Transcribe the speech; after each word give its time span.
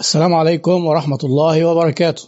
السلام 0.00 0.34
عليكم 0.34 0.86
ورحمة 0.86 1.18
الله 1.24 1.64
وبركاته. 1.64 2.22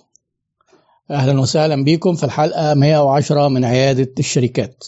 أهلا 1.11 1.41
وسهلا 1.41 1.85
بكم 1.85 2.15
في 2.15 2.25
الحلقة 2.25 2.75
110 2.75 3.49
من 3.49 3.65
عيادة 3.65 4.13
الشركات. 4.19 4.85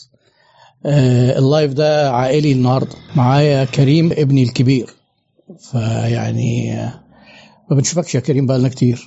آه 0.87 1.39
اللايف 1.39 1.73
ده 1.73 2.11
عائلي 2.11 2.53
النهاردة. 2.53 2.97
معايا 3.17 3.65
كريم 3.65 4.13
ابني 4.13 4.43
الكبير. 4.43 4.91
فيعني 5.59 6.73
آه، 6.81 7.01
ما 7.71 7.77
بنشوفكش 7.77 8.15
يا 8.15 8.21
كريم 8.21 8.47
بقالنا 8.47 8.69
كتير. 8.69 9.07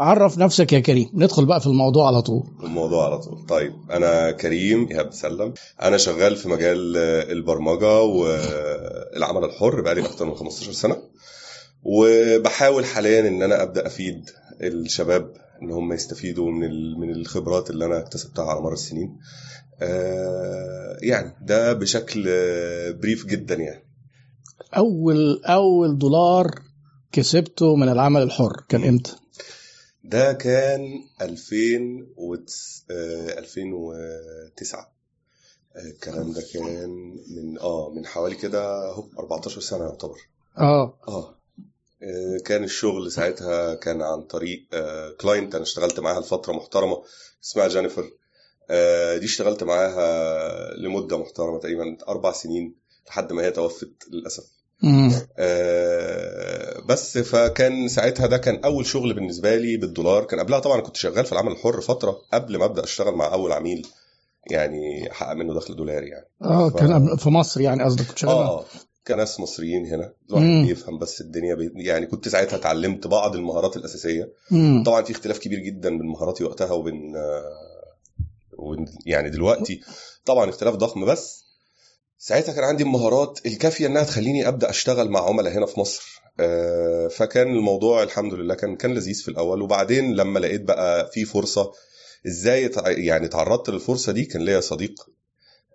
عرف 0.00 0.38
نفسك 0.38 0.72
يا 0.72 0.80
كريم. 0.80 1.10
ندخل 1.14 1.44
بقى 1.46 1.60
في 1.60 1.66
الموضوع 1.66 2.06
على 2.06 2.22
طول. 2.22 2.42
الموضوع 2.62 3.04
على 3.06 3.18
طول. 3.18 3.46
طيب 3.46 3.72
أنا 3.90 4.30
كريم 4.30 4.88
إيهاب 4.90 5.12
سلم. 5.12 5.54
أنا 5.82 5.96
شغال 5.96 6.36
في 6.36 6.48
مجال 6.48 6.96
البرمجة 7.30 8.02
والعمل 8.02 9.44
الحر 9.44 9.80
بقالي 9.80 10.00
أكتر 10.06 10.24
من 10.24 10.34
15 10.34 10.72
سنة. 10.72 10.96
وبحاول 11.82 12.84
حاليا 12.84 13.28
إن 13.28 13.42
أنا 13.42 13.62
أبدأ 13.62 13.86
أفيد 13.86 14.30
الشباب 14.60 15.32
إن 15.62 15.70
هم 15.70 15.92
يستفيدوا 15.92 16.50
من 16.50 17.00
من 17.00 17.10
الخبرات 17.10 17.70
اللي 17.70 17.84
أنا 17.84 17.98
اكتسبتها 17.98 18.44
على 18.44 18.60
مر 18.60 18.72
السنين. 18.72 19.16
آه، 19.82 20.96
يعني 21.02 21.36
ده 21.42 21.72
بشكل 21.72 22.22
بريف 22.92 23.26
جدا 23.26 23.54
يعني. 23.54 23.82
أول 24.76 25.42
أول 25.44 25.98
دولار 25.98 26.50
كسبته 27.12 27.76
من 27.76 27.88
العمل 27.88 28.22
الحر 28.22 28.52
كان 28.68 28.84
إمتى؟ 28.84 29.12
ده 30.12 30.32
كان 30.32 31.04
2000 31.20 32.06
و 32.16 32.34
2009 32.90 34.92
آه، 35.76 35.80
الكلام 35.80 36.32
ده 36.32 36.42
كان 36.54 36.90
من 37.36 37.58
آه 37.58 37.90
من 37.96 38.06
حوالي 38.06 38.34
كده 38.34 38.90
أهو 38.90 39.04
14 39.18 39.60
سنة 39.60 39.84
يعتبر. 39.84 40.18
آه. 40.58 40.98
آه. 41.08 41.34
آه، 42.02 42.38
كان 42.44 42.64
الشغل 42.64 43.12
ساعتها 43.12 43.74
كان 43.74 44.02
عن 44.02 44.22
طريق 44.22 44.66
client 45.20 45.54
أنا 45.54 45.62
اشتغلت 45.64 46.00
معاها 46.00 46.20
لفترة 46.20 46.52
محترمة 46.52 47.02
اسمها 47.44 47.68
جينيفر 47.68 48.10
آه، 48.70 49.16
دي 49.16 49.24
اشتغلت 49.24 49.62
معاها 49.62 50.74
لمدة 50.74 51.18
محترمة 51.18 51.58
تقريبا 51.58 51.96
أربع 52.08 52.32
سنين 52.32 52.74
لحد 53.08 53.32
ما 53.32 53.42
هي 53.42 53.50
توفت 53.50 53.92
للأسف. 54.10 54.44
آه، 55.38 56.80
بس 56.88 57.18
فكان 57.18 57.88
ساعتها 57.88 58.26
ده 58.26 58.36
كان 58.38 58.64
أول 58.64 58.86
شغل 58.86 59.14
بالنسبة 59.14 59.56
لي 59.56 59.76
بالدولار. 59.76 60.24
كان 60.24 60.40
قبلها 60.40 60.58
طبعا 60.58 60.80
كنت 60.80 60.96
شغال 60.96 61.24
في 61.24 61.32
العمل 61.32 61.52
الحر 61.52 61.80
فترة 61.80 62.18
قبل 62.32 62.56
ما 62.58 62.64
أبدأ 62.64 62.84
أشتغل 62.84 63.14
مع 63.14 63.32
أول 63.32 63.52
عميل 63.52 63.86
يعني 64.50 65.10
احقق 65.10 65.32
منه 65.32 65.54
دخل 65.54 65.76
دولاري 65.76 66.08
يعني. 66.08 66.26
آه 66.42 66.68
ف- 66.70 66.76
كان 66.76 67.16
في 67.16 67.28
مصر 67.30 67.60
يعني 67.60 67.82
قصدك 67.84 68.06
كنت 68.06 68.18
شغال؟ 68.18 68.32
آه 68.36 68.58
آه 68.60 68.64
كناس 69.06 69.40
مصريين 69.40 69.86
هنا 69.86 70.12
الواحد. 70.30 70.66
بيفهم 70.66 70.98
بس 70.98 71.20
الدنيا 71.20 71.54
بي... 71.54 71.72
يعني 71.76 72.06
كنت 72.06 72.28
ساعتها 72.28 72.56
اتعلمت 72.56 73.06
بعض 73.06 73.34
المهارات 73.34 73.76
الأساسية. 73.76 74.32
مم. 74.50 74.82
طبعا 74.86 75.02
في 75.02 75.12
اختلاف 75.12 75.38
كبير 75.38 75.58
جدا 75.58 75.88
بين 75.98 76.06
مهاراتي 76.06 76.44
وقتها 76.44 76.72
وبين 76.72 77.16
آه، 77.16 77.42
وبين- 78.58 78.86
يعني 79.06 79.30
دلوقتي. 79.30 79.80
طبعا 80.24 80.50
اختلاف 80.50 80.74
ضخم 80.74 81.04
بس 81.04 81.44
ساعتها 82.24 82.52
كان 82.52 82.64
عندي 82.64 82.82
المهارات 82.82 83.40
الكافية 83.46 83.86
إنها 83.86 84.04
تخليني 84.04 84.48
أبدأ 84.48 84.70
أشتغل 84.70 85.10
مع 85.10 85.28
عملاء 85.28 85.52
هنا 85.52 85.66
في 85.66 85.80
مصر. 85.80 86.22
آه، 86.40 87.08
فكان 87.08 87.48
الموضوع 87.48 88.02
الحمد 88.02 88.34
لله 88.34 88.54
كان 88.54 88.76
كان 88.76 88.94
لذيذ 88.94 89.22
في 89.22 89.28
الأول. 89.28 89.62
وبعدين 89.62 90.14
لما 90.14 90.38
لقيت 90.38 90.60
بقى 90.60 91.10
في 91.12 91.24
فرصة 91.24 91.72
إزاي 92.26 92.70
يعني 92.86 93.28
تعرضت 93.28 93.70
للفرصة 93.70 94.12
دي 94.12 94.24
كان 94.24 94.42
ليا 94.42 94.60
صديق. 94.60 94.94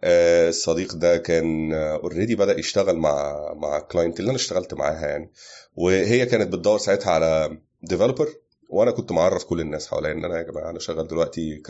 آه، 0.04 0.50
الصديق 0.50 0.96
ده 0.96 1.18
كان 1.18 1.74
already 1.74 2.36
بدأ 2.36 2.60
يشتغل 2.60 2.96
مع 2.98 3.36
مع 3.54 3.80
client 3.80 4.20
اللي 4.20 4.30
أنا 4.30 4.38
اشتغلت 4.38 4.74
معاها 4.74 5.08
يعني. 5.08 5.32
وهي 5.76 6.26
كانت 6.26 6.54
بتدور 6.54 6.78
ساعتها 6.78 7.12
على 7.12 7.58
developer 7.84 8.30
وأنا 8.70 8.92
كنت 8.92 9.12
معرف 9.12 9.44
كل 9.44 9.62
الناس 9.62 9.88
حواليا 9.88 10.12
إن 10.12 10.26
أنا 10.26 10.38
يا 10.38 10.44
جماعة 10.44 10.70
أنا 10.70 10.80
شغال 10.80 11.08
دلوقتي 11.08 11.62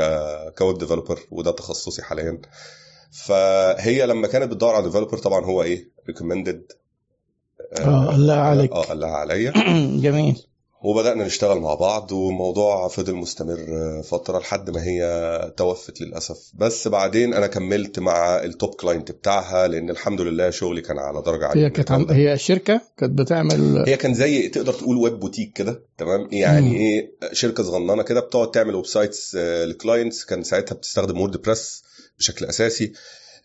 ك 0.58 0.63
web 0.63 0.78
developer 0.78 1.20
وده 1.32 1.52
تخصصي 1.52 2.02
حاليا. 2.02 2.42
فهي 3.12 4.06
لما 4.06 4.28
كانت 4.28 4.52
بتدور 4.52 4.76
على 4.76 4.86
developer 4.86 5.18
طبعا 5.18 5.46
هو 5.46 5.64
إيه؟ 5.64 5.90
recommended 6.08 6.72
آه 7.80 8.16
الله 8.16 8.34
عليك. 8.34 8.72
آه 8.72 8.82
قال 8.82 9.00
لها 9.00 9.12
عليا. 9.12 9.54
جميل. 10.06 10.44
وبدأنا 10.84 11.26
نشتغل 11.26 11.60
مع 11.60 11.74
بعض 11.74 12.12
والموضوع 12.12 12.88
فضل 12.88 13.16
مستمر 13.16 13.58
فترة 14.04 14.40
لحد 14.40 14.70
ما 14.70 14.84
هي 14.84 15.54
توفت 15.58 16.02
للأسف. 16.02 16.52
بس 16.54 16.88
بعدين 16.88 17.34
أنا 17.34 17.48
كملت 17.48 18.00
مع 18.00 18.44
ال 18.44 18.52
top 18.52 18.76
client 18.76 19.12
بتاعها 19.12 19.68
لأن 19.68 19.90
الحمد 19.90 20.22
لله 20.22 20.50
شغلي 20.50 20.82
كان 20.82 20.98
على 21.00 21.22
درجة 21.22 21.46
عالية 21.46 21.66
هي 21.66 21.70
كانت 21.70 21.92
عم... 21.92 22.12
هي 22.12 22.38
شركة 22.38 22.82
كانت 22.98 23.20
بتعمل 23.20 23.84
هي 23.88 23.98
كان 23.98 24.14
زي 24.14 24.48
تقدر 24.50 24.74
تقول 24.74 24.98
web 24.98 25.20
boutique 25.20 25.54
كده 25.54 25.84
تمام؟ 25.98 26.28
يعني 26.32 26.70
مم. 26.70 26.76
إيه 26.76 27.12
شركة 27.34 27.64
صغننة 27.64 28.04
كده 28.04 28.20
بتقعد 28.20 28.52
تعمل 28.52 28.76
websites 28.76 28.86
ل 28.86 29.36
clients 29.66 30.26
كان 30.26 30.44
ساعتها 30.44 30.76
بتستخدم 30.76 31.20
WordPress 31.20 31.84
بشكل 32.20 32.46
أساسي 32.46 32.94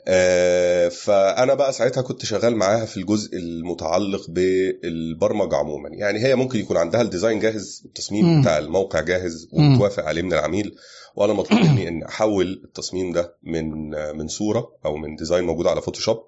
آه، 0.08 0.88
فأنا 0.88 1.54
بقى 1.54 1.72
ساعتها 1.72 2.02
كنت 2.02 2.24
شغال 2.24 2.56
معاها 2.56 2.84
في 2.84 2.96
الجزء 2.96 3.36
المتعلق 3.36 4.30
بالبرمجه 4.30 5.56
عموما 5.56 5.88
يعني 5.88 6.18
هي 6.24 6.34
ممكن 6.34 6.58
يكون 6.58 6.76
عندها 6.76 7.02
ال 7.02 7.08
design 7.08 7.40
جاهز 7.40 7.82
التصميم 7.84 8.26
مم. 8.26 8.40
بتاع 8.40 8.58
الموقع 8.58 9.00
جاهز. 9.00 9.48
ومتوافق 9.52 10.04
عليه 10.04 10.22
من 10.22 10.32
العميل 10.32 10.74
وأنا 11.16 11.32
مطلوب 11.32 11.60
مني 11.60 11.88
إن 11.88 12.02
أحول 12.02 12.60
التصميم 12.64 13.12
ده 13.12 13.34
من 13.42 13.90
من 14.16 14.28
صورة 14.28 14.72
أو 14.84 14.96
من 14.96 15.16
design 15.16 15.44
موجود 15.44 15.66
على 15.66 15.82
Photoshop 15.82 16.22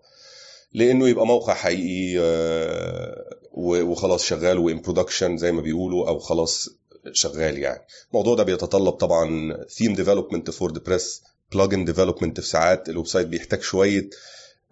لإنه 0.72 1.09
يبقى 1.09 1.26
موقع 1.26 1.55
حقيقي 1.55 2.19
آه، 2.21 3.25
وخلاص 3.53 4.25
شغال 4.25 4.59
و 4.59 4.66
in 4.66 4.81
production 4.81 5.37
زي 5.37 5.53
ما 5.53 5.61
بيقولوا 5.62 6.09
أو 6.09 6.19
خلاص 6.19 6.69
شغال 7.12 7.59
يعني 7.59 7.82
الموضوع 8.11 8.34
ده 8.34 8.43
بيتطلب 8.43 8.93
طبعا 8.93 9.56
theme 9.69 9.95
development 9.95 10.51
WordPress 10.51 11.23
plugin 11.53 11.85
development 11.85 12.41
في 12.41 12.47
ساعات 12.49 12.88
ال 12.89 13.07
website 13.07 13.27
بيحتاج 13.27 13.60
شوية 13.62 14.10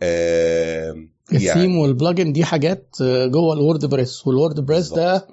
آه، 0.03 0.95
ال 1.33 1.41
theme 1.41 1.79
وال 1.79 1.92
plugin 1.92 2.33
دي 2.33 2.45
حاجات 2.45 2.97
آه، 3.03 3.27
جوه 3.27 3.55
ال 3.55 3.85
WordPress 3.87 4.27
وال 4.27 4.61
WordPress 4.61 4.89
ده 4.93 5.27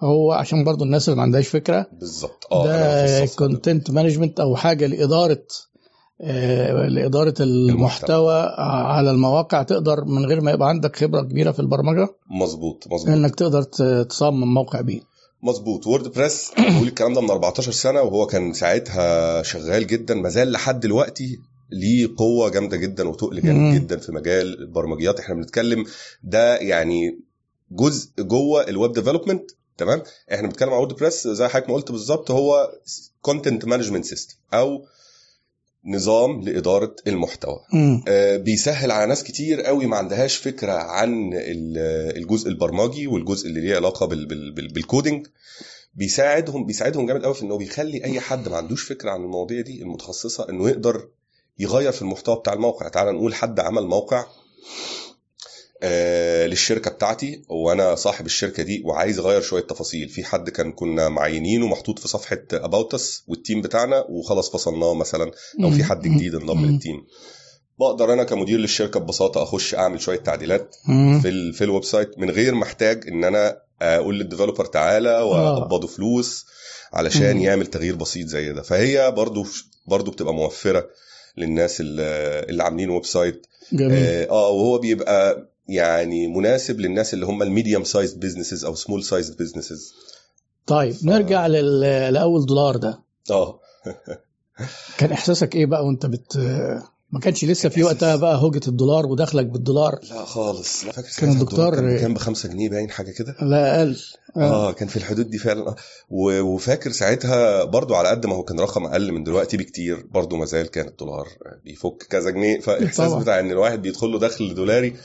هو 0.00 0.32
عشان 0.32 0.64
برضو 0.64 0.84
الناس 0.84 1.08
اللي 1.08 1.16
ما 1.16 1.22
عندهاش 1.22 1.48
فكرة 1.48 1.86
بالظبط. 1.92 2.46
آه 2.52 2.66
ده. 2.66 3.26
content 3.36 3.90
management 3.90 4.40
أو 4.40 4.56
حاجة 4.56 4.86
لإدارة 4.86 5.42
آه، 6.20 6.86
لإدارة 6.88 7.34
المحتوى 7.40 8.34
على 8.58 9.10
المواقع. 9.10 9.62
تقدر 9.62 10.04
من 10.04 10.26
غير 10.26 10.40
ما 10.40 10.50
يبقى 10.50 10.68
عندك 10.68 10.96
خبرة 10.96 11.20
كبيرة 11.22 11.50
في 11.52 11.60
البرمجة 11.60 12.08
مظبوط 12.30 12.84
مظبوط. 12.90 13.08
إنك 13.08 13.34
تقدر 13.34 13.62
تصمم 14.02 14.54
موقع 14.54 14.80
بيه. 14.80 15.00
مظبوط. 15.42 15.86
WordPress 15.86 16.50
بقول 16.58 16.88
الكلام 16.88 17.14
ده 17.14 17.20
من 17.20 17.30
14 17.30 17.72
سنة 17.72 18.02
وهو 18.02 18.26
كان 18.26 18.52
ساعتها 18.52 19.42
شغال 19.42 19.86
جدا 19.86 20.14
ما 20.14 20.28
زال 20.28 20.52
لحد 20.52 20.80
دلوقتي 20.80 21.38
ليه 21.70 22.08
قوة 22.16 22.48
جامدة 22.50 22.76
جدا 22.76 23.08
وتقل. 23.08 23.40
جامد 23.42 23.74
جدا 23.74 23.96
في 23.96 24.12
مجال 24.12 24.58
البرمجيات. 24.62 25.20
إحنا 25.20 25.34
بنتكلم 25.34 25.86
ده 26.22 26.56
يعني 26.56 27.18
جزء 27.70 28.10
جوه 28.18 28.68
ال 28.68 28.74
web 28.74 28.92
development 28.92 29.50
تمام؟ 29.78 30.02
إحنا 30.34 30.48
بنتكلم 30.48 30.68
عن 30.70 30.76
WordPress 30.76 31.28
زي 31.28 31.48
حضرتك 31.48 31.68
ما 31.68 31.74
قلت 31.74 31.92
بالظبط 31.92 32.30
هو 32.30 32.72
content 33.22 33.64
management 33.64 34.04
system 34.04 34.36
أو 34.54 34.84
نظام 35.84 36.40
لإدارة 36.40 36.96
المحتوى. 37.06 37.58
مم. 37.72 38.04
آه، 38.08 38.36
بيسهل 38.36 38.90
على 38.90 39.06
ناس 39.06 39.24
كتير 39.24 39.60
قوي 39.62 39.86
ما 39.86 39.96
عندهاش 39.96 40.36
فكرة 40.36 40.72
عن 40.72 41.32
ال- 41.34 42.16
الجزء 42.16 42.48
البرمجي 42.48 43.06
والجزء 43.06 43.48
اللي 43.48 43.60
ليه 43.60 43.76
علاقة 43.76 44.06
بال 44.06 44.26
بال 44.26 44.52
بال 44.52 44.68
بال 44.68 44.83
coding 44.83 45.26
بيساعدهم 45.94 46.66
بيساعدهم 46.66 47.06
جامد 47.06 47.24
قوي 47.24 47.34
في 47.34 47.42
إنه 47.42 47.58
بيخلي 47.58 48.04
أي 48.04 48.20
حد 48.20 48.48
ما 48.48 48.56
عندوش 48.56 48.82
فكرة 48.82 49.10
عن 49.10 49.20
المواضيع 49.22 49.60
دي 49.60 49.82
المتخصصة 49.82 50.48
إنه 50.48 50.68
يقدر 50.68 51.08
يغير 51.58 51.92
في 51.92 52.02
المحتوى 52.02 52.36
بتاع 52.36 52.52
الموقع. 52.52 52.88
تعال 52.88 53.14
نقول 53.14 53.34
حد 53.34 53.60
عمل 53.60 53.86
موقع 53.86 54.24
للشركة 56.46 56.90
بتاعتي. 56.90 57.42
وأنا 57.48 57.94
صاحب 57.94 58.26
الشركة 58.26 58.62
دي 58.62 58.82
وعايز 58.84 59.18
أغير 59.18 59.40
شوية 59.40 59.62
تفاصيل. 59.62 60.08
في 60.08 60.24
حد 60.24 60.50
كان 60.50 60.72
كنا 60.72 61.08
معينينه 61.08 61.66
محطوط 61.66 61.98
في 61.98 62.08
صفحة 62.08 62.38
about 62.52 63.03
us 63.03 63.24
وال 63.28 63.39
team 63.39 63.60
بتاعنا 63.62 64.04
وخلاص 64.08 64.50
فصلناه 64.52 64.94
مثلا 64.94 65.30
أو 65.64 65.70
في 65.70 65.84
حد 65.84 66.02
جديد 66.02 66.34
انضم. 66.34 66.66
لل 66.66 66.79
team 66.79 67.06
بقدر 67.80 68.12
أنا 68.12 68.24
كمدير 68.24 68.58
للشركة 68.58 69.00
ببساطة 69.00 69.42
أخش 69.42 69.74
أعمل 69.74 70.00
شوية 70.00 70.18
تعديلات. 70.18 70.76
في 71.22 71.28
ال 71.28 71.52
في 71.54 71.64
ال 71.64 71.84
website 71.84 72.18
من 72.18 72.30
غير 72.30 72.54
ما 72.54 72.64
أحتاج 72.64 73.08
إن 73.08 73.24
أنا 73.24 73.58
أقول 73.82 74.18
لل 74.18 74.26
developer 74.26 74.64
تعالى 74.64 75.18
وأقبضه 75.20 75.86
فلوس 75.86 76.46
علشان. 76.92 77.40
يعمل 77.40 77.66
تغيير 77.66 77.96
بسيط 77.96 78.26
زي 78.26 78.52
ده. 78.52 78.62
فهي 78.62 79.10
برضو 79.10 79.46
برضو 79.86 80.10
بتبقى 80.10 80.34
موفرة 80.34 80.88
للناس 81.36 81.80
اللي 81.80 82.02
اللي 82.48 82.62
عاملين 82.62 82.90
website. 82.90 83.46
جميل. 83.72 83.92
آه 83.92 84.30
آه، 84.30 84.50
وهو 84.50 84.78
بيبقى 84.78 85.51
يعني 85.68 86.26
مناسب 86.26 86.80
للناس 86.80 87.14
اللي 87.14 87.26
هم 87.26 87.42
ال 87.42 87.48
medium 87.48 87.84
size 87.84 88.14
businesses 88.14 88.64
أو 88.64 88.74
small 88.74 89.04
size 89.04 89.30
businesses 89.30 89.92
طيب 90.66 90.94
نرجع 91.02 91.46
لل... 91.46 91.80
لأول 92.12 92.46
دولار 92.46 92.76
ده. 92.76 93.02
آه. 93.30 93.60
كان 94.98 95.12
إحساسك 95.12 95.54
إيه 95.56 95.66
بقى 95.66 95.86
وأنت 95.86 96.06
بت 96.06 96.36
ما 97.10 97.20
كانش 97.20 97.44
لسه 97.44 97.68
في 97.68 97.82
وقتها 97.82 98.16
بقى 98.16 98.42
هوجة 98.42 98.60
الدولار 98.68 99.06
ودخلك 99.06 99.46
بالدولار؟ 99.46 100.00
لا 100.10 100.24
خالص 100.24 100.84
لا 100.84 100.92
فاكر 100.92 101.08
كان 101.20 101.30
الدكتور- 101.32 101.74
كان, 101.74 101.98
كان 101.98 102.14
ب 102.14 102.18
5 102.18 102.48
جنيه 102.48 102.68
باين 102.70 102.90
حاجة 102.90 103.10
كده. 103.10 103.36
لا 103.42 103.78
أقل. 103.78 103.96
آه. 104.36 104.40
آه 104.68 104.72
كان 104.72 104.88
في 104.88 104.96
الحدود 104.96 105.30
دي 105.30 105.38
فعلا. 105.38 105.68
آه. 105.68 105.76
و- 106.10 106.40
وفاكر 106.40 106.90
ساعتها 106.92 107.64
برضو 107.64 107.94
على 107.94 108.08
قد 108.08 108.26
ما 108.26 108.34
هو 108.34 108.42
كان 108.42 108.60
رقم 108.60 108.84
أقل 108.86 109.12
من 109.12 109.24
دلوقتي 109.24 109.56
بكتير 109.56 110.06
برضو 110.10 110.36
ما 110.36 110.44
زال 110.44 110.66
كان 110.70 110.88
الدولار 110.88 111.28
بيفك 111.64 112.02
كذا 112.10 112.30
جنيه. 112.30 112.60
فإحساس 112.60 113.10
طبعا. 113.10 113.22
بتاع 113.22 113.40
إن 113.40 113.50
الواحد 113.50 113.82
بيدخل 113.82 114.06
له 114.08 114.18
دخل 114.18 114.54
دولاري 114.54 114.96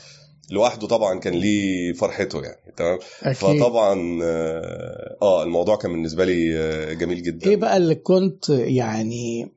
لوحده 0.50 0.86
طبعا 0.86 1.18
كان 1.18 1.34
ليه 1.34 1.92
فرحته 1.92 2.42
يعني 2.42 2.74
تمام؟ 2.76 2.98
فطبعا 3.34 4.18
آه 4.22 5.16
آه، 5.22 5.42
الموضوع 5.42 5.76
كان 5.76 5.92
بالنسبة 5.92 6.24
لي 6.24 6.58
آه، 6.58 6.92
جميل 6.92 7.22
جدا. 7.22 7.50
إيه 7.50 7.56
بقى 7.56 7.76
اللي 7.76 7.94
كنت 7.94 8.48
يعني 8.48 9.52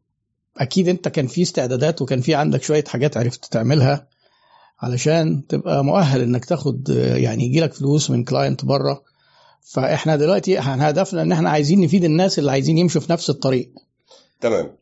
أكيد 0.58 0.88
أنت 0.88 1.08
كان 1.08 1.28
في 1.28 1.42
استعدادات 1.42 2.02
وكان 2.02 2.22
في 2.22 2.36
عندك 2.36 2.64
شوية 2.64 2.84
حاجات 2.88 3.18
عرفت 3.18 3.46
تعملها 3.46 4.08
علشان 4.80 5.48
تبقى 5.48 5.84
مؤهل 5.84 6.22
إنك 6.22 6.46
تاخد 6.46 6.90
يعني 7.16 7.46
يجي 7.46 7.60
لك 7.60 7.74
فلوس 7.74 8.10
من 8.10 8.24
كلاينت 8.24 8.66
بره. 8.66 9.04
فإحنا 9.62 10.16
دلوقتي 10.16 10.60
هدفنا 10.60 11.22
إن 11.22 11.32
إحنا 11.32 11.50
عايزين 11.50 11.82
نفيد 11.82 12.04
الناس 12.04 12.40
اللي 12.40 12.52
عايزين 12.52 12.78
يمشوا 12.78 13.02
في 13.02 13.12
نفس 13.12 13.30
الطريق. 13.30 13.72
تمام. 14.42 14.81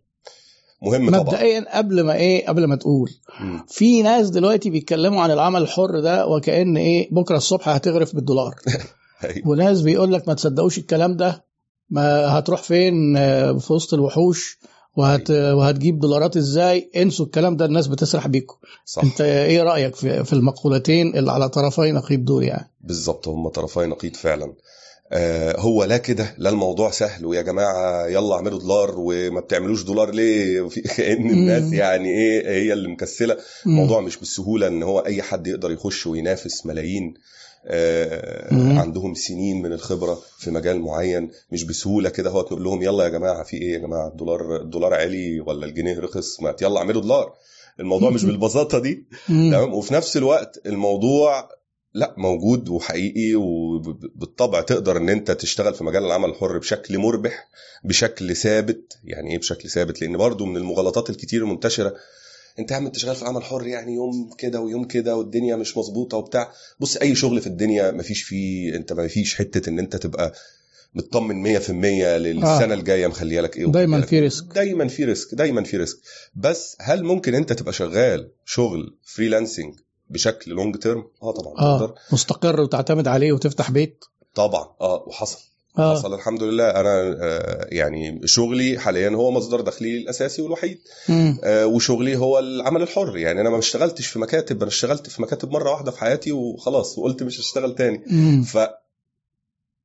مهم 0.81 1.09
طبعا. 1.09 1.19
مبدئيا 1.19 1.77
قبل 1.77 2.01
ما 2.01 2.15
إيه 2.15 2.47
قبل 2.47 2.65
ما 2.65 2.75
تقول. 2.75 3.09
مم. 3.41 3.65
في 3.67 4.01
ناس 4.01 4.29
دلوقتي 4.29 4.69
بيتكلموا 4.69 5.21
عن 5.21 5.31
العمل 5.31 5.61
الحر 5.61 5.99
ده 5.99 6.27
وكأن 6.27 6.77
إيه 6.77 7.09
بكرة 7.11 7.37
الصبح 7.37 7.69
هتغرف 7.69 8.15
بالدولار. 8.15 8.55
أيوة. 9.23 9.47
وناس 9.47 9.81
بيقول 9.81 10.13
لك 10.13 10.27
ما 10.27 10.33
تصدقوش 10.33 10.77
الكلام 10.77 11.17
ده. 11.17 11.45
ما 11.89 12.39
هتروح 12.39 12.61
فين 12.61 13.17
آه، 13.17 13.51
في 13.57 13.73
وسط 13.73 13.93
الوحوش؟ 13.93 14.59
وهت 14.97 15.31
وهتجيب 15.31 15.99
دولارات 15.99 16.37
إزاي؟ 16.37 16.91
انسوا 16.95 17.25
الكلام 17.25 17.57
ده 17.57 17.65
الناس 17.65 17.87
بتسرح 17.87 18.27
بيكم 18.27 18.55
صح. 18.85 19.03
أنت 19.03 19.21
إيه 19.21 19.63
رأيك 19.63 19.95
في, 19.95 20.23
في 20.23 20.33
المقولتين 20.33 21.15
اللي 21.17 21.31
على 21.31 21.49
طرفي 21.49 21.91
نقيض 21.91 22.25
دول 22.25 22.43
يعني؟ 22.43 22.71
بالظبط 22.81 23.27
هم 23.27 23.47
طرفي 23.47 23.79
نقيض 23.79 24.15
فعلا. 24.15 24.53
هو 25.57 25.83
لا 25.83 25.97
كده 25.97 26.35
لا 26.37 26.49
الموضوع 26.49 26.91
سهل 26.91 27.25
ويا 27.25 27.41
جماعة 27.41 28.07
يلا 28.07 28.35
اعملوا 28.35 28.59
دولار 28.59 28.95
وما 28.97 29.39
بتعملوش 29.39 29.83
دولار 29.83 30.11
ليه 30.11 30.69
كأن 30.97 31.29
الناس. 31.29 31.73
يعني 31.73 32.09
إيه 32.09 32.47
هي 32.47 32.73
اللي 32.73 32.87
مكسلة. 32.87 33.37
الموضوع 33.65 34.01
مش 34.01 34.17
بالسهولة 34.17 34.67
إن 34.67 34.83
هو 34.83 34.99
أي 34.99 35.21
حد 35.21 35.47
يقدر 35.47 35.71
يخش 35.71 36.07
وينافس 36.07 36.65
ملايين 36.65 37.13
آه. 37.65 38.79
عندهم 38.79 39.13
سنين 39.13 39.61
من 39.61 39.73
الخبرة 39.73 40.21
في 40.37 40.51
مجال 40.51 40.79
معين 40.81 41.31
مش 41.51 41.63
بسهولة 41.63 42.09
كده 42.09 42.29
هو 42.29 42.41
تقول 42.41 42.63
لهم 42.63 42.81
يلا 42.81 43.03
يا 43.03 43.09
جماعة 43.09 43.43
في 43.43 43.57
إيه 43.57 43.73
يا 43.73 43.77
جماعة 43.79 44.07
الدولار 44.07 44.55
الدولار 44.61 44.93
عالي 44.93 45.39
ولا 45.39 45.65
الجنيه 45.65 45.99
رخص 45.99 46.41
ما 46.41 46.55
يلا 46.61 46.79
اعملوا 46.79 47.01
دولار 47.01 47.33
الموضوع 47.79 48.09
مش 48.09 48.23
بالبساطة 48.25 48.79
دي. 48.79 49.05
تمام 49.27 49.73
وفي 49.73 49.93
نفس 49.93 50.17
الوقت 50.17 50.61
الموضوع 50.65 51.49
لا 51.93 52.15
موجود 52.17 52.69
وحقيقي 52.69 53.35
وبالطبع 53.35 54.61
تقدر 54.61 54.97
إن 54.97 55.09
أنت 55.09 55.31
تشتغل 55.31 55.73
في 55.73 55.83
مجال 55.83 56.05
العمل 56.05 56.29
الحر 56.29 56.57
بشكل 56.57 56.97
مربح 56.97 57.49
بشكل 57.83 58.35
ثابت. 58.35 58.97
يعني 59.03 59.31
إيه 59.31 59.37
بشكل 59.37 59.69
ثابت؟ 59.69 60.01
لأن 60.01 60.17
برضو 60.17 60.45
من 60.45 60.57
المغالطات 60.57 61.09
الكتير 61.09 61.41
المنتشرة 61.41 61.95
أنت 62.59 62.71
يا 62.71 62.75
عم 62.75 62.85
أنت 62.85 62.97
شغال 62.97 63.15
في 63.15 63.25
عمل 63.25 63.43
حر 63.43 63.67
يعني 63.67 63.93
يوم 63.93 64.29
كده 64.37 64.61
ويوم 64.61 64.83
كده 64.85 65.15
والدنيا 65.15 65.55
مش 65.55 65.77
مظبوطة 65.77 66.17
وبتاع. 66.17 66.51
بص 66.79 66.97
أي 66.97 67.15
شغل 67.15 67.41
في 67.41 67.47
الدنيا 67.47 67.91
مفيش 67.91 68.23
فيه 68.23 68.75
أنت 68.75 68.93
ما 68.93 69.07
فيش 69.07 69.35
حتة 69.35 69.69
إن 69.69 69.79
أنت 69.79 69.95
تبقى 69.95 70.33
مطمن 70.93 71.59
100% 71.59 71.69
للسنة 71.71 72.45
آه. 72.45 72.73
الجاية 72.73 73.07
مخليه 73.07 73.41
لك 73.41 73.57
إيه 73.57 73.65
دايما 73.65 74.01
في 74.01 74.19
risk. 74.19 74.45
دايما 74.55 74.87
في 74.87 75.05
risk 75.05 75.35
دايما 75.35 75.63
في 75.63 75.77
risk. 75.77 75.97
بس 76.35 76.75
هل 76.79 77.03
ممكن 77.03 77.35
أنت 77.35 77.53
تبقى 77.53 77.73
شغال 77.73 78.31
شغل 78.45 78.97
freelancing 79.03 79.79
بشكل 80.09 80.51
long 80.51 80.75
term 80.77 81.03
آه 81.23 81.31
طبعا 81.31 81.53
تقدر. 81.53 81.89
آه 81.89 81.95
مستقر 82.11 82.61
وتعتمد 82.61 83.07
عليه 83.07 83.31
وتفتح 83.31 83.71
بيت. 83.71 84.05
طبعا. 84.35 84.67
آه 84.81 85.03
وحصل. 85.07 85.39
آه. 85.77 85.95
حصل. 85.95 86.13
الحمد 86.13 86.43
لله. 86.43 86.69
أنا 86.69 87.17
آه 87.21 87.67
يعني 87.71 88.21
شغلي 88.25 88.79
حاليا 88.79 89.09
هو 89.09 89.31
مصدر 89.31 89.61
دخلي 89.61 89.97
الأساسي 89.97 90.41
والوحيد. 90.41 90.79
آه 91.43 91.65
وشغلي 91.65 92.17
هو 92.17 92.39
العمل 92.39 92.81
الحر. 92.81 93.17
يعني 93.17 93.41
أنا 93.41 93.49
ما 93.49 93.59
اشتغلتش 93.59 94.07
في 94.07 94.19
مكاتب. 94.19 94.57
أنا 94.57 94.67
اشتغلت 94.67 95.09
في 95.09 95.21
مكاتب 95.21 95.51
مرة 95.51 95.71
واحدة 95.71 95.91
في 95.91 95.99
حياتي 95.99 96.31
وخلاص 96.31 96.97
وقلت 96.97 97.23
مش 97.23 97.39
هشتغل 97.39 97.75
تاني. 97.75 98.03
ف 98.43 98.57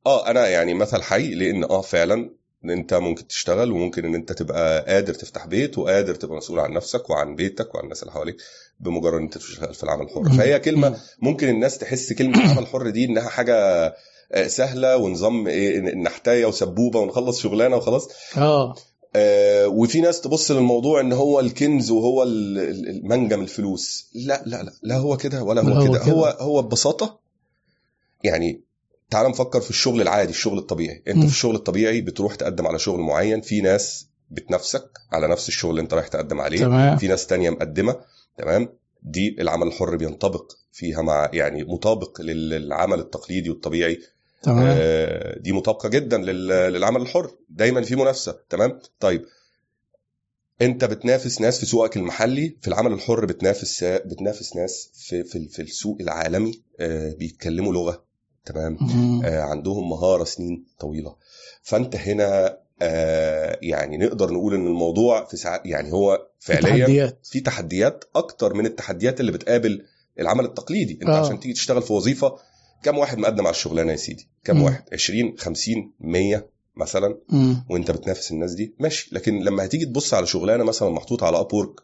آه 0.06 0.31
أنا 0.31 0.49
يعني 0.49 0.75
مثل 0.75 1.03
حي 1.03 1.35
لأن 1.35 1.65
آه 1.65 1.81
فعلا 1.81 2.31
إن 2.64 2.70
أنت 2.70 2.94
ممكن 2.94 3.26
تشتغل 3.28 3.72
وممكن 3.72 4.05
إن 4.05 4.14
أنت 4.14 4.32
تبقى 4.32 4.84
قادر 4.94 5.14
تفتح 5.14 5.46
بيت 5.46 5.78
وقادر 5.78 6.14
تبقى 6.14 6.37
مسؤول 6.37 6.61
عن 6.61 6.72
نفسك 6.72 7.11
وعن 7.11 7.34
بيتك 7.37 7.75
وعن 7.75 7.84
الناس 7.84 8.02
اللي 8.02 8.12
حواليك 8.12 8.37
بمجرد 8.81 9.14
إن 9.14 9.22
أنت 9.22 9.38
شغال 9.38 9.75
في 9.75 9.82
العمل 9.82 10.05
الحر. 10.05 10.28
فهي 10.37 10.58
كلمة 10.61 10.88
مم. 10.88 10.96
ممكن 11.22 11.49
الناس 11.49 11.78
تحس 11.78 12.12
كلمة 12.12 12.44
العمل 12.44 12.58
الحر 12.62 12.90
دي 12.90 13.05
إنها 13.05 13.28
حاجة 13.28 13.55
آه، 14.32 14.46
سهلة 14.46 14.96
ونظام 14.96 15.46
إيه 15.46 15.81
نحتايه 15.81 16.46
وسبوبة 16.46 17.00
ونخلص 17.00 17.40
شغلانة 17.40 17.76
وخلاص 17.76 18.08
آه 18.37 18.75
آه، 19.17 19.69
وفي 19.69 20.00
ناس 20.00 20.20
تبص 20.20 20.50
للموضوع 20.50 21.00
إن 21.00 21.12
هو 21.12 21.40
الكنز 21.40 21.90
وهو 21.90 22.22
ال- 22.22 22.58
ال- 22.58 22.88
المنجم 22.88 23.40
الفلوس 23.43 24.10
لا 24.14 24.43
لا 24.46 24.62
لا 24.62 24.72
لا 24.82 24.96
هو 24.96 25.17
كده 25.17 25.43
ولا 25.43 25.60
لا 25.60 25.69
هو 25.76 25.93
كده. 25.93 26.02
هو 26.02 26.25
هو 26.40 26.62
ببساطة 26.62 27.20
يعني 28.25 28.60
تعال 29.14 29.31
نفكر 29.31 29.61
في 29.61 29.70
الشغل 29.70 30.00
العادي 30.02 30.31
الشغل 30.31 30.58
الطبيعي. 30.58 31.02
انت 31.08 31.16
مم. 31.16 31.22
في 31.26 31.32
الشغل 31.32 31.55
الطبيعي 31.55 32.00
بتروح 32.00 32.34
تقدم 32.34 32.66
على 32.66 32.78
شغل 32.78 33.00
معين 33.00 33.40
في 33.40 33.61
ناس 33.61 34.06
بتنافسك 34.31 34.90
على 35.12 35.28
نفس 35.28 35.49
الشغل 35.49 35.70
اللي 35.70 35.82
انت 35.82 35.94
رايح 35.94 36.08
تقدم 36.08 36.40
عليه. 36.40 36.58
تمام. 36.58 36.96
في 36.96 37.08
ناس 37.08 37.26
تانية 37.26 37.50
مقدمة 37.50 37.96
تمام؟ 38.38 38.69
دي 39.02 39.37
العمل 39.40 39.66
الحر 39.66 39.96
بينطبق 39.96 40.52
فيها 40.72 41.02
مع 41.02 41.31
يعني 41.32 41.64
مطابق 41.64 42.20
لل- 42.20 42.49
للعمل 42.50 42.99
التقليدي 43.00 43.50
والطبيعي. 43.50 43.99
تمام. 44.43 44.76
آه، 44.81 45.38
دي 45.38 45.52
مطابقة 45.52 45.88
جدا 45.88 46.19
لل- 46.19 46.49
للعمل 46.72 47.00
الحر. 47.02 47.31
دايما 47.50 47.82
في 47.82 47.96
منافسة 47.96 48.38
تمام؟ 48.50 48.78
طيب. 49.00 49.25
انت 50.62 50.84
بتنافس 50.84 51.40
ناس 51.40 51.60
في 51.60 51.67
سوقك 51.67 51.96
المحلي 51.96 52.56
في 52.62 52.69
العمل 52.69 52.93
الحر 52.93 53.25
بتنافس 53.25 53.84
بتنافس 53.84 54.56
ناس 54.56 54.90
في 54.94 55.25
في, 55.25 55.49
في 55.49 55.62
السوق 55.62 55.96
العالمي 56.00 56.62
آه، 56.81 57.12
بيتكلموا 57.12 57.72
لغة. 57.72 58.05
تمام. 58.44 58.79
آه، 59.25 59.41
عندهم 59.41 59.91
مهارة 59.91 60.25
سنين 60.25 60.64
طويلة. 60.81 61.17
فأنت 61.62 61.96
هنا 61.96 62.58
آه، 62.82 63.58
يعني 63.62 63.96
نقدر 63.96 64.31
نقول 64.31 64.55
إن 64.55 64.67
الموضوع 64.67 65.25
في 65.25 65.37
ساعات 65.37 65.67
يعني 65.67 65.93
هو 65.93 66.26
فعليا 66.38 66.79
تحديات. 66.87 67.19
في 67.26 67.41
تحديات 67.41 68.05
أكتر 68.17 68.55
من 68.55 68.67
التحديات 68.67 69.20
اللي 69.20 69.32
بتقابل 69.32 69.85
العمل 70.20 70.44
التقليدي. 70.44 70.93
أنت 71.02 71.11
آه. 71.11 71.25
عشان 71.25 71.41
تيجي 71.41 71.55
تشتغل 71.55 71.82
في 71.82 71.93
وظيفة 71.93 72.37
كم 72.82 72.99
واحد 72.99 73.19
مقدم 73.19 73.46
على 73.46 73.50
الشغلانة 73.55 73.93
يا 73.93 73.96
سيدي؟ 73.96 74.29
كم 74.44 74.56
مم. 74.56 74.62
واحد؟ 74.62 74.85
20 74.93 75.35
50 75.38 75.93
100 76.01 76.48
مثلا؟ 76.77 77.19
مم. 77.29 77.65
وأنت 77.70 77.91
بتنافس 77.91 78.32
الناس 78.32 78.53
دي؟ 78.53 78.74
ماشي. 78.81 79.08
لكن 79.13 79.41
لما 79.41 79.65
هتيجي 79.65 79.84
تبص 79.84 80.15
على 80.15 80.27
شغلانة 80.27 80.65
مثلا 80.65 80.91
محطوطة 80.91 81.27
على 81.27 81.41
ابورك 81.41 81.81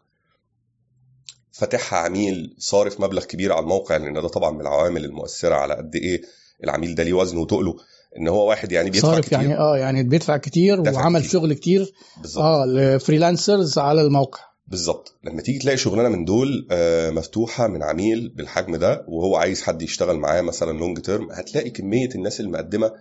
فاتحها 1.51 1.99
عميل 1.99 2.55
صارف 2.59 2.99
مبلغ 2.99 3.23
كبير 3.25 3.53
على 3.53 3.63
الموقع 3.63 3.97
لأن 3.97 4.13
ده 4.13 4.27
طبعا 4.27 4.51
من 4.51 4.61
العوامل 4.61 5.05
المؤثرة 5.05 5.55
على 5.55 5.73
قد 5.73 5.95
إيه 5.95 6.21
العميل 6.63 6.95
ده 6.95 7.03
ليه 7.03 7.13
وزنه 7.13 7.39
وتقله 7.41 7.75
إن 8.17 8.27
هو 8.27 8.49
واحد 8.49 8.71
يعني 8.71 8.89
بيدفع 8.89 9.11
صارف 9.11 9.25
كتير. 9.25 9.39
يعني 9.41 9.57
آه 9.57 9.77
يعني 9.77 10.03
بيدفع 10.03 10.37
كتير 10.37 10.81
وعمل 10.81 11.19
كتير. 11.19 11.31
شغل 11.31 11.53
كتير 11.53 11.93
بالظبط. 12.21 12.43
آه 12.43 12.65
ل 12.65 12.74
freelancers 12.74 13.77
على 13.77 14.01
الموقع. 14.01 14.39
بالظبط. 14.67 15.19
لما 15.23 15.41
تيجي 15.41 15.59
تلاقي 15.59 15.77
شغلانة 15.77 16.09
من 16.09 16.25
دول 16.25 16.67
آه، 16.71 17.09
مفتوحة 17.09 17.67
من 17.67 17.83
عميل 17.83 18.29
بالحجم 18.29 18.75
ده 18.75 19.05
وهو 19.07 19.35
عايز 19.35 19.61
حد 19.61 19.81
يشتغل 19.81 20.17
معاه 20.17 20.41
مثلا 20.41 20.77
long 20.77 20.99
term 20.99 21.31
هتلاقي 21.31 21.69
كمية 21.69 22.09
الناس 22.15 22.39
المقدمة 22.39 22.91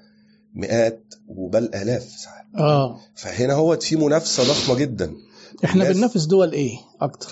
مئات 0.54 1.14
وبل 1.28 1.64
آلاف 1.74 2.02
ساعات. 2.02 2.46
آه. 2.58 3.00
فهنا 3.14 3.54
هو 3.54 3.76
في 3.76 3.96
منافسة 3.96 4.42
ضخمة 4.42 4.74
جدا. 4.74 5.12
إحنا 5.64 5.92
بننافس 5.92 6.24
دول 6.24 6.52
إيه 6.52 6.72
أكتر؟ 7.00 7.28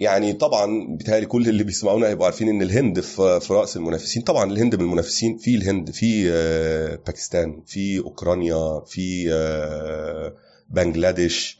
يعني 0.00 0.32
طبعا 0.32 0.96
بيتهيألي 0.96 1.26
كل 1.26 1.48
اللي 1.48 1.64
بيسمعونا 1.64 2.08
هيبقوا 2.08 2.24
عارفين 2.26 2.48
إن 2.48 2.62
الهند 2.62 3.00
في 3.00 3.46
رأس 3.50 3.76
المنافسين. 3.76 4.22
طبعا 4.22 4.52
الهند 4.52 4.74
من 4.74 4.80
المنافسين. 4.80 5.36
في 5.38 5.54
الهند 5.54 5.90
في 5.90 6.30
آه، 6.32 6.98
باكستان 7.06 7.62
في 7.66 7.98
أوكرانيا 7.98 8.80
في 8.86 9.32
آه، 9.32 10.32
بنجلاديش 10.70 11.58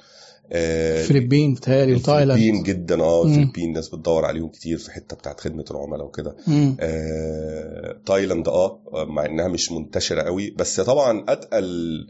آه، 0.53 1.03
الفلبين 1.03 1.55
بتهيألي 1.55 1.93
الفلبين 1.93 2.15
وتايلاند. 2.35 2.67
جدا 2.67 3.01
آه. 3.03 3.25
الفلبين 3.27 3.73
ناس 3.73 3.89
بتدور 3.89 4.25
عليهم 4.25 4.49
كتير 4.49 4.79
في 4.79 4.91
حتة 4.91 5.17
بتاعت 5.17 5.41
خدمة 5.41 5.65
العملاء 5.71 6.07
وكده. 6.07 6.37
آه، 6.81 7.97
تايلاند 8.07 8.49
آه 8.49 8.81
مع 9.09 9.27
إنها 9.27 9.49
مش 9.49 9.73
منتشرة 9.73 10.23
قوي. 10.23 10.51
بس 10.51 10.81
طبعا 10.81 11.25
أتقل 11.29 12.07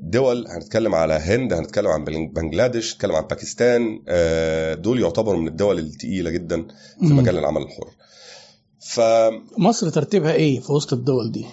دول 0.00 0.46
هنتكلم 0.48 0.94
على 0.94 1.14
هند 1.14 1.52
هنتكلم 1.52 1.86
عن 1.88 2.04
بنج- 2.04 2.30
بنجلاديش 2.32 2.92
هنتكلم 2.94 3.14
عن 3.14 3.22
باكستان 3.26 4.02
آه، 4.08 4.74
دول 4.74 5.00
يعتبروا 5.00 5.40
من 5.40 5.48
الدول 5.48 5.78
التقيلة 5.78 6.30
جدا 6.30 6.56
في. 7.00 7.12
مجال 7.12 7.38
العمل 7.38 7.62
الحر 7.62 7.88
فمصر 8.80 9.40
مصر 9.58 9.88
ترتيبها 9.88 10.32
إيه 10.32 10.60
في 10.60 10.72
وسط 10.72 10.92
الدول 10.92 11.32
دي 11.32 11.46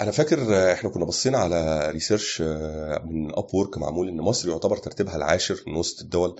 أنا 0.00 0.10
فاكر 0.10 0.72
إحنا 0.72 0.90
كنا 0.90 1.04
بصينا 1.04 1.38
على 1.38 1.90
research 1.90 2.42
آه، 2.46 3.02
من 3.04 3.30
Upwork 3.34 3.78
معمول 3.78 4.08
إن 4.08 4.16
مصر 4.16 4.48
يعتبر 4.48 4.76
ترتيبها 4.76 5.16
العاشر 5.16 5.60
من 5.66 5.76
وسط 5.76 6.00
الدول. 6.00 6.36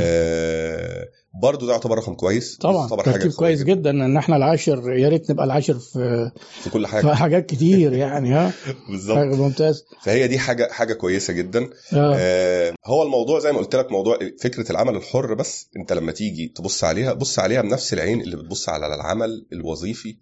آه، 0.00 1.08
برضو 1.42 1.66
ده 1.66 1.72
يعتبر 1.72 1.98
رقم 1.98 2.14
كويس. 2.14 2.56
طبعا 2.56 2.82
يعتبر 2.82 3.02
حاجة 3.02 3.14
ترتيب 3.14 3.32
كويس 3.32 3.62
جدا 3.62 3.90
إن 3.90 4.16
إحنا 4.16 4.36
العاشر 4.36 4.92
يا 4.92 5.08
ريت 5.08 5.30
نبقى 5.30 5.44
العاشر 5.44 5.74
في 5.78 6.30
في 6.62 6.70
كل 6.70 6.86
في 6.86 6.92
حاجة 6.92 7.14
حاجات 7.14 7.46
كتير 7.46 7.92
يعني 7.92 8.32
ها؟ 8.32 8.52
بالظبط. 8.90 9.16
حاجة 9.18 9.34
ممتاز 9.34 9.84
فهي 10.02 10.28
دي 10.28 10.38
حاجة 10.38 10.68
حاجة 10.72 10.94
كويسة 10.94 11.32
جدا. 11.32 11.70
آه. 11.92 12.14
آه، 12.18 12.74
هو 12.86 13.02
الموضوع 13.02 13.38
زي 13.40 13.52
ما 13.52 13.58
قلت 13.58 13.76
لك 13.76 13.92
موضوع 13.92 14.18
فكرة 14.40 14.72
العمل 14.72 14.96
الحر 14.96 15.34
بس 15.34 15.68
أنت 15.76 15.92
لما 15.92 16.12
تيجي 16.12 16.52
تبص 16.56 16.84
عليها 16.84 17.12
بص 17.12 17.38
عليها 17.38 17.62
بنفس 17.62 17.92
العين 17.92 18.20
اللي 18.20 18.36
بتبص 18.36 18.68
على 18.68 18.94
العمل 18.94 19.46
الوظيفي 19.52 20.16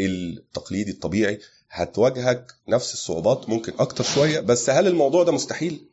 التقليدي 0.00 0.90
الطبيعي. 0.90 1.38
هتواجهك 1.76 2.52
نفس 2.68 2.92
الصعوبات 2.94 3.48
ممكن 3.48 3.72
أكتر 3.78 4.04
شوية 4.04 4.40
بس 4.40 4.70
هل 4.70 4.86
الموضوع 4.86 5.22
ده 5.24 5.32
مستحيل 5.32 5.84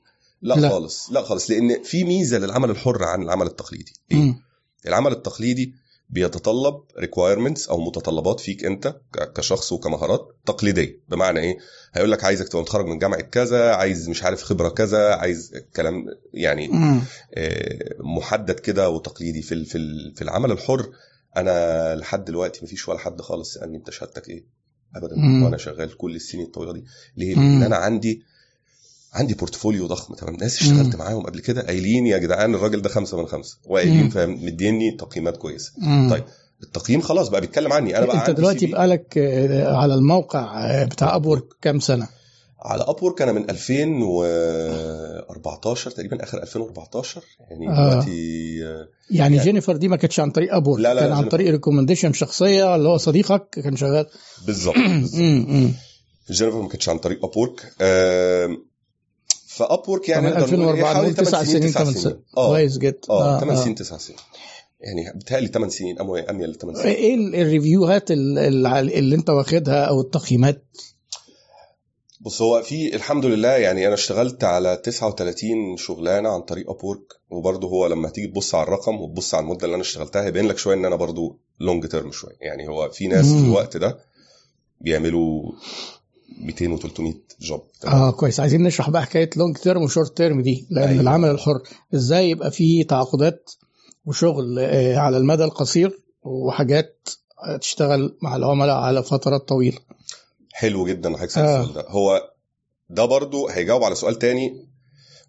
لا, 0.42 0.54
لا. 0.54 0.70
خالص 0.70 1.10
لا 1.12 1.22
خالص 1.22 1.50
لأن 1.52 1.84
في 1.84 2.04
ميزة 2.04 2.38
للعمل 2.38 2.70
الحر 2.70 3.04
عن 3.04 3.22
العمل 3.22 3.48
التقليدي 3.48 3.94
إيه؟ 4.12 4.18
مم. 4.18 4.42
العمل 4.88 5.12
التقليدي 5.12 5.74
بيتطلب 6.10 6.82
requirements 6.98 7.70
أو 7.70 7.80
متطلبات 7.86 8.40
فيك 8.40 8.66
أنت 8.66 8.96
كشخص 9.36 9.72
وكمهارات 9.72 10.28
تقليدية 10.46 11.00
بمعنى 11.10 11.40
إيه 11.40 11.58
هيقول 11.94 12.12
لك 12.12 12.24
عايزك 12.24 12.48
تبقى 12.50 12.62
متخرج 12.62 12.86
من 12.86 13.00
جامعة 13.00 13.22
كذا 13.22 13.74
عايز 13.74 14.10
مش 14.10 14.24
عارف 14.24 14.44
خبرة 14.44 14.70
كذا 14.70 15.14
عايز 15.16 15.54
كلام 15.76 16.06
يعني. 16.34 16.70
آه، 17.34 17.96
محدد 18.00 18.60
كده 18.60 18.90
وتقليدي 18.90 19.42
في 19.42 19.66
في 20.16 20.22
العمل 20.22 20.52
الحر 20.52 20.90
أنا 21.38 21.96
لحد 21.96 22.26
دلوقتي 22.26 22.60
مفيش 22.66 22.90
ولا 22.90 23.00
حد 23.00 23.22
خالص 23.22 23.54
سألني 23.54 23.78
أنت 23.78 23.90
شهادتك 23.90 24.30
إيه 24.30 24.61
ابدا 24.96 25.16
مم. 25.16 25.44
وأنا 25.44 25.58
شغال 25.58 25.98
كل 25.98 26.16
السنين 26.16 26.46
الطويلة 26.46 26.74
دي 26.74 26.84
ليه. 27.18 27.36
لأن 27.36 27.64
أنا 27.64 27.76
عندي 27.76 28.22
عندي 29.14 29.34
portfolio 29.34 29.88
ضخم 29.88 30.14
تمام 30.16 30.36
ناس 30.36 30.62
اشتغلت 30.62 30.96
معاهم 30.96 31.22
قبل 31.24 31.40
كده 31.40 31.62
قايلين 31.62 32.08
يا 32.08 32.18
جدعان 32.18 32.56
الراجل 32.56 32.82
ده 32.82 32.90
خمسة 32.90 33.18
من 33.18 33.26
خمسة 33.28 33.58
وقايلين. 33.66 34.10
فاهم 34.10 34.46
مديني 34.46 34.92
تقييمات 34.92 35.38
كويسة 35.38 35.72
مم. 35.78 36.10
طيب 36.12 36.24
التقييم 36.64 37.02
خلاص 37.02 37.30
بقى 37.30 37.42
بيتكلم 37.42 37.74
عني 37.74 37.98
أنا 37.98 38.06
بقى 38.06 38.18
أنت 38.30 38.38
دلوقتي. 38.38 38.66
بقالك 38.68 39.18
آه، 39.18 39.76
على 39.76 39.94
الموقع 39.94 40.66
آه، 40.72 40.86
بتاع 40.86 41.16
Upwork 41.16 41.44
كام 41.62 41.80
سنة 41.80 42.08
على 42.62 42.84
Upwork 42.88 43.22
أنا 43.22 43.32
من 43.32 43.50
2014 43.50 45.92
تقريبا 45.92 46.24
آخر 46.24 46.42
2014 46.44 47.22
يعني 47.50 47.70
آه. 47.70 47.90
دلوقتي 47.92 48.12
آه، 48.66 48.88
يعني 49.10 49.36
يعني- 49.36 49.46
جينيفر 49.46 49.76
دي 49.76 49.88
ما 49.88 49.96
كانتش 49.96 50.20
عن 50.20 50.32
طريق 50.32 50.56
Upwork 50.56 50.80
لا، 50.82 50.94
لا، 50.94 50.96
لا، 51.00 51.02
كان 51.02 51.12
عن 51.12 51.18
جينيفر. 51.18 51.32
طريق 51.38 51.52
recommendation 51.52 52.14
شخصية 52.14 52.76
اللي 52.76 52.90
هو 52.90 52.98
صديقك 52.98 53.50
كان 53.50 53.76
شغال. 53.76 54.06
بالظبط. 54.46 54.76
جينيفر 56.32 56.62
ما 56.62 56.68
كانتش 56.68 56.90
عن 56.90 56.98
طريق 56.98 57.26
Upwork 57.26 57.74
ف 59.48 59.57
Upwork 59.57 60.10
يعني 60.10 60.28
من 60.28 60.34
نقدر 60.34 60.60
نقول 60.60 60.76
إيه، 60.76 60.82
2004 60.92 60.94
حوالي 60.94 61.12
نقول 61.12 61.26
تسع 61.26 61.44
8 61.44 61.60
سنين 61.60 61.72
تسع 61.72 61.84
8 61.84 61.98
سنين. 62.00 62.20
كويس 62.36 62.78
جدا. 62.78 63.00
آه 63.10 63.40
8 63.40 63.62
سنين 63.64 63.76
9 63.76 63.98
سنين. 63.98 64.20
يعني 64.82 65.20
بتهيألي 65.20 65.48
8 65.48 65.70
سنين 65.70 66.00
اميل 66.00 66.50
ل 66.50 66.56
8 66.56 66.78
سنين 66.82 66.96
إيه 66.96 67.16
ال- 67.16 67.36
ال 67.36 67.44
review 67.44 67.95
هات 67.95 68.12
ال- 68.12 68.38
ال- 68.38 68.68
اللي 68.94 69.16
أنت 69.16 69.30
واخدها 69.30 69.84
أو 69.84 70.02
التقييمات؟ 70.02 70.64
بص 72.26 72.42
هو 72.42 72.62
في 72.62 72.96
الحمد 72.96 73.26
لله 73.26 73.50
يعني 73.50 73.86
أنا 73.88 73.94
اشتغلت 73.94 74.44
على 74.44 74.78
39 74.78 75.78
شغلانة 75.78 76.30
عن 76.30 76.42
طريق 76.42 76.70
Upwork 76.70 77.14
وبرضه 77.30 77.68
هو 77.68 77.88
لما 77.88 78.10
تيجي 78.10 78.28
تبص 78.28 78.56
على 78.56 78.64
الرقم 78.64 79.02
وتبص 79.02 79.34
على 79.36 79.44
المدة 79.44 79.66
اللي 79.66 79.76
أنا 79.76 79.84
اشتغلتها 79.84 80.24
هيبين 80.26 80.48
لك 80.48 80.58
شوية 80.58 80.76
إن 80.76 80.86
أنا 80.86 80.96
برضه 80.96 81.38
long 81.60 81.86
term 81.88 82.12
شوية 82.12 82.36
يعني 82.42 82.68
هو 82.68 82.90
في 82.90 83.08
ناس 83.08 83.26
في 83.26 83.34
مم. 83.34 83.46
الوقت 83.46 83.78
ده 83.78 83.98
بيعملوا 84.82 85.52
200 86.42 86.78
و300 86.78 87.14
job 87.42 87.62
آه 87.88 88.12
كويس 88.12 88.40
عايزين 88.40 88.64
نشرح 88.64 88.90
بقى 88.90 89.02
حكاية 89.02 89.30
long 89.38 89.58
term 89.58 89.84
و 89.84 89.89
short 89.89 90.18
term 90.18 90.42
دي 90.42 90.68
لأن 90.70 90.90
أيوة. 90.90 91.02
العمل 91.02 91.30
الحر 91.30 91.62
إزاي 91.96 92.30
يبقى 92.30 92.52
فيه 92.52 92.84
تعاقدات 92.88 93.52
وشغل 94.06 94.60
آه، 94.60 94.98
على 94.98 95.18
المدى 95.18 95.44
القصير 95.44 96.00
وحاجات 96.24 97.10
تشتغل 97.62 98.18
مع 98.22 98.36
العملاء 98.36 98.76
على 98.76 99.04
فترات 99.04 99.48
طويلة 99.48 99.78
حلو 100.54 100.86
جدا 100.88 101.18
حضرتك 101.18 101.38
آه. 101.38 101.42
آه. 101.42 101.62
السؤال 101.62 101.74
ده 101.74 101.86
هو 101.90 102.32
ده 102.90 103.06
برضو 103.06 103.48
هيجاوب 103.48 103.84
على 103.84 103.96
سؤال 103.96 104.20
تاني 104.20 104.68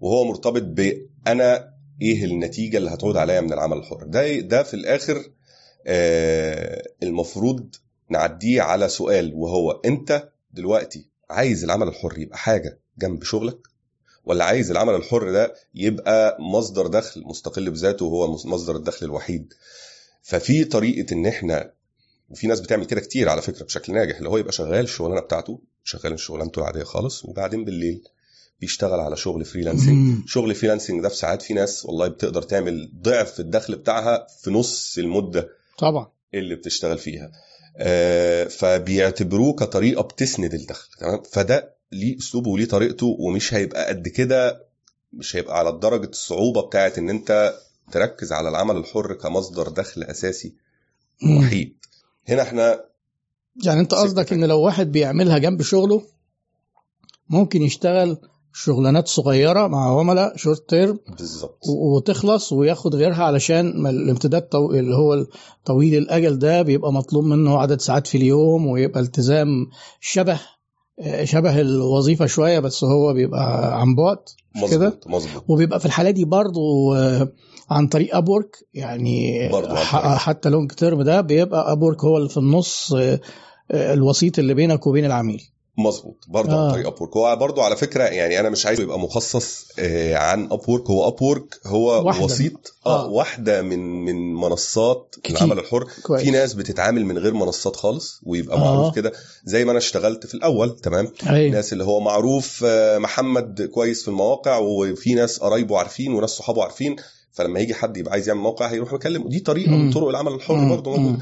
وهو 0.01 0.25
مرتبط 0.25 0.63
بانا 0.63 1.73
إيه 2.03 2.25
النتيجة 2.25 2.77
اللي 2.77 2.91
هتعود 2.91 3.17
عليا 3.17 3.41
من 3.41 3.53
العمل 3.53 3.77
الحر 3.77 4.03
ده 4.07 4.39
ده 4.41 4.63
في 4.63 4.75
الآخر 4.75 5.31
آه 5.87 6.83
المفروض 7.03 7.75
نعديه 8.09 8.63
على 8.63 8.89
سؤال 8.89 9.33
وهو 9.35 9.71
أنت 9.71 10.29
دلوقتي 10.53 11.09
عايز 11.31 11.65
العمل 11.65 11.89
الحر 11.89 12.19
يبقى 12.19 12.39
حاجة 12.39 12.81
جنب 12.99 13.23
شغلك 13.23 13.59
ولا 14.25 14.45
عايز 14.45 14.71
العمل 14.71 14.95
الحر 14.95 15.31
ده 15.33 15.55
يبقى 15.75 16.37
مصدر 16.41 16.87
دخل 16.87 17.23
مستقل 17.27 17.71
بذاته 17.71 18.05
وهو 18.05 18.33
مصدر 18.33 18.77
الدخل 18.77 19.07
الوحيد 19.07 19.55
ففي 20.23 20.65
طريقة 20.65 21.15
إن 21.15 21.27
إحنا 21.27 21.73
وفي 22.33 22.47
ناس 22.47 22.61
بتعمل 22.61 22.85
كده 22.85 23.01
كتير 23.01 23.29
على 23.29 23.43
فكرة 23.43 23.65
بشكل 23.65 23.95
ناجح 23.95 24.17
اللي 24.17 24.29
هو 24.29 24.37
يبقى 24.37 24.53
شغال 24.53 24.85
الشغلانه 24.85 25.21
بتاعته 25.21 25.61
شغال 25.85 26.21
شغلانته 26.21 26.59
العادية 26.59 26.83
خالص 26.83 27.25
وبعدين 27.25 27.65
بالليل 27.65 28.03
بيشتغل 28.61 29.01
على 29.01 29.17
شغل 29.17 29.45
freelancing. 29.45 30.29
شغل 30.29 30.55
freelancing 30.55 31.03
ده 31.03 31.09
في 31.09 31.17
ساعات 31.17 31.43
في 31.43 31.55
ناس 31.55 31.87
والله 31.87 32.09
بتقدر 32.09 32.43
تعمل 32.43 32.91
ضعف 33.03 33.41
الدخل 33.41 33.77
بتاعها 33.77 34.27
في 34.43 34.51
نص 34.51 34.99
المدة 34.99 35.49
طبعا. 35.79 36.07
اللي 36.35 36.55
بتشتغل 36.55 36.99
فيها. 36.99 37.33
آه، 37.77 38.45
فبيعتبروه 38.45 39.53
كطريقة 39.55 40.03
بتسند 40.03 40.55
الدخل 40.55 40.89
تمام؟ 40.99 41.23
فده 41.33 41.75
ليه 41.93 42.19
أسلوبه 42.19 42.51
وليه 42.51 42.65
طريقته 42.65 43.17
ومش 43.19 43.55
هيبقى 43.55 43.87
قد 43.89 44.09
كده 44.09 44.65
مش 45.13 45.37
هيبقى 45.37 45.59
على 45.59 45.79
درجة 45.83 46.09
الصعوبة 46.09 46.63
بتاعت 46.67 46.99
إن 46.99 47.11
أنت 47.11 47.55
تركز 47.93 48.33
على 48.33 48.49
العمل 48.49 48.77
الحر 48.77 49.15
كمصدر 49.15 49.69
دخل 49.69 50.03
أساسي. 50.03 50.55
وحيد. 51.39 51.77
هنا 52.29 52.43
إحنا 52.43 52.81
يعني 53.65 53.81
انت 53.81 53.95
قصدك. 53.95 54.33
إن 54.33 54.45
لو 54.45 54.61
واحد 54.61 54.93
بيعملها 54.93 55.39
جنب 55.39 55.63
شغله 55.63 56.03
ممكن 57.31 57.63
يشتغل 57.63 58.17
شغلانات 58.55 59.09
صغيرة 59.09 59.67
مع 59.67 59.99
عملاء 60.01 60.37
شورت 60.37 60.69
تيرم 60.69 60.99
بالظبط 61.19 61.59
وتخلص 61.69 62.53
وياخد 62.53 62.95
غيرها 62.95 63.25
علشان 63.25 63.87
الامتداد 63.87 64.43
طو... 64.43 64.71
اللي 64.71 64.95
هو 64.97 65.27
طويل 65.65 65.95
الأجل 65.95 66.39
ده 66.39 66.63
بيبقى 66.63 66.93
مطلوب 66.93 67.25
منه 67.25 67.59
عدد 67.59 67.81
ساعات 67.81 68.07
في 68.07 68.19
اليوم 68.19 68.67
ويبقى 68.67 69.01
التزام 69.01 69.49
شبه 70.01 70.41
آه، 71.01 71.25
شبه 71.25 71.61
الوظيفة 71.61 72.27
شوية 72.27 72.59
بس 72.59 72.85
هو 72.85 73.13
بيبقى 73.13 73.81
عن 73.81 73.95
بعد 73.95 74.19
كده 74.71 75.01
مظبوط 75.07 75.45
وبيبقى 75.49 75.81
في 75.81 75.87
الحالة 75.87 76.11
دي 76.11 76.25
برضو 76.25 76.95
آه، 76.95 77.29
عن 77.71 77.87
طريق 77.87 78.17
أبورك 78.17 78.57
يعني. 78.75 79.49
حتى 80.17 80.49
لونج 80.49 80.73
تيرم 80.73 81.03
ده 81.03 81.21
بيبقى 81.21 81.73
أبورك 81.73 82.05
هو 82.05 82.17
اللي 82.17 82.29
في 82.29 82.37
النص 82.37 82.93
آه، 82.93 83.21
آه، 83.71 83.95
الوسيط 83.95 84.39
اللي 84.39 84.55
بينك 84.55 84.87
وبين 84.87 85.05
العميل 85.05 85.49
مظبوط 85.79 86.25
برضه 86.29 86.53
آه. 86.53 86.67
عن 86.67 86.73
طريق 86.73 86.87
أبورك 86.87 87.17
هو 87.17 87.37
برضه 87.37 87.63
على 87.63 87.77
فكرة 87.77 88.05
يعني 88.05 88.41
أنا 88.41 88.51
مش 88.51 88.67
عايز 88.67 88.81
يبقى 88.81 88.99
مخصص 88.99 89.67
آه، 89.79 90.17
عن 90.17 90.45
أبورك 90.53 90.91
هو 90.91 91.09
أبورك 91.09 91.61
هو 91.67 92.07
واحدة. 92.07 92.25
وسيط 92.25 92.75
آه 92.87 93.05
آه. 93.05 93.09
واحدة 93.09 93.63
من 93.63 93.79
من 94.05 94.35
منصات 94.35 95.15
كتير. 95.23 95.37
العمل 95.37 95.59
الحر 95.59 95.89
كويس 96.03 96.23
في 96.25 96.31
ناس 96.31 96.55
بتتعامل 96.55 97.05
من 97.07 97.19
غير 97.19 97.35
منصات 97.35 97.77
خالص 97.77 98.21
ويبقى 98.27 98.57
آه. 98.57 98.61
معروف 98.61 98.95
كده 98.95 99.13
زي 99.45 99.65
ما 99.65 99.71
أنا 99.71 99.79
اشتغلت 99.79 100.27
في 100.27 100.35
الأول 100.35 100.77
تمام 100.81 101.09
أيوة. 101.29 101.53
ناس 101.53 101.73
اللي 101.73 101.85
هو 101.85 102.01
معروف 102.01 102.65
محمد 102.97 103.63
كويس 103.75 104.03
في 104.03 104.09
المواقع 104.09 104.59
وفي 104.59 105.15
ناس 105.15 105.39
قرايبه 105.39 105.79
عارفين 105.79 106.13
وناس 106.15 106.31
صحابه 106.31 106.63
عارفين 106.63 106.97
فلما 107.33 107.61
يجي 107.61 107.75
حد 107.75 107.97
يبقى 107.97 108.13
عايز 108.13 108.29
يعمل 108.29 108.41
موقع 108.41 108.67
هيروح 108.71 108.93
يكلم 108.93 109.29
دي 109.29 109.41
طريقة. 109.41 109.71
من 109.71 109.91
طرق 109.93 110.09
العمل 110.09 110.33
الحر. 110.33 110.69
برضه 110.69 110.91
موجودة 110.91 111.11
مم. 111.17 111.19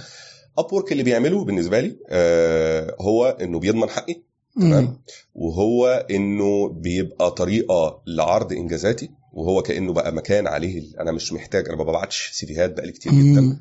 Upwork 0.59 0.93
اللي 0.93 1.03
بيعمله 1.03 1.45
بالنسبة 1.45 1.81
لي 1.81 1.97
آه 2.09 2.97
هو 3.01 3.37
إنه 3.41 3.59
بيضمن 3.59 3.89
حقي. 3.89 4.23
تمام. 4.57 4.99
وهو 5.35 6.07
إنه 6.11 6.69
بيبقى 6.69 7.31
طريقة 7.31 8.03
لعرض 8.07 8.53
إنجازاتي 8.53 9.11
وهو 9.33 9.63
كأنه 9.63 9.93
بقى 9.93 10.13
مكان 10.13 10.47
عليه 10.47 10.83
أنا 11.01 11.13
مش 11.13 11.33
محتاج 11.33 11.69
أنا 11.69 11.77
ما 11.77 11.85
ببعتش 11.85 12.31
CV 12.33 12.53
هات 12.53 12.73
بقالي 12.73 12.93
كتير 12.93 13.13
جدا. 13.13 13.61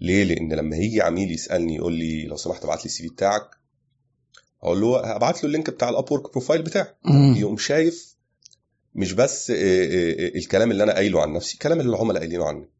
ليه 0.00 0.24
لأن 0.24 0.52
لما 0.52 0.76
هيجي 0.76 1.02
عميل 1.02 1.30
يسألني 1.32 1.76
يقول 1.76 1.92
لي 1.92 2.26
لو 2.26 2.36
سمحت 2.36 2.64
ابعت 2.64 2.78
لي 2.78 2.84
ال 2.84 3.02
CV 3.02 3.08
بتاعك 3.08 3.42
أقول 4.62 4.80
له 4.80 5.00
هبعت 5.14 5.36
له 5.38 5.44
ال 5.44 5.49
link 5.49 5.70
بتاع 5.70 5.88
ال 5.88 6.12
Upwork 6.12 6.30
profile 6.32 6.62
بتاعك 6.62 6.96
مم. 7.04 7.34
يقوم 7.36 7.56
شايف 7.56 8.13
مش 8.94 9.12
بس 9.12 9.50
آه، 9.50 9.54
آه، 9.54 9.58
آه، 9.58 10.38
الكلام 10.38 10.70
اللي 10.70 10.82
أنا 10.82 10.94
قايله 10.94 11.22
عن 11.22 11.32
نفسي 11.32 11.54
الكلام 11.54 11.80
اللي 11.80 11.90
العملاء 11.90 12.18
قايلينه 12.18 12.44
عني. 12.44 12.70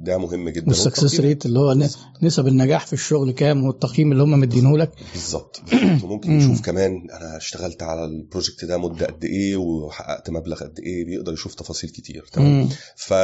ده 0.00 0.18
مهم 0.18 0.48
جدا. 0.48 0.68
وال 0.68 0.80
success 0.80 1.20
rate 1.20 1.46
اللي 1.46 1.58
هو 1.58 1.74
نسب 2.22 2.46
النجاح 2.46 2.86
في 2.86 2.92
الشغل 2.92 3.30
كام 3.30 3.64
والتقييم 3.64 4.12
اللي 4.12 4.22
هم 4.22 4.40
مدينه 4.40 4.78
لك. 4.78 4.90
بالظبط. 5.12 5.62
وممكن 6.04 6.30
مم. 6.30 6.38
يشوف 6.38 6.60
كمان 6.60 7.06
أنا 7.10 7.36
اشتغلت 7.36 7.82
على 7.82 8.04
ال 8.04 8.12
project 8.12 8.64
ده 8.64 8.78
مدة 8.78 9.06
قد 9.06 9.24
إيه 9.24 9.56
وحققت 9.56 10.30
مبلغ 10.30 10.64
قد 10.64 10.80
إيه 10.80 11.04
بيقدر 11.04 11.32
يشوف 11.32 11.54
تفاصيل 11.54 11.90
كتير. 11.90 12.26
تمام. 12.32 12.68
ف 12.96 13.14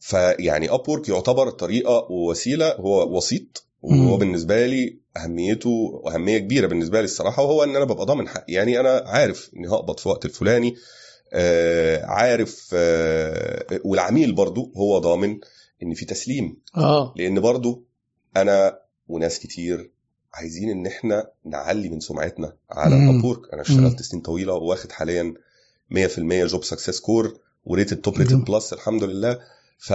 فيعني 0.00 0.70
اب 0.70 1.02
يعتبر 1.08 1.50
طريقة 1.50 2.06
ووسيلة 2.10 2.72
هو 2.74 3.16
وسيط 3.16 3.66
وهو. 3.82 4.16
بالنسبة 4.16 4.66
لي 4.66 4.96
أهميته 5.16 5.70
وأهمية 5.70 6.38
كبيرة 6.38 6.66
بالنسبة 6.66 6.98
لي 7.00 7.04
الصراحة 7.04 7.42
وهو 7.42 7.64
إن 7.64 7.76
أنا 7.76 7.84
ببقى 7.84 8.06
ضامن 8.06 8.28
حقي 8.28 8.52
يعني 8.52 8.80
أنا 8.80 9.02
عارف 9.06 9.50
إني 9.56 9.68
هقبض 9.68 9.98
في 10.00 10.08
وقت 10.08 10.24
الفلاني 10.24 10.74
آه 11.32 12.04
عارف 12.04 12.70
آه 12.74 13.80
والعميل 13.84 14.32
برضو 14.32 14.72
هو 14.76 14.98
ضامن 14.98 15.38
إن 15.82 15.94
في 15.94 16.04
تسليم 16.04 16.56
آه 16.76 17.14
لأن 17.16 17.40
برضو 17.40 17.84
أنا 18.36 18.78
وناس 19.08 19.38
كتير 19.38 19.90
عايزين 20.34 20.70
إن 20.70 20.86
إحنا 20.86 21.30
نعلي 21.44 21.88
من 21.88 22.00
سمعتنا 22.00 22.56
على. 22.70 22.96
ال 22.96 23.04
Upwork 23.04 23.52
أنا 23.52 23.62
اشتغلت. 23.62 24.02
سنين 24.02 24.22
طويلة 24.22 24.52
واخد 24.54 24.92
حاليا 24.92 25.34
100% 25.94 25.98
job 26.18 26.64
success 26.64 27.00
score 27.00 27.38
و 27.64 27.69
rated 27.69 27.96
top 28.00 28.16
rated. 28.18 28.44
plus 28.44 28.72
الحمد 28.72 29.04
لله 29.04 29.38
ف 29.78 29.92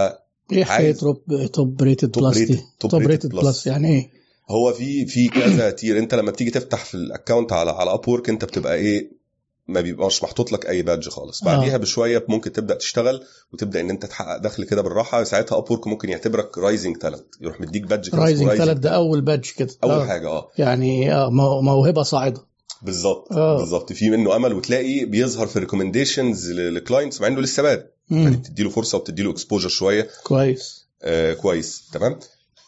إيه 0.51 0.91
top 0.91 1.21
top 1.53 1.81
rated 1.81 2.11
plus 2.11 2.37
دي. 2.37 2.59
top 2.79 2.95
rated 2.95 3.29
plus. 3.29 3.67
يعني 3.67 3.87
إيه؟ 3.87 4.09
هو 4.49 4.73
في 4.73 5.05
في 5.05 5.27
كذا 5.27 5.69
tier 5.69 5.99
انت 5.99 6.13
لما 6.15 6.31
بتيجي 6.31 6.51
تفتح 6.51 6.85
في 6.85 6.95
ال 6.95 7.03
account 7.03 7.53
على 7.53 7.71
على 7.71 7.93
Upwork 7.93 8.29
انت 8.29 8.45
بتبقى 8.45 8.75
إيه؟ 8.75 9.21
ما 9.67 9.81
بيبقاش 9.81 10.23
محطوط 10.23 10.51
لك 10.51 10.65
أي 10.69 10.81
badge 10.81 11.09
خالص. 11.09 11.43
بعديها 11.43 11.73
آه. 11.73 11.77
بشوية 11.77 12.25
ممكن 12.29 12.51
تبدأ 12.51 12.75
تشتغل 12.75 13.23
وتبدأ 13.53 13.79
إن 13.81 13.89
أنت 13.89 14.05
تحقق 14.05 14.37
دخل 14.37 14.63
كده 14.63 14.81
بالراحة. 14.81 15.23
ساعتها 15.23 15.57
Upwork 15.57 15.87
ممكن 15.87 16.09
يعتبرك 16.09 16.57
rising 16.57 16.97
talent 16.97 17.23
يروح 17.41 17.61
مديك 17.61 17.83
badge 17.83 18.09
كده 18.09 18.17
rising 18.17 18.49
talent 18.49 18.77
ده 18.77 18.89
أول 18.89 19.21
badge 19.21 19.49
كده. 19.57 19.69
أول 19.83 19.91
آه. 19.91 20.05
حاجة 20.05 20.27
آه. 20.27 20.47
يعني 20.57 21.13
آه 21.15 21.29
مو- 21.29 21.61
موهبة 21.61 22.03
صاعدة. 22.03 22.41
بالظبط 22.81 23.31
آه. 23.33 23.57
بالظبط. 23.57 23.93
في 23.93 24.09
منه 24.09 24.35
أمل 24.35 24.53
وتلاقي 24.53 25.05
بيظهر 25.05 25.47
في 25.47 25.59
recommendations 25.59 26.51
ل 26.51 26.60
clients 26.60 27.21
مع 27.21 27.27
إنه 27.27 27.41
لسه 27.41 27.63
بادئ 27.63 27.85
يعني. 28.17 28.35
بتدي 28.35 28.63
له 28.63 28.69
فرصة 28.69 28.97
وبتدي 28.97 29.23
له 29.23 29.31
exposure 29.31 29.69
شوية. 29.69 30.07
كويس. 30.23 30.85
آه 31.03 31.33
كويس. 31.33 31.83
تمام؟ 31.93 32.19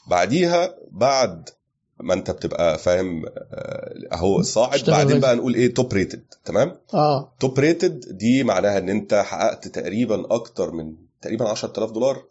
بعديها 0.07 0.75
بعد 0.91 1.49
ما 1.99 2.13
انت 2.13 2.31
بتبقى 2.31 2.77
فاهم 2.77 3.25
آه، 3.25 3.93
اهو 4.13 4.41
صاعد 4.41 4.83
بعدين. 4.87 5.19
بقى. 5.19 5.35
نقول 5.35 5.53
إيه؟ 5.55 5.73
top 5.73 5.93
rated 5.93 6.23
تمام؟ 6.45 6.75
آه. 6.93 7.33
top 7.39 7.59
rated 7.59 8.17
دي 8.17 8.43
معناها 8.43 8.77
ان 8.77 8.89
انت 8.89 9.13
حققت 9.13 9.67
تقريبا 9.67 10.35
أكتر 10.35 10.71
من 10.71 10.95
تقريبا 11.21 11.49
10000 11.49 11.91
دولار 11.91 12.23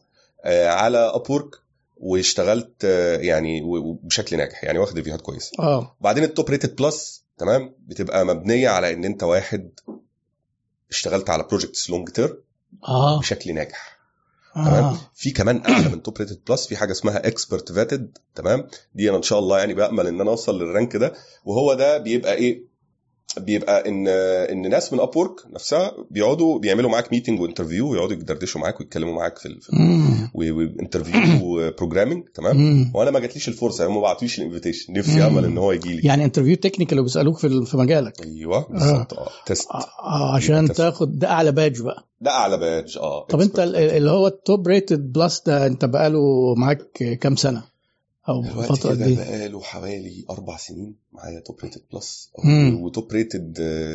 آه، 0.44 0.68
على 0.68 0.98
Upwork 0.98 1.54
واشتغلت 1.96 2.84
آه، 2.84 3.16
يعني 3.16 3.62
بشكل 4.02 4.36
ناجح 4.36 4.64
يعني 4.64 4.78
واخد 4.78 4.96
reviewهات 4.96 5.20
كويسه 5.20 5.50
آه. 5.58 5.96
بعدين 6.00 6.24
ال 6.24 6.31
top 6.31 6.50
rated 6.50 6.76
plus 6.76 7.24
تمام؟ 7.38 7.74
بتبقى 7.86 8.26
مبنية 8.26 8.68
على 8.68 8.92
ان 8.92 9.04
انت 9.04 9.22
واحد 9.22 9.70
اشتغلت 10.90 11.30
على 11.30 11.42
projects 11.42 11.90
long 11.90 12.08
term 12.08 12.36
آه. 12.88 13.18
بشكل 13.18 13.54
ناجح. 13.54 13.98
تمام؟ 14.54 14.84
آه. 14.84 14.96
في 15.14 15.30
كمان 15.30 15.62
أعلى 15.68 15.88
من 15.88 16.02
top 16.02 16.18
rated 16.18 16.40
plus 16.48 16.66
في 16.66 16.76
حاجة 16.76 16.92
اسمها 16.92 17.26
expert 17.26 17.72
vetted 17.72 18.18
تمام؟ 18.34 18.66
دي 18.94 19.08
أنا 19.08 19.16
إن 19.16 19.22
شاء 19.22 19.38
الله 19.38 19.58
يعني 19.58 19.74
بأمل 19.74 20.06
إن 20.06 20.20
أنا 20.20 20.30
أوصل 20.30 20.58
لل 20.62 20.74
rank 20.74 20.96
ده 20.96 21.12
وهو 21.44 21.74
ده 21.74 21.98
بيبقى 21.98 22.34
إيه؟ 22.34 22.71
بيبقى 23.38 23.88
إن 23.88 24.08
إن 24.08 24.70
ناس 24.70 24.92
من 24.92 25.00
Upwork 25.00 25.34
نفسها 25.54 25.92
بيقعدوا 26.10 26.58
بيعملوا 26.58 26.90
معاك 26.90 27.12
meeting 27.12 27.40
و 27.40 27.45
interview 27.45 27.90
ويقعدوا 27.90 28.12
يدردشوا 28.16 28.60
معاك 28.60 28.80
ويتكلموا 28.80 29.14
معاك 29.14 29.38
في 29.38 29.46
ال-. 29.46 29.60
و 30.34 30.48
interview 30.48 31.70
programming 31.78 32.24
تمام. 32.34 32.90
وأنا 32.94 33.10
ما 33.10 33.20
جاتليش 33.20 33.48
الفرصة 33.48 33.86
هم 33.86 33.94
ما 33.94 34.00
بعتوليش 34.00 34.38
ال 34.38 34.43
invitation 34.43 34.92
نفسي. 34.92 35.26
امل 35.26 35.44
إن 35.44 35.58
هو 35.58 35.72
يجي 35.72 35.96
لي 35.96 36.08
يعني 36.08 36.24
interview 36.24 36.56
technical 36.56 36.92
اللي 36.92 37.02
بيسألوك 37.02 37.38
في 37.38 37.64
في 37.66 37.76
مجالك 37.76 38.22
أيوه 38.22 38.66
بالظبط 38.70 39.14
آه 39.14 39.28
test 39.46 39.70
آه 39.70 39.84
آه، 40.02 40.34
عشان 40.34 40.68
test. 40.68 40.76
تاخد 40.76 41.18
ده 41.18 41.28
أعلى 41.30 41.52
بادج 41.52 41.82
بقى 41.82 42.08
ده 42.20 42.30
أعلى 42.30 42.56
بادج 42.58 42.98
آه 42.98 43.26
طب 43.26 43.40
أنت 43.40 43.58
اللي 43.58 44.10
هو 44.10 44.26
ال 44.26 44.37
top 44.37 44.68
rated 44.68 45.12
plus 45.12 45.42
ده 45.46 45.66
أنت 45.66 45.84
بقاله 45.84 46.54
معاك 46.56 47.18
كام 47.20 47.36
سنة 47.36 47.71
أو 48.28 48.42
دلوقتي 48.42 48.74
فتره 48.76 48.90
قد 48.90 48.96
كده 48.96 49.06
إيه 49.06 49.16
بقاله 49.16 49.60
حوالي 49.60 50.24
أربع 50.30 50.56
سنين 50.56 50.96
معايا 51.12 51.40
top 51.40 51.60
rated 51.60 51.82
plus 51.92 52.30
مم. 52.44 52.80
و 52.82 52.90
top 52.90 53.12
rated 53.12 53.52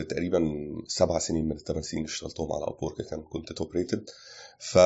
تقريبا 0.10 0.40
سبع 0.88 1.20
سنين 1.20 1.46
من 1.46 1.52
الثمان 1.52 1.82
سنين 1.82 2.04
اللي 2.04 2.14
اشتغلتهم 2.14 2.52
على 2.52 2.64
Upwork 2.64 3.02
كان 3.10 3.22
كنت 3.22 3.54
top 3.54 3.72
rated 3.72 4.10
ف 4.60 4.80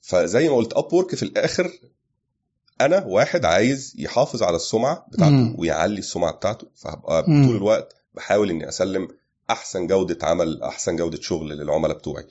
فزي 0.00 0.48
ما 0.48 0.56
قلت 0.56 0.72
Upwork 0.72 1.14
في 1.14 1.22
الآخر 1.22 1.72
أنا 2.80 3.04
واحد 3.06 3.44
عايز 3.44 3.94
يحافظ 3.98 4.42
على 4.42 4.56
السمعة 4.56 5.06
بتاعته 5.12 5.32
مم. 5.34 5.56
ويعلي 5.58 5.98
السمعة 5.98 6.32
بتاعته 6.32 6.66
فهبقى 6.74 7.24
مم. 7.30 7.46
طول 7.46 7.56
الوقت 7.56 7.96
بحاول 8.14 8.50
إني 8.50 8.68
أسلم 8.68 9.08
أحسن 9.50 9.86
جودة 9.86 10.26
عمل 10.26 10.62
أحسن 10.62 10.96
جودة 10.96 11.20
شغل 11.20 11.48
للعملاء 11.48 11.98
بتوعي 11.98 12.24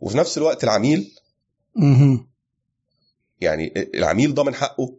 وفي 0.00 0.18
نفس 0.18 0.38
الوقت 0.38 0.64
العميل 0.64 1.14
مهم. 1.76 2.26
يعني 3.40 3.72
العميل 3.94 4.34
ضامن 4.34 4.54
حقه 4.54 4.96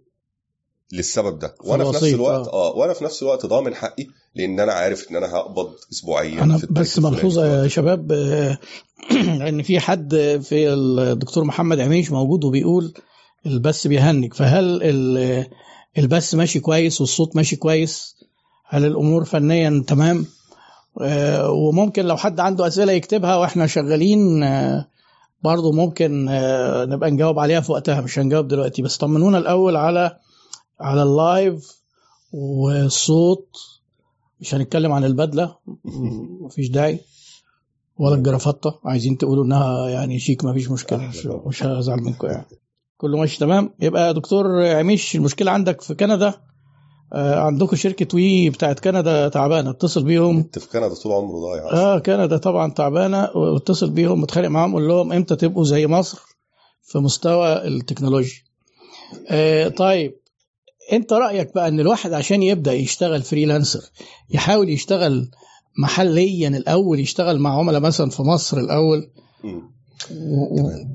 للسبب 0.94 1.40
ده 1.40 1.56
وأنا 1.64 1.84
في 1.84 1.90
نفس 1.92 2.04
الوقت 2.04 2.48
آه. 2.48 2.70
آه 2.72 2.76
وأنا 2.78 2.94
في 2.94 3.04
نفس 3.04 3.22
الوقت 3.24 3.46
ضامن 3.46 3.76
حقي 3.76 4.08
لأن 4.36 4.60
أنا 4.60 4.74
عارف 4.74 5.12
إن 5.12 5.16
أنا 5.16 5.36
هقبض 5.36 5.74
اسبوعيا 5.92 6.44
أنا 6.44 6.58
في 6.58 6.68
بس. 6.70 7.00
ملحوظة 7.00 7.64
يا 7.64 7.68
شباب 7.68 8.12
آه، 8.12 8.58
إن 9.50 9.62
في 9.62 9.80
حد 9.80 10.40
في 10.44 10.74
الدكتور 10.74 11.44
محمد 11.44 11.80
عميش 11.80 12.12
موجود 12.12 12.44
وبيقول 12.44 12.94
البث 13.46 13.88
بيهنج 13.88 14.34
فهل 14.34 14.84
ال- 14.84 15.48
البث 15.98 16.36
ماشي 16.36 16.60
كويس 16.60 17.02
والصوت 17.02 17.36
ماشي 17.36 17.56
كويس 17.56 18.16
هل 18.68 18.86
الأمور 18.86 19.26
فنيا 19.26 19.84
تمام 19.88 20.26
آه، 21.02 21.52
وممكن 21.52 22.06
لو 22.06 22.18
حد 22.18 22.40
عنده 22.40 22.68
أسئلة 22.68 22.92
يكتبها 22.92 23.36
وإحنا 23.36 23.68
شغالين 23.68 24.44
آه، 24.44 24.88
برضه 25.44 25.72
ممكن 25.72 26.28
آه، 26.30 26.86
نبقى 26.86 27.12
نجاوب 27.12 27.40
عليها 27.40 27.62
في 27.62 27.72
وقتها 27.72 28.02
مش 28.02 28.20
هنجاوب 28.20 28.48
دلوقتي 28.48 28.82
بس 28.82 28.98
طمنونا 28.98 29.38
الأول 29.38 29.76
على 29.76 30.18
على 30.82 31.04
اللايف 31.04 31.82
والصوت 32.34 33.48
مش 34.40 34.56
هنتكلم 34.56 34.92
عن 34.92 35.04
البدلة 35.06 35.56
مفيش 36.42 36.70
داعي 36.70 37.00
ولا 37.98 38.16
الجرافطه 38.16 38.80
عايزين 38.86 39.18
تقولوا 39.18 39.44
إنها 39.44 39.90
يعني 39.90 40.20
شيك 40.20 40.44
مفيش 40.46 40.72
مشكلة 40.72 41.08
مش, 41.08 41.26
مش 41.26 41.64
هزعل 41.64 42.02
منكم 42.02 42.28
يعني. 42.28 42.46
كله 42.98 43.18
ماشي 43.18 43.40
تمام؟ 43.40 43.74
يبقى 43.80 44.08
يا 44.08 44.12
دكتور 44.12 44.66
عميش 44.66 45.16
المشكلة 45.16 45.52
عندك 45.52 45.82
في 45.82 45.96
كندا 45.96 46.34
آه 47.14 47.40
عندكم 47.40 47.76
شركة 47.76 48.16
وي 48.16 48.50
بتاعت 48.50 48.80
كندا 48.80 49.28
تعبانة 49.30 49.70
اتصل 49.70 50.04
بيهم. 50.04 50.38
أنت 50.38 50.60
في 50.60 50.70
كندا 50.70 50.94
طول 50.94 51.12
عمره 51.12 51.40
ضايع 51.40 51.72
آه 51.74 52.00
كندا 52.00 52.38
طبعا 52.38 52.72
تعبانة 52.72 53.30
واتصل 53.36 53.90
بيهم 53.90 54.22
متخانق 54.22 54.48
معاهم 54.48 54.74
قول 54.74 54.88
لهم 54.88 55.12
إمتى 55.14 55.36
تبقوا 55.36 55.64
زي 55.64 55.88
مصر 55.88 56.20
في 56.84 56.98
مستوى 57.00 57.68
التكنولوجيا. 57.68 58.40
آه 59.30 59.68
طيب 59.68 60.16
انت 60.94 61.14
رأيك 61.14 61.54
بقى 61.56 61.68
ان 61.68 61.80
الواحد 61.80 62.14
عشان 62.14 62.44
يبدأ 62.44 62.74
يشتغل 62.74 63.22
freelancer 63.22 63.82
يحاول 64.30 64.70
يشتغل 64.70 65.32
محليا 65.78 66.48
الأول 66.48 67.00
يشتغل 67.00 67.40
مع 67.40 67.60
عملاء 67.60 67.82
مثلا 67.82 68.10
في 68.10 68.22
مصر 68.22 68.58
الأول 68.58 69.08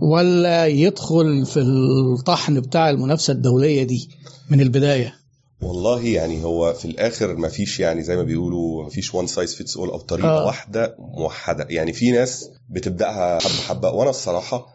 ولا 0.01 0.67
يدخل 0.67 1.47
في 1.47 1.61
الطحن 1.61 2.61
بتاع 2.61 2.91
المنافسة 2.91 3.33
الدولية 3.33 3.83
دي 3.83 4.09
من 4.51 4.61
البداية؟ 4.61 5.15
والله 5.63 6.03
يعني 6.07 6.45
هو 6.45 6.73
في 6.73 6.85
الآخر 6.85 7.35
ما 7.37 7.49
فيش 7.49 7.81
يعني 7.81 8.03
زي 8.03 8.17
ما 8.17 8.23
بيقولوا 8.23 8.83
ما 8.85 8.89
فيش 8.91 9.15
one 9.14 9.27
size 9.27 9.55
fits 9.55 9.77
all 9.77 9.88
أو 9.89 9.99
طريقة 9.99 10.29
آه. 10.29 10.47
واحدة 10.47 10.97
موحدة. 10.99 11.67
يعني 11.71 11.93
في 11.93 12.11
ناس 12.11 12.51
بتبدأها 12.71 13.39
حبة 13.39 13.55
حبة 13.69 13.91
وأنا 13.91 14.11
الصراحة 14.11 14.67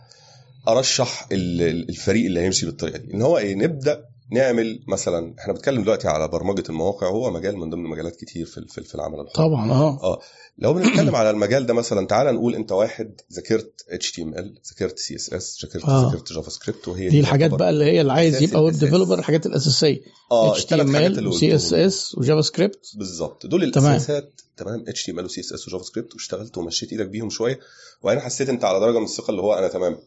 أرشح 0.68 1.28
ال- 1.32 1.62
ال- 1.62 1.90
الفريق 1.90 2.26
اللي 2.26 2.40
هيمشي 2.40 2.66
بالطريقة 2.66 2.98
دي. 2.98 3.14
إن 3.14 3.22
هو 3.22 3.38
إيه 3.38 3.56
نبدأ 3.56 4.06
نعمل 4.32 4.84
مثلا 4.88 5.36
إحنا 5.40 5.54
بنتكلم 5.54 5.84
دلوقتي 5.84 6.08
على 6.08 6.28
برمجة 6.28 6.64
المواقع 6.70 7.08
وهو 7.08 7.32
مجال 7.32 7.58
من 7.58 7.70
ضمن 7.70 7.84
مجالات 7.84 8.16
كتير 8.16 8.46
في 8.46 8.66
في 8.68 8.84
في 8.84 8.96
العمل 8.96 9.20
الحر 9.20 9.34
طبعا 9.36 9.72
آه. 9.72 10.20
لو 10.58 10.74
بنتكلم 10.74 11.16
على 11.16 11.30
المجال 11.30 11.66
ده 11.66 11.74
مثلا 11.74 12.08
تعال 12.08 12.36
نقول 12.36 12.56
أنت 12.56 12.72
واحد 12.72 13.22
ذاكرت 13.34 13.86
إتش 13.90 14.12
تي 14.12 14.22
إم 14.22 14.34
إل 14.34 14.58
ذاكرت 14.70 15.00
سي 15.00 15.16
إس 15.16 15.34
إس 15.34 15.66
ذاكرت 15.66 15.86
آه. 15.86 16.06
ذاكرت 16.06 16.34
JavaScript 16.34 16.88
وهي 16.88 17.10
دي 17.10 17.20
الحاجات 17.20 17.52
بقى 17.52 17.70
اللي 17.70 17.86
هي 17.86 18.02
اللي 18.02 18.14
عايز 18.14 18.42
يبقى 18.42 18.64
web. 18.64 18.74
developer 18.76 19.20
الحاجات 19.20 19.46
الأساسية. 19.46 20.02
آه 20.32 20.52
إتش 20.54 20.66
تي 20.66 20.82
إم 20.82 20.96
إل 20.96 21.28
وسي 21.28 21.56
إس. 21.56 21.74
إس 21.74 22.16
وجافا 22.18 22.42
سكريبت. 22.42 22.92
بالظبط. 22.96 23.46
دول. 23.46 23.64
الاساسات 23.64 24.42
تمام. 24.58 24.86
إتش 24.88 25.04
تي 25.04 25.12
إم 25.12 25.20
إل 25.20 25.26
وسي 25.26 25.42
إس 25.42 25.54
إس 25.54 25.68
وجافا 25.68 25.84
سكريبت 25.84 26.14
واشتغلت 26.14 26.58
ومشيت 26.58 26.92
إيدك 26.92 27.08
بيهم 27.08 27.30
شوية. 27.30 27.60
وبعدين 28.02 28.22
حسيت 28.24 28.50
أنت 28.50 28.64
على 28.66 28.80
درجة 28.80 28.98
من 29.00 29.06
الثقة 29.06 29.32
اللي 29.32 29.42
هو 29.42 29.54
أنا 29.54 29.68
تمام. 29.68 29.98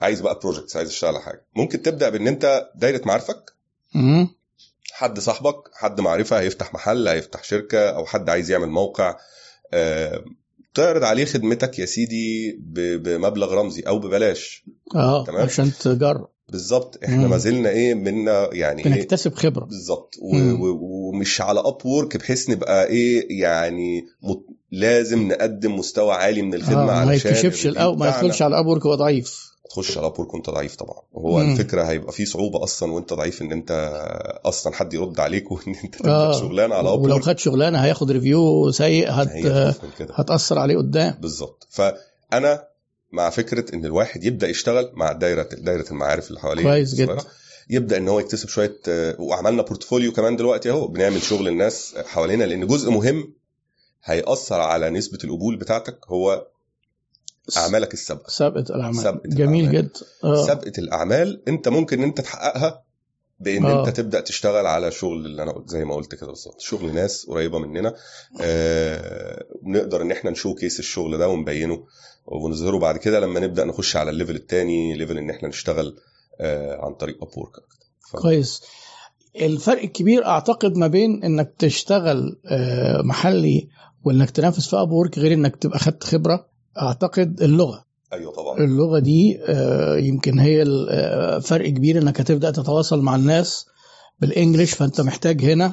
عايز 0.00 0.20
بقى 0.20 0.38
projects 0.42 0.76
عايز 0.76 0.88
اشتغل 0.88 1.14
على 1.14 1.24
حاجة. 1.24 1.44
ممكن 1.56 1.82
تبدأ 1.82 2.08
بإن 2.08 2.28
أنت 2.28 2.70
دايرة 2.74 3.00
معارفك. 3.04 3.52
امم 3.96 4.28
حد 4.92 5.20
صاحبك 5.20 5.56
حد 5.74 6.00
معرفة 6.00 6.40
هيفتح 6.40 6.74
محل 6.74 7.08
هيفتح 7.08 7.44
شركة 7.44 7.90
أو 7.90 8.06
حد 8.06 8.30
عايز 8.30 8.50
يعمل 8.50 8.68
موقع. 8.68 9.16
آه، 9.72 10.24
تعرض 10.74 11.04
عليه 11.04 11.24
خدمتك 11.24 11.78
يا 11.78 11.86
سيدي 11.86 12.56
بمبلغ 12.96 13.54
رمزي 13.54 13.82
أو 13.82 13.98
ببلاش. 13.98 14.64
آه 14.94 15.24
تمام. 15.24 15.42
عشان 15.42 15.72
تجرب. 15.80 16.28
بالظبط. 16.48 16.98
إحنا. 17.04 17.26
ما 17.28 17.36
زلنا 17.36 17.68
إيه 17.68 17.94
منا 17.94 18.48
يعني 18.52 18.84
إيه 18.86 18.92
بنكتسب 18.92 19.34
خبرة. 19.34 19.64
بالظبط. 19.64 20.14
ومش 20.22 21.40
على 21.40 21.60
Upwork 21.60 22.16
بحيث 22.16 22.50
نبقى 22.50 22.86
إيه 22.86 23.40
يعني 23.40 24.06
مت... 24.22 24.44
لازم 24.70 25.28
نقدم 25.28 25.76
مستوى 25.76 26.14
عالي 26.14 26.42
من 26.42 26.54
الخدمة 26.54 26.82
آه 26.82 26.86
ما 26.86 26.92
علشان 26.92 27.14
يتكشفش 27.30 27.44
ال 27.44 27.48
review 27.48 27.70
الأول 27.70 27.98
ما. 27.98 28.06
يدخلش 28.08 28.42
على 28.42 28.58
اب 28.58 28.66
وهو 28.66 28.94
ضعيف. 28.94 29.45
تخش 29.70 29.98
على 29.98 30.06
Upwork 30.06 30.34
وانت 30.34 30.50
ضعيف 30.50 30.76
طبعا. 30.76 31.02
وهو 31.12 31.38
مم. 31.38 31.52
الفكرة 31.52 31.82
هيبقى 31.82 32.12
فيه 32.12 32.24
صعوبة 32.24 32.64
أصلا 32.64 32.92
وأنت 32.92 33.12
ضعيف 33.12 33.42
إن 33.42 33.52
أنت 33.52 33.70
أصلا 34.44 34.74
حد 34.74 34.94
يرد 34.94 35.20
عليك 35.20 35.50
وإن 35.52 35.74
أنت 35.84 35.96
تبدأ 35.96 36.10
آه. 36.10 36.40
شغلانة 36.40 36.74
على 36.74 36.88
ولو 36.88 36.94
Upwork 36.94 37.22
خد 37.22 37.38
شغلانة 37.38 37.78
هياخد 37.78 38.10
review 38.10 38.70
سيء 38.70 39.10
هت... 39.10 39.46
هتأثر 40.10 40.58
عليه 40.58 40.76
قدام. 40.76 41.14
بالظبط. 41.20 41.66
فأنا 41.70 42.64
مع 43.12 43.30
فكرة 43.30 43.74
إن 43.74 43.84
الواحد 43.84 44.24
يبدأ 44.24 44.48
يشتغل 44.48 44.90
مع 44.94 45.12
دايرة 45.12 45.48
دايرة 45.52 45.84
المعارف 45.90 46.28
اللي 46.28 46.40
حواليه 46.40 46.62
كويس 46.62 46.94
جدا. 46.94 47.16
يبدأ 47.70 47.96
إن 47.96 48.08
هو 48.08 48.20
يكتسب 48.20 48.48
شوية 48.48 48.78
آه، 48.88 49.16
وعملنا 49.18 49.62
portfolio 49.62 50.12
كمان 50.12 50.36
دلوقتي 50.36 50.70
أهو. 50.70 50.86
بنعمل 50.86 51.22
شغل 51.22 51.48
الناس 51.48 51.94
حوالينا 52.06 52.44
لأن 52.44 52.66
جزء 52.66 52.90
مهم 52.90 53.32
هيأثر 54.04 54.60
على 54.60 54.90
نسبة 54.90 55.18
القبول 55.24 55.56
بتاعتك. 55.56 55.98
هو 56.08 56.46
أعمالك 57.56 57.94
السابقة. 57.94 58.28
سابقة 58.30 58.74
الأعمال. 58.76 59.02
سابقة 59.02 59.28
جميل 59.28 59.64
الأعمال. 59.64 59.82
جدا 59.82 60.00
آه. 60.24 60.46
سابقة 60.46 60.72
الأعمال 60.78 61.42
أنت 61.48 61.68
ممكن 61.68 61.98
ان 61.98 62.04
أنت 62.04 62.20
تحققها 62.20 62.82
بإن 63.40 63.64
آه. 63.64 63.80
أنت 63.88 63.96
تبدأ 63.96 64.20
تشتغل 64.20 64.66
على 64.66 64.90
شغل 64.90 65.26
اللي 65.26 65.42
أنا 65.42 65.52
قلت 65.52 65.68
زي 65.70 65.84
ما 65.84 65.94
قلت 65.94 66.14
كده 66.14 66.26
بالظبط. 66.26 66.60
شغل 66.60 66.94
ناس 66.94 67.26
قريبة 67.28 67.58
مننا. 67.58 67.94
آه 68.40 69.44
نقدر 69.62 70.02
إن 70.02 70.10
إحنا 70.10 70.30
ن 70.30 70.54
showcase 70.54 70.78
الشغل 70.78 71.18
ده 71.18 71.28
ونبينه 71.28 71.84
ونظهره. 72.26 72.78
بعد 72.78 72.96
كده 72.96 73.20
لما 73.20 73.40
نبدأ 73.40 73.64
نخش 73.64 73.96
على 73.96 74.10
ال 74.10 74.14
level 74.14 74.36
الثاني 74.36 74.94
level 74.96 75.18
إن 75.18 75.30
إحنا 75.30 75.48
نشتغل 75.48 75.96
آه 76.40 76.84
عن 76.86 76.94
طريق 76.94 77.16
Upwork 77.24 77.52
ف... 78.12 78.16
كويس. 78.16 78.62
الفرق 79.40 79.82
الكبير 79.82 80.26
أعتقد 80.26 80.76
ما 80.76 80.86
بين 80.86 81.24
إنك 81.24 81.54
تشتغل 81.58 82.40
آه، 82.46 83.02
محلي 83.02 83.68
وإنك 84.04 84.30
تنافس 84.30 84.68
في 84.68 84.76
Upwork 84.76 85.18
غير 85.18 85.32
إنك 85.32 85.56
تبقى 85.56 85.78
خدت 85.78 86.04
خبرة. 86.04 86.46
أعتقد 86.80 87.42
اللغة. 87.42 87.84
أيوه 88.12 88.32
طبعا. 88.32 88.58
اللغة 88.58 88.98
دي 88.98 89.38
آه، 89.48 89.96
يمكن 89.96 90.38
هي 90.38 90.64
آه، 90.90 91.38
فرق 91.38 91.68
كبير 91.68 92.02
إنك 92.02 92.20
هتبدأ 92.20 92.50
تتواصل 92.50 93.00
مع 93.00 93.16
الناس 93.16 93.66
بال 94.20 94.32
English 94.32 94.74
فأنت 94.74 95.00
محتاج 95.00 95.44
هنا 95.44 95.72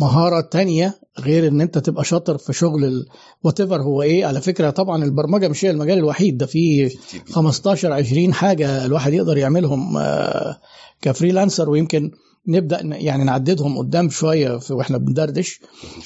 مهارة 0.00 0.40
تانية 0.40 0.94
غير 1.20 1.48
إن 1.48 1.60
أنت 1.60 1.78
تبقى 1.78 2.04
شاطر 2.04 2.38
في 2.38 2.52
شغل 2.52 3.06
وات 3.44 3.60
هو 3.60 4.02
إيه. 4.02 4.26
على 4.26 4.40
فكرة 4.40 4.70
طبعا 4.70 5.04
البرمجة 5.04 5.48
مش 5.48 5.64
هي 5.64 5.70
المجال 5.70 5.98
الوحيد. 5.98 6.36
ده 6.38 6.46
في 6.46 6.88
في 6.88 6.96
كتير 6.96 7.20
جدا. 7.20 7.32
15 7.32 7.92
20 7.92 8.34
حاجة 8.34 8.84
الواحد 8.84 9.12
يقدر 9.12 9.36
يعملهم 9.36 9.96
آه، 9.96 10.60
ك 11.02 11.08
freelancer 11.08 11.70
ويمكن 11.70 12.10
نبدأ 12.48 12.80
يعني 12.82 13.24
نعددهم 13.24 13.78
قدام 13.78 14.08
شوية 14.08 14.56
في 14.58 14.72
وإحنا 14.74 14.98
بندردش. 14.98 15.60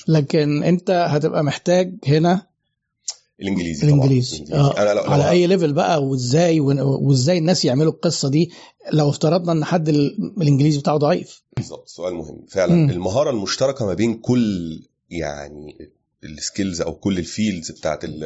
لكن 0.08 0.62
أنت 0.62 0.90
هتبقى 0.90 1.44
محتاج 1.44 1.94
هنا 2.06 2.49
الإنجليزي 3.42 3.86
طبعا 3.86 3.94
الإنجليزي. 3.98 4.44
آه، 4.54 4.82
أنا 4.82 4.94
لو 4.94 5.02
على 5.12 5.22
لو- 5.22 5.28
أي 5.30 5.46
level 5.46 5.72
بقى 5.72 6.04
وإزاي 6.04 6.60
وإزاي 6.60 7.38
الناس 7.38 7.64
يعملوا 7.64 7.92
القصة 7.92 8.28
دي 8.28 8.50
لو 8.92 9.10
افترضنا 9.10 9.52
إن 9.52 9.64
حد 9.64 9.88
ال- 9.88 10.34
الإنجليزي 10.42 10.78
بتاعه 10.78 10.96
ضعيف. 10.96 11.42
بالظبط. 11.56 11.88
سؤال 11.88 12.14
مهم. 12.14 12.46
فعلا. 12.48 12.74
م. 12.74 12.90
المهارة 12.90 13.30
المشتركة 13.30 13.86
ما 13.86 13.94
بين 13.94 14.14
كل 14.14 14.80
يعني 15.10 15.90
ال 16.24 16.32
skills 16.32 16.80
أو 16.80 16.94
كل 16.94 17.18
ال 17.18 17.26
fields 17.26 17.70
بتاعت 17.70 18.04
ال- 18.04 18.24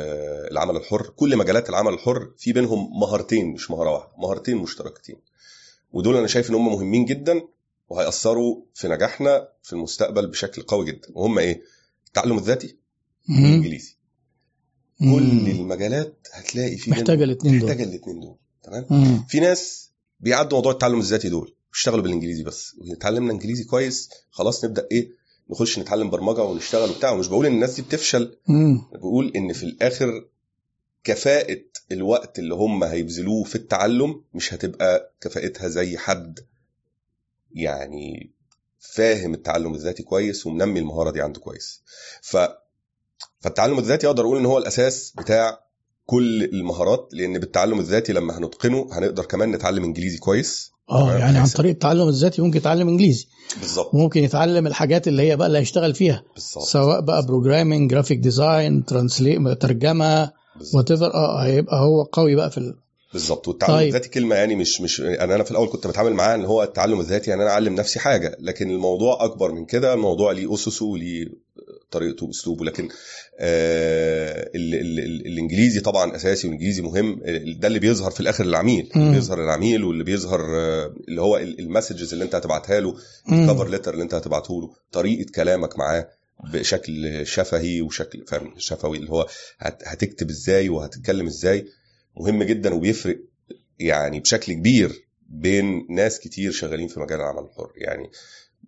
العمل 0.53 0.77
الحر 0.77 1.03
كل 1.17 1.37
مجالات 1.37 1.69
العمل 1.69 1.93
الحر 1.95 2.31
في 2.39 2.53
بينهم 2.53 3.01
مهارتين 3.01 3.47
مش 3.47 3.71
مهارة 3.71 3.91
واحدة 3.91 4.13
مهارتين 4.19 4.57
مشتركتين. 4.57 5.17
ودول 5.93 6.17
أنا 6.17 6.27
شايف 6.27 6.51
إن 6.51 6.55
هم 6.55 6.73
مهمين 6.73 7.05
جدا 7.05 7.43
وهيأثروا 7.89 8.57
في 8.75 8.89
نجاحنا 8.89 9.49
في 9.63 9.73
المستقبل 9.73 10.27
بشكل 10.27 10.63
قوي 10.63 10.87
جدا. 10.87 11.09
وهم 11.15 11.39
إيه؟ 11.39 11.63
التعلم 12.07 12.39
الذاتي 12.39 12.77
مم. 15.01 15.15
كل. 15.19 15.51
المجالات 15.51 16.15
هتلاقي 16.33 16.77
في 16.77 16.91
محتاجة 16.91 17.25
الاثنين 17.25 17.59
دول 17.59 17.69
محتاجة 17.69 17.85
الاثنين 17.89 18.21
دول 18.21 18.37
تمام 18.63 18.87
مم. 18.91 19.25
في 19.29 19.41
ناس 19.41 19.91
بيعدوا 20.21 20.59
موضوع 20.59 20.73
التعلم 20.73 20.99
الذاتي 20.99 21.29
دول 21.29 21.55
يشتغلوا 21.75 22.03
بالإنجليزي 22.03 22.43
بس 22.43 22.75
وتعلمنا 22.79 23.33
إنجليزي 23.33 23.65
كويس 23.65 24.11
خلاص 24.31 24.65
نبدأ 24.65 24.89
إيه 24.93 25.09
نخش 25.51 25.79
نتعلم 25.79 26.11
برمجة 26.11 26.43
ونشتغل 26.43 26.91
وبتاع 26.91 27.11
ومش 27.11 27.27
بقول 27.29 27.47
إن 27.47 27.53
الناس 27.55 27.75
دي 27.75 27.83
بتفشل 27.83 28.37
مم. 28.49 28.83
بقول 28.93 29.33
إن 29.37 29.53
في 29.53 29.63
الآخر 29.63 30.27
كفاءة 31.05 31.61
الوقت 31.93 32.39
اللي 32.39 32.55
هم 32.55 32.85
هيبذلوه 32.85 33.45
في 33.45 33.55
التعلم 33.55 34.23
مش 34.35 34.55
هتبقى 34.55 35.13
كفاءتها 35.21 35.69
زي 35.69 35.99
حد 35.99 36.41
يعني 37.53 38.31
فاهم 38.79 39.35
التعلم 39.35 39.75
الذاتي 39.75 40.03
كويس 40.03 40.47
ومنمي 40.47 40.79
المهارة 40.81 41.11
دي 41.11 41.21
عنده 41.21 41.41
كويس 41.41 41.83
ف 42.23 42.37
فالتعلم 43.45 43.79
الذاتي 43.79 44.07
أقدر 44.07 44.23
أقول 44.25 44.39
إن 44.39 44.47
هو 44.47 44.59
الأساس 44.59 45.13
بتاع 45.19 45.59
كل 46.07 46.45
المهارات 46.45 47.09
لأن 47.13 47.39
بالتعلم 47.39 47.79
الذاتي 47.79 48.13
لما 48.13 48.39
هنتقنه 48.39 48.89
هنقدر 48.93 49.25
كمان 49.25 49.51
نتعلم 49.53 49.85
إنجليزي 49.85 50.19
كويس. 50.19 50.71
آه 50.91 51.13
يعني 51.19 51.39
عن 51.39 51.45
بحيث- 51.45 51.57
طريق 51.57 51.71
التعلم 51.71 52.09
الذاتي 52.09 52.43
ممكن 52.43 52.57
يتعلم 52.59 52.89
إنجليزي. 52.89 53.27
بالظبط. 53.61 53.95
وممكن 53.95 54.25
يتعلم 54.25 54.67
الحاجات 54.67 55.09
اللي 55.09 55.23
هي 55.23 55.37
بقى 55.37 55.47
اللي 55.47 55.59
هيشتغل 55.59 55.95
فيها. 55.95 56.23
بالظبط. 56.35 56.65
سواء 56.65 57.01
بقى 57.01 57.27
programming 57.27 57.91
graphic 57.91 58.19
design 58.19 58.85
translate 58.85 59.63
ترجمة 59.63 60.33
وات 60.75 60.91
آه 60.91 61.43
هيبقى 61.45 61.81
هو 61.81 62.03
قوي 62.03 62.35
بقى 62.35 62.51
في. 62.51 62.75
بالظبط 63.15 63.49
والتعلم 63.49 63.77
طيب. 63.77 63.87
الذاتي 63.89 64.09
كلمة 64.09 64.37
يعني 64.37 64.57
مش 64.57 64.81
مش 64.81 65.01
أنا 65.01 65.35
أنا 65.35 65.45
في 65.45 65.51
الأول 65.51 65.69
كنت 65.69 65.87
بتعامل 65.87 66.13
معاه 66.15 66.35
إن 66.35 66.45
هو 66.45 66.63
التعلم 66.63 67.01
الذاتي 67.01 67.31
يعني 67.31 67.43
أنا 67.43 67.51
أعلم 67.51 67.75
نفسي 67.75 67.99
حاجة 68.01 68.37
لكن 68.41 68.71
الموضوع 68.71 69.25
أكبر 69.25 69.53
من 69.53 69.65
كده 69.65 69.95
الموضوع 69.95 70.33
ليه 70.33 70.55
أسسه 70.55 70.87
وليه 70.87 71.27
طريقته 71.91 72.27
وأسلوبه 72.27 72.65
لكن 72.65 72.89
آه 73.39 74.51
ال 74.55 74.75
ال 74.75 74.99
ال 74.99 75.27
الإنجليزي 75.27 75.81
طبعا 75.81 76.17
أساسي 76.17 76.47
والإنجليزي 76.47 76.83
مهم 76.83 77.21
ده 77.61 77.69
اللي 77.69 77.79
بيظهر 77.79 78.11
في 78.11 78.21
الآخر 78.21 78.45
للعميل. 78.45 78.91
اللي 78.97 79.11
بيظهر 79.15 79.43
للعميل 79.43 79.85
واللي 79.85 80.05
بيظهر 80.05 80.41
آه، 80.61 80.95
اللي 81.09 81.21
هو 81.21 81.37
ال 81.39 81.47
messages 81.47 82.13
اللي 82.13 82.25
أنت 82.25 82.35
هتبعتها 82.35 82.81
له. 82.81 82.97
ال 83.33 83.39
cover 83.39 83.69
letter 83.69 83.93
اللي 83.93 84.03
أنت 84.05 84.15
هتبعته 84.15 84.61
له 84.61 84.71
طريقة 84.93 85.31
كلامك 85.35 85.79
معاه 85.79 86.09
بشكل 86.53 87.27
شفهي 87.27 87.83
وشكل 87.83 88.25
فاهم 88.27 88.55
شفوي 88.59 88.99
اللي 88.99 89.11
هو 89.11 89.27
هت- 89.59 89.83
هتكتب 89.87 90.31
إزاي 90.31 90.69
وهتتكلم 90.69 91.27
إزاي 91.27 91.67
مهم 92.17 92.43
جدا 92.43 92.75
وبيفرق 92.75 93.19
يعني 93.79 94.21
بشكل 94.21 94.53
كبير 94.53 95.05
بين 95.29 95.87
ناس 95.91 96.21
كتير 96.21 96.53
شغالين 96.53 96.89
في 96.89 97.01
مجال 97.01 97.21
العمل 97.21 97.43
الحر. 97.43 97.73
يعني 97.77 98.11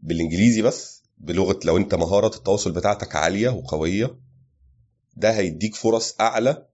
بالإنجليزي 0.02 0.62
بس 0.62 1.02
بلغة 1.18 1.60
لو 1.64 1.76
أنت 1.76 1.94
مهارة 1.94 2.36
التواصل 2.36 2.72
بتاعتك 2.72 3.16
عالية 3.16 3.48
وقوية 3.48 4.18
ده 5.16 5.30
هيديك 5.30 5.74
فرص 5.74 6.16
أعلى 6.20 6.66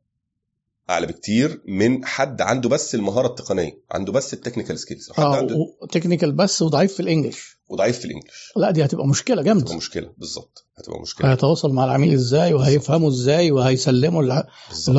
أعلى 0.92 1.06
بكتير 1.06 1.62
من 1.68 2.04
حد 2.04 2.40
عنده 2.42 2.68
بس 2.68 2.94
المهارة 2.94 3.26
التقنية 3.26 3.78
عنده 3.90 4.12
بس 4.12 4.34
ال 4.34 4.39
technical 4.39 4.78
skills 4.78 5.12
حد 5.12 5.22
آه 5.22 5.36
عنده 5.36 5.56
technical 5.90 6.32
بس 6.32 6.62
وضعيف 6.62 6.92
في 6.94 7.00
ال 7.00 7.08
English 7.08 7.58
وضعيف 7.68 7.98
في 7.98 8.04
ال 8.04 8.10
English. 8.10 8.52
لا 8.56 8.70
دي 8.70 8.84
هتبقى 8.84 9.06
مشكلة 9.06 9.36
هتبقى 9.40 9.54
جامده 9.54 9.76
مشكلة 9.76 10.12
بالظبط 10.18 10.66
هتبقى 10.76 11.00
مشكلة. 11.00 11.32
هيتواصل 11.32 11.72
مع 11.72 11.84
العميل 11.84 12.12
إزاي 12.12 12.54
وهيفهمه 12.54 13.08
إزاي 13.08 13.50
وهيسلمه 13.50 14.20
اللي 14.20 14.44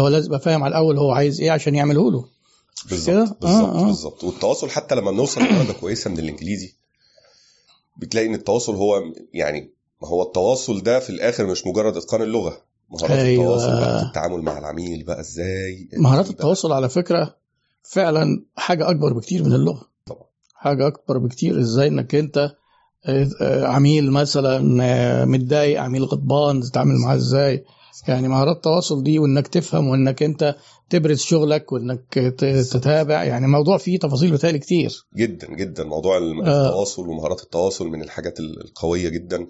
هو 0.01 0.08
لازم 0.08 0.27
يبقى 0.27 0.39
فاهم 0.39 0.63
على 0.63 0.71
الأول 0.71 0.97
هو 0.97 1.12
عايز 1.12 1.41
إيه 1.41 1.51
عشان 1.51 1.75
يعمله 1.75 2.12
له؟ 2.12 2.25
بالظبط 2.89 3.38
بالظبط 3.41 3.43
آه، 3.45 3.82
آه. 3.82 3.86
بالظبط. 3.86 4.23
والتواصل 4.23 4.69
حتى 4.69 4.95
لما 4.95 5.12
بنوصل 5.12 5.41
لدرجة 5.41 5.71
كويسة 5.71 6.10
من 6.10 6.19
الإنجليزي 6.19 6.73
بتلاقي 7.97 8.27
إن 8.27 8.34
التواصل 8.34 8.75
هو 8.75 9.03
يعني 9.34 9.73
ما 10.01 10.08
هو 10.08 10.21
التواصل 10.23 10.84
ده 10.84 10.99
في 10.99 11.10
الآخر 11.10 11.45
مش 11.47 11.67
مجرد 11.67 11.97
إتقان 11.97 12.21
اللغة. 12.21 12.62
مهارات 12.93 13.12
أيوة. 13.19 13.43
التواصل 13.43 13.79
بقى 13.79 13.99
في 13.99 14.06
التعامل 14.06 14.41
مع 14.41 14.58
العميل 14.58 15.03
بقى 15.03 15.19
إزاي؟ 15.19 15.89
مهارات 15.97 16.29
التواصل 16.29 16.71
على 16.71 16.89
فكرة 16.89 17.36
فعلا 17.84 18.45
حاجة 18.56 18.89
أكبر 18.89 19.13
بكتير 19.13 19.43
من 19.43 19.53
اللغة. 19.53 19.82
طبعا. 20.06 20.23
حاجة 20.56 20.88
أكبر 20.88 21.17
بكتير 21.17 21.60
إزاي 21.60 21.88
إنك 21.88 22.15
أنت 22.15 22.56
آه، 23.06 23.27
آه، 23.41 23.65
عميل 23.67 24.12
مثلا 24.12 24.84
آه، 24.84 25.25
متضايق 25.25 25.82
عميل 25.82 26.03
غضبان 26.03 26.62
تتعامل 26.62 26.95
معاه 26.95 27.15
إزاي؟ 27.15 27.63
يعني 28.08 28.27
مهارات 28.27 28.56
التواصل 28.56 29.03
دي 29.03 29.19
وإنك 29.19 29.47
تفهم 29.47 29.88
وإنك 29.88 30.23
أنت 30.23 30.56
تبرز 30.89 31.19
شغلك 31.19 31.71
وإنك 31.71 32.13
تتابع 32.71 33.23
يعني 33.23 33.47
موضوع 33.47 33.77
فيه 33.77 33.99
تفاصيل 33.99 34.32
بتهيألي 34.32 34.60
كتير. 34.60 35.06
جدا 35.15 35.47
جدا. 35.56 35.84
موضوع 35.84 36.17
آه. 36.17 36.21
التواصل 36.67 37.10
ومهارات 37.10 37.43
التواصل 37.43 37.88
من 37.88 38.01
الحاجات 38.01 38.39
ال- 38.39 38.62
القوية 38.65 39.10
جدا. 39.10 39.47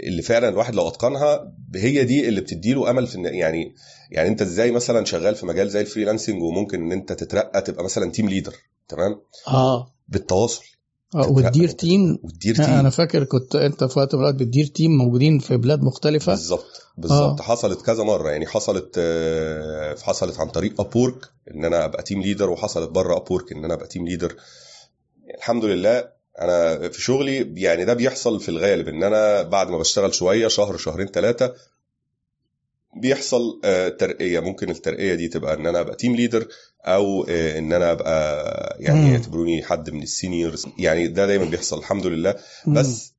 اللي 0.00 0.22
فعلا 0.22 0.48
الواحد 0.48 0.74
لو 0.74 0.88
اتقنها 0.88 1.52
هي 1.74 2.04
دي 2.04 2.28
اللي 2.28 2.40
بتديله 2.40 2.90
أمل 2.90 3.06
في 3.06 3.22
يعني 3.22 3.74
يعني 4.10 4.28
أنت 4.28 4.42
إزاي 4.42 4.70
مثلا 4.70 5.04
شغال 5.04 5.34
في 5.34 5.46
مجال 5.46 5.70
زي 5.70 5.80
ال 5.80 5.85
freelancing 5.85 6.42
وممكن 6.42 6.82
إن 6.82 6.92
أنت 6.92 7.12
تترقى 7.12 7.62
تبقى 7.62 7.84
مثلا 7.84 8.10
team 8.10 8.28
leader 8.28 8.54
تمام؟ 8.88 9.20
آه. 9.48 9.94
بالتواصل. 10.08 10.64
تترقى 11.10 11.32
وتدير 11.32 11.68
team 11.68 12.18
وتدير 12.22 12.54
team 12.54 12.64
أنا 12.64 12.90
فاكر 12.90 13.24
كنت 13.24 13.56
أنت 13.56 13.84
في 13.84 13.98
وقت 13.98 14.14
من 14.14 14.20
الأوقات 14.20 14.40
بتدير 14.40 14.66
team 14.66 14.90
موجودين 14.90 15.38
في 15.38 15.56
بلاد 15.56 15.82
مختلفة. 15.82 16.32
بالظبط 16.32 16.82
بالظبط. 16.98 17.40
آه. 17.40 17.44
حصلت 17.44 17.82
كذا 17.82 18.04
مرة 18.04 18.30
يعني 18.30 18.46
حصلت 18.46 18.94
آه، 18.98 19.96
حصلت 20.02 20.40
عن 20.40 20.48
طريق 20.48 20.80
Upwork 20.80 21.30
إن 21.54 21.64
أنا 21.64 21.84
أبقى 21.84 22.02
team 22.02 22.22
leader 22.22 22.50
وحصلت 22.50 22.90
برة 22.90 23.16
Upwork 23.16 23.52
إن 23.52 23.64
أنا 23.64 23.74
أبقى 23.74 23.86
team 23.86 24.06
leader 24.06 24.36
الحمد 25.34 25.64
لله 25.64 26.17
أنا 26.40 26.88
في 26.88 27.02
شغلي 27.02 27.52
يعني 27.56 27.84
ده 27.84 27.94
بيحصل 27.94 28.40
في 28.40 28.48
الغالب 28.48 28.88
إن 28.88 29.02
أنا 29.02 29.42
بعد 29.42 29.70
ما 29.70 29.78
بشتغل 29.78 30.14
شوية 30.14 30.48
شهر 30.48 30.76
شهرين 30.76 31.06
ثلاثة 31.06 31.54
بيحصل 32.96 33.60
آه، 33.64 33.88
ترقية 33.88 34.40
ممكن 34.40 34.70
الترقية 34.70 35.14
دي 35.14 35.28
تبقى 35.28 35.54
إن 35.54 35.66
أنا 35.66 35.80
أبقى 35.80 35.96
team 35.96 36.16
leader 36.16 36.48
أو 36.84 37.26
آه، 37.28 37.58
إن 37.58 37.72
أنا 37.72 37.92
أبقى 37.92 38.76
يعني. 38.80 39.12
يعتبروني 39.12 39.62
حد 39.62 39.90
من 39.90 40.02
ال 40.02 40.10
seniors 40.10 40.66
يعني 40.78 41.08
ده 41.08 41.26
دايما 41.26 41.44
بيحصل 41.44 41.78
الحمد 41.78 42.06
لله. 42.06 42.34
بس 42.66 43.12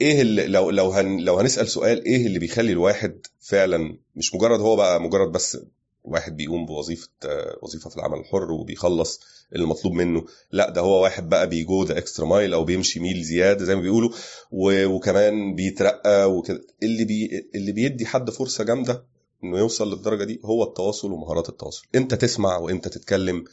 إيه 0.00 0.20
اللي 0.22 0.46
لو 0.46 0.70
لو 0.70 0.90
هن 0.90 1.20
لو 1.20 1.38
هنسأل 1.38 1.68
سؤال 1.68 2.04
إيه 2.04 2.26
اللي 2.26 2.38
بيخلي 2.38 2.72
الواحد 2.72 3.26
فعلا 3.40 3.98
مش 4.16 4.34
مجرد 4.34 4.60
هو 4.60 4.76
بقى 4.76 5.00
مجرد 5.00 5.32
بس 5.32 5.58
واحد 6.04 6.36
بيقوم 6.36 6.66
بوظيفة 6.66 7.08
آه، 7.24 7.58
وظيفة 7.62 7.90
في 7.90 7.96
العمل 7.96 8.18
الحر 8.18 8.52
وبيخلص 8.52 9.20
اللي 9.54 9.66
مطلوب 9.66 9.94
منه. 9.94 10.24
لا 10.52 10.70
ده 10.70 10.80
هو 10.80 11.02
واحد 11.02 11.28
بقى 11.28 11.48
بي 11.48 11.66
go 11.66 11.84
the 11.84 11.98
extra 11.98 12.26
mile 12.26 12.52
أو 12.54 12.64
بيمشي 12.64 13.00
ميل 13.00 13.22
زيادة 13.22 13.64
زي 13.64 13.74
ما 13.74 13.80
بيقولوا 13.80 14.10
وكمان 14.52 15.54
بيترقى 15.54 16.32
وكده. 16.32 16.62
اللي 16.82 17.04
بي 17.04 17.48
اللي 17.54 17.72
بيدي 17.72 18.06
حد 18.06 18.30
فرصة 18.30 18.64
جامدة 18.64 19.04
إنه 19.44 19.58
يوصل 19.58 19.90
للدرجة 19.90 20.24
دي 20.24 20.40
هو 20.44 20.62
التواصل 20.64 21.12
ومهارات 21.12 21.48
التواصل. 21.48 21.86
إمتى 21.96 22.16
تسمع 22.16 22.56
وإمتى 22.58 22.88
تتكلم. 22.88 23.44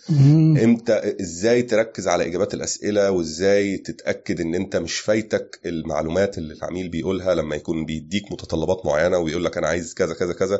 إمتى 0.63 0.93
إزاي 1.21 1.61
تركز 1.63 2.07
على 2.07 2.25
إجابات 2.27 2.53
الأسئلة؟ 2.53 3.11
وإزاي 3.11 3.77
تتأكد 3.77 4.41
إن 4.41 4.55
أنت 4.55 4.75
مش 4.75 4.99
فايتك 4.99 5.59
المعلومات 5.65 6.37
اللي 6.37 6.53
العميل 6.53 6.89
بيقولها 6.89 7.35
لما 7.35 7.55
يكون 7.55 7.85
بيديك 7.85 8.31
متطلبات 8.31 8.85
معينة 8.85 9.17
ويقول 9.17 9.45
لك 9.45 9.57
أنا 9.57 9.67
عايز 9.67 9.93
كذا 9.93 10.13
كذا 10.13 10.33
كذا؟ 10.33 10.59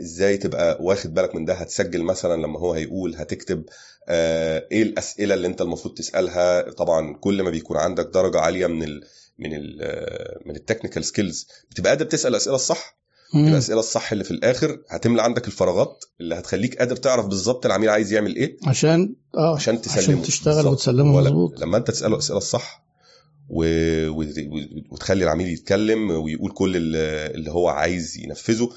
إزاي 0.00 0.36
تبقى 0.36 0.78
واخد 0.80 1.14
بالك 1.14 1.34
من 1.34 1.44
ده 1.44 1.54
هتسجل 1.54 2.02
مثلا 2.02 2.42
لما 2.42 2.58
هو 2.60 2.72
هيقول 2.72 3.14
هتكتب 3.16 3.64
آه 4.08 4.66
إيه 4.72 4.82
الأسئلة 4.82 5.34
اللي 5.34 5.46
انت 5.46 5.60
المفروض 5.60 5.94
تسألها 5.94 6.70
طبعا 6.70 7.14
كل 7.20 7.42
ما 7.42 7.50
بيكون 7.50 7.76
عندك 7.76 8.06
درجة 8.14 8.38
عالية 8.40 8.66
من 8.66 8.82
ال 8.82 9.04
من 9.38 9.54
ال 9.54 9.78
آه، 9.82 10.40
من 10.46 10.56
ال 10.56 10.61
technical 10.61 11.04
skills 11.04 11.48
بتبقى 11.70 11.90
قادر 11.92 12.04
تسأل 12.04 12.30
الأسئلة 12.30 12.56
الصح. 12.56 13.00
الأسئلة 13.34 13.80
الصح 13.80 14.12
اللي 14.12 14.24
في 14.24 14.30
الآخر 14.30 14.78
هتملى 14.88 15.22
عندك 15.22 15.46
الفراغات 15.46 16.04
اللي 16.20 16.34
هتخليك 16.34 16.78
قادر 16.78 16.96
تعرف 16.96 17.26
بالظبط 17.26 17.66
العميل 17.66 17.88
عايز 17.88 18.12
يعمل 18.12 18.36
إيه 18.36 18.56
عشان 18.66 19.14
آه 19.36 19.54
عشان 19.54 19.80
تسلمه 19.80 20.02
عشان 20.02 20.22
تشتغل. 20.22 20.66
وتسلمه 20.66 21.20
مظبوط 21.20 21.60
لما 21.60 21.76
انت 21.76 21.90
تسأله 21.90 22.14
الاسئله 22.14 22.38
الصح 22.38 22.84
و... 23.48 23.64
و... 24.08 24.24
وتخلي 24.90 25.24
العميل 25.24 25.48
يتكلم 25.48 26.10
ويقول 26.10 26.52
كل 26.52 26.72
اللي 26.76 27.50
هو 27.50 27.68
عايز 27.68 28.16
ينفذه. 28.18 28.70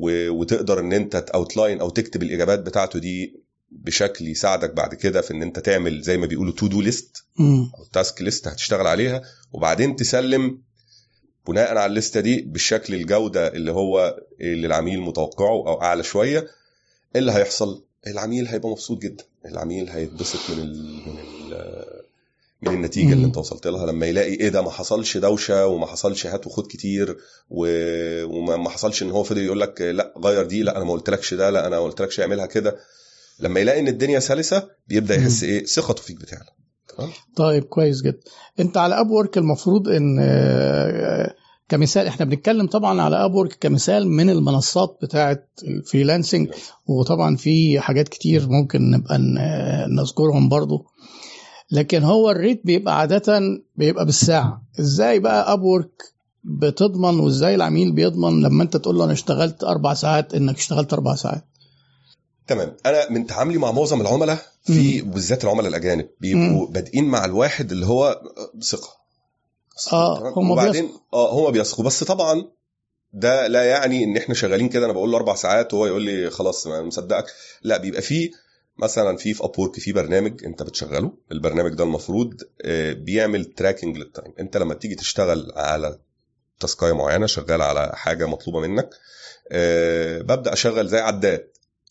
وتقدر 0.00 0.80
إن 0.80 0.92
أنت 0.92 1.14
outline 1.16 1.80
أو 1.80 1.90
تكتب 1.90 2.22
الإجابات 2.22 2.58
بتاعته 2.58 2.98
دي 2.98 3.40
بشكل 3.70 4.28
يساعدك 4.28 4.70
بعد 4.74 4.94
كده 4.94 5.20
في 5.20 5.30
إن 5.34 5.42
أنت 5.42 5.58
تعمل 5.58 6.00
زي 6.02 6.16
ما 6.16 6.26
بيقولوا 6.26 6.52
to 6.52 6.66
do 6.66 6.80
list. 6.80 7.24
أو 7.78 7.84
task 7.92 8.22
list 8.22 8.48
هتشتغل 8.48 8.86
عليها 8.86 9.22
وبعدين 9.52 9.96
تسلم 9.96 10.58
بناء 11.48 11.68
على 11.76 11.86
الليستة 11.86 12.20
دي 12.20 12.40
بالشكل 12.42 12.94
الجودة 12.94 13.48
اللي 13.48 13.72
هو 13.72 14.20
اللي 14.40 14.66
العميل 14.66 15.00
متوقعه 15.00 15.48
أو 15.68 15.82
أعلى 15.82 16.02
شوية 16.02 16.46
اللي 17.16 17.32
هيحصل 17.32 17.84
العميل 18.06 18.46
هيبقى 18.48 18.68
مبسوط 18.68 18.98
جدا 19.02 19.24
العميل 19.46 19.88
هيتبسط 19.88 20.50
من 20.50 20.62
ال 20.62 21.02
من 21.06 21.18
ال 21.18 21.97
من 22.62 22.74
النتيجة. 22.74 23.12
اللي 23.12 23.26
انت 23.26 23.36
وصلت 23.36 23.66
لها 23.66 23.86
لما 23.86 24.06
يلاقي 24.06 24.32
إيه 24.34 24.48
ده 24.48 24.62
ما 24.62 24.70
حصلش 24.70 25.16
دوشة 25.16 25.66
وما 25.66 25.86
حصلش 25.86 26.26
هات 26.26 26.46
وخد 26.46 26.66
كتير 26.66 27.16
و- 27.50 28.24
وما 28.24 28.56
ما 28.56 28.70
حصلش 28.70 29.02
إن 29.02 29.10
هو 29.10 29.22
فضل 29.22 29.38
يقول 29.42 29.60
لك 29.60 29.80
لا 29.82 30.14
غير 30.24 30.44
دي 30.46 30.62
لا 30.62 30.76
أنا 30.76 30.84
ما 30.84 30.92
قلتلكش 30.92 31.34
ده 31.34 31.50
لا 31.50 31.66
أنا 31.66 31.76
ما 31.78 31.84
قلتلكش 31.84 32.20
اعملها 32.20 32.46
كده. 32.46 32.76
لما 33.40 33.60
يلاقي 33.60 33.80
إن 33.80 33.88
الدنيا 33.88 34.18
سلسة 34.20 34.68
بيبدأ 34.88 35.14
يحس 35.14 35.42
إيه 35.42 35.64
ثقته 35.64 36.02
فيك 36.02 36.16
بتعلى. 36.20 36.44
طيب 37.36 37.64
كويس 37.64 38.02
جدا. 38.02 38.18
أنت 38.60 38.76
على 38.76 39.00
Upwork 39.00 39.38
المفروض 39.38 39.88
إن 39.88 40.18
آه، 40.20 41.34
كمثال 41.68 42.06
إحنا 42.06 42.24
بنتكلم 42.26 42.66
طبعا 42.66 43.00
على 43.02 43.24
Upwork 43.24 43.56
كمثال 43.60 44.08
من 44.08 44.30
المنصات 44.30 44.98
بتاعه 45.02 45.38
ال 45.64 45.71
freelancing 45.71 46.48
وطبعا 46.86 47.36
في 47.36 47.80
حاجات 47.80 48.08
كتير 48.08 48.48
ممكن 48.48 48.90
نبقى 48.90 49.18
نذكرهم 49.90 50.48
برضو. 50.48 50.86
لكن 51.70 52.02
هو 52.02 52.30
ال 52.30 52.36
rate 52.36 52.60
بيبقى 52.64 52.98
عادة 52.98 53.40
بيبقى 53.76 54.04
بالساعة. 54.04 54.62
إزاي 54.80 55.18
بقى 55.18 55.52
Upwork 55.52 56.02
بتضمن 56.44 57.20
وإزاي 57.20 57.54
العميل 57.54 57.92
بيضمن 57.92 58.42
لما 58.42 58.62
أنت 58.62 58.76
تقول 58.76 58.98
له 58.98 59.04
أنا 59.04 59.12
اشتغلت 59.12 59.64
أربع 59.64 59.94
ساعات 59.94 60.34
إنك 60.34 60.56
اشتغلت 60.56 60.92
أربع 60.92 61.14
ساعات؟ 61.14 61.44
تمام. 62.46 62.76
أنا 62.86 63.10
من 63.10 63.26
تعاملي 63.26 63.58
مع 63.58 63.72
معظم 63.72 64.00
العملاء 64.00 64.38
في 64.62 65.00
بالذات 65.02 65.44
العملاء 65.44 65.68
الأجانب 65.68 66.08
بيبقوا 66.20 66.66
بادئين 66.66 67.04
مع 67.04 67.24
الواحد 67.24 67.72
اللي 67.72 67.86
هو 67.86 68.20
ثقة. 68.62 68.88
تمام؟ 69.90 70.32
هم 70.36 70.50
وبعدين 70.50 70.88
آه 71.14 71.32
هم 71.32 71.50
بيثقوا. 71.52 71.84
بس 71.84 72.04
طبعا 72.04 72.44
ده 73.12 73.46
لا 73.46 73.64
يعني 73.64 74.04
إن 74.04 74.16
إحنا 74.16 74.34
شغالين 74.34 74.68
كده 74.68 74.84
أنا 74.84 74.92
بقول 74.92 75.10
له 75.10 75.16
أربع 75.16 75.34
ساعات 75.34 75.74
وهو 75.74 75.86
يقول 75.86 76.02
لي 76.02 76.30
خلاص 76.30 76.66
أنا 76.66 76.82
مصدقك. 76.82 77.26
لا 77.62 77.76
بيبقى 77.76 78.02
فيه 78.02 78.30
مثلا 78.78 79.16
في 79.16 79.34
في 79.34 79.44
Upwork 79.44 79.78
في 79.78 79.92
برنامج 79.92 80.44
أنت 80.44 80.62
بتشغله 80.62 81.12
البرنامج 81.32 81.74
ده 81.74 81.84
المفروض 81.84 82.34
آه، 82.62 82.92
بيعمل 82.92 83.44
tracking 83.44 83.96
لل 83.98 84.09
time 84.09 84.32
أنت 84.40 84.56
لما 84.56 84.74
تيجي 84.74 84.94
تشتغل 84.94 85.52
على 85.56 85.98
task 86.60 86.81
اية 86.81 86.92
معينة 86.92 87.26
شغال 87.26 87.62
على 87.62 87.92
حاجة 87.94 88.26
مطلوبة 88.26 88.60
منك 88.60 88.90
آه، 89.52 90.18
ببدأ 90.22 90.52
أشغل 90.52 90.88
زي 90.88 90.98
عداد. 90.98 91.48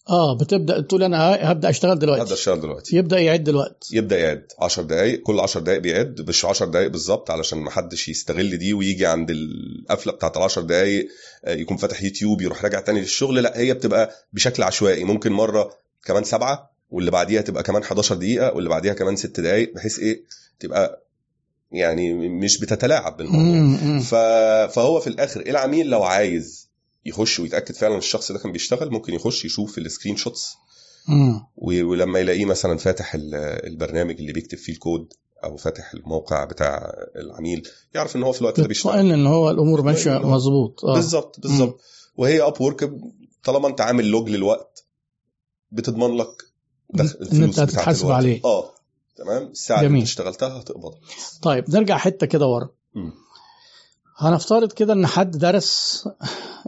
آه 0.09 0.37
بتبدأ 0.37 0.81
تقول 0.81 1.03
أنا 1.03 1.51
هبدأ 1.51 1.69
أشتغل 1.69 1.91
هبدأ 1.91 2.05
دلوقتي 2.05 2.33
أشتغل 2.33 2.61
دلوقتي. 2.61 2.95
يبدأ 2.95 3.19
يعد 3.19 3.49
الوقت. 3.49 3.87
يبدأ 3.91 4.17
يعد 4.19 4.47
10 4.59 4.83
دقائق 4.83 5.21
كل 5.23 5.39
10 5.39 5.61
دقائق 5.61 5.79
بيعد 5.81 6.25
مش 6.29 6.45
10 6.45 6.65
دقائق 6.65 6.87
بالظبط 6.87 7.31
علشان 7.31 7.57
ما 7.57 7.71
حدش 7.71 8.09
يستغل 8.09 8.57
دي 8.57 8.73
ويجي 8.73 9.05
عند 9.05 9.29
القفلة 9.31 10.13
بتاعت 10.13 10.37
ال 10.37 10.41
10 10.41 10.61
دقائق 10.61 11.07
آه، 11.45 11.53
يكون 11.53 11.77
فاتح 11.77 12.03
يوتيوب 12.03 12.41
يروح 12.41 12.63
راجع 12.63 12.79
تاني 12.79 12.99
للشغل. 13.01 13.35
لا 13.35 13.59
هي 13.59 13.73
بتبقى 13.73 14.11
بشكل 14.33 14.63
عشوائي. 14.63 15.03
ممكن 15.03 15.31
مرة 15.31 15.73
كمان 16.05 16.23
سبعة 16.23 16.76
واللي 16.89 17.11
بعديها 17.11 17.41
تبقى 17.41 17.63
كمان 17.63 17.81
11 17.83 18.15
دقيقة 18.15 18.53
واللي 18.53 18.69
بعديها 18.69 18.93
كمان 18.93 19.15
6 19.15 19.43
دقائق 19.43 19.73
بحيث 19.75 19.99
إيه 19.99 20.23
تبقى 20.59 21.03
يعني 21.71 22.13
مش 22.13 22.59
بتتلاعب 22.59 23.17
بالموضوع. 23.17 23.99
فهو 24.67 24.99
في 24.99 25.07
الآخر 25.07 25.41
العميل 25.41 25.89
لو 25.89 26.03
عايز 26.03 26.69
يخش 27.05 27.39
ويتأكد 27.39 27.75
فعلا 27.75 27.97
الشخص 27.97 28.31
ده 28.31 28.39
كان 28.39 28.51
بيشتغل 28.51 28.91
ممكن 28.91 29.13
يخش 29.13 29.45
يشوف 29.45 29.77
ال 29.77 30.15
screenshots. 30.15 30.55
ولما 31.57 32.19
يلاقيه 32.19 32.45
مثلا 32.45 32.77
فاتح 32.77 33.15
ال- 33.15 33.35
البرنامج 33.67 34.15
اللي 34.19 34.33
بيكتب 34.33 34.57
فيه 34.57 34.73
الكود 34.73 35.13
أو 35.43 35.57
فاتح 35.57 35.93
الموقع 35.93 36.43
بتاع 36.45 36.93
العميل 37.15 37.67
يعرف 37.95 38.15
إن 38.15 38.23
هو 38.23 38.31
في 38.31 38.41
الوقت 38.41 38.59
ده 38.59 38.67
بيشتغل. 38.67 39.11
إن 39.11 39.27
هو 39.27 39.49
الأمور 39.51 39.81
ماشية 39.81 40.11
مظبوط. 40.11 40.85
آه. 40.85 40.93
بالظبط 40.93 41.39
بالظبط. 41.39 41.79
وهي 42.17 42.41
Upwork 42.41 42.91
طالما 43.43 43.67
أنت 43.67 43.81
عامل 43.81 44.05
log 44.07 44.29
للوقت 44.29 44.85
بتضمن 45.71 46.17
لك 46.17 46.46
الفلوس 46.95 47.49
بتاعت 47.53 47.69
هتتحاسب. 47.69 48.11
عليه. 48.11 48.41
آه 48.45 48.69
تمام 49.17 49.43
الساعة 49.43 49.77
اللي 49.77 49.89
جميل. 49.89 49.99
انت 50.01 50.09
اشتغلتها 50.09 50.59
هتقبضها 50.61 50.99
طيب 51.41 51.65
نرجع 51.69 51.97
حتة 51.97 52.27
كده 52.27 52.47
ورا. 52.47 52.69
هنفترض 54.17 54.71
كده 54.71 54.93
إن 54.93 55.07
حد 55.07 55.37
درس 55.37 56.03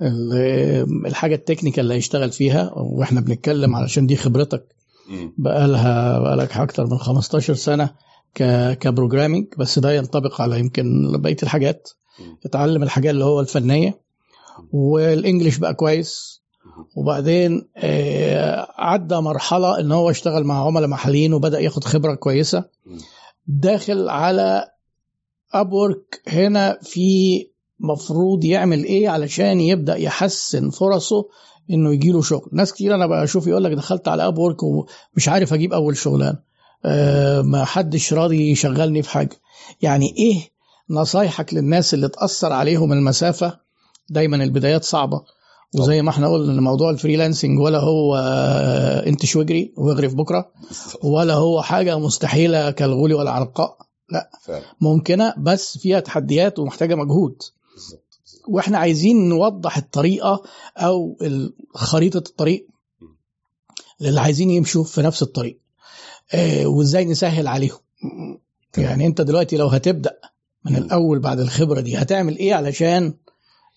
ال- 0.02 1.06
الحاجة 1.08 1.36
ال 1.36 1.40
technical 1.40 1.84
اللي 1.84 1.94
هيشتغل 1.94 2.32
فيها 2.32 2.72
وإحنا 2.76 3.22
بنتكلم 3.22 3.76
علشان 3.76 4.08
دي 4.08 4.16
خبرتك 4.16 4.76
مم. 5.10 5.34
بقالها 5.38 6.20
بقالك 6.20 6.58
أكتر 6.58 6.86
من 6.88 6.98
15 6.98 7.54
سنة 7.54 7.96
ك 8.80 8.85
programming 8.85 9.48
بس 9.58 9.80
ده 9.80 9.94
ينطبق 9.94 10.42
على 10.42 10.60
يمكن 10.60 11.12
بقية 11.22 11.38
الحاجات. 11.44 11.90
اتعلم 12.46 12.84
الحاجات 12.84 13.12
اللي 13.14 13.26
هو 13.26 13.40
الفنية 13.40 14.00
وال 14.74 14.92
English 14.92 15.58
بقى 15.58 15.74
كويس 15.74 16.39
وبعدين 16.96 17.68
آه، 17.78 18.68
عدى 18.78 19.16
مرحلة 19.16 19.80
إن 19.80 19.92
هو 19.92 20.10
اشتغل 20.10 20.44
مع 20.44 20.66
عملاء 20.66 20.88
محليين 20.90 21.34
وبدأ 21.34 21.60
ياخد 21.60 21.84
خبرة 21.84 22.16
كويسة. 22.16 22.64
داخل 23.48 24.10
على 24.10 24.66
Upwork 25.54 26.22
هنا 26.28 26.80
في 26.82 27.48
مفروض 27.80 28.46
يعمل 28.46 28.84
إيه 28.84 29.10
علشان 29.10 29.60
يبدأ 29.62 29.96
يحسن 29.96 30.70
فرصه 30.70 31.26
إنه 31.70 31.94
يجي 31.94 32.12
له 32.12 32.22
شغل. 32.22 32.50
ناس 32.52 32.74
كتير 32.74 32.96
أنا 32.96 33.08
بشوف 33.08 33.48
يقول 33.48 33.64
لك 33.64 33.72
دخلت 33.72 34.08
على 34.08 34.28
Upwork 34.28 34.64
ومش 34.64 35.30
عارف 35.30 35.54
أجيب 35.54 35.74
أول 35.74 35.98
شغلانه 35.98 36.40
أه 36.86 37.42
ما 37.42 37.66
حدش 37.66 38.14
راضي 38.14 38.52
يشغلني 38.52 39.02
في 39.02 39.10
حاجة. 39.10 39.40
يعني 39.82 40.16
إيه 40.18 40.50
نصايحك 40.90 41.54
للناس 41.54 41.94
اللي 41.94 42.10
تأثر 42.10 42.54
عليهم 42.54 42.94
المسافة؟ 42.94 43.60
دايما 44.10 44.44
البدايات 44.44 44.84
صعبة. 44.84 45.22
وزي 45.76 46.02
ما 46.02 46.10
إحنا 46.10 46.28
قلنا 46.28 46.52
إن 46.52 46.60
موضوع 46.60 46.90
الفريلانسنج 46.90 47.60
ولا 47.60 47.80
هو 47.80 48.16
آه، 48.16 49.08
انت 49.08 49.36
واجري 49.36 49.74
واغري 49.78 50.10
في 50.10 50.16
بكرة 50.16 50.52
ولا 51.04 51.34
هو 51.34 51.62
حاجة 51.62 52.00
مستحيلة 52.00 52.72
كالغول 52.72 53.14
ولا 53.14 53.32
علقاء 53.32 53.78
فعلا. 54.42 54.64
ممكنة 54.82 55.34
بس 55.38 55.78
فيها 55.78 56.00
تحديات 56.00 56.60
ومحتاجة 56.60 56.96
مجهود. 56.96 57.42
بالظبط. 57.74 58.04
وإحنا 58.48 58.78
عايزين 58.78 59.30
نوضح 59.30 59.78
الطريقة 59.78 60.44
أو 60.78 61.18
خريطة 61.76 62.18
الطريق 62.18 62.68
للي 64.00 64.20
عايزين 64.22 64.50
يمشوا 64.50 64.84
في 64.84 65.02
نفس 65.02 65.24
الطريق 65.24 65.60
آه 66.34 66.68
وازاي 66.68 67.06
نسهل 67.06 67.48
عليهم. 67.48 67.80
يعني 68.78 69.06
انت 69.06 69.22
دلوقتي 69.22 69.58
لو 69.58 69.68
هتبدأ 69.68 70.20
من. 70.66 70.76
الأول 70.76 71.20
بعد 71.20 71.40
الخبرة 71.40 71.80
دي 71.82 71.98
هتعمل 71.98 72.38
إيه 72.38 72.54
علشان 72.54 73.14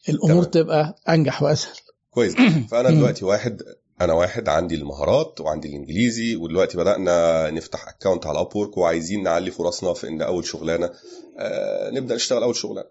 الأمور 0.08 0.44
تمام. 0.44 0.64
تبقى 0.64 0.98
أنجح 1.08 1.42
وأسهل. 1.42 1.76
كويس. 2.10 2.34
فأنا 2.70 2.90
دلوقتي 2.90 3.24
واحد 3.24 3.62
أنا 4.00 4.12
واحد 4.12 4.48
عندي 4.48 4.74
المهارات 4.74 5.40
وعندي 5.40 5.68
الإنجليزي 5.68 6.36
ودلوقتي 6.36 6.76
بدأنا 6.76 7.50
نفتح 7.50 7.88
account 7.88 8.26
على 8.26 8.40
Upwork 8.40 8.76
وعايزين 8.78 9.22
نعلي 9.22 9.50
فرصنا 9.50 9.92
في 9.94 10.08
إن 10.08 10.22
أول 10.22 10.44
شغلانة 10.44 10.90
آه 11.38 11.90
نبدأ 11.90 12.14
نشتغل 12.14 12.42
أول 12.42 12.56
شغلانة. 12.56 12.88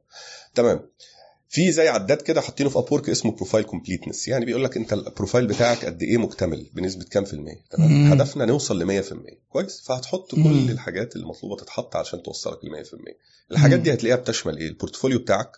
تمام. 0.56 0.80
في 1.50 1.72
زي 1.72 1.88
عداد 1.88 2.22
كده 2.22 2.42
حاطينه 2.42 2.70
في 2.70 2.80
Upwork 2.80 3.10
اسمه 3.10 3.32
profile 3.32 3.64
completeness 3.66 4.28
يعني 4.28 4.46
بيقول 4.46 4.64
لك 4.64 4.78
أنت 4.78 4.94
ال 4.94 5.00
profile 5.00 5.48
بتاعك 5.48 5.86
قد 5.86 6.04
إيه 6.04 6.18
مكتمل 6.18 6.70
بنسبة 6.74 7.04
كام 7.04 7.26
في 7.26 7.34
المية. 7.34 7.64
تمام. 7.72 8.12
هدفنا 8.14 8.46
نوصل 8.46 8.80
ل 8.80 9.04
100% 9.04 9.16
كويس؟ 9.50 9.82
فهتحط 9.82 10.36
مم. 10.36 10.44
كل 10.44 10.72
الحاجات 10.72 11.16
المطلوبة 11.16 11.56
تتحط 11.56 11.96
عشان 11.96 12.24
توصلك 12.24 12.60
ل 12.66 12.70
100% 12.70 13.16
الحاجات 13.52 13.78
مم. 13.78 13.84
دي 13.84 13.94
هتلاقيها 13.94 14.18
بتشمل 14.18 14.58
إيه؟ 14.58 14.68
ال 14.68 14.73
portfolio 14.73 15.20
بتاعك 15.20 15.52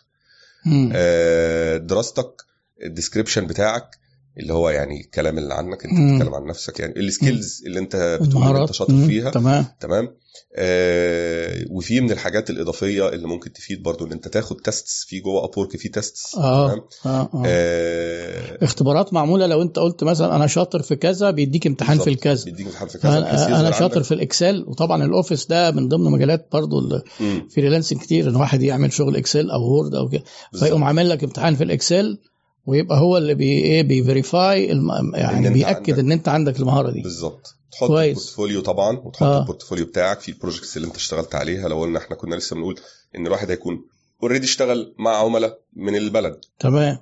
دراستك 1.78 2.42
ال 2.84 2.89
description 2.89 3.48
بتاعك 3.48 3.98
اللي 4.40 4.54
هو 4.54 4.70
يعني 4.70 5.02
الكلام 5.02 5.38
اللي 5.38 5.54
عنك 5.54 5.86
انت. 5.86 5.94
بتتكلم 5.94 6.36
عن 6.36 6.46
نفسك 6.46 6.80
يعني 6.80 7.00
ال 7.00 7.09
skills 7.09 7.64
اللي 7.66 7.80
انت 7.80 8.20
بتقول 8.22 8.44
إن 8.44 8.56
انت 8.56 8.72
شاطر. 8.74 9.06
فيها. 9.08 9.30
تمام. 9.30 9.66
تمام. 9.80 10.10
آه 10.56 11.66
وفي 11.70 12.02
من 12.02 12.12
الحاجات 12.12 12.50
الإضافية 12.50 13.10
اللي 13.10 13.28
ممكن 13.28 13.54
تفيد 13.54 13.84
برضو 13.84 14.06
إن 14.06 14.12
انت 14.12 14.28
تاخد 14.28 14.56
tests 14.62 15.06
في 15.08 15.20
جوه 15.20 15.46
Upwork 15.46 15.78
في 15.78 15.90
tests 15.90 16.36
آه. 16.36 16.68
تمام. 16.68 16.82
آه. 17.06 17.10
آه. 17.34 17.44
آه 17.46 18.64
اختبارات 18.64 19.14
معمولة. 19.14 19.48
لو 19.48 19.62
انت 19.62 19.80
قلت 19.80 20.04
مثلا 20.04 20.36
أنا 20.36 20.48
شاطر 20.48 20.82
في 20.82 20.96
كذا 20.96 21.32
بيديك 21.32 21.68
امتحان 21.68 22.00
في. 22.00 22.10
الكذا. 22.10 22.46
بيديك 22.46 22.66
امتحان 22.68 22.88
في 22.88 22.98
كذا 22.98 23.18
أنا 23.18 23.60
أنا 23.60 23.72
شاطر 23.72 24.04
في 24.04 24.14
ال 24.14 24.22
Excel 24.22 24.64
وطبعا 24.68 25.06
ال 25.06 25.12
Office 25.12 25.46
ده 25.46 25.72
من 25.72 25.88
ضمن 25.88 26.12
مجالات 26.12 26.48
برضو 26.52 26.80
ال 27.22 27.28
freelancing 27.28 28.00
كتير 28.00 28.30
إن 28.30 28.36
واحد 28.36 28.62
يعمل 28.62 28.94
شغل 28.94 29.16
Excel 29.16 29.50
أو 29.52 29.62
Word 29.62 29.96
أو 29.96 30.10
كده. 30.10 30.24
فيقوم 30.60 30.84
عامل 30.84 31.10
لك 31.10 31.24
امتحان 31.24 31.56
في 31.56 31.64
ال 31.64 31.72
Excel. 31.72 32.20
ويبقى 32.66 32.98
هو 33.00 33.18
اللي 33.18 33.36
بي 33.36 33.64
إيه 33.64 33.84
بي 33.84 34.06
verify 34.06 34.72
الم... 34.72 34.92
إن 34.92 35.12
يعني 35.14 35.48
أنت 35.48 35.54
بيأكد 35.54 36.00
إن 36.00 36.12
أنت 36.12 36.28
عندك 36.28 36.60
المهارة 36.60 36.92
دي. 36.92 37.02
بالظبط. 37.02 37.56
تحط 37.72 37.88
كويس. 37.88 38.18
ال 38.18 38.22
portfolio 38.22 38.62
طبعا 38.62 38.98
وتحط 38.98 39.24
آه. 39.24 39.40
ال 39.42 39.46
portfolio 39.46 39.86
بتاعك 39.86 40.20
في 40.20 40.30
ال 40.30 40.35
projects 40.35 40.78
اللي 40.78 40.88
أنت 40.88 40.96
اشتغلت 40.96 41.36
عليها. 41.36 41.68
لو 41.68 41.82
قلنا 41.82 42.00
إحنا 42.00 42.16
كنا 42.16 42.36
لسه 42.36 42.56
بنقول 42.56 42.80
إن 43.16 43.28
الواحد 43.28 43.52
هيكون 43.52 43.86
already 44.24 44.46
اشتغل 44.46 44.96
مع 45.00 45.16
عملاء 45.18 45.60
من 45.76 45.96
البلد. 45.96 46.40
تمام. 46.60 46.98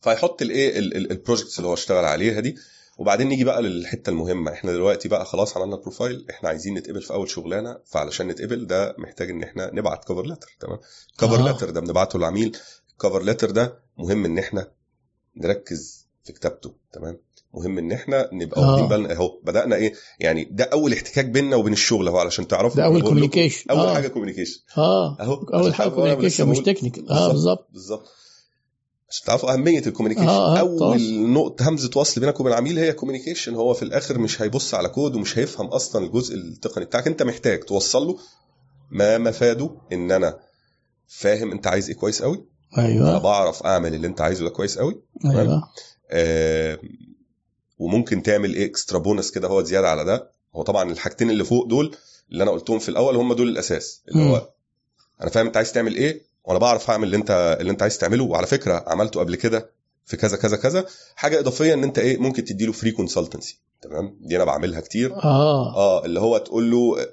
فيحط 0.00 0.42
الايه 0.42 0.78
ال 0.78 0.87
projects 0.87 1.58
اللي 1.58 1.68
هو 1.68 1.74
اشتغل 1.74 2.04
عليها 2.04 2.40
دي. 2.40 2.56
وبعدين 2.98 3.28
نيجي 3.28 3.44
بقى 3.44 3.62
للحتة 3.62 4.10
المهمة. 4.10 4.52
إحنا 4.52 4.72
دلوقتي 4.72 5.08
بقى 5.08 5.24
خلاص 5.24 5.56
عملنا 5.56 5.76
profile 5.76 6.26
إحنا 6.30 6.48
عايزين 6.48 6.74
نتقبل 6.74 7.02
في 7.02 7.12
أول 7.12 7.30
شغلانة. 7.30 7.78
فعلشان 7.86 8.28
نتقبل 8.28 8.66
ده 8.66 8.94
محتاج 8.98 9.30
إن 9.30 9.42
إحنا 9.42 9.70
نبعت 9.74 10.04
cover 10.04 10.26
letter 10.26 10.56
تمام؟ 10.60 10.78
cover 11.18 11.48
آه. 11.48 11.52
letter 11.52 11.70
ده 11.70 11.80
بنبعته 11.80 12.18
للعميل. 12.18 12.56
ال 12.92 12.97
cover 12.97 13.22
letter 13.22 13.50
ده 13.50 13.78
مهم 13.98 14.24
إن 14.24 14.38
إحنا 14.38 14.68
نركز 15.36 16.06
في 16.24 16.32
كتابته 16.32 16.72
تمام؟ 16.92 17.18
مهم 17.54 17.78
إن 17.78 17.92
إحنا 17.92 18.30
نبقى 18.32 18.60
آه. 18.60 18.70
واخدين 18.70 18.88
بالنا. 18.88 19.12
أهو 19.12 19.40
بدأنا 19.42 19.76
إيه؟ 19.76 19.92
يعني 20.20 20.48
ده 20.50 20.64
أول 20.64 20.92
احتكاك 20.92 21.24
بيننا 21.24 21.56
وبين 21.56 21.72
الشغل 21.72 22.08
أهو 22.08 22.18
علشان 22.18 22.48
تعرفوا 22.48 22.76
ده 22.76 22.88
لكم 22.98 23.08
communication. 23.20 23.70
أول 23.70 23.80
آه. 23.80 23.94
حاجة 23.94 24.08
communication 24.08 24.60
آه. 24.78 25.16
أهو 25.20 25.34
أول 25.34 25.74
حاجة 25.74 25.88
communication 25.88 26.48
مش 26.48 26.58
technical 26.58 27.10
آه 27.10 27.28
بالظبط 27.32 27.68
بالظبط. 27.72 28.04
عشان 29.10 29.26
تعرفوا 29.26 29.52
أهمية 29.52 29.82
ال 29.86 29.89
communication 29.89 30.28
آه، 30.28 30.56
آه، 30.56 30.60
أول. 30.60 31.30
نقطة 31.32 31.68
همزة 31.68 31.90
وصل 31.96 32.20
بينك 32.20 32.40
وبين 32.40 32.52
العميل 32.52 32.78
هي 32.78 32.92
communication 32.92 33.54
هو 33.54 33.74
في 33.74 33.82
الآخر 33.82 34.18
مش 34.18 34.42
هيبص 34.42 34.74
على 34.74 34.88
كود 34.88 35.14
ومش 35.14 35.38
هيفهم 35.38 35.66
أصلا 35.66 36.06
الجزء 36.06 36.34
التقني 36.34 36.84
بتاعك. 36.84 37.06
أنت 37.06 37.22
محتاج 37.22 37.60
توصل 37.60 38.06
له 38.06 38.18
ما 38.90 39.18
مفاده 39.18 39.70
إن 39.92 40.10
أنا 40.12 40.38
فاهم 41.08 41.52
أنت 41.52 41.66
عايز 41.66 41.88
إيه 41.88 41.96
كويس 41.96 42.22
قوي 42.22 42.44
أنا 42.78 42.86
أيوه. 42.86 43.18
بعرف 43.18 43.62
أعمل 43.62 43.94
اللي 43.94 44.06
أنت 44.06 44.20
عايزه 44.20 44.44
ده 44.44 44.50
كويس 44.50 44.78
قوي. 44.78 45.02
أيوه. 45.24 45.62
آه 46.10 46.78
وممكن 47.78 48.22
تعمل 48.22 48.54
إيه 48.54 48.66
extra 48.66 48.98
bonus 48.98 49.30
كده 49.30 49.48
هو 49.48 49.62
زيادة 49.62 49.88
على 49.88 50.04
ده. 50.04 50.30
هو 50.56 50.62
طبعا 50.62 50.90
الحاجتين 50.90 51.30
اللي 51.30 51.44
فوق 51.44 51.66
دول 51.66 51.96
اللي 52.32 52.42
أنا 52.42 52.50
قلتهم 52.50 52.78
في 52.78 52.88
الأول 52.88 53.16
هم 53.16 53.32
دول 53.32 53.48
الأساس. 53.48 54.02
اللي 54.08 54.22
مم. 54.24 54.30
هو 54.30 54.48
أنا 55.22 55.30
فاهم 55.30 55.46
أنت 55.46 55.56
عايز 55.56 55.72
تعمل 55.72 55.94
إيه 55.94 56.20
وأنا 56.44 56.58
بعرف 56.58 56.90
أعمل 56.90 57.04
اللي 57.04 57.16
أنت 57.16 57.56
اللي 57.60 57.72
أنت 57.72 57.82
عايز 57.82 57.98
تعمله. 57.98 58.24
وعلى 58.24 58.46
فكرة 58.46 58.84
عملته 58.86 59.20
قبل 59.20 59.36
كده 59.36 59.70
في 60.04 60.16
كذا 60.16 60.36
كذا 60.36 60.56
كذا. 60.56 60.86
حاجة 61.16 61.38
إضافية 61.40 61.74
إن 61.74 61.84
أنت 61.84 61.98
إيه 61.98 62.18
ممكن 62.18 62.44
تديله 62.44 62.72
free 62.72 62.90
consultancy 62.90 63.60
تمام؟ 63.82 64.16
دي 64.20 64.36
أنا 64.36 64.44
بعملها 64.44 64.80
كتير. 64.80 65.14
آه. 65.14 65.76
آه 65.76 66.04
اللي 66.04 66.20
هو 66.20 66.38
تقول 66.38 66.70
له 66.70 67.06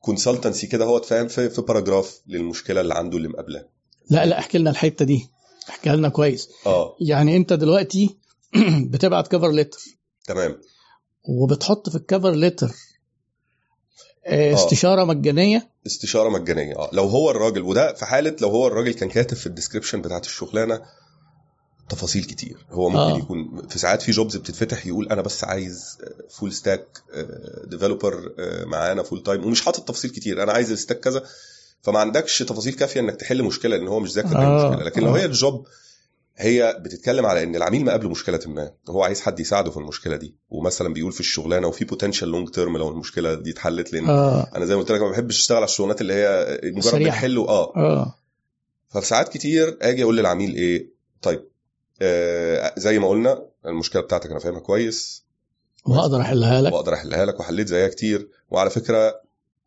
consultancy 0.00 0.66
كده 0.66 0.84
هو 0.84 0.98
تفهم 0.98 1.28
في 1.28 1.50
في 1.50 1.62
paragraph 1.62 2.20
للمشكلة 2.26 2.80
اللي 2.80 2.94
عنده 2.94 3.16
اللي 3.16 3.28
مقابلاه. 3.28 3.66
لا 4.10 4.26
لا 4.26 4.38
احكي 4.38 4.58
لنا 4.58 4.70
الحتة 4.70 5.04
دي. 5.04 5.28
احكي 5.68 5.90
لنا 5.90 6.08
كويس. 6.08 6.48
آه. 6.66 6.96
يعني 7.00 7.36
انت 7.36 7.52
دلوقتي 7.52 8.16
بتبعت 8.90 9.28
cover 9.28 9.50
letter 9.52 9.78
تمام. 10.26 10.60
وبتحط 11.28 11.88
في 11.88 11.96
ال 11.96 12.02
cover 12.02 12.30
letter 12.30 12.70
آه. 14.26 14.54
استشارة 14.54 15.04
مجانية. 15.04 15.70
استشارة 15.86 16.28
مجانية. 16.28 16.76
آه. 16.78 16.90
لو 16.92 17.04
هو 17.04 17.30
الراجل 17.30 17.62
وده 17.62 17.92
في 17.92 18.04
حالة 18.06 18.36
لو 18.40 18.48
هو 18.48 18.66
الراجل 18.66 18.94
كان 18.94 19.08
كاتب 19.08 19.36
في 19.36 19.46
ال 19.46 19.51
description 19.51 20.02
بتاعت 20.02 20.26
الشغلانة 20.26 20.82
تفاصيل 21.88 22.24
كتير. 22.24 22.66
هو 22.70 22.88
ممكن 22.88 23.00
آه. 23.00 23.14
آه. 23.14 23.18
يكون 23.18 23.66
في 23.68 23.78
ساعات 23.78 24.02
في 24.02 24.12
jobs 24.12 24.36
بتتفتح 24.36 24.86
يقول 24.86 25.08
أنا 25.08 25.22
بس 25.22 25.44
عايز 25.44 25.98
full 26.30 26.52
stack 26.52 26.86
developer 27.64 28.32
معانا 28.66 29.02
full 29.02 29.22
time 29.22 29.44
ومش 29.44 29.62
حاطط 29.62 29.88
تفاصيل 29.88 30.10
كتير. 30.10 30.42
أنا 30.42 30.52
عايز 30.52 30.70
ال 30.72 30.77
stack 30.77 31.00
كذا. 31.00 31.22
فما 31.86 31.98
عندكش 31.98 32.38
تفاصيل 32.38 32.74
كافية 32.74 33.00
إنك 33.00 33.16
تحل 33.16 33.42
مشكلة 33.42 33.76
لأن 33.76 33.88
هو 33.88 34.00
مش 34.00 34.12
ذاكر 34.12 34.36
آه. 34.36 34.40
آه. 34.40 34.70
مشكله 34.70 34.84
لكن 34.84 35.02
لو 35.02 35.16
آه. 35.16 35.18
هي 35.18 35.24
ال 35.24 35.34
job 35.34 35.66
هي 36.36 36.76
بتتكلم 36.84 37.26
على 37.26 37.42
إن 37.42 37.56
العميل 37.56 37.84
ما 37.84 37.90
قابله 37.90 38.08
مشكلة 38.10 38.40
ما. 38.46 38.72
هو 38.88 39.02
عايز 39.02 39.20
حد 39.20 39.40
يساعده 39.40 39.70
في 39.70 39.76
المشكلة 39.76 40.16
دي. 40.16 40.34
ومثلا 40.50 40.92
بيقول 40.92 41.12
في 41.12 41.20
الشغلانة 41.20 41.66
وفي 41.66 41.84
potential 41.84 42.28
long 42.28 42.48
term 42.48 42.76
لو 42.76 42.88
المشكلة 42.88 43.34
دي 43.34 43.50
اتحلت 43.50 43.92
لأن 43.92 44.08
آه. 44.08 44.50
أنا 44.56 44.64
زي 44.64 44.74
ما 44.74 44.80
قلت 44.80 44.92
لك 44.92 45.00
ما 45.00 45.10
بحبش 45.10 45.38
أشتغل 45.38 45.56
على 45.56 45.64
الشغلانات 45.64 46.00
اللي 46.00 46.14
هي 46.14 46.60
مجرد. 46.64 46.94
بنحل 46.94 47.38
آه. 47.38 47.76
آه. 47.76 48.14
ففي 48.88 49.06
ساعات 49.06 49.28
كتير 49.28 49.78
آجي 49.82 50.02
أقول 50.02 50.16
للعميل 50.16 50.54
إيه 50.54 50.90
طيب 51.22 51.44
آه 52.02 52.74
زي 52.76 52.98
ما 52.98 53.08
قلنا 53.08 53.42
المشكلة 53.66 54.02
بتاعتك 54.02 54.30
أنا 54.30 54.38
فاهمها 54.38 54.60
كويس. 54.60 55.24
واقدر 55.86 56.20
أحلها 56.20 56.62
لك. 56.62 56.72
وأقدر 56.72 56.94
أحلها 56.94 57.24
لك 57.24 57.40
وحليت 57.40 57.68
زيها 57.68 57.88
كتير. 57.88 58.28
وعلى 58.50 58.70
فكرة 58.70 59.20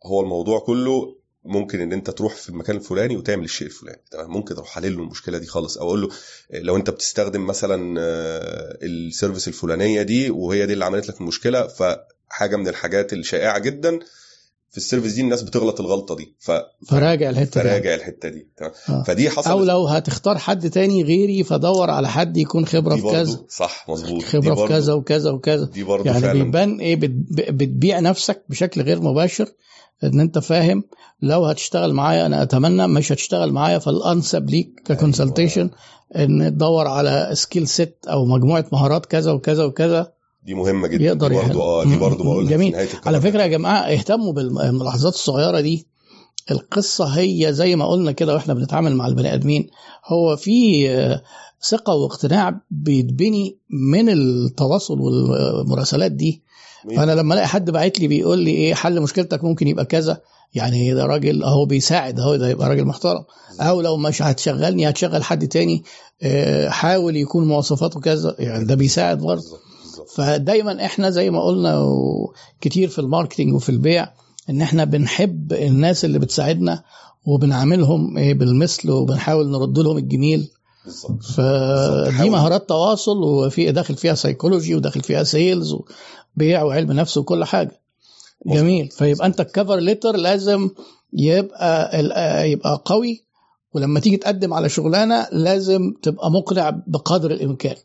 هو 0.05 0.21
الموضوع 0.21 0.60
كله 0.60 1.18
ممكن 1.43 1.82
إن 1.82 1.93
أنت 1.93 2.10
تروح 2.10 2.36
في 2.36 2.49
المكان 2.49 2.75
الفلاني 2.75 3.17
وتعمل 3.17 3.43
الشيء 3.43 3.67
الفلاني 3.67 4.02
تمام؟ 4.12 4.32
ممكن 4.32 4.56
أروح 4.56 4.69
حلل 4.69 4.97
له 4.97 5.04
المشكلة 5.04 5.38
دي 5.38 5.47
خالص 5.47 5.78
أو 5.78 5.88
أقول 5.88 6.02
له 6.02 6.10
آه، 6.52 6.60
لو 6.60 6.75
أنت 6.75 6.89
بتستخدم 6.89 7.45
مثلا 7.45 8.02
آه، 8.02 8.78
ال 8.84 8.91
service 8.91 9.47
الفلانية 9.47 10.02
دي 10.02 10.30
وهي 10.30 10.65
دي 10.65 10.73
اللي 10.73 10.86
عملت 10.86 11.10
لك 11.10 11.21
المشكلة 11.21 11.67
فحاجة 11.67 12.56
من 12.56 12.67
الحاجات 12.67 13.13
الشائعة 13.13 13.60
جدا 13.60 13.99
في 14.71 14.77
ال 14.77 14.82
service 14.82 15.13
دي 15.13 15.21
الناس 15.21 15.41
بتغلط 15.41 15.79
الغلطة 15.82 16.15
دي 16.15 16.36
ف- 16.39 16.51
فراجع 16.88 17.29
الحتة 17.29 17.62
دي. 17.63 17.69
فراجع 17.69 17.95
الحتة 17.95 18.29
دي 18.29 18.47
تمام. 18.58 18.71
آه. 18.89 19.03
فدي 19.03 19.29
حصلت. 19.29 19.47
أو 19.47 19.63
لو 19.63 19.88
هتختار 19.88 20.38
حد 20.38 20.69
تاني 20.69 21.03
غيري 21.03 21.43
فدور 21.43 21.89
على 21.89 22.08
حد 22.10 22.38
يكون 22.38 22.65
خبرة 22.65 22.95
في 22.95 23.01
كذا. 23.12 23.39
صح 23.49 23.89
مظبوط. 23.89 24.23
خبرة 24.23 24.55
في 24.55 24.67
كذا 24.67 24.93
وكذا 24.93 25.32
وكذا. 25.32 25.65
دي 25.65 25.84
برضه 25.84 26.05
يعني 26.05 26.21
فعلا. 26.21 26.43
بيبان 26.43 26.79
إيه 26.79 26.95
بت- 26.95 27.51
بتبيع 27.51 27.99
نفسك 27.99 28.43
بشكل 28.49 28.82
غير 28.82 29.01
مباشر 29.01 29.47
إن 30.03 30.19
أنت 30.19 30.39
فاهم. 30.39 30.84
لو 31.21 31.45
هتشتغل 31.45 31.93
معايا 31.93 32.25
أنا 32.25 32.43
أتمنى 32.43 32.88
مش 32.88 33.12
هتشتغل 33.12 33.51
معايا 33.51 33.79
فالأنسب 33.79 34.49
ليك 34.49 34.82
ك 34.86 34.92
consultation 34.92 35.69
إن 36.15 36.51
تدور 36.55 36.88
على 36.88 37.29
skill 37.34 37.67
set 37.67 38.05
أو 38.08 38.25
مجموعة 38.25 38.65
مهارات 38.71 39.05
كذا 39.05 39.32
وكذا 39.32 39.63
وكذا. 39.63 40.12
دي 40.43 40.54
مهمة 40.54 40.88
جدا 40.88 41.04
يقدر 41.06 41.28
دي 41.28 41.36
برضه. 41.36 41.62
آه 41.62 41.84
دي 41.84 41.97
برضه 41.97 42.23
بقولها 42.23 42.49
جميل. 42.49 42.73
في 42.73 42.84
الكلام. 42.84 43.02
على 43.06 43.21
فكرة 43.21 43.41
يا 43.41 43.47
جماعة 43.47 43.80
اهتموا 43.80 44.34
بالملاحظات 44.34 45.13
الصغيرة 45.13 45.60
دي. 45.60 45.88
القصة 46.52 47.06
هي 47.06 47.54
زي 47.54 47.75
ما 47.75 47.86
قلنا 47.88 48.12
كده 48.12 48.34
وإحنا 48.34 48.54
بنتعامل 48.54 48.95
مع 48.95 49.08
البني 49.08 49.34
آدمين 49.34 49.67
هو 50.06 50.36
في 50.36 50.89
آه، 50.89 51.21
ثقة 51.69 51.93
واقتناع 51.93 52.62
بيتبني 52.71 53.58
من 53.69 54.10
التواصل 54.10 54.99
والمراسلات 54.99 56.12
دي. 56.12 56.43
فأنا 56.95 57.12
لما 57.12 57.34
ألاقي 57.34 57.47
حد 57.47 57.71
باعت 57.71 57.99
لي 57.99 58.08
بيقول 58.08 58.39
لي 58.39 58.52
إيه 58.52 58.73
حل 58.73 59.02
مشكلتك 59.02 59.43
ممكن 59.43 59.67
يبقى 59.67 59.86
كذا. 59.86 60.21
يعني 60.54 60.93
ده 60.93 61.06
راجل 61.06 61.43
أهو 61.43 61.65
بيساعد 61.65 62.19
أهو 62.19 62.36
ده 62.36 62.49
يبقى 62.49 62.69
راجل 62.69 62.86
محترم. 62.86 63.23
أو 63.60 63.82
لو 63.82 63.97
مش 63.97 64.21
هتشغلني 64.21 64.89
هتشغل 64.89 65.23
حد 65.23 65.47
تاني 65.47 65.84
آه، 66.23 66.69
حاول 66.69 67.15
يكون 67.15 67.47
مواصفاته 67.47 67.99
كذا. 67.99 68.36
يعني 68.39 68.65
ده 68.65 68.75
بيساعد 68.75 69.17
برضه. 69.19 69.68
فدايما 70.15 70.86
إحنا 70.86 71.10
زي 71.10 71.30
ما 71.30 71.43
قلنا 71.43 71.86
كتير 72.62 72.88
في 72.89 73.00
ال 72.99 73.05
marketing 73.05 73.53
وفي 73.54 73.69
البيع 73.69 74.10
إن 74.49 74.62
إحنا 74.62 74.84
بنحب 74.84 75.53
الناس 75.53 76.05
اللي 76.05 76.20
بتساعدنا 76.20 76.84
وبنعاملهم 77.26 78.18
إيه 78.18 78.34
بالمثل 78.34 78.91
وبنحاول 78.91 79.51
نرد 79.51 79.80
لهم 79.80 79.97
الجميل. 79.97 80.51
بالظبط. 80.86 81.24
فدي. 81.24 82.30
مهارات 82.30 82.70
تواصل 82.70 83.24
وفي 83.24 83.72
داخل 83.72 83.95
فيها 83.95 84.14
سيكولوجي 84.14 84.76
وداخل 84.76 85.01
فيها 85.01 85.24
sales 85.24 85.76
وبيع 86.36 86.64
وعلم 86.64 86.91
نفس 86.91 87.18
وكل 87.18 87.43
حاجة. 87.45 87.82
جميل. 88.45 88.89
فيبقى 88.91 89.28
أنت 89.28 89.41
ال 89.41 89.47
cover 89.47 89.76
letter 89.76 90.15
لازم 90.16 90.70
يبقى 91.14 92.01
يبقى 92.51 92.82
قوي 92.86 93.24
ولما 93.74 93.99
تيجي 93.99 94.18
تقدم 94.18 94.53
على 94.53 94.70
شغلانة 94.70 95.28
لازم 95.32 95.93
تبقى 96.01 96.32
مقنع 96.32 96.70
بقدر 96.88 97.32
الإمكان. 97.32 97.76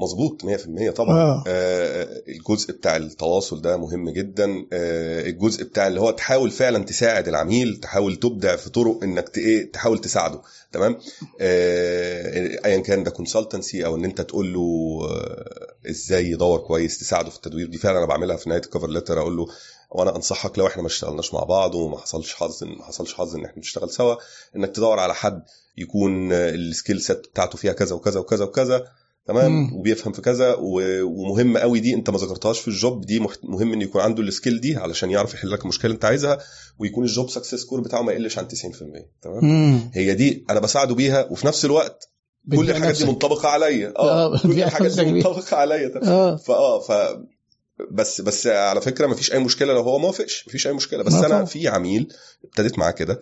مظبوط 0.00 0.42
100% 0.44 0.90
طبعا. 0.90 1.16
آه. 1.18 1.44
آه 1.46 2.22
الجزء 2.28 2.72
بتاع 2.72 2.96
التواصل 2.96 3.60
ده 3.62 3.76
مهم 3.76 4.10
جدا. 4.10 4.66
آه 4.72 5.26
الجزء 5.28 5.64
بتاع 5.64 5.86
اللي 5.86 6.00
هو 6.00 6.10
تحاول 6.10 6.50
فعلا 6.50 6.84
تساعد 6.84 7.28
العميل 7.28 7.76
تحاول 7.76 8.16
تبدع 8.16 8.56
في 8.56 8.70
طرق 8.70 8.98
إنك 9.02 9.38
إيه 9.38 9.72
تحاول 9.72 9.98
تساعده 10.00 10.40
تمام؟ 10.72 10.96
آه 11.40 12.58
ايا 12.64 12.78
كان 12.78 13.02
ده 13.04 13.10
consultancy 13.10 13.86
أو 13.86 13.96
إن 13.96 14.04
أنت 14.04 14.20
تقول 14.20 14.52
له 14.52 14.98
آه 15.10 15.74
إزاي 15.90 16.30
يدور 16.30 16.58
كويس 16.58 16.98
تساعده 16.98 17.30
في 17.30 17.36
التدوير 17.36 17.66
دي 17.66 17.78
فعلا 17.78 17.98
أنا 17.98 18.06
بعملها 18.06 18.36
في 18.36 18.48
نهاية 18.48 18.62
ال 18.62 18.67
cover 18.67 18.90
letter 18.90 19.20
أقول 19.20 19.36
له 19.36 19.46
وأنا 19.90 20.16
أنصحك 20.16 20.58
لو 20.58 20.66
إحنا 20.66 20.82
ما 20.82 20.88
اشتغلناش 20.88 21.34
مع 21.34 21.42
بعض 21.44 21.74
وما 21.74 21.98
حصلش 21.98 22.34
حظ 22.34 22.64
ما 22.64 22.84
حصلش 22.84 23.14
حظ 23.14 23.36
إن 23.36 23.44
إحنا 23.44 23.58
نشتغل 23.58 23.90
سوا 23.90 24.14
إنك 24.56 24.70
تدور 24.76 24.98
على 24.98 25.14
حد 25.14 25.42
يكون 25.78 26.32
ال 26.32 26.43
skill 26.43 27.00
set 27.00 27.18
بتاعته 27.18 27.58
فيها 27.58 27.72
كذا 27.72 27.94
وكذا 27.94 28.20
وكذا 28.20 28.44
وكذا. 28.44 28.84
تمام 29.26 29.52
مم. 29.52 29.72
وبيفهم 29.76 30.12
في 30.12 30.22
كذا 30.22 30.56
ومهم 30.58 31.56
قوي 31.58 31.80
دي 31.80 31.94
انت 31.94 32.10
ما 32.10 32.18
ذكرتهاش 32.18 32.60
في 32.60 32.68
ال 32.68 32.77
job 32.77 33.06
دي 33.06 33.20
مهم 33.42 33.72
ان 33.72 33.82
يكون 33.82 34.00
عنده 34.00 34.22
ال 34.22 34.28
skill 34.28 34.60
دي 34.60 34.76
علشان 34.76 35.10
يعرف 35.10 35.34
يحل 35.34 35.50
لك 35.50 35.62
المشكلة 35.62 35.84
اللي 35.84 35.94
انت 35.94 36.04
عايزها 36.04 36.38
ويكون 36.78 37.04
ال 37.04 37.10
job 37.10 37.30
success 37.30 37.54
score 37.54 37.80
بتاعه 37.80 38.02
ما 38.02 38.12
يقلش 38.12 38.38
عن 38.38 38.48
90% 38.48 38.50
تمام 39.22 39.44
مم. 39.44 39.90
هي 39.94 40.14
دي 40.14 40.44
أنا 40.50 40.60
بساعده 40.60 40.94
بيها 40.94 41.24
وفي 41.30 41.46
نفس 41.46 41.64
الوقت 41.64 42.08
كل 42.56 42.70
الحاجات 42.70 42.98
دي. 42.98 43.04
منطبقة 43.04 43.48
عليا 43.48 43.92
آه، 43.98 44.24
آه 44.26 44.38
كل 44.38 44.48
بتبيع 44.48 44.66
الحاجات 44.66 44.92
دي. 45.00 45.12
منطبقة 45.12 45.56
عليا 45.56 45.88
تمام. 45.88 46.04
آه 46.08 46.36
فاه 46.36 46.80
ف 46.80 46.92
بس 47.90 48.20
بس 48.20 48.46
على 48.46 48.80
فكرة 48.80 49.06
ما 49.06 49.14
فيش 49.14 49.32
أي 49.32 49.38
مشكلة 49.38 49.72
لو 49.72 49.80
هو 49.80 49.98
ما 49.98 50.06
وافقش 50.06 50.44
ما 50.46 50.52
فيش 50.52 50.66
أي 50.66 50.72
مشكلة 50.72 51.02
بس 51.02 51.12
أنا. 51.14 51.44
في 51.44 51.68
عميل 51.68 52.12
ابتديت 52.44 52.78
معاه 52.78 52.90
كده 52.90 53.20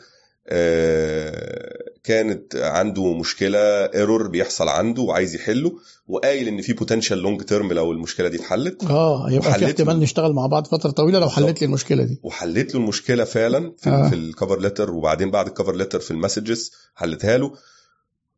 آه، 0.48 1.78
كانت 2.04 2.56
عنده 2.56 3.14
مشكلة 3.14 3.58
error 3.94 4.28
بيحصل 4.28 4.68
عنده 4.68 5.02
وعايز 5.02 5.34
يحله 5.34 5.72
وقايل 6.08 6.48
إن 6.48 6.60
في 6.62 6.72
potential 6.72 7.18
long 7.18 7.42
term 7.42 7.72
لو 7.72 7.92
المشكلة 7.92 8.28
دي 8.28 8.36
اتحلت 8.36 8.84
آه 8.84 9.26
يبقى 9.30 9.42
في 9.42 9.48
وحلت 9.48 9.64
احتمال. 9.64 10.00
نشتغل 10.00 10.32
مع 10.32 10.46
بعض 10.46 10.66
فترة 10.66 10.90
طويلة 10.90 11.18
لو. 11.18 11.28
حلت 11.28 11.60
لي 11.60 11.66
المشكلة 11.66 12.04
دي 12.04 12.20
وحليت 12.22 12.74
له 12.74 12.80
المشكلة 12.80 13.24
فعلا 13.24 13.72
في, 13.78 13.90
آه. 13.90 14.06
آه. 14.06 14.08
في 14.08 14.14
ال 14.14 14.22
cover 14.22 14.60
letter 14.60 14.90
وبعدين 14.90 15.30
بعد 15.30 15.46
ال 15.46 15.51
cover 15.51 15.74
letter 15.76 16.00
في 16.00 16.10
ال 16.10 16.17
messages 16.17 16.72
حلتها 16.94 17.36
له 17.38 17.52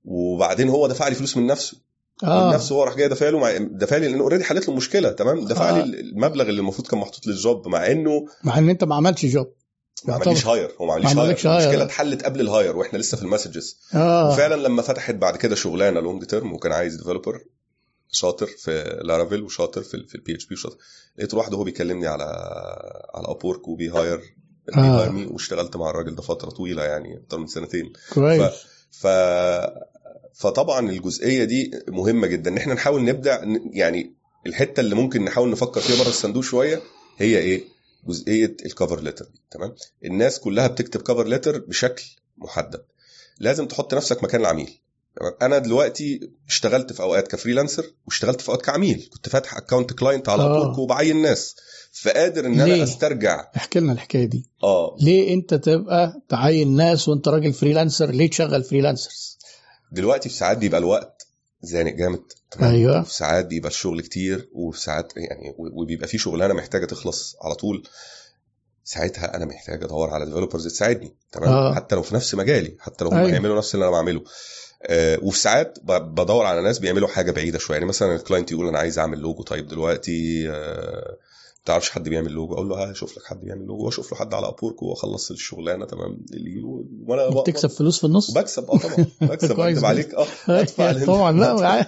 وبعدين 0.04 0.68
هو 0.68 0.86
دفع 0.86 1.08
لي 1.08 1.14
فلوس 1.14 1.36
من 1.36 1.46
نفسه 1.46 1.76
من 2.22 2.28
آه 2.28 2.54
نفسه 2.54 2.74
هو 2.74 2.84
راح 2.84 2.96
جاي 2.96 3.08
دفع 3.08 3.28
له 3.28 3.38
مع 3.38 3.56
دفع 3.60 3.96
لي 3.96 4.08
لأن 4.08 4.20
already 4.20 4.44
حلت 4.44 4.62
له 4.68 4.70
المشكلة 4.72 5.10
تمام 5.12 5.44
دفع 5.44 5.70
آه. 5.70 5.84
لي 5.84 6.00
المبلغ 6.00 6.48
اللي 6.48 6.60
المفروض 6.60 6.86
كان 6.88 7.00
محطوط 7.00 7.26
لل 7.26 7.43
job 7.43 7.68
مع 7.68 7.86
إنه 7.90 8.26
مع 8.44 8.58
إن 8.58 8.68
أنت 8.68 8.84
ما 8.84 8.94
عملتش 8.94 9.26
job 9.26 9.52
ما. 10.08 10.14
عمليش 10.14 10.46
hire 10.46 10.74
هو 10.80 10.86
ما 10.86 10.92
عمليش 10.92 11.16
hire 11.16 11.36
hire. 11.46 11.60
المشكلة 11.64 11.82
اتحلت 11.84 12.24
قبل 12.24 12.40
ال 12.40 12.47
hire 12.47 12.76
وإحنا 12.76 12.98
لسه 12.98 13.16
في 13.16 13.22
ال 13.22 13.28
messages. 13.28 13.78
آه. 13.94 14.30
وفعلا 14.32 14.54
لما 14.54 14.82
فتحت 14.82 15.14
بعد 15.14 15.36
كده 15.36 15.54
شغلانة 15.54 16.00
long 16.00 16.24
term 16.24 16.52
وكان 16.52 16.72
عايز 16.72 16.96
developer 16.96 17.40
شاطر 18.10 18.46
في 18.46 19.00
Laravel 19.04 19.42
وشاطر 19.42 19.82
في 19.82 20.04
في 20.08 20.14
ال 20.14 20.34
PHP 20.34 20.54
وشاطر. 20.54 20.76
لقيت 21.18 21.34
واحد 21.34 21.54
وهو 21.54 21.64
بيكلمني 21.64 22.06
على 22.06 22.24
على 23.14 23.24
Upwork 23.28 23.68
وبي 23.68 23.90
hire 23.90 24.20
بي 24.76 24.88
hire 24.88 25.12
me 25.12 25.26
واشتغلت 25.26 25.76
مع 25.76 25.90
الراجل 25.90 26.14
ده 26.14 26.22
فترة 26.22 26.50
طويلة 26.50 26.84
يعني 26.84 27.16
أكتر 27.24 27.38
من 27.38 27.46
سنتين. 27.46 27.92
كويس. 28.14 28.52
ف 28.90 29.06
فطبعا 30.34 30.90
الجزئية 30.90 31.44
دي 31.44 31.70
مهمة 31.88 32.26
جدا. 32.26 32.50
إن 32.50 32.56
إحنا 32.56 32.74
نحاول 32.74 33.04
نبدع 33.04 33.44
ن- 33.44 33.70
يعني 33.72 34.14
الحتة 34.46 34.80
اللي 34.80 34.94
ممكن 34.94 35.24
نحاول 35.24 35.50
نفكر 35.50 35.80
فيها 35.80 35.98
بره 36.02 36.08
الصندوق 36.08 36.42
شوية 36.42 36.80
هي 37.18 37.38
إيه؟ 37.38 37.64
جزئية 38.06 38.56
ال 38.66 38.72
cover 38.72 39.00
letter 39.00 39.26
تمام؟ 39.50 39.74
الناس 40.04 40.38
كلها 40.40 40.66
بتكتب 40.66 41.02
cover 41.02 41.26
letter 41.26 41.58
بشكل 41.58 42.04
محدد. 42.38 42.84
لازم 43.38 43.66
تحط 43.66 43.94
نفسك 43.94 44.24
مكان 44.24 44.40
العميل 44.40 44.70
تمام؟ 45.16 45.32
أنا 45.42 45.58
دلوقتي 45.58 46.30
اشتغلت 46.48 46.92
في 46.92 47.02
أوقات 47.02 47.28
ك 47.28 47.33
freelancer 47.33 47.84
واشتغلت 48.06 48.40
في 48.40 48.48
أوقات 48.48 48.64
كعميل 48.64 49.08
كنت 49.12 49.28
فاتح 49.28 49.56
account 49.56 49.92
client 49.92 50.28
على 50.28 50.42
آه. 50.42 50.56
Upwork 50.62 50.78
وبعين 50.78 51.22
ناس 51.22 51.56
فقادر 51.92 52.46
إن؟ 52.46 52.60
أنا 52.60 52.82
أسترجع. 52.82 53.50
احكي 53.56 53.80
لنا 53.80 53.92
الحكاية 53.92 54.24
دي. 54.24 54.46
آه. 54.62 54.96
ليه 55.00 55.34
أنت 55.34 55.54
تبقى 55.54 56.22
تعين 56.28 56.76
ناس 56.76 57.08
وأنت 57.08 57.28
راجل 57.28 57.52
freelancer 57.52 58.10
ليه 58.10 58.30
تشغل 58.30 58.64
freelancers 58.64 59.38
دلوقتي 59.92 60.28
في 60.28 60.34
ساعات 60.34 60.58
بيبقى 60.58 60.80
الوقت 60.80 61.13
زانق 61.64 61.92
جامد؟ 61.92 62.22
أيوه 62.62 63.00
وفي 63.00 63.14
ساعات 63.14 63.46
بيبقى 63.46 63.68
الشغل 63.68 64.00
كتير 64.00 64.48
وفي 64.52 64.80
ساعات 64.80 65.12
يعني 65.16 65.54
وبيبقى 65.58 66.08
في 66.08 66.18
شغلانة 66.18 66.54
محتاجة 66.54 66.84
تخلص 66.84 67.36
على 67.42 67.54
طول 67.54 67.82
ساعتها 68.84 69.36
أنا 69.36 69.44
محتاج 69.44 69.84
أدور 69.84 70.10
على 70.10 70.24
developers 70.24 70.66
تساعدني 70.68 71.14
تمام 71.32 71.48
آه. 71.48 71.74
حتى 71.74 71.94
لو 71.94 72.02
في 72.02 72.14
نفس 72.14 72.34
مجالي 72.34 72.76
حتى 72.80 73.04
لو 73.04 73.10
هم 73.10 73.16
أيوة. 73.16 73.30
هيعملوا 73.30 73.56
نفس 73.58 73.74
اللي 73.74 73.84
أنا 73.84 73.92
بعمله 73.92 74.24
آه 74.82 75.18
وفي 75.22 75.38
ساعات 75.38 75.78
بدور 75.84 76.46
على 76.46 76.62
ناس 76.62 76.78
بيعملوا 76.78 77.08
حاجة 77.08 77.30
بعيدة 77.30 77.58
شوية 77.58 77.76
يعني 77.76 77.88
مثلا 77.88 78.14
ال 78.14 78.20
client 78.20 78.52
يقول 78.52 78.68
أنا 78.68 78.78
عايز 78.78 78.98
أعمل 78.98 79.18
لوجو 79.18 79.42
طيب 79.42 79.68
دلوقتي 79.68 80.50
آه 80.50 81.16
تعرفش 81.64 81.90
حد 81.90 82.08
بيعمل 82.08 82.32
لوجو؟ 82.32 82.54
أقول 82.54 82.68
له 82.68 82.76
ها 82.90 82.92
شوف 82.92 83.18
لك 83.18 83.24
حد 83.24 83.40
بيعمل 83.40 83.66
لوجو. 83.66 83.84
وأشوف 83.84 84.12
له 84.12 84.18
حد 84.18 84.34
على 84.34 84.48
Upwork 84.48 84.82
واخلص 84.82 85.30
الشغلانة 85.30 85.86
تمام 85.86 86.24
اللي 86.34 86.62
وأنا 87.06 87.40
بتكسب 87.40 87.68
فلوس 87.70 87.98
في 88.00 88.04
النص؟ 88.06 88.30
وبكسب 88.30 88.70
آه 88.70 88.78
طبعا. 88.78 89.06
بكسب 89.30 89.48
بكسب 89.56 89.84
عليك. 89.84 90.14
آه 90.14 90.26
بدفع 90.48 90.90
لل- 90.90 91.06
طبعا. 91.06 91.32
لا 91.32 91.52
بدفع- 91.54 91.80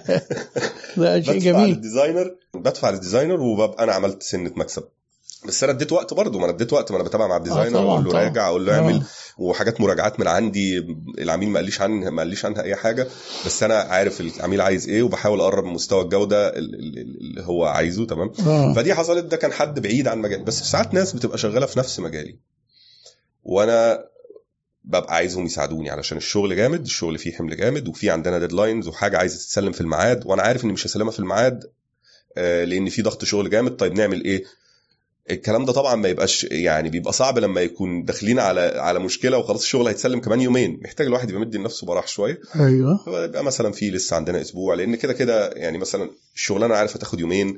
ده 0.97 1.21
شيء 1.21 1.33
بدفع 1.33 1.33
جميل. 1.51 1.69
لل 1.69 1.81
designer. 1.81 2.35
بدفع 2.53 2.89
لل 2.89 2.99
designer 2.99 3.41
وببقى 3.41 3.83
أنا 3.83 3.93
عملت 3.93 4.23
سنة 4.23 4.51
مكسب. 4.55 4.83
بس 5.45 5.63
أنا 5.63 5.71
اديت 5.73 5.91
وقت 5.91 6.13
برضه 6.13 6.39
ما 6.39 6.45
أنا 6.45 6.53
اديت 6.53 6.73
وقت 6.73 6.91
ما 6.91 6.97
أنا 6.97 7.05
بتابع 7.07 7.27
مع 7.27 7.37
ال 7.37 7.42
designer 7.42 7.79
طبعاً، 7.79 7.93
أقول 7.93 8.05
له. 8.05 8.11
راجع 8.23 8.47
أقول 8.47 8.65
له 8.65 8.73
آه. 8.73 8.75
اعمل 8.81 9.03
وحاجات 9.37 9.81
مراجعات 9.81 10.19
من 10.19 10.27
عندي 10.27 10.77
العميل 11.17 11.49
ما 11.49 11.59
قاليش 11.59 11.81
عنها 11.81 12.09
ما 12.09 12.21
قاليش 12.21 12.45
عنها 12.45 12.61
اي 12.63 12.75
حاجة 12.75 13.07
بس 13.45 13.63
أنا 13.63 13.75
عارف 13.75 14.21
العميل 14.21 14.61
عايز 14.61 14.89
إيه 14.89 15.03
وبحاول 15.03 15.39
اقرب 15.41 15.63
من 15.63 15.73
مستوى 15.73 16.01
الجودة 16.03 16.47
ال- 16.49 16.57
ال- 16.75 16.97
ال- 16.99 17.17
اللي 17.21 17.43
هو 17.43 17.65
عايزه 17.65 18.05
تمام؟ 18.05 18.31
آه. 18.47 18.73
فدي 18.73 18.93
حصلت 18.93 19.25
ده 19.25 19.37
كان 19.37 19.51
حد 19.51 19.79
بعيد 19.79 20.07
عن 20.07 20.19
مجال 20.19 20.43
بس 20.43 20.61
في 20.61 20.67
ساعات 20.67 20.93
ناس 20.93 21.13
بتبقى 21.13 21.37
شغالة 21.37 21.65
في 21.65 21.79
نفس 21.79 21.99
مجالي. 21.99 22.39
وأنا 23.43 24.05
ببقى 24.83 25.15
عايزهم 25.15 25.45
يساعدوني 25.45 25.89
علشان 25.89 26.17
الشغل 26.17 26.55
جامد 26.55 26.81
الشغل 26.81 27.17
فيه 27.17 27.33
حمل 27.35 27.57
جامد 27.57 27.87
وفي 27.87 28.09
عندنا 28.09 28.39
ديدلاينز 28.39 28.87
وحاجة 28.87 29.17
عايزة 29.17 29.35
تتسلم 29.37 29.71
في 29.71 29.81
الميعاد 29.81 30.25
وأنا 30.25 30.41
عارف 30.41 30.63
إني 30.63 30.73
مش 30.73 30.87
هسلمها 30.87 31.11
في 31.11 31.19
الميعاد 31.19 31.63
آه، 32.37 32.63
لأن 32.63 32.89
في 32.89 33.01
ضغط 33.01 33.25
شغل 33.25 33.49
جامد. 33.49 33.75
طيب 33.75 33.93
نعمل 33.93 34.23
إيه؟ 34.23 34.43
الكلام 35.31 35.65
ده 35.65 35.73
طبعا 35.73 35.95
ما 35.95 36.07
يبقاش 36.09 36.43
يعني 36.43 36.89
بيبقى 36.89 37.13
صعب 37.13 37.39
لما 37.39 37.61
يكون 37.61 38.03
داخلين 38.03 38.39
على 38.39 38.61
على 38.61 38.99
مشكلة 38.99 39.37
وخلاص 39.37 39.61
الشغل 39.61 39.87
هيتسلم 39.87 40.19
كمان 40.19 40.41
يومين 40.41 40.79
محتاج 40.83 41.07
الواحد 41.07 41.29
يبقى 41.29 41.41
مدي 41.41 41.57
لنفسه 41.57 41.87
براح 41.87 42.07
شوية 42.07 42.39
أيوه 42.55 42.99
يبقى 43.23 43.43
مثلا 43.43 43.71
في 43.71 43.89
لسه 43.91 44.15
عندنا 44.15 44.41
أسبوع 44.41 44.73
لأن 44.75 44.95
كده 44.95 45.13
كده 45.13 45.49
يعني 45.49 45.77
مثلا 45.77 46.09
الشغلانة 46.35 46.75
عارف 46.75 46.95
هتاخد 46.95 47.19
يومين 47.19 47.57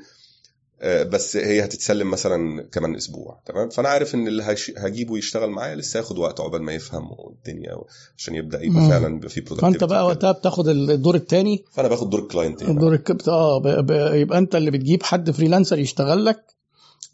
آه، 0.82 1.04
بس 1.04 1.38
هي 1.38 1.64
هتتسلم 1.66 2.12
مثلا 2.12 2.68
كمان 2.72 2.96
أسبوع 2.96 3.42
تمام 3.46 3.70
فأنا 3.70 3.90
عارف 3.90 4.16
إن 4.16 4.28
اللي 4.28 4.44
هجيبه 4.78 5.18
يشتغل 5.18 5.50
معايا 5.50 5.76
لسه 5.76 5.98
هياخد 5.98 6.18
وقت 6.18 6.40
عقبال 6.40 6.64
ما 6.64 6.74
يفهم 6.74 7.04
الدنيا 7.30 7.78
عشان 8.18 8.36
يبدأ 8.36 8.64
يبقى 8.64 8.80
مم. 8.82 8.90
فعلا 8.90 9.16
يبقى 9.16 9.30
في 9.30 9.42
فأنت 9.42 9.84
productivity 9.84 9.88
بقى. 9.88 10.06
وقتها 10.06 10.32
بتاخد 10.32 10.68
الدور 10.68 11.16
الثاني 11.16 11.64
فأنا 11.74 11.88
باخد 11.88 12.10
دور 12.10 12.20
ال 12.20 12.25
client. 12.25 12.62
الدور 12.62 12.94
الكبت 12.94 13.28
آه 13.28 13.60
ب- 13.60 13.86
ب- 13.86 14.14
يبقى 14.16 14.38
أنت 14.38 14.56
اللي 14.56 14.72
بتجيب 14.72 15.04
حد 15.04 15.32
freelancer 15.32 15.80
يشتغل 15.80 16.26
لك 16.26 16.44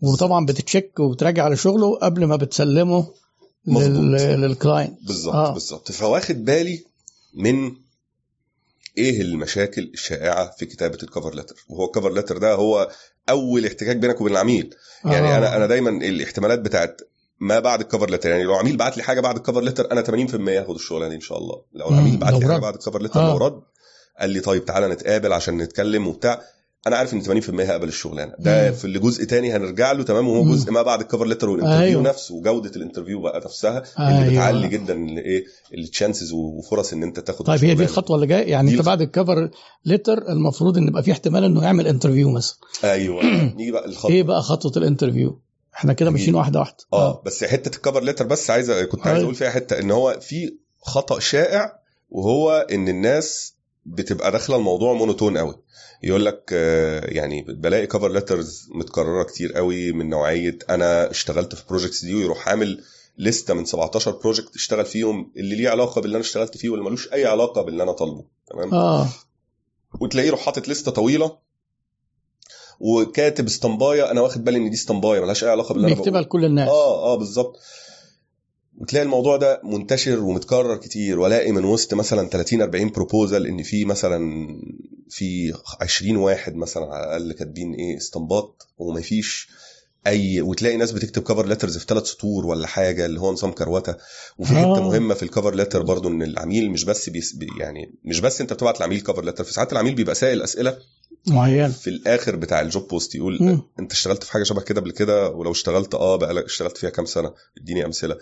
وطبعا 0.01 0.45
بتتشيك 0.45 0.99
وبتراجع 0.99 1.43
على 1.43 1.55
شغله 1.55 1.95
قبل 1.97 2.25
ما 2.25 2.35
بتسلمه. 2.35 3.07
لل... 3.67 4.11
لل 4.41 4.55
client 4.55 4.97
بالظبط 5.07 5.35
آه. 5.35 5.53
بالظبط 5.53 5.91
فواخد 5.91 6.45
بالي 6.45 6.83
من 7.33 7.71
إيه 8.97 9.21
المشاكل 9.21 9.91
الشائعة 9.93 10.51
في 10.57 10.65
كتابة 10.65 10.97
ال 11.03 11.09
cover 11.09 11.35
letter 11.35 11.55
وهو 11.69 11.85
ال 11.85 11.90
cover 11.90 12.13
letter 12.13 12.37
ده 12.37 12.53
هو 12.53 12.89
أول 13.29 13.65
احتكاك 13.65 13.95
بينك 13.97 14.21
وبين 14.21 14.33
العميل 14.33 14.75
يعني 15.05 15.27
آه. 15.27 15.37
أنا 15.37 15.55
أنا 15.55 15.65
دايما 15.67 15.89
الاحتمالات 15.89 16.59
بتاعت 16.59 17.01
ما 17.39 17.59
بعد 17.59 17.81
ال 17.81 17.86
cover 17.86 18.09
letter 18.09 18.29
يعني 18.29 18.43
لو 18.43 18.55
عميل 18.55 18.77
بعت 18.77 18.97
لي 18.97 19.03
حاجة 19.03 19.19
بعد 19.21 19.35
ال 19.35 19.40
cover 19.40 19.61
letter 19.61 19.91
أنا 19.91 20.03
80% 20.03 20.09
هاخد 20.49 20.75
الشغلانة 20.75 21.09
دي 21.09 21.15
إن 21.15 21.21
شاء 21.21 21.37
الله 21.37 21.61
لو 21.73 21.89
العميل 21.89 22.17
بعت 22.17 22.33
لي 22.33 22.45
حاجة. 22.47 22.57
بعد 22.57 22.73
ال 22.73 22.78
cover 22.78 23.01
letter 23.01 23.19
آه. 23.19 23.31
لو 23.31 23.37
رد 23.37 23.61
قال 24.19 24.29
لي 24.29 24.39
طيب 24.39 24.65
تعالى 24.65 24.87
نتقابل 24.87 25.33
عشان 25.33 25.57
نتكلم 25.57 26.07
وبتاع 26.07 26.41
أنا 26.87 26.95
عارف 26.97 27.13
إن 27.13 27.41
80% 27.41 27.49
هقبل 27.49 27.87
الشغلانه 27.87 28.33
ده 28.39 28.69
مم. 28.69 28.75
في 28.75 28.85
اللي 28.85 28.99
جزء 28.99 29.23
تاني 29.23 29.55
هنرجع 29.55 29.91
له 29.91 30.03
تمام 30.03 30.27
وهو. 30.27 30.51
جزء 30.51 30.71
ما 30.71 30.81
بعد 30.81 31.01
ال 31.01 31.05
cover 31.05 31.25
letter 31.25 31.49
وال 31.49 31.55
interview 31.55 31.81
أيوه. 31.83 32.01
نفسه 32.01 32.35
وجودة 32.35 32.71
ال 32.75 32.80
interview 32.80 33.21
بقى 33.21 33.39
نفسها 33.45 33.83
اللي 33.99 34.19
أيوه. 34.19 34.29
بتعلي 34.31 34.67
جدا 34.67 34.93
الايه 34.93 35.45
ال 35.73 35.81
chances 35.81 36.31
وفرص 36.33 36.93
إن 36.93 37.03
أنت 37.03 37.19
تاخد 37.19 37.45
طيب 37.45 37.63
هي 37.65 37.75
دي. 37.75 37.83
الخطوة 37.83 38.15
اللي 38.15 38.27
جاية 38.27 38.51
يعني 38.51 38.71
أنت 38.71 38.81
بعد 38.81 39.01
ال 39.01 39.09
cover 39.09 39.49
letter 39.85 40.17
المفروض 40.29 40.77
إن 40.77 40.87
يبقى 40.87 41.03
في 41.03 41.11
احتمال 41.11 41.43
إنه 41.43 41.63
يعمل 41.63 41.87
interview 41.87 42.29
مثلا 42.31 42.57
أيوه 42.83 43.23
نيجي 43.57 43.71
بقى 43.71 43.85
الخطوه 43.85 44.11
إيه 44.11 44.23
بقى 44.23 44.41
خطوة 44.41 44.71
ال 44.77 44.84
interview 44.84 45.41
إحنا 45.75 45.93
كده. 45.93 46.09
ماشيين 46.09 46.35
واحدة 46.35 46.59
واحدة 46.59 46.77
آه 46.93 47.21
بس 47.25 47.43
حتة 47.43 47.75
ال 47.75 47.80
cover 47.80 48.03
letter 48.03 48.25
بس 48.25 48.49
عايز 48.49 48.71
كنت 48.71 49.01
عايز 49.01 49.15
أيوة. 49.15 49.23
أقول 49.23 49.35
فيها 49.35 49.49
حتة 49.49 49.79
إن 49.79 49.91
هو 49.91 50.19
في 50.21 50.57
خطأ 50.81 51.19
شائع 51.19 51.79
وهو 52.09 52.67
إن 52.71 52.87
الناس 52.87 53.53
بتبقى 53.85 54.31
داخلة 54.31 54.55
الموضوع 54.55 54.93
monotone 54.93 55.37
قوي 55.37 55.55
يقول 56.03 56.25
لك 56.25 56.49
آه، 56.53 57.05
يعني 57.05 57.41
بلاقي 57.41 57.87
cover 57.87 58.11
letters 58.11 58.69
متكررة 58.71 59.23
كتير 59.23 59.53
قوي 59.53 59.91
من 59.91 60.09
نوعية 60.09 60.59
أنا 60.69 61.11
اشتغلت 61.11 61.55
في 61.55 61.63
projects 61.69 62.05
دي 62.05 62.15
ويروح 62.15 62.49
عامل 62.49 62.83
list 63.17 63.46
ه 63.46 63.53
من 63.53 63.65
17 63.65 64.11
project 64.11 64.55
اشتغل 64.55 64.85
فيهم 64.85 65.31
اللي 65.37 65.55
ليه 65.55 65.69
علاقة 65.69 66.01
باللي 66.01 66.15
أنا 66.15 66.23
اشتغلت 66.23 66.57
فيه 66.57 66.69
واللي 66.69 66.85
ملوش 66.85 67.13
أي 67.13 67.25
علاقة 67.25 67.61
باللي 67.61 67.83
أنا 67.83 67.91
طالبه. 67.91 68.23
تمام؟ 68.47 68.73
آه. 68.73 69.07
وتلاقيه 70.01 70.27
يروح 70.27 70.39
حاطط 70.39 70.67
list 70.67 70.87
ه 70.87 70.91
طويلة 70.91 71.37
وكاتب 72.79 73.45
اسطمباية 73.45 74.11
أنا 74.11 74.21
واخد 74.21 74.43
بالي 74.43 74.57
إن 74.57 74.69
دي 74.69 74.75
اسطمباية 74.75 75.21
ملهاش 75.21 75.43
أي 75.43 75.49
علاقة 75.49 75.73
باللي 75.73 75.87
أنا 75.87 75.95
بيكتبها 75.95 76.21
بقوله. 76.21 76.25
لكل 76.27 76.45
الناس. 76.45 76.69
آه 76.69 77.13
آه 77.13 77.15
بالظبط. 77.17 77.59
وتلاقي 78.77 79.03
الموضوع 79.03 79.37
ده 79.37 79.61
منتشر 79.63 80.19
ومتكرر 80.19 80.75
كتير 80.77 81.19
وألاقي 81.19 81.51
من 81.51 81.65
وسط 81.65 81.93
مثلا 81.93 82.29
30 82.29 82.61
40 82.61 82.89
proposal 82.89 83.47
إن 83.47 83.63
في 83.63 83.85
مثلا 83.85 84.47
في 85.09 85.53
20 85.81 86.17
واحد 86.17 86.55
مثلا 86.55 86.85
على 86.85 87.03
الأقل 87.05 87.33
كاتبين 87.33 87.73
إيه 87.73 87.97
اسطمبات 87.97 88.67
وما 88.77 89.01
فيش 89.01 89.49
أي 90.07 90.41
وتلاقي 90.41 90.77
ناس 90.77 90.91
بتكتب 90.91 91.23
cover 91.23 91.45
letters 91.45 91.77
في 91.77 91.85
ثلاث 91.89 92.03
سطور 92.05 92.45
ولا 92.45 92.67
حاجة 92.67 93.05
اللي 93.05 93.19
هو 93.19 93.31
نظام 93.31 93.51
كروتة. 93.51 93.95
وفي 94.37 94.53
آه. 94.53 94.57
حتة 94.57 94.83
مهمة 94.83 95.13
في 95.13 95.23
ال 95.23 95.29
cover 95.29 95.55
letter 95.55 95.81
برضو 95.81 96.09
إن 96.09 96.23
العميل 96.23 96.71
مش 96.71 96.83
بس 96.83 97.09
بيس 97.09 97.33
بي 97.35 97.47
يعني 97.59 97.93
مش 98.03 98.19
بس 98.19 98.41
أنت 98.41 98.53
بتبعت 98.53 98.77
العميل 98.77 99.01
cover 99.01 99.25
letter 99.25 99.43
في 99.43 99.53
ساعات 99.53 99.73
العميل 99.73 99.95
بيبقى 99.95 100.15
سائل 100.15 100.41
أسئلة 100.41 100.77
معين 101.27 101.71
في 101.71 101.89
الآخر 101.89 102.35
بتاع 102.35 102.61
ال 102.61 102.68
job 102.68 102.87
post 102.87 103.15
يقول 103.15 103.37
مم. 103.41 103.61
أنت 103.79 103.91
اشتغلت 103.91 104.23
في 104.23 104.31
حاجة 104.31 104.43
شبه 104.43 104.61
كده 104.61 104.81
قبل 104.81 104.91
كده؟ 104.91 105.29
ولو 105.29 105.51
اشتغلت 105.51 105.93
آه 105.95 106.15
بقى 106.15 106.45
اشتغلت 106.45 106.77
فيها 106.77 106.89
كام 106.89 107.05
سنة؟ 107.05 107.33
اديني 107.61 107.85
أمثلة. 107.85 108.17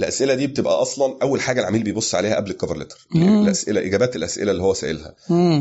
الأسئلة 0.00 0.34
دي 0.34 0.46
بتبقى 0.46 0.82
أصلا 0.82 1.14
أول 1.22 1.40
حاجة 1.40 1.60
العميل 1.60 1.82
بيبص 1.82 2.14
عليها 2.14 2.36
قبل 2.36 2.50
ال 2.50 2.54
cover 2.54 2.76
letter. 2.78 3.06
الأسئلة 3.14 3.80
إجابات 3.86 4.16
الأسئلة 4.16 4.50
اللي 4.52 4.62
هو 4.62 4.74
سائلها. 4.74 5.14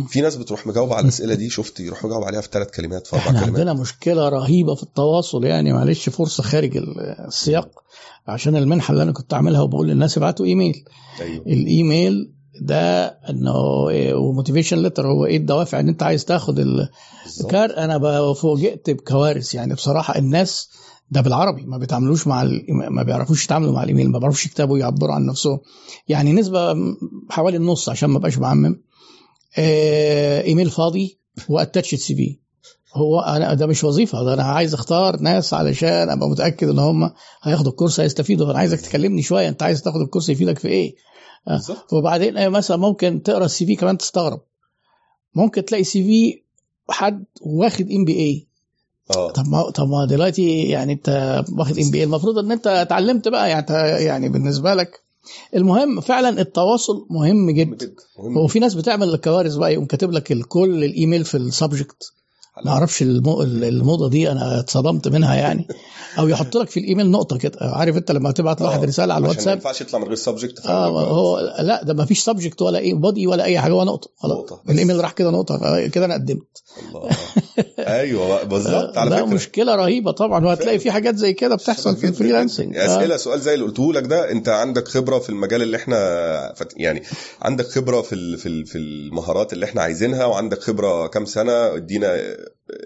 في 0.07 0.21
ناس 0.21 0.35
بتروح 0.35 0.67
مجاوبه 0.67 0.95
على 0.95 1.03
الأسئلة 1.03 1.33
دي 1.35 1.49
شفت 1.49 1.79
يروح 1.79 2.05
مجاوب 2.05 2.23
عليها 2.23 2.41
في 2.41 2.49
ثلاث 2.51 2.69
كلمات 2.75 3.07
في 3.07 3.13
أربع 3.15 3.25
إحنا 3.25 3.39
كلمات. 3.39 3.59
عندنا 3.59 3.73
مشكلة 3.73 4.29
رهيبة 4.29 4.75
في 4.75 4.83
التواصل 4.83 5.43
يعني 5.43 5.73
معلش 5.73 6.09
فرصة 6.09 6.43
خارج 6.43 6.77
السياق 7.27 7.69
عشان 8.27 8.55
المنحة 8.55 8.91
اللي 8.91 9.03
أنا 9.03 9.11
كنت 9.11 9.33
عاملها 9.33 9.61
وبقول 9.61 9.87
للناس 9.87 10.17
ابعتوا 10.17 10.45
إيميل. 10.45 10.83
أيوه. 11.21 11.45
الإيميل 11.47 12.31
ده 12.61 13.05
إنه 13.07 13.53
و 14.15 14.21
motivation 14.21 14.77
letter 14.77 15.07
هو 15.07 15.25
إيه 15.25 15.37
الدوافع 15.37 15.79
إن 15.79 15.87
أنت 15.87 16.03
عايز 16.03 16.25
تاخد 16.25 16.59
ال- 16.59 16.89
بالظبط. 17.25 17.51
كار 17.51 17.77
أنا 17.77 18.33
فوجئت 18.33 18.89
بكوارث 18.89 19.53
يعني. 19.55 19.73
بصراحة 19.73 20.17
الناس 20.17 20.69
ده 21.11 21.21
بالعربي 21.21 21.61
ما 21.65 21.77
بيتعاملوش 21.77 22.27
مع 22.27 22.41
ال- 22.41 22.65
ما 22.89 23.03
بيعرفوش 23.03 23.45
يتعاملوا 23.45 23.73
مع 23.73 23.83
الإيميل 23.83 24.11
ما 24.11 24.19
بيعرفوش 24.19 24.45
يكتبوا 24.45 24.77
يعبروا 24.77 25.13
عن 25.15 25.25
نفسهم. 25.25 25.59
يعني 26.07 26.33
نسبة 26.33 26.75
حوالي 27.29 27.57
النص 27.57 27.89
عشان 27.89 28.09
ما 28.09 28.19
بقاش 28.19 28.35
بعمم. 28.35 28.81
آه، 29.57 30.41
إيميل 30.41 30.69
فاضي 30.69 31.17
و 31.49 31.95
attach 31.95 32.15
CV 32.15 32.37
هو 32.95 33.19
أنا 33.19 33.53
ده 33.53 33.67
مش 33.67 33.83
وظيفة 33.83 34.23
ده 34.23 34.33
أنا 34.33 34.43
عايز 34.43 34.73
أختار 34.73 35.19
ناس 35.21 35.53
علشان 35.53 36.09
أبقى 36.09 36.29
متأكد 36.29 36.69
إن 36.69 36.79
هم 36.79 37.11
هياخدوا 37.43 37.71
ال 37.71 37.75
course 37.75 37.99
هيستفيدوا. 37.99 38.51
أنا 38.51 38.59
عايزك 38.59 38.81
تكلمني 38.81 39.21
شوية 39.21 39.49
أنت 39.49 39.63
عايز 39.63 39.81
تاخد 39.81 40.01
ال 40.01 40.05
course 40.05 40.29
يفيدك 40.29 40.59
في 40.59 40.67
إيه؟ 40.67 40.95
بالظبط. 41.47 41.93
وبعدين 41.93 42.37
آه، 42.37 42.47
مثلا 42.49 42.77
ممكن 42.77 43.23
تقرأ 43.23 43.45
ال 43.45 43.65
CV 43.65 43.75
كمان 43.75 43.97
تستغرب. 43.97 44.41
ممكن 45.35 45.65
تلاقي 45.65 45.83
CV 45.83 46.41
حد 46.93 47.25
واخد 47.41 47.91
MBA 47.91 48.47
آه. 49.15 49.31
طب 49.31 49.47
ما 49.47 49.69
طب 49.69 49.89
ما 49.89 50.05
دلوقتي 50.05 50.61
يعني 50.63 50.93
انت 50.93 51.41
واخد 51.57 51.79
MBA 51.79 52.03
المفروض 52.03 52.37
إن 52.37 52.51
انت 52.51 52.67
اتعلمت 52.67 53.27
بقى 53.27 53.49
يعني 53.49 53.65
يعني 54.05 54.29
بالنسبة 54.29 54.73
لك 54.73 55.03
المهم 55.55 56.01
فعلا 56.01 56.41
التواصل 56.41 57.07
مهم 57.09 57.51
جدا. 57.51 57.75
جدا 57.75 57.93
مهم 58.19 58.37
هو 58.37 58.47
في 58.47 58.59
ناس 58.59 58.73
بتعمل 58.75 59.09
الكوارث 59.13 59.55
بقى 59.55 59.73
يقوم 59.73 59.85
كاتب 59.85 60.11
لك 60.11 60.31
الكل 60.31 60.83
الإيميل 60.83 61.25
في 61.25 61.37
ال 61.37 61.46
subject. 61.46 62.13
ما 62.65 62.71
أعرفش 62.71 63.01
المو... 63.01 63.41
الموضة 63.43 64.09
دي 64.09 64.31
أنا 64.31 64.59
اتصدمت 64.59 65.07
منها 65.07 65.35
يعني. 65.35 65.67
أو 66.19 66.27
يحط 66.27 66.55
لك 66.57 66.69
في 66.69 66.79
الإيميل 66.79 67.11
نقطة 67.11 67.37
كده. 67.37 67.57
عارف 67.61 67.97
أنت 67.97 68.11
لما 68.11 68.31
تبعت 68.31 68.61
لواحد 68.61 68.79
آه، 68.79 68.85
رسالة 68.85 69.13
على 69.13 69.13
عشان 69.13 69.27
ما 69.27 69.31
الواتساب؟ 69.31 69.53
ينفعش 69.57 69.81
يطلع 69.81 69.99
من 69.99 70.05
غير 70.05 70.15
subject 70.15 70.65
آه 70.65 70.87
هو 71.09 71.39
لا 71.59 71.83
ده 71.83 71.93
ما 71.93 72.05
فيش 72.05 72.19
subject 72.19 72.61
ولا 72.61 72.79
إيه 72.79 72.93
body 72.93 73.27
ولا 73.27 73.43
أي 73.43 73.59
حاجة 73.59 73.71
هو 73.71 73.83
نقطة. 73.83 74.09
خلاص. 74.17 74.49
الإيميل 74.69 75.01
راح 75.01 75.11
كده 75.11 75.29
نقطة 75.31 75.87
كده 75.87 76.05
أنا 76.05 76.13
قدمت. 76.13 76.63
الله. 76.89 77.09
أيوه 77.79 78.43
بالظبط 78.43 78.97
على 78.97 79.09
فكرة. 79.17 79.25
مشكلة 79.25 79.75
رهيبة 79.75 80.11
طبعا. 80.11 80.45
وهتلاقي 80.45 80.79
في 80.79 80.91
حاجات 80.91 81.15
زي 81.15 81.33
كده 81.33 81.55
بتحصل 81.55 81.97
في 81.97 82.07
ال 82.07 82.13
freelancing. 82.13 82.77
أسئلة 82.77 83.17
سؤال 83.17 83.41
زي 83.41 83.53
اللي 83.53 83.65
قلته 83.65 83.93
لك 83.93 84.03
ده 84.03 84.31
أنت 84.31 84.49
عندك 84.49 84.87
خبرة 84.87 85.19
في 85.19 85.29
المجال 85.29 85.61
اللي 85.61 85.77
إحنا 85.77 85.97
فت... 86.55 86.73
يعني 86.77 87.03
عندك 87.41 87.67
خبرة 87.67 88.01
في 88.01 88.15
ال... 88.15 88.37
في 88.37 88.45
ال... 88.49 88.65
في 88.65 88.77
المهارات 88.77 89.53
اللي 89.53 89.65
إحنا 89.65 89.81
عايزينها 89.81 90.25
وعندك 90.25 90.61
خبرة 90.61 91.07
كام 91.07 91.25
سنة 91.25 91.75
ادينا 91.75 92.15
آه. 92.15 92.37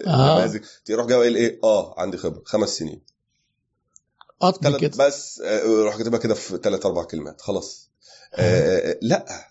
نماذج 0.06 0.60
تروح 0.84 1.06
جاي 1.06 1.18
قايل 1.18 1.36
إيه؟ 1.36 1.60
آه 1.64 1.94
عندي 2.00 2.16
خبرة. 2.16 2.42
خمس 2.46 2.68
سنين. 2.68 3.00
قطب 4.40 4.76
كده. 4.76 5.06
بس 5.06 5.40
آه، 5.44 5.62
روح 5.64 5.96
كاتبها 5.96 6.18
كده 6.18 6.34
في 6.34 6.58
ثلاث 6.62 6.86
أربع 6.86 7.04
كلمات. 7.04 7.40
خلاص. 7.40 7.90
آه 8.34 8.90
آه، 8.90 8.98
لا. 9.02 9.48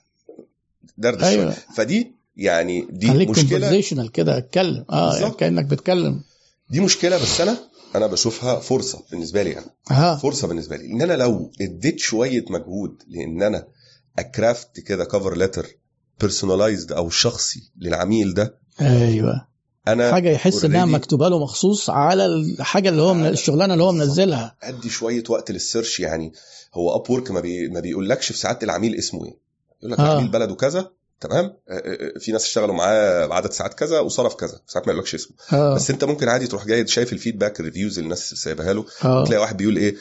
دردش 0.97 1.24
أيوة. 1.24 1.51
فدي 1.76 2.16
يعني 2.38 2.88
دي 2.89 3.07
خليك 3.07 3.30
مشكلة. 3.30 3.49
conversational 3.50 4.12
كده 4.11 4.38
اتكلم. 4.38 4.86
آه 4.89 5.16
يعني. 5.18 5.34
كأنك 5.34 5.66
بتتكلم 5.66 6.22
دي 6.70 6.80
مشكلة 6.80 7.18
بس 7.22 7.41
أنا 7.41 7.57
أنا 7.95 8.07
بشوفها 8.07 8.59
فرصة 8.59 9.03
بالنسبة 9.11 9.43
لي 9.43 9.57
أنا 9.57 9.66
آه. 9.91 10.18
فرصة 10.18 10.47
بالنسبة 10.47 10.76
لي. 10.78 10.86
إن 10.86 11.01
أنا 11.01 11.14
لو 11.14 11.51
اديت 11.61 11.99
شوية 11.99 12.45
مجهود 12.49 13.03
لأن 13.07 13.43
أنا 13.43 13.68
أ 14.20 14.30
craft 14.30 14.80
كده 14.80 15.05
cover 15.06 15.38
letter 15.38 15.68
personalized 16.20 16.91
أو 16.91 17.09
شخصي 17.09 17.72
للعميل 17.78 18.34
ده 18.34 18.57
أيوه. 18.82 19.47
أنا 19.88 20.12
حاجة 20.12 20.30
يحس 20.30 20.66
إنها 20.66 20.86
مكتوبة 20.86 21.30
له 21.30 21.40
مخصوص 21.40 21.90
على 21.90 22.26
الحاجة 22.26 22.90
اللي 22.90 23.02
هو 23.02 23.14
من 23.14 23.24
على- 23.24 23.32
الشغلانة 23.32 23.74
اللي 23.74 23.84
هو 23.84 23.92
منزلها. 23.92 24.56
أدي 24.64 24.90
شوية 24.90 25.24
وقت 25.30 25.52
لل 25.52 25.64
search 25.64 26.00
يعني 26.00 26.34
هو 26.74 26.96
Upwork 26.96 27.32
ما, 27.32 27.40
بي... 27.40 27.68
ما 27.70 27.80
بيقولكش 27.80 28.32
في 28.32 28.38
ساعات 28.38 28.64
العميل 28.64 28.96
اسمه 28.96 29.26
إيه. 29.26 29.38
يقول 29.80 29.92
لك 29.92 30.00
آه. 30.00 30.12
العميل 30.14 30.28
بلده 30.32 30.56
كذا 30.56 30.92
تمام؟ 31.22 31.46
آه، 31.46 31.54
آه، 31.74 31.78
آه، 32.16 32.20
في 32.20 32.32
ناس 32.32 32.44
اشتغلوا 32.44 32.76
معاه 32.76 33.26
بعدد 33.26 33.52
ساعات 33.52 33.74
كذا 33.74 34.00
وصرف 34.00 34.36
كذا 34.36 34.60
ساعات 34.68 34.88
ما 34.88 34.94
يقولكش 34.94 35.16
اسمه. 35.16 35.36
آه. 35.54 35.76
بس 35.76 35.90
أنت 35.90 36.04
ممكن 36.04 36.30
عادي 36.30 36.48
تروح 36.48 36.66
جاي 36.66 36.88
شايف 36.88 37.14
ال 37.14 37.19
feedback 37.19 37.60
ال 37.60 37.64
reviews 37.64 37.91
اللي 37.98 38.04
الناس 38.06 38.30
سايبها 38.34 38.74
له 38.74 38.86
آه. 39.06 39.26
تلاقي 39.26 39.42
واحد 39.42 39.58
بيقول 39.58 39.78
إيه 39.78 39.96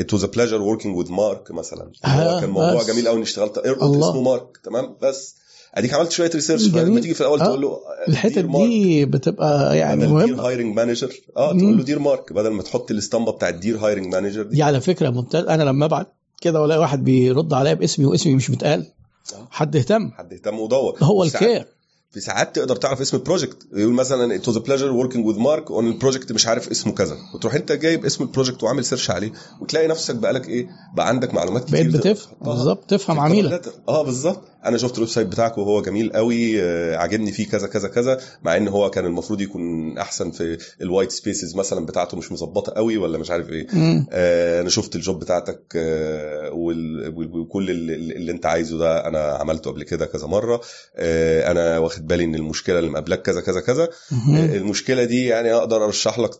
it 0.00 0.12
was 0.14 0.24
a 0.24 0.26
pleasure 0.26 0.62
working 0.62 0.96
with 0.96 1.12
Mark 1.12 1.50
مثلا. 1.50 1.92
آه، 2.04 2.08
هو 2.08 2.40
كان 2.40 2.50
موضوع 2.50 2.80
بس. 2.82 2.86
جميل 2.86 3.06
قوي 3.08 3.16
إني 3.16 3.24
اشتغلت 3.24 3.58
اربط. 3.58 3.82
اسمه 3.82 4.20
مارك 4.22 4.56
تمام؟ 4.64 4.96
بس. 5.02 5.34
أديك 5.74 5.94
عملت 5.94 6.12
شوية 6.12 6.30
research. 6.34 6.68
فلما 6.68 7.00
تيجي 7.00 7.14
في 7.14 7.20
الأول 7.20 7.40
آه. 7.40 7.44
تقول 7.44 7.60
له 7.60 7.78
الحتت 8.08 8.38
دي 8.38 9.04
بتبقى 9.04 9.78
يعني 9.78 10.00
dear 10.00 10.08
مهمة. 10.08 10.42
hiring 10.46 10.76
manager 10.76 11.12
آه. 11.36 11.58
تقول 11.58 11.76
له 11.78 11.82
dear 11.84 11.98
Mark 11.98 12.32
بدل 12.32 12.50
ما 12.50 12.62
تحط 12.62 12.90
الاسطمبة 12.90 13.32
بتاع 13.32 13.48
ال 13.48 13.54
dear 13.54 13.78
hiring 13.78 14.14
manager 14.14 14.42
دي. 14.42 14.54
دي 14.54 14.62
على 14.62 14.80
فكرة 14.80 15.10
ممتاز. 15.10 15.44
أنا 15.44 15.62
لما 15.62 15.84
أبعت 15.86 16.12
كده 16.40 16.62
وألاقي 16.62 16.80
واحد 16.80 17.04
بيرد 17.04 17.52
عليا 17.52 17.74
باسمي 17.74 18.06
واسمي 18.06 18.34
مش 18.34 18.50
متقال. 18.50 18.86
آه. 19.34 19.48
حد 19.50 19.76
اهتم. 19.76 20.10
حد 20.10 20.32
يهتم 20.32 20.58
ودور. 20.58 20.96
هو 21.02 21.22
ال 21.24 21.32
care 21.32 21.66
في 22.12 22.20
ساعات 22.20 22.56
تقدر 22.56 22.76
تعرف 22.76 23.00
اسم 23.00 23.16
ال 23.16 23.21
project 23.21 23.56
يقول 23.72 23.92
مثلا 23.92 24.34
it 24.34 24.48
was 24.48 24.56
a 24.56 24.60
pleasure 24.60 24.92
working 24.92 25.26
with 25.26 25.38
Mark 25.38 25.70
on 25.70 25.86
ال 25.86 25.92
project 25.92 26.32
مش 26.32 26.46
عارف 26.46 26.70
اسمه 26.70 26.92
كذا. 26.92 27.16
وتروح 27.34 27.54
أنت 27.54 27.72
جايب 27.72 28.04
اسم 28.04 28.24
ال 28.24 28.29
project 28.29 28.62
وعامل 28.62 28.84
search 28.84 29.10
عليه 29.10 29.32
وتلاقي 29.60 29.88
نفسك 29.88 30.14
بقالك 30.14 30.48
إيه 30.48 30.68
بقى 30.96 31.08
عندك 31.08 31.34
معلومات 31.34 31.64
كتير 31.64 31.90
بقيت 31.90 31.96
بتفهم. 31.96 32.34
بالظبط. 32.40 32.90
تفهم 32.90 33.20
عميلك. 33.20 33.72
آه 33.88 34.02
بالظبط. 34.02 34.42
أنا 34.64 34.78
شفت 34.78 34.94
ال 34.94 35.08
website 35.10 35.26
بتاعك 35.26 35.58
وهو 35.58 35.82
جميل 35.82 36.12
قوي 36.12 36.62
آه، 36.62 36.96
عاجبني 36.96 37.32
فيه 37.32 37.46
كذا 37.48 37.66
كذا 37.66 37.88
كذا 37.88 38.20
مع 38.42 38.56
ان 38.56 38.68
هو 38.68 38.90
كان 38.90 39.06
المفروض 39.06 39.40
يكون 39.40 39.98
احسن 39.98 40.30
في 40.30 40.58
ال 40.80 40.85
white 40.85 41.10
spaces 41.10 41.56
مثلا 41.56 41.86
بتاعته 41.86 42.16
مش 42.16 42.32
مظبطة 42.32 42.72
قوي 42.72 42.96
ولا 42.96 43.18
مش 43.18 43.30
عارف 43.30 43.48
إيه. 43.50 43.66
آه، 44.12 44.60
أنا 44.60 44.68
شفت 44.68 44.96
ال 44.96 45.02
job 45.02 45.20
بتاعتك 45.20 45.62
آه، 45.76 46.50
وكل 46.52 47.70
اللي, 47.70 47.94
اللي 47.94 48.32
انت 48.32 48.46
عايزه 48.46 48.78
ده 48.78 49.06
أنا 49.06 49.18
عملته 49.18 49.70
قبل 49.70 49.82
كده 49.82 50.06
كذا 50.06 50.26
مرة. 50.26 50.60
آه، 50.96 51.50
أنا 51.50 51.78
واخد 51.78 52.06
بالي 52.06 52.24
ان 52.24 52.34
المشكلة 52.34 52.78
اللي 52.78 52.90
مقابلك 52.90 53.22
كذا 53.22 53.40
كذا 53.40 53.60
كذا. 53.60 53.88
آه، 54.12 54.56
المشكلة 54.56 55.04
دي 55.04 55.26
يعني 55.26 55.52
أقدر 55.54 55.84
ارشح 55.84 56.18
لك 56.18 56.30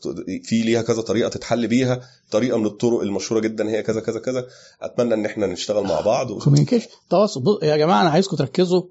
في 0.44 0.62
ليها 0.62 0.82
كذا 0.82 1.00
طريقة 1.00 1.28
تتحل 1.28 1.66
بيها 1.66 2.00
طريقة 2.30 2.58
من 2.58 2.66
الطرق 2.66 3.00
المشهورة 3.00 3.40
جدا 3.40 3.70
هي 3.70 3.82
كذا 3.82 4.00
كذا 4.00 4.20
كذا. 4.20 4.46
اتمنى 4.82 5.14
ان 5.14 5.24
إحنا 5.26 5.46
نشتغل 5.46 5.84
مع 5.84 6.00
بعض 6.00 6.30
و... 6.30 6.38
communication 6.38 6.88
تواصل. 7.10 7.58
يا 7.62 7.76
جماعة 7.76 8.02
عايزكم 8.10 8.36
تركزوا 8.36 8.82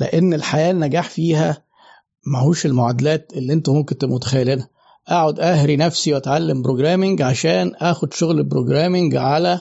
لأن 0.00 0.34
الحياة 0.34 0.70
النجاح 0.70 1.10
فيها 1.10 1.62
ماهوش 2.26 2.66
المعادلات 2.66 3.32
اللي 3.36 3.52
أنتم 3.52 3.72
ممكن 3.72 3.98
تبقوا 3.98 4.16
متخيلينها. 4.16 4.68
أقعد 5.08 5.40
أهري 5.40 5.76
نفسي 5.76 6.14
وأتعلم 6.14 6.62
programming 6.62 7.22
عشان 7.22 7.72
آخد 7.74 8.14
شغل 8.14 8.42
programming 8.44 9.16
على 9.16 9.60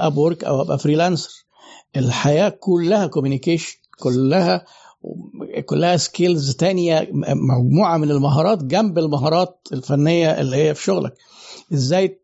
Upwork 0.00 0.44
أو 0.44 0.60
أبقى 0.62 0.78
freelancer 0.78 1.30
الحياة 1.96 2.48
كلها 2.48 3.06
communication 3.06 3.76
كلها 3.98 4.64
كلها 5.66 5.96
skills 5.96 6.56
تانية 6.56 7.08
مجموعة 7.34 7.96
من 7.96 8.10
المهارات 8.10 8.64
جنب 8.64 8.98
المهارات 8.98 9.60
الفنية 9.72 10.40
اللي 10.40 10.56
هي 10.56 10.74
في 10.74 10.82
شغلك. 10.82 11.14
إزاي 11.72 12.20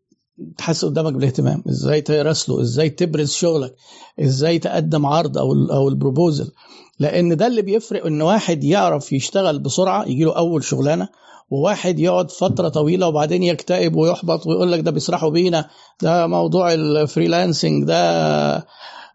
تحس 0.59 0.85
قدامك 0.85 1.13
بالاهتمام. 1.13 1.65
إزاي 1.69 2.01
تراسله؟ 2.01 2.61
إزاي 2.61 2.91
تبرز 2.91 3.33
شغلك؟ 3.33 3.75
إزاي 4.21 4.59
تقدم 4.59 5.07
عرض 5.07 5.39
أو 5.39 5.53
أو 5.53 5.89
ال 5.89 5.95
proposal؟ 5.95 6.51
لأن 6.99 7.37
ده 7.37 7.47
اللي 7.47 7.63
بيفرق 7.63 8.07
إن 8.07 8.23
واحد 8.23 8.65
يعرف 8.65 9.13
يشتغل 9.13 9.59
بسرعة 9.59 10.05
يجي 10.05 10.25
له 10.25 10.37
أول 10.37 10.65
شغلانة 10.65 11.09
وواحد 11.51 11.99
يقعد 11.99 12.31
فترة 12.31 12.69
طويلة 12.69 13.07
وبعدين 13.09 13.43
يكتئب 13.43 13.97
ويحبط 13.97 14.47
ويقول 14.47 14.73
لك 14.73 14.81
ده 14.81 14.91
بيسرحوا 14.91 15.31
بينا 15.31 15.69
ده 16.03 16.27
موضوع 16.27 16.73
ال 16.75 16.84
freelancing 16.84 17.85
ده 17.85 18.67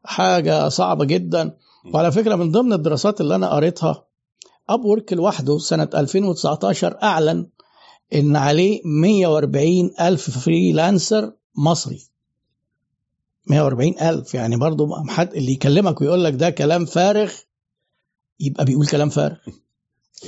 حاجة 0.04 0.70
صعبة 0.70 1.06
جدا. 1.06 1.58
وعلى 1.94 2.12
فكرة 2.12 2.36
من 2.36 2.52
ضمن 2.52 2.74
الدراسات 2.74 3.22
اللي 3.22 3.36
أنا 3.36 3.50
قريتها 3.50 4.06
اب 4.70 4.80
لوحده 5.12 5.58
سنة 5.58 5.90
2019 5.96 6.98
أعلن 7.04 7.48
إن 8.14 8.36
عليه 8.36 8.82
140 8.86 9.92
ألف 10.02 10.30
freelancer 10.40 11.34
مصري. 11.58 12.02
140 13.48 14.00
ألف 14.02 14.34
يعني 14.34 14.58
برضو 14.58 14.96
حد 15.08 15.34
اللي 15.34 15.52
يكلمك 15.52 16.02
ويقول 16.02 16.24
لك 16.24 16.34
ده 16.34 16.50
كلام 16.50 16.86
فارغ 16.86 17.32
يبقى 18.40 18.66
بيقول 18.66 18.88
كلام 18.88 19.10
فارغ. 19.10 19.38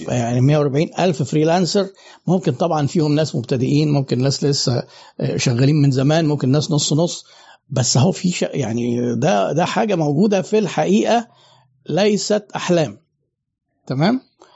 يعني 0.07 0.41
140 0.41 0.89
ألف 0.99 1.23
freelancer 1.23 1.87
ممكن 2.27 2.51
طبعا 2.53 2.87
فيهم 2.87 3.15
ناس 3.15 3.35
مبتدئين 3.35 3.91
ممكن 3.91 4.21
ناس 4.21 4.43
لسه 4.43 4.83
شغالين 5.35 5.75
من 5.75 5.91
زمان 5.91 6.25
ممكن 6.25 6.49
ناس 6.49 6.71
نص 6.71 6.93
نص 6.93 7.25
بس 7.69 7.97
هو 7.97 8.11
في 8.11 8.45
يعني 8.53 9.15
ده 9.15 9.51
ده 9.51 9.65
حاجة 9.65 9.95
موجودة 9.95 10.41
في 10.41 10.59
الحقيقة 10.59 11.27
ليست 11.89 12.45
أحلام. 12.55 12.97
تمام؟ 13.87 14.15
آه 14.15 14.46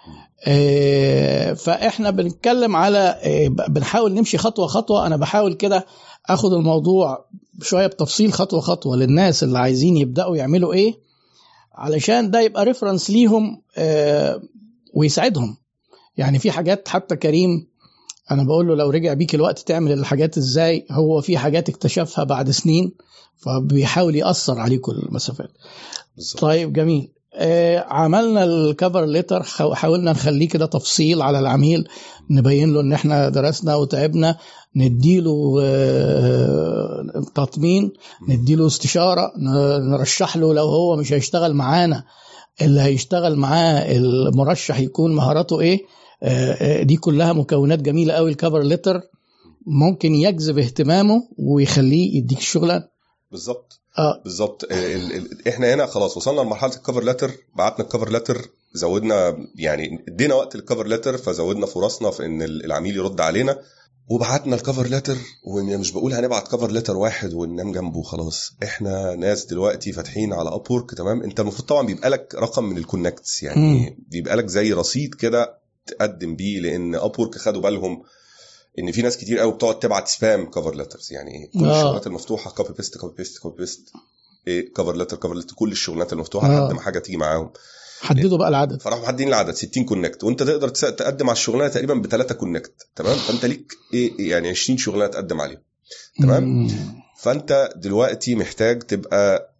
فإحنا 1.55 2.09
بنتكلم 2.09 2.75
على 2.75 2.97
آه 3.23 3.47
بنحاول 3.47 4.13
نمشي 4.13 4.37
خطوة 4.37 4.67
خطوة. 4.67 5.07
أنا 5.07 5.17
بحاول 5.17 5.53
كده 5.53 5.85
آخد 6.29 6.53
الموضوع 6.53 7.25
شوية 7.61 7.87
بتفصيل 7.87 8.33
خطوة 8.33 8.59
خطوة 8.61 8.95
للناس 8.97 9.43
اللي 9.43 9.59
عايزين 9.59 9.97
يبدأوا 9.97 10.37
يعملوا 10.37 10.73
إيه 10.73 10.99
علشان 11.73 12.31
ده 12.31 12.41
يبقى 12.41 12.65
ريفرنس 12.65 13.09
ليهم 13.09 13.61
آه 13.77 14.41
ويساعدهم. 14.93 15.57
يعني 16.17 16.39
في 16.39 16.51
حاجات 16.51 16.87
حتى 16.87 17.15
كريم 17.15 17.67
أنا 18.31 18.43
بقول 18.43 18.67
له 18.67 18.75
لو 18.75 18.89
رجع 18.89 19.13
بيك 19.13 19.35
الوقت 19.35 19.59
تعمل 19.59 19.91
الحاجات 19.91 20.37
إزاي 20.37 20.85
هو 20.91 21.21
في 21.21 21.37
حاجات 21.37 21.69
اكتشفها 21.69 22.23
بعد 22.23 22.49
سنين 22.51 22.91
فبيحاول 23.37 24.15
يأثر 24.15 24.59
عليكم 24.59 24.91
المسافات. 24.91 25.51
بالزبط. 26.15 26.41
طيب 26.41 26.73
جميل. 26.73 27.01
آه 27.03 27.20
عملنا 27.87 28.43
الكفر 28.43 29.05
ليتر 29.05 29.43
حاولنا 29.73 30.11
نخليه 30.11 30.47
كده 30.49 30.65
تفصيل 30.65 31.21
على 31.21 31.39
العميل 31.39 31.87
نبين 32.29 32.73
له 32.73 32.81
إن 32.81 32.93
إحنا 32.93 33.29
درسنا 33.29 33.75
وتعبنا 33.75 34.37
نديله 34.75 35.55
آه 35.63 37.05
تطمين 37.35 37.91
نديله 38.29 38.67
استشارة 38.67 39.31
نرشح 39.79 40.37
له 40.37 40.53
لو 40.53 40.65
هو 40.65 40.95
مش 40.95 41.13
هيشتغل 41.13 41.53
معانا. 41.53 42.03
اللي 42.61 42.81
هيشتغل 42.81 43.35
معاه 43.35 43.91
المرشح 43.97 44.79
يكون 44.79 45.15
مهاراته 45.15 45.59
إيه؟ 45.59 45.79
آه 46.23 46.83
دي 46.83 46.95
كلها 46.97 47.33
مكونات 47.33 47.79
جميلة 47.81 48.13
قوي 48.13 48.29
ال 48.31 48.36
cover 48.36 48.61
letter 48.63 49.01
ممكن 49.67 50.15
يجذب 50.15 50.57
اهتمامه 50.59 51.23
ويخليه 51.37 52.17
يديك 52.17 52.37
الشغلانه 52.37 52.83
بالظبط. 53.31 53.80
آه. 53.97 54.21
بالظبط 54.23 54.67
إحنا 55.47 55.73
هنا 55.73 55.85
خلاص 55.85 56.17
وصلنا 56.17 56.41
لمرحلة 56.41 56.75
ال 56.75 56.80
cover 56.80 57.03
letter 57.03 57.31
بعتنا 57.55 57.85
ال 57.85 57.89
cover 57.89 58.11
letter 58.11 58.49
زودنا 58.73 59.37
يعني 59.55 60.05
ادينا 60.07 60.35
وقت 60.35 60.55
ال 60.55 60.60
cover 60.60 60.87
letter 60.87 61.17
فزودنا 61.17 61.65
فرصنا 61.65 62.11
في 62.11 62.25
إن 62.25 62.41
العميل 62.41 62.95
يرد 62.95 63.21
علينا 63.21 63.59
وبعتنا 64.07 64.55
ال 64.55 64.60
cover 64.60 64.87
letter 64.87 65.17
ومش 65.43 65.91
بقول 65.91 66.13
هنبعت 66.13 66.47
cover 66.47 66.71
letter 66.71 66.97
واحد 66.97 67.33
وننام 67.33 67.71
جنبه 67.71 68.01
خلاص. 68.01 68.53
إحنا 68.63 69.15
ناس 69.15 69.45
دلوقتي 69.45 69.91
فاتحين 69.91 70.33
على 70.33 70.49
Upwork 70.49 70.91
تمام؟ 70.93 71.23
أنت 71.23 71.39
المفروض 71.39 71.67
طبعا 71.67 71.85
بيبقى 71.85 72.09
لك 72.09 72.35
رقم 72.35 72.63
من 72.63 72.77
ال 72.77 72.84
connects 72.84 73.43
يعني. 73.43 73.97
بيبقى 74.11 74.35
لك 74.35 74.47
زي 74.47 74.73
رصيد 74.73 75.15
كده 75.15 75.57
تقدم 75.87 76.35
بيه 76.35 76.59
لأن 76.59 76.95
Upwork 76.95 77.37
خدوا 77.37 77.61
بالهم 77.61 78.03
إن 78.79 78.91
في 78.91 79.01
ناس 79.01 79.17
كتير 79.17 79.39
قوي 79.39 79.51
بتقعد 79.51 79.79
تبعت 79.79 80.07
spam 80.07 80.49
cover 80.49 80.75
letters 80.75 81.13
يعني 81.13 81.49
كل 81.53 81.65
آه. 81.65 81.77
الشغلات 81.79 82.07
المفتوحة 82.07 82.51
copy 82.51 82.73
paste 82.73 82.97
copy 82.97 83.15
paste 83.17 83.37
copy 83.37 83.57
paste 83.57 83.91
إيه 84.47 84.73
cover 84.73 84.95
letter 84.95 85.17
cover 85.17 85.33
letter 85.33 85.55
كل 85.55 85.71
الشغلانات 85.71 86.13
المفتوحة 86.13 86.47
آه. 86.47 86.65
لحد 86.65 86.73
ما 86.73 86.81
حاجة 86.81 86.99
تيجي 86.99 87.17
معاهم 87.17 87.51
حددوا 88.01 88.37
بقى 88.37 88.49
العدد 88.49 88.81
فراحوا 88.81 89.01
محددين 89.03 89.27
العدد 89.27 89.53
60 89.53 89.85
connect 89.85 90.23
وأنت 90.23 90.43
تقدر 90.43 90.69
تقدم 90.69 91.29
على 91.29 91.35
الشغلانة 91.35 91.67
تقريبا 91.67 91.93
بثلاثه 91.93 92.35
connect 92.35 92.73
تمام 92.95 93.17
فأنت 93.17 93.45
ليك 93.45 93.73
إيه 93.93 94.29
يعني 94.29 94.49
20 94.49 94.77
شغلانة 94.77 95.11
تقدم 95.11 95.41
عليهم 95.41 95.61
تمام 96.21 96.43
مم. 96.43 96.69
فأنت 97.19 97.69
دلوقتي 97.75 98.35
محتاج 98.35 98.79
تبقى 98.83 99.53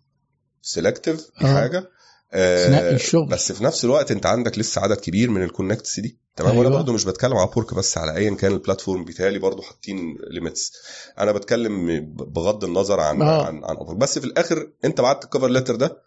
selective 0.61 1.21
في 1.39 1.45
آه. 1.45 1.53
حاجة 1.53 1.89
آه 2.33 2.91
الشغل. 2.91 3.27
بس 3.27 3.51
في 3.51 3.63
نفس 3.63 3.85
الوقت 3.85 4.11
انت 4.11 4.25
عندك 4.25 4.59
لسه 4.59 4.81
عدد 4.81 4.97
كبير 4.97 5.29
من 5.29 5.43
ال 5.43 5.49
connects 5.49 5.99
دي 5.99 6.17
تمام 6.35 6.51
أيوة. 6.51 6.63
وأنا 6.65 6.75
برضو 6.75 6.93
مش 6.93 7.05
بتكلم 7.05 7.33
على 7.37 7.49
Upwork 7.55 7.73
بس 7.73 7.97
على 7.97 8.15
ايا 8.17 8.35
كان 8.35 8.51
ال 8.51 8.57
platform 8.57 9.05
بتاعي 9.05 9.39
برضو 9.39 9.61
حاطين 9.61 10.17
limits 10.31 10.71
أنا 11.19 11.31
بتكلم 11.31 12.05
بغض 12.15 12.63
النظر 12.63 12.99
عن 12.99 13.21
آه. 13.21 13.45
عن 13.45 13.63
عن 13.63 13.75
Upwork. 13.75 13.93
بس 13.93 14.19
في 14.19 14.25
الآخر 14.25 14.69
انت 14.85 15.01
بعت 15.01 15.23
ال 15.23 15.27
cover 15.27 15.47
letter 15.47 15.75
ده 15.75 15.97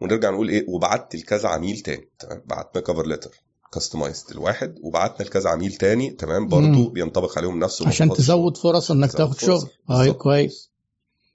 ونرجع 0.00 0.30
نقول 0.30 0.48
إيه 0.48 0.64
وبعت 0.68 1.14
لكذا 1.16 1.48
عميل 1.48 1.78
تاني 1.80 2.08
تمام 2.18 2.42
بعتنا 2.46 2.82
cover 2.82 3.06
letter 3.06 3.30
customized 3.72 4.30
الواحد 4.30 4.74
وبعتنا 4.82 5.26
لكذا 5.26 5.50
عميل 5.50 5.72
تاني 5.72 6.10
تمام 6.10 6.48
برضو 6.48 6.66
مم. 6.66 6.88
بينطبق 6.92 7.38
عليهم 7.38 7.58
نفس 7.58 7.82
عشان 7.82 8.10
تزود 8.10 8.56
فرص 8.56 8.90
إنك 8.90 9.12
تاخد. 9.12 9.40
شغل 9.40 9.68
بالظبط. 9.88 10.16
كويس 10.16 10.71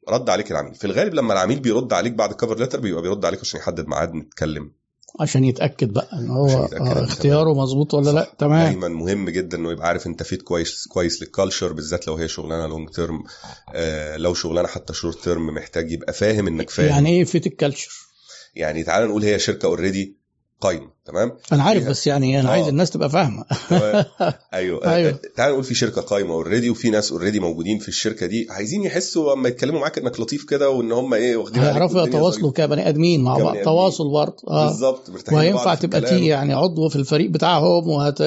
رد 0.10 0.30
عليك 0.30 0.52
العميل. 0.52 0.76
في 0.76 0.86
الغالب 0.88 1.14
لما 1.14 1.34
العميل 1.34 1.60
بيرد 1.60 1.94
عليك 1.94 2.14
بعد 2.14 2.30
ال 2.32 2.36
cover 2.36 2.60
letter 2.60 2.80
بيبقى 2.80 3.02
بيرد 3.02 3.26
عليك 3.26 3.40
عشان 3.40 3.60
يحدد 3.60 3.88
ميعاد 3.88 4.14
نتكلم. 4.14 4.72
عشان 5.20 5.44
يتأكد 5.44 5.94
بقى 5.94 6.10
إن 6.20 6.30
هو 6.30 6.48
آه 6.48 7.04
اختياره 7.04 7.54
مظبوط 7.54 7.94
ولا 7.94 8.12
لأ. 8.12 8.32
تمام. 8.38 8.64
دايما 8.66 8.88
مهم 8.88 9.30
جدا 9.30 9.58
إنه 9.58 9.72
يبقى 9.72 9.88
عارف 9.88 10.08
أنت 10.08 10.24
fit 10.24 10.42
كويس 10.42 10.88
كويس 10.88 11.22
لل 11.22 11.33
culture 11.33 11.74
بالذات 11.74 12.08
لو 12.08 12.16
هي 12.16 12.28
شغلانة 12.28 12.68
long 12.68 12.90
term 12.90 13.24
آه 13.74 14.18
لو 14.18 14.34
شغلانة 14.34 14.68
حتى 14.68 14.94
short 14.94 15.24
term 15.24 15.46
محتاج 15.48 15.92
يبقى 15.92 16.14
فاهم 16.14 16.48
إنك 16.48 16.70
فاهم. 16.70 16.88
يعني 16.88 17.10
إيه 17.10 17.24
fit 17.24 17.48
ال 17.48 17.53
culture 17.53 17.92
يعني 18.56 18.84
تعال 18.84 19.08
نقول 19.08 19.24
هي 19.24 19.40
شركة 19.40 19.66
already 19.66 20.17
قايمه 20.62 20.88
تمام 21.06 21.32
أنا 21.54 21.64
عارف 21.64 21.82
فيها- 21.84 21.90
بس 21.90 22.08
يعني 22.08 22.40
أنا 22.40 22.50
عايز 22.50 22.66
آه. 22.66 22.70
الناس 22.70 22.90
تبقى 22.90 23.10
فاهمة 23.10 23.46
أيوه 23.72 24.06
أيوة. 24.54 24.94
أيوة. 24.96 25.20
تعال 25.36 25.52
نقول 25.52 25.64
في 25.64 25.74
شركة 25.76 26.02
قايمة 26.02 26.34
already 26.34 26.70
وفي 26.70 26.90
ناس 26.90 27.12
already 27.12 27.40
موجودين 27.40 27.80
في 27.80 27.88
الشركة 27.88 28.26
دي 28.26 28.48
عايزين 28.50 28.84
يحسوا 28.84 29.36
لما 29.36 29.50
يتكلموا 29.50 29.80
معاك 29.80 29.98
إنك 29.98 30.20
لطيف 30.20 30.44
كده 30.46 30.70
وإن 30.70 30.92
هم 30.92 31.14
إيه 31.14 31.36
واخدين 31.38 31.64
هيعرفوا 31.64 32.02
يتواصلوا 32.08 32.52
كبني 32.52 32.90
آدمين 32.90 33.24
مع 33.24 33.38
بعض. 33.38 33.56
تواصل 33.64 34.12
برضه. 34.12 34.36
آه 34.48 34.68
بالظبط 34.68 35.10
مرتاحين 35.10 35.38
وهينفع 35.38 35.76
تبقى. 35.76 36.02
تيجي 36.02 36.26
يعني 36.28 36.54
عضو 36.54 36.90
في 36.90 36.96
الفريق 36.96 37.30
بتاعهم 37.30 37.88
وهت 37.90 38.22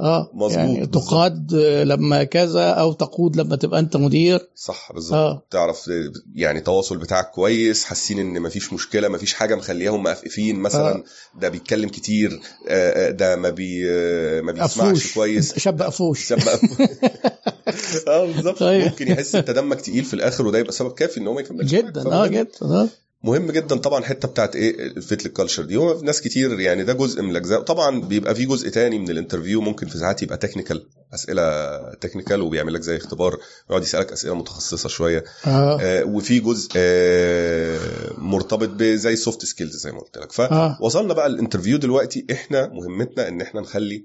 آه 0.00 0.30
مظبوط، 0.34 0.56
يعني. 0.58 0.86
تقاد 0.86 1.54
لما 1.84 2.24
كذا 2.24 2.70
أو 2.70 2.92
تقود 2.92 3.36
لما 3.36 3.56
تبقى 3.56 3.80
أنت 3.80 3.96
مدير 3.96 4.48
صح 4.54 4.92
بالظبط 4.92 5.14
آه 5.14 5.42
تعرف 5.50 5.90
يعني 6.34 6.58
التواصل 6.58 6.96
بتاعك 6.98 7.30
كويس 7.30 7.84
حاسين 7.84 8.18
إن 8.18 8.42
مفيش 8.42 8.72
مشكلة 8.72 9.08
مفيش 9.08 9.34
حاجة 9.34 9.54
مخليهم 9.54 10.02
مقفقفين 10.02 10.56
مثلا 10.60 10.94
آه. 10.96 11.04
ده 11.40 11.48
بيتكلم 11.48 11.88
كتير 11.88 12.40
آه، 12.68 13.08
آه، 13.08 13.10
ده 13.10 13.36
ما 13.36 13.50
بي 13.50 13.90
آه، 13.90 14.40
ما 14.40 14.52
بيسمعش 14.52 14.88
افوش 14.88 15.14
كويس 15.14 15.58
شاب 15.58 15.82
افوش 15.82 16.24
شاب 16.26 16.38
أفوش. 16.38 16.88
آه 18.08 18.26
بالظبط 18.26 18.58
طيب. 18.58 18.82
ممكن 18.84 19.08
يحس 19.08 19.34
انت 19.34 19.50
دمك 19.50 19.80
تقيل 19.80 20.04
في 20.04 20.14
الآخر 20.14 20.46
وده 20.46 20.58
يبقى 20.58 20.72
سبب 20.72 20.92
كافي 20.92 21.20
إن 21.20 21.26
هو 21.26 21.34
ما 21.34 21.40
يكملش. 21.40 21.70
جدا 21.70 22.12
آه 22.12 22.26
جدا 22.26 22.48
آه 22.62 22.88
مهم 23.22 23.50
جدا 23.50 23.76
طبعا 23.76 24.04
حتة 24.04 24.28
بتاعت 24.28 24.56
إيه 24.56 24.86
ال 24.86 24.95
fit 24.95 25.24
لل 25.26 25.34
culture 25.34 25.64
دي 25.64 25.76
هو 25.76 26.00
ناس 26.02 26.20
كتير 26.20 26.60
يعني 26.60 26.84
ده 26.84 26.92
جزء 26.92 27.22
من 27.22 27.30
الأجزاء. 27.30 27.60
طبعا 27.60 28.00
بيبقى 28.00 28.34
في 28.34 28.44
جزء 28.46 28.68
تاني 28.68 28.98
من 28.98 29.10
ال 29.10 29.15
interview 29.15 29.60
ممكن 29.60 29.86
في 29.86 29.98
ساعات 29.98 30.22
يبقى 30.22 30.36
technical 30.36 30.86
أسئلة 31.14 31.78
technical 31.94 32.40
وبيعمل 32.42 32.74
لك 32.74 32.80
زي 32.80 32.96
اختبار 32.96 33.38
يقعد 33.70 33.82
يسألك 33.82 34.12
أسئلة 34.12 34.34
متخصصة 34.34 34.88
شوية. 34.88 35.24
آه. 35.46 35.78
آه، 35.80 36.04
وفي 36.04 36.40
جزء 36.40 36.68
آه، 36.76 37.78
مرتبط 38.18 38.68
بزي 38.68 39.16
soft 39.16 39.44
skills 39.44 39.76
زي 39.76 39.92
ما 39.92 40.00
قلت 40.00 40.18
لك. 40.18 40.32
فوصلنا 40.78 41.14
بقى 41.14 41.26
ال 41.26 41.31
interview 41.31 41.78
دلوقتي. 41.78 42.26
إحنا 42.32 42.66
مهمتنا 42.66 43.28
إن 43.28 43.40
إحنا 43.40 43.60
نخلي 43.60 44.04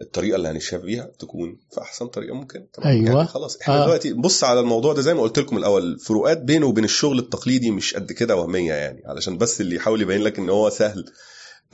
الطريقة 0.00 0.36
اللي 0.36 0.48
هنشاف 0.48 0.80
بيها 0.80 1.10
تكون 1.18 1.56
في 1.74 1.80
أحسن 1.80 2.06
طريقة 2.06 2.34
ممكن 2.34 2.66
تمام؟ 2.72 2.88
أيوة. 2.88 3.06
يعني 3.16 3.26
خلاص 3.28 3.56
إحنا 3.60 3.74
آه. 3.74 3.82
آه. 3.82 3.84
دلوقتي 3.84 4.12
بص 4.12 4.44
على 4.44 4.60
الموضوع 4.60 4.92
ده 4.92 5.02
زي 5.02 5.14
ما 5.14 5.20
قلت 5.22 5.38
لكم 5.38 5.56
الأول 5.56 5.82
الفروقات 5.82 6.38
بينه 6.42 6.66
وبين 6.66 6.84
الشغل 6.84 7.18
التقليدي 7.18 7.70
مش 7.70 7.94
قد 7.94 8.12
كده 8.12 8.36
وهمية 8.36 8.72
يعني 8.72 9.02
علشان 9.06 9.38
بس 9.38 9.60
اللي 9.60 9.76
يحاول 9.76 10.02
يبين 10.02 10.22
لك 10.22 10.38
إن 10.38 10.50
هو 10.50 10.70
سهل 10.70 11.04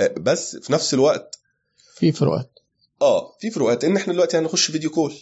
آه، 0.00 0.14
بس 0.20 0.56
في 0.56 0.72
نفس 0.72 0.94
الوقت 0.94 1.38
في 1.94 2.12
فروقات 2.12 2.58
آه 3.02 3.36
في 3.40 3.50
فروقات 3.50 3.84
إن 3.84 3.96
إحنا 3.96 4.12
دلوقتي 4.12 4.38
هنخش 4.38 4.70
video 4.70 4.90
call 4.90 5.12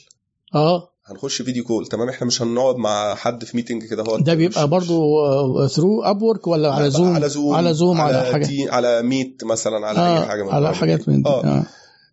آه 0.55 0.91
هنخش 1.07 1.43
video 1.43 1.65
call 1.65 1.87
تمام 1.87 2.09
إحنا 2.09 2.27
مش 2.27 2.43
هنقعد 2.43 2.77
مع 2.77 3.15
حد 3.15 3.45
في 3.45 3.57
meeting 3.57 3.85
كده 3.85 4.03
هو 4.03 4.19
ده 4.19 4.35
بيبقى 4.35 4.69
برضو 4.69 4.99
through 5.67 6.03
Upwork 6.03 6.47
ولا 6.47 6.73
على 6.73 6.91
Zoom 6.91 7.15
على 7.15 7.29
Zoom 7.29 7.55
على 7.55 7.75
Zoom 7.75 8.01
على, 8.01 8.33
حاجة 8.33 8.47
تي 8.47 8.69
على 8.71 9.03
Meet 9.03 9.45
مثلا 9.45 9.87
على 9.87 9.99
آه 9.99 10.23
أي 10.23 10.27
حاجة 10.27 10.43
من 10.43 10.51
على 10.51 10.75
حاجات. 10.75 11.09
من 11.09 11.23
دي 11.23 11.29
آه 11.29 11.45
آه 11.45 11.67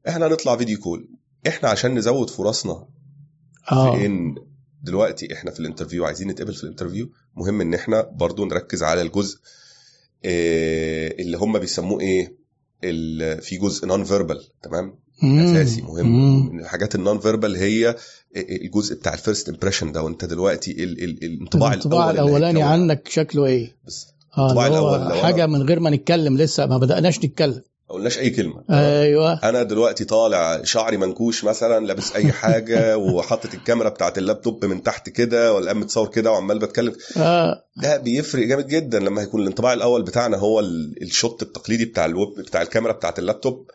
إحنا 0.08 0.28
هنطلع 0.28 0.58
video 0.58 0.80
call. 0.80 1.10
إحنا 1.48 1.70
عشان 1.70 1.98
نزود 1.98 2.30
فرصنا 2.30 2.74
في 3.70 3.76
آه. 3.76 4.06
إن 4.06 4.36
دلوقتي 4.84 5.34
إحنا 5.34 5.52
في 5.52 5.60
ال 5.60 5.64
interview 5.64 6.06
عايزين 6.06 6.28
نتقبل 6.28 6.54
في 6.54 6.64
ال 6.64 6.68
interview. 6.68 7.10
مهم 7.36 7.62
إن 7.62 7.74
إحنا 7.74 8.02
برضو 8.16 8.46
نركز 8.46 8.84
على 8.84 9.02
الجزء 9.02 9.40
آه، 10.26 11.08
اللي 11.20 11.38
هم 11.38 11.60
بيسموه 11.60 12.02
إيه؟ 12.02 12.38
في 13.42 13.58
جزء 13.62 13.88
non-verbal 13.88 14.44
تمام. 14.64 14.96
أساسي 15.24 15.82
مهم. 15.82 16.50
من 16.54 16.60
الحاجات 16.60 16.96
ال 16.96 17.20
non-verbal 17.20 17.56
هي 17.56 17.96
الجزء 18.36 18.96
بتاع 18.96 19.14
ال 19.14 19.20
first 19.20 19.50
impression 19.50 19.92
ده. 19.92 20.02
وانت 20.04 20.26
دلوقتي 20.26 20.72
ال- 20.84 21.04
ال- 21.04 21.24
الانطباع 21.24 21.70
الانطباع 21.74 22.12
الأولاني 22.12 22.64
عنك 22.64 23.08
شكله 23.08 23.46
إيه؟ 23.46 23.76
بس. 23.88 24.08
آه 24.38 24.52
الانطباع 24.52 24.68
لو 24.68 25.10
أنا- 25.10 25.14
حاجة 25.24 25.46
من 25.48 25.62
غير 25.62 25.80
ما 25.80 25.90
نتكلم 25.90 26.38
لسه 26.38 26.66
ما 26.66 26.78
بدأناش 26.78 27.18
نتكلم. 27.26 27.62
ما 27.90 27.94
قلناش 27.96 28.20
اي 28.20 28.30
كلمة. 28.30 28.64
أيوه. 28.70 29.34
أنا 29.50 29.64
دلوقتي 29.64 30.06
طالع 30.06 30.64
شعري 30.64 30.98
منكوش 30.98 31.44
مثلا 31.44 31.86
لابس 31.86 32.16
أي 32.16 32.32
حاجة 32.32 32.98
وحاطط 32.98 33.54
الكاميرا 33.54 33.90
بتاعت 33.90 34.18
اللابتوب 34.18 34.66
من 34.66 34.84
تحت 34.84 35.10
كده 35.10 35.54
ولا 35.54 35.68
قام 35.68 35.80
متصور 35.80 36.08
كده 36.08 36.32
وعمال 36.32 36.60
بتكلم. 36.60 36.94
آه. 37.18 37.64
ده 37.76 37.98
بيفرق 37.98 38.44
جامد 38.48 38.68
جدا 38.68 39.00
لما 39.00 39.22
هيكون 39.22 39.42
الانطباع 39.42 39.74
الأول 39.74 40.04
بتاعنا 40.04 40.38
هو 40.38 40.60
ال- 40.60 41.02
ال 41.04 41.11
shot 41.11 41.42
التقليدي 41.42 41.86
بتاع 41.86 42.06
الويب 42.06 42.30
بتاع 42.38 42.62
الكاميرا 42.62 42.94
بتاعت 42.94 43.20
اللابتوب. 43.20 43.68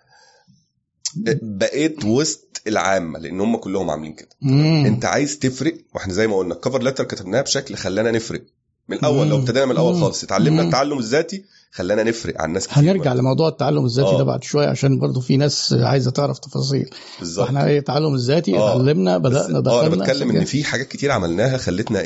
بقيت 1.43 2.05
وسط 2.05 2.63
العامة 2.67 3.19
لأن 3.19 3.41
هم 3.41 3.57
كلهم 3.57 3.91
عاملين 3.91 4.13
كده. 4.13 4.29
مم. 4.43 4.87
أنت 4.87 5.05
عايز 5.05 5.39
تفرق؟ 5.39 5.75
وإحنا 5.95 6.13
زي 6.13 6.27
ما 6.27 6.37
قلنا 6.37 6.55
الكفر 6.55 6.83
ليتر 6.83 7.05
كتبناها 7.05 7.43
بشكل 7.43 7.75
خلانا 7.75 8.11
نفرق. 8.11 8.43
من 8.89 8.97
الأول 8.97 9.29
لو. 9.29 9.37
ابتدينا 9.37 9.65
من 9.65 9.73
الأول. 9.73 9.95
خالص 10.01 10.25
اتعلمنا. 10.25 10.63
التعلم 10.63 10.99
الذاتي 10.99 11.45
خلانا 11.75 12.03
نفرق 12.03 12.41
عن 12.41 12.53
ناس 12.53 12.67
كتير 12.69 12.79
هنرجع 12.83 13.05
بقى. 13.05 13.17
لموضوع 13.17 13.49
التعلم 13.49 13.85
الذاتي 13.85 14.09
آه. 14.09 14.19
ده 14.19 14.25
بعد 14.25 14.45
شوية 14.45 14.67
عشان 14.67 14.99
برضو 14.99 15.21
في 15.21 15.37
ناس 15.37 15.73
عايزة 15.79 16.11
تعرف 16.11 16.39
تفاصيل 16.39 16.91
بالظبط 17.19 17.47
إحنا 17.47 17.67
إيه 17.67 17.79
التعلم 17.79 18.15
الذاتي 18.15 18.57
آه. 18.57 18.69
اتعلمنا 18.75 19.19
بدأنا 19.19 19.59
آه 19.59 19.61
دخلنا 19.61 19.87
أنا 19.87 20.05
بتكلم 20.05 20.31
إن. 20.31 20.45
في 20.45 20.65
حاجات 20.65 20.89
كتير 20.89 21.11
عملناها 21.11 21.57
خلتنا 21.57 22.03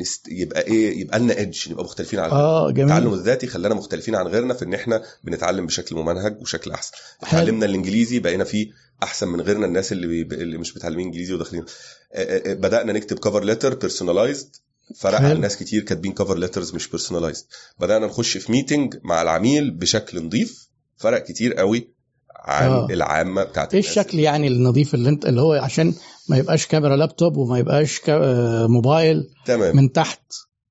نست... 0.00 0.28
يبقى 0.28 0.62
إيه 0.62 1.00
يبقى 1.00 1.18
لنا 1.18 1.38
ايدج 1.38 1.70
نبقى 1.70 1.84
مختلفين 1.84 2.18
عن 2.18 2.30
غيرنا 2.30 2.42
آه 2.44 2.68
التعلم 2.68 3.04
جميل 3.08 3.18
الذاتي 3.18 3.46
خلانا 3.46 3.74
مختلفين 3.74 4.14
عن 4.14 4.26
غيرنا 4.26 4.54
في 4.54 4.64
إن 4.64 4.74
إحنا 4.74 5.02
بنتعلم 5.24 5.66
بشكل 5.66 5.96
ممنهج 5.96 6.40
وشكل 6.40 6.70
أحسن. 6.70 6.92
اتعلمنا 7.22 7.66
الإنجليزي 7.66 8.18
بقينا 8.18 8.44
فيه 8.44 8.70
أحسن 9.02 9.28
من 9.28 9.40
غيرنا 9.40 9.66
الناس 9.66 9.92
اللي 9.92 10.06
بي... 10.06 10.34
اللي 10.34 10.58
مش 10.58 10.76
متعلمين 10.76 11.06
إنجليزي 11.06 11.34
وداخلين 11.34 11.64
آه، 12.12 12.18
آه، 12.22 12.50
آه، 12.50 12.54
بدأنا 12.54 12.92
نكتب 12.92 13.18
cover 13.18 13.44
letter 13.44 13.74
personalized 13.74 14.48
فرق. 14.96 15.20
عن 15.20 15.40
ناس 15.40 15.56
كتير 15.56 15.82
كاتبين 15.82 16.12
cover 16.12 16.38
letters 16.38 16.74
مش 16.74 16.88
personalized 16.88 17.44
بدأنا 17.80 18.06
نخش 18.06 18.36
في 18.36 18.52
meeting 18.52 18.96
مع 19.04 19.22
العميل 19.22 19.70
بشكل 19.70 20.26
نظيف 20.26 20.68
فرق 20.96 21.24
كتير 21.24 21.54
قوي 21.54 21.88
عن 22.36 22.70
آه. 22.70 22.86
العامة 22.90 23.44
بتاعت 23.44 23.74
إيه. 23.74 23.80
الشكل 23.80 24.18
يعني 24.18 24.48
النظيف 24.48 24.94
اللي 24.94 25.08
انت 25.08 25.26
اللي 25.26 25.40
هو 25.40 25.52
عشان 25.52 25.94
ما 26.28 26.36
يبقاش 26.36 26.66
كاميرا 26.66 26.96
لابتوب 26.96 27.36
وما 27.36 27.58
يبقاش 27.58 28.00
كا... 28.00 28.14
آه، 28.14 28.66
موبايل 28.66 29.30
تمام 29.46 29.76
من 29.76 29.92
تحت 29.92 30.22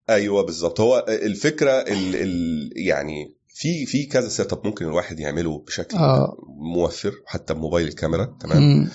أيوه 0.10 0.44
بالظبط 0.46 0.80
هو 0.80 1.06
الفكرة 1.10 1.72
ال 1.72 2.16
ال 2.16 2.72
يعني 2.76 3.36
في 3.48 3.86
في 3.86 4.06
كذا 4.06 4.30
setup 4.30 4.68
ممكن 4.68 4.86
الواحد 4.86 5.20
يعمله 5.20 5.60
بشكل 5.68 5.98
آه. 5.98 6.38
موفر 6.76 7.14
حتى 7.26 7.54
بموبايل 7.54 7.88
الكاميرا 7.88 8.38
تمام 8.40 8.64
مم. 8.64 8.90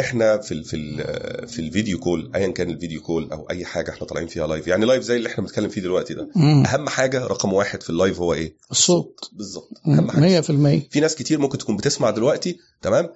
إحنا 0.00 0.38
في 0.38 0.52
ال 0.54 0.64
في 0.64 0.76
ال 0.76 1.48
في 1.48 1.58
ال 1.58 1.65
video 1.65 1.98
call 1.98 2.30
ايا 2.34 2.48
كان 2.48 2.70
ال 2.70 2.75
video 2.75 3.02
call 3.02 3.32
أو 3.32 3.50
أي 3.50 3.64
حاجة 3.64 3.90
إحنا 3.90 4.06
طالعين 4.06 4.28
فيها 4.28 4.46
live 4.46 4.66
يعني 4.66 4.86
live 4.86 5.02
زي 5.02 5.16
اللي 5.16 5.28
إحنا 5.28 5.44
بنتكلم 5.44 5.68
فيه 5.68 5.80
دلوقتي 5.80 6.14
ده. 6.14 6.28
مم. 6.36 6.66
أهم 6.66 6.88
حاجة 6.88 7.26
رقم 7.26 7.52
واحد 7.52 7.82
في 7.82 7.90
ال 7.90 7.96
live 7.96 8.20
هو 8.20 8.34
إيه؟ 8.34 8.56
الصوت. 8.70 9.30
بالظبط. 9.32 9.68
أهم 9.88 10.10
حاجة. 10.10 10.40
100% 10.40 10.44
في 10.90 11.00
ناس 11.00 11.14
كتير 11.14 11.38
ممكن 11.38 11.58
تكون 11.58 11.76
بتسمع 11.76 12.10
دلوقتي 12.10 12.58
تمام؟ 12.82 13.08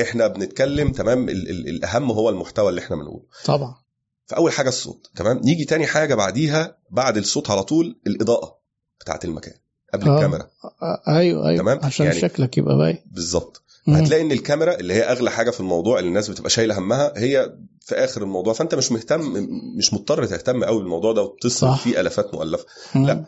إحنا 0.00 0.26
بنتكلم 0.26 0.92
تمام؟ 0.92 1.28
ال 1.28 1.50
ال 1.50 1.68
الأهم 1.68 2.10
هو 2.10 2.28
المحتوى 2.30 2.68
اللي 2.70 2.80
إحنا 2.80 2.96
بنقوله. 2.96 3.22
طبعا. 3.44 3.74
فأول 4.26 4.52
حاجة 4.52 4.68
الصوت 4.68 5.10
تمام؟ 5.16 5.38
نيجي 5.44 5.64
تاني 5.64 5.86
حاجة 5.86 6.14
بعديها 6.14 6.76
بعد 6.90 7.16
الصوت 7.16 7.50
على 7.50 7.62
طول 7.62 7.98
الإضاءة 8.06 8.58
بتاعت 9.00 9.24
المكان 9.24 9.54
قبل 9.94 10.08
آه. 10.08 10.16
الكاميرا. 10.16 10.48
آه، 10.82 11.02
أيوه 11.18 11.48
أيوه. 11.48 11.58
تمام؟ 11.58 11.78
عشان 11.82 12.06
يعني- 12.06 12.20
شكلك 12.20 12.58
يبقى 12.58 12.76
باين. 12.78 12.98
بالظبط. 13.12 13.62
هتلاقي 13.96 14.22
إن 14.22 14.32
الكاميرا 14.32 14.74
اللي 14.74 14.94
هي 14.94 15.02
أغلى 15.02 15.30
حاجة 15.30 15.50
في 15.50 15.60
الموضوع 15.60 15.98
اللي 15.98 16.08
الناس 16.08 16.30
بتبقى 16.30 16.50
شايلة 16.50 16.78
همها 16.78 17.12
هي 17.16 17.54
في 17.80 17.94
آخر 17.94 18.22
الموضوع. 18.22 18.52
فأنت 18.52 18.74
مش 18.74 18.92
مهتم 18.92 19.20
مش 19.76 19.94
مضطر 19.94 20.26
تهتم 20.26 20.64
قوي 20.64 20.78
بالموضوع 20.78 21.12
ده 21.12 21.22
وتصرف. 21.22 21.82
فيه 21.82 22.00
آلاف 22.00 22.34
مؤلفة. 22.34 22.64
لا. 22.94 23.24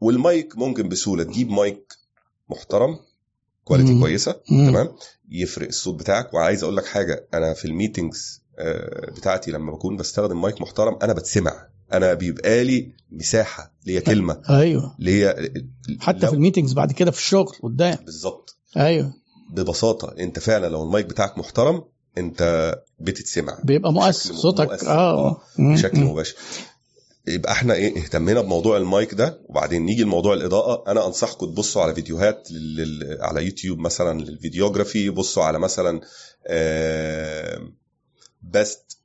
والمايك 0.00 0.56
ممكن 0.58 0.88
بسهولة. 0.88 1.24
تجيب 1.24 1.50
مايك 1.50 1.92
محترم 2.50 2.98
quality. 3.64 4.00
كويسة. 4.00 4.32
تمام؟ 4.48 4.88
يفرق 5.30 5.66
الصوت 5.66 5.94
بتاعك. 6.00 6.34
وعايز 6.34 6.62
أقول 6.62 6.76
لك 6.76 6.86
حاجة 6.86 7.28
أنا 7.34 7.54
في 7.54 7.64
ال 7.64 7.73
meetings 7.73 8.42
آه، 8.58 9.10
بتاعتي 9.10 9.50
لما 9.50 9.72
بكون 9.72 9.96
بستخدم 9.96 10.40
مايك 10.42 10.60
محترم 10.60 10.98
أنا 11.02 11.12
بتسمع. 11.12 11.66
أنا 11.92 12.14
بيبقى 12.14 12.64
لي 12.64 12.92
مساحة 13.10 13.72
ليا 13.86 14.00
كلمة. 14.00 14.42
أيوه. 14.50 14.96
ليا 14.98 15.52
حتى 16.00 16.18
لو- 16.18 16.28
في 16.28 16.34
ال 16.36 16.40
meetings 16.40 16.72
بعد 16.72 16.92
كده 16.92 17.10
في 17.10 17.18
الشغل 17.18 17.54
قدام. 17.62 17.98
بالظبط. 18.04 18.56
أيوه. 18.76 19.14
ببساطة 19.50 20.14
أنت 20.18 20.38
فعلا 20.38 20.66
لو 20.66 20.82
المايك 20.82 21.06
بتاعك 21.06 21.38
محترم 21.38 21.84
أنت 22.18 22.74
بتتسمع 23.00 23.58
بيبقى 23.64 23.92
مؤثر 23.92 24.34
صوتك 24.34 24.68
مؤثر. 24.70 24.88
آه 24.90 25.28
آه،. 25.28 25.40
بشكل. 25.58 26.00
مباشر 26.00 26.34
يبقى 27.26 27.52
إحنا 27.52 27.74
إيه 27.74 27.96
اهتمينا 27.98 28.40
بموضوع 28.40 28.76
المايك 28.76 29.14
ده 29.14 29.40
وبعدين 29.48 29.82
نيجي 29.84 30.02
لموضوع 30.02 30.34
الإضاءة 30.34 30.90
أنا 30.90 31.06
أنصحكم 31.06 31.46
تبصوا 31.46 31.82
على 31.82 31.94
فيديوهات 31.94 32.48
لل... 32.50 33.18
على 33.20 33.44
يوتيوب 33.44 33.78
مثلا 33.78 34.20
لل 34.20 34.34
videography 34.34 35.10
بصوا 35.10 35.44
على 35.44 35.58
مثلا 35.58 36.00
best 38.42 38.98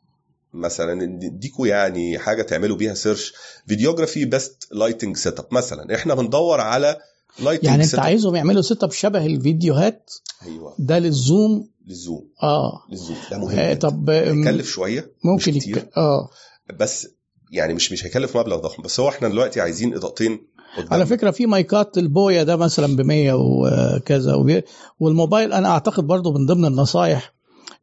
مثلا 0.54 0.94
نديكوا 1.06 1.68
يعني 1.68 2.20
حاجة 2.20 2.42
تعملوا 2.42 2.78
بيها 2.78 2.94
search 2.94 3.34
videography 3.68 4.26
best 4.26 4.68
lighting 4.72 5.18
setup 5.18 5.48
مثلا 5.52 5.96
إحنا 5.96 6.14
بندور 6.14 6.62
على 6.62 6.98
يعني 7.40 7.84
انت 7.84 8.00
عايزهم 8.00 8.36
يعملوا 8.36 8.62
setup 8.62 8.92
شبه 8.92 9.26
الفيديوهات 9.26 10.12
أيوه. 10.46 10.76
ده 10.80 11.00
للزوم؟ 11.00 11.70
للزوم. 11.88 12.30
آه. 12.44 12.84
للزوم. 12.92 13.18
ده 13.32 13.38
مهم 13.38 13.60
آه،. 13.60 13.74
طب 13.74 14.10
هيكلف 14.10 14.70
شوية 14.70 15.12
ممكن 15.24 15.54
مش 15.54 15.62
كتير. 15.64 15.78
يك... 15.78 15.90
آه. 15.98 16.30
بس 16.80 17.08
يعني 17.52 17.74
مش 17.74 17.92
مش 17.92 18.06
هيكلف 18.06 18.38
مبلغ 18.38 18.58
ضخم. 18.58 18.84
بس 18.84 19.00
هو 19.00 19.10
إحنا 19.10 19.28
دلوقتي 19.28 19.62
عايزين 19.62 19.96
إضاءتين 19.96 20.40
قدام. 20.78 20.94
على 20.94 21.06
فكرة 21.06 21.32
في 21.32 21.46
مايكات 21.46 21.98
البويا 21.98 22.44
ده 22.44 22.56
مثلا 22.56 22.96
ب 22.96 23.02
100 23.02 23.34
وكذا 23.34 24.36
وبي... 24.36 24.62
والموبايل 25.00 25.54
أنا 25.54 25.70
أعتقد 25.70 26.04
برضو 26.04 26.32
من 26.32 26.46
ضمن 26.46 26.66
النصايح 26.66 27.34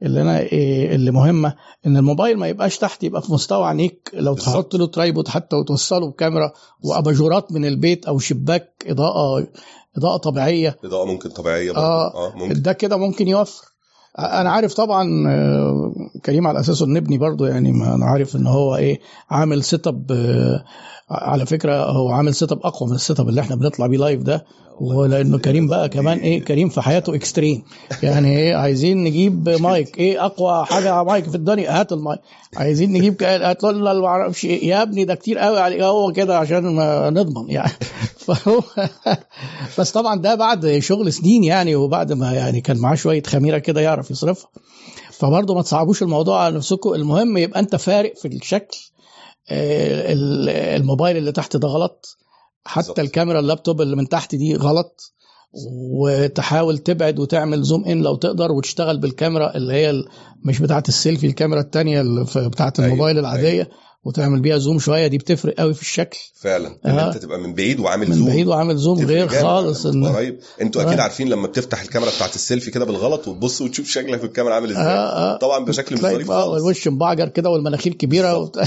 اللي 0.02 0.22
أنا 0.22 0.38
إيه 0.40 0.94
اللي 0.94 1.10
مهمة 1.10 1.54
إن 1.86 1.96
الموبايل 1.96 2.38
ما 2.38 2.48
يبقاش 2.48 2.78
تحت 2.78 3.04
يبقى 3.04 3.22
في 3.22 3.32
مستوى 3.32 3.66
عينيك 3.66 4.10
لو 4.14 4.34
بالظبط. 4.34 4.54
تحط 4.54 4.74
له 4.74 4.86
tripod 4.86 5.28
حتى 5.28 5.56
وتوصله 5.56 6.10
بكاميرا 6.10 6.52
وأباجورات 6.82 7.52
من 7.52 7.64
البيت 7.64 8.06
أو 8.06 8.18
شباك 8.18 8.84
إضاءة 8.86 9.46
إضاءة 9.98 10.16
طبيعية 10.16 10.76
إضاءة 10.84 11.04
ممكن 11.06 11.30
طبيعية 11.30 11.72
برضه 11.72 11.82
آه. 11.86 12.28
آه 12.28 12.36
ممكن 12.36 12.62
ده 12.62 12.72
كده 12.72 12.96
ممكن 12.96 13.28
يوفر 13.28 13.64
أنا 14.18 14.50
عارف 14.50 14.74
طبعا 14.74 15.28
آه، 15.28 15.92
كريم 16.24 16.46
على 16.46 16.60
أساسه 16.60 16.86
نبني 16.86 17.18
برضو 17.18 17.44
يعني 17.44 17.72
ما 17.72 17.94
أنا 17.94 18.06
عارف 18.06 18.36
إن 18.36 18.46
هو 18.46 18.76
إيه 18.76 19.00
عامل 19.30 19.64
setup 19.64 20.12
آه، 20.12 20.64
على 21.10 21.46
فكرة 21.46 21.84
هو 21.84 22.08
عامل 22.10 22.34
setup 22.34 22.60
أقوى 22.66 22.88
من 22.88 22.94
ال 22.94 23.20
setup 23.20 23.28
اللي 23.28 23.40
إحنا 23.40 23.56
بنطلع 23.56 23.86
بيه 23.86 23.98
live 23.98 24.22
ده. 24.22 24.44
ولأنه 24.80 25.38
كريم 25.38 25.66
بقى 25.66 25.88
كمان 25.88 26.18
إيه 26.18 26.44
كريم 26.44 26.68
في 26.68 26.80
حياته 26.80 27.14
extreme 27.14 27.62
يعني 28.02 28.38
إيه 28.38 28.54
عايزين 28.54 29.04
نجيب 29.04 29.48
مايك 29.48 29.98
إيه 29.98 30.24
أقوى 30.26 30.64
حاجة 30.66 31.02
مايك 31.02 31.24
في 31.28 31.34
الدنيا. 31.34 31.80
هات 31.80 31.92
المايك 31.92 32.20
عايزين 32.56 32.92
نجيب 32.92 33.22
هات 33.22 33.64
له 33.64 34.00
ما 34.00 34.06
أعرفش. 34.06 34.44
يا 34.44 34.82
ابني 34.82 35.04
ده 35.04 35.14
كتير 35.14 35.38
قوي 35.38 35.58
عليك 35.60 35.80
هو 35.80 36.12
كده 36.12 36.38
عشان 36.38 36.66
ما 36.74 37.10
نضمن 37.10 37.50
يعني. 37.50 37.72
فهو 38.26 38.60
بس 39.78 39.90
طبعا 39.92 40.20
ده 40.20 40.34
بعد 40.34 40.78
شغل 40.78 41.12
سنين 41.12 41.44
يعني 41.44 41.74
وبعد 41.76 42.12
ما 42.12 42.32
يعني 42.32 42.60
كان 42.60 42.78
معاه 42.78 42.94
شوية 42.94 43.22
خميرة 43.22 43.58
كده 43.58 43.80
يعرف 43.80 44.10
يصرفها. 44.10 44.48
فبرضه 45.10 45.54
ما 45.54 45.62
تصعبوش 45.62 46.02
الموضوع 46.02 46.40
على 46.44 46.56
نفسكم. 46.56 46.94
المهم 46.94 47.36
يبقى 47.36 47.60
أنت 47.60 47.76
فارق 47.76 48.16
في 48.16 48.28
الشكل. 48.28 48.78
ال- 48.78 48.95
الموبايل 49.50 51.16
اللي 51.16 51.32
تحت 51.32 51.56
ده 51.56 51.68
غلط. 51.68 52.16
حتى 52.64 52.80
بالظبط. 52.80 52.98
الكاميرا 52.98 53.40
اللابتوب 53.40 53.80
اللي 53.80 53.96
من 53.96 54.08
تحت 54.08 54.34
دي 54.34 54.56
غلط. 54.56 55.12
وتحاول 55.92 56.78
تبعد 56.78 57.18
وتعمل 57.18 57.62
zoom 57.62 57.84
in 57.84 58.02
لو 58.02 58.16
تقدر 58.16 58.52
وتشتغل 58.52 58.98
بالكاميرا 58.98 59.56
اللي 59.56 59.74
هي 59.74 60.04
مش 60.44 60.58
بتاعه 60.58 60.84
السيلفي 60.88 61.26
الكاميرا 61.26 61.60
التانية 61.60 62.00
اللي 62.00 62.24
بتاعه 62.36 62.72
أيوة، 62.78 62.92
الموبايل 62.92 63.18
العادية. 63.18 63.70
وتعمل 64.06 64.40
بيها 64.40 64.58
zoom 64.58 64.78
شوية 64.78 65.06
دي 65.06 65.18
بتفرق 65.18 65.54
قوي 65.54 65.74
في 65.74 65.82
الشكل 65.82 66.18
فعلا 66.34 66.78
إن 66.86 66.90
آه. 66.90 67.08
أنت 67.08 67.16
تبقى 67.16 67.38
من 67.38 67.54
بعيد 67.54 67.80
وعامل 67.80 68.08
من 68.08 68.16
zoom 68.16 68.26
بعيد 68.26 68.46
وعامل 68.46 68.76
zoom 68.76 68.98
غير 69.06 69.28
خالص 69.28 69.86
ان 69.86 70.06
قريب 70.06 70.38
أنتوا 70.60 70.82
أكيد 70.82 70.98
آه. 70.98 71.02
عارفين 71.02 71.28
لما 71.28 71.46
بتفتح 71.46 71.82
الكاميرا 71.82 72.10
بتاعت 72.10 72.34
السيلفي 72.34 72.70
كده 72.70 72.84
بالغلط 72.84 73.28
وتبص 73.28 73.60
وتشوف 73.60 73.88
شكلك 73.88 74.18
في 74.18 74.26
الكاميرا 74.26 74.54
عامل 74.54 74.70
إزاي 74.70 74.82
آه 74.84 75.34
آه. 75.34 75.38
طبعا 75.38 75.64
بشكل 75.64 75.94
مش 75.94 76.00
ظريف 76.00 76.28
خالص 76.28 76.62
الوش 76.62 76.88
مبعجر 76.88 77.28
كده 77.28 77.50
والمناخير 77.50 77.94
كبيرة. 77.94 78.38
بالظبط. 78.38 78.58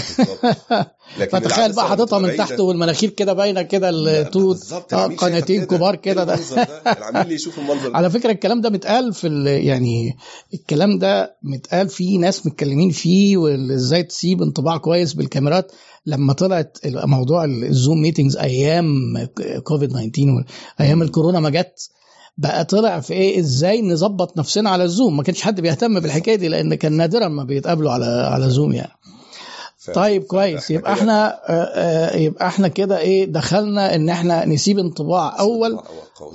لكن 1.20 1.40
فتخيل 1.40 1.74
بقى 1.74 1.88
حاططها 1.88 2.20
من 2.20 2.36
تحت 2.38 2.60
والمناخير 2.60 3.10
كده 3.10 3.34
باينة 3.34 3.62
كده 3.62 3.90
التوت 3.90 4.58
شايفك 4.92 4.94
قناتين. 4.94 5.64
كبار 5.64 5.94
إيه 5.94 6.00
كده 6.00 6.24
ده 6.24 6.34
المنظر 6.34 6.56
ده 6.56 6.92
العميل 6.92 7.32
يشوف 7.32 7.60
المنظر 7.60 7.96
على 7.98 8.10
فكرة 8.10 8.32
الكلام 8.32 8.62
ده 8.62 8.70
متقال 8.70 9.14
في 9.14 9.28
يعني 9.46 10.18
الكلام 10.54 11.00
ده 11.00 11.38
متقال 11.44 11.90
فيه 11.90 12.20
ناس 12.20 12.46
متكلمين 12.46 12.90
فيه 12.90 13.38
وازاي 13.38 14.04
تسيب 14.04 14.42
انطباع 14.42 14.78
كويس 14.78 15.14
بالكاميرات 15.30 15.72
لما 16.06 16.34
طلعت 16.34 16.78
موضوع 16.86 17.46
الزوم 17.46 18.02
ميتنجز 18.02 18.38
أيام 18.38 18.88
كوفيد 19.64 19.90
19 19.90 20.44
أيام 20.82 21.02
الكورونا 21.02 21.40
ما 21.40 21.50
جت 21.50 21.90
بقى 22.38 22.66
طلع 22.66 23.00
في 23.00 23.14
إيه؟ 23.14 23.40
إزاي 23.40 23.82
نظبط 23.82 24.38
نفسنا 24.38 24.70
على 24.70 24.84
الزوم؟ 24.84 25.18
ما 25.18 25.24
كانش 25.24 25.42
حد 25.42 25.62
بيهتم 25.62 26.00
بالحكاية 26.00 26.36
دي 26.36 26.48
لأن 26.48 26.76
كان 26.76 26.94
نادرا 26.94 27.28
ما 27.28 27.44
بيتقابلوا 27.44 27.92
على 27.92 28.06
على 28.06 28.50
زوم 28.50 28.74
يعني. 28.74 28.92
طيب 29.94 30.24
كويس. 30.24 30.72
يبقى 30.72 30.94
إحنا 30.94 31.40
آه، 31.50 31.54
آه، 31.54 32.16
يبقى 32.18 32.48
إحنا 32.48 32.68
كده 32.68 33.00
إيه 33.00 33.26
دخلنا 33.26 33.96
إن 33.96 34.10
إحنا 34.10 34.46
نسيب 34.46 34.80
انطباع 34.80 35.40
أول 35.40 35.80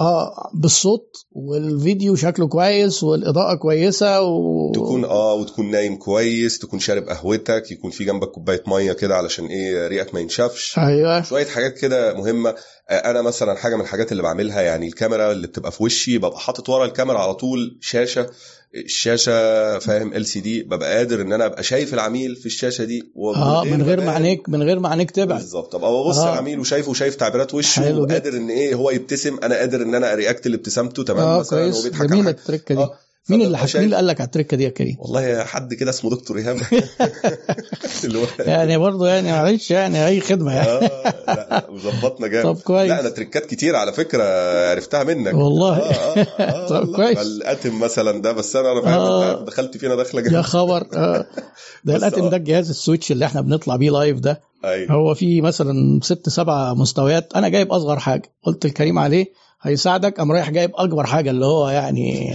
آه 0.00 0.50
بالصوت 0.54 1.16
والفيديو 1.32 2.14
شكله 2.16 2.48
كويس 2.48 3.02
والإضاءة 3.02 3.54
كويسة 3.54 4.20
و... 4.22 4.72
تكون 4.72 5.04
آه 5.04 5.34
وتكون 5.34 5.70
نايم 5.70 5.96
كويس 5.96 6.58
تكون 6.58 6.78
شارب 6.78 7.02
قهوتك 7.08 7.70
يكون 7.70 7.90
في 7.90 8.04
جنبك 8.04 8.28
كوباية 8.28 8.62
مية 8.66 8.92
كده 8.92 9.14
علشان 9.16 9.46
إيه 9.46 9.88
ريقك 9.88 10.14
ما 10.14 10.20
ينشفش. 10.20 10.78
أيوه. 10.78 11.22
شوية 11.22 11.46
حاجات 11.46 11.78
كده 11.78 12.14
مهمة. 12.14 12.54
أنا 12.90 13.22
مثلا 13.22 13.54
حاجة 13.54 13.74
من 13.76 13.80
الحاجات 13.82 14.12
اللي 14.12 14.22
بعملها 14.22 14.60
يعني 14.62 14.86
الكاميرا 14.88 15.32
اللي 15.32 15.46
بتبقى 15.46 15.72
في 15.72 15.82
وشي 15.82 16.18
ببقى 16.18 16.38
حاطط 16.40 16.68
ورا 16.68 16.84
الكاميرا 16.86 17.18
على 17.18 17.34
طول 17.34 17.78
شاشة 17.80 18.26
الشاشة 18.74 19.78
فاهم 19.78 20.12
LCD 20.14 20.62
ببقى 20.62 20.96
قادر 20.96 21.20
إن 21.22 21.32
أنا 21.32 21.46
أبقى 21.46 21.62
شايف 21.62 21.94
العميل 21.94 22.36
في 22.36 22.46
الشاشة 22.46 22.84
دي 22.84 23.12
آه 23.36 23.64
من 23.64 23.82
غير 23.82 24.00
ما 24.00 24.12
عينيك 24.12 24.48
من 24.48 24.62
غير 24.62 24.78
ما 24.78 24.88
عينيك 24.88 25.10
تبعد 25.10 25.38
بالظبط 25.40 25.74
أبقى 25.74 25.90
ببص 25.92 26.18
آه. 26.18 26.32
العميل 26.32 26.60
وشايفه 26.60 26.90
وشايف 26.90 27.14
تعبيرات 27.14 27.54
وشه. 27.54 27.98
وقادر 27.98 28.32
إن 28.36 28.48
إيه 28.50 28.74
هو 28.74 28.90
يبتسم 28.90 29.38
أنا 29.42 29.54
قادر 29.56 29.82
إن 29.82 29.94
أنا 29.94 30.12
أ 30.12 30.18
react 30.18 30.48
لابتسامته 30.48 31.04
تمام 31.04 31.20
آه 31.28 31.40
مثلا 31.40 31.58
كويس 31.60 31.76
هو 31.76 31.82
بيضحك 31.82 32.06
جميلة. 32.06 32.30
ال 32.30 32.36
trick 32.36 32.68
ة 32.68 32.74
دي 32.74 32.80
آه، 32.80 32.94
مين 33.28 33.42
اللي. 33.42 33.58
شايف- 33.58 33.76
مين 33.76 33.84
اللي 33.84 33.96
قال 33.96 34.06
لك 34.06 34.20
على 34.20 34.26
ال 34.26 34.30
trick 34.30 34.52
ة 34.52 34.56
دي 34.56 34.64
يا 34.64 34.68
كريم 34.68 34.96
والله 34.98 35.44
حد 35.44 35.74
كده 35.74 35.90
اسمه 35.90 36.10
دكتور 36.10 36.38
ايهاب 36.38 36.56
اللي 38.04 38.18
هو 38.18 38.26
يعني 38.38 38.76
برضه 38.78 39.08
يعني 39.08 39.32
معلش 39.32 39.70
يعني 39.70 40.06
أي 40.06 40.20
خدمة 40.20 40.54
يعني 40.54 40.68
آه 40.68 41.14
لا 41.26 41.66
وظبطنا 41.70 42.26
جامد 42.26 42.44
طب 42.44 42.60
كويس. 42.62 42.90
لا 42.90 43.00
أنا 43.00 43.08
trick 43.08 43.40
ات 43.40 43.46
كتير 43.46 43.76
على 43.76 43.92
فكرة 43.92 44.24
عرفتها 44.70 45.04
منك 45.04 45.34
والله. 45.34 45.76
آه 45.78 45.92
آه, 45.92 46.42
آه 46.42 46.66
طب. 46.82 46.96
كويس. 46.96 47.18
الأتم 47.18 47.80
مثلا 47.80 48.22
ده 48.22 48.32
بس 48.32 48.56
أنا 48.56 48.72
أنا 48.72 48.96
آه. 48.96 49.44
دخلت 49.44 49.76
فينا 49.76 49.94
دخلة 49.94 50.20
يا 50.20 50.24
جامده 50.24 50.42
خبر 50.42 50.86
آه. 50.94 51.26
ده 51.84 51.96
الأتم 51.96 52.22
آه. 52.24 52.30
ده 52.30 52.36
الجهاز 52.36 52.70
السويتش 52.70 53.12
اللي 53.12 53.24
إحنا 53.24 53.40
بنطلع 53.40 53.76
بيه 53.76 53.90
لايف 53.90 54.18
ده 54.18 54.40
أيوه 54.64 54.92
هو 54.92 55.14
فيه 55.14 55.40
مثلا 55.42 56.00
ست 56.02 56.28
سبع 56.28 56.74
مستويات 56.74 57.32
أنا 57.36 57.48
جايب 57.48 57.72
أصغر 57.72 57.98
حاجة 57.98 58.32
قلت 58.42 58.66
لكريم 58.66 58.98
عليه 58.98 59.26
هيساعدك. 59.64 60.18
قام 60.18 60.32
رايح 60.32 60.50
جايب 60.50 60.70
أكبر 60.74 61.06
حاجة 61.06 61.30
اللي 61.30 61.46
هو 61.46 61.68
يعني 61.68 62.34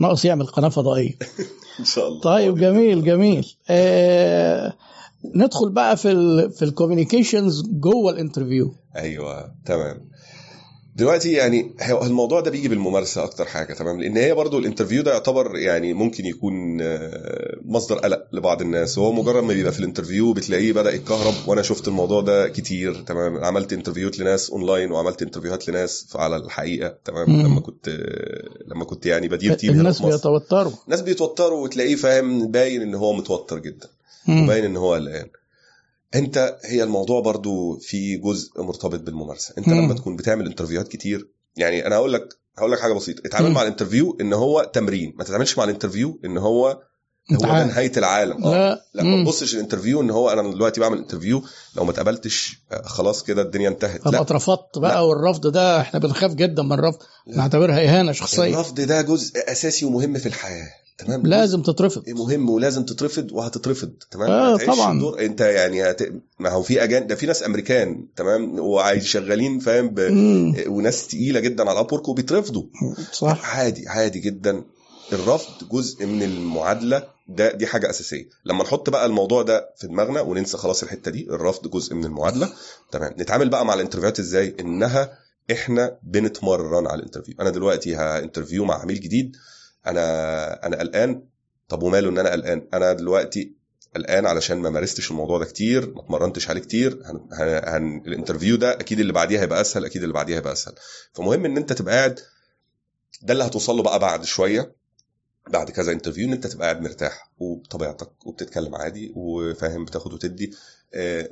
ناقص 0.00 0.24
يعمل 0.24 0.46
قناة 0.46 0.68
فضائية. 0.68 1.14
إن 1.80 1.84
شاء 1.84 2.08
الله. 2.08 2.20
طيب 2.20 2.54
جميل 2.58 3.04
جميل. 3.04 3.54
آه 3.70 4.72
ندخل 5.34 5.68
بقى 5.68 5.96
في 5.96 6.10
ال 6.12 6.50
في 6.50 6.64
الكوميونيكيشنز 6.64 7.62
جوه 7.70 8.12
الانترفيو 8.12 8.74
أيوه 8.96 9.54
تمام. 9.66 10.00
دلوقتي 10.96 11.32
يعني 11.32 11.74
هو 11.82 12.04
الموضوع 12.04 12.40
ده 12.40 12.50
بيجي 12.50 12.68
بالممارسة 12.68 13.24
أكتر 13.24 13.44
حاجة 13.44 13.74
تمام؟ 13.74 14.00
لأن 14.00 14.16
هي 14.16 14.34
برضو 14.34 14.58
ال 14.58 14.62
interview 14.62 15.02
ده 15.02 15.12
يعتبر 15.12 15.56
يعني 15.56 15.94
ممكن 15.94 16.26
يكون 16.26 16.80
آه، 16.80 17.56
مصدر 17.64 17.98
قلق 17.98 18.26
لبعض 18.32 18.60
الناس. 18.62 18.98
وهو 18.98 19.12
مجرد 19.12 19.42
ما 19.42 19.54
بيبقى 19.54 19.72
في 19.72 19.78
ال 19.80 19.85
interview 19.85 20.32
بتلاقيه 20.32 20.72
بدأ 20.72 20.94
يتكهرب 20.94 21.34
وأنا 21.46 21.62
شفت 21.62 21.88
الموضوع 21.88 22.20
ده 22.20 22.48
كتير 22.48 22.94
تمام؟ 22.94 23.44
عملت 23.44 23.72
interview 23.72 24.10
هات 24.10 24.18
لناس 24.18 24.50
اونلاين 24.50 24.90
وعملت 24.92 25.22
interview 25.22 25.60
هات 25.60 25.68
لناس 25.68 26.08
على 26.14 26.36
الحقيقة 26.36 26.94
تمام؟ 27.04 27.30
مم. 27.30 27.46
لما 27.46 27.60
كنت 27.60 27.88
آه، 27.88 28.48
لما 28.74 28.84
كنت 28.84 29.06
يعني 29.06 29.28
بدير 29.28 29.54
team 29.54 29.70
الناس 29.70 30.02
بيتوتروا. 30.02 30.72
الناس 30.84 31.00
بيتوتروا 31.00 31.64
وتلاقيه 31.64 31.94
فاهم 31.96 32.50
باين 32.50 32.82
إن 32.82 32.94
هو 32.94 33.12
متوتر 33.12 33.58
جدا. 33.58 33.88
وباين 34.28 34.64
إن 34.64 34.76
هو 34.76 34.94
قلقان. 34.94 35.26
انت 36.14 36.56
هي 36.64 36.82
الموضوع 36.82 37.20
برضو 37.20 37.78
في 37.78 38.16
جزء 38.16 38.62
مرتبط 38.62 39.00
بالممارسة 39.00 39.54
انت 39.58 39.68
مم. 39.68 39.74
لما 39.84 39.94
تكون 39.94 40.16
بتعمل 40.16 40.46
interview 40.46 40.80
هات 40.80 40.88
كتير 40.88 41.28
يعني 41.56 41.86
أنا 41.86 41.96
هقول 41.96 42.12
لك 42.12 42.28
هقول 42.58 42.72
لك 42.72 42.80
حاجة 42.80 42.92
بسيطة 42.92 43.22
اتعامل 43.26 43.48
مم. 43.48 43.54
مع 43.54 43.62
ال 43.62 43.67
interview 43.67 44.16
ان 44.20 44.32
هو 44.32 44.70
تمرين 44.74 45.14
ما 45.18 45.24
تتعاملش 45.24 45.58
مع 45.58 45.64
ال 45.64 45.70
interview 45.70 46.20
ان 46.24 46.38
هو 46.38 46.80
هو 47.32 47.38
ده. 47.38 47.64
نهاية 47.64 47.92
العالم 47.96 48.44
آه 48.44 48.50
لا 48.68 48.80
لا 48.94 49.02
ما. 49.02 49.24
تبصش 49.24 49.54
ال 49.54 49.59
interview 49.59 50.00
ان 50.00 50.10
هو 50.10 50.30
أنا 50.30 50.50
دلوقتي 50.54 50.80
بعمل 50.80 50.98
interview 50.98 51.42
لو 51.76 51.84
ما 51.84 51.90
اتقبلتش 51.90 52.58
آه، 52.72 52.82
خلاص 52.82 53.22
كده 53.22 53.42
الدنيا 53.42 53.68
انتهت 53.68 54.06
لا 54.06 54.20
اترفضت 54.20 54.76
لا. 54.76 54.80
بقى 54.82 55.08
والرفض 55.08 55.46
ده 55.46 55.80
إحنا 55.80 56.00
بنخاف 56.00 56.34
جدا 56.34 56.62
من 56.62 56.72
الرفض 56.72 56.98
لا. 57.26 57.36
نعتبرها 57.36 57.80
إهانة 57.84 58.12
شخصية 58.12 58.54
الرفض 58.54 58.80
ده 58.80 59.02
جزء 59.02 59.32
أساسي 59.52 59.84
ومهم 59.86 60.18
في 60.18 60.26
الحياة 60.26 60.68
تمام؟ 60.98 61.22
لازم 61.26 61.62
تترفض. 61.62 62.08
مهم 62.08 62.50
ولازم 62.50 62.84
تترفض 62.84 63.32
وهتترفض 63.32 63.92
تمام؟ 64.10 64.30
آه، 64.30 64.56
طبعاً. 64.56 64.92
الدور 64.92 65.20
أنت 65.24 65.40
يعني 65.40 65.90
هت... 65.90 66.02
ما 66.38 66.50
هو 66.50 66.62
في 66.62 66.84
اجان 66.84 67.06
ده 67.06 67.14
في 67.14 67.26
ناس 67.26 67.42
أمريكان 67.42 68.06
تمام؟ 68.16 68.58
وعايز 68.58 69.04
شغالين 69.04 69.58
فاهم؟ 69.58 69.88
ب... 69.88 70.00
مم. 70.00 70.54
وناس 70.66 71.06
تقيلة 71.08 71.40
جدا 71.40 71.70
على 71.70 71.80
Upwork 71.80 72.08
وبيترفضوا. 72.08 72.64
صح. 73.12 73.56
عادي 73.56 73.88
عادي 73.88 74.18
جدا. 74.18 74.62
الرفض 75.12 75.68
جزء 75.72 76.06
من 76.06 76.22
المعادلة 76.22 77.02
ده 77.28 77.52
دي 77.52 77.66
حاجة 77.66 77.90
أساسية. 77.90 78.28
لما 78.44 78.62
نحط 78.64 78.90
بقى 78.90 79.06
الموضوع 79.06 79.42
ده 79.42 79.70
في 79.76 79.86
دماغنا 79.86 80.20
وننسى 80.20 80.56
خلاص 80.56 80.82
الحتة 80.82 81.10
دي 81.10 81.26
الرفض 81.30 81.70
جزء 81.70 81.94
من 81.94 82.04
المعادلة 82.04 82.48
تمام؟ 82.92 83.14
نتعامل 83.18 83.48
بقى 83.48 83.66
مع 83.66 83.74
ال 83.74 83.78
interview 83.78 84.11
هات 84.11 84.18
إزاي؟ 84.18 84.54
إنها 84.60 85.18
إحنا 85.52 85.96
بنتمرن 86.02 86.86
على 86.86 86.98
ال 86.98 87.01
interview. 87.01 87.34
أنا 87.40 87.50
دلوقتي 87.50 87.94
ه 87.94 88.01
interview 88.01 88.64
مع 88.64 88.80
عميل 88.82 89.00
جديد 89.00 89.36
أنا 89.86 90.66
أنا 90.66 90.76
قلقان. 90.78 91.22
طب 91.68 91.82
وماله 91.82 92.08
إن 92.08 92.18
أنا 92.18 92.30
قلقان؟ 92.30 92.68
أنا 92.74 92.92
دلوقتي 92.92 93.52
قلقان 93.96 94.26
علشان 94.26 94.58
ما 94.58 94.70
مارستش 94.70 95.10
الموضوع 95.10 95.38
ده 95.38 95.44
كتير 95.44 95.94
ما 95.94 96.00
اتمرنتش 96.00 96.48
عليه 96.48 96.60
كتير. 96.60 97.02
هن... 97.04 97.28
هن... 97.64 98.02
ال 98.06 98.11
interview 98.11 98.56
ده 98.56 98.72
أكيد 98.72 99.00
اللي 99.00 99.12
بعديها 99.12 99.40
هيبقى 99.40 99.60
أسهل 99.60 99.84
أكيد 99.84 100.02
اللي 100.02 100.14
بعديها 100.14 100.36
هيبقى 100.36 100.52
أسهل. 100.52 100.74
فمهم 101.12 101.44
إن 101.44 101.56
أنت 101.56 101.72
تبقى 101.72 101.94
قاعد 101.94 102.20
ده 103.22 103.32
اللي 103.32 103.44
هتوصل 103.44 103.76
له 103.76 103.82
بقى 103.82 103.98
بعد 103.98 104.24
شوية 104.24 104.72
بعد 105.50 105.70
كذا 105.70 105.92
interview 105.92 106.28
إن 106.28 106.32
أنت 106.32 106.46
تبقى 106.46 106.64
قاعد 106.66 106.82
مرتاح 106.82 107.30
وبطبيعتك 107.38 108.26
وبتتكلم 108.26 108.74
عادي 108.74 109.12
وفاهم 109.16 109.84
بتاخد 109.84 110.12
وتدي. 110.12 110.54
آه، 110.94 111.28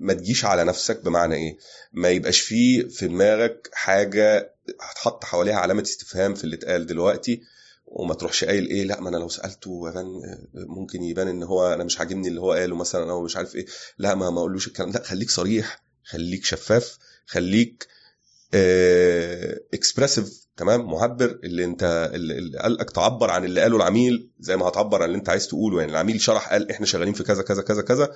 ما 0.00 0.12
تجيش 0.14 0.44
على 0.44 0.64
نفسك 0.64 1.04
بمعنى 1.04 1.34
إيه؟ 1.34 1.56
ما 1.92 2.08
يبقاش 2.10 2.40
فيه 2.40 2.88
في 2.88 3.08
دماغك 3.08 3.70
حاجة 3.72 4.52
هتحط 4.80 5.24
حواليها 5.24 5.56
علامة 5.56 5.82
استفهام 5.82 6.34
في 6.34 6.44
اللي 6.44 6.56
اتقال 6.56 6.86
دلوقتي. 6.86 7.42
وما 7.86 8.14
تروحش 8.14 8.44
قايل 8.44 8.66
إيه 8.68 8.84
لأ 8.84 9.00
ما 9.00 9.08
أنا 9.08 9.16
لو 9.16 9.28
سألته 9.28 9.88
يبان 9.88 10.06
ممكن 10.54 11.02
يبان 11.02 11.28
إن 11.28 11.42
هو 11.42 11.72
أنا 11.74 11.84
مش 11.84 11.98
عاجبني 11.98 12.28
اللي 12.28 12.40
هو 12.40 12.52
قاله 12.52 12.76
مثلا 12.76 13.10
أو 13.10 13.22
مش 13.22 13.36
عارف 13.36 13.56
إيه. 13.56 13.66
لأ 13.98 14.14
ما 14.14 14.30
ما 14.30 14.38
أقولوش 14.38 14.66
الكلام 14.66 14.90
ده 14.90 15.02
خليك 15.02 15.30
صريح 15.30 15.82
خليك 16.04 16.44
شفاف 16.44 16.98
خليك 17.26 17.88
اكسبرسيف 19.74 20.46
تمام؟ 20.56 20.90
معبر 20.90 21.38
اللي 21.44 21.64
أنت 21.64 22.10
اللي 22.14 22.58
قالك 22.58 22.90
تعبر 22.90 23.30
عن 23.30 23.44
اللي 23.44 23.60
قاله 23.60 23.76
العميل 23.76 24.30
زي 24.40 24.56
ما 24.56 24.68
هتعبر 24.68 25.02
عن 25.02 25.08
اللي 25.08 25.18
أنت 25.18 25.28
عايز 25.28 25.48
تقوله. 25.48 25.80
يعني 25.80 25.92
العميل 25.92 26.20
شرح 26.20 26.52
قال 26.52 26.70
إحنا 26.70 26.86
شغالين 26.86 27.14
في 27.14 27.22
كذا 27.24 27.42
كذا 27.42 27.62
كذا 27.62 27.82
كذا. 27.82 28.12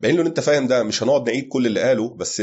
باين 0.00 0.14
له 0.16 0.22
إن 0.22 0.26
أنت 0.26 0.40
فاهم 0.40 0.66
ده 0.66 0.82
مش 0.82 1.02
هنقعد 1.02 1.26
نعيد 1.26 1.48
كل 1.48 1.66
اللي 1.66 1.80
قاله 1.80 2.08
بس 2.14 2.42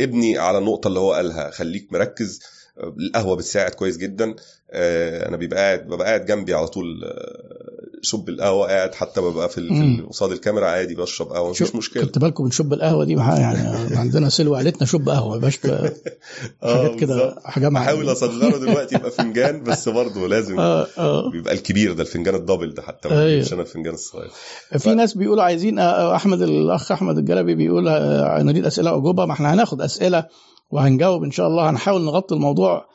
ابني 0.00 0.38
على 0.38 0.58
النقطة 0.58 0.88
اللي 0.88 0.98
هو 1.00 1.12
قالها 1.12 1.50
خليك 1.50 1.92
مركز. 1.92 2.40
القهوة 2.80 3.36
بتساعد 3.36 3.70
كويس 3.70 3.96
جدا 3.96 4.34
آه، 4.70 5.28
أنا 5.28 5.36
بيبقى 5.36 5.58
قاعد 5.58 5.86
ببقى 5.86 6.06
قاعد 6.06 6.26
جنبي 6.26 6.54
على 6.54 6.66
طول 6.68 7.04
آه، 7.04 7.78
شوب 8.02 8.28
القهوة 8.28 8.66
قاعد 8.66 8.94
حتى 8.94 9.20
ببقى 9.20 9.48
في. 9.48 10.02
قصاد 10.10 10.32
الكاميرا 10.32 10.66
عادي 10.66 10.94
بشرب 10.94 11.28
قهوة 11.28 11.50
مفيش 11.50 11.74
مشكلة 11.74 12.02
خدت 12.02 12.18
بالكم 12.18 12.44
بنشب 12.44 12.72
القهوة 12.72 13.04
دي 13.04 13.12
يعني 13.12 13.96
عندنا 13.96 14.28
سلوى 14.28 14.58
عيلتنا 14.58 14.86
شب 14.86 15.08
قهوة 15.08 15.36
يبقاش 15.36 15.58
حاجات 16.62 17.00
كده. 17.00 17.34
حاجة 17.44 17.68
مع 17.68 17.82
احاول 17.82 18.12
اصغره 18.12 18.58
دلوقتي 18.58 18.94
يبقى 18.94 19.10
فنجان 19.10 19.62
بس 19.62 19.88
برضه 19.88 20.28
لازم 20.28 20.58
آه 20.60 20.86
آه 20.98 21.30
بيبقى 21.30 21.54
الكبير 21.54 21.92
ده 21.92 22.02
الفنجان 22.02 22.34
الدبل 22.34 22.74
ده 22.74 22.82
حتى 22.82 23.08
أيوة. 23.08 23.24
بجيبش 23.24 23.52
أنا 23.52 23.62
الفنجان 23.62 23.94
الصغير 23.94 24.30
في 24.78 24.94
ناس 24.94 25.14
بيقولوا 25.14 25.42
عايزين 25.42 25.78
آه، 25.78 26.16
أحمد 26.16 26.42
الأخ 26.42 26.92
أحمد 26.92 27.18
الجلبي 27.18 27.54
بيقول 27.54 27.88
آه، 27.88 28.42
نريد 28.42 28.66
أسئلة 28.66 28.92
وأجوبة 28.92 29.26
ما 29.26 29.32
إحنا 29.32 29.54
هناخد 29.54 29.82
أسئلة 29.82 30.24
وهنجاوب 30.70 31.24
إن 31.24 31.30
شاء 31.30 31.46
الله. 31.48 31.70
هنحاول 31.70 32.02
نغطي 32.04 32.34
الموضوع 32.34 32.88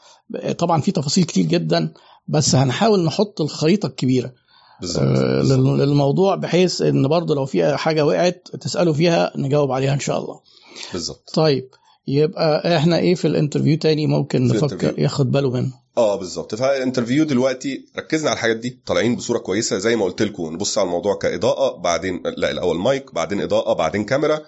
طبعا 0.57 0.82
في 0.82 0.91
تفاصيل 0.91 1.24
كتير 1.24 1.45
جدا 1.45 1.93
بس 2.28 2.55
هنحاول 2.55 3.05
نحط 3.05 3.41
الخريطة 3.41 3.88
الكبيرة 3.88 4.32
آه، 4.97 5.41
للموضوع 5.41 6.36
بحيث 6.36 6.82
إن 6.82 7.07
برضه 7.07 7.36
لو 7.36 7.45
في 7.45 7.78
حاجة 7.78 8.05
وقعت 8.05 8.47
تسألوا 8.61 8.93
فيها 8.93 9.32
نجاوب 9.36 9.71
عليها 9.71 9.93
إن 9.93 9.99
شاء 9.99 10.19
الله. 10.19 10.39
بالظبط. 10.93 11.32
طيب 11.34 11.69
يبقى 12.07 12.78
إحنا 12.78 12.97
إيه 12.97 13.15
في 13.15 13.28
ال 13.28 13.32
interview 13.32 13.78
تاني 13.78 14.07
ممكن 14.07 14.47
نفكر 14.47 14.65
ال 14.66 14.69
interview. 14.69 15.03
ياخد 15.03 15.32
باله 15.32 15.49
منه؟ 15.49 15.71
آه 15.97 16.15
بالظبط. 16.15 16.55
فال 16.55 16.68
interview 16.68 17.24
دلوقتي 17.24 17.86
ركزنا 17.97 18.30
على 18.30 18.38
الحاجات 18.38 18.57
دي 18.57 18.80
طالعين 18.86 19.15
بصورة 19.15 19.38
كويسة. 19.38 19.78
زي 19.78 19.95
ما 19.95 20.05
قلت 20.05 20.21
لكم 20.21 20.53
نبص 20.53 20.78
على 20.78 20.86
الموضوع 20.86 21.15
كإضاءة 21.15 21.82
بعدين 21.82 22.24
لا 22.38 22.51
الأول 22.51 22.78
مايك 22.80 23.13
بعدين 23.15 23.41
إضاءة 23.41 23.74
بعدين 23.74 24.03
كاميرا. 24.03 24.39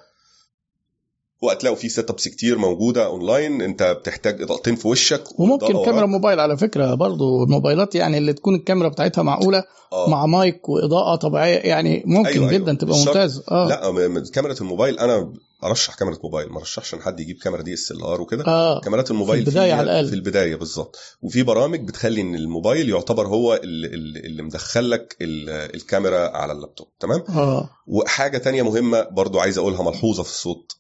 وهتلاقوا 1.46 1.78
في 1.78 1.90
setups 1.90 2.28
كتير 2.28 2.58
موجودة 2.58 3.06
اونلاين 3.06 3.62
انت 3.62 3.84
بتحتاج 3.84 4.42
اضاءتين 4.42 4.76
في 4.76 4.88
وشك 4.88 5.40
وممكن 5.40 5.68
كاميرا 5.68 5.92
وراك. 5.92 6.10
موبايل 6.10 6.40
على 6.40 6.58
فكرة 6.58 6.94
برضو 6.94 7.44
الموبايلات 7.44 7.96
يعني 7.96 8.18
اللي 8.18 8.34
تكون 8.34 8.56
الكاميرا 8.56 8.90
بتاعتها 8.90 9.22
معقولة 9.22 9.64
آه. 9.94 10.10
مع 10.10 10.26
مايك 10.26 10.70
وإضاءة 10.70 11.16
طبيعية 11.16 11.58
يعني 11.58 12.04
ممكن 12.06 12.28
أيوة، 12.30 12.40
أيوة 12.44 12.50
أيوة. 12.52 12.64
جدا 12.64 12.74
تبقى 12.74 12.94
مش 12.96 13.00
شرط. 13.06 13.08
ممتازه 13.08 13.44
آه 13.52 13.68
لا 13.70 13.92
م- 13.92 14.24
كاميرا 14.34 14.54
الموبايل 14.62 15.00
أنا 15.00 15.34
أرشح 15.64 15.96
كاميرا 15.96 16.18
موبايل 16.24 16.50
ما 16.50 16.60
أرشحش 16.60 16.94
إن 16.94 17.02
حد 17.02 17.20
يجيب 17.20 17.38
كاميرا 17.38 17.62
DSLR 17.62 18.22
وكده 18.22 18.44
آه 18.48 18.80
كاميرات 18.82 19.12
الموبايل 19.12 19.42
في 19.44 19.48
البداية 19.50 19.66
فيها- 19.68 19.76
على 19.78 19.84
الأقل. 19.92 20.08
في 20.08 20.16
البداية 20.16 20.56
بالظبط 20.56 20.98
وفي 21.22 21.44
برامج 21.44 21.80
بتخلي 21.88 22.22
إن 22.22 22.36
الموبايل 22.36 22.90
يعتبر 22.90 23.28
هو 23.28 23.54
اللي, 23.64 23.88
اللي 24.28 24.44
مدخل 24.44 24.90
لك 24.90 25.16
ال- 25.22 25.76
الكاميرا 25.76 26.38
على 26.38 26.52
اللابتوب 26.54 26.88
تمام 27.00 27.24
آه 27.30 27.70
وحاجة 27.88 28.38
تانية 28.38 28.62
مهمة 28.64 29.02
برضو 29.12 29.40
عايز 29.40 29.58
أقولها 29.58 29.84
ملحوظة 29.84 30.24
في 30.24 30.30
الصوت 30.30 30.72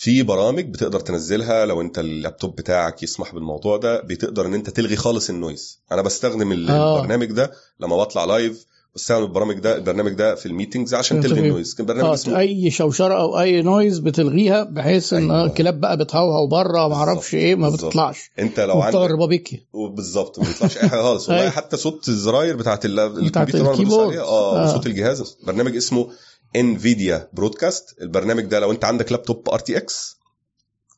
في 0.00 0.22
برامج 0.22 0.64
بتقدر 0.64 1.00
تنزلها 1.00 1.66
لو 1.66 1.80
انت 1.80 1.98
اللابتوب 1.98 2.56
بتاعك 2.56 3.02
يسمح 3.02 3.34
بالموضوع 3.34 3.76
ده 3.76 4.00
بتقدر 4.00 4.46
ان 4.46 4.54
انت 4.54 4.70
تلغي 4.70 4.96
خالص 4.96 5.30
ال 5.30 5.38
noise 5.38 5.80
أنا 5.92 6.02
بستخدم 6.02 6.52
آه. 6.52 6.96
البرنامج 6.96 7.26
ده 7.32 7.52
لما 7.80 7.96
بطلع 7.96 8.24
live 8.24 8.66
بستخدم 8.94 9.22
البرامج 9.24 9.58
ده 9.58 9.76
البرنامج 9.76 10.12
ده 10.12 10.34
في 10.34 10.46
ال 10.46 10.51
meetings 10.51 10.94
عشان 10.94 11.20
تلغي 11.20 11.34
تلغي. 11.34 11.46
ال 11.48 11.52
noise 11.52 11.74
كان 11.74 11.86
برنامج 11.86 12.08
آه 12.08 12.14
اسمه 12.14 12.38
أي 12.38 12.70
شوشرة 12.70 13.14
أو 13.20 13.40
أي 13.40 13.62
noise 13.62 13.98
بتلغيها 13.98 14.62
بحيث 14.64 15.12
إن 15.12 15.30
أيوة. 15.30 15.44
الكلاب 15.46 15.80
بقى 15.80 15.96
بتهوهو 15.96 16.46
بره 16.46 16.88
ما 16.88 16.94
أعرفش 16.94 17.34
إيه 17.34 17.54
ما 17.54 17.68
بالظبط. 17.68 17.86
بتطلعش 17.88 18.30
أنت 18.38 18.60
لو 18.60 18.82
عندك 18.82 18.96
الربابيكي 18.98 19.62
بالظبط 19.96 20.38
ما 20.38 20.44
بيطلعش 20.46 20.76
أي 20.78 20.88
حاجة 20.88 21.00
خالص 21.02 21.22
والله 21.28 21.40
أيوة. 21.42 21.52
حتى 21.52 21.76
صوت 21.76 22.08
الزراير 22.08 22.56
بتاعت 22.56 22.84
ال- 22.84 23.00
الكمبيوتر 23.00 23.70
ال 23.72 23.76
keyboard. 23.76 24.08
عليها 24.08 24.22
آه 24.22 24.62
آه. 24.62 24.72
صوت 24.72 24.86
الجهاز 24.86 25.36
برنامج 25.46 25.76
اسمه 25.76 26.08
انفيديا 26.56 27.28
برودكاست 27.32 27.94
البرنامج 28.02 28.44
ده 28.44 28.60
لو 28.60 28.70
انت 28.72 28.84
عندك 28.84 29.12
laptop 29.12 29.48
RTX 29.48 30.16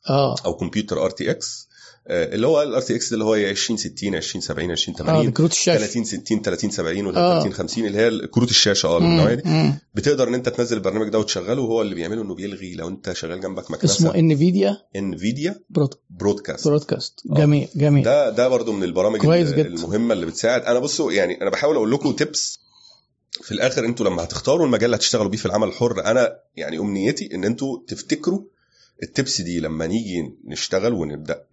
آه. 0.09 0.35
أو 0.45 0.53
كمبيوتر 0.57 1.03
RTX 1.05 1.67
اللي 2.07 2.47
هو 2.47 2.61
ال 2.61 2.81
RTX 2.81 3.13
اللي 3.13 3.23
هو 3.23 3.33
20 3.33 3.77
60 3.77 4.15
20 4.15 4.41
70 4.41 4.71
20 4.71 4.95
آه 4.95 5.03
80 5.03 5.29
بكروت 5.29 5.51
الشاشة. 5.51 5.77
30 5.77 6.03
60 6.03 6.41
30 6.41 6.69
70 6.71 7.05
ولا 7.05 7.17
آه. 7.19 7.39
30 7.39 7.53
50 7.53 7.85
اللي 7.85 7.97
هي 7.97 8.27
كروت 8.27 8.49
الشاشة 8.49 8.87
آه 8.87 8.97
النوعية 8.97 9.35
دي. 9.35 9.73
بتقدر 9.95 10.27
إن 10.27 10.33
أنت 10.33 10.49
تنزل 10.49 10.77
البرنامج 10.77 11.09
ده 11.09 11.19
وتشغله 11.19 11.61
وهو 11.61 11.81
اللي 11.81 11.95
بيعمله 11.95 12.21
إنه 12.21 12.35
بيلغي 12.35 12.73
لو 12.75 12.87
أنت 12.87 13.13
شغال 13.13 13.39
جنبك 13.41 13.63
اسمه 13.63 13.77
مكنسه 13.77 14.15
انفيديا 14.15 14.77
انفيديا 14.95 15.59
برود- 15.69 15.93
برودكاست 16.09 16.67
برودكاست 16.67 17.13
آه. 17.31 17.35
جميل 17.35 17.67
جميل. 17.75 18.03
ده 18.03 18.29
ده 18.29 18.47
برضو 18.47 18.71
من 18.71 18.83
البرامج 18.83 19.19
كويس 19.19 19.51
جدا. 19.51 19.61
المهمة 19.67 20.13
اللي 20.13 20.25
بتساعد. 20.25 20.61
أنا 20.61 20.79
بصوا 20.79 21.11
يعني 21.11 21.41
أنا 21.41 21.49
بحاول 21.49 21.75
أقول 21.75 21.91
لكم 21.91 22.11
tips 22.11 22.59
في 23.31 23.51
الآخر 23.51 23.85
أنتوا 23.85 24.05
لما 24.05 24.23
هتختاروا 24.23 24.65
المجال 24.65 24.85
اللي 24.85 24.95
هتشتغلوا 24.95 25.29
بيه 25.29 25.37
في 25.37 25.45
العمل 25.45 25.67
الحر 25.67 26.05
أنا 26.05 26.37
يعني 26.55 26.79
أمنيتي 26.79 27.35
إن 27.35 27.43
أنتوا 27.43 27.79
تفتكروا 27.87 28.41
التيبس 29.03 29.41
دي 29.41 29.59
لما 29.59 29.87
نيجي 29.87 30.31
نشتغل 30.45 30.93
ونبدأ 30.93 31.43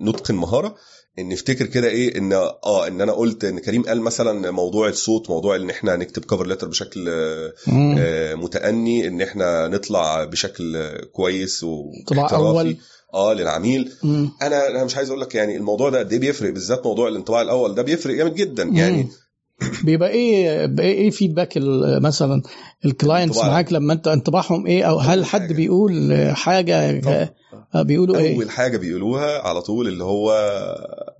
نتقن 0.00 0.34
مهاره 0.34 0.76
إن 1.18 1.28
نفتكر 1.28 1.66
كده 1.66 1.88
إيه 1.88 2.18
إن 2.18 2.32
آه 2.32 2.86
إن 2.86 3.00
أنا 3.00 3.12
قلت 3.12 3.44
إن 3.44 3.58
كريم 3.58 3.82
قال 3.82 4.00
مثلا 4.00 4.50
موضوع 4.50 4.88
الصوت 4.88 5.30
موضوع 5.30 5.56
إن 5.56 5.70
إحنا 5.70 5.96
نكتب 5.96 6.24
كفر 6.24 6.46
لتر 6.46 6.68
بشكل 6.68 7.08
آه، 7.08 8.34
متأني 8.34 9.08
إن 9.08 9.22
إحنا 9.22 9.68
نطلع 9.68 10.24
بشكل 10.24 10.88
كويس 11.12 11.64
واحترافي 11.64 12.34
أول. 12.34 12.76
آه 13.14 13.34
للعميل 13.34 13.92
مم. 14.02 14.30
أنا 14.42 14.68
أنا 14.68 14.84
مش 14.84 14.96
عايز 14.96 15.08
أقول 15.10 15.20
لك 15.20 15.34
يعني 15.34 15.56
الموضوع 15.56 15.90
ده 15.90 15.98
قد 15.98 16.12
إيه 16.12 16.20
بيفرق 16.20 16.50
بالذات 16.50 16.86
موضوع 16.86 17.08
الانطباع 17.08 17.42
الأول 17.42 17.74
ده 17.74 17.82
بيفرق 17.82 18.14
جامد 18.14 18.34
جدا 18.34 18.62
يعني 18.62 19.02
مم. 19.02 19.08
بيبقى 19.84 20.08
إيه 20.10 20.66
بيبقى 20.66 20.86
إيه 20.86 21.10
feedback 21.10 21.52
مثلا 22.02 22.42
ال 22.84 22.90
clients. 22.90 23.38
معاك 23.50 23.72
لما 23.72 23.92
أنت 23.92 24.08
انطباعهم 24.08 24.66
إيه 24.66 24.84
أو 24.84 24.98
هل 24.98 25.24
حد. 25.24 25.52
بيقول 25.52 26.26
حاجة 26.32 27.00
آه، 27.74 27.82
بيقولوا 27.82 28.16
إيه؟ 28.16 28.36
أول 28.36 28.50
حاجة 28.50 28.76
بيقولوها 28.76 29.38
على 29.48 29.62
طول 29.62 29.88
اللي 29.88 30.04
هو 30.04 30.34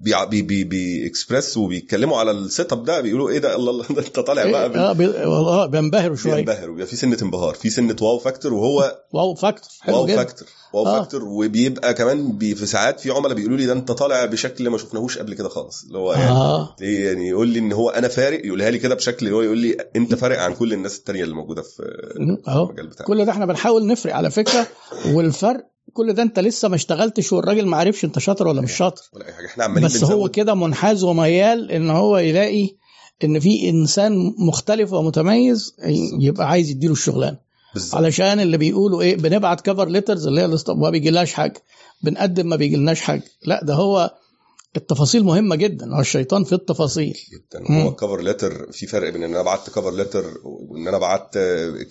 بي 0.00 0.42
بي 0.42 0.64
بي, 0.64 1.06
اكسبرس 1.06 1.56
وبيتكلموا 1.56 2.18
على 2.18 2.30
ال 2.30 2.72
setup 2.72 2.84
ده 2.84 3.00
بيقولوا 3.00 3.30
إيه 3.30 3.38
ده؟ 3.38 3.56
الله 3.56 3.70
الله 3.70 3.84
ده 3.90 4.00
أنت 4.06 4.20
طالع 4.20 4.50
بقى 4.50 4.66
آه 4.90 4.92
بي... 4.92 5.06
والله 5.06 5.66
بينبهروا 5.66 6.16
شوية. 6.16 6.34
بينبهر 6.34 6.70
وبيبقى 6.70 6.86
في 6.86 6.96
سنة 6.96 7.16
انبهار 7.22 7.54
في 7.54 7.70
سنة 7.70 7.96
wow 8.00 8.18
factor 8.18 8.54
وهو 8.54 8.98
wow 9.12 9.34
factor. 9.34 9.68
حلو 9.80 9.96
wow 9.96 10.06
جدا. 10.06 10.16
factor 10.16 10.48
wow 10.72 10.86
آه. 10.86 10.98
factor. 11.00 11.24
وبيبقى 11.24 11.94
كمان 11.94 12.32
بي 12.38 12.54
في 12.54 12.66
ساعات 12.66 13.00
في 13.00 13.10
عملاء 13.10 13.34
بيقولوا 13.34 13.56
لي 13.58 13.66
ده 13.66 13.72
أنت 13.72 13.92
طالع 13.92 14.24
بشكل 14.24 14.70
ما 14.70 14.78
شفناهوش 14.78 15.18
قبل 15.18 15.34
كده 15.34 15.48
خالص. 15.48 15.82
اللي 15.84 15.98
هو 15.98 16.12
يعني 16.12 16.30
آه. 16.30 16.76
إيه 16.82 17.06
يعني؟ 17.08 17.28
يقول 17.28 17.48
لي 17.48 17.58
إن 17.58 17.72
هو 17.72 17.90
أنا 17.90 18.08
فارق 18.08 18.46
يقولها 18.46 18.70
لي 18.70 18.78
كده 18.78 18.94
بشكل 18.94 19.26
اللي 19.26 19.36
هو 19.36 19.42
يقول 19.42 19.58
لي 19.58 19.76
أنت 19.96 20.14
فارق 20.14 20.38
عن 20.40 20.54
كل 20.54 20.72
الناس 20.72 20.98
التانية 20.98 21.24
اللي 21.24 21.34
موجودة 21.34 21.62
في 21.62 21.82
اهو 22.48 22.64
المجال 22.66 22.86
بتاعك. 22.86 23.06
كل 23.08 23.24
ده 23.24 23.32
إحنا 23.32 23.46
بنحاول 23.46 23.86
نفرق 23.86 24.14
على 24.14 24.30
فكرة 24.30 24.66
والفرق 25.14 25.60
كل 25.92 26.12
ده 26.12 26.22
انت 26.22 26.38
لسه 26.38 26.68
ما 26.68 26.74
اشتغلتش 26.74 27.32
والراجل 27.32 27.66
ما 27.66 27.76
عرفش 27.76 28.04
انت 28.04 28.18
شاطر 28.18 28.48
ولا 28.48 28.60
مش 28.60 28.72
شاطر. 28.76 29.02
ولا 29.12 29.26
أي 29.26 29.32
حاجة. 29.32 29.46
إحنا 29.46 29.64
عمالين 29.64 29.84
بس 29.84 30.04
هو. 30.04 30.28
كده 30.28 30.54
منحاز 30.54 31.04
وميال 31.04 31.70
إن 31.70 31.90
هو 31.90 32.18
يلاقي 32.18 32.70
إن 33.24 33.40
في 33.40 33.68
إنسان 33.68 34.34
مختلف 34.38 34.92
ومتميز 34.92 35.74
يبقى 36.20 36.48
عايز 36.48 36.70
يديله 36.70 36.92
الشغلانة. 36.92 37.38
علشان 37.92 38.40
اللي 38.40 38.56
بيقولوا 38.56 39.02
إيه 39.02 39.16
بنبعت 39.16 39.60
كفر 39.60 39.88
ليترز 39.88 40.26
اللي 40.26 40.40
هي 40.40 40.56
ما 40.68 40.90
بيجيلناش 40.90 41.32
حاجة. 41.32 41.62
بنقدم 42.02 42.48
ما 42.48 42.56
بيجيلناش 42.56 43.00
حاجة. 43.00 43.22
لا 43.42 43.64
ده 43.64 43.74
هو 43.74 44.14
التفاصيل 44.76 45.24
مهمة 45.24 45.56
جدا. 45.56 45.94
هو 45.96 46.00
الشيطان 46.00 46.44
في 46.44 46.52
التفاصيل. 46.54 47.18
جدا. 47.32 47.64
مم. 47.68 47.80
هو 47.82 47.94
كفر 47.94 48.20
لتر 48.20 48.72
في 48.72 48.86
فرق 48.86 49.10
بين 49.12 49.22
إن 49.24 49.34
أنا 49.34 49.42
بعت 49.42 49.70
كفر 49.70 49.90
لتر 49.90 50.24
وإن 50.44 50.88
أنا 50.88 50.98
بعت 50.98 51.38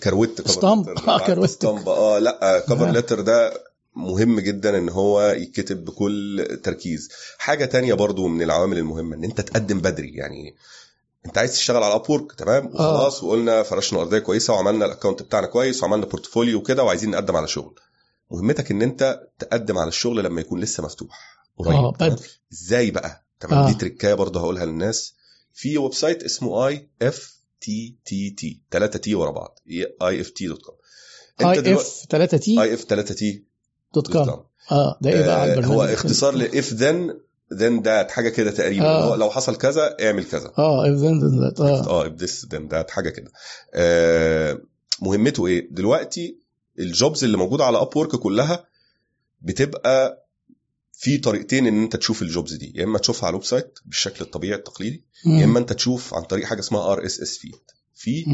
كروت 0.02 0.40
cover. 0.40 0.74
letter 0.80 1.08
آه، 1.08 1.18
كروت. 1.26 1.64
آه 1.64 2.18
لا 2.18 2.64
cover 2.68 2.88
آه. 2.88 2.92
letter 2.92 3.20
ده 3.20 3.52
مهم 3.98 4.40
جدا 4.40 4.78
إن 4.78 4.88
هو 4.88 5.30
يتكتب 5.30 5.84
بكل 5.84 6.46
تركيز. 6.64 7.08
حاجة 7.38 7.64
تانية 7.64 7.94
برضو 7.94 8.26
من 8.28 8.42
العوامل 8.42 8.78
المهمة 8.78 9.16
إن 9.16 9.24
أنت 9.24 9.40
تقدم 9.40 9.80
بدري. 9.80 10.14
يعني 10.14 10.54
أنت 11.26 11.38
عايز 11.38 11.52
تشتغل 11.52 11.82
على 11.82 11.94
Upwork 11.94 12.32
تمام؟ 12.32 12.66
وخلاص 12.66 13.24
وقلنا 13.24 13.62
فرشنا 13.62 14.00
ارضيه 14.00 14.18
كويسة 14.18 14.52
وعملنا 14.52 14.84
ال 14.86 14.91
account 14.91 15.22
بتاعنا 15.22 15.46
كويس 15.46 15.82
وعملنا 15.82 16.06
portfolio 16.06 16.58
وكده 16.58 16.84
وعايزين 16.84 17.10
نقدم 17.10 17.36
على 17.36 17.48
شغل. 17.48 17.74
مهمتك 18.30 18.70
إن 18.70 18.82
أنت 18.82 19.20
تقدم 19.38 19.78
على 19.78 19.88
الشغل 19.88 20.24
لما 20.24 20.40
يكون 20.40 20.60
لسه 20.60 20.84
مفتوح. 20.84 21.38
قريب؟ 21.58 21.92
بدري 22.00 22.26
إزاي 22.52 22.90
بقى؟ 22.90 23.24
تمام 23.40 23.58
آه. 23.64 23.68
دي 23.68 23.74
تركاية 23.74 24.14
برضه 24.14 24.40
هقولها 24.40 24.64
للناس. 24.66 25.14
في 25.52 25.78
website 25.78 26.22
اسمه 26.22 26.66
اي 26.68 26.88
اف 27.02 27.38
تي 27.60 27.96
تي 28.04 28.30
تي 28.30 28.60
3 28.70 28.98
تي 28.98 29.14
ورا 29.14 29.30
بعض 29.30 29.58
IFT 30.02 30.46
dot 30.46 30.62
com 30.62 30.74
IF 31.40 32.06
3 32.10 32.36
T 32.36 32.62
IF 32.62 32.84
3 32.84 33.14
T 33.14 33.44
dot 33.94 34.12
com 34.12 34.44
آه 34.72 34.98
ده 35.00 35.10
إيه 35.10 35.26
بقى 35.26 35.44
البرنامج؟ 35.44 35.74
هو 35.74 35.82
اختصار 35.84 36.34
ل 36.34 36.47
if 36.47 36.72
then 36.72 37.20
then 37.54 37.82
that 37.82 38.10
حاجة 38.10 38.28
كده 38.28 38.50
تقريبا. 38.50 38.86
آه. 38.86 39.16
لو 39.16 39.30
حصل 39.30 39.56
كذا 39.56 39.96
اعمل 40.00 40.24
كذا. 40.24 40.52
آه 40.58 40.84
if 40.84 40.98
then 41.00 41.20
then 41.22 41.56
that. 41.56 41.60
آه. 41.60 41.86
آه 41.88 42.06
if 42.06 42.12
this 42.12 42.46
then 42.52 42.68
that 42.68 42.90
حاجة 42.90 43.10
كده. 43.10 43.30
آه، 43.74 44.58
مهمته 45.02 45.46
إيه؟ 45.46 45.68
دلوقتي 45.70 46.38
ال 46.78 46.87
jobs 46.87 47.24
اللي 47.24 47.36
موجودة 47.36 47.64
على 47.64 47.80
Upwork 47.80 48.16
كلها 48.16 48.64
بتبقى 49.42 50.26
في 50.92 51.18
طريقتين 51.18 51.66
إن 51.66 51.82
أنت 51.82 51.96
تشوف 51.96 52.22
ال 52.22 52.28
jobs 52.28 52.54
دي. 52.54 52.72
يا 52.76 52.84
إما 52.84 52.98
تشوفها 52.98 53.26
على 53.26 53.30
ال 53.30 53.44
website 53.44 53.78
بالشكل 53.86 54.24
الطبيعي 54.24 54.58
التقليدي 54.58 55.04
يا 55.26 55.44
إما 55.44 55.58
أنت 55.58 55.72
تشوف 55.72 56.14
عن 56.14 56.22
طريق 56.22 56.44
حاجة 56.44 56.60
اسمها 56.60 56.92
RSS 56.92 57.38
feed 57.38 57.54
في. 57.94 58.24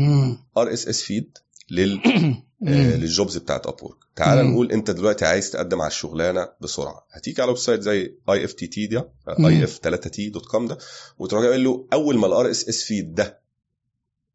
RSS 0.57 1.03
feed 1.03 1.39
لل 1.71 2.01
آه،. 2.69 2.97
لل 2.97 3.10
jobs 3.10 3.37
بتاعت 3.37 3.67
Upwork 3.67 3.97
تعال. 4.17 4.47
نقول 4.47 4.73
انت 4.73 4.91
دلوقتي 4.91 5.25
عايز 5.25 5.51
تقدم 5.51 5.81
على 5.81 5.91
الشغلانة 5.91 6.49
بسرعة 6.61 7.07
هتيجي 7.11 7.43
على 7.43 7.51
ويب 7.51 7.59
سايت 7.59 7.81
زي 7.81 8.15
اي 8.31 8.45
اف 8.45 8.53
تي 8.53 8.67
تي 8.67 8.87
ده. 8.87 9.13
IF 9.29 9.79
3 9.83 10.11
T 10.11 10.29
dot 10.29 10.47
com 10.47 10.67
ده 10.69 10.79
وتروح 11.19 11.45
قايل 11.45 11.65
له 11.65 11.87
أول 11.93 12.19
ما 12.19 12.27
ال 12.27 12.51
RSS 12.51 12.83
feed 12.83 13.15
ده 13.15 13.41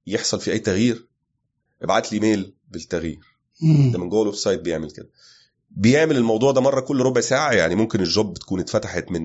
يحصل 0.08 0.40
فيه 0.42 0.52
أي 0.52 0.60
تغيير 0.60 1.08
ابعت 1.82 2.14
لي 2.14 2.20
mail 2.20 2.54
بالتغيير. 2.70 3.20
ده 3.62 4.00
من 4.00 4.10
جوه 4.10 4.22
ال 4.22 4.36
website 4.36 4.60
بيعمل 4.60 4.92
كده 4.92 5.10
بيعمل 5.72 6.18
الموضوع 6.18 6.52
ده 6.52 6.62
مرة 6.62 6.80
كل 6.82 7.02
ربع 7.02 7.22
ساعة 7.22 7.52
يعني 7.52 7.76
ممكن 7.76 8.00
ال 8.00 8.08
job 8.08 8.34
تكون 8.34 8.60
اتفتحت 8.60 9.12
من 9.12 9.22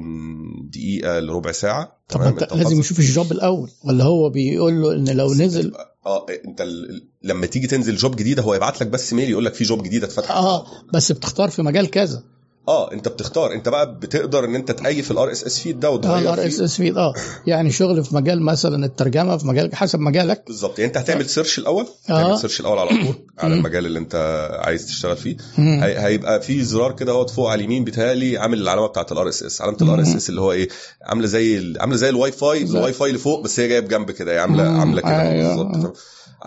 دقيقة 0.70 1.20
لربع 1.20 1.52
ساعة 1.52 1.98
طب؟ 2.08 2.22
انت 2.22 2.42
أنت 2.42 2.52
لازم. 2.52 2.80
يشوف 2.80 2.98
ال 2.98 3.07
job 3.07 3.32
الأول 3.32 3.70
ولا 3.84 4.04
هو 4.04 4.30
بيقول 4.30 4.82
له 4.82 4.92
إن 4.92 5.08
لو 5.16 5.34
نزل 5.34 5.72
آه 6.06 6.26
أنت 6.44 6.60
ال... 6.60 7.08
لما 7.22 7.46
تيجي 7.46 7.66
تنزل 7.66 7.96
job 7.96 8.16
جديدة 8.16 8.42
هو 8.42 8.54
يبعت 8.54 8.80
لك 8.80 8.86
بس 8.86 9.12
mail 9.12 9.30
يقول 9.30 9.44
لك 9.44 9.54
في 9.54 9.64
job 9.64 9.82
جديده 9.82 10.06
اتفتحت 10.06 10.30
آه 10.30 10.66
بس 10.94 11.12
بتختار 11.12 11.50
في 11.50 11.62
مجال 11.62 11.90
كذا 11.90 12.22
آه 12.68 12.92
أنت 12.92 13.08
بتختار. 13.08 13.52
أنت 13.52 13.68
بقى 13.68 13.94
بتقدر 13.98 14.44
إن 14.44 14.54
أنت 14.54 14.70
تأيف 14.72 15.10
ال 15.10 15.32
RSS 15.32 15.58
feed 15.58 15.80
ده 15.80 15.88
آه 15.88 15.90
وتغير 15.90 16.18
الار 16.18 16.46
اس 16.46 16.60
اس 16.60 16.76
فيد 16.76 16.96
آه. 16.96 17.14
يعني 17.46 17.70
شغل 17.70 18.04
في 18.04 18.14
مجال 18.14 18.42
مثلا 18.42 18.86
الترجمة 18.86 19.36
في 19.36 19.46
مجال 19.46 19.74
حسب 19.76 19.98
مجالك. 20.00 20.42
بالظبط. 20.46 20.78
يعني 20.78 20.88
أنت 20.88 20.96
هتعمل 20.98 21.28
search 21.28 21.58
الأول 21.58 21.86
آه. 22.10 22.22
تعمل 22.22 22.38
search 22.38 22.60
الأول 22.60 22.78
على 22.78 22.90
Upwork 22.90 23.18
على. 23.38 23.54
المجال 23.54 23.86
اللي 23.86 23.98
أنت 23.98 24.14
عايز 24.60 24.86
تشتغل 24.86 25.16
فيه. 25.16 25.36
هي- 25.58 25.98
هيبقى 26.06 26.40
في 26.40 26.64
زرار 26.64 26.92
كده 26.92 27.12
أهوت 27.12 27.30
فوق 27.30 27.50
على 27.50 27.58
اليمين 27.58 27.84
بيتهيألي 27.84 28.38
عامل 28.38 28.60
العلامة 28.60 28.86
بتاعت 28.86 29.12
ال 29.12 29.28
RSS 29.28 29.60
علامة 29.62 29.78
ال 29.82 30.02
RSS 30.02 30.28
اللي 30.28 30.40
هو 30.40 30.52
إيه؟ 30.52 30.68
عاملة 31.02 31.26
زي 31.26 31.74
عاملة 31.80 31.96
زي 31.96 32.08
ال 32.08 32.32
WiFi. 32.32 32.62
ال 32.62 32.92
WiFi 32.92 33.08
اللي 33.08 33.18
فوق 33.20 33.40
بس 33.44 33.60
هي 33.60 33.68
جاية 33.68 33.80
بجنب 33.80 34.10
كده 34.10 34.32
هي 34.32 34.38
عامله. 34.38 34.62
عاملة 34.80 35.00
كده. 35.00 35.22
أيوة. 35.30 35.62
بالظبط. 35.64 35.96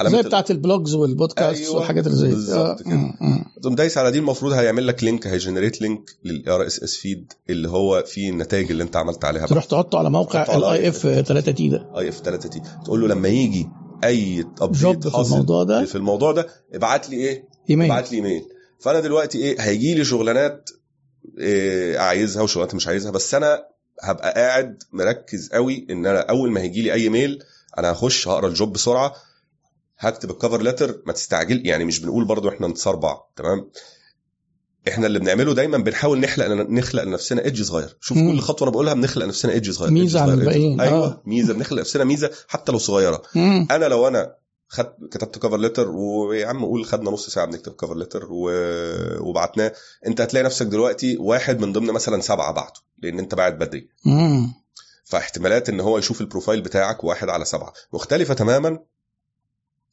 فاهم؟ 0.04 0.22
زي 0.22 0.28
بتاعت 0.28 0.52
ال 0.52 0.59
blogs 0.59 0.94
والبودكاست 0.94 1.62
أيوة، 1.62 1.76
والحاجات 1.76 2.08
اللي 2.08 2.18
زي. 2.18 2.28
بالظبط 2.30 2.82
آه. 2.82 2.84
كده. 2.84 3.16
تقوم 3.62 3.76
دايس 3.76 3.98
على 3.98 4.12
دي 4.12 4.20
المفروض 4.20 4.54
هيعمل 4.54 4.88
لك 4.88 5.04
link 5.04 5.28
هي 5.28 5.82
generate 5.82 6.10
link 6.26 6.66
لل 6.66 6.84
RSS 6.84 6.96
feed 6.96 7.34
اللي 7.50 7.70
هو 7.70 8.04
فيه 8.08 8.30
النتائج 8.30 8.72
اللي 8.72 8.84
انت 8.84 8.96
عملت 8.96 9.26
عليها 9.26 9.46
تروح 9.46 9.66
تحطه 9.66 9.98
على 9.98 10.10
موقع 10.10 10.40
على 10.40 10.58
ال 10.58 10.74
I 10.74 10.90
اف 10.90 10.98
3 10.98 11.52
تي 11.52 11.70
ده 11.70 11.90
اي 11.98 12.10
اف 12.10 12.22
3 12.22 12.50
تي 12.50 12.62
تقول 12.86 13.02
له 13.02 13.08
لما 13.08 13.28
يجي 13.28 13.68
أي 14.04 14.46
update 14.62 15.08
في 15.08 15.18
الموضوع 15.22 15.64
ده 15.64 15.86
في 15.86 15.96
الموضوع 15.96 16.32
ده 16.32 16.48
ابعت 16.74 17.10
لي 17.10 17.16
إيه 17.16 17.44
ايميل 17.70 17.92
ابعت 17.92 18.12
لي 18.12 18.18
ايميل 18.18 18.44
فأنا 18.80 19.00
دلوقتي 19.00 19.38
إيه 19.38 19.62
هيجي 19.62 19.96
لي 19.96 20.06
شغلانات 20.06 20.70
إيه 21.40 21.98
عايزها 22.00 22.42
وشغلانات 22.44 22.76
مش 22.76 22.88
عايزها 22.88 23.12
بس 23.12 23.34
أنا 23.34 23.64
هبقى 24.04 24.34
قاعد 24.34 24.84
مركز 24.94 25.50
قوي 25.54 25.88
إن 25.90 26.06
أنا 26.06 26.20
أول 26.20 26.52
ما 26.52 26.62
هيجي 26.62 26.82
لي 26.82 26.94
أي 26.94 27.10
ميل 27.10 27.40
أنا 27.78 27.92
هخش 27.92 28.28
هقرأ 28.28 28.48
ال 28.48 28.54
job 28.54 28.74
بسرعة 28.74 29.14
هكتب 30.00 30.32
ال 30.32 30.37
cover 30.37 30.62
letter 30.62 31.02
ما 31.06 31.14
تستعجل 31.14 31.68
يعني 31.68 31.86
مش 31.86 32.00
بنقول 32.00 32.26
برضو 32.26 32.50
إحنا 32.50 32.68
نتصربع 32.68 33.18
تمام 33.36 33.70
إحنا 34.88 35.08
اللي 35.08 35.20
بنعمله 35.20 35.54
دايما 35.54 35.78
بنحاول 35.78 36.20
نخلق 36.20 36.48
نخلق 36.48 37.04
لنفسنا 37.04 37.46
edge 37.46 37.62
صغير 37.64 37.98
شوف 38.02 38.18
مم. 38.18 38.32
كل 38.32 38.40
خطوة 38.40 38.68
أنا 38.68 38.72
بقولها 38.72 38.94
بنخلق 38.94 39.26
لنفسنا 39.26 39.52
edge 39.52 39.72
صغير 39.72 40.10
edge 40.10 40.16
عن 40.16 40.30
الباقيين، 40.30 40.82
أيوه 40.82 41.06
آه. 41.06 41.22
ميزة 41.26 41.54
بنخلق 41.54 41.78
لنفسنا 41.78 42.04
ميزة 42.04 42.32
حتى 42.48 42.72
لو 42.72 42.78
صغيرة 42.78 43.22
مم. 43.36 43.68
أنا 43.72 43.86
لو 43.86 44.08
أنا 44.08 44.36
خد 44.68 44.86
كتبت 45.12 45.38
cover 45.38 45.58
letter 45.58 45.90
ويا 45.90 46.48
عم 46.48 46.66
قول 46.66 46.86
خدنا 46.86 47.12
نص 47.12 47.30
ساعة 47.30 47.46
بنكتب 47.46 47.72
cover 47.72 47.98
letter 47.98 48.28
و... 48.30 48.52
وبعتناه 49.20 49.74
أنت 50.08 50.22
هتلاقي 50.22 50.44
نفسك 50.44 50.66
دلوقتي 50.66 51.18
واحد 51.18 51.60
من 51.60 51.74
ضمن 51.74 51.88
مثلا 51.88 52.22
سبعة 52.22 52.52
بعته 52.52 52.82
لأن 53.04 53.20
أنت 53.20 53.36
باعت 53.36 53.54
بدري 53.54 53.90
مم. 54.06 54.54
فاحتمالات 55.04 55.70
إن 55.70 55.80
هو 55.80 55.98
يشوف 55.98 56.22
ال 56.22 56.27
profile 56.27 56.62
بتاعك 56.62 57.04
واحد 57.04 57.30
على 57.30 57.46
سبعة 57.46 57.74
مختلفة 57.94 58.34
تماما 58.34 58.80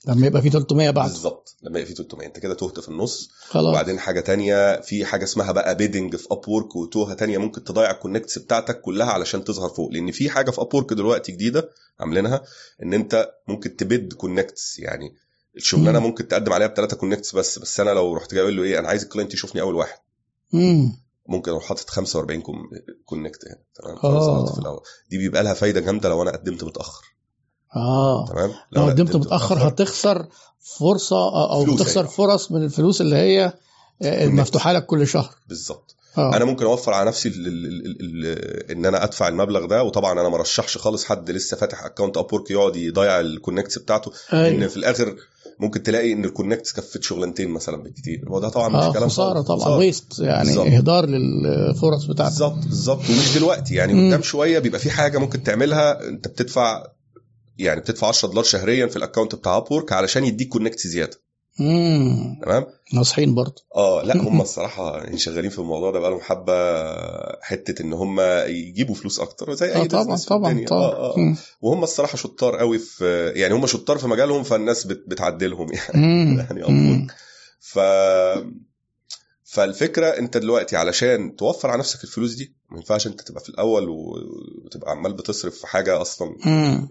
لما 0.07 0.27
يبقى 0.27 0.43
في 0.43 0.51
300 0.51 0.91
بعد. 0.91 1.09
بالظبط. 1.11 1.57
لما 1.63 1.79
يبقى 1.79 1.89
في 1.89 1.95
300 1.95 2.27
انت 2.27 2.39
كده 2.39 2.55
تهت 2.55 2.81
في 2.81 2.89
النص. 2.89 3.31
خلاص. 3.49 3.67
وبعدين 3.67 3.99
حاجة 3.99 4.21
تانية 4.21 4.81
في 4.81 5.05
حاجة 5.05 5.25
اسمها 5.25 5.53
بقى 5.53 5.75
bidding 5.77 6.17
في 6.17 6.29
Upwork 6.31 6.77
وتوهة 6.77 7.15
تانية 7.15 7.39
ممكن 7.39 7.65
تضيع 7.65 7.91
ال 7.91 7.96
connects 7.96 8.39
بتاعتك 8.39 8.81
كلها 8.81 9.07
علشان 9.07 9.45
تظهر 9.45 9.69
فوق. 9.69 9.91
لأن 9.93 10.11
في 10.11 10.31
حاجة 10.31 10.51
في 10.51 10.61
Upwork 10.61 10.93
دلوقتي 10.93 11.33
جديدة 11.33 11.71
عاملينها 12.01 12.43
إن 12.83 12.95
أنت 12.95 13.31
ممكن 13.49 13.77
ت 13.77 13.86
bid 13.86 14.13
connects 14.13 14.79
يعني 14.79 15.15
الشغلانة 15.57 15.99
مم. 15.99 16.07
ممكن 16.07 16.29
تقدم 16.29 16.53
عليها 16.53 16.67
بثلاثه 16.69 16.97
connects 16.97 17.35
بس 17.35 17.59
بس 17.59 17.81
أنا 17.81 17.91
لو 17.91 18.15
رحت 18.15 18.35
جاي 18.35 18.43
أقول 18.43 18.57
له 18.57 18.63
إيه 18.63 18.79
أنا 18.79 18.89
عايز 18.89 19.03
ال 19.03 19.07
client 19.07 19.35
يشوفني 19.35 19.61
أول 19.61 19.75
واحد. 19.75 19.99
مم. 20.53 20.93
ممكن 21.29 21.51
أروح 21.51 21.65
حاطط 21.65 21.91
45 21.91 22.41
con- 22.41 22.71
connect 23.05 23.45
يعني 23.45 23.65
تمام؟ 23.75 23.97
آه. 24.05 24.53
في 24.53 24.59
الأول. 24.59 24.81
دي 25.11 25.19
بيبقى 25.19 25.43
لها 25.43 25.55
فايدة 25.55 25.81
جامدة 25.81 26.09
لو 26.09 26.23
أنا 26.23 26.31
قدمت 26.31 26.65
متأخر. 26.65 27.14
آه 27.77 28.27
تمام 28.27 28.51
لو 28.73 28.83
قدمت 28.85 29.17
متأخر 29.17 29.69
هتخسر 29.69 30.27
فرصة 30.79 31.51
أو 31.53 31.77
تخسر. 31.77 32.07
فرص 32.07 32.53
من 32.53 32.63
الفلوس 32.65 33.01
اللي 33.01 33.17
هي 33.17 33.53
آه، 34.03 34.25
المفتوحه 34.25 34.73
لك 34.73 34.87
كل 34.87 35.07
شهر 35.07 35.31
بالظبط 35.49 35.95
آه 36.19 36.37
أنا 36.37 36.45
ممكن 36.45 36.65
أوفر 36.65 36.93
على 36.93 37.09
نفسي 37.09 37.29
ال 37.29 37.47
ال 37.47 37.67
ال 37.67 37.97
ال 38.01 38.71
إن 38.71 38.87
أنا 38.87 39.05
أدفع 39.05 39.29
المبلغ 39.29 39.67
ده 39.67 39.83
وطبعا 39.83 40.13
أنا 40.21 40.29
ما 40.29 40.37
رشحش 40.37 40.79
خالص 40.79 41.05
حد 41.05 41.31
لسه 41.31 41.57
فاتح 41.57 41.85
account 41.85 42.17
Upwork 42.17 42.51
يقعد 42.51 42.77
يضيع 42.77 43.21
ال 43.21 43.27
connects 43.27 43.79
بتاعته 43.79 44.13
ان 44.33 44.39
أيوة. 44.39 44.67
في 44.69 44.77
الآخر 44.77 45.17
ممكن 45.61 45.83
تلاقي 45.83 46.13
إن 46.13 46.25
ال 46.25 46.30
connects 46.30 46.73
كفت 46.73 47.03
شغلانتين 47.03 47.51
مثلا 47.51 47.77
بالكتير 47.83 48.25
وده 48.29 48.49
طبعا 48.49 48.69
مش 48.69 48.75
آه 48.85 48.93
كلام 48.93 49.09
خسارة. 49.09 49.41
طبعا. 49.41 49.69
waste 49.77 50.19
يعني 50.19 50.45
بالظبط. 50.49 50.67
إهدار 50.67 51.07
للفرص 51.07 52.05
بتاعتك 52.05 52.31
بالظبط 52.33 52.65
بالظبط 52.65 53.01
ومش 53.11 53.35
دلوقتي 53.39 53.75
يعني. 53.75 53.93
قدام 54.09 54.23
شوية 54.23 54.59
بيبقى 54.59 54.81
في 54.81 54.91
حاجة 54.91 55.19
ممكن 55.19 55.43
تعملها 55.43 56.09
أنت 56.09 56.29
بتدفع 56.29 56.87
يعني 57.59 57.81
بتدفع 57.81 58.09
10 58.09 58.29
دولار 58.29 58.45
شهريا 58.45 58.87
في 58.87 58.97
ال 58.97 59.01
account 59.01 59.35
بتاع 59.35 59.57
Upwork 59.57 59.93
علشان 59.93 60.25
يديك 60.25 60.49
connect 60.49 60.87
زيادة 60.87 61.21
امم 61.61 62.41
تمام 62.43 62.67
ناصحين 62.95 63.35
برضه 63.35 63.63
آه 63.77 64.03
لا 64.03 64.17
هم 64.17 64.41
الصراحة 64.49 65.17
شغالين 65.17 65.51
في 65.51 65.59
الموضوع 65.59 65.91
ده 65.91 65.99
بقالهم 66.01 66.21
حبة 66.21 66.55
حتة 67.43 67.83
إن 67.83 67.93
هم 67.93 68.21
يجيبوا 68.47 68.95
فلوس 68.95 69.21
أكتر 69.21 69.55
زي 69.55 69.67
أي 69.75 69.83
آه 69.83 69.87
طبعا 69.87 70.17
طبعا. 70.17 70.65
طبعا 70.67 70.67
آه 70.71 71.15
آه. 71.15 71.19
مم. 71.19 71.37
وهم 71.61 71.85
الصراحة 71.85 72.17
شطار 72.17 72.57
قوي 72.57 72.79
في 72.79 73.33
يعني 73.37 73.55
هم 73.55 73.67
شطار 73.67 73.99
في 73.99 74.07
مجالهم 74.07 74.43
فالناس 74.43 74.87
بت... 74.87 75.05
بتعدلهم 75.07 75.73
يعني 75.73 76.07
مم. 76.07 76.47
يعني. 76.51 77.07
ف 77.61 77.79
فالفكرة 79.45 80.07
أنت 80.07 80.37
دلوقتي 80.37 80.77
علشان 80.77 81.37
توفر 81.37 81.71
على 81.71 81.79
نفسك 81.79 82.05
الفلوس 82.05 82.35
دي 82.35 82.55
ما 82.71 82.77
ينفعش 82.77 83.07
أنت 83.07 83.21
تبقى 83.21 83.41
في 83.43 83.49
الأول 83.49 83.89
وتبقى 83.89 84.91
عمال 84.91 85.13
بتصرف 85.13 85.59
في 85.59 85.67
حاجة 85.67 86.01
أصلا 86.03 86.37
مم. 86.47 86.89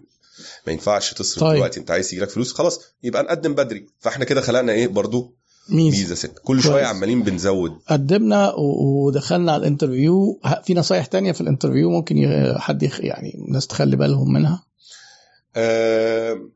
ما 0.68 0.74
ينفعش 0.74 1.14
تصرف 1.14 1.44
طيب. 1.44 1.56
دلوقتي. 1.56 1.80
انت 1.80 1.92
عايز 1.92 2.14
يجيلك 2.14 2.30
فلوس 2.30 2.54
خلاص 2.54 2.82
يبقى 3.04 3.24
نقدم 3.24 3.56
بدري. 3.56 3.88
فاحنا 4.00 4.26
كده 4.26 4.42
خلقنا 4.42 4.72
إيه 4.74 4.88
برضو؟ 4.88 5.34
ميزة. 5.70 5.98
ميزة 5.98 6.16
سنة. 6.16 6.34
كل 6.44 6.62
شوية 6.64 6.74
كويس. 6.74 6.86
عمالين 6.86 7.24
بنزود. 7.24 7.80
قدمنا 7.90 8.54
ودخلنا 8.58 9.52
على 9.52 9.62
ال 9.62 9.69
interview. 9.69 10.40
في 10.66 10.74
نصايح 10.74 11.06
تانية 11.06 11.32
في 11.32 11.42
ال 11.42 11.47
interview 11.47 11.90
ممكن 11.90 12.16
حد 12.58 12.84
يخ... 12.84 13.00
يعني 13.00 13.36
الناس 13.48 13.68
تخلي 13.68 13.96
بالهم 13.96 14.34
منها؟ 14.34 14.64
آه، 15.56 16.50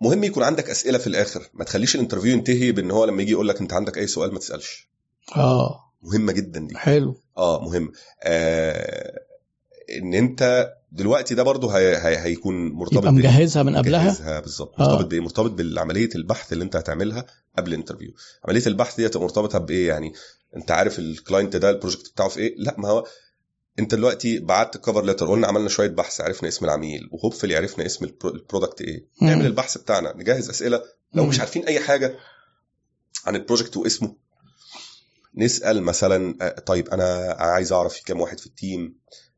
مهم 0.00 0.24
يكون 0.24 0.42
عندك 0.42 0.70
أسئلة 0.70 0.98
في 0.98 1.06
الآخر. 1.06 1.48
ما 1.54 1.64
تخليش 1.64 1.94
ال 1.94 1.98
interview 1.98 2.32
ينتهي 2.32 2.72
بإن 2.72 2.90
هو 2.90 3.04
لما 3.04 3.22
يجي 3.22 3.30
يقول 3.32 3.48
لك 3.48 3.60
أنت 3.60 3.72
عندك 3.72 3.98
أي 3.98 4.06
سؤال 4.06 4.32
ما 4.32 4.38
تسألش. 4.38 4.88
آه. 5.36 5.80
مهمة 6.02 6.32
جدا 6.32 6.60
دي. 6.60 6.76
حلو. 6.76 7.16
آه 7.38 7.60
مهم. 7.60 7.92
آه 8.22 9.20
إن 9.98 10.14
أنت 10.14 10.72
دلوقتي 10.94 11.34
ده 11.34 11.42
برضه 11.42 11.70
هي 11.78 11.96
هي 11.96 12.18
هيكون 12.18 12.72
مرتبط 12.72 12.96
يبقى 12.98 13.12
مجهزها 13.12 13.62
من 13.62 13.76
قبلها؟ 13.76 14.02
مجهزها 14.04 14.40
بالظبط. 14.40 14.80
آه. 14.80 14.88
مرتبط 14.88 15.06
بإيه؟ 15.10 15.20
مرتبط 15.20 15.50
بالعملية 15.50 16.08
البحث 16.14 16.52
اللي 16.52 16.64
انت 16.64 16.76
هتعملها 16.76 17.26
قبل 17.58 17.68
ال 17.72 17.76
interview 17.76 18.10
عملية 18.44 18.66
البحث 18.66 19.00
دي 19.00 19.18
مرتبطة 19.18 19.58
بإيه؟ 19.58 19.88
يعني 19.88 20.12
انت 20.56 20.70
عارف 20.70 20.98
ال 20.98 21.06
client 21.06 21.56
ده 21.56 21.70
ال 21.70 21.75
project 21.75 22.10
بتاعه 22.12 22.28
في 22.28 22.40
إيه؟ 22.40 22.54
لا 22.58 22.74
ما 22.78 22.88
هو 22.88 23.06
انت 23.78 23.94
دلوقتي 23.94 24.38
بعت 24.38 24.76
ال 24.76 24.81
cover 24.81 25.04
letter 25.04 25.26
قلنا 25.30 25.46
عملنا 25.46 25.68
شوية 25.68 25.88
بحث 25.88 26.20
عرفنا 26.20 26.48
اسم 26.48 26.64
العميل 26.64 27.08
و 27.12 27.16
hopefully 27.16 27.56
عرفنا 27.56 27.86
اسم 27.86 28.04
ال 28.06 28.12
pro- 28.12 28.34
ال 28.34 28.40
product 28.40 28.80
إيه. 28.80 29.06
مم. 29.22 29.28
نعمل 29.28 29.46
البحث 29.46 29.78
بتاعنا 29.78 30.12
نجهز 30.16 30.48
أسئلة. 30.50 30.82
لو 31.14 31.22
مم. 31.22 31.28
مش 31.28 31.40
عارفين 31.40 31.64
أي 31.66 31.80
حاجة 31.80 32.16
عن 33.26 33.36
ال 33.36 33.41
project 33.41 33.76
واسمه 33.76 34.16
نسأل 35.36 35.82
مثلا 35.82 36.36
آه، 36.42 36.60
طيب 36.60 36.88
أنا 36.88 37.36
عايز 37.38 37.72
أعرف 37.72 37.94
في 37.94 38.02
كام 38.04 38.20
واحد 38.20 38.40
في 38.40 38.46
ال 38.46 38.56
team 38.56 38.94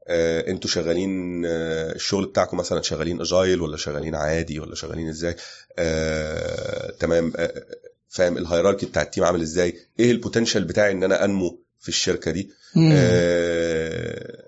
آه، 0.09 0.51
أنتوا 0.51 0.71
شغالين 0.71 1.43
آه، 1.47 1.93
الشغل 1.93 2.27
بتاعكم 2.27 2.57
مثلا 2.57 2.83
شغالين 2.83 3.21
agile 3.21 3.61
ولا 3.61 3.77
شغالين 3.77 4.15
عادي 4.15 4.61
ولا 4.61 4.75
شغالين 4.75 5.09
إزاي؟ 5.09 5.37
آه، 5.79 6.91
تمام. 6.91 7.33
آه، 7.37 7.65
فاهم 8.09 8.39
ال 8.39 8.43
hierarchy 8.43 8.87
بتاع 8.87 9.03
ال 9.03 9.07
team 9.07 9.25
عامل 9.25 9.41
إزاي؟ 9.43 9.75
إيه 10.01 10.11
ال 10.11 10.16
potential 10.16 10.65
بتاعي 10.65 10.93
ان 10.93 11.05
أنا 11.05 11.25
انمو 11.25 11.59
في 11.81 11.89
الشركة 11.89 12.31
دي. 12.31 12.51
آه، 12.93 14.45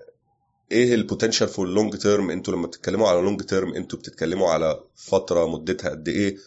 إيه 0.71 0.93
ال 0.95 1.00
potential 1.00 1.47
for 1.47 1.67
long 1.67 1.95
term 1.97 2.31
أنتوا 2.31 2.53
لما 2.53 2.67
بتتكلموا 2.67 3.09
على 3.09 3.21
long 3.21 3.41
term 3.41 3.73
أنتوا 3.73 3.99
بتتكلموا 3.99 4.49
على 4.49 4.79
فترة 4.95 5.47
مدتها 5.47 5.89
قد 5.89 6.07
إيه؟ 6.07 6.37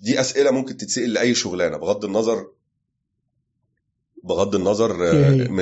دي 0.00 0.20
أسئلة 0.20 0.50
ممكن 0.50 0.76
تتسأل 0.76 1.12
لأي 1.12 1.34
شغلانة 1.34 1.76
بغض 1.76 2.04
النظر 2.04 2.46
بغض 4.26 4.54
النظر؟ 4.54 4.96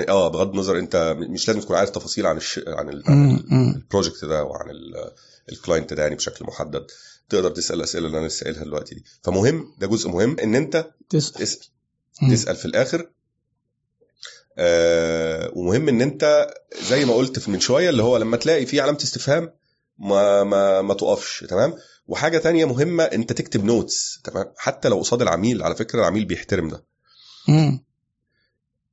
آه 0.09 0.29
بغض 0.29 0.51
النظر 0.51 0.79
أنت 0.79 1.17
مش 1.19 1.49
لازم 1.49 1.61
تكون 1.61 1.77
عارف 1.77 1.91
تفاصيل 1.91 2.27
عن 2.27 2.37
الش... 2.37 2.61
عن, 2.67 2.89
ال... 2.89 3.03
عن. 3.07 3.41
ال 3.77 3.83
project 3.83 4.25
ده 4.25 4.45
وعن 4.45 4.71
ال- 4.71 5.11
ال 5.53 5.58
client 5.58 5.93
ده 5.93 6.03
يعني 6.03 6.15
بشكل 6.15 6.45
محدد 6.45 6.87
تقدر 7.29 7.51
تسأل 7.51 7.77
الاسئله 7.77 8.07
اللي 8.07 8.19
أنا 8.19 8.27
لسه 8.27 8.45
قايلها 8.45 8.65
دلوقتي 8.65 8.95
دي 8.95 9.05
فمهم 9.23 9.75
ده 9.79 9.87
جزء 9.87 10.09
مهم 10.09 10.37
إن 10.41 10.55
أنت 10.55 10.91
تسأل 11.11 11.33
تسأل. 11.41 11.69
تسأل 12.31 12.57
في 12.57 12.65
الآخر 12.65 13.11
آه 14.59 15.51
ومهم 15.55 15.89
إن 15.89 16.01
أنت 16.03 16.47
زي 16.83 17.05
ما 17.05 17.15
قلت 17.15 17.49
من 17.49 17.61
شوية 17.61 17.91
اللي 17.91 18.03
هو 18.03 18.17
لما 18.17 18.37
تلاقي 18.37 18.67
في 18.67 18.81
علامة 18.81 18.99
استفهام 18.99 19.53
ما 19.99 20.45
ما 20.45 20.83
ما 20.83 20.95
تقفش 20.95 21.45
تمام 21.49 21.75
وحاجة 22.07 22.39
تانية 22.39 22.65
مهمة 22.65 23.05
أنت 23.05 23.33
تكتب 23.33 23.65
notes 23.65 24.21
تمام 24.25 24.47
حتى 24.57 24.89
لو 24.89 24.99
قصاد 24.99 25.23
العميل 25.23 25.63
على 25.63 25.75
فكرة 25.77 26.01
العميل 26.01 26.25
بيحترم 26.25 26.69
ده 26.69 26.85
مم. 27.49 27.84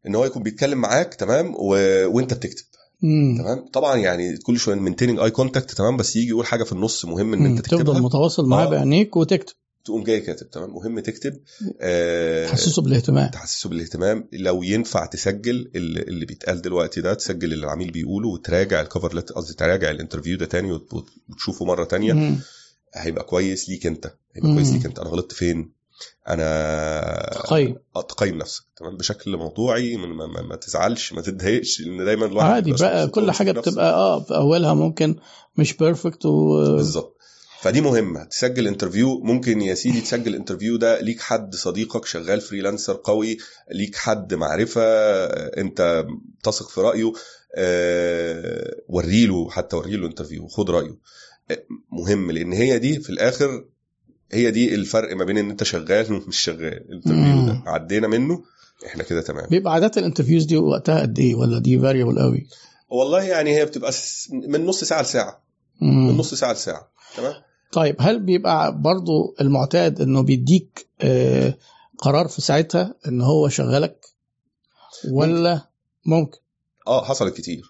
إن 0.08 0.16
هو 0.16 0.26
يكون 0.26 0.44
بيتكلم 0.44 0.78
معاك 0.78 1.14
تمام؟ 1.14 1.56
و... 1.56 1.68
وأنت 2.08 2.34
بتكتب. 2.34 2.64
مم. 3.02 3.38
تمام؟ 3.38 3.66
طبعا 3.74 3.96
يعني 3.98 4.38
كل 4.38 4.60
شوية 4.60 4.76
maintaining 4.76 5.20
eye 5.20 5.32
contact 5.32 5.72
تمام؟ 5.72 5.98
بس 5.98 6.16
يجي 6.16 6.28
يقول 6.30 6.46
حاجة 6.46 6.64
في 6.64 6.72
النص 6.72 7.06
مهم 7.06 7.34
إن. 7.34 7.46
أنت 7.46 7.62
تفضل 7.62 7.78
تكتبها 7.78 8.00
متواصل 8.00 8.46
معاه 8.46 8.66
آه. 8.66 8.70
بعينيك 8.70 9.16
وتكتب. 9.18 9.54
تقوم 9.86 10.04
جاي 10.04 10.20
كاتب 10.20 10.50
تمام؟ 10.50 10.70
مهم 10.74 11.00
تكتب. 11.00 11.40
آه. 11.82 12.48
تحسسه 12.48 12.82
بالاهتمام. 12.82 13.30
تحسسه 13.32 13.70
بالاهتمام. 13.70 14.28
لو 14.34 14.64
ينفع 14.64 15.06
تسجل 15.06 15.72
اللي 15.76 16.26
بيتقال 16.26 16.62
دلوقتي 16.62 17.02
ده 17.02 17.14
تسجل 17.14 17.54
اللي 17.54 17.66
العميل 17.66 17.92
بيقوله 17.92 18.28
وتراجع 18.30 18.82
ال 18.82 18.87
cover 18.87 19.14
letter 19.16 19.34
قصدي 19.34 19.54
تراجع 19.54 19.90
ال 19.92 19.96
interview 19.96 20.38
ده 20.38 20.46
تاني 20.46 20.72
وت- 20.72 20.94
وت- 20.94 21.10
وتشوفه 21.30 21.66
مرة 21.66 21.84
تانية. 21.84 22.14
مم. 22.14 22.40
هيبقى 22.96 23.24
كويس 23.24 23.70
ليك 23.70 23.86
أنت. 23.88 24.14
هيبقى 24.36 24.50
مم. 24.50 24.56
كويس 24.56 24.72
ليك 24.72 24.86
أنت. 24.86 25.00
أنا 25.00 25.10
غلطت 25.10 25.32
فين؟ 25.32 25.72
أنا 26.28 27.40
تقيم. 28.10 28.38
نفسك 28.38 28.64
تمام؟ 28.78 28.98
بشكل 28.98 29.38
موضوعي 29.38 29.98
ما, 29.98 30.08
ما, 30.08 30.28
ما, 30.28 30.42
ما 30.42 30.56
تزعلش 30.56 31.14
ما 31.14 31.22
تتضايقش 31.22 31.82
لأن 31.82 32.06
دايما 32.06 32.26
الواحد 32.26 32.50
عادي 32.50 32.74
بقى 32.74 33.08
كل 33.08 33.32
حاجة. 33.32 33.52
بتبقى 33.52 33.94
آه 33.94 34.24
في 34.24 34.36
أولها 34.36 34.74
ممكن 34.74 35.16
مش 35.58 35.74
perfect 35.74 36.26
و 36.26 36.58
بالظبط. 36.76 37.18
فدي 37.62 37.82
مهمة 37.82 38.24
تسجل 38.24 38.68
interview 38.68 39.20
ممكن 39.20 39.62
يا 39.62 39.74
سيدي 39.76 40.02
تسجل 40.02 40.36
interview 40.36 40.78
ده 40.78 41.02
ليك 41.02 41.22
حد 41.22 41.56
صديقك 41.56 42.06
شغال 42.06 42.42
freelancer 42.42 43.02
قوي 43.04 43.38
ليك 43.72 43.96
حد 43.96 44.34
معرفة 44.34 44.82
أنت 45.36 46.06
تثق 46.44 46.70
في 46.70 46.82
رأيه 46.82 47.14
آه، 47.56 48.76
وريله 48.88 49.50
حتى 49.50 49.76
وريله 49.76 50.08
interview 50.08 50.48
خد 50.48 50.70
رأيه. 50.70 50.98
آه، 51.52 51.64
مهم 51.92 52.32
لأن 52.32 52.54
هي 52.54 52.80
دي 52.80 53.00
في 53.00 53.10
الآخر 53.10 53.66
هي 54.32 54.52
دي 54.52 54.76
الفرق 54.76 55.16
ما 55.16 55.24
بين 55.24 55.38
إن 55.38 55.50
أنت 55.50 55.64
شغال 55.64 56.14
ومش 56.14 56.40
شغال. 56.40 56.74
ال 56.90 56.95
interview 56.95 57.46
ده. 57.46 57.64
عدينا 57.66 58.08
منه 58.08 58.44
إحنا 58.86 59.04
كده 59.04 59.22
تمام. 59.22 59.48
بيبقى 59.50 59.74
عاده 59.74 59.92
ال 59.98 60.02
interviews 60.02 60.46
دي 60.46 60.58
وقتها 60.58 61.02
قد 61.02 61.20
إيه؟ 61.20 61.36
ولا 61.36 61.60
دي 61.60 61.80
variable 61.80 62.20
قوي؟ 62.20 62.48
والله 62.90 63.24
يعني 63.24 63.56
هي 63.58 63.66
بتبقى 63.66 63.92
من 64.32 64.66
نص 64.66 64.84
ساعة 64.84 65.02
لساعة. 65.02 65.42
مم. 65.82 66.08
من 66.08 66.18
نص 66.18 66.34
ساعة 66.34 66.54
لساعة. 66.54 66.92
تمام؟ 67.18 67.34
طيب 67.72 67.96
هل 68.00 68.20
بيبقى 68.20 68.82
برضو 68.82 69.36
المعتاد 69.42 70.02
إنه 70.02 70.22
بيديك 70.24 70.88
آه، 71.02 71.58
قرار 71.98 72.28
في 72.28 72.42
ساعتها 72.42 72.96
إن 73.08 73.22
هو 73.22 73.50
شغلك 73.50 74.06
ولا 75.12 75.70
ممكن؟ 76.06 76.38
آه 76.88 77.06
حصلت 77.06 77.38
كتير. 77.38 77.62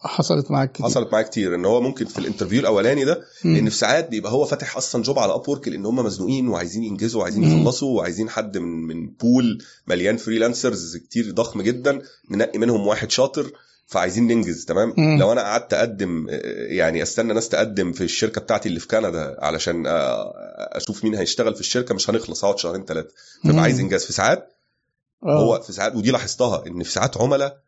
حصلت 0.00 0.50
معاك 0.50 0.72
كتير 0.72 0.86
حصلت 0.86 1.12
معايا 1.12 1.26
كتير 1.26 1.54
إن 1.54 1.64
هو 1.64 1.80
ممكن 1.80 2.04
في 2.06 2.18
ال 2.18 2.22
interview 2.22 2.60
الأولاني 2.60 3.04
ده 3.04 3.20
مم. 3.44 3.54
لأن 3.54 3.68
في 3.68 3.76
ساعات 3.76 4.08
بيبقى 4.08 4.32
هو 4.32 4.44
فاتح 4.44 4.76
أصلا 4.76 5.02
job 5.02 5.18
على 5.18 5.34
Upwork 5.34 5.66
لأن 5.66 5.86
هم 5.86 5.96
مزنوقين 5.96 6.48
وعايزين 6.48 6.84
ينجزوا 6.84 7.20
وعايزين. 7.20 7.44
يخلصوا 7.44 7.96
وعايزين 7.98 8.30
حد 8.30 8.58
من 8.58 8.82
من 8.86 9.06
pool 9.10 9.62
مليان 9.86 10.16
freelancers 10.16 10.96
كتير 10.96 11.30
ضخم 11.32 11.62
جدا 11.62 12.02
ننقي 12.30 12.58
منهم 12.58 12.86
واحد 12.86 13.10
شاطر 13.10 13.50
فعايزين 13.86 14.26
ننجز 14.26 14.64
تمام 14.64 14.94
مم. 14.96 15.18
لو 15.18 15.32
أنا 15.32 15.40
قعدت 15.40 15.74
أقدم 15.74 16.26
آه، 16.30 16.36
يعني 16.66 17.02
أستنى 17.02 17.32
ناس 17.32 17.48
تقدم 17.48 17.92
في 17.92 18.04
الشركة 18.04 18.40
بتاعتي 18.40 18.68
اللي 18.68 18.80
في 18.80 18.88
كندا 18.88 19.36
علشان 19.38 19.86
آه، 19.86 20.32
أشوف 20.56 21.04
مين 21.04 21.14
هيشتغل 21.14 21.54
في 21.54 21.60
الشركة 21.60 21.94
مش 21.94 22.10
هنخلص 22.10 22.44
هقعد 22.44 22.58
شهرين 22.58 22.84
ثلاثة. 22.84 23.08
فبقى 23.44 23.58
عايز 23.62 23.80
إنجاز 23.80 24.04
في 24.04 24.12
ساعات 24.12 24.52
آه. 25.24 25.40
هو 25.42 25.60
في 25.60 25.72
ساعات 25.72 25.94
ودي 25.94 26.10
لاحظتها 26.10 26.66
إن 26.66 26.82
في 26.82 26.90
ساعات 26.92 27.16
عملاء 27.16 27.67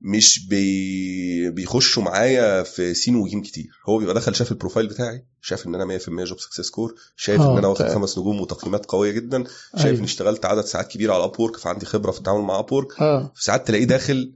مش 0.00 0.46
بي 0.48 1.50
بيخشوا 1.50 2.02
معايا 2.02 2.62
في 2.62 2.94
سين 2.94 3.16
وجيم 3.16 3.42
كتير. 3.42 3.70
هو 3.88 3.98
بيبقى 3.98 4.14
دخل 4.14 4.34
شاف 4.34 4.52
ال 4.52 4.56
profile 4.56 4.86
بتاعي 4.86 5.24
شاف 5.40 5.66
إن 5.66 5.74
أنا 5.74 5.98
100% 5.98 6.08
job 6.08 6.40
success 6.40 6.60
score 6.60 6.94
شايف 7.16 7.40
آه، 7.40 7.52
إن 7.52 7.58
أنا 7.58 7.68
واخد 7.68 7.84
طيب. 7.84 7.94
خمس 7.94 8.18
نجوم 8.18 8.40
وتقييمات 8.40 8.86
قوية 8.86 9.10
جدا 9.10 9.44
شايف 9.74 9.86
أيوة. 9.86 9.96
اني 9.96 10.04
اشتغلت 10.04 10.44
عدد 10.44 10.64
ساعات 10.64 10.88
كبيرة 10.88 11.14
على 11.14 11.24
اب 11.24 11.56
فعندي 11.56 11.86
خبرة 11.86 12.10
في 12.10 12.18
التعامل 12.18 12.40
مع 12.40 12.58
اب 12.58 12.86
آه. 13.00 13.32
في 13.34 13.44
ساعات 13.44 13.66
تلاقيه 13.66 13.84
داخل 13.84 14.32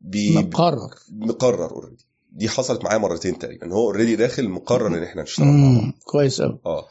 بي 0.00 0.36
مقرر. 0.38 0.94
مقرر 1.10 1.70
already 1.70 2.04
دي 2.32 2.48
حصلت 2.48 2.84
معايا 2.84 2.98
مرتين 2.98 3.38
تقريبا. 3.38 3.66
ان 3.66 3.72
هو 3.72 3.84
already 3.84 4.16
داخل 4.16 4.48
مقرر 4.48 4.86
إن 4.86 5.02
إحنا 5.02 5.22
نشتغل 5.22 5.46
مع 5.46 5.80
بعض. 5.80 5.92
كويس 6.04 6.42
قوي 6.42 6.58
آه. 6.66 6.88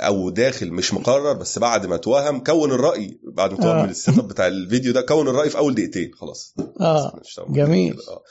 أو 0.00 0.30
داخل 0.30 0.70
مش 0.70 0.94
مقرر 0.94 1.32
بس 1.32 1.58
بعد 1.58 1.86
ما 1.86 1.96
توهم 1.96 2.40
كون 2.44 2.72
الرأي 2.72 3.18
بعد 3.24 3.50
ما 3.50 3.56
توهم 3.56 3.76
آه. 3.76 3.82
من 3.82 3.90
ال 3.90 4.18
setup 4.18 4.28
بتاع 4.28 4.46
الفيديو 4.46 4.92
ده 4.92 5.00
كون 5.00 5.28
الرأي 5.28 5.50
في 5.50 5.58
أول 5.58 5.74
دقيقتين 5.74 6.10
خلاص 6.14 6.54
آه 6.80 7.20
جميل. 7.48 7.98
آه. 8.08 8.22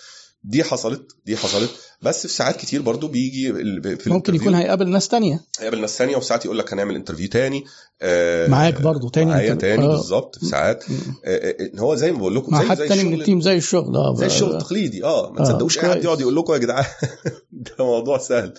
دي 0.43 0.63
حصلت 0.63 1.15
دي 1.25 1.37
حصلت. 1.37 1.69
بس 2.01 2.27
في 2.27 2.33
ساعات 2.33 2.57
كتير 2.57 2.81
برضو 2.81 3.07
بيجي 3.07 3.53
في 3.97 4.09
ممكن 4.09 4.35
يكون 4.35 4.55
هيقابل 4.55 4.89
ناس 4.89 5.07
تانية. 5.07 5.41
هيقابل 5.59 5.81
ناس 5.81 5.97
ثانية 5.97 6.17
وفي 6.17 6.25
ساعات 6.25 6.45
يقول 6.45 6.57
لك 6.57 6.73
هنعمل 6.73 6.95
interview 6.95 7.27
تاني. 7.29 7.65
آه 8.01 8.47
معاك 8.47 8.81
برضو 8.81 9.09
تاني 9.09 9.31
معايا 9.31 9.53
تاني 9.53 9.85
آه. 9.85 9.87
بالظبط 9.87 10.39
في 10.39 10.45
ساعات. 10.45 10.83
آه، 10.83 10.93
آه، 11.25 11.55
ان 11.73 11.79
هو 11.79 11.95
زي 11.95 12.11
ما 12.11 12.17
بقول 12.17 12.35
لكم 12.35 12.57
زي 12.57 12.69
حد 12.69 12.77
زي 12.77 12.87
تاني 12.87 13.03
من 13.03 13.13
ال 13.13 13.19
team 13.19 13.41
زي 13.41 13.57
الشغل. 13.57 13.95
آه 13.95 14.15
زي 14.15 14.25
الشغل 14.25 14.51
آه. 14.51 14.57
التقليدي. 14.57 15.03
آه 15.03 15.31
ما 15.31 15.39
آه، 15.39 15.43
تصدقوش 15.43 15.79
اي 15.79 15.89
حد. 15.89 16.03
يقعد 16.03 16.21
يقول 16.21 16.35
لكم 16.35 16.53
يا 16.53 16.57
جدعان. 16.57 16.85
ده 17.51 17.71
موضوع 17.79 18.17
سهل. 18.17 18.53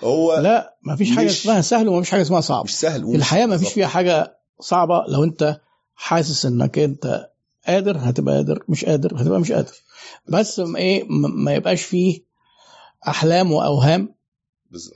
هو 0.00 0.34
لا 0.38 0.76
ما 0.82 0.96
فيش 0.96 1.10
حاجة 1.16 1.26
اسمها 1.26 1.60
سهل 1.60 1.88
وما 1.88 2.02
فيش 2.02 2.10
حاجة 2.10 2.22
اسمها 2.22 2.40
صعب. 2.40 2.64
مش 2.64 2.76
سهل 2.76 3.04
ومش 3.04 3.16
الحياة 3.16 3.46
ما 3.46 3.56
فيش. 3.58 3.72
فيها 3.72 3.86
حاجة 3.86 4.36
صعبة 4.60 5.04
لو 5.08 5.24
انت 5.24 5.60
حاسس 5.94 6.46
انك 6.46 6.78
انت 6.78 7.26
قادر 7.66 7.96
هتبقى 8.00 8.34
قادر. 8.34 8.64
مش 8.68 8.84
قادر 8.84 9.22
هتبقى 9.22 9.40
مش 9.40 9.52
قادر. 9.52 9.72
بس 10.28 10.60
إيه 10.60 11.04
ما 11.36 11.54
يبقاش 11.54 11.82
فيه 11.82 12.22
احلام 13.08 13.52
واوهام 13.52 14.14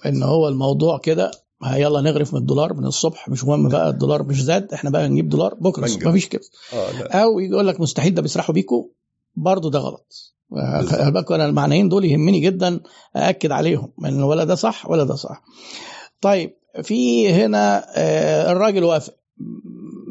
ان 0.07 0.23
هو 0.23 0.49
الموضوع 0.49 0.99
كده 0.99 1.31
يلا 1.73 2.01
نغرف 2.01 2.35
من 2.35 2.41
الدولار 2.41 2.75
من 2.75 2.87
الصبح 2.87 3.29
مش 3.29 3.45
مهم 3.45 3.69
بقى 3.69 3.91
الدولار 3.91 4.23
مش 4.23 4.43
زاد 4.43 4.73
إحنا 4.73 4.91
بقى 4.91 5.09
نجيب 5.09 5.29
دولار 5.29 5.55
بكرة 5.55 5.83
منجم. 5.83 6.07
ما 6.07 6.13
فيش 6.13 6.27
كده 6.29 6.43
لا. 6.73 7.23
أو 7.23 7.39
يقول 7.41 7.67
لك 7.67 7.81
مستحيل 7.81 8.15
ده 8.15 8.23
بيسرحوا 8.23 8.55
بيكوا 8.55 8.85
برضه 9.37 9.71
ده 9.71 9.79
غلط. 9.79 10.35
خلي 10.89 11.25
أنا 11.31 11.47
المعنيين 11.47 11.89
دول 11.89 12.05
يهمني 12.05 12.41
جدا 12.41 12.81
ااكد 13.17 13.53
عليهم 13.53 13.93
ان 14.05 14.23
ولا 14.23 14.45
ده 14.45 14.55
صح 14.55 14.91
ولا 14.91 15.05
ده 15.05 15.15
صح. 15.15 15.43
طيب 16.21 16.55
في 16.83 17.29
هنا 17.33 17.87
آه، 17.97 18.53
الراجل 18.53 18.85
وافق. 18.85 19.15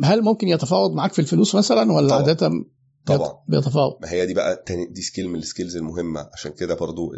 هل 0.03 0.21
ممكن 0.21 0.47
يتفاوض 0.47 0.93
معاك 0.93 1.13
في 1.13 1.19
الفلوس 1.19 1.55
مثلا 1.55 1.93
ولا 1.93 2.07
طبعا. 2.07 2.19
عادة؟ 2.21 2.51
طبعا 3.07 3.37
بيتفاوض 3.47 3.93
ما 4.01 4.11
هي 4.11 4.25
دي 4.25 4.33
بقى 4.33 4.63
تاني 4.65 4.85
دي 4.85 5.01
skill 5.01 5.29
من 5.29 5.39
ال 5.39 5.44
skills 5.44 5.77
المهمة 5.77 6.29
عشان 6.33 6.51
كده 6.51 6.75
برضو 6.75 7.13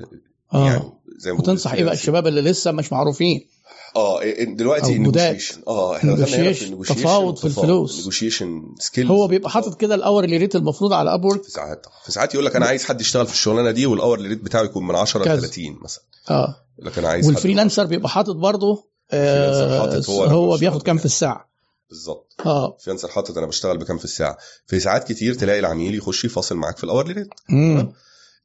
آه 0.53 0.65
يعني 0.67 0.83
زي 1.17 1.31
ما 1.31 1.39
وتنصح 1.39 1.73
إيه 1.73 1.83
بقى 1.83 1.93
الشباب 1.93 2.27
اللي 2.27 2.41
لسه 2.41 2.71
مش 2.71 2.91
معروفين 2.91 3.47
آه 3.95 4.19
إيه- 4.19 4.49
دلوقتي 4.49 4.97
أو 4.97 5.03
جداد. 5.03 5.37
negotiation. 5.39 5.57
آه 5.67 5.97
إحنا. 5.97 6.13
النيجوشيشن 6.13 6.81
تفاوض 6.81 7.37
في 7.37 7.45
الفلوس. 7.45 7.97
نيجوشيشن 7.97 8.75
skills 8.79 9.09
هو 9.11 9.27
بيبقى 9.27 9.49
حاطط 9.49 9.75
كده 9.81 9.95
ال 9.95 10.23
hourly 10.23 10.37
rate 10.37 10.55
المفروض 10.55 10.93
على 10.93 11.13
اب 11.13 11.41
في 11.43 11.51
ساعات 11.51 11.85
في 12.05 12.11
ساعات 12.11 12.33
يقول 12.33 12.45
لك 12.45 12.55
أنا 12.55 12.65
عايز 12.65 12.83
حد 12.85 13.01
يشتغل 13.01 13.25
في 13.27 13.33
الشغلانة 13.33 13.71
دي 13.71 13.85
وال 13.85 14.21
hour 14.21 14.32
rate 14.32 14.43
بتاعه 14.43 14.63
يكون 14.63 14.87
من 14.87 14.95
10 14.95 15.21
ل 15.21 15.25
كذا. 15.25 15.39
30 15.39 15.79
مثلا 15.83 16.03
آه 16.29 16.55
يقول 16.77 16.91
لك 16.91 16.97
أنا 16.97 17.07
عايز 17.07 17.27
وال 17.27 17.37
freelancer 17.37 17.85
بيبقى 17.85 18.09
حاطط 18.09 18.35
برضه 18.35 18.89
آه 19.11 19.99
هو 20.09 20.23
هو 20.23 20.57
بياخد 20.57 20.81
كام 20.81 20.97
في. 20.97 21.05
الساعة 21.05 21.48
بالظبط 21.89 22.33
آه. 22.45 22.77
freelancer 22.79 23.07
حاطط 23.07 23.37
أنا 23.37 23.47
بشتغل 23.47 23.77
بكام 23.77 23.97
في 23.97 24.05
الساعة؟ 24.05 24.37
في 24.67 24.79
ساعات 24.79 25.07
كتير 25.11 25.33
تلاقي 25.33 25.59
العميل 25.59 25.95
يخش 25.95 26.25
يفاصل 26.25 26.55
معاك 26.55 26.77
في 26.77 26.83
ال 26.83 27.07
hour 27.07 27.17
rate. 27.17 27.29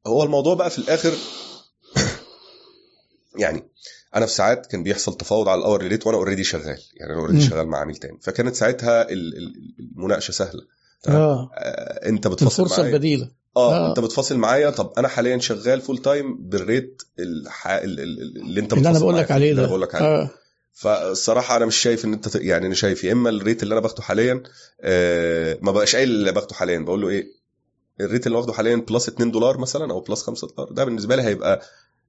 هو 0.07 0.23
الموضوع 0.23 0.55
بقى 0.55 0.71
في 0.71 0.79
الآخر 0.79 1.13
يعني 3.43 3.63
أنا 4.17 4.27
في 4.27 4.33
ساعات 4.33 4.67
كان 4.67 4.83
بيحصل 4.83 5.17
تفاوض 5.17 5.49
على 5.49 5.59
ال 5.59 5.83
hour 5.83 5.95
rate 5.95 6.07
وأنا 6.07 6.19
already 6.19 6.45
شغال. 6.45 6.79
يعني 6.95 7.13
أنا 7.13 7.21
already. 7.21 7.41
شغال 7.47 7.67
مع 7.67 7.79
عميل 7.79 7.97
تاني. 7.97 8.19
فكانت 8.23 8.55
ساعتها 8.57 9.03
ال- 9.11 9.37
ال- 9.37 9.75
المناقشة 9.97 10.33
سهلة. 10.33 10.63
آه. 11.09 11.51
آه، 11.55 12.09
أنت 12.09 12.27
بتفاصل 12.27 12.63
الفرصة 12.63 12.83
معايا. 12.83 12.95
البديلة. 12.95 13.31
آه 13.57 13.87
آه. 13.87 13.91
أنت 13.91 14.01
بتفاصل 14.01 14.37
معايا. 14.39 14.71
طب 14.71 14.93
أنا 14.99 15.09
حاليا 15.09 15.39
شغال 15.39 15.81
full 15.81 15.99
time 15.99 16.37
بال 16.49 16.67
rate 16.67 17.03
الح... 17.19 17.67
ال- 17.67 18.01
ال- 18.01 18.37
اللي 18.43 18.61
أنت 18.61 18.73
اللي 18.73 18.81
أنا 18.83 18.91
بتفاصل 18.91 19.01
بقول 19.01 19.17
لك 19.17 19.31
عليه 19.31 19.55
ده. 19.55 19.67
بقول 19.67 19.83
لك 19.83 19.95
عليه. 19.95 20.07
آه. 20.07 20.31
فالصراحه 20.75 21.57
أنا 21.57 21.67
مش 21.67 21.77
شايف 21.77 22.05
إن 22.05 22.13
أنت 22.13 22.35
يعني 22.35 22.67
أنا 22.67 22.75
شايف 22.75 23.05
يا 23.05 23.13
إما 23.13 23.31
ال 23.31 23.37
rate 23.37 23.63
اللي 23.63 23.73
أنا 23.73 23.81
باخده 23.81 24.03
حاليا 24.03 24.43
آه 24.81 25.59
ما 25.63 25.73
بقاش 25.73 25.97
قايل 25.97 26.09
اللي 26.11 26.33
باخده 26.33 26.55
حاليا 26.55 26.79
بقول 26.79 27.01
له 27.01 27.09
إيه 27.09 27.27
ال 28.01 28.06
rate 28.06 28.27
اللي 28.27 28.39
واخده 28.39 28.53
حاليا 28.53 28.77
plus 28.77 29.09
2 29.09 29.31
دولار 29.31 29.59
مثلا 29.59 29.93
أو 29.93 30.01
plus 30.01 30.23
5 30.23 30.49
دولار 30.57 30.73
ده 30.73 30.85
بالنسبة 30.85 31.17
لي 31.17 31.23
هيبقى 31.23 31.63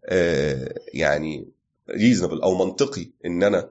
آه 0.06 0.76
يعني 0.94 1.52
reasonable 1.90 2.42
أو 2.42 2.66
منطقي 2.66 3.08
إن 3.26 3.44
أنا 3.44 3.70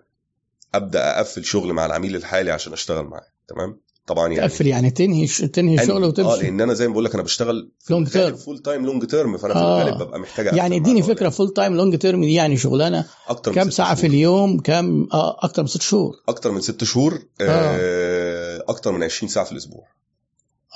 أبدأ 0.74 1.16
أقفل 1.16 1.44
شغل 1.44 1.72
مع 1.72 1.86
العميل 1.86 2.16
الحالي 2.16 2.50
عشان 2.50 2.72
أشتغل 2.72 3.04
معاه 3.04 3.26
تمام؟ 3.48 3.80
طبعا 4.06 4.28
يعني. 4.32 4.48
تقفل 4.48 4.66
يعني 4.66 4.90
تنهي 4.90 5.26
ش- 5.26 5.40
تنهي 5.40 5.78
آه 5.90 5.94
وتمشي. 6.06 6.42
لأن 6.42 6.60
أنا 6.60 6.74
زي 6.74 6.86
ما 6.86 6.92
بقول 6.92 7.04
لك 7.04 7.14
أنا 7.14 7.22
بشتغل 7.22 7.70
long 7.90 8.08
term 8.08 8.36
full 8.36 8.58
time 8.58 8.86
long 8.86 9.04
term 9.06 9.36
فأنا 9.36 9.54
في 9.54 9.60
آه. 9.60 9.82
الغالب 9.82 10.02
ببقى 10.02 10.18
محتاج 10.20 10.46
يعني 10.56 10.76
إديني. 10.76 11.02
فكرة 11.02 11.28
full 11.28 11.52
time 11.52 11.76
long 11.76 11.98
term 11.98 12.20
دي 12.20 12.34
يعني 12.34 12.56
شغلانة 12.56 13.04
أكتر 13.28 13.50
من 13.50 13.54
كام 13.54 13.70
ساعة 13.70 13.94
في. 13.94 14.06
اليوم؟ 14.06 14.60
كام 14.60 15.08
آه 15.12 15.36
أكتر 15.44 15.62
من 15.62 15.68
ست 15.68 15.82
شهور. 15.82 16.12
أكتر 16.28 16.50
من 16.52 16.60
ست 16.60 16.84
شهور 16.84 17.22
آه. 17.40 18.64
أكتر 18.68 18.92
من 18.92 19.02
20 19.02 19.30
ساعة 19.30 19.44
في 19.46 19.52
الأسبوع. 19.52 19.84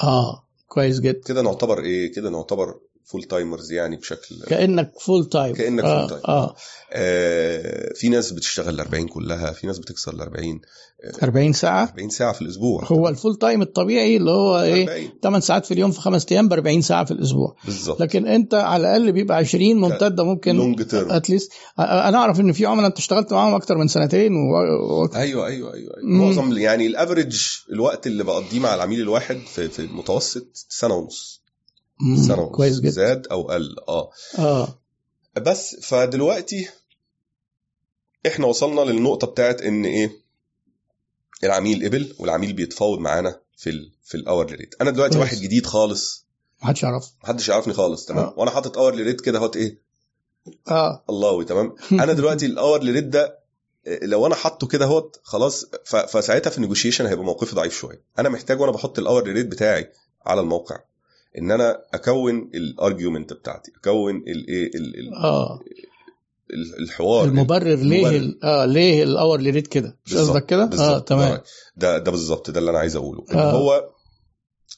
آه 0.02 0.44
كويس 0.68 1.00
جدا. 1.00 1.20
كده 1.26 1.42
نعتبر 1.42 1.80
إيه؟ 1.82 2.12
كده 2.12 2.30
نعتبر 2.30 2.74
full 3.08 3.22
timers 3.22 3.72
يعني 3.72 3.96
بشكل 3.96 4.42
كأنك 4.46 4.92
full 5.00 5.28
time 5.28 5.54
كأنك 5.54 5.84
آه. 5.84 6.08
full 6.08 6.10
time. 6.10 6.28
آه. 6.28 6.54
آه 6.92 7.92
في 7.94 8.08
ناس 8.08 8.32
بتشتغل 8.32 8.74
ال 8.74 8.80
40 8.80 9.08
كلها 9.08 9.52
في 9.52 9.66
ناس 9.66 9.78
بتكسر 9.78 10.14
ال 10.14 10.20
40 10.20 10.60
40 11.22 11.52
ساعة؟ 11.52 11.84
40 11.84 12.10
ساعة 12.10 12.32
في 12.32 12.42
الأسبوع. 12.42 12.84
هو 12.84 13.08
ال 13.08 13.14
full 13.14 13.36
time 13.36 13.62
الطبيعي 13.62 14.16
اللي 14.16 14.30
هو 14.30 14.62
إيه؟ 14.62 14.88
40 14.88 15.10
8 15.22 15.40
ساعات 15.40 15.66
في 15.66 15.74
اليوم 15.74 15.90
في 15.90 16.00
خمس 16.00 16.26
أيام 16.32 16.48
ب 16.48 16.52
40 16.52 16.82
ساعة 16.82 17.04
في 17.04 17.10
الأسبوع. 17.10 17.56
بالظبط. 17.64 18.00
لكن 18.00 18.26
أنت 18.26 18.54
على 18.54 18.80
الأقل 18.80 19.12
بيبقى 19.12 19.36
20 19.36 19.76
ممتدة 19.76 20.24
ممكن 20.24 20.56
long 20.56 20.82
term 20.82 21.10
at 21.10 21.22
least 21.22 21.52
أنا 21.78 22.18
أعرف 22.18 22.40
إن 22.40 22.52
في 22.52 22.66
عملاء 22.66 22.86
أنت 22.86 22.98
اشتغلت 22.98 23.32
معاهم 23.32 23.54
أكتر 23.54 23.76
من 23.76 23.88
سنتين 23.88 24.32
و... 24.32 24.54
و... 25.02 25.08
أيوه 25.14 25.46
أيوه 25.46 25.74
أيوه, 25.74 25.74
أيوة. 25.74 25.94
معظم 26.02 26.58
يعني 26.58 26.86
ال 26.86 26.93
average 26.93 27.42
الوقت 27.72 28.06
اللي 28.06 28.24
بقضيه 28.24 28.60
مع 28.60 28.74
العميل 28.74 29.00
الواحد 29.00 29.38
في, 29.54 29.68
في 29.68 29.78
المتوسط 29.78 30.46
سنة 30.68 30.94
ونص. 30.94 31.37
كويس 32.52 32.80
جدا. 32.80 32.90
زاد 32.90 33.26
أو 33.26 33.42
قل. 33.42 33.76
آه. 33.88 34.10
آه. 34.38 34.78
بس 35.36 35.76
فدلوقتي 35.82 36.68
إحنا 38.26 38.46
وصلنا 38.46 38.80
للنقطة 38.80 39.26
بتاعت 39.26 39.62
إن 39.62 39.84
إيه؟ 39.84 40.10
العميل 41.44 41.84
قبل 41.84 42.14
والعميل 42.18 42.52
بيتفاوض 42.52 42.98
معانا 42.98 43.40
في 43.56 43.70
ال 43.70 43.92
في 44.04 44.14
ال 44.14 44.52
hour 44.52 44.63
rate 44.63 44.74
أنا 44.80 44.90
دلوقتي 44.90 45.18
كويس. 45.18 45.30
واحد 45.30 45.42
جديد 45.42 45.66
خالص. 45.66 46.26
محدش 46.62 46.82
يعرف 46.82 47.10
محدش 47.22 47.48
يعرفني 47.48 47.74
خالص 47.74 48.04
تمام؟ 48.04 48.24
آه. 48.24 48.34
وأنا 48.36 48.50
حاطط 48.50 48.78
hour 48.78 48.94
rate 48.94 49.20
كده 49.20 49.38
أهوت 49.38 49.56
إيه؟ 49.56 49.78
آه. 50.68 51.04
الله 51.10 51.42
تمام؟ 51.42 51.74
أنا 51.92 52.12
دلوقتي 52.12 52.46
ال 52.46 52.82
hour 52.82 52.93
rate 52.93 53.04
ده 53.04 53.38
إيه، 53.86 54.04
لو 54.06 54.26
أنا 54.26 54.34
حاطه 54.34 54.66
كده 54.66 54.84
أهوت 54.84 55.20
خلاص 55.22 55.66
فساعتها 55.84 56.50
في 56.50 56.56
النيجوشيشن 56.56 57.06
هيبقى 57.06 57.24
موقفي 57.24 57.54
ضعيف 57.54 57.78
شوية. 57.78 58.02
أنا 58.18 58.28
محتاج 58.28 58.60
وأنا 58.60 58.72
بحط 58.72 58.98
ال 58.98 59.22
hour 59.22 59.34
rate 59.34 59.46
بتاعي 59.46 59.92
على 60.26 60.40
الموقع. 60.40 60.78
إن 61.38 61.50
أنا 61.50 61.78
أكون 61.94 62.50
ال 62.54 62.63
argument 62.63 63.32
بتاعتي 63.32 63.72
أكون 63.80 64.16
الايه 64.16 64.66
ال- 64.74 64.98
ال- 64.98 65.14
آه. 65.14 65.58
ال- 66.50 66.82
الحوار 66.82 67.24
المبرر 67.24 67.74
ليه 67.74 68.34
آه 68.44 68.64
ليه 68.64 69.02
ال 69.02 69.40
hour 69.40 69.53
rate 69.53 69.66
كده؟ 69.66 69.96
مش 70.06 70.14
قصدك 70.14 70.46
كده؟ 70.46 70.70
آه. 70.78 70.98
تمام. 70.98 71.40
ده 71.76 71.98
ده 71.98 72.10
بالظبط 72.10 72.50
ده 72.50 72.58
اللي 72.60 72.70
أنا 72.70 72.78
عايز 72.78 72.96
أقوله. 72.96 73.24
إن 73.32 73.38
آه. 73.38 73.50
هو 73.52 73.84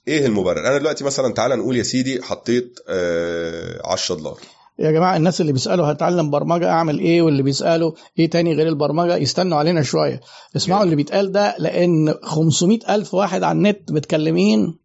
إيه 0.09 0.27
المبرر؟ 0.27 0.61
أنا 0.69 0.79
دلوقتي 0.79 1.05
مثلا 1.05 1.35
تعالى 1.35 1.57
نقول 1.57 1.77
يا 1.77 1.83
سيدي 1.83 2.23
حطيت 2.23 2.79
آه 2.89 3.81
10 3.85 4.15
دولار. 4.15 4.39
يا 4.79 4.91
جماعة 4.91 5.17
الناس 5.17 5.41
اللي 5.41 5.53
بيسألوا 5.53 5.87
هتعلم 5.93 6.31
برمجة 6.31 6.69
أعمل 6.71 6.99
إيه؟ 6.99 7.23
واللي 7.23 7.43
بيسألوا 7.43 7.93
إيه 8.19 8.31
تاني 8.31 8.55
غير 8.55 8.69
البرمجة؟ 8.69 9.17
يستنوا 9.17 9.59
علينا 9.59 9.83
شوية. 9.83 10.21
اسمعوا 10.57 10.85
اللي 10.85 10.97
بيتقال 10.97 11.33
ده 11.33 11.55
لأن 11.59 12.15
500 12.23 12.79
ألف 12.95 13.15
واحد 13.15 13.43
على 13.43 13.57
النت 13.57 13.93
متكلمين 13.93 14.79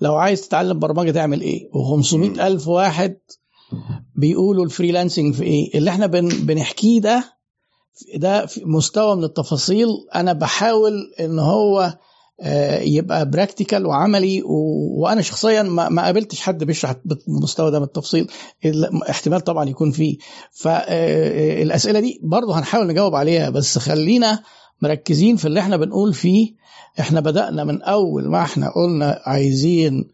لو 0.00 0.16
عايز 0.16 0.48
تتعلم 0.48 0.78
برمجة 0.78 1.10
تعمل 1.10 1.40
إيه؟ 1.40 1.68
و500 1.70 2.40
ألف 2.40 2.68
واحد 2.68 3.16
بيقولوا 4.16 4.64
ال 4.64 4.70
freelancing 4.70 5.34
في 5.34 5.42
إيه؟ 5.42 5.78
اللي 5.78 5.90
إحنا 5.90 6.06
بن 6.06 6.28
بنحكيه 6.28 7.00
ده 7.00 7.36
ده 8.16 8.46
في 8.46 8.64
مستوى 8.64 9.16
من 9.16 9.24
التفاصيل. 9.24 9.88
أنا 10.14 10.32
بحاول 10.32 10.92
إن 11.20 11.38
هو 11.38 11.98
آه، 12.40 12.80
يبقى 12.80 13.30
practical 13.30 13.86
وعملي 13.86 14.42
و... 14.42 14.52
وأنا 15.00 15.22
شخصيا 15.22 15.62
ما, 15.62 15.88
ما 15.88 16.04
قابلتش 16.04 16.40
حد 16.40 16.64
بيشرح 16.64 16.94
بالمستوى 17.04 17.70
ده 17.70 17.78
من 17.78 17.84
التفصيل. 17.84 18.28
ال- 18.64 19.02
احتمال 19.10 19.40
طبعا 19.40 19.68
يكون 19.68 19.90
فيه. 19.90 20.18
فالاسئله 20.52 22.00
دي 22.00 22.20
برضه 22.22 22.58
هنحاول 22.58 22.86
نجاوب 22.86 23.14
عليها 23.14 23.50
بس 23.50 23.78
خلينا 23.78 24.42
مركزين 24.82 25.36
في 25.36 25.44
اللي 25.48 25.60
إحنا 25.60 25.76
بنقول 25.76 26.14
فيه. 26.14 26.54
إحنا 27.00 27.20
بدأنا 27.20 27.64
من 27.64 27.82
أول 27.82 28.28
ما 28.28 28.42
إحنا 28.42 28.70
قلنا 28.70 29.22
عايزين 29.24 30.04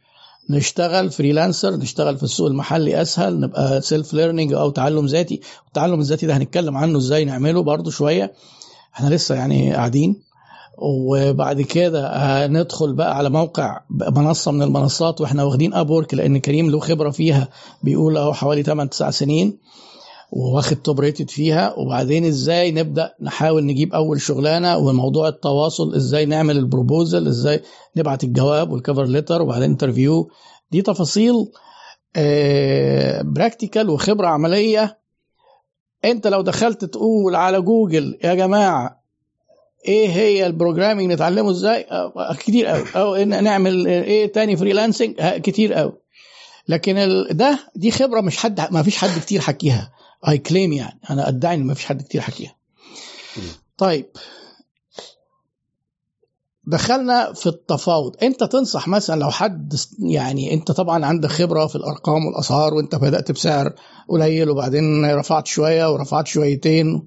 نشتغل 0.50 1.10
freelancer 1.10 1.76
نشتغل 1.76 2.16
في 2.16 2.22
السوق 2.22 2.46
المحلي 2.46 3.02
أسهل 3.02 3.40
نبقى 3.40 3.80
self 3.80 4.14
learning 4.14 4.52
أو 4.52 4.70
تعلم 4.70 5.06
ذاتي. 5.06 5.40
التعلم 5.68 6.00
الذاتي 6.00 6.26
ده 6.26 6.36
هنتكلم 6.36 6.76
عنه 6.76 6.98
إزاي 6.98 7.24
نعمله 7.24 7.62
برضه 7.62 7.90
شوية. 7.90 8.32
إحنا 8.94 9.14
لسه 9.14 9.34
يعني 9.34 9.74
قاعدين. 9.74 10.22
وبعد 10.78 11.60
كده 11.60 12.09
هندخل 12.46 12.92
بقى 12.92 13.16
على 13.16 13.30
موقع 13.30 13.80
منصة 13.90 14.50
من 14.50 14.62
المنصات 14.62 15.20
وإحنا 15.20 15.44
واخدين 15.44 15.74
Upwork 15.74 16.14
لأن 16.14 16.38
كريم 16.38 16.70
له 16.70 16.78
خبرة 16.80 17.10
فيها 17.10 17.48
بيقول 17.82 18.16
أهو 18.16 18.32
حوالي 18.32 18.62
8 18.62 18.90
9 18.90 19.10
سنين. 19.10 19.59
وواخد 20.32 20.76
top 20.76 21.01
rated 21.01 21.30
فيها. 21.30 21.74
وبعدين 21.78 22.24
إزاي 22.24 22.70
نبدأ 22.70 23.14
نحاول 23.20 23.66
نجيب 23.66 23.94
أول 23.94 24.20
شغلانة؟ 24.20 24.76
وموضوع 24.76 25.28
التواصل 25.28 25.94
إزاي 25.94 26.24
نعمل 26.26 26.56
ال 26.56 26.64
proposal 26.64 27.26
إزاي 27.28 27.62
نبعت 27.96 28.24
الجواب 28.24 28.72
وال 28.72 28.82
cover 28.82 29.05
letter 29.05 29.43
وبعدين 29.42 29.70
interview 29.70 30.30
دي 30.70 30.82
تفاصيل 30.82 31.34
practical 33.24 33.90
وخبرة 33.90 34.26
عملية. 34.26 34.98
أنت 36.04 36.26
لو 36.26 36.40
دخلت 36.40 36.84
تقول 36.84 37.34
على 37.34 37.60
جوجل 37.60 38.18
يا 38.24 38.34
جماعة 38.34 39.02
إيه 39.88 40.09
هي 40.09 40.46
ال 40.47 40.52
programming 40.52 41.12
نتعلمه 41.12 41.50
إزاي؟ 41.50 41.86
آه، 41.90 42.34
كتير 42.38 42.66
قوي 42.66 42.84
أو 42.96 43.14
إن 43.14 43.44
نعمل 43.44 43.86
إيه 43.86 44.32
تاني 44.32 44.56
freelancing 44.56 45.20
آه، 45.20 45.38
كتير 45.38 45.74
قوي 45.74 45.92
لكن 46.68 47.24
ده 47.30 47.59
دي 47.76 47.90
خبرة 47.90 48.20
مش 48.20 48.36
حد 48.36 48.72
ما 48.72 48.82
فيش 48.82 48.96
حد 48.96 49.20
كتير 49.20 49.40
حكيها. 49.40 49.92
I 50.28 50.39
claim 50.39 50.72
يعني. 50.73 51.01
أنا 51.11 51.28
أدعي 51.28 51.55
إن 51.55 51.65
ما 51.65 51.74
فيش 51.74 51.85
حد 51.85 52.03
كتير 52.03 52.20
حكيها. 52.20 52.55
طيب. 53.78 54.07
دخلنا 56.65 57.32
في 57.32 57.47
التفاوض. 57.47 58.16
أنت 58.23 58.44
تنصح 58.44 58.89
مثلا 58.89 59.20
لو 59.20 59.31
حد 59.31 59.74
يعني 59.99 60.55
أنت 60.55 60.73
طبعا 60.73 61.07
عندك 61.07 61.28
خبرة 61.28 61.66
في 61.66 61.77
الأرقام 61.77 62.27
والأسعار 62.27 62.74
وأنت 62.74 62.94
بدأت 62.94 63.32
بسعر 63.32 63.74
قليل 64.09 64.51
وبعدين 64.51 65.15
رفعت 65.15 65.47
شوية 65.47 65.93
ورفعت 65.93 66.27
شويتين. 66.27 67.07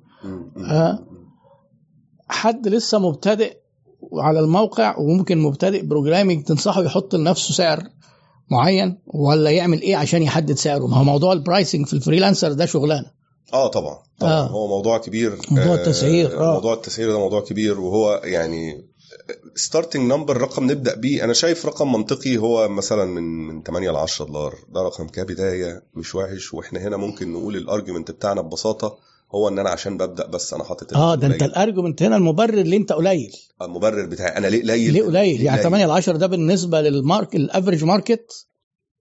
آه. 0.58 1.00
حد 2.28 2.68
لسه 2.68 3.00
مبتدئ 3.00 3.58
على 4.14 4.40
الموقع 4.40 4.98
وممكن 4.98 5.38
مبتدئ 5.38 5.86
programming 5.86 6.44
تنصحه 6.44 6.84
يحط 6.84 7.16
لنفسه 7.16 7.54
سعر 7.54 7.84
معين 8.52 8.98
ولا 9.08 9.50
يعمل 9.52 9.82
إيه 9.82 9.96
عشان 9.96 10.24
يحدد 10.24 10.54
سعره؟ 10.54 10.88
ما 10.88 10.98
هو 10.98 11.04
موضوع 11.04 11.34
ال 11.34 11.40
pricing 11.41 11.88
في 11.88 11.94
ال 11.94 11.99
freelancer 11.99 12.54
ده 12.54 12.66
شغلانة. 12.66 13.12
آه 13.54 13.68
طبعا 13.68 14.00
طبعا. 14.20 14.32
آه. 14.32 14.46
آه. 14.46 14.48
هو 14.48 14.68
موضوع 14.68 14.98
كبير. 14.98 15.38
موضوع 15.52 15.76
التسعير، 15.76 16.40
آه. 16.40 16.54
موضوع 16.54 16.74
التسعير 16.74 17.12
ده 17.12 17.20
موضوع 17.20 17.42
كبير 17.42 17.80
وهو 17.80 18.22
يعني 18.24 18.86
starting 19.56 20.12
number 20.12 20.38
رقم 20.38 20.72
نبدأ 20.72 20.96
بيه. 20.96 21.24
أنا 21.24 21.34
شايف 21.34 21.66
رقم 21.66 21.92
منطقي 21.92 22.38
هو 22.38 22.68
مثلا 22.70 23.06
من 23.06 23.24
من 23.24 23.64
8 23.64 23.92
ل 23.92 23.96
10 23.96 24.26
دولار. 24.26 24.56
ده 24.70 24.82
رقم 24.82 25.08
كبداية 25.08 25.84
مش 25.96 26.16
وحش. 26.16 26.54
وإحنا 26.54 26.80
هنا 26.80 26.98
ممكن 26.98 27.34
نقول 27.34 27.56
ال 27.56 27.62
argument 27.62 28.12
بتاعنا 28.12 28.42
ببساطة. 28.42 28.98
هو 29.32 29.48
إن 29.48 29.60
أنا 29.60 29.70
عشان 29.70 29.98
ببدأ 29.98 30.28
بس 30.28 30.54
أنا 30.54 30.64
حاطط 30.64 30.94
آه 30.94 31.16
ده 31.16 31.28
أنت 31.28 31.36
قليل. 31.36 31.50
ال 31.52 31.58
argument 31.58 32.04
هنا 32.04 32.18
المبرر 32.18 32.54
اللي 32.62 32.78
أنت 32.78 32.94
قليل 32.94 33.32
المبرر 33.62 34.06
بتاعي 34.06 34.38
أنا 34.38 34.48
ليه 34.48 34.62
قليل 34.64 34.94
ليه 34.94 35.04
قليل 35.04 35.42
يعني 35.42 35.58
قليل. 35.60 35.64
8 35.64 35.86
ل 35.86 35.92
10 35.92 36.18
ده 36.18 36.28
بالنسبة 36.28 36.82
لل 36.82 37.00
mark 37.00 37.36
ال 37.36 37.42
average 37.42 37.84
market 37.84 38.48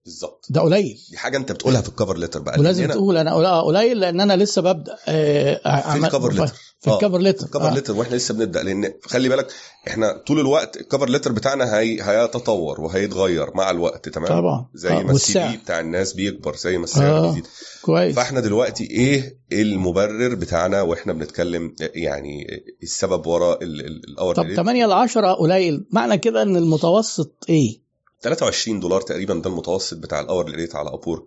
بالظبط 0.04 0.46
ده 0.50 0.60
قليل. 0.60 0.98
دي 1.10 1.16
حاجة 1.16 1.36
أنت 1.36 1.52
بتقولها 1.52 1.80
في 1.80 1.88
ال 1.88 1.93
cover 1.93 2.16
letter 2.16 2.40
بقى 2.40 2.60
ولازم 2.60 2.86
تقول 2.88 3.16
أنا 3.16 3.30
آه، 3.32 3.62
قليل 3.62 4.00
لأن 4.00 4.20
أنا 4.20 4.36
لسه 4.36 4.62
ببدأ 4.62 4.96
آه، 5.08 5.92
في 5.92 5.98
الكفر 5.98 6.32
ليتر 6.32 6.54
في 6.80 6.90
الكفر 6.90 7.18
ليتر 7.18 7.44
الكفر. 7.46 7.70
ليتر 7.74 7.96
وإحنا 7.96 8.16
لسه 8.16 8.34
بنبدأ 8.34 8.62
لأن 8.62 8.92
خلي 9.02 9.28
بالك 9.28 9.46
إحنا 9.88 10.22
طول 10.26 10.40
الوقت 10.40 10.76
ال 10.76 10.81
cover 10.81 11.08
letter 11.08 11.32
بتاعنا 11.32 11.78
هي... 11.78 12.02
هيتطور 12.02 12.80
وهيتغير 12.80 13.50
مع 13.56 13.70
الوقت 13.70 14.08
تمام؟ 14.08 14.28
طبعا. 14.28 14.66
زي 14.74 14.88
آه، 14.90 15.02
ما 15.02 15.12
ال 15.12 15.48
CV 15.48 15.56
بتاع 15.56 15.80
الناس 15.80 16.12
بيكبر 16.12 16.56
زي 16.56 16.78
ما 16.78 16.84
السعر 16.84 17.16
آه. 17.18 17.28
بيزيد. 17.28 17.46
كويس. 17.82 18.16
فإحنا 18.16 18.40
دلوقتي 18.40 18.84
إيه 18.84 19.38
المبرر 19.52 20.34
بتاعنا 20.34 20.82
وإحنا 20.82 21.12
بنتكلم 21.12 21.74
يعني 21.80 22.46
السبب 22.82 23.26
وراء 23.26 23.58
ال 23.62 23.77
hour 23.77 24.34
طب 24.34 24.54
8 24.54 24.86
ل 24.86 24.92
10 24.92 25.32
قليل. 25.32 25.86
معنى 25.90 26.18
كده 26.18 26.42
إن 26.42 26.56
المتوسط 26.56 27.44
إيه؟ 27.48 27.83
23 28.24 28.80
دولار 28.80 29.00
تقريبا 29.00 29.34
ده 29.34 29.50
المتوسط 29.50 29.96
بتاع 29.96 30.20
ال 30.20 30.50
hour 30.50 30.63
rate 30.63 30.76
على 30.76 30.88
Upwork 30.94 31.22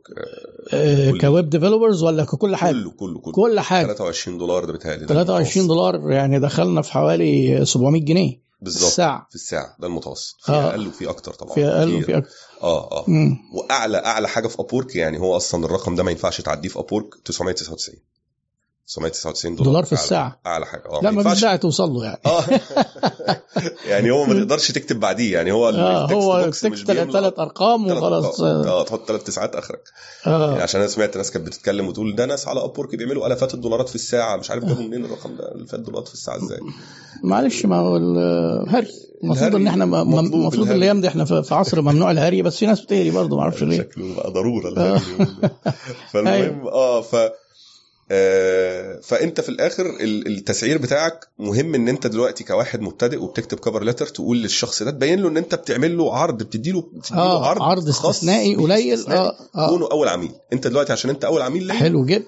آه، 0.73 1.11
كل- 1.11 1.21
كويب 1.21 1.49
developers 1.49 2.03
ولا 2.03 2.23
ككل 2.25 2.55
حاجة 2.55 2.71
كله 2.73 2.91
كله 2.91 3.19
كله 3.19 3.33
كل 3.33 3.59
حاجة 3.59 3.85
23 3.85 4.37
دولار 4.37 4.65
ده 4.65 4.73
بتهيألي 4.73 5.05
ده 5.05 5.07
23 5.07 5.65
المتوسط. 5.65 5.67
دولار 5.67 6.11
يعني 6.11 6.39
دخلنا 6.39 6.81
في 6.81 6.91
حوالي 6.91 7.65
700 7.65 8.01
جنيه 8.05 8.47
بالظبط 8.61 8.83
الساعة 8.87 9.27
في 9.29 9.35
الساعة 9.35 9.75
ده 9.79 9.87
المتوسط 9.87 10.35
في 10.41 10.51
آه. 10.51 10.69
أقل 10.69 10.87
وفي 10.87 11.09
أكتر 11.09 11.33
طبعا 11.33 11.53
في 11.53 11.65
أقل. 11.65 11.95
وفي 11.95 12.17
أكتر 12.17 12.29
آه 12.63 12.91
آه 12.91 13.05
مم. 13.07 13.37
وأعلى 13.53 13.97
أعلى 13.97 14.27
حاجة 14.27 14.47
في 14.47 14.59
Upwork 14.59 14.95
يعني 14.95 15.19
هو 15.19 15.37
أصلا 15.37 15.65
الرقم 15.65 15.95
ده 15.95 16.03
ما 16.03 16.11
ينفعش 16.11 16.41
تعديه 16.41 16.69
في 16.69 16.79
Upwork 16.79 17.05
999 17.25 17.95
999 18.87 19.55
دولار 19.55 19.65
دولار 19.71 19.83
في 19.85 19.95
أعلى- 19.95 19.99
الساعة. 19.99 20.39
أعلى 20.45 20.65
حاجة. 20.65 20.83
آه 20.89 20.99
لا 21.03 21.11
ما 21.11 21.23
فيش 21.29 21.41
داعي 21.41 21.57
توصل 21.57 21.89
له 21.89 22.03
يعني. 22.05 22.19
آه. 22.25 22.43
يعني 23.91 24.11
هو 24.11 24.25
ما 24.25 24.33
تقدرش 24.33 24.71
تكتب 24.71 24.99
بعديه 24.99 25.33
يعني 25.33 25.51
هو 25.51 25.69
آه 25.69 26.11
هو 26.11 26.49
تكتب 26.51 26.75
ثلاث 27.11 27.39
أرقام 27.39 27.91
وخلاص. 27.91 28.41
أرقام. 28.41 28.67
آه. 28.67 28.83
تحط 28.83 29.07
ثلاث 29.07 29.23
تسعات 29.23 29.55
آخرك. 29.55 29.81
يعني 30.25 30.37
آه. 30.43 30.61
عشان 30.61 30.79
أنا 30.81 30.89
سمعت 30.89 31.17
ناس 31.17 31.31
كانت 31.31 31.47
بتتكلم 31.47 31.87
وتقول 31.87 32.15
ده 32.15 32.25
ناس 32.25 32.47
على 32.47 32.63
ابورك 32.63 32.95
بيعملوا 32.95 33.27
آلافات 33.27 33.53
الدولارات 33.53 33.89
في 33.89 33.95
الساعة 33.95 34.35
مش 34.37 34.51
عارف 34.51 34.65
جابوا 34.65 34.83
منين 34.83 35.05
الرقم 35.05 35.35
ده 35.35 35.51
الافات 35.51 35.79
دولارات 35.79 36.07
في 36.07 36.13
الساعة 36.13 36.37
إزاي؟ 36.37 36.59
معلش 37.23 37.65
ما 37.65 37.75
هو 37.79 37.97
الهري 37.97 38.87
المفروض 39.23 39.55
إن 39.55 39.67
إحنا 39.67 39.83
المفروض. 39.83 40.71
الأيام 40.71 41.01
دي 41.01 41.07
إحنا 41.07 41.25
في 41.25 41.55
عصر 41.55 41.81
ممنوع 41.81 42.11
الهري 42.11 42.41
بس 42.41 42.57
في 42.57 42.65
ناس 42.65 42.81
بتهري 42.81 43.11
برضه 43.11 43.35
ما 43.35 43.41
أعرفش 43.41 43.63
ليه. 43.63 43.77
شكله 43.77 44.15
بقى 44.15 44.31
ضرورة 44.31 44.67
الهري. 44.69 45.01
دول. 45.17 45.27
فالمهم 46.11 46.67
آه 46.67 47.01
ف 47.01 47.15
آه، 47.15 47.33
فأنت 49.01 49.41
في 49.41 49.49
الآخر 49.49 49.85
ال- 49.85 50.27
التسعير 50.27 50.77
بتاعك 50.77 51.27
مهم 51.39 51.75
إن 51.75 51.87
أنت 51.89 52.07
دلوقتي 52.07 52.43
كواحد 52.43 52.81
مبتدئ 52.81 53.17
وبتكتب 53.23 53.59
cover 53.59 53.83
letter 53.83 54.07
تقول 54.07 54.37
للشخص 54.41 54.83
ده 54.83 54.91
تبين 54.91 55.19
له 55.19 55.29
إن 55.29 55.37
أنت 55.37 55.55
بتعمل 55.55 55.97
له 55.97 56.15
عرض 56.15 56.37
بتدي 56.43 56.71
له 56.71 56.83
آه 57.13 57.45
عرض 57.47 57.89
خاص 57.89 58.15
استثنائي 58.15 58.55
قليل. 58.55 59.07
آه 59.07 59.35
آه. 59.55 59.69
كونه 59.69 59.91
أول 59.91 60.07
عميل. 60.07 60.31
أنت 60.53 60.67
دلوقتي 60.67 60.93
عشان 60.93 61.09
أنت 61.09 61.25
أول 61.25 61.41
عميل 61.41 61.63
ليا 61.63 61.73
حلو 61.75 62.05
جدا. 62.05 62.25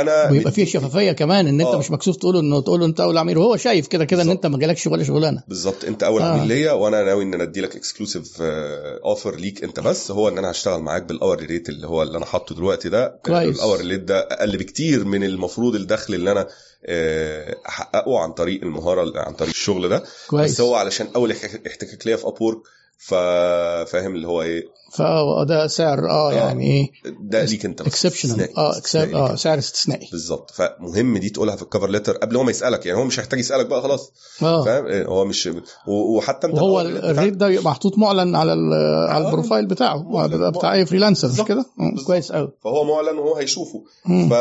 أنا 0.00 0.30
ويبقى 0.30 0.52
فيه 0.52 0.64
شفافية 0.64 1.12
كمان 1.12 1.46
إن 1.46 1.60
أنت 1.60 1.70
آه. 1.70 1.78
مش 1.78 1.90
مكسوف 1.90 2.16
تقول 2.16 2.36
إنه 2.36 2.60
تقول 2.60 2.82
أنت 2.82 3.00
أول 3.00 3.18
عميل 3.18 3.38
وهو 3.38 3.56
شايف 3.56 3.86
كده 3.86 4.04
كده 4.04 4.22
إن. 4.22 4.30
أنت 4.30 4.46
ما 4.46 4.58
جالكش 4.58 4.86
ولا 4.86 5.04
شغلانة 5.04 5.42
بالظبط 5.48 5.84
أنت 5.84 6.02
أول 6.02 6.22
آه. 6.22 6.24
عميل 6.24 6.48
ليا 6.48 6.72
وأنا 6.72 7.02
ناوي 7.02 7.24
إن 7.24 7.34
أنا 7.34 7.42
أدي 7.42 7.60
لك 7.60 7.76
exclusive 7.76 8.42
offer 8.42 9.34
ليك 9.36 9.64
أنت 9.64 9.80
بس 9.80 10.10
هو 10.10 10.28
إن 10.28 10.38
أنا 10.38 10.50
هشتغل 10.50 10.80
معاك 10.82 11.02
بال 11.02 11.40
hour 11.40 11.54
rate 11.54 11.68
اللي 11.68 11.86
هو 11.86 12.02
اللي 12.02 12.18
أنا 12.18 12.26
حاطه 12.26 12.54
دلوقتي 12.54 12.88
ده 12.88 13.20
كويس. 13.24 13.56
ال 13.56 13.80
hour 13.80 13.90
rate 13.90 14.00
ده 14.00 14.18
أقل 14.20 14.56
بكتير 14.56 15.04
من 15.04 15.24
المفروض 15.24 15.74
الدخل 15.74 16.14
اللي 16.14 16.32
أنا 16.32 16.46
آه، 16.86 17.56
أحققه 17.68 18.18
عن 18.18 18.32
طريق 18.32 18.62
المهارة 18.62 19.12
عن 19.20 19.32
طريق 19.34 19.50
الشغل 19.50 19.88
ده 19.88 20.02
كويس 20.28 20.52
بس 20.52 20.60
هو 20.60 20.74
علشان 20.74 21.08
أول 21.16 21.30
اح- 21.32 21.44
احتكاك 21.66 22.06
ليا 22.06 22.16
في 22.16 22.26
Upwork 22.26 22.58
فاهم 22.98 24.14
اللي 24.14 24.26
هو 24.26 24.42
إيه 24.42 24.62
فده 24.92 25.66
سعر 25.66 26.10
آه 26.10 26.30
آه. 26.30 26.32
يعني 26.32 26.64
إيه 26.70 26.90
ده 27.20 27.44
ليك 27.44 27.64
أنت 27.64 27.80
exceptional. 27.80 28.56
آه 28.58 28.78
excep 28.78 29.14
آه. 29.14 29.34
سعر 29.34 29.58
استثنائي 29.58 30.08
بالظبط 30.12 30.50
فمهم 30.50 31.18
دي 31.18 31.30
تقولها 31.30 31.56
في 31.56 31.62
ال 31.62 31.67
cover 31.67 31.90
letter 31.90 32.16
قبل 32.16 32.36
هو 32.36 32.42
ما 32.42 32.50
يسألك 32.50 32.86
يعني 32.86 32.98
هو 32.98 33.04
مش 33.04 33.20
هيحتاج 33.20 33.38
يسألك 33.40 33.66
بقى 33.66 33.82
خلاص 33.82 34.12
آه 34.42 34.64
فاهم 34.64 34.86
إيه، 34.86 35.06
هو 35.06 35.24
مش 35.24 35.50
وحتى 35.88 36.46
أنت 36.46 36.54
الأول 36.54 36.96
ال 36.96 37.03
rate 37.03 37.32
ده 37.34 37.60
محطوط 37.62 37.98
معلن 37.98 38.36
على 38.36 38.52
ال- 38.52 39.08
على 39.08 39.24
آه. 39.24 39.28
ال 39.28 39.33
profile 39.33 39.66
بتاعه 39.66 40.02
معلن. 40.02 40.38
ده 40.40 40.50
بتاع 40.50 40.74
أي 40.74 40.86
freelancer 40.86 41.28
مش. 41.28 41.40
كده؟ 41.48 41.66
بالظبط. 41.78 42.06
كويس 42.06 42.32
قوي 42.32 42.52
فهو 42.64 42.84
معلن 42.84 43.18
وهو 43.18 43.34
هيشوفه. 43.34 43.84
ف 44.30 44.34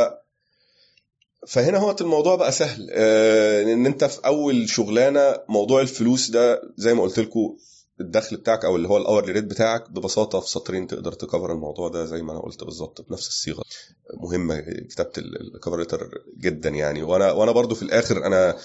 فهنا 1.48 1.78
هو 1.78 1.96
الموضوع 2.02 2.36
بقى 2.36 2.52
سهل 2.52 2.88
آه، 2.92 3.64
إن 3.74 3.86
أنت 3.86 4.04
في 4.04 4.20
أول 4.26 4.70
شغلانة 4.70 5.36
موضوع 5.50 5.82
الفلوس 5.82 6.30
ده 6.32 6.62
زي 6.78 6.94
ما 6.94 7.02
قلت 7.02 7.20
لكم 7.20 7.56
الدخل 8.02 8.38
بتاعك 8.38 8.66
أو 8.66 8.76
اللي 8.76 8.88
هو 8.88 8.98
ال 8.98 9.32
hourly 9.32 9.39
rate 9.39 9.44
بتاعك 9.44 9.92
ببساطة 9.92 10.40
في 10.40 10.50
سطرين 10.50 10.88
تقدر 10.88 11.12
ت 11.12 11.18
cover 11.18 11.52
الموضوع 11.52 11.90
ده 11.90 12.06
زي 12.06 12.22
ما 12.22 12.32
أنا 12.32 12.40
قلت 12.40 12.64
بالظبط 12.64 13.06
بنفس 13.10 13.28
الصيغة. 13.28 13.64
مهمة 14.14 14.60
كتابة 14.90 15.12
ال 15.18 15.28
cover 15.28 15.78
letter 15.78 16.10
جدا 16.38 16.70
يعني. 16.70 17.04
وأنا 17.04 17.32
وأنا 17.32 17.52
برضو 17.52 17.76
في 17.76 17.82
الآخر 17.84 18.26
أنا 18.26 18.58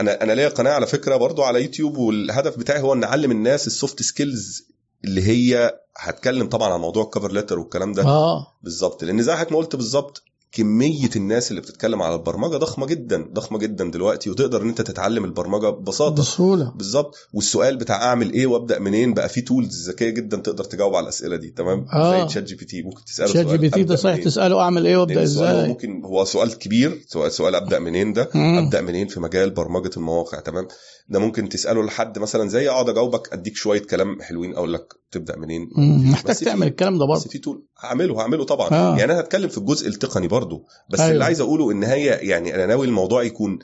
أنا 0.00 0.22
أنا 0.22 0.32
ليا 0.32 0.48
قناة 0.48 0.70
على 0.72 0.86
فكرة 0.86 1.16
برضو 1.16 1.42
على 1.42 1.62
يوتيوب 1.62 1.96
والهدف 1.96 2.58
بتاعي 2.58 2.80
هو 2.80 2.92
ان 2.92 3.04
اعلم 3.04 3.30
الناس 3.30 3.66
ال 3.66 3.73
soft 3.73 4.02
skills 4.02 4.62
اللي 5.04 5.22
هي 5.22 5.78
هتكلم 5.96 6.48
طبعا 6.48 6.72
عن 6.72 6.80
موضوع 6.80 7.04
ال 7.04 7.09
cover 7.09 7.32
letter 7.32 7.58
والكلام 7.58 7.92
ده. 7.92 8.02
آه. 8.02 8.46
بالظبط. 8.62 9.04
لأن 9.04 9.22
زي 9.22 9.32
حضرتك 9.32 9.52
ما 9.52 9.58
قلت 9.58 9.76
بالظبط 9.76 10.22
كمية 10.52 11.10
الناس 11.16 11.50
اللي 11.50 11.60
بتتكلم 11.62 12.02
على 12.02 12.14
البرمجة 12.14 12.56
ضخمة 12.56 12.86
جدا 12.86 13.28
ضخمة 13.32 13.58
جدا 13.58 13.90
دلوقتي 13.90 14.30
وتقدر 14.30 14.62
إن 14.62 14.68
أنت 14.68 14.80
تتعلم 14.82 15.24
البرمجة 15.24 15.70
ببساطة. 15.70 16.22
بسهولة. 16.22 16.72
بالظبط. 16.76 17.14
والسؤال 17.32 17.76
بتاع 17.76 18.02
أعمل 18.04 18.32
إيه 18.32 18.46
وأبدأ 18.46 18.78
منين؟ 18.78 19.14
بقى 19.14 19.28
في 19.28 19.40
tools 19.40 19.90
ذكية 19.90 20.10
جدا 20.10 20.36
تقدر 20.36 20.64
تجاوب 20.64 20.94
على 20.94 21.04
الأسئلة 21.04 21.36
دي 21.36 21.50
تمام؟ 21.50 21.86
آه. 21.92 22.20
زي 22.20 22.26
ChatGPT 22.26 22.82
ممكن 22.82 23.04
تسأله 23.04 23.32
ChatGPT 23.32 23.82
ده 23.82 23.96
صحيح. 23.96 24.12
منين؟ 24.14 24.24
تسأله 24.26 24.60
أعمل 24.60 24.86
إيه 24.86 24.96
وأبدأ 24.96 25.22
إزاي؟ 25.22 25.68
ممكن 25.68 26.04
هو 26.04 26.24
سؤال 26.24 26.58
كبير 26.58 27.04
سؤال 27.08 27.32
سؤال 27.32 27.54
أبدأ 27.54 27.78
منين 27.78 28.12
ده؟ 28.12 28.30
مم. 28.34 28.58
أبدأ 28.58 28.80
منين 28.80 29.06
في 29.08 29.20
مجال 29.20 29.50
برمجة 29.50 29.90
المواقع 29.96 30.40
تمام؟ 30.40 30.68
ده 31.08 31.18
ممكن 31.18 31.48
تسأله 31.48 31.82
لحد 31.82 32.18
مثلا 32.18 32.48
زي 32.48 32.68
أقعد 32.68 32.88
أجاوبك 32.88 33.32
أديك 33.32 33.56
شوية 33.56 33.82
كلام 33.82 34.22
حلوين 34.22 34.54
أقول 34.54 34.72
لك 34.72 34.94
تبدأ 35.10 35.36
منين. 35.38 35.70
محتاج 36.10 36.30
بس 36.30 36.40
تعمل 36.40 36.66
الكلام 36.66 36.98
ده 36.98 37.04
بس 37.04 37.08
برضه 37.18 37.30
في 37.30 37.38
tool 37.38 37.64
هعمله 37.80 38.20
هعمله 38.20 38.44
طبعا 38.44 38.68
آه. 38.70 38.98
يعني 38.98 39.12
أنا 39.12 39.20
هتكلم 39.20 39.48
في 39.48 39.58
الجزء 39.58 39.88
التقني 39.88 40.28
برضو 40.28 40.64
بس 40.90 41.00
أيوة. 41.00 41.12
اللي 41.12 41.24
عايز 41.24 41.40
أقوله 41.40 41.70
إن 41.72 41.84
هي 41.84 42.04
يعني 42.06 42.54
أنا 42.54 42.66
ناوي 42.66 42.86
الموضوع 42.86 43.22
يكون 43.22 43.58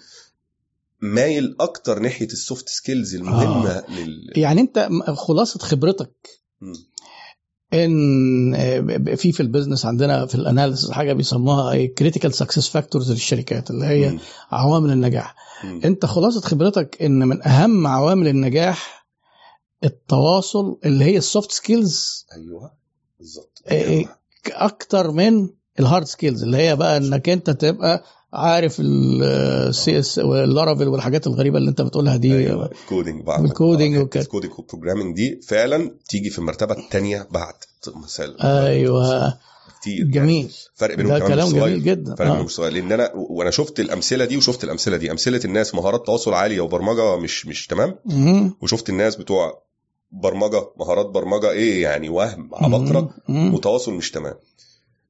مايل 1.00 1.56
أكتر 1.60 1.98
ناحية 1.98 2.26
ال 2.26 2.35
soft 2.35 2.68
skills 2.68 3.14
المهمة 3.14 3.70
آه. 3.70 3.84
لل 3.90 4.32
يعني 4.36 4.60
أنت 4.60 4.88
م- 4.90 5.14
خلاصة 5.14 5.58
خبرتك 5.60 6.28
مم. 6.60 6.72
إن 7.74 8.54
آه، 8.54 9.14
في 9.14 9.32
في 9.32 9.40
ال 9.40 9.45
business 9.45 9.86
عندنا 9.86 10.26
في 10.26 10.34
ال 10.34 10.40
analysis 10.40 10.90
حاجة 10.90 11.12
بيسموها 11.12 11.86
critical 11.86 12.34
success 12.34 12.68
factors 12.68 13.12
للشركات 13.12 13.70
اللي 13.70 13.86
هي 13.86 14.10
مم. 14.10 14.18
عوامل 14.50 14.90
النجاح 14.90 15.34
مم. 15.64 15.80
انت 15.84 16.06
خلاصة 16.06 16.40
خبرتك 16.40 17.02
ان 17.02 17.28
من 17.28 17.46
اهم 17.46 17.86
عوامل 17.86 18.28
النجاح 18.28 19.06
التواصل 19.84 20.78
اللي 20.84 21.04
هي 21.04 21.16
ال 21.18 21.25
soft 21.25 21.52
skills 21.52 22.26
أيوه 22.36 22.70
بالظبط. 23.18 23.62
إيه، 23.70 24.06
أكتر 24.52 25.10
من 25.10 25.48
ال 25.80 25.85
hard 25.85 26.06
skills 26.06 26.42
اللي 26.42 26.56
هي 26.56 26.76
بقى 26.76 26.96
انك 26.96 27.28
انت 27.28 27.50
تبقى 27.50 28.04
عارف 28.32 28.76
ال 28.80 29.98
CS 29.98 30.18
وال 30.18 30.34
Laravel 30.34 30.88
والحاجات 30.88 31.26
الغريبة 31.26 31.58
اللي 31.58 31.70
انت 31.70 31.80
بتقولها 31.82 32.16
دي. 32.16 32.34
أيوه 32.38 32.66
ال 32.72 32.79
coding 32.79 33.22
بعد 33.24 33.40
وال 33.40 33.54
coding 33.54 33.96
وكده. 33.98 34.22
ال 34.22 34.27
coding 34.27 34.52
وال 34.58 34.67
programming 34.67 35.16
دي 35.16 35.40
فعلا 35.40 35.90
تيجي 36.08 36.30
في 36.30 36.38
المرتبة 36.38 36.78
الثانية 36.78 37.28
بعد 37.30 37.54
مثال. 37.96 38.40
أيوه. 38.42 39.38
كتير 39.80 40.04
جميل. 40.04 40.52
فرق 40.74 40.94
بينهم 40.94 41.18
ده 41.18 41.28
كلام. 41.28 41.48
جميل 41.48 41.82
جدا. 41.84 42.14
فرق 42.14 42.28
بينهم 42.32 42.46
آه. 42.60 42.68
لأن 42.68 42.92
أنا 42.92 43.12
وأنا 43.14 43.50
شفت 43.50 43.80
الأمثلة 43.80 44.24
دي 44.24 44.36
وشفت 44.36 44.64
الأمثلة 44.64 44.96
دي. 44.96 45.10
أمثلة 45.10 45.40
الناس 45.44 45.74
مهارات 45.74 46.06
تواصل 46.06 46.34
عاليه 46.34 46.60
وبرمجه 46.60 47.16
مش 47.16 47.46
مش 47.46 47.66
تمام؟ 47.66 47.98
مم. 48.04 48.54
وشفت 48.62 48.88
الناس 48.88 49.16
بتوع 49.16 49.62
برمجة 50.12 50.62
مهارات 50.76 51.06
برمجة 51.06 51.50
إيه 51.50 51.82
يعني 51.82 52.08
وهم 52.08 52.50
عبقره 52.54 53.14
مم. 53.28 53.54
وتواصل 53.54 53.92
مش 53.94 54.10
تمام. 54.10 54.34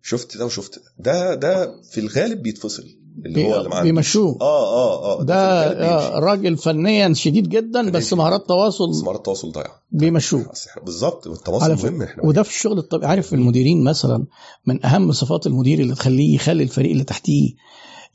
شفت 0.03 0.37
ده 0.37 0.47
وشفت 0.47 0.81
ده. 0.99 1.35
ده 1.35 1.83
في 1.83 2.01
الغالب 2.01 2.43
بيتفصل. 2.43 2.85
اللي 3.27 3.47
هو 3.47 3.61
اللي 3.61 3.83
بيمشوه. 3.83 4.39
آه 4.41 4.75
آه 4.75 5.21
آه 5.21 5.23
ده. 5.23 5.35
آه، 5.35 6.19
راجل 6.19 6.57
فنيا 6.57 7.15
شديد 7.15 7.49
جدا 7.49 7.91
بس. 7.91 8.13
مهارات 8.13 8.41
بس 8.41 8.47
تواصل 8.47 8.91
مهارات 9.05 9.19
التواصل 9.19 9.53
ضايعة. 9.53 9.83
بيمشوه. 9.91 10.47
بالظبط. 10.85 11.27
التواصل 11.27 11.65
على 11.65 11.75
مهم 11.75 12.03
إحنا. 12.03 12.25
وده 12.27 12.43
في 12.43 12.51
الشغل 12.51 12.79
الطبيعي. 12.79 13.11
عارف 13.11 13.35
المديرين 13.35 13.85
مثلا 13.85 14.27
من 14.67 14.87
أهم 14.87 15.13
صفات 15.13 15.47
المدير 15.47 15.79
اللي 15.79 15.95
تخليه 15.95 16.35
يخلي 16.35 16.63
الفريق 16.63 16.91
اللي 16.91 17.05
تحتيه 17.05 17.55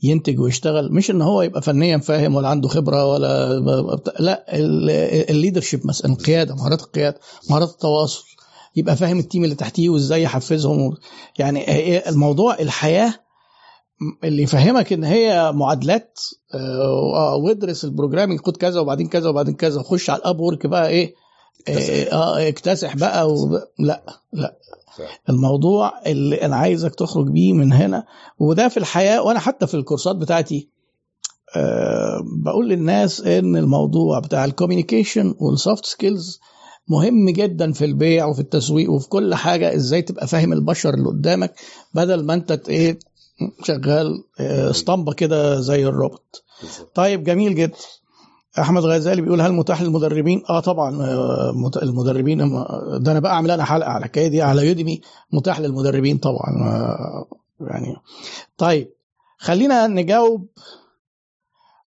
ينتج 0.02 0.40
ويشتغل؟ 0.40 0.92
مش 0.92 1.10
إن 1.10 1.22
هو 1.22 1.42
يبقى 1.42 1.62
فنيا 1.62 1.98
فاهم 1.98 2.34
ولا 2.34 2.48
عنده 2.48 2.68
خبرة 2.68 3.06
ولا 3.12 3.58
لا 4.20 4.44
ال 5.30 5.35
leadership 5.35 5.86
مثلا. 5.86 6.12
القياده 6.12 6.54
مهارات 6.54 6.82
القيادة 6.82 7.20
مهارات 7.50 7.70
التواصل. 7.70 8.24
يبقى 8.76 8.96
فاهم 8.96 9.18
ال 9.18 9.23
team 9.23 9.44
اللي 9.44 9.54
تحتيه 9.54 9.88
وإزاي 9.88 10.22
يحفزهم. 10.22 10.96
يعني 11.38 11.60
هي 11.68 12.02
الموضوع 12.08 12.58
الحياة 12.60 13.14
اللي 14.24 14.42
يفهمك 14.42 14.92
إن 14.92 15.04
هي 15.04 15.52
معادلات 15.52 16.20
آه، 16.54 17.36
وادرس 17.36 17.84
ال 17.84 17.89
programming 17.89 18.40
خد 18.40 18.56
كذا 18.56 18.80
وبعدين 18.80 19.06
كذا 19.08 19.28
وبعدين 19.28 19.54
كذا 19.54 19.80
وخش 19.80 20.10
على 20.10 20.18
ال 20.18 20.40
Upwork 20.40 20.66
بقى 20.66 20.88
إيه 20.88 21.14
اكتسح. 21.68 22.12
آه 22.14 22.48
اكتسح 22.48 22.96
بقى 22.96 23.30
و... 23.32 23.58
لا 23.78 24.02
لا 24.32 24.56
فعلا. 24.98 25.10
الموضوع 25.28 25.92
اللي 26.06 26.42
أنا 26.42 26.56
عايزك 26.56 26.94
تخرج 26.94 27.28
بيه 27.30 27.52
من 27.52 27.72
هنا 27.72 28.04
وده 28.38 28.68
في 28.68 28.76
الحياة 28.76 29.22
وأنا 29.22 29.38
حتى 29.38 29.66
في 29.66 29.74
الكورسات 29.74 30.16
بتاعتي 30.16 30.68
أه 31.56 32.20
بقول 32.44 32.68
للناس 32.68 33.20
إن 33.20 33.56
الموضوع 33.56 34.18
بتاع 34.18 34.44
ال 34.44 34.50
communication 34.50 35.34
وال 35.38 35.54
soft 35.54 35.86
skills 35.86 36.40
مهم 36.88 37.30
جدا 37.30 37.72
في 37.72 37.84
البيع 37.84 38.26
وفي 38.26 38.40
التسويق 38.40 38.90
وفي 38.90 39.08
كل 39.08 39.34
حاجة 39.34 39.74
إزاي 39.74 40.02
تبقى 40.02 40.26
فاهم 40.26 40.52
البشر 40.52 40.94
اللي 40.94 41.08
قدامك 41.08 41.54
بدل 41.94 42.24
ما 42.24 42.34
أنت 42.34 42.60
إيه 42.68 42.98
شغال 43.62 44.24
آه، 44.40 44.70
اسطمبة 44.70 45.12
كده 45.12 45.60
زي 45.60 45.86
الروبوت. 45.86 46.42
طيب 46.94 47.24
جميل 47.24 47.54
جدا. 47.54 47.76
أحمد 48.58 48.84
غزالي 48.84 49.22
بيقول 49.22 49.40
هل 49.40 49.52
متاح 49.52 49.82
للمدربين؟ 49.82 50.42
آه 50.50 50.60
طبعا 50.60 51.02
آه، 51.02 51.54
المدربين 51.82 52.40
هم- 52.40 52.64
ده 53.02 53.12
أنا 53.12 53.20
بقى 53.20 53.32
أعمل 53.32 53.50
أنا 53.50 53.64
حلقة 53.64 53.88
على 53.90 53.98
الحكاية 53.98 54.28
دي 54.28 54.42
على 54.42 54.66
يوديمي. 54.68 55.00
متاح 55.32 55.60
للمدربين 55.60 56.18
طبعا 56.18 56.62
آه، 56.62 57.26
يعني. 57.60 57.96
طيب 58.58 58.90
خلينا 59.38 59.86
نجاوب 59.86 60.48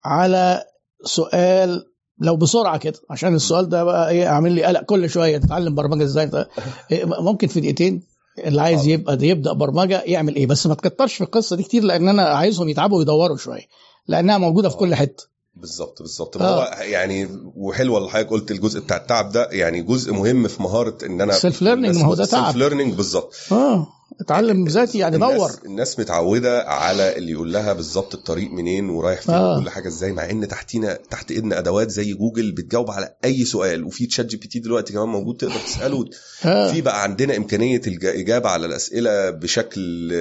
على 0.04 0.64
سؤال 1.04 1.86
لو 2.18 2.36
بسرعة 2.36 2.76
كده 2.78 2.98
عشان 3.10 3.34
السؤال 3.34 3.68
ده 3.68 3.84
بقى 3.84 4.10
إيه 4.10 4.28
عامل 4.28 4.52
لي 4.52 4.64
قلق 4.64 4.80
كل 4.82 5.10
شوية 5.10 5.38
تتعلم 5.38 5.74
برمجة 5.74 6.04
إزاي؟ 6.04 6.26
ت- 6.26 6.48
إيه، 6.92 7.04
ممكن 7.04 7.46
في 7.48 7.60
دقيقتين؟ 7.60 8.02
اللي 8.38 8.62
عايز. 8.62 8.86
يبقى 8.86 9.18
يبدأ 9.22 9.52
برمجة 9.52 10.02
يعمل 10.02 10.34
إيه؟ 10.36 10.46
بس 10.46 10.66
ما 10.66 10.74
تكترش 10.74 11.14
في 11.14 11.24
القصة 11.24 11.56
دي 11.56 11.62
كتير 11.62 11.84
لأن 11.84 12.08
أنا 12.08 12.22
عايزهم 12.22 12.68
يتعبوا 12.68 12.98
ويدوروا 12.98 13.36
شوية 13.36 13.66
لأنها 14.08 14.38
موجودة 14.38 14.68
في 14.68 14.76
كل 14.76 14.94
حتة. 14.94 15.31
بالظبط 15.56 16.02
بالظبط 16.02 16.36
آه. 16.36 16.42
هو 16.64 16.82
يعني 16.82 17.28
وحلوة 17.56 17.98
اللي 17.98 18.10
حضرتك 18.10 18.30
قلت 18.30 18.50
الجزء 18.50 18.80
بتاع 18.80 18.96
التعب 18.96 19.32
ده 19.32 19.48
يعني 19.50 19.82
جزء 19.82 20.12
مهم 20.12 20.48
في 20.48 20.62
مهارة 20.62 20.98
إن 21.06 21.20
أنا 21.20 21.32
Self 21.38 21.54
learning، 21.60 21.96
ما 21.98 22.04
هو 22.04 22.14
ده 22.14 22.24
تعب. 22.24 22.44
Self 22.44 22.56
learning 22.56 22.94
بالظبط 22.94 23.34
آه 23.52 23.86
اتعلم 24.20 24.68
ذاتي 24.68 24.98
يعني 24.98 25.16
الناس 25.16 25.36
دور 25.36 25.50
الناس 25.64 26.00
متعودة 26.00 26.62
على 26.62 27.16
اللي 27.16 27.32
يقول 27.32 27.52
لها 27.52 27.72
بالظبط 27.72 28.14
الطريق 28.14 28.50
منين 28.50 28.90
ورايح 28.90 29.20
فين 29.20 29.34
آه. 29.34 29.58
وكل 29.58 29.70
حاجة 29.70 29.88
إزاي 29.88 30.12
مع 30.12 30.30
إن 30.30 30.48
تحتينا 30.48 30.98
تحت 31.10 31.30
إيدنا 31.30 31.58
أدوات 31.58 31.90
زي 31.90 32.12
جوجل 32.12 32.52
بتجاوب 32.52 32.90
على 32.90 33.14
أي 33.24 33.44
سؤال 33.44 33.84
وفي 33.84 34.06
تشات 34.06 34.26
جي 34.26 34.36
بي 34.36 34.48
تي 34.48 34.58
دلوقتي 34.58 34.92
كمان 34.92 35.08
موجود 35.08 35.36
تقدر 35.36 35.60
تسأله 35.66 36.04
آه. 36.44 36.72
في 36.72 36.80
بقى 36.80 37.02
عندنا 37.02 37.36
إمكانية 37.36 37.80
الاجابه 37.86 38.48
على 38.48 38.66
الأسئلة 38.66 39.30
بشكل 39.30 40.12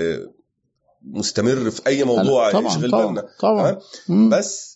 مستمر 1.06 1.70
في 1.72 1.82
أي 1.88 2.04
موضوع 2.04 2.52
طبعا 2.52 2.68
يشغل 2.68 2.92
طبعا 2.92 3.06
بالنا 3.06 3.26
طبعا؟ 3.40 3.78
مم. 4.08 4.30
بس 4.30 4.71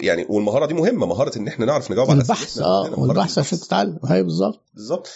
يعني 0.00 0.26
والمهارة 0.28 0.66
دي 0.66 0.74
مهمة 0.74 1.06
مهارة 1.06 1.38
إن 1.38 1.48
إحنا 1.48 1.66
نعرف 1.66 1.90
نجاوب 1.90 2.10
على 2.10 2.20
البحث. 2.20 2.58
آه 2.58 3.00
والبحث 3.00 3.38
عشان 3.38 3.58
تتعلم. 3.60 3.98
هي 4.04 4.22
بالظبط. 4.22 4.64
بالظبط. 4.74 5.08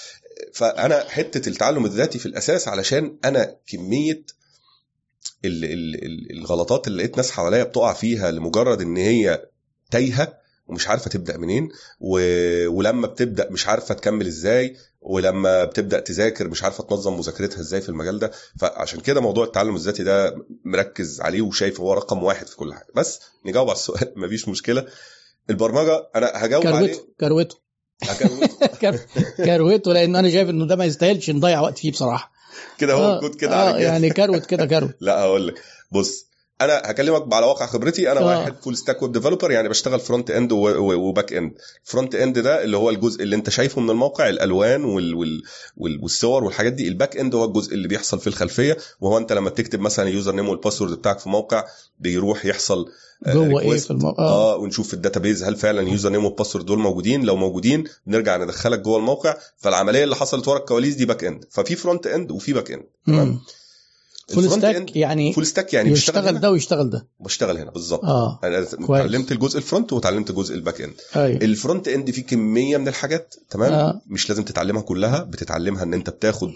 فأنا 0.52 1.04
حتة 1.08 1.48
التعلم 1.48 1.84
الذاتي 1.84 2.18
في 2.18 2.26
الأساس 2.26 2.68
علشان 2.68 3.16
أنا 3.24 3.56
كمية 3.66 4.22
ال 5.44 5.64
ال 5.64 6.04
ال 6.04 6.38
الغلطات 6.38 6.86
اللي 6.86 6.98
لقيت 6.98 7.16
ناس 7.16 7.30
حواليا 7.30 7.64
بتقع 7.64 7.92
فيها 7.92 8.30
لمجرد 8.30 8.80
إن 8.80 8.96
هي 8.96 9.46
تايهة 9.90 10.38
ومش 10.66 10.88
عارفة 10.88 11.10
تبدأ 11.10 11.36
منين 11.36 11.68
و... 12.00 12.18
ولما 12.68 13.06
بتبدأ 13.06 13.50
مش 13.50 13.66
عارفة 13.68 13.94
تكمل 13.94 14.26
إزاي 14.26 14.76
ولما 15.02 15.64
بتبدأ 15.64 16.00
تذاكر 16.00 16.48
مش 16.48 16.62
عارفة 16.64 16.84
تنظم 16.84 17.18
مذاكرتها 17.18 17.60
إزاي 17.60 17.80
في 17.80 17.88
المجال 17.88 18.18
ده 18.18 18.30
فعشان 18.58 19.00
كده 19.00 19.20
موضوع 19.20 19.44
التعلم 19.44 19.76
الذاتي 19.76 20.02
ده 20.02 20.36
مركز 20.64 21.20
عليه 21.20 21.42
وشايف 21.42 21.80
هو 21.80 21.92
رقم 21.92 22.22
واحد 22.22 22.46
في 22.46 22.56
كل 22.56 22.74
حاجة. 22.74 22.86
بس 22.94 23.20
نجاوب 23.46 23.68
على 23.68 23.76
السؤال 23.76 24.12
مفيش 24.20 24.48
مشكلة. 24.48 24.86
البرمجة 25.50 26.08
أنا 26.16 26.32
هجاوب 26.34 26.66
عليه. 26.66 26.94
كروته 26.96 27.06
كروته. 27.20 27.56
كروته 29.46 29.92
لأن 29.92 30.16
أنا 30.16 30.30
شايف 30.30 30.48
إنه 30.48 30.66
ده 30.66 30.76
ما 30.76 30.84
يستاهلش 30.84 31.30
نضيع 31.30 31.60
وقت 31.60 31.78
فيه 31.78 31.90
بصراحة. 31.92 32.32
كده 32.78 32.94
هو 32.94 33.04
آه، 33.04 33.14
موجود 33.14 33.34
كده 33.34 33.56
آه 33.56 33.68
على 33.72 33.82
يعني 33.82 34.10
كروت 34.10 34.46
كده 34.46 34.66
كروت. 34.66 34.94
لا 35.00 35.20
هقول 35.20 35.46
لك. 35.48 35.62
بص 35.92 36.26
أنا 36.60 36.82
هكلمك 36.84 37.34
على 37.34 37.46
واقع 37.46 37.66
خبرتي. 37.66 38.12
أنا 38.12 38.20
آه. 38.20 38.24
واحد 38.24 38.54
full 38.62 38.76
stack 38.76 39.02
web 39.02 39.12
developer 39.12 39.50
يعني 39.50 39.68
بشتغل 39.68 40.00
front 40.00 40.30
end 40.30 40.52
و 40.52 40.68
back 40.68 41.32
end 41.32 41.52
front 41.84 42.14
end 42.14 42.38
ده 42.38 42.64
اللي 42.64 42.76
هو 42.76 42.90
الجزء 42.90 43.22
اللي 43.22 43.36
أنت 43.36 43.50
شايفه 43.50 43.80
من 43.80 43.90
الموقع 43.90 44.28
الألوان 44.28 44.84
وال 44.84 45.14
وال 45.14 45.42
وال 45.76 46.02
والصور 46.02 46.44
والحاجات 46.44 46.72
دي. 46.72 46.88
ال 46.88 46.94
back 46.94 47.16
end 47.16 47.34
هو 47.34 47.44
الجزء 47.44 47.74
اللي 47.74 47.88
بيحصل 47.88 48.20
في 48.20 48.26
الخلفية 48.26 48.76
وهو 49.00 49.18
أنت 49.18 49.32
لما 49.32 49.50
تكتب 49.50 49.80
مثلا 49.80 50.08
ال 50.08 50.14
user 50.14 50.34
name 50.34 50.48
وال 50.48 50.57
password 50.57 50.92
بتاعك 50.98 51.18
في 51.18 51.28
موقع 51.28 51.64
بيروح 52.00 52.46
يحصل 52.46 52.86
آه، 53.26 53.32
جوه 53.32 53.60
إيه. 53.60 53.76
في 53.78 53.90
الموقع؟ 53.90 54.24
آه. 54.24 54.54
آه 54.54 54.56
ونشوف 54.56 54.88
في 54.88 54.94
ال 54.94 55.00
database 55.00 55.44
هل 55.44 55.56
فعلا 55.56 55.80
ال 55.80 55.86
user 55.86 56.10
name 56.10 56.24
وال 56.24 56.33
password 56.33 56.66
دول 56.66 56.78
موجودين. 56.78 57.24
لو 57.24 57.36
موجودين 57.36 57.84
بنرجع 58.06 58.36
ندخلك 58.36 58.78
جوه 58.78 58.98
الموقع. 58.98 59.36
فالعملية 59.56 60.04
اللي 60.04 60.16
حصلت 60.16 60.48
ورا 60.48 60.58
الكواليس 60.58 60.94
دي 60.94 61.04
back 61.06 61.24
end 61.24 61.44
ففي 61.50 61.76
front 61.76 62.06
end 62.06 62.30
وفي 62.30 62.52
back 62.52 62.70
end 62.72 62.84
تمام. 63.06 63.40
full 64.34 64.50
stack 64.50 64.96
يعني 64.96 65.32
full 65.32 65.46
stack 65.46 65.74
يعني 65.74 65.90
بشتغل 65.90 66.16
يشتغل 66.16 66.28
هنا؟ 66.28 66.40
ده 66.40 66.50
ويشتغل 66.50 66.90
ده. 66.90 67.08
بشتغل 67.20 67.58
هنا 67.58 67.70
بالظبط. 67.70 68.04
آه 68.04 68.40
أنا 68.44 68.66
اتعلمت 68.72 69.32
الجزء 69.32 69.58
ال 69.58 69.64
front 69.64 69.92
وتعلمت 69.92 70.32
جزء 70.32 70.54
ال 70.54 70.60
back 70.60 70.80
end 70.80 70.94
أيوه. 71.16 71.36
ال 71.42 71.50
front 71.50 71.88
end 71.88 72.10
فيه 72.10 72.22
كمية 72.22 72.76
من 72.76 72.88
الحاجات 72.88 73.34
تمام؟ 73.50 73.72
آه. 73.72 74.00
مش 74.06 74.28
لازم 74.28 74.42
تتعلمها 74.44 74.82
كلها 74.82 75.22
بتتعلمها 75.22 75.82
إن 75.82 75.94
أنت 75.94 76.10
بتاخد 76.10 76.52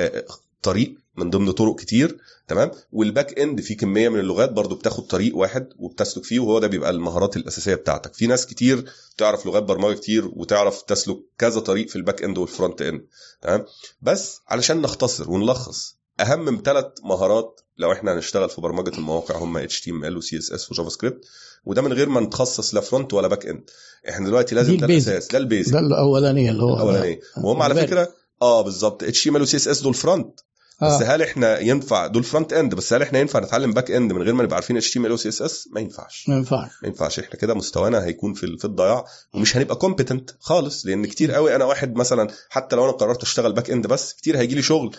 آه، 0.00 0.24
طريق 0.62 0.94
من 1.16 1.30
ضمن 1.30 1.52
طرق 1.52 1.78
كتير 1.80 2.18
تمام؟ 2.48 2.70
وال 2.92 3.07
back 3.07 3.38
end 3.38 3.60
فيه 3.60 3.76
كمية 3.76 4.08
من 4.08 4.20
اللغات 4.20 4.52
برضو 4.52 4.74
بتاخد 4.74 5.06
طريق 5.06 5.36
واحد 5.36 5.68
وبتسلك 5.78 6.24
فيه 6.24 6.40
وهو 6.40 6.58
ده 6.58 6.66
بيبقى 6.66 6.90
المهارات 6.90 7.36
الأساسية 7.36 7.74
بتاعتك. 7.74 8.14
في 8.14 8.26
ناس 8.26 8.46
كتير 8.46 8.84
تعرف 9.18 9.46
لغات 9.46 9.62
برمجة 9.62 9.94
كتير 9.94 10.30
وتعرف 10.32 10.82
تسلك 10.82 11.16
كذا 11.38 11.60
طريق 11.60 11.88
في 11.88 11.96
ال 11.96 12.01
back 12.01 12.22
end 12.22 12.38
وال 12.38 12.51
front 12.51 12.82
end 12.82 13.04
تمام؟ 13.42 13.64
بس 14.02 14.40
علشان 14.48 14.80
نختصر 14.82 15.30
ونلخص 15.30 15.96
أهم 16.20 16.44
من 16.44 16.62
ثلاث 16.62 16.84
مهارات 17.04 17.60
لو 17.78 17.92
إحنا 17.92 18.12
هنشتغل 18.14 18.48
في 18.50 18.60
برمجة 18.60 18.98
المواقع 18.98 19.36
هم 19.36 19.66
HTML 19.68 20.16
و 20.16 20.20
CSS 20.20 20.70
و 20.70 20.88
JavaScript 20.88 21.24
وده 21.64 21.82
من 21.82 21.92
غير 21.92 22.08
ما 22.08 22.20
نتخصص 22.20 22.74
لا 22.74 22.80
front 22.80 23.14
ولا 23.14 23.28
back 23.28 23.46
end 23.46 23.70
إحنا 24.08 24.26
دلوقتي 24.26 24.54
لازم 24.54 24.76
ده. 24.76 24.86
الاساس 24.86 25.28
ده 25.28 25.38
ال 25.38 25.44
basic 25.44 25.72
ده 25.72 25.78
الأولانية 25.78 26.50
اللي 26.50 26.62
هو 26.62 26.74
الأولانية. 26.76 27.20
وهم 27.36 27.62
على. 27.62 27.74
فكرة 27.74 28.08
آه 28.42 28.62
بالظبط. 28.62 29.02
HTML 29.02 29.42
و 29.42 29.56
CSS 29.56 29.80
دول 29.80 29.94
front 29.94 30.40
بس 30.82 31.02
آه. 31.02 31.04
هل 31.14 31.22
إحنا 31.22 31.58
ينفع؟ 31.58 32.06
دول 32.06 32.24
front 32.24 32.52
end 32.52 32.74
بس 32.74 32.92
هل 32.92 33.02
إحنا 33.02 33.18
ينفع 33.18 33.40
نتعلم 33.40 33.72
back 33.72 33.90
end 33.90 34.12
من 34.12 34.22
غير 34.22 34.34
ما 34.34 34.42
نبقى 34.42 34.54
عارفين 34.56 34.76
اتش 34.76 34.90
تي 34.92 34.98
ام 34.98 35.06
ال 35.06 35.12
وسي 35.12 35.28
اس 35.28 35.42
اس 35.42 35.68
ما 35.72 35.80
ينفعش. 35.80 36.28
ما 36.28 36.36
ينفعش. 36.36 36.70
ما 36.82 36.88
ينفعش. 36.88 37.18
إحنا 37.18 37.34
كده 37.40 37.54
مستوانا 37.54 38.04
هيكون 38.04 38.34
في 38.34 38.56
في 38.58 38.64
الضياع 38.64 39.04
ومش 39.34 39.56
هنبقى 39.56 39.76
competent 39.76 40.30
خالص 40.40 40.86
لأن 40.86 41.06
كتير 41.06 41.32
قوي 41.32 41.56
أنا 41.56 41.64
واحد 41.64 41.96
مثلا 41.96 42.28
حتى 42.48 42.76
لو 42.76 42.84
أنا 42.84 42.92
قررت 42.92 43.22
أشتغل 43.22 43.52
back 43.52 43.70
end 43.70 43.86
بس 43.86 44.12
كتير 44.12 44.38
هيجي 44.38 44.54
لي 44.54 44.62
شغل. 44.62 44.96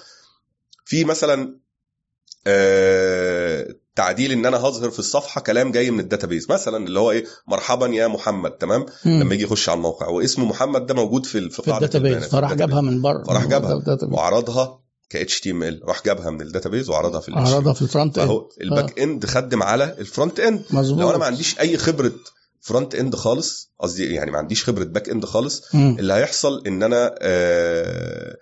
في 0.86 1.04
مثلا 1.06 1.60
آه 2.48 3.76
تعديل 3.96 4.32
إن 4.32 4.46
أنا 4.46 4.58
هظهر 4.58 4.90
في 4.90 5.00
الصفحة 5.00 5.42
كلام 5.42 5.72
جاي 5.72 5.92
من 5.92 6.00
ال 6.00 6.05
database. 6.05 6.52
مثلا 6.52 6.78
اللي 6.88 7.00
هو 7.00 7.12
إيه 7.12 7.26
مرحبا 7.48 7.88
يا 7.88 8.08
محمد 8.08 8.52
تمام؟ 8.52 8.86
مم. 9.06 9.20
لما 9.22 9.34
يجي 9.34 9.44
يخش 9.44 9.70
على 9.70 9.78
الموقع. 9.78 10.08
واسم 10.08 10.44
محمد 10.48 10.86
ده 10.86 10.94
موجود 10.94 11.26
في 11.26 11.50
في 11.50 11.62
قاعدة 11.62 11.86
ال 11.86 11.90
database. 11.90 12.26
فراح 12.26 12.54
جابها 12.54 12.82
من 12.82 13.02
بره. 13.02 13.24
فراح 13.24 13.46
جابها. 13.46 13.98
وعرضها 14.12 14.82
ك 15.10 15.16
HTML. 15.16 15.82
راح 15.84 16.04
جابها 16.06 16.30
من 16.30 16.42
ال 16.42 16.47
database 16.47 16.90
وعرضها 16.90 17.20
في 17.20 17.32
عرضها 17.36 17.74
في 17.74 17.82
ال 17.82 17.88
front 17.88 18.18
end 18.18 18.42
الباك 18.62 19.00
اند 19.00 19.26
خدم 19.26 19.64
على 19.64 19.96
الفرونت 20.00 20.40
اند 20.40 20.66
مظبوط. 20.72 21.02
لو 21.02 21.10
أنا 21.10 21.18
ما 21.18 21.26
عنديش 21.26 21.60
أي 21.60 21.78
خبرة 21.78 22.12
front 22.62 22.96
end 22.96 23.16
خالص 23.16 23.72
قصدي 23.80 24.14
يعني 24.14 24.32
ما 24.32 24.38
عنديش 24.38 24.64
خبرة 24.64 24.84
back 24.84 25.10
end 25.10 25.26
خالص 25.26 25.76
مم. 25.76 25.96
اللي 26.00 26.14
هيحصل 26.14 26.64
إن 26.68 26.84
أنا 26.84 27.16
آه 27.22 28.36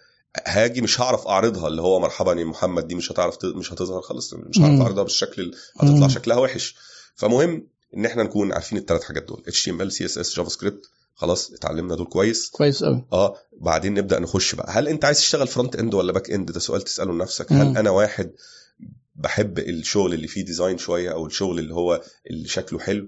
هاجي 0.45 0.81
مش 0.81 1.01
هعرف 1.01 1.27
أعرضها 1.27 1.67
اللي 1.67 1.81
هو 1.81 1.99
مرحبا 1.99 2.33
يا 2.33 2.45
محمد 2.45 2.87
دي 2.87 2.95
مش 2.95 3.11
هتعرف 3.11 3.35
ت- 3.37 3.45
مش 3.45 3.73
هتظهر 3.73 4.01
خالص 4.01 4.33
مش 4.33 4.59
هعرف. 4.59 4.81
أعرضها 4.81 5.03
بالشكل 5.03 5.41
ال- 5.41 5.55
هتطلع. 5.79 6.07
شكلها 6.07 6.37
وحش 6.37 6.75
فمهم 7.15 7.67
إن 7.97 8.05
إحنا 8.05 8.23
نكون 8.23 8.53
عارفين 8.53 8.77
الثلاث 8.77 9.03
حاجات 9.03 9.23
دول 9.23 9.43
اتش 9.47 9.63
تي 9.63 9.71
إم 9.71 9.81
إل 9.81 9.91
سي 9.91 10.05
إس 10.05 10.17
إس 10.17 10.35
جافا 10.35 10.49
سكريبت 10.49 10.85
خلاص 11.15 11.51
اتعلمنا 11.53 11.95
دول 11.95 12.05
كويس 12.05 12.49
كويس 12.49 12.83
قوي 12.83 13.05
آه 13.13 13.35
بعدين 13.61 13.93
نبدأ 13.93 14.19
نخش 14.19 14.55
بقى 14.55 14.71
هل 14.71 14.87
أنت 14.87 15.05
عايز 15.05 15.17
تشتغل 15.17 15.47
front 15.47 15.75
end 15.75 15.93
ولا 15.93 16.11
back 16.13 16.31
end 16.31 16.51
ده 16.51 16.59
سؤال 16.59 16.81
تسأله 16.81 17.13
لنفسك 17.13 17.51
هل 17.51 17.65
مم. 17.67 17.77
أنا 17.77 17.89
واحد 17.89 18.31
بحب 19.15 19.59
الشغل 19.59 20.13
اللي 20.13 20.27
فيه 20.27 20.45
design 20.45 20.77
شوية 20.77 21.11
أو 21.11 21.25
الشغل 21.25 21.59
اللي 21.59 21.73
هو 21.73 22.01
اللي 22.29 22.47
شكله 22.47 22.79
حلو. 22.79 23.07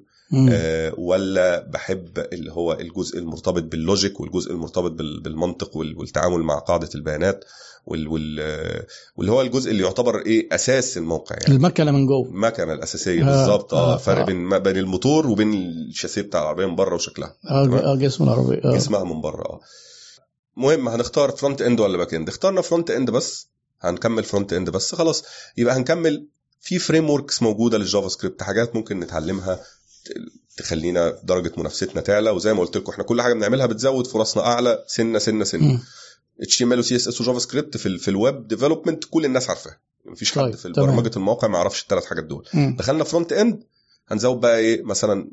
آه 0.52 0.93
ولا 0.97 1.60
بحب 1.69 2.18
اللي 2.34 2.52
هو 2.52 2.73
الجزء 2.73 3.19
المرتبط 3.19 3.64
بال 3.64 3.80
logic 3.80 4.19
والجزء 4.19 4.52
المرتبط 4.52 4.91
بال- 4.91 5.19
بالمنطق 5.22 5.77
وال- 5.77 5.97
والتعامل 5.97 6.39
مع 6.39 6.60
قاعدة 6.60 6.89
البيانات 6.95 7.45
وال 7.85 8.07
وال 8.07 8.38
آه، 8.39 8.85
واللي 9.18 9.31
هو 9.31 9.41
الجزء 9.41 9.72
اللي 9.72 9.84
يعتبر 9.84 10.26
إيه 10.26 10.47
أساس 10.52 10.97
الموقع 10.97 11.35
يعني. 11.41 11.56
المكنة 11.56 11.91
من 11.91 12.06
جوه. 12.06 12.27
المكنة 12.27 12.73
الأساسية 12.73 13.22
آه، 13.22 13.26
بالظبط 13.26 13.73
آه 13.73 13.93
آه، 13.93 13.97
فرق 13.97 14.22
آه. 14.22 14.26
بين 14.26 14.60
بين 14.60 14.77
الموتور 14.77 15.27
وبين 15.27 15.53
الشاسيه 15.53 16.22
بتاع 16.22 16.41
العربية 16.41 16.65
من 16.65 16.76
بره 16.76 16.95
وشكلها. 16.95 17.35
آه. 17.49 17.65
آه 17.91 17.95
جسم 17.95 18.23
العربية 18.23 18.61
آه. 18.65 18.76
جسمها 18.76 19.03
من 19.03 19.22
بره 19.22 19.43
آه. 19.43 19.60
مهم 20.57 20.88
هنختار 20.89 21.31
front 21.31 21.61
end 21.61 21.80
ولا 21.80 21.97
back 21.97 22.14
end 22.14 22.27
اخترنا 22.30 22.61
front 22.61 22.91
end 22.91 23.10
بس 23.11 23.47
هنكمل 23.81 24.23
front 24.23 24.53
end 24.53 24.69
بس 24.69 24.95
خلاص. 24.95 25.23
يبقى 25.57 25.76
هنكمل 25.77 26.27
في 26.61 26.80
frameworks 26.80 27.41
موجودة 27.43 27.77
لل 27.77 28.07
JavaScript 28.07 28.43
حاجات 28.43 28.76
ممكن 28.76 28.99
نتعلمها 28.99 29.60
تخلينا 30.57 31.19
درجة 31.23 31.52
منافستنا 31.57 32.02
تعلى. 32.02 32.30
وزي 32.30 32.53
ما 32.53 32.60
قلت 32.60 32.77
لكم 32.77 32.91
إحنا 32.91 33.03
كل 33.03 33.22
حاجة 33.22 33.34
بنعملها 33.34 33.65
بتزود 33.65 34.07
فرصنا 34.07 34.44
أعلى. 34.44 34.84
سنة 34.88 35.19
سنة 35.19 35.44
سنة. 35.44 35.80
اتش 36.41 36.57
تي 36.57 36.64
إم 36.64 36.73
إل 36.73 36.80
وسي 36.80 36.95
إس 36.95 37.07
إس 37.07 37.22
وجافا 37.22 37.40
سكريبت 37.40 37.77
في 37.77 37.86
ال 37.86 37.99
في 37.99 38.07
ال 38.07 38.18
web 38.18 38.47
development 38.47 39.03
كل 39.10 39.26
الناس 39.26 39.49
عارفاها 39.49 39.80
مفيش 40.06 40.32
حد 40.32 40.41
طيب، 40.41 40.56
في. 40.56 40.69
برمجه 40.69 41.11
المواقع 41.18 41.48
ما 41.48 41.57
يعرفش 41.57 41.84
الثلاث 41.84 42.06
حاجات 42.06 42.23
دول. 42.23 42.48
مم. 42.53 42.76
دخلنا 42.80 43.03
front 43.03 43.34
end 43.34 43.64
هنزود 44.07 44.40
بقى 44.40 44.57
إيه؟ 44.60 44.84
مثلا 44.84 45.32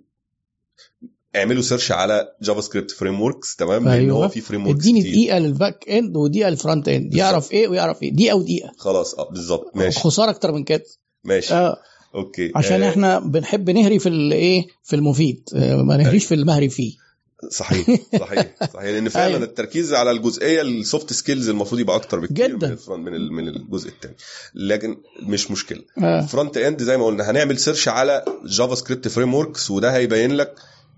اعملوا 1.36 1.62
search 1.62 1.93
على 1.93 2.28
JavaScript 2.43 2.90
frameworks 2.90 3.56
تمام؟ 3.57 3.89
لأن. 3.89 4.11
هو 4.11 4.28
في 4.28 4.40
frameworks 4.40 4.81
اديني 4.81 5.01
دقيقة 5.03 5.39
لل 5.39 5.55
back 5.55 5.89
end 5.89 6.16
ودقيقة 6.16 6.51
لل 6.51 6.61
front 6.61 6.89
end. 6.89 7.14
يعرف 7.15 7.53
إيه 7.53 7.69
ويعرف 7.69 8.03
إيه؟ 8.03 8.12
دقيقة 8.12 8.36
ودقيقة. 8.36 8.73
خلاص 8.78 9.15
آه 9.15 9.31
بالظبط. 9.31 9.77
ماشي. 9.77 10.01
خسارة 10.01 10.31
أكتر 10.31 10.53
من 10.53 10.65
كده. 10.65 10.85
ماشي. 11.24 11.55
آه. 11.55 11.77
Okay. 12.14 12.52
عشان 12.56 12.82
آه، 12.82 12.89
إحنا 12.90 13.18
بنحب 13.18 13.70
نهري 13.70 13.98
في 13.98 14.09
الايه 14.09 14.66
في 14.84 14.97
المفيد. 14.97 15.48
آه، 15.55 15.76
ما 15.82 15.97
نهريش 15.97 16.24
في 16.26 16.34
المهري 16.34 16.68
فيه. 16.68 17.02
صحيح 17.51 17.86
صحيح 18.20 18.55
صحيح. 18.72 18.82
لأن 18.84 19.09
فعلا 19.18 19.26
أيوة. 19.34 19.43
التركيز 19.44 19.93
على 19.94 20.10
الجزئية 20.10 20.60
ال 20.62 20.73
soft 20.73 21.12
skills 21.12 21.48
المفروض 21.48 21.80
يبقى 21.80 21.97
أكتر 21.97 22.20
بكتير 22.20 22.56
جداً. 22.56 22.76
من 22.89 23.01
من 23.05 23.14
ال- 23.14 23.32
من 23.32 23.48
الجزء 23.48 23.89
الثاني 23.89 24.14
لكن 24.55 24.97
مش 25.22 25.51
مشكلة. 25.51 25.82
آه. 25.98 26.20
front 26.27 26.56
end 26.56 26.82
زي 26.82 26.97
ما 26.97 27.06
قلنا 27.06 27.30
هنعمل 27.30 27.59
search 27.59 27.89
على 27.89 28.24
JavaScript 28.47 29.09
frameworks 29.09 29.70
وده 29.70 29.94
هيبين 29.97 30.32
لك 30.32 30.55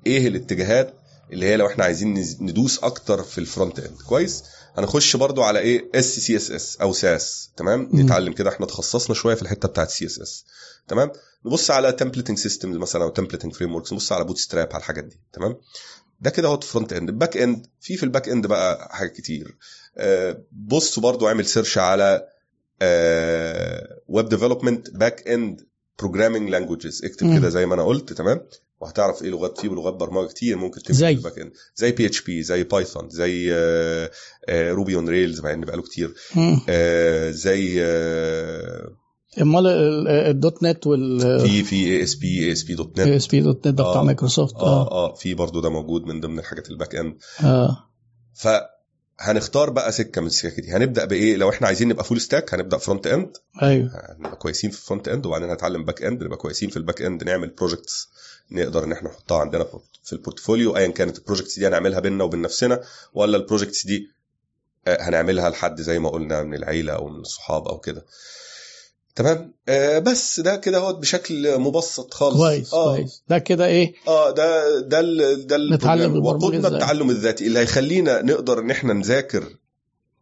إيه 0.07 0.29
الاتجاهات 0.29 0.95
اللي 1.33 1.47
هي 1.47 1.57
لو 1.57 1.67
إحنا 1.67 1.85
عايزين 1.85 2.25
ندوس 2.41 2.79
أكتر 2.79 3.23
في 3.23 3.39
ال 3.39 3.45
front 3.45 3.79
end 3.79 3.97
كويس؟ 4.09 4.43
هنخش 4.79 5.17
برضو 5.17 5.43
على 5.43 5.59
إيه؟ 5.59 5.85
اس 5.95 6.19
CSS 6.19 6.77
أو 6.81 6.93
ساس 6.93 7.51
تمام. 7.57 7.89
نتعلم 7.95 8.33
كده. 8.33 8.51
إحنا 8.51 8.67
تخصصنا 8.67 9.15
شوية 9.15 9.35
في 9.35 9.43
الحتة 9.43 9.69
بتاعت 9.69 9.91
سي 9.91 10.07
اس 10.07 10.19
اس 10.19 10.45
تمام؟ 10.89 11.13
نبص 11.47 11.71
على 11.71 11.93
templating 11.93 12.39
systems 12.39 12.77
مثلا 12.77 13.03
أو 13.05 13.09
templating 13.11 13.53
frameworks 13.53 13.93
نبص 13.93 14.13
على 14.13 14.25
Bootstrap 14.25 14.69
على 14.73 14.79
الحاجات 14.81 15.05
دي 15.05 15.21
تمام؟ 15.33 15.57
ده 16.21 16.31
كده 16.31 16.49
هو 16.49 16.61
front 16.61 16.93
end 16.93 17.09
ال 17.09 17.14
back 17.14 17.37
end 17.37 17.67
في 17.81 17.97
في 17.97 18.03
ال 18.03 18.08
back 18.08 18.29
end 18.29 18.47
بقى 18.47 18.89
حاجات 18.97 19.13
كتير. 19.13 19.57
آه، 19.97 20.43
بص 20.53 20.99
برضو 20.99 21.29
اعمل 21.29 21.47
search 21.47 21.79
على 21.79 22.29
web 24.09 24.29
development 24.29 24.91
back 24.91 25.29
end 25.29 25.67
programming 25.99 26.51
languages 26.51 27.05
اكتب. 27.05 27.39
كده 27.39 27.49
زي 27.49 27.67
ما 27.67 27.75
أنا 27.75 27.83
قلت 27.83 28.13
تمام؟ 28.13 28.41
وهتعرف 28.81 29.23
إيه 29.23 29.31
لغات 29.31 29.61
في 29.61 29.69
لغات 29.69 29.95
برمجة 29.95 30.27
كتير 30.29 30.57
ممكن 30.57 30.83
تمشي 30.83 30.99
زي؟ 30.99 31.15
في 31.17 31.19
ال 31.19 31.23
back 31.23 31.39
end 31.39 31.53
زي 31.77 31.93
PHP 31.93 32.43
زي 32.43 32.65
Python 32.65 33.11
زي 33.11 33.53
Ruby 34.51 34.95
on 34.95 35.09
Rails 35.09 35.41
مع 35.41 35.53
ان 35.53 35.61
بقاله 35.61 35.83
كتير. 35.83 36.15
آه، 36.69 37.31
زي 37.31 37.77
آه، 37.85 38.89
امال 39.41 39.67
ال- 39.67 40.09
ال 40.09 40.22
dot 40.22 40.63
net 40.63 40.87
وال 40.87 41.41
في 41.41 41.65
في 41.65 41.77
اي 41.77 42.03
اس 42.03 42.15
بي 42.15 42.47
اي 42.47 42.53
ASP 42.53 42.75
dot 42.75 43.01
net. 43.01 43.09
اس 43.09 43.27
بي 43.27 43.41
دوت 43.41 43.59
نت 43.59 43.69
ده 43.69 43.73
بتاع 43.91 44.01
آه. 44.01 44.05
مايكروسوفت. 44.05 44.55
آه 44.55 44.61
آه. 44.91 44.91
آه. 45.11 45.15
في 45.15 45.35
برضو 45.35 45.61
ده 45.61 45.69
موجود 45.71 46.03
من 46.05 46.21
ضمن 46.21 46.39
الحاجات 46.39 46.71
ال 46.71 46.76
back 46.76 46.95
end 46.95 47.17
آه. 47.45 47.77
فهنختار 48.35 49.71
بقى 49.71 49.93
سكة 49.93 50.21
من 50.21 50.27
السكك 50.27 50.61
دي. 50.61 50.73
هنبدأ 50.73 51.05
بإيه؟ 51.05 51.37
لو 51.37 51.51
إحنا 51.51 51.67
عايزين 51.67 51.89
نبقى 51.89 52.05
full 52.05 52.21
stack 52.21 52.55
هنبدأ 52.55 52.77
front 52.77 53.07
end 53.07 53.31
أيوه. 53.63 53.91
هنبقى 54.19 54.37
كويسين 54.37 54.71
في 54.71 54.77
ال 54.79 54.84
front 54.84 55.09
end 55.09 55.27
وبعدين 55.27 55.51
هنتعلم 55.51 55.85
back 55.85 56.03
end 56.03 56.23
نبقى 56.23 56.37
كويسين 56.37 56.71
في 56.71 56.77
ال 56.77 56.82
back 56.82 57.03
end 57.03 57.25
نعمل 57.25 57.49
projects 57.49 58.09
نقدر 58.51 58.85
إن 58.85 58.93
إحنا 58.93 59.09
نحطها 59.09 59.39
عندنا 59.39 59.67
في 60.05 60.13
ال 60.13 60.19
portfolio 60.19 60.77
ايا 60.77 60.89
كانت 60.89 61.19
ال 61.19 61.23
projects 61.23 61.59
دي 61.59 61.67
هنعملها 61.69 62.01
بينا 62.01 62.25
وبين 62.25 62.43
نفسنا 62.43 62.81
ولا 63.15 63.37
ال 63.37 63.42
projects 63.42 63.87
دي 63.87 64.09
آه، 64.87 64.99
هنعملها 65.03 65.51
لحد 65.51 65.81
زي 65.81 65.99
ما 65.99 66.09
قلنا 66.09 66.43
من 66.43 66.55
العيلة 66.55 66.93
أو 66.93 67.09
من 67.09 67.21
الصحاب 67.21 67.69
أو 67.69 67.79
كده. 67.79 68.05
تمام؟ 69.15 69.55
آه 69.69 69.99
بس 69.99 70.41
ده 70.41 70.57
كده 70.57 70.79
هو 70.79 70.93
بشكل 70.93 71.59
مبسط 71.59 72.15
خالص. 72.15 72.37
كويس 72.37 72.75
آه. 72.75 72.97
كويس. 72.97 73.23
ده 73.29 73.39
كده 73.39 73.67
إيه؟ 73.67 73.95
آه 74.09 74.31
ده 74.31 74.81
ده 74.81 75.01
ال 75.01 75.47
ده 75.47 75.57
نتعلم 75.57 76.27
وقودنا. 76.27 76.69
التعلم 76.69 77.11
الذاتي 77.11 77.47
اللي 77.47 77.59
هيخلينا 77.59 78.23
نقدر 78.23 78.59
ان 78.59 78.71
إحنا 78.71 78.93
نذاكر 78.93 79.45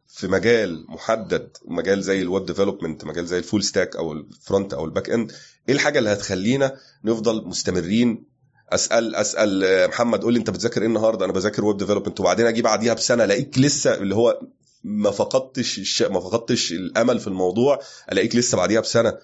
في 0.09 0.28
مجال 0.28 0.85
محدد 0.89 1.48
مجال 1.64 2.02
زي 2.02 2.23
ال 2.23 2.28
web 2.28 2.47
development 2.47 3.05
مجال 3.05 3.27
زي 3.27 3.39
ال 3.39 3.44
full 3.44 3.65
stack 3.65 3.97
أو 3.97 4.12
ال 4.12 4.23
front 4.23 4.74
أو 4.74 4.85
ال 4.85 4.90
back 4.90 5.11
end 5.11 5.32
إيه 5.69 5.74
الحاجة 5.74 5.98
اللي 5.98 6.12
هتخلينا 6.12 6.77
نفضل 7.05 7.47
مستمرين؟ 7.47 8.24
أسأل 8.73 9.14
أسأل 9.14 9.64
آه، 9.64 9.86
محمد 9.86 10.23
قول 10.23 10.32
لي 10.32 10.39
أنت 10.39 10.51
بتذاكر 10.51 10.81
إيه 10.81 10.86
النهارده؟ 10.89 11.24
أنا 11.24 11.32
بذاكر 11.32 11.64
web 11.65 11.77
development 11.77 12.20
وبعدين 12.20 12.47
أجي 12.47 12.62
بعديها 12.62 12.94
بسنة 12.94 13.24
ألاقيك 13.24 13.59
لسه 13.59 13.94
اللي 13.94 14.14
هو 14.14 14.40
ما 14.85 15.11
فقدتش 15.11 15.79
الش... 15.79 16.03
ما 16.03 16.21
فقدتش 16.21 16.73
الأمل 16.73 17.21
في 17.21 17.27
الموضوع 17.27 17.81
ألاقيك 18.13 18.37
لسه 18.37 18.57
بعديها 18.57 18.81
بسنة. 18.81 19.19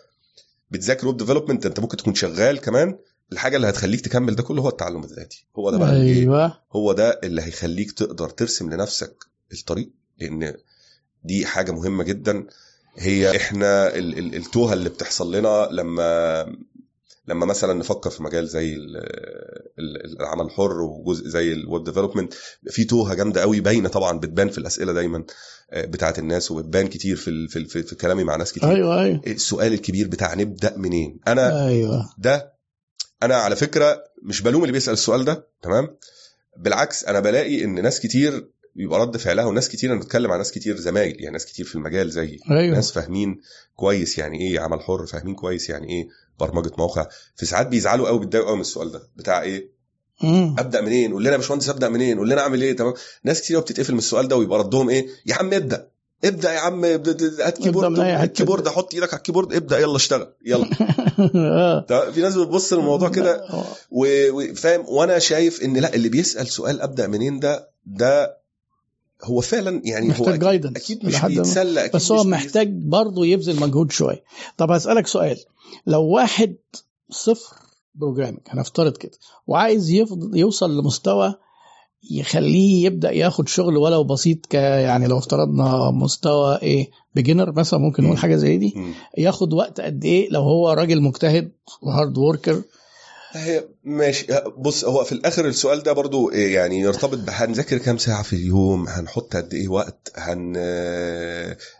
بتذاكر 0.70 1.06
web 1.06 1.16
development 1.16 1.66
أنت 1.66 1.80
ممكن 1.80 1.96
تكون 1.96 2.14
شغال 2.14 2.60
كمان. 2.60 2.98
الحاجة 3.32 3.56
اللي 3.56 3.68
هتخليك 3.68 4.00
تكمل 4.00 4.34
ده 4.36 4.42
كله 4.42 4.62
هو 4.62 4.68
التعلم 4.68 5.04
الذاتي. 5.04 5.46
هو 5.56 5.70
ده 5.70 5.78
بقى 5.78 5.96
إيه 5.96 6.14
أيوه. 6.14 6.60
هو 6.72 6.92
ده 6.92 7.20
اللي 7.24 7.42
هيخليك 7.42 7.92
تقدر 7.92 8.28
ترسم 8.30 8.70
لنفسك 8.72 9.16
الطريق 9.52 9.90
لأن 10.18 10.54
دي 11.24 11.46
حاجة 11.46 11.72
مهمة 11.72 12.04
جدا. 12.04 12.46
هي 12.96 13.36
إحنا 13.36 13.94
ال- 13.96 14.18
ال- 14.18 14.34
التوهة 14.34 14.72
اللي 14.72 14.88
بتحصل 14.88 15.34
لنا 15.34 15.68
لما 15.72 16.46
لما 17.28 17.46
مثلا 17.46 17.74
نفكر 17.74 18.10
في 18.10 18.22
مجال 18.22 18.48
زي 18.48 18.74
ال- 18.74 18.96
ال- 19.78 20.20
العمل 20.20 20.44
الحر 20.44 20.80
وجزء 20.80 21.28
زي 21.28 21.52
ال 21.52 21.60
web 21.60 21.84
development 21.84 22.34
في 22.70 22.84
توهة 22.84 23.14
جامدة 23.14 23.40
قوي 23.40 23.60
باينة 23.60 23.88
طبعا 23.88 24.18
بتبان 24.18 24.48
في 24.48 24.58
الأسئلة 24.58 24.92
دايما 24.92 25.24
آه، 25.70 25.84
بتاعت 25.84 26.18
الناس 26.18 26.50
وبتبان 26.50 26.86
كتير 26.86 27.16
في 27.16 27.48
في 27.48 27.64
في 27.64 27.82
في 27.82 27.94
كلامي 27.94 28.24
مع 28.24 28.36
ناس 28.36 28.52
كتير. 28.52 28.70
أيوه 28.70 29.02
أيوه. 29.02 29.20
السؤال 29.26 29.72
الكبير 29.72 30.08
بتاع 30.08 30.34
نبدأ 30.34 30.76
منين؟ 30.76 31.20
أنا 31.28 31.66
أيوه. 31.66 32.08
ده 32.18 32.52
أنا 33.22 33.36
على 33.36 33.56
فكرة 33.56 34.04
مش 34.22 34.42
بلوم 34.42 34.62
اللي 34.62 34.72
بيسأل 34.72 34.92
السؤال 34.92 35.24
ده 35.24 35.46
تمام؟ 35.62 35.96
بالعكس 36.56 37.04
أنا 37.04 37.20
بلاقي 37.20 37.64
إن 37.64 37.82
ناس 37.82 38.00
كتير 38.00 38.48
بيبقى 38.78 39.00
رد 39.00 39.16
فعلها 39.16 39.44
وناس 39.44 39.68
كتير 39.68 39.92
أنا 39.92 40.00
بتكلم 40.00 40.30
عن 40.32 40.38
ناس 40.38 40.52
كتير 40.52 40.76
زمايل 40.76 41.20
يعني 41.20 41.32
ناس 41.32 41.46
كتير 41.46 41.66
في 41.66 41.74
المجال 41.74 42.10
زي 42.10 42.38
أيوه. 42.50 42.74
ناس 42.76 42.92
فاهمين 42.92 43.40
كويس 43.76 44.18
يعني 44.18 44.40
إيه 44.40 44.60
عمل 44.60 44.80
حر 44.80 45.06
فاهمين 45.06 45.34
كويس 45.34 45.70
يعني 45.70 45.88
إيه 45.88 46.08
برمجة 46.40 46.70
موقع. 46.78 47.06
في 47.36 47.46
ساعات 47.46 47.66
بيزعلوا 47.66 48.08
قوي 48.08 48.18
بيتضايقوا 48.18 48.48
قوي 48.48 48.56
من 48.56 48.60
السؤال 48.62 48.92
ده 48.92 49.02
بتاع 49.16 49.42
إيه؟ 49.42 49.70
مم. 50.22 50.54
أبدأ 50.58 50.80
منين؟ 50.80 51.12
قول 51.12 51.22
لنا 51.22 51.32
يا 51.32 51.36
باشمهندس 51.36 51.68
أبدأ 51.68 51.88
منين؟ 51.88 52.18
قول 52.18 52.30
لنا 52.30 52.40
أعمل 52.40 52.62
إيه؟ 52.62 52.76
تمام 52.76 52.94
ناس 53.24 53.42
كتير 53.42 53.60
بتتقفل 53.60 53.92
من 53.92 53.98
السؤال 53.98 54.28
ده 54.28 54.36
ويبقى 54.36 54.58
ردهم 54.58 54.90
إيه؟ 54.90 55.06
يا 55.26 55.34
عم 55.34 55.52
ابدأ 55.54 55.88
ابدأ 56.24 56.52
يا 56.52 56.58
عم 56.58 56.84
هات 56.84 57.58
keyboard 57.58 57.98
هات. 58.00 58.32
keyboard 58.32 58.68
حط 58.68 58.94
إيدك 58.94 59.08
على 59.08 59.18
ال 59.18 59.22
keyboard 59.22 59.54
ابدأ 59.54 59.78
يلا 59.78 59.96
اشتغل 59.96 60.34
يلا. 60.46 60.66
آه. 61.34 62.10
في 62.10 62.20
ناس 62.20 62.36
بتبص 62.36 62.72
للموضوع 62.72 63.08
كده 63.08 63.44
وفاهم 63.90 64.84
وأنا 64.88 65.18
شايف 65.18 65.62
إن 65.62 65.76
لا 65.76 65.94
اللي 65.94 66.08
بيسأل 66.08 66.46
سؤال 66.48 66.80
أبدأ 66.80 67.06
منين 67.06 67.40
ده 67.40 67.70
ده 67.86 68.38
هو 69.24 69.40
فعلا 69.40 69.82
يعني 69.84 70.06
هو 70.06 70.10
محتاج 70.10 70.28
أكيد, 70.28 70.40
guidance 70.40 70.76
أكيد 70.76 71.06
مش 71.06 71.20
بيتسلى 71.24 71.80
أكيد 71.84 71.96
بس 71.96 72.12
هو 72.12 72.24
محتاج 72.24 72.68
برضه 72.72 73.26
يبذل 73.26 73.60
مجهود 73.60 73.92
شوية 73.92 74.24
طب 74.56 74.70
هسألك 74.70 75.06
سؤال 75.06 75.36
لو 75.86 76.02
واحد 76.04 76.56
صفر 77.10 77.56
programming 77.94 78.38
هنفترض 78.48 78.96
كده 78.96 79.12
وعايز 79.46 79.90
يفضل 79.90 80.38
يوصل 80.38 80.78
لمستوى 80.78 81.34
يخليه 82.10 82.84
يبدأ 82.86 83.10
ياخد 83.10 83.48
شغل 83.48 83.76
ولو 83.76 84.04
بسيط 84.04 84.46
ك 84.46 84.54
يعني 84.54 85.06
لو 85.06 85.18
افترضنا 85.18 85.90
مستوى 85.90 86.58
إيه 86.62 86.90
beginner 87.14 87.52
مثلا 87.52 87.80
ممكن 87.80 88.04
نقول. 88.04 88.18
حاجة 88.18 88.36
زي 88.36 88.56
دي. 88.58 88.74
ياخد 89.18 89.52
وقت 89.52 89.80
قد 89.80 90.04
إيه 90.04 90.30
لو 90.30 90.42
هو 90.42 90.70
راجل 90.70 91.02
مجتهد 91.02 91.52
و 91.82 91.89
hard 91.89 92.18
worker 92.18 92.62
هي 93.32 93.64
ماشي. 93.84 94.26
بص 94.58 94.84
هو 94.84 95.04
في 95.04 95.12
الآخر 95.12 95.46
السؤال 95.46 95.82
ده 95.82 95.92
برضو 95.92 96.30
إيه 96.32 96.54
يعني 96.54 96.80
يرتبط 96.80 97.18
بهنذاكر 97.18 97.78
كام 97.78 97.98
ساعة 97.98 98.22
في 98.22 98.32
اليوم؟ 98.32 98.88
هنحط 98.88 99.36
قد 99.36 99.54
إيه 99.54 99.68
وقت؟ 99.68 100.12
هن 100.16 100.56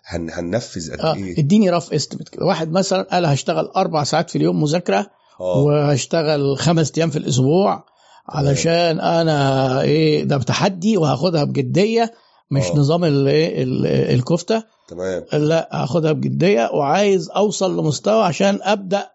هن 0.05 0.31
هننفذ 0.31 0.93
قد 0.93 1.01
آه 1.01 1.15
إيه؟ 1.15 1.39
اديني 1.39 1.71
rough 1.71 1.93
estimate 1.93 2.29
كده. 2.29 2.47
واحد 2.47 2.71
مثلا 2.73 3.03
قال 3.03 3.27
هشتغل 3.27 3.65
أربع 3.77 4.05
ساعات 4.05 4.31
في 4.31 4.37
اليوم 4.37 4.63
مذاكرة 4.63 5.07
آه. 5.41 5.59
وهشتغل 5.59 6.59
خمس 6.59 6.93
أيام 6.99 7.11
في 7.11 7.19
الأسبوع 7.19 7.85
علشان 8.29 9.01
أنا 9.01 9.81
إيه 9.83 10.25
ده 10.25 10.37
بتحدي 10.37 10.97
وهاخدها 10.97 11.45
بجدية 11.45 12.13
مش 12.51 12.65
آه. 12.67 12.77
نظام 12.77 13.05
الايه 13.05 13.63
ال- 13.63 13.87
الكفتة. 13.87 14.65
تمام. 14.89 15.25
لا 15.33 15.69
هاخدها 15.73 16.13
بجدية 16.13 16.71
وعايز 16.75 17.31
أوصل 17.31 17.79
لمستوى 17.79 18.25
عشان 18.25 18.59
أبدأ 18.63 19.11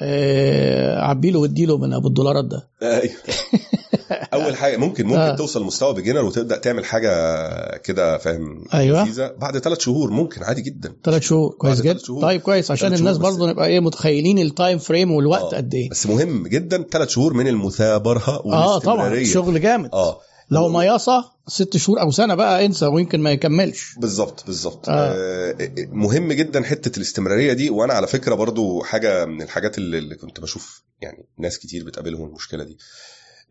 آه، 0.00 0.98
اعبيله 1.02 1.38
واديله 1.38 1.78
من 1.78 1.92
أبو 1.92 2.08
الدولارات 2.08 2.44
ده 2.44 2.68
أيوه 2.82 3.14
أول 4.34 4.56
حاجة 4.56 4.76
ممكن 4.76 5.06
ممكن 5.06 5.18
آه. 5.20 5.36
توصل 5.36 5.62
لمستوى 5.62 5.94
بيجنر 5.94 6.24
وتبدأ 6.24 6.58
تعمل 6.58 6.84
حاجة 6.84 7.76
كده 7.76 8.18
فاهم 8.18 8.64
أيوة. 8.74 9.02
لذيذة 9.02 9.32
بعد 9.38 9.58
ثلاث 9.58 9.78
شهور 9.80 10.10
ممكن 10.10 10.42
عادي 10.42 10.62
جدا 10.62 10.92
ثلاث 11.04 11.22
شهور 11.22 11.54
كويس 11.58 11.80
جدا 11.80 11.98
شهور. 11.98 12.22
طيب 12.22 12.40
كويس 12.40 12.70
عشان 12.70 12.94
الناس. 12.94 13.16
برضه 13.16 13.50
نبقى 13.50 13.66
إيه 13.66 13.80
متخيلين 13.80 14.38
ال 14.38 14.46
time 14.46 14.78
frame 14.78 15.12
والوقت 15.12 15.54
آه. 15.54 15.56
قد 15.56 15.74
إيه 15.74 15.90
بس 15.90 16.06
مهم 16.06 16.46
جدا 16.46 16.84
ثلاث 16.92 17.08
شهور 17.08 17.34
من 17.34 17.48
المثابرة 17.48 18.28
آه 18.28 18.78
طبعا 18.78 18.94
والاستمرارية 18.94 19.32
شغل 19.32 19.60
جامد 19.60 19.90
آه 19.92 20.20
لو 20.50 20.68
مياصة 20.68 21.30
ست 21.48 21.76
شهور 21.76 22.00
أو 22.00 22.10
سنة 22.10 22.34
بقى 22.34 22.66
انسى 22.66 22.86
ويمكن 22.86 23.20
ما 23.20 23.30
يكملش 23.32 23.94
بالظبط 23.98 24.46
بالظبط 24.46 24.88
آه. 24.88 24.92
آه. 24.92 25.56
مهم 25.92 26.32
جدا 26.32 26.62
حتة 26.62 26.96
الاستمرارية 26.96 27.52
دي 27.52 27.70
وأنا 27.70 27.94
على 27.94 28.06
فكرة 28.06 28.34
برضو 28.34 28.82
حاجة 28.82 29.24
من 29.24 29.42
الحاجات 29.42 29.78
اللي, 29.78 29.98
اللي 29.98 30.14
كنت 30.14 30.40
بشوف 30.40 30.82
يعني 31.00 31.26
ناس 31.38 31.58
كتير 31.58 31.84
بتقابلهم 31.84 32.28
المشكلة 32.28 32.64
دي 32.64 32.78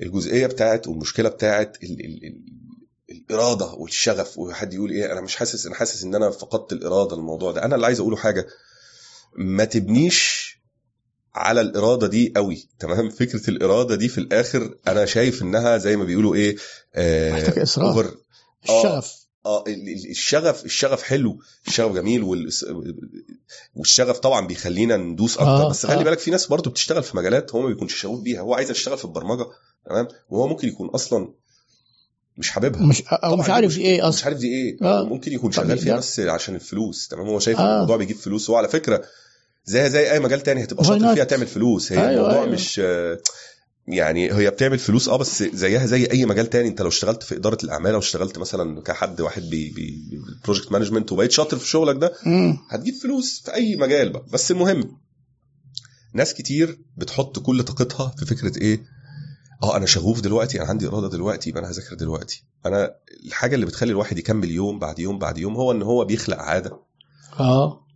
الجزئية 0.02 0.48
بتاعت 0.48 0.88
والمشكلة 0.88 1.30
بتاعت 1.30 1.78
ال 1.84 2.06
ال 2.06 2.26
ال 2.26 2.44
الإرادة 3.10 3.66
والشغف 3.66 4.38
وحد 4.38 4.74
يقول 4.74 4.92
إيه 4.92 5.12
أنا 5.12 5.22
مش 5.22 5.36
حاسس 5.36 5.66
أنا 5.66 5.76
حاسس 5.76 6.04
إن 6.04 6.16
أنا 6.16 6.30
فقدت 6.30 6.74
الإرادة 6.74 7.16
الموضوع 7.16 7.52
ده 7.52 7.66
أنا 7.66 7.76
اللي 7.76 7.86
عايز 7.86 8.00
أقوله 8.00 8.18
حاجة 8.18 8.48
ما 9.36 9.66
تبنيش 9.66 10.47
على 11.38 11.62
الإرادة 11.62 12.08
دي 12.08 12.34
قوي 12.36 12.68
تمام 12.80 13.10
فكرة 13.10 13.50
الإرادة 13.50 13.96
دي 13.96 14.08
في 14.10 14.18
الآخر 14.18 14.76
أنا 14.88 15.06
شايف 15.06 15.42
إنها 15.42 15.78
زي 15.78 15.96
ما 15.96 16.04
بيقولوا 16.04 16.36
إيه 16.36 16.56
آه 16.96 17.44
over- 17.66 18.06
آه. 18.70 18.80
الشغف 18.80 19.14
آه 19.46 19.64
ال- 19.68 20.10
الشغف 20.10 20.66
الشغف 20.66 21.04
حلو 21.04 21.40
الشغف 21.68 21.96
جميل 21.96 22.24
والشغف 23.76 24.20
طبعا 24.20 24.48
بيخلينا 24.48 24.98
ندوس 24.98 25.34
أكتر 25.38 25.48
آه، 25.66 25.70
بس 25.70 25.86
خلي 25.86 26.00
آه. 26.00 26.04
بالك 26.04 26.20
في 26.20 26.32
ناس 26.32 26.48
برضو 26.48 26.70
بتشتغل 26.70 27.04
في 27.04 27.18
مجالات 27.18 27.56
هو 27.56 27.62
ما 27.62 27.68
بيكونش 27.68 27.96
شغوف 27.96 28.20
بيها 28.22 28.42
هو 28.42 28.54
عايز 28.54 28.72
يشتغل 28.72 28.98
في 28.98 29.06
البرمجة 29.06 29.46
تمام 29.86 30.08
وهو 30.30 30.48
ممكن 30.48 30.68
يكون 30.68 30.90
أصلا 30.90 31.34
مش 32.38 32.50
حاببها 32.50 32.82
مش 32.86 33.04
أو 33.08 33.36
مش 33.36 33.46
دي 33.46 33.52
عارف 33.52 33.72
مشكلة. 33.72 33.86
إيه 33.86 33.98
مش 33.98 34.04
أصلا 34.04 34.26
عارف 34.26 34.38
دي 34.38 34.48
إيه 34.48 34.78
آه. 34.82 35.04
ممكن 35.04 35.34
يكون 35.34 35.52
شغال 35.52 35.78
فيها 35.78 35.92
ده- 35.94 35.98
بس 35.98 36.20
عشان 36.20 36.56
الفلوس 36.56 37.08
تمام 37.08 37.28
هو 37.28 37.40
شايف 37.40 37.60
آه. 37.60 37.76
الموضوع 37.76 37.98
بيجيب 37.98 38.18
فلوس 38.18 38.50
وعلى 38.50 38.68
فكرة 38.68 39.02
زي 39.68 39.90
زي 39.90 40.12
أي 40.12 40.20
مجال 40.20 40.42
تاني 40.44 40.64
هتبقى 40.64 40.84
شاطر؟ 40.84 41.16
فيها 41.16 41.24
تعمل 41.24 41.48
فلوس. 41.48 41.92
هي 41.92 42.00
أيوة، 42.00 42.12
الموضوع 42.12 42.42
أيوة. 42.44 42.54
مش 42.54 42.82
يعني 43.88 44.34
هي 44.34 44.50
بتعمل 44.50 44.80
فلوس 44.80 45.10
آه 45.10 45.18
بس 45.18 45.44
زيها 45.44 45.86
زي 45.86 46.06
أي 46.06 46.26
مجال 46.26 46.50
تاني. 46.50 46.68
أنت 46.68 46.82
لو 46.82 46.88
اشتغلت 46.88 47.24
في 47.24 47.36
إدارة 47.36 47.58
الأعمال 47.64 47.94
أو 47.94 48.00
اشتغلت 48.00 48.38
مثلا 48.38 48.82
كحد 48.82 49.22
واحد 49.22 49.44
ب 49.52 49.67
project 49.67 50.72
management 50.72 51.12
وبقيت 51.12 51.32
شاطر 51.32 51.58
في 51.58 51.68
شغلك 51.68 51.96
ده. 51.96 52.14
هتجيب 52.70 52.96
فلوس 52.96 53.42
في 53.46 53.54
أي 53.54 53.76
مجال 53.76 54.10
بقى. 54.10 54.26
بس 54.34 54.52
المهم 54.52 54.98
ناس 56.14 56.34
كتير 56.34 56.80
بتحط 56.98 57.40
كل 57.40 57.64
طاقتها 57.64 58.16
في 58.18 58.26
فكرة 58.26 58.58
إيه؟ 58.62 58.82
آه 59.64 59.78
أنا 59.78 59.86
شغوف 59.86 60.22
دلوقتي 60.22 60.62
أنا 60.62 60.70
عندي 60.70 60.88
إرادة 60.88 61.10
دلوقتي 61.10 61.50
يبقى 61.50 61.62
أنا 61.62 61.72
هذاكر 61.72 61.96
دلوقتي. 61.96 62.44
أنا 62.66 62.92
الحاجة 63.26 63.56
اللي 63.56 63.66
بتخلي 63.66 63.92
الواحد 63.92 64.18
يكمل 64.18 64.52
يوم 64.52 64.80
بعد 64.80 65.00
يوم 65.00 65.20
بعد 65.20 65.38
يوم 65.38 65.56
هو 65.56 65.72
إن 65.72 65.82
هو 65.82 66.06
بيخلق 66.06 66.38
عادة. 66.38 66.80
آه. 67.40 67.87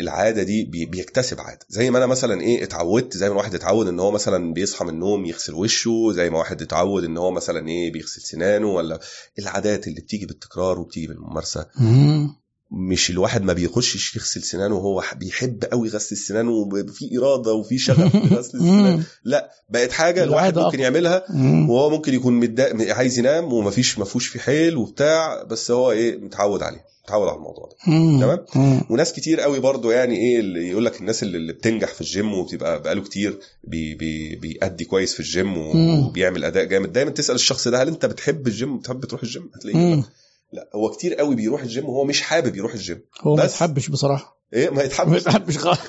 العادة 0.00 0.42
دي 0.42 0.64
بي- 0.64 0.86
بيكتسب 0.86 1.40
عادة 1.40 1.66
زي 1.68 1.90
ما 1.90 1.98
أنا 1.98 2.06
مثلا 2.06 2.40
إيه 2.40 2.64
اتعودت 2.64 3.16
زي 3.16 3.26
ما 3.26 3.32
الواحد 3.32 3.54
اتعود 3.54 3.88
إن 3.88 4.00
هو 4.00 4.10
مثلا 4.10 4.52
بيصحى 4.54 4.84
من 4.84 4.90
النوم 4.90 5.24
يغسل 5.26 5.54
وشه 5.54 6.12
زي 6.12 6.30
ما 6.30 6.38
واحد 6.38 6.62
اتعود 6.62 7.04
إن 7.04 7.16
هو 7.16 7.30
مثلا 7.30 7.68
إيه 7.68 7.92
بيغسل 7.92 8.20
سنانه 8.20 8.66
ولا 8.66 9.00
العادات 9.38 9.86
اللي 9.88 10.00
بتيجي 10.00 10.26
بالتكرار 10.26 10.78
وبتيجي 10.80 11.06
بالممارسة 11.06 11.66
مم. 11.80 12.36
مش 12.70 13.10
الواحد 13.10 13.42
ما 13.42 13.52
بيخشش 13.52 14.16
يغسل 14.16 14.42
سنانه 14.42 14.74
وهو 14.74 15.02
بيحب 15.16 15.64
قوي 15.64 15.88
غسل 15.88 16.12
السنان 16.16 16.48
وفي 16.48 17.18
إرادة 17.18 17.52
وفي 17.52 17.78
شغف 17.78 18.12
في 18.28 18.34
غسل 18.34 18.58
السنان. 18.58 19.02
لا 19.24 19.50
بقت 19.70 19.92
حاجة 19.92 20.22
الواحد 20.24 20.58
ممكن. 20.58 20.80
يعملها. 20.80 21.24
وهو 21.70 21.90
ممكن 21.90 22.14
يكون 22.14 22.32
متضايق 22.40 22.94
عايز 22.96 23.18
ينام 23.18 23.52
ومفيش 23.52 23.98
ما 23.98 24.04
فيهوش 24.04 24.26
في 24.26 24.40
حيل 24.40 24.76
وبتاع 24.76 25.42
بس 25.42 25.70
هو 25.70 25.90
إيه 25.92 26.16
متعود 26.18 26.62
عليه 26.62 26.84
متعود 27.06 27.28
على 27.28 27.36
الموضوع 27.36 27.68
ده. 27.68 27.76
تمام؟ 28.20 28.80
وناس 28.90 29.12
كتير 29.12 29.40
قوي 29.40 29.60
برضو 29.60 29.90
يعني 29.90 30.16
إيه 30.16 30.40
اللي 30.40 30.68
يقول 30.68 30.84
لك 30.84 31.00
الناس 31.00 31.22
اللي 31.22 31.52
بتنجح 31.52 31.88
في 31.94 32.00
الجيم 32.00 32.34
وبتبقى 32.34 32.82
بقاله 32.82 33.02
كتير 33.02 33.38
بي 33.64 33.94
بي 33.94 34.36
بيأدي 34.36 34.84
كويس 34.84 35.14
في 35.14 35.20
الجيم. 35.20 35.56
وبيعمل 35.58 36.44
أداء 36.44 36.64
جامد. 36.64 36.92
دايما 36.92 37.10
تسأل 37.10 37.34
الشخص 37.34 37.68
ده 37.68 37.82
هل 37.82 37.88
أنت 37.88 38.06
بتحب 38.06 38.46
الجيم 38.46 38.78
بتحب 38.78 39.04
تروح 39.04 39.22
الجيم 39.22 39.50
هتلاقيه 39.54 40.04
لا. 40.52 40.68
هو 40.74 40.90
كتير 40.90 41.14
قوي 41.14 41.34
بيروح 41.36 41.62
الجيم 41.62 41.84
وهو 41.88 42.04
مش 42.04 42.22
حابب 42.22 42.56
يروح 42.56 42.72
الجيم 42.74 43.00
هو 43.20 43.36
ما 43.36 43.44
يتحبش 43.44 43.88
بصراحة. 43.88 44.36
إيه 44.54 44.70
ما 44.70 44.76
ما 44.76 44.82
يتحبش 44.82 45.20
يتحبش 45.20 45.58
خالص. 45.58 45.80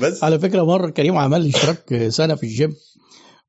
بس 0.00 0.24
على 0.24 0.38
فكرة 0.38 0.62
مرة 0.62 0.90
كريم 0.90 1.16
عمل 1.16 1.40
لي 1.42 1.48
اشتراك 1.48 2.08
سنة 2.08 2.34
في 2.34 2.42
الجيم 2.42 2.76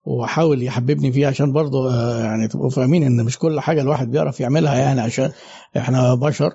وحاول 0.05 0.63
يحببني 0.63 1.11
فيه 1.11 1.27
عشان 1.27 1.51
برضه 1.51 1.93
آه، 1.93 2.23
يعني 2.23 2.47
تبقوا 2.47 2.69
فاهمين 2.69 3.03
إن 3.03 3.25
مش 3.25 3.37
كل 3.37 3.59
حاجة 3.59 3.81
الواحد 3.81 4.11
بيعرف 4.11 4.39
يعملها 4.39 4.75
يعني 4.75 5.01
عشان 5.01 5.31
إحنا 5.77 6.13
بشر 6.15 6.53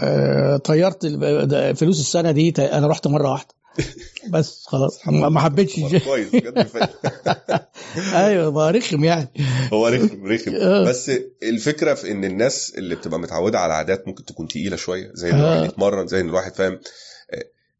آه، 0.00 0.56
طيرت 0.56 1.06
فلوس 1.76 2.00
السنة 2.00 2.30
دي 2.30 2.54
أنا 2.58 2.86
رحت 2.86 3.06
مرة 3.06 3.30
واحدة 3.30 3.56
بس 4.32 4.66
خلاص 4.66 5.08
ما 5.08 5.40
حبيتش 5.40 5.74
كويس. 6.04 6.28
أيوه 8.14 8.50
ما 8.50 8.70
رخم 8.70 9.04
يعني 9.04 9.28
هو 9.72 9.88
رخم 9.88 10.26
رخم 10.26 10.54
آه. 10.54 10.84
بس 10.84 11.10
الفكرة 11.42 11.94
في 11.94 12.10
إن 12.10 12.24
الناس 12.24 12.72
اللي 12.78 12.94
بتبقى 12.94 13.20
متعودة 13.20 13.58
على 13.58 13.74
عادات 13.74 14.08
ممكن 14.08 14.24
تكون 14.24 14.48
تقيلة 14.48 14.76
شوية 14.76 15.10
زي 15.14 15.30
إن. 15.30 15.38
الواحد 15.38 15.64
يتمرن 15.64 16.06
زي 16.06 16.20
إن 16.20 16.28
الواحد 16.28 16.54
فاهم 16.54 16.78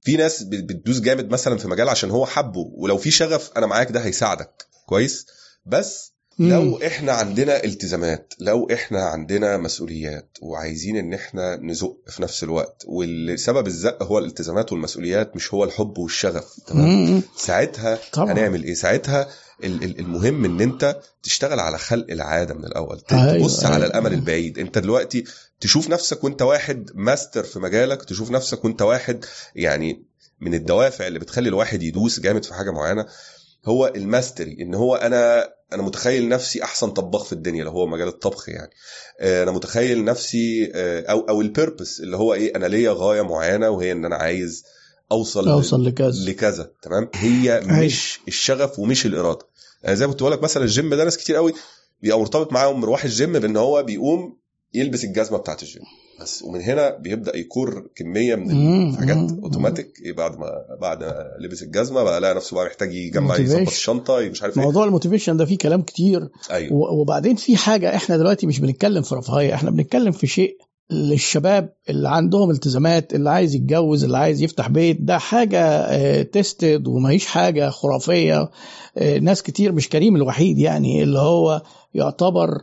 في 0.06 0.16
ناس 0.16 0.42
بت- 0.42 0.64
بتدوس 0.64 1.00
جامد 1.00 1.30
مثلا 1.30 1.58
في 1.58 1.68
مجال 1.68 1.88
عشان 1.88 2.10
هو 2.10 2.26
حبه 2.26 2.70
ولو 2.74 2.96
في 2.96 3.10
شغف 3.10 3.50
أنا 3.56 3.66
معاك 3.66 3.92
ده 3.92 4.00
هيساعدك 4.00 4.66
كويس 4.86 5.26
بس. 5.66 6.12
لو 6.38 6.78
إحنا 6.86 7.12
عندنا 7.12 7.64
التزامات 7.64 8.34
لو 8.40 8.68
إحنا 8.72 9.00
عندنا 9.04 9.56
مسؤوليات 9.56 10.38
وعايزين 10.42 10.96
إن 10.96 11.14
إحنا 11.14 11.56
نزق 11.56 11.96
في 12.08 12.22
نفس 12.22 12.42
الوقت 12.44 12.82
والسبب 12.86 13.66
الزق 13.66 14.02
هو 14.02 14.18
الالتزامات 14.18 14.72
والمسؤوليات 14.72 15.36
مش 15.36 15.54
هو 15.54 15.64
الحب 15.64 15.98
والشغف 15.98 16.56
تمام. 16.66 17.22
ساعتها 17.36 17.98
طبعا. 18.12 18.32
هنعمل 18.32 18.64
إيه 18.64 18.74
ساعتها 18.74 19.28
ال- 19.64 19.84
ال- 19.84 19.98
المهم 19.98 20.44
إن 20.44 20.60
أنت 20.60 21.00
تشتغل 21.22 21.60
على 21.60 21.78
خلق 21.78 22.06
العادة 22.10 22.54
من 22.54 22.64
الأول 22.64 23.00
أيوة، 23.12 23.38
تبص 23.38 23.64
على 23.64 23.74
أيوة. 23.76 23.86
الأمل 23.86 24.12
البعيد 24.12 24.58
أنت 24.58 24.78
دلوقتي 24.78 25.24
تشوف 25.60 25.88
نفسك 25.90 26.24
وانت 26.24 26.42
واحد 26.42 26.90
ماستر 26.94 27.42
في 27.44 27.58
مجالك 27.58 28.04
تشوف 28.04 28.30
نفسك 28.30 28.64
وانت 28.64 28.82
واحد 28.82 29.24
يعني 29.54 30.04
من 30.40 30.54
الدوافع 30.54 31.06
اللي 31.06 31.18
بتخلي 31.18 31.48
الواحد 31.48 31.82
يدوس 31.82 32.20
جامد 32.20 32.44
في 32.44 32.54
حاجة 32.54 32.70
معينة. 32.70 33.06
هو 33.64 33.92
ال 33.96 34.04
mastery 34.04 34.56
إن 34.60 34.74
هو 34.74 34.96
أنا 34.96 35.52
أنا 35.72 35.82
متخيل 35.82 36.28
نفسي 36.28 36.62
أحسن 36.62 36.90
طباخ 36.90 37.24
في 37.24 37.32
الدنيا 37.32 37.64
لو 37.64 37.70
هو 37.70 37.86
مجال 37.86 38.08
الطبخ 38.08 38.48
يعني. 38.48 38.70
آه، 39.20 39.42
أنا 39.42 39.50
متخيل 39.52 40.04
نفسي 40.04 40.72
آه، 40.74 41.00
أو 41.10 41.20
أو 41.20 41.40
ال 41.40 41.48
purpose 41.48 42.00
اللي 42.00 42.16
هو 42.16 42.34
إيه 42.34 42.56
أنا 42.56 42.66
ليا 42.66 42.92
غاية 42.96 43.22
معينة 43.22 43.70
وهي 43.70 43.92
إن 43.92 44.04
أنا 44.04 44.16
عايز 44.16 44.64
أوصل 45.12 45.48
أوصل 45.48 45.86
لكذا. 45.86 46.30
لكذا 46.30 46.70
تمام؟ 46.82 47.10
هي 47.14 47.60
مش 47.64 48.20
الشغف 48.28 48.78
ومش 48.78 49.06
الإرادة. 49.06 49.46
يعني 49.82 49.96
زي 49.96 50.06
ما 50.06 50.12
كنت 50.12 50.22
بقول 50.22 50.32
لك 50.32 50.42
مثلا 50.42 50.62
الجيم 50.62 50.94
ده 50.94 51.04
ناس 51.04 51.16
كتير 51.16 51.36
قوي 51.36 51.52
بيبقى 52.02 52.18
مرتبط 52.20 52.52
معاهم 52.52 52.80
مروح 52.80 53.04
الجيم 53.04 53.32
بإن 53.32 53.56
هو 53.56 53.82
بيقوم 53.82 54.38
يلبس 54.76 55.04
الجزمة 55.04 55.38
بتاعت 55.38 55.62
الجيم. 55.62 55.82
بس 56.20 56.42
ومن 56.42 56.60
هنا 56.60 56.96
بيبدأ 56.96 57.36
يكور 57.36 57.86
كمية 57.96 58.34
من. 58.34 58.88
الحاجات. 58.90 59.16
اوتوماتيك 59.42 59.92
بعد 60.16 60.38
ما 60.38 60.50
بعد 60.80 61.02
ما 61.04 61.14
لبس 61.40 61.62
الجزمة 61.62 62.02
بقى 62.02 62.20
لقى 62.20 62.34
نفسه 62.34 62.54
بقى 62.56 62.66
محتاج 62.66 62.94
يجمع 62.94 63.36
يظبط. 63.36 63.60
الشنطة 63.68 64.20
مش 64.20 64.42
عارف 64.42 64.58
إيه. 64.58 64.64
موضوع 64.64 64.84
ال 64.84 64.89
motivation 64.89 65.36
ده 65.36 65.44
فيه 65.44 65.58
كلام 65.58 65.82
كتير. 65.82 66.28
و- 66.70 67.00
وبعدين 67.00 67.36
في 67.36 67.56
حاجة 67.56 67.96
إحنا 67.96 68.16
دلوقتي 68.16 68.46
مش 68.46 68.60
بنتكلم 68.60 69.02
في 69.02 69.14
رفاهيه 69.14 69.54
إحنا 69.54 69.70
بنتكلم 69.70 70.12
في 70.12 70.26
شيء 70.26 70.56
للشباب 70.90 71.72
اللي 71.88 72.08
عندهم 72.08 72.50
التزامات 72.50 73.14
اللي 73.14 73.30
عايز 73.30 73.54
يتجوز 73.54 74.04
اللي 74.04 74.18
عايز 74.18 74.42
يفتح 74.42 74.68
بيت. 74.68 75.00
ده 75.00 75.18
حاجة 75.18 76.22
تيستد 76.22 76.86
وما 76.88 77.10
هيش 77.10 77.26
حاجة 77.26 77.70
خرافية. 77.70 78.50
آه، 78.98 79.18
ناس 79.18 79.42
كتير 79.42 79.72
مش 79.72 79.88
كريم 79.88 80.16
الوحيد 80.16 80.58
يعني 80.58 81.02
اللي 81.02 81.18
هو 81.18 81.62
يعتبر 81.94 82.48
آه، 82.50 82.60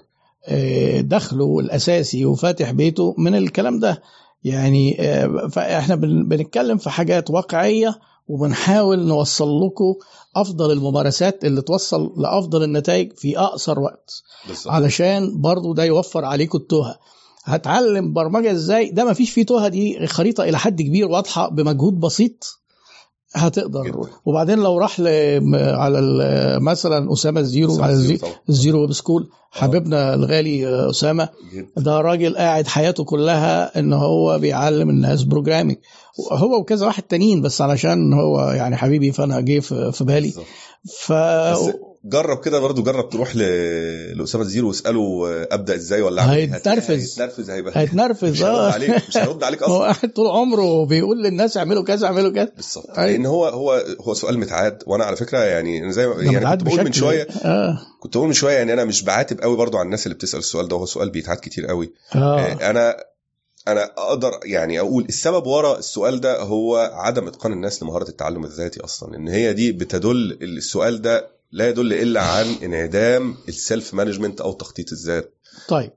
دخله 1.02 1.60
الأساسي 1.60 2.26
وفاتح 2.26 2.72
بيته 2.72 3.16
من 3.18 3.36
الكلام 3.36 3.80
ده. 3.80 4.02
يعني 4.44 4.98
آه، 5.02 5.48
فإحنا 5.52 5.96
بن- 5.96 6.28
بنتكلم 6.28 6.78
في 6.78 6.90
حاجات 6.90 7.30
واقعية 7.32 8.00
وبنحاول 8.28 9.00
نوصل 9.08 9.66
لكم 9.66 9.94
أفضل 10.36 10.72
الممارسات 10.72 11.46
اللي 11.46 11.62
توصل 11.62 12.14
لأفضل 12.18 12.64
النتائج 12.64 13.14
في 13.14 13.40
أقصر 13.40 13.80
وقت. 13.80 14.24
بالظبط. 14.48 14.68
علشان 14.74 15.42
برضو 15.42 15.74
ده 15.74 15.84
يوفر 15.84 16.26
عليكم 16.26 16.58
التوهة. 16.58 17.00
هتعلم 17.44 18.14
برمجة 18.14 18.52
إزاي؟ 18.52 18.90
ده 18.92 19.06
ما 19.06 19.14
فيش 19.14 19.32
فيه 19.32 19.46
توهة 19.46 19.68
دي 19.68 20.08
خريطة 20.08 20.44
إلى 20.44 20.58
حد 20.60 20.82
كبير 20.82 21.08
واضحة 21.08 21.50
بمجهود 21.50 22.00
بسيط. 22.00 22.60
هتقدر 23.34 23.84
جدا. 23.84 23.98
وبعدين 24.26 24.60
لو 24.60 24.78
راح. 24.78 25.00
على 25.00 26.00
مثلا 26.62 27.14
أسامة 27.14 27.40
الزيرو 27.40 27.82
على. 27.84 28.18
طبعاً. 28.18 28.34
الزيرو 28.50 28.82
web 28.82 28.94
school 28.94 29.30
حبيبنا 29.52 30.14
الغالي 30.14 30.68
آه، 30.68 30.90
أسامة 30.90 31.30
جدا. 31.54 31.68
ده 31.78 32.02
راجل 32.02 32.38
قاعد 32.38 32.68
حياته 32.68 33.04
كلها 33.04 33.80
إن 33.80 33.94
هو 33.94 34.40
بيعلم 34.40 34.90
الناس 34.90 35.24
programming 35.24 35.78
هو 36.32 36.60
وكذا 36.60 36.86
واحد 36.86 37.04
تانيين 37.04 37.42
بس 37.42 37.62
علشان 37.62 38.14
هو 38.14 38.52
يعني 38.52 38.78
حبيبي 38.78 39.12
فأنا 39.12 39.42
جه 39.42 39.60
في 39.60 40.04
بالي. 40.04 40.34
ف 40.98 41.14
جرب 42.06 42.40
كده 42.44 42.60
برضو 42.60 42.84
جرب 42.84 43.10
تروح 43.10 43.36
ل... 43.36 43.40
لأسامة 44.18 44.44
الزيرو 44.44 44.68
واسأله 44.68 45.24
أبدأ 45.52 45.76
إزاي 45.76 46.02
ولا 46.02 46.34
إيه. 46.34 46.56
هيتنرفز. 46.56 46.92
هيتنرفز 46.92 47.50
هيبقى 47.50 47.74
هيتنرفز 47.76 48.44
آه. 48.44 48.72
عليك 48.72 49.04
مش 49.10 49.18
هيرد 49.18 49.44
عليك 49.44 49.64
هو 49.64 49.76
أصلا. 49.76 49.94
قاعد 49.94 50.14
طول 50.14 50.28
عمره 50.28 50.86
بيقول 50.86 51.24
للناس 51.24 51.58
اعملوا 51.58 51.84
كذا 51.84 52.08
اعملوا 52.08 52.32
كذا. 52.32 52.52
بالظبط. 52.56 52.90
أيوة. 52.98 53.12
لأن 53.12 53.26
هو 53.26 53.46
هو 53.46 53.86
هو 54.02 54.14
سؤال 54.14 54.40
متعاد. 54.40 54.84
وأنا 54.88 55.04
على 55.04 55.16
فكرة 55.16 55.38
يعني 55.40 55.84
أنا 55.84 55.92
زي 55.92 56.08
ما 56.08 56.24
يعني 56.24 56.46
كنت 56.58 56.64
بقول 56.64 56.84
من 56.84 56.92
شوية 56.92 57.28
آه. 57.46 57.80
كنت 58.00 58.18
بقول 58.18 58.28
من 58.28 58.34
شوية 58.34 58.54
يعني 58.58 58.74
أنا 58.74 58.86
مش 58.86 59.04
بعاتب 59.04 59.42
قوي 59.42 59.58
برضو 59.58 59.78
على 59.78 59.86
الناس 59.86 60.06
اللي 60.06 60.16
بتسأل 60.16 60.40
السؤال 60.40 60.68
ده 60.68 60.76
هو 60.76 60.86
سؤال 60.86 61.10
بيتعاد 61.10 61.38
كتير 61.38 61.66
قوي. 61.66 61.94
آه. 62.16 62.40
آه، 62.40 62.70
أنا 62.70 62.98
أنا 63.68 63.84
أقدر 63.98 64.32
يعني 64.46 64.80
أقول 64.80 65.06
السبب 65.10 65.46
ورا 65.48 65.78
السؤال 65.80 66.22
ده 66.22 66.40
هو 66.42 66.78
عدم 66.94 67.28
إتقان 67.28 67.54
الناس 67.54 67.84
لمهارة 67.84 68.10
التعلم 68.10 68.46
الذاتي 68.46 68.82
أصلا 68.84 69.16
ان 69.16 69.28
هي 69.28 69.54
دي 69.54 69.72
بتدل 69.72 70.38
السؤال 70.42 71.02
ده 71.02 71.33
لا 71.54 71.70
يدل 71.70 71.94
إلا 71.94 72.22
عن 72.22 72.46
انعدام 72.64 73.36
ال 73.48 73.57
self 73.57 73.94
management 73.94 74.42
أو 74.42 74.54
تخطيط 74.54 74.92
الذات. 74.92 75.34
طيب 75.68 75.92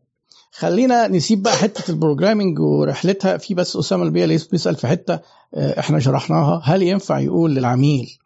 خلينا 0.53 1.09
نسيب 1.09 1.43
بقى 1.43 1.57
حتة 1.57 1.91
ال 1.91 1.96
programming 1.96 2.59
ورحلتها. 2.61 3.37
في 3.37 3.55
بس 3.55 3.77
أسامة 3.77 4.03
البيه 4.03 4.25
لسه 4.27 4.49
بيسأل 4.53 4.77
في 4.77 4.87
حتة 4.87 5.21
آه، 5.55 5.79
إحنا 5.81 6.01
شرحناها. 6.01 6.61
هل 6.65 6.83
ينفع 6.83 7.19
يقول 7.19 7.55
للعميل 7.55 8.19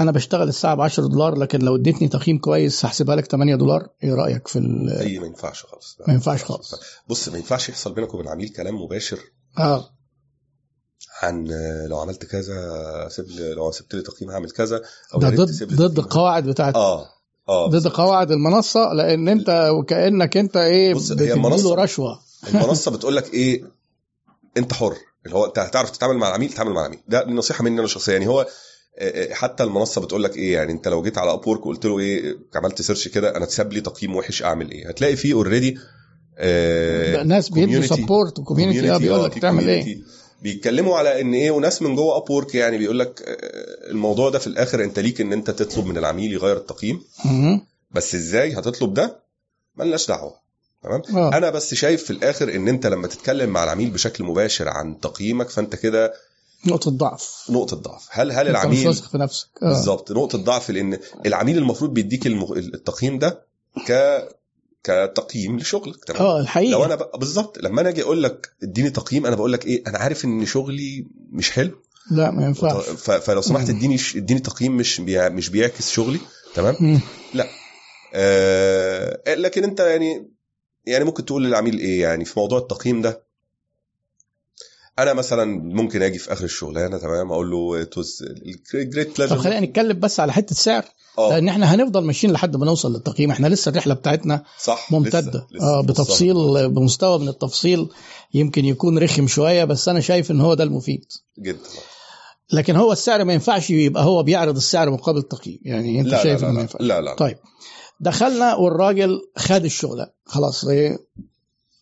أنا 0.00 0.10
بشتغل 0.12 0.48
الساعة 0.48 0.74
ب 0.74 0.80
10 0.80 1.06
دولار 1.06 1.38
لكن 1.38 1.58
لو 1.60 1.76
اديتني 1.76 2.08
تقييم 2.08 2.38
كويس 2.38 2.84
هحسبها 2.84 3.16
لك 3.16 3.26
8 3.26 3.56
دولار 3.56 3.88
إيه 4.04 4.14
رأيك 4.14 4.48
في 4.48 4.58
ال- 4.58 4.90
اي 4.90 5.18
ما 5.18 5.26
ينفعش 5.26 5.62
خالص. 5.64 5.96
ما 6.08 6.14
ينفعش 6.14 6.44
خالص. 6.44 6.74
بص 7.08 7.28
ما 7.28 7.36
ينفعش 7.36 7.68
يحصل 7.68 7.94
بينك 7.94 8.14
وبين 8.14 8.26
العميل 8.26 8.48
كلام 8.48 8.74
مباشر. 8.82 9.18
آه. 9.58 9.90
عن 11.20 11.52
آه، 11.52 11.86
لو 11.86 11.98
عملت 11.98 12.24
كذا 12.24 13.08
سيب 13.10 13.26
لو 13.38 13.70
سبت 13.70 13.94
لي 13.94 14.02
تقييم 14.02 14.30
هعمل 14.30 14.50
كذا 14.50 14.82
أو 15.14 15.20
ده 15.20 15.28
ضد 15.30 15.74
ضد. 15.74 15.98
القواعد 15.98 16.44
بتاعت 16.46 16.74
آه 16.76 17.06
آه 17.48 17.66
ضد 17.68 17.88
قواعد 17.88 18.30
المنصة 18.30 18.92
لأن 18.92 19.28
أنت 19.28 19.68
وكأنك 19.78 20.36
أنت 20.36 20.56
إيه 20.56 20.94
بص، 20.94 21.10
هي 21.10 21.16
بتديله 21.16 21.74
رشوة. 21.74 22.20
المنصة 22.48 22.90
بتقول 22.90 23.16
لك 23.16 23.34
إيه 23.34 23.64
أنت 24.56 24.72
حر. 24.72 24.94
اللي 25.26 25.36
هو 25.36 25.44
أنت 25.46 25.58
هتعرف 25.58 25.90
تتعامل 25.90 26.16
مع 26.16 26.28
العميل 26.28 26.50
تتعامل 26.50 26.72
مع 26.72 26.80
العميل. 26.80 27.00
ده 27.08 27.24
نصيحة 27.24 27.64
مني 27.64 27.80
أنا 27.80 27.88
شخصيا. 27.88 28.12
يعني 28.12 28.26
هو 28.26 28.40
آه، 28.98 29.30
آه، 29.30 29.34
حتى 29.34 29.62
المنصة 29.62 30.00
بتقول 30.00 30.24
لك 30.24 30.36
إيه 30.36 30.52
يعني 30.54 30.72
أنت 30.72 30.88
لو 30.88 31.02
جيت 31.02 31.18
على 31.18 31.32
Upwork 31.32 31.66
وقلت 31.66 31.84
له 31.84 31.98
إيه 31.98 32.38
عملت 32.54 32.82
search 32.82 33.08
كده 33.08 33.36
أنا 33.36 33.44
اتساب 33.44 33.72
لي 33.72 33.80
تقييم 33.80 34.16
وحش 34.16 34.42
أعمل 34.42 34.70
إيه؟ 34.70 34.88
هتلاقي 34.88 35.16
فيه 35.16 35.34
already 35.34 35.78
ناس 37.24 37.48
بيدوا 37.48 37.82
support 37.82 38.38
و 38.38 38.43
community 38.43 38.92
آه 38.92 38.96
بيقول 38.98 39.24
لك 39.24 39.38
تعمل 39.38 39.68
إيه؟ 39.68 40.02
بيتكلموا 40.42 40.98
على 40.98 41.20
إن 41.20 41.34
إيه 41.34 41.50
وناس 41.50 41.82
من 41.82 41.96
جوه 41.96 42.16
Upwork 42.16 42.54
يعني 42.54 42.78
بيقول 42.78 42.98
لك 42.98 43.22
آه، 43.26 43.90
الموضوع 43.90 44.30
ده 44.30 44.38
في 44.38 44.46
الآخر 44.46 44.84
أنت 44.84 44.98
ليك 44.98 45.20
إن 45.20 45.32
أنت 45.32 45.50
تطلب 45.50 45.86
من 45.86 45.98
العميل 45.98 46.32
يغير 46.32 46.56
التقييم. 46.56 47.02
بس 47.90 48.14
إزاي 48.14 48.52
هتطلب 48.54 48.94
ده؟ 48.94 49.16
ملناش 49.76 50.08
دعوة. 50.08 50.34
تمام؟ 50.82 51.02
آه. 51.14 51.36
أنا 51.36 51.50
بس 51.50 51.74
شايف 51.74 52.04
في 52.04 52.10
الآخر 52.10 52.54
إن 52.54 52.68
أنت 52.68 52.86
لما 52.86 53.06
تتكلم 53.06 53.50
مع 53.50 53.64
العميل 53.64 53.90
بشكل 53.90 54.24
مباشر 54.24 54.68
عن 54.68 55.00
تقييمك 55.00 55.48
فأنت 55.50 55.76
كده 55.76 56.12
نقطة 56.66 56.90
ضعف. 56.90 57.46
نقطة 57.50 57.76
ضعف. 57.76 58.08
هل 58.10 58.32
هل 58.32 58.48
العميل 58.48 58.88
واثق 58.88 59.08
في 59.08 59.18
نفسك. 59.18 59.48
آه. 59.62 59.68
بالظبط 59.68 60.12
نقطة 60.12 60.38
ضعف 60.38 60.70
لأن 60.70 60.98
العميل 61.26 61.58
المفروض 61.58 61.94
بيديك. 61.94 62.26
التقييم 62.26 63.18
ده 63.18 63.42
ك 63.88 63.92
كتقييم 64.84 65.56
لشغلك 65.58 66.04
تمام؟ 66.04 66.22
آه 66.22 66.40
الحقيقة. 66.40 66.70
لو 66.70 66.84
أنا 66.84 66.94
بقى 66.94 67.18
بالظبط 67.18 67.58
لما 67.58 67.80
أنا 67.80 67.88
أجي 67.88 68.02
أقول 68.02 68.22
لك 68.22 68.50
إديني 68.62 68.90
تقييم 68.90 69.26
أنا 69.26 69.36
بقول 69.36 69.52
لك 69.52 69.66
إيه 69.66 69.82
أنا 69.86 69.98
عارف 69.98 70.24
إن 70.24 70.46
شغلي 70.46 71.06
مش 71.32 71.50
حلو. 71.50 71.82
لا 72.10 72.30
ما 72.30 72.44
ينفعش. 72.44 72.84
ف... 72.84 73.10
فلو 73.10 73.40
سمحت. 73.40 73.68
إديني 73.70 73.98
إديني 74.16 74.40
تقييم 74.40 74.76
مش 74.76 75.00
بيع... 75.00 75.28
مش 75.28 75.48
بيعكس 75.48 75.90
شغلي 75.90 76.20
تمام؟ 76.54 76.76
مم. 76.80 77.00
آه 78.14 79.34
لكن 79.34 79.64
أنت 79.64 79.80
يعني 79.80 80.30
يعني 80.86 81.04
ممكن 81.04 81.24
تقول 81.24 81.44
للعميل 81.44 81.78
إيه 81.78 82.02
يعني 82.02 82.24
في 82.24 82.40
موضوع 82.40 82.58
التقييم 82.58 83.02
ده؟ 83.02 83.29
أنا 85.02 85.12
مثلا 85.12 85.44
ممكن 85.74 86.02
أجي 86.02 86.18
في 86.18 86.32
آخر 86.32 86.44
الشغلانة 86.44 86.98
تمام؟ 86.98 87.32
أقول 87.32 87.50
له 87.50 87.84
توز 87.84 88.24
جريت 88.74 89.08
طب 89.16 89.24
بليجر 89.26 89.38
خلينا 89.38 89.60
نتكلم 89.60 89.98
بس 90.00 90.20
على 90.20 90.32
حتة 90.32 90.50
السعر 90.50 90.84
آه. 91.18 91.30
لأن 91.30 91.48
إحنا 91.48 91.74
هنفضل 91.74 92.04
ماشيين 92.04 92.32
لحد 92.32 92.56
ما 92.56 92.66
نوصل 92.66 92.92
للتقييم. 92.92 93.30
إحنا 93.30 93.46
لسه 93.46 93.68
الرحلة 93.70 93.94
بتاعتنا 93.94 94.42
صح 94.62 94.92
ممتدة. 94.92 95.18
لسه- 95.20 95.28
لسه 95.28 95.80
بالظبط. 95.80 95.84
بتفصيل 95.90 96.68
بمستوى 96.68 97.18
من 97.18 97.28
التفصيل 97.28 97.88
يمكن 98.34 98.64
يكون 98.64 98.98
رخم 98.98 99.26
شوية 99.26 99.64
بس 99.64 99.88
أنا 99.88 100.00
شايف 100.00 100.30
إن 100.30 100.40
هو 100.40 100.54
ده 100.54 100.64
المفيد. 100.64 101.04
جدا. 101.38 101.58
لكن 102.52 102.76
هو 102.76 102.92
السعر 102.92 103.24
ما 103.24 103.32
ينفعش 103.32 103.70
يبقى 103.70 104.04
هو 104.04 104.22
بيعرض 104.22 104.56
السعر 104.56 104.90
مقابل 104.90 105.18
التقييم. 105.18 105.58
يعني 105.64 106.00
أنت 106.00 106.08
لا 106.08 106.22
شايف 106.22 106.42
لا 106.42 106.48
إنه 106.50 106.52
لا, 106.52 106.52
ما 106.52 106.56
لا, 106.56 106.60
ينفعش. 106.62 106.80
لا, 106.82 107.00
لا. 107.00 107.14
طيب. 107.14 107.36
دخلنا 108.00 108.54
والراجل 108.54 109.20
خد 109.36 109.64
الشغلانة. 109.64 110.10
خلاص 110.26 110.64
إيه 110.64 110.98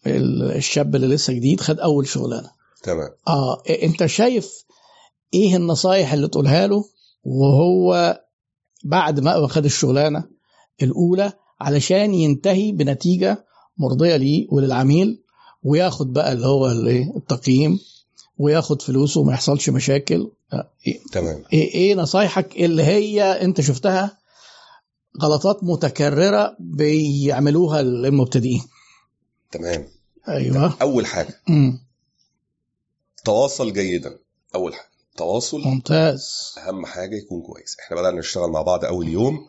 ال- 0.07 0.53
الشاب 0.57 0.95
اللي 0.97 1.07
لسه 1.07 1.33
جديد 1.33 1.61
خد 1.61 1.81
أول 1.81 2.09
شغلانة. 2.09 2.51
تمام. 2.83 3.09
آه 3.29 3.63
إيه، 3.67 3.87
انت 3.87 4.07
شايف 4.07 4.65
إيه 5.35 5.57
النصايح 5.57 6.13
اللي 6.13 6.29
تقولها 6.29 6.67
له 6.67 6.85
وهو 7.25 8.21
بعد 8.85 9.21
ما 9.21 9.47
خد 9.47 9.65
الشغلانة 9.65 10.25
الأولى 10.83 11.33
علشان 11.61 12.15
ينتهي 12.15 12.73
بنتيجة 12.73 13.45
مرضية 13.79 14.17
ليه 14.17 14.47
وللعميل 14.51 15.23
وياخد 15.63 16.13
بقى 16.13 16.33
اللي 16.33 16.47
هو 16.47 16.67
التقييم 17.17 17.81
وياخد 18.39 18.83
فلوسه 18.83 19.21
وما 19.21 19.33
يحصلش 19.33 19.71
مشاكل؟ 19.71 20.31
إيه؟ 20.87 21.01
تمام. 21.13 21.43
إيه 21.53 21.75
إيه 21.75 21.95
نصايحك 21.95 22.57
اللي 22.57 22.83
هي 22.83 23.23
انت 23.23 23.61
شفتها 23.61 24.19
غلطات 25.23 25.65
متكررة 25.65 26.57
بيعملوها 26.59 27.81
المبتدئين؟ 27.81 28.63
تمام. 29.51 29.85
أيوه. 30.29 30.75
أول 30.83 31.07
حاجة. 31.07 31.41
مم. 31.49 31.88
تواصل 33.25 33.73
جيدا. 33.73 34.19
أول 34.55 34.75
حاجة 34.75 34.89
تواصل 35.17 35.61
ممتاز. 35.61 36.55
أهم 36.59 36.87
حاجة 36.87 37.17
يكون 37.17 37.43
كويس. 37.43 37.77
إحنا 37.81 37.97
بدأنا 37.97 38.19
نشتغل 38.19 38.51
مع 38.51 38.63
بعض 38.63 38.85
أول 38.85 39.09
يوم. 39.09 39.49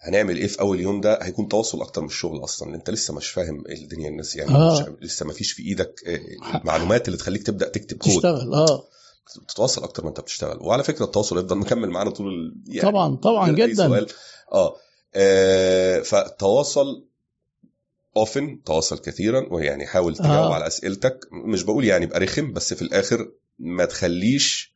هنعمل 0.00 0.36
إيه 0.36 0.46
في 0.46 0.60
أول 0.60 0.80
يوم 0.80 1.00
ده؟ 1.00 1.18
هيكون 1.22 1.48
تواصل 1.48 1.80
أكتر 1.82 2.00
من 2.00 2.06
الشغل 2.06 2.44
أصلا. 2.44 2.74
أنت 2.74 2.90
لسه 2.90 3.14
مش 3.14 3.30
فاهم 3.30 3.64
الدنيا 3.68 4.08
الناس 4.08 4.36
يعني 4.36 4.50
آه. 4.54 4.80
مش 4.80 4.86
لسه 5.02 5.26
ما 5.26 5.32
فيش 5.32 5.52
في 5.52 5.62
إيدك 5.62 6.00
آه، 6.06 6.20
المعلومات 6.58 7.06
اللي 7.08 7.18
تخليك 7.18 7.42
تبدأ 7.42 7.68
تكتب 7.68 7.96
كود. 7.98 8.12
تشتغل 8.12 8.54
آه. 8.54 8.84
تتواصل 9.48 9.82
أكتر 9.84 10.02
ما 10.02 10.08
أنت 10.08 10.20
بتشتغل. 10.20 10.58
وعلى 10.60 10.84
فكرة 10.84 11.04
التواصل 11.04 11.38
يفضل 11.38 11.56
مكمل 11.56 11.90
معانا 11.90 12.10
طول 12.10 12.26
ال... 12.28 12.62
يعني 12.66 12.90
طبعا 12.90 13.16
طبعا 13.16 13.52
جدا. 13.52 13.88
سؤال. 13.88 14.06
آه. 14.52 14.76
آه، 15.14 16.00
فتواصل 16.00 17.04
اوفن 18.16 18.62
تواصل 18.62 18.98
كثيرا 18.98 19.46
ويعني 19.52 19.86
حاول 19.86 20.16
تجاوب 20.16 20.50
آه. 20.50 20.54
على 20.54 20.66
أسئلتك 20.66 21.18
مش 21.32 21.62
بقول 21.62 21.84
يعني 21.84 22.04
يبقى 22.04 22.20
رخم 22.20 22.52
بس 22.52 22.74
في 22.74 22.82
الآخر 22.82 23.32
ما 23.58 23.84
تخليش 23.84 24.74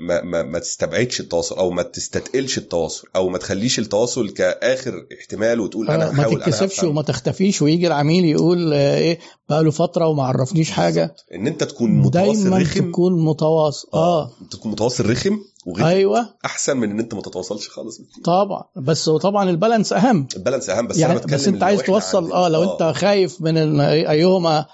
ما, 0.00 0.22
ما, 0.22 0.42
ما 0.42 0.58
تستبعدش 0.58 1.20
التواصل 1.20 1.56
أو 1.56 1.70
ما 1.70 1.82
تستتقلش 1.82 2.58
التواصل 2.58 3.08
أو 3.16 3.28
ما 3.28 3.38
تخليش 3.38 3.78
التواصل 3.78 4.30
كآخر 4.30 5.06
احتمال 5.20 5.60
وتقول 5.60 5.90
أنا 5.90 6.08
آه، 6.08 6.12
ما 6.12 6.26
أنا 6.26 6.34
تتكسفش 6.38 6.78
هفهم. 6.80 6.90
وما 6.90 7.02
تختفيش 7.02 7.62
ويجي 7.62 7.86
العميل 7.86 8.24
يقول 8.24 8.72
آه، 8.72 8.96
إيه 8.96 9.18
بقى 9.48 9.64
له 9.64 9.70
فترة 9.70 10.06
وما 10.06 10.22
عرفنيش 10.22 10.70
حاجة. 10.70 11.14
إن 11.34 11.46
أنت 11.46 11.64
تكون 11.64 11.90
متواصل 11.90 12.42
دايما 12.42 12.58
رخم. 12.58 12.90
تكون 12.90 13.24
متواصل. 13.24 13.88
آه 13.94 14.30
انت 14.42 14.52
تكون 14.52 14.72
متواصل 14.72 15.10
رخم 15.10 15.38
وغير 15.66 15.86
أيوه. 15.86 16.26
أحسن 16.44 16.76
من 16.76 16.90
إن 16.90 16.98
أنت 17.00 17.14
ما 17.14 17.20
تتواصلش 17.22 17.68
خالص. 17.68 18.00
طبعا. 18.24 18.62
بس 18.76 19.08
طبعا 19.10 19.50
البالانس 19.50 19.92
أهم. 19.92 20.26
البالانس 20.36 20.70
أهم 20.70 20.86
بس 20.86 20.98
يعني 20.98 21.12
أنا 21.12 21.20
بتكلم 21.20 21.36
بس 21.38 21.48
أنت 21.48 21.62
عايز 21.62 21.82
توصل 21.82 22.32
آه 22.32 22.48
لو 22.48 22.72
أنت 22.72 22.82
خايف 22.96 23.40
من 23.40 23.80
أيهما 23.80 24.66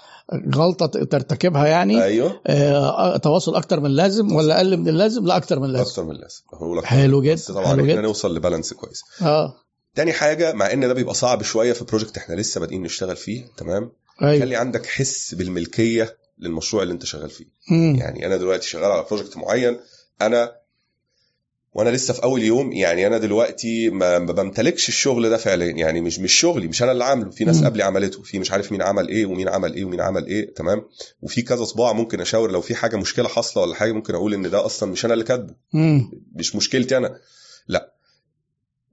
غلطة 0.55 0.85
ترتكبها 1.05 1.67
يعني 1.67 2.03
أيوه. 2.03 2.41
آه 2.47 3.17
تواصل 3.17 3.55
أكتر 3.55 3.79
من 3.79 3.85
اللازم 3.85 4.35
ولا 4.35 4.57
أقل 4.57 4.77
من 4.77 4.87
اللازم؟ 4.87 5.25
لا 5.25 5.37
أكتر 5.37 5.59
من 5.59 5.65
اللازم 5.65 5.89
أكتر 5.89 6.03
من 6.03 6.11
اللازم 6.11 6.41
هقول 6.53 6.77
لك 6.77 6.83
حلو 6.85 7.21
جدا 7.21 7.33
بس 7.33 7.51
طبعا 7.51 7.65
حلو 7.65 7.81
إحنا 7.81 7.91
جدا. 7.93 8.01
نوصل 8.01 8.35
لبالانس 8.35 8.73
كويس. 8.73 9.01
آه. 9.21 9.55
تاني 9.95 10.13
حاجة 10.13 10.53
مع 10.53 10.73
إن 10.73 10.87
ده 10.87 10.93
بيبقى 10.93 11.13
صعب 11.13 11.43
شوية 11.43 11.73
في 11.73 11.83
project 11.85 12.17
إحنا 12.17 12.35
لسه 12.35 12.59
بادئين 12.59 12.83
نشتغل 12.83 13.15
فيه 13.15 13.45
تمام؟ 13.57 13.91
أيوه. 14.21 14.39
خلي 14.45 14.55
عندك 14.55 14.85
حس 14.85 15.33
بالملكية 15.35 16.17
للمشروع 16.39 16.83
اللي 16.83 16.93
أنت 16.93 17.05
شغال 17.05 17.29
فيه. 17.29 17.45
مم. 17.71 17.95
يعني 17.95 18.25
أنا 18.25 18.37
دلوقتي 18.37 18.67
شغال 18.67 18.91
على 18.91 19.05
project 19.11 19.37
معين 19.37 19.79
أنا 20.21 20.51
وأنا 21.73 21.89
لسه 21.89 22.13
في 22.13 22.23
أول 22.23 22.43
يوم 22.43 22.71
يعني 22.71 23.07
أنا 23.07 23.17
دلوقتي 23.17 23.89
ما 23.89 24.17
بمتلكش 24.19 24.89
الشغل 24.89 25.29
ده 25.29 25.37
فعليا 25.37 25.71
يعني 25.71 26.01
مش 26.01 26.19
مش 26.19 26.33
شغلي 26.33 26.67
مش 26.67 26.83
أنا 26.83 26.91
اللي 26.91 27.03
عامله. 27.03 27.29
في 27.29 27.45
ناس. 27.45 27.63
قبلي 27.63 27.83
عملته 27.83 28.21
في 28.23 28.39
مش 28.39 28.51
عارف 28.51 28.71
مين 28.71 28.81
عمل 28.81 29.07
إيه 29.07 29.25
ومين 29.25 29.49
عمل 29.49 29.73
إيه 29.73 29.85
ومين 29.85 30.01
عمل 30.01 30.25
إيه 30.27 30.53
تمام؟ 30.53 30.81
وفي 31.21 31.41
كذا 31.41 31.63
صباع 31.63 31.93
ممكن 31.93 32.21
أشاور 32.21 32.51
لو 32.51 32.61
في 32.61 32.75
حاجة 32.75 32.95
مشكلة 32.97 33.27
حاصلة 33.27 33.63
ولا 33.63 33.75
حاجة 33.75 33.91
ممكن 33.91 34.15
أقول 34.15 34.33
إن 34.33 34.49
ده 34.49 34.65
أصلا 34.65 34.91
مش 34.91 35.05
أنا 35.05 35.13
اللي 35.13 35.25
كاتبه. 35.25 35.55
مش 36.35 36.55
مشكلتي 36.55 36.97
أنا. 36.97 37.19
لا. 37.67 37.93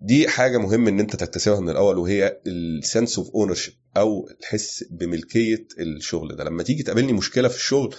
دي 0.00 0.28
حاجة 0.28 0.58
مهم 0.58 0.88
إن 0.88 1.00
أنت 1.00 1.16
تكتسبها 1.16 1.60
من 1.60 1.68
الأول 1.68 1.98
وهي 1.98 2.40
ال 2.46 2.58
sense 2.58 3.18
of 3.18 3.30
ownership 3.30 3.74
أو 3.96 4.28
الحس 4.40 4.84
بملكية 4.90 5.66
الشغل 5.78 6.36
ده. 6.36 6.44
لما 6.44 6.62
تيجي 6.62 6.82
تقابلني 6.82 7.12
مشكلة 7.12 7.48
في 7.48 7.56
الشغل 7.56 7.94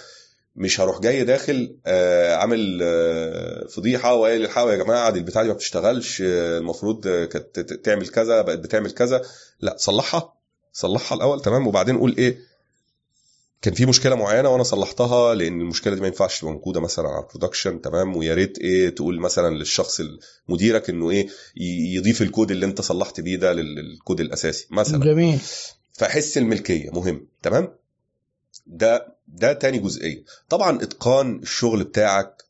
مش 0.56 0.80
هروح 0.80 1.00
جاي 1.00 1.24
داخل 1.24 1.76
آه، 1.86 2.34
عامل 2.36 2.80
آه، 2.82 3.66
فضيحة 3.66 4.14
وقايل 4.14 4.44
الحقوا 4.44 4.72
يا 4.72 4.76
جماعة 4.76 5.10
دي 5.10 5.18
البتاعة 5.18 5.42
دي 5.44 5.48
ما 5.48 5.54
بتشتغلش 5.54 6.22
آه، 6.22 6.58
المفروض 6.58 7.08
كانت 7.08 7.60
تعمل 7.60 8.08
كذا 8.08 8.42
بقت 8.42 8.58
بتعمل 8.58 8.90
كذا. 8.90 9.22
لا 9.60 9.74
صلحها 9.78 10.32
صلحها 10.72 11.16
الأول 11.16 11.42
تمام؟ 11.42 11.66
وبعدين 11.66 11.98
قول 11.98 12.16
إيه؟ 12.18 12.38
كان 13.62 13.74
في 13.74 13.86
مشكلة 13.86 14.14
معينة 14.16 14.48
وأنا 14.48 14.62
صلحتها 14.62 15.34
لأن 15.34 15.60
المشكلة 15.60 15.94
دي 15.94 16.00
ما 16.00 16.06
ينفعش 16.06 16.40
تبقى 16.40 16.52
موجودة 16.52 16.80
مثلا 16.80 17.08
على 17.08 17.22
ال 17.24 17.29
production 17.29 17.80
تمام؟ 17.80 18.16
ويا 18.16 18.34
ريت 18.34 18.58
إيه 18.58 18.88
تقول 18.88 19.20
مثلا 19.20 19.54
للشخص 19.54 20.02
مديرك 20.48 20.90
إنه 20.90 21.10
إيه 21.10 21.28
يضيف 21.96 22.22
الكود 22.22 22.50
اللي 22.50 22.66
أنت 22.66 22.80
صلحت 22.80 23.20
بيه 23.20 23.36
ده 23.36 23.52
لل- 23.52 23.74
للكود 23.74 24.20
الأساسي 24.20 24.66
مثلا. 24.70 25.00
جميل. 25.04 25.38
فحس 25.92 26.38
الملكية 26.38 26.90
مهم 26.90 27.26
تمام؟ 27.42 27.74
ده 28.66 29.15
ده 29.28 29.52
تاني 29.52 29.78
جزئية. 29.78 30.24
طبعا 30.48 30.82
إتقان 30.82 31.36
الشغل 31.42 31.84
بتاعك 31.84 32.42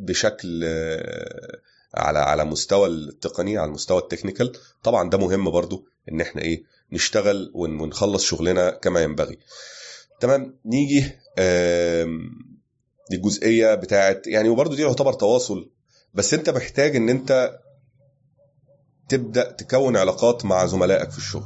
بشكل 0.00 0.60
آه، 0.64 1.58
على 1.94 2.18
على 2.18 2.44
مستوى 2.44 2.88
التقني 2.88 3.58
على 3.58 3.68
المستوى 3.68 3.98
التكنيكال. 3.98 4.52
طبعا 4.82 5.10
ده 5.10 5.18
مهم 5.18 5.50
برضو 5.50 5.86
إن 6.12 6.20
إحنا 6.20 6.42
إيه 6.42 6.62
نشتغل 6.92 7.50
ون- 7.54 7.80
ونخلص 7.80 8.24
شغلنا 8.24 8.70
كما 8.70 9.02
ينبغي. 9.02 9.38
تمام 10.20 10.56
نيجي 10.64 11.10
للجزئية 13.10 13.74
بتاعت 13.74 14.26
يعني 14.26 14.48
وبرضو 14.48 14.74
دي 14.74 14.82
يعتبر 14.82 15.12
تواصل 15.12 15.70
بس 16.14 16.34
أنت 16.34 16.50
محتاج 16.50 16.96
إن 16.96 17.08
أنت 17.08 17.60
تبدأ 19.08 19.52
تكون 19.52 19.96
علاقات 19.96 20.44
مع 20.44 20.66
زملائك 20.66 21.10
في 21.10 21.18
الشغل. 21.18 21.44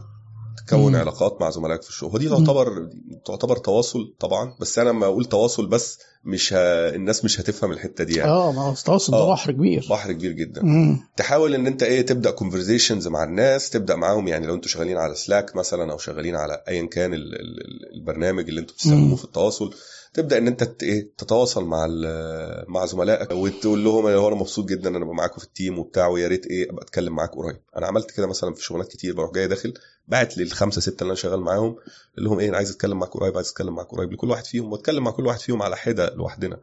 تكون 0.68 0.92
مم. 0.92 0.98
علاقات 0.98 1.40
مع 1.40 1.50
زملائك 1.50 1.82
في 1.82 1.88
الشغل 1.88 2.14
ودي. 2.14 2.28
تعتبر 2.28 2.88
تعتبر 3.26 3.56
تواصل 3.56 4.14
طبعا 4.20 4.54
بس 4.60 4.78
أنا 4.78 4.88
لما 4.90 5.06
أقول 5.06 5.24
تواصل 5.24 5.66
بس 5.66 5.98
مش 6.24 6.52
ه... 6.52 6.56
الناس 6.94 7.24
مش 7.24 7.40
هتفهم 7.40 7.72
الحتة 7.72 8.04
دي 8.04 8.14
يعني 8.16 8.30
آه 8.30 8.52
ما 8.52 8.62
هو 8.62 8.72
التواصل 8.72 9.12
ده 9.12 9.18
آه. 9.18 9.32
بحر 9.32 9.52
كبير 9.52 9.86
بحر 9.90 10.12
كبير 10.12 10.32
جدا 10.32 10.62
مم. 10.62 11.00
تحاول 11.16 11.54
إن 11.54 11.66
أنت 11.66 11.82
إيه 11.82 12.02
تبدأ 12.06 12.30
كونفرزيشنز 12.30 13.08
مع 13.08 13.24
الناس 13.24 13.70
تبدأ 13.70 13.96
معاهم 13.96 14.28
يعني 14.28 14.46
لو 14.46 14.54
أنتوا 14.54 14.70
شغالين 14.70 14.96
على 14.96 15.14
سلاك 15.14 15.56
مثلا 15.56 15.92
أو 15.92 15.98
شغالين 15.98 16.36
على 16.36 16.62
ايا 16.68 16.86
كان 16.86 17.14
ال- 17.14 17.34
ال- 17.34 17.60
ال- 17.64 17.94
البرنامج 17.94 18.48
اللي 18.48 18.60
أنتوا. 18.60 18.74
بتستخدموه 18.74 19.16
في 19.16 19.24
التواصل 19.24 19.74
تبدأ 20.14 20.38
إن 20.38 20.46
أنت 20.46 20.64
ت- 20.64 20.82
إيه 20.82 21.08
تتواصل 21.18 21.64
مع 21.64 21.86
ال- 21.90 22.64
مع 22.68 22.86
زملائك 22.86 23.32
وتقول 23.32 23.84
لهم 23.84 24.06
أنا 24.06 24.16
هو 24.16 24.28
أنا 24.28 24.36
مبسوط 24.36 24.68
جدا 24.68 24.88
إن 24.88 24.96
أنا 24.96 25.04
معاكم 25.04 25.38
في 25.38 25.44
ال 25.44 25.51
team 25.51 25.78
وبتاع 25.78 26.06
ويا 26.06 26.28
ريت 26.28 26.46
إيه 26.46 26.70
أبقى 26.70 26.84
أتكلم 26.84 27.12
معاك 27.14 27.30
قريب 27.34 27.60
أنا 27.76 27.86
عملت 27.86 28.10
كده 28.10 28.26
مثلا 28.26 28.54
في 28.54 28.64
شغلات 28.64 28.88
كتير 28.88 29.14
بروح 29.14 29.32
جاي 29.32 29.48
داخل 29.48 29.74
بعت 30.08 30.38
للخمسه 30.38 30.80
ستة 30.80 31.02
اللي 31.02 31.06
أنا 31.10 31.14
شغال 31.20 31.40
معاهم 31.40 31.76
اللي 32.18 32.28
لهم 32.28 32.38
إيه 32.38 32.48
أنا 32.48 32.56
عايز 32.56 32.70
أتكلم 32.70 32.98
معاك 32.98 33.10
قريب 33.10 33.36
عايز 33.36 33.48
أتكلم 33.48 33.74
معاك 33.74 33.86
قريب 33.86 34.12
لكل 34.12 34.30
واحد 34.30 34.44
فيهم 34.46 34.72
وأتكلم 34.72 35.04
مع 35.04 35.10
كل 35.10 35.26
واحد 35.26 35.40
فيهم 35.40 35.62
على 35.62 35.76
حدة 35.76 36.14
لوحدنا. 36.14 36.58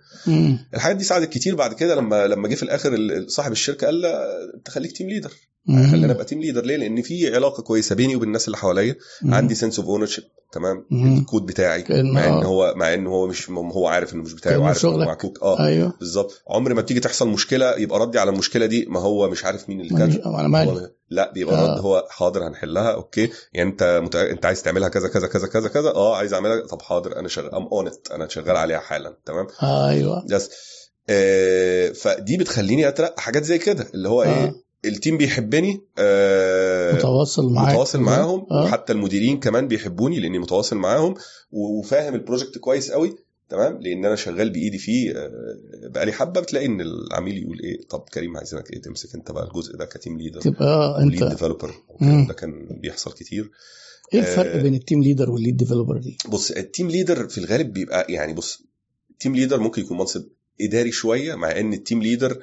الحاجات 0.73 0.95
دي 0.97 1.03
ساعدت 1.03 1.29
كتير 1.29 1.55
بعد 1.55 1.73
كده 1.73 1.95
لما 1.95 2.27
لما 2.27 2.47
جه 2.47 2.55
في 2.55 2.63
الآخر 2.63 2.93
ال- 2.93 3.31
صاحب 3.31 3.51
الشركة 3.51 3.85
قال 3.87 4.01
لا 4.01 4.43
أنت 4.55 4.69
خليك 4.69 4.91
team 4.91 5.09
leader. 5.09 5.31
خلينا 5.67 6.11
ابقى 6.11 6.25
team 6.25 6.41
leader 6.41 6.65
ليه؟ 6.65 6.75
لأن 6.77 7.01
في 7.01 7.35
علاقة 7.35 7.63
كويسة 7.63 7.95
بيني 7.95 8.15
وبين 8.15 8.27
الناس 8.27 8.45
اللي 8.47 8.57
حواليا. 8.57 8.95
عندي 9.25 9.55
sense 9.55 9.79
of 9.79 9.87
ownership 9.87 10.23
تمام. 10.51 10.85
الكود 10.91 11.45
بتاعي. 11.45 11.85
مع 11.89 12.25
إن 12.25 12.33
آه. 12.33 12.43
هو 12.43 12.73
مع 12.75 12.93
إن 12.93 13.07
هو 13.07 13.27
مش 13.27 13.49
هو 13.49 13.87
عارف 13.87 14.13
إنه 14.13 14.23
مش 14.23 14.33
بتاعي 14.33 14.55
وعارف 14.57 14.85
إنه 14.85 14.93
شغلك. 14.93 15.07
معكوك 15.07 15.43
آه 15.43 15.65
أيوه. 15.65 15.93
بالظبط. 15.99 16.41
عمر 16.49 16.73
ما 16.73 16.81
بتيجي 16.81 16.99
تحصل 16.99 17.27
مشكلة 17.27 17.75
يبقى 17.77 17.99
ردي 17.99 18.19
على 18.19 18.29
المشكلة 18.29 18.65
دي 18.65 18.85
ما 18.85 18.99
هو 18.99 19.29
مش 19.29 19.45
عارف 19.45 19.69
مين 19.69 19.81
اللي 19.81 19.89
كان 19.97 20.21
لا 21.09 21.31
بيبقى 21.31 21.55
آه. 21.55 21.65
الرد 21.65 21.79
هو 21.79 22.07
حاضر 22.09 22.47
هنحلها. 22.47 22.91
أوكي. 22.91 23.29
يعني 23.53 23.69
أنت 23.69 24.01
مت... 24.03 24.15
أنت 24.15 24.45
عايز 24.45 24.63
تعملها 24.63 24.89
كذا 24.89 25.07
كذا 25.07 25.27
كذا 25.27 25.47
كذا 25.47 25.67
كذا؟ 25.67 25.89
آه 25.89 26.15
عايز 26.15 26.33
أعملها. 26.33 26.67
طب 26.67 26.81
حاضر. 26.81 27.19
أنا 27.19 27.27
شغال 27.27 27.55
I'm 27.55 27.67
on 27.67 27.89
it 27.89 28.11
أنا 28.11 28.27
شغال 28.27 28.57
عليها 28.57 28.79
حالا. 28.79 29.17
تمام؟ 29.25 29.47
آه 29.63 29.89
أيوه. 29.89 30.25
بس. 30.29 30.49
آه 31.09 31.89
فدي 31.89 32.37
بتخليني 32.37 32.87
أترقى 32.87 33.21
حاجات 33.21 33.43
زي 33.43 33.57
كده. 33.57 33.87
اللي 33.93 34.09
هو 34.09 34.23
آه. 34.23 34.25
إيه 34.25 34.64
ال 34.85 34.92
team 34.92 35.17
بيحبني 35.17 35.81
آه 35.97 36.93
متواصل 36.95 37.53
معاك 37.53 37.69
متواصل 37.73 37.99
معاهم 37.99 38.47
آه. 38.51 38.63
وحتى 38.63 38.93
المديرين 38.93 39.39
كمان 39.39 39.67
بيحبوني 39.67 40.19
لأني 40.19 40.39
متواصل 40.39 40.75
معاهم 40.77 41.15
وفاهم 41.51 42.15
ال 42.15 42.20
project 42.20 42.57
كويس 42.57 42.91
قوي 42.91 43.15
تمام 43.49 43.81
لأن 43.81 44.05
أنا 44.05 44.15
شغال 44.15 44.49
بإيدي 44.49 44.77
فيه 44.77 45.11
آه، 45.11 45.29
بقالي 45.83 46.11
حبة 46.11 46.41
بتلاقي 46.41 46.65
إن 46.65 46.81
العميل 46.81 47.37
يقول 47.43 47.59
إيه 47.63 47.87
طب 47.89 47.99
كريم 48.13 48.37
عايزينك 48.37 48.73
إيه 48.73 48.81
تمسك 48.81 49.15
أنت 49.15 49.31
بقى 49.31 49.43
الجزء 49.47 49.77
ده 49.77 49.85
ك 49.85 49.92
team 49.92 50.17
leader 50.17 50.41
تبقى 50.41 50.65
آه، 50.67 51.03
lead 51.05 51.23
انت 51.23 51.31
developer. 51.31 51.73
ده 52.27 52.33
كان 52.33 52.67
بيحصل 52.81 53.11
كتير 53.13 53.51
إيه 54.13 54.19
الفرق 54.19 54.55
آه. 54.55 54.61
بين 54.61 54.73
ال 54.75 54.81
team 54.81 55.03
leader 55.03 55.31
وال 55.31 55.40
lead 55.40 55.57
developer 55.57 55.97
دي؟ 55.97 56.17
بص 56.29 56.51
ال 56.51 56.59
team 56.59 56.89
leader 56.89 57.27
في 57.27 57.37
الغالب 57.37 57.73
بيبقى 57.73 58.05
يعني 58.13 58.33
بص 58.33 58.61
ال 59.11 59.16
team 59.16 59.35
leader 59.35 59.59
ممكن 59.59 59.81
يكون 59.81 59.97
منصب 59.97 60.25
إداري 60.61 60.91
شوية 60.91 61.35
مع 61.35 61.59
إن 61.59 61.73
ال 61.73 61.79
team 61.79 62.01
leader 62.03 62.39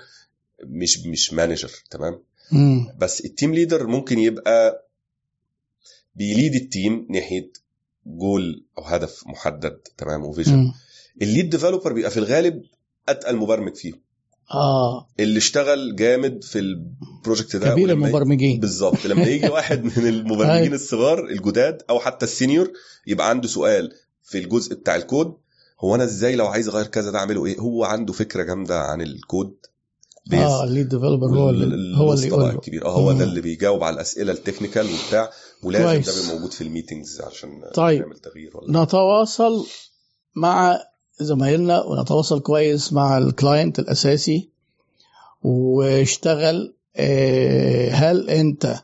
مش 0.64 1.06
مش 1.06 1.32
manager 1.32 1.70
تمام 1.90 2.19
مم. 2.52 2.86
بس 2.98 3.24
ال 3.24 3.31
team 3.31 3.55
leader 3.55 3.86
ممكن 3.86 4.19
يبقى 4.19 4.89
بي 6.14 6.28
lead 6.28 6.55
ال 6.55 6.65
team 6.65 7.06
ناحية 7.10 7.52
جول 8.06 8.64
أو 8.78 8.85
هدف 8.85 9.27
محدد 9.27 9.78
تمام 9.97 10.24
و 10.24 10.31
vision. 10.31 10.73
ال 11.23 11.28
lead 11.28 11.51
developer 11.51 11.93
بيبقى 11.93 12.10
في 12.10 12.16
الغالب 12.16 12.62
أتقل 13.09 13.36
مبرمج 13.36 13.74
فيهم 13.77 14.01
آه 14.55 15.09
اللي 15.20 15.39
اشتغل 15.39 15.97
جامد 15.97 16.44
في 16.44 16.59
ال 16.59 16.71
project 16.71 17.56
ده 17.56 17.73
كبير 17.73 17.90
المبرمجين 17.90 18.60
بالظبط 18.60 19.06
لما 19.06 19.23
يجي 19.23 19.48
واحد 19.56 19.85
من 19.85 20.06
المبرمجين 20.09 20.62
أيوة. 20.62 20.74
الصغار 20.74 21.24
الجداد 21.24 21.82
أو 21.90 22.01
حتى 22.01 22.24
ال 22.24 22.31
senior 22.31 22.73
يبقى 23.06 23.28
عنده 23.31 23.48
سؤال 23.48 23.93
في 24.23 24.39
الجزء 24.39 24.74
بتاع 24.74 24.97
الكود 24.97 25.36
هو 25.81 25.94
أنا 25.94 26.05
إزاي 26.05 26.36
لو 26.36 26.47
عايز 26.47 26.69
أغير 26.69 26.86
كذا 26.86 27.10
ده 27.10 27.19
أعمله 27.19 27.47
إيه 27.47 27.59
هو 27.59 27.85
عنده 27.85 28.12
فكرة 28.12 28.43
جامدة 28.43 28.81
عن 28.81 29.01
ال 29.02 29.13
code 29.13 29.55
base 30.27 30.40
آه 30.40 30.65
ال 30.64 30.69
lead 30.69 30.89
developer 30.89 31.27
هو 31.27 31.51
اللي 31.51 31.97
هو 31.99 32.12
اللي 32.12 32.27
يقول 32.27 32.51
الكبير. 32.51 32.86
آه 32.86 32.90
هو. 32.93 33.12
ده 33.12 33.24
اللي 33.24 33.40
بيجاوب 33.40 33.82
على 33.82 33.94
الأسئلة 33.94 34.32
ال 34.32 34.38
technical 34.38 34.86
وبتاع. 34.86 35.31
ولازم 35.62 35.85
كويس. 35.85 36.07
ده 36.16 36.23
بيبقى 36.23 36.36
موجود 36.36 36.53
في 36.53 36.61
ال 36.64 36.71
meetings 36.71 37.20
عشان 37.20 37.51
طيب. 37.74 38.01
نعمل 38.01 38.19
تغيير 38.19 38.57
ولا 38.57 38.82
نتواصل 38.82 39.66
مع 40.36 40.78
زمايلنا 41.20 41.82
ونتواصل 41.82 42.40
كويس 42.40 42.93
مع 42.93 43.19
ال 43.19 43.27
client 43.27 43.78
الأساسي 43.78 44.49
واشتغل. 45.43 46.74
آه، 46.97 47.90
هل 47.90 48.31
انت 48.31 48.77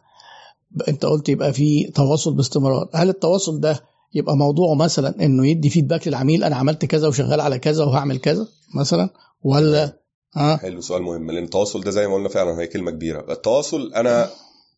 أنت 0.88 1.04
قلت 1.06 1.28
يبقى 1.28 1.52
في 1.52 1.84
تواصل 1.84 2.34
باستمرار. 2.34 2.88
هل 2.94 3.08
التواصل 3.08 3.60
ده 3.60 3.80
يبقى 4.14 4.36
موضوعه 4.36 4.74
مثلا 4.74 5.24
إنه 5.24 5.46
يدي 5.46 5.70
feedback 5.70 6.08
للعميل 6.08 6.44
أنا 6.44 6.56
عملت 6.56 6.84
كذا 6.84 7.08
وشغال 7.08 7.40
على 7.40 7.58
كذا 7.58 7.84
وهعمل 7.84 8.18
كذا 8.18 8.46
مثلا؟ 8.74 9.10
ولا 9.42 9.98
ها؟ 10.34 10.56
حلو 10.56 10.80
سؤال 10.80 11.02
مهم. 11.02 11.30
لأن 11.30 11.44
التواصل 11.44 11.80
ده 11.80 11.90
زي 11.90 12.08
ما 12.08 12.14
قلنا 12.14 12.28
فعلا 12.28 12.60
هي 12.60 12.66
كلمة 12.66 12.90
كبيرة. 12.90 13.32
التواصل 13.32 13.94
أنا 13.94 14.30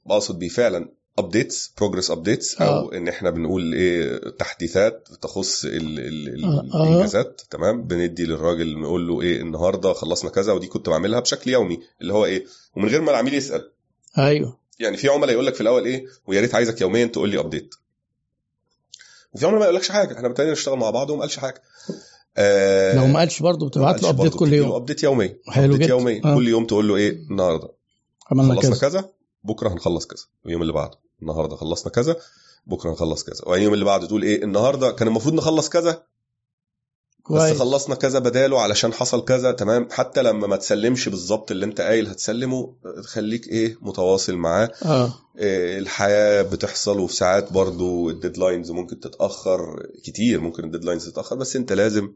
بقصد 0.07 0.39
بيه 0.39 0.49
فعلا 0.49 0.89
updates 1.19 1.73
progress 1.79 2.11
updates 2.11 2.61
أو 2.61 2.93
إن 2.93 3.09
إحنا 3.09 3.31
بنقول 3.31 3.73
إيه 3.75 4.19
تحديثات 4.39 5.09
تخص 5.23 5.65
ال 5.65 5.99
ال 5.99 6.45
آه، 6.45 6.67
آه. 6.75 6.83
الإنجازات. 6.83 7.43
تمام؟ 7.51 7.83
بندي 7.83 8.25
للراجل 8.25 8.79
نقول 8.81 9.09
له 9.09 9.23
إيه 9.23 9.41
النهارده 9.41 9.93
خلصنا 9.93 10.31
كذا 10.31 10.53
ودي 10.53 10.67
كنت 10.67 10.89
بعملها 10.89 11.21
بشكل 11.21 11.51
يومي. 11.51 11.81
اللي 12.01 12.13
هو 12.13 12.25
إيه 12.25 12.47
ومن 12.77 12.89
غير 12.89 13.01
ما 13.01 13.11
العميل 13.11 13.35
يسأل. 13.35 13.71
أيوه. 14.19 14.59
يعني 14.79 14.97
في 14.97 15.09
عملاء 15.09 15.33
يقول 15.33 15.47
لك 15.47 15.55
في 15.55 15.61
الأول 15.61 15.85
إيه 15.85 16.07
ويا 16.27 16.41
ريت 16.41 16.55
عايزك 16.55 16.81
يوميا 16.81 17.07
تقول 17.07 17.29
لي 17.29 17.39
update 17.41 17.75
وفي 19.33 19.47
عملاء 19.47 19.61
ما 19.61 19.65
يقولكش 19.67 19.89
حاجة. 19.91 20.15
إحنا 20.17 20.29
ابتدينا 20.29 20.53
نشتغل 20.53 20.79
مع 20.79 20.91
بعض 20.91 21.11
وما 21.11 21.21
قالش 21.21 21.37
حاجة. 21.37 21.63
آه 22.37 22.97
لو 22.97 23.07
ما 23.07 23.19
قالش 23.19 23.43
برضه 23.43 23.69
بتبعت 23.69 24.03
له 24.03 24.09
update 24.09 24.35
كل 24.35 24.53
يوم. 24.53 24.73
update 24.73 25.03
يومي. 25.03 25.37
حلو 25.49 25.65
update 25.65 25.81
جدا. 25.81 25.91
يومي. 25.91 26.21
آه. 26.25 26.35
كل 26.35 26.49
يوم 26.49 26.67
تقول 26.67 26.89
له 26.89 26.97
إيه؟ 26.97 27.11
النهارده. 27.31 27.69
عملنا 28.33 28.55
خلصنا 28.55 28.77
كذا. 28.77 28.89
كذا 28.89 29.11
بكرة 29.45 29.69
هنخلص 29.69 30.07
كذا. 30.07 30.23
واليوم 30.45 30.63
اللي 30.63 30.73
بعده. 30.73 30.99
النهارده 31.23 31.57
خلصنا 31.57 31.93
كذا 31.93 32.17
بكرة 32.67 32.91
هنخلص 32.91 33.25
كذا. 33.25 33.41
واليوم 33.47 33.75
اللي 33.75 33.85
بعده 33.85 34.07
تقول 34.07 34.23
إيه؟ 34.23 34.45
النهارده 34.45 34.91
كان 34.91 35.09
المفروض 35.09 35.35
نخلص 35.35 35.69
كذا. 35.69 36.03
بس 37.31 37.37
كويس. 37.37 37.59
خلصنا 37.59 37.95
كذا 37.95 38.19
بداله 38.19 38.61
علشان 38.61 38.93
حصل 38.93 39.25
كذا 39.25 39.53
تمام؟ 39.53 39.89
حتى 39.91 40.23
لما 40.23 40.47
ما 40.47 40.57
تسلمش 40.57 41.09
بالظبط 41.09 41.51
اللي 41.51 41.67
انت 41.67 41.81
قايل 41.81 42.09
هتسلمه 42.09 42.75
خليك 43.03 43.49
إيه؟ 43.49 43.79
متواصل 43.81 44.37
معاه. 44.37 44.71
آه. 44.85 45.15
إيه 45.39 45.79
الحياة 45.79 46.43
بتحصل 46.43 47.01
وفي 47.01 47.17
ساعات 47.17 47.53
برضو 47.53 48.11
ال 48.11 48.17
deadlines 48.17 48.71
ممكن 48.71 49.01
تتأخر 49.01 49.87
كتير. 50.05 50.41
ممكن 50.41 50.65
ال 50.65 50.69
deadlines 50.69 51.09
تتأخر 51.09 51.37
بس 51.37 51.57
انت 51.57 51.73
لازم 51.73 52.13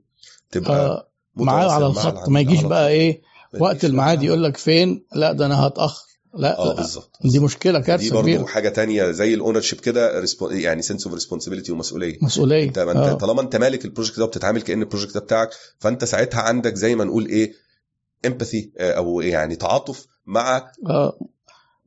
تبقى 0.50 0.86
آه. 0.86 1.08
معاه 1.36 1.70
على 1.70 1.86
الخط 1.86 2.28
ما 2.28 2.40
يجيش 2.40 2.62
بقى. 2.62 2.88
إيه 2.88 3.22
وقت 3.60 3.84
الميعاد. 3.84 4.22
يقول 4.22 4.44
لك 4.44 4.56
فين 4.56 5.06
لا 5.14 5.32
ده 5.32 5.46
أنا 5.46 5.66
هتأخر 5.66 6.04
لا, 6.34 6.58
آه 6.58 6.74
بالظبط 6.74 7.18
دي 7.24 7.38
مشكلة 7.38 7.78
دي 7.78 7.84
كارثة 7.86 8.14
برضو 8.14 8.22
كبيرة 8.22 8.44
حاجة 8.46 8.68
تانية 8.68 9.10
زي 9.10 9.34
ال 9.34 9.60
ownership 9.60 9.80
كده 9.80 10.24
يعني 10.50 10.82
sense 10.82 11.04
of 11.04 11.14
responsibility 11.14 11.72
ومسؤولية 11.72 12.18
مسؤولية 12.22 12.64
انت 12.64 12.78
انت 12.78 12.96
آه. 12.96 13.12
طالما 13.12 13.40
انت 13.40 13.56
مالك 13.56 13.84
ال 13.84 13.89
project 13.89 14.18
ده 14.18 14.24
وبتتعامل 14.24 14.62
كأن 14.62 14.82
ال 14.82 14.86
project 14.86 15.14
ده 15.14 15.20
بتاعك 15.20 15.48
فأنت 15.78 16.04
ساعتها 16.04 16.40
عندك 16.40 16.74
زي 16.74 16.94
ما 16.94 17.04
نقول 17.04 17.26
إيه 17.26 17.52
empathy 18.26 18.72
أو 18.78 19.20
يعني 19.20 19.56
تعاطف 19.56 20.06
مع 20.26 20.70
آه 20.86 21.18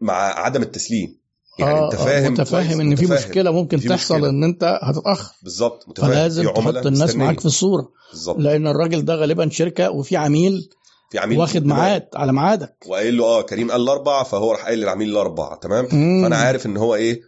مع 0.01 0.13
عدم 0.13 0.61
التسليم 0.61 1.17
يعني 1.59 1.73
آه، 1.79 1.85
انت 1.85 1.93
آه، 1.93 2.05
فاهم 2.05 2.33
متفاهم 2.33 2.81
إن 2.81 2.95
في. 2.95 3.05
مشكلة 3.07 3.51
ممكن 3.51 3.77
في 3.77 3.87
تحصل 3.89 4.15
مشكلة. 4.15 4.29
إن 4.29 4.43
أنت 4.43 4.79
هتتأخر 4.83 5.33
بالظبط 5.43 5.89
متفاهم 5.89 6.11
فلازم 6.11 6.43
تحط 6.53 6.85
الناس. 6.85 7.15
معاك 7.15 7.39
في 7.39 7.45
الصورة 7.45 7.91
بالظبط 8.11 8.39
لأن 8.39 8.67
الراجل 8.67 9.05
ده 9.05 9.15
غالبا 9.15 9.49
شركة 9.49 9.91
وفي 9.91 10.17
عميل 10.17 10.69
في 11.11 11.19
عميل 11.19 11.39
واخد. 11.39 11.65
ميعاد 11.65 12.07
على 12.15 12.33
ميعادك 12.33 12.75
وقايل 12.87 13.17
له 13.17 13.25
آه 13.25 13.41
كريم 13.41 13.71
قال 13.71 13.81
الاربع 13.81 14.23
فهو 14.23 14.51
راح 14.51 14.65
قايل 14.65 14.79
للعميل 14.79 15.09
الاربع 15.09 15.55
تمام 15.55 15.87
مم. 15.91 16.23
فأنا 16.23 16.35
عارف 16.35 16.65
إن 16.65 16.77
هو 16.77 16.95
إيه 16.95 17.21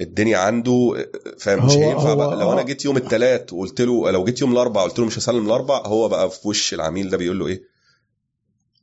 الدنيا 0.00 0.38
عنده 0.38 1.06
فاهم 1.38 1.66
مش 1.66 1.72
هينفع 1.72 2.14
بقى 2.14 2.36
لو 2.36 2.52
أنا. 2.52 2.62
جيت 2.62 2.84
يوم 2.84 2.96
الثلاث 2.96 3.52
وقلت 3.52 3.80
له 3.80 4.10
لو 4.10 4.24
جيت 4.24 4.40
يوم 4.40 4.52
الاربع 4.52 4.82
قلت 4.82 4.98
له 4.98 5.04
مش 5.04 5.18
هسلم 5.18 5.46
الاربع 5.46 5.82
هو 5.86 6.08
بقى 6.08 6.30
في 6.30 6.48
وش 6.48 6.74
العميل 6.74 7.10
ده 7.10 7.16
بيقول 7.16 7.38
له 7.38 7.46
إيه 7.46 7.62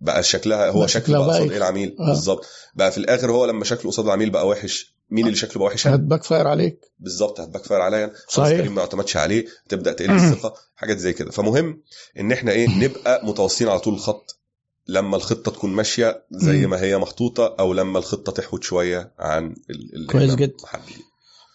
بقى 0.04 0.24
شكلها 0.24 0.70
هو 0.70 0.88
شكله 0.88 1.26
بقى 1.26 1.36
قصاد. 1.36 1.52
إيه 1.52 1.58
العميل 1.58 1.96
آه. 2.00 2.06
بالظبط 2.06 2.46
بقى 2.76 2.92
في 2.92 2.98
الآخر 2.98 3.32
هو 3.32 3.46
لما 3.46 3.66
شكله 3.66 3.92
قصاد 3.92 4.06
العميل 4.06 4.30
بقى 4.30 4.48
وحش 4.48 4.94
مين 5.10 5.26
اللي 5.26 5.38
شكله 5.38 5.60
بقى 5.60 5.68
وحش. 5.68 5.88
هت 5.88 6.24
backfire 6.24 6.48
عليك 6.48 6.80
بالظبط 7.00 7.40
هت 7.40 7.64
backfire 7.64 7.82
عليا 7.82 8.08
خلاص 8.28 8.48
صحيح. 8.48 8.60
كريم 8.60 8.76
ما 8.76 8.82
اعتمدش 8.82 9.18
عليه 9.18 9.46
تبدأ 9.70 9.94
تقل 9.94 10.12
الثقة 10.16 10.54
حاجات 10.76 10.98
زي 10.98 11.14
كده 11.14 11.32
فمهم 11.32 11.82
إن 12.20 12.32
إحنا 12.32 12.52
إيه 12.52 12.68
نبقى 12.70 13.26
متواصلين 13.26 13.72
على 13.72 13.80
طول 13.80 13.94
الخط 13.94 14.40
لما 14.88 15.16
الخطة 15.18 15.52
تكون 15.52 15.70
ماشية 15.72 16.24
زي. 16.32 16.68
ما 16.68 16.82
هي 16.82 16.98
محطوطه 16.98 17.56
أو 17.60 17.74
لما 17.74 18.00
الخطة 18.00 18.32
تحود 18.32 18.64
شوية 18.64 19.12
عن 19.20 19.56
اللي 19.70 20.08
كويس 20.08 20.36
جدا. 20.36 20.54
محددين. 20.64 20.98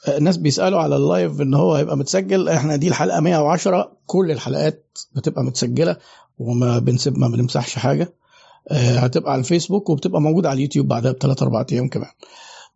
الناس 0.09 0.37
بيسألوا 0.37 0.81
على 0.81 0.97
ال 0.97 1.06
live 1.06 1.41
إن 1.41 1.55
هو 1.55 1.75
هيبقى 1.75 1.97
متسجل 1.97 2.49
إحنا 2.49 2.77
دي 2.77 2.89
الحلقة 2.89 3.21
110 3.21 3.97
كل 4.07 4.31
الحلقات 4.31 4.99
بتبقى 5.13 5.45
متسجلة 5.45 5.97
وما 6.39 6.79
بنسيب 6.79 7.19
ما 7.19 7.29
بنمسحش 7.29 7.75
حاجة 7.75 8.03
آه، 8.03 8.13
هتبقى 8.73 9.33
على 9.33 9.39
الفيسبوك 9.39 9.91
وبتبقى 9.91 10.21
موجودة 10.21 10.49
على 10.49 10.57
اليوتيوب 10.57 10.89
بعدها 10.89 11.13
بثلاث 11.13 11.43
أربع 11.43 11.65
أيام 11.73 11.89
كمان. 11.89 12.11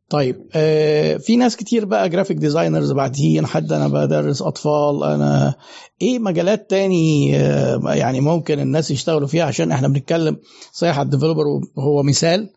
طيب 0.08 0.46
آه، 0.54 1.16
في 1.16 1.36
ناس 1.36 1.56
كتير 1.56 1.84
بقى 1.84 2.08
graphic 2.08 2.36
designers 2.36 2.92
بعدين 2.92 3.46
حد 3.46 3.72
أنا 3.72 3.88
بدرس 3.88 4.42
أطفال 4.42 5.04
أنا 5.04 5.54
إيه 6.02 6.18
مجالات 6.18 6.70
تاني 6.70 7.36
آه، 7.36 7.94
يعني 7.94 8.20
ممكن 8.20 8.60
الناس 8.60 8.90
يشتغلوا 8.90 9.28
فيها؟ 9.28 9.44
عشان 9.44 9.72
إحنا 9.72 9.88
بنتكلم 9.88 10.36
صحيح 10.72 10.98
ال 10.98 11.03
developer 11.03 11.44
هو 11.78 12.02
مثال. 12.02 12.50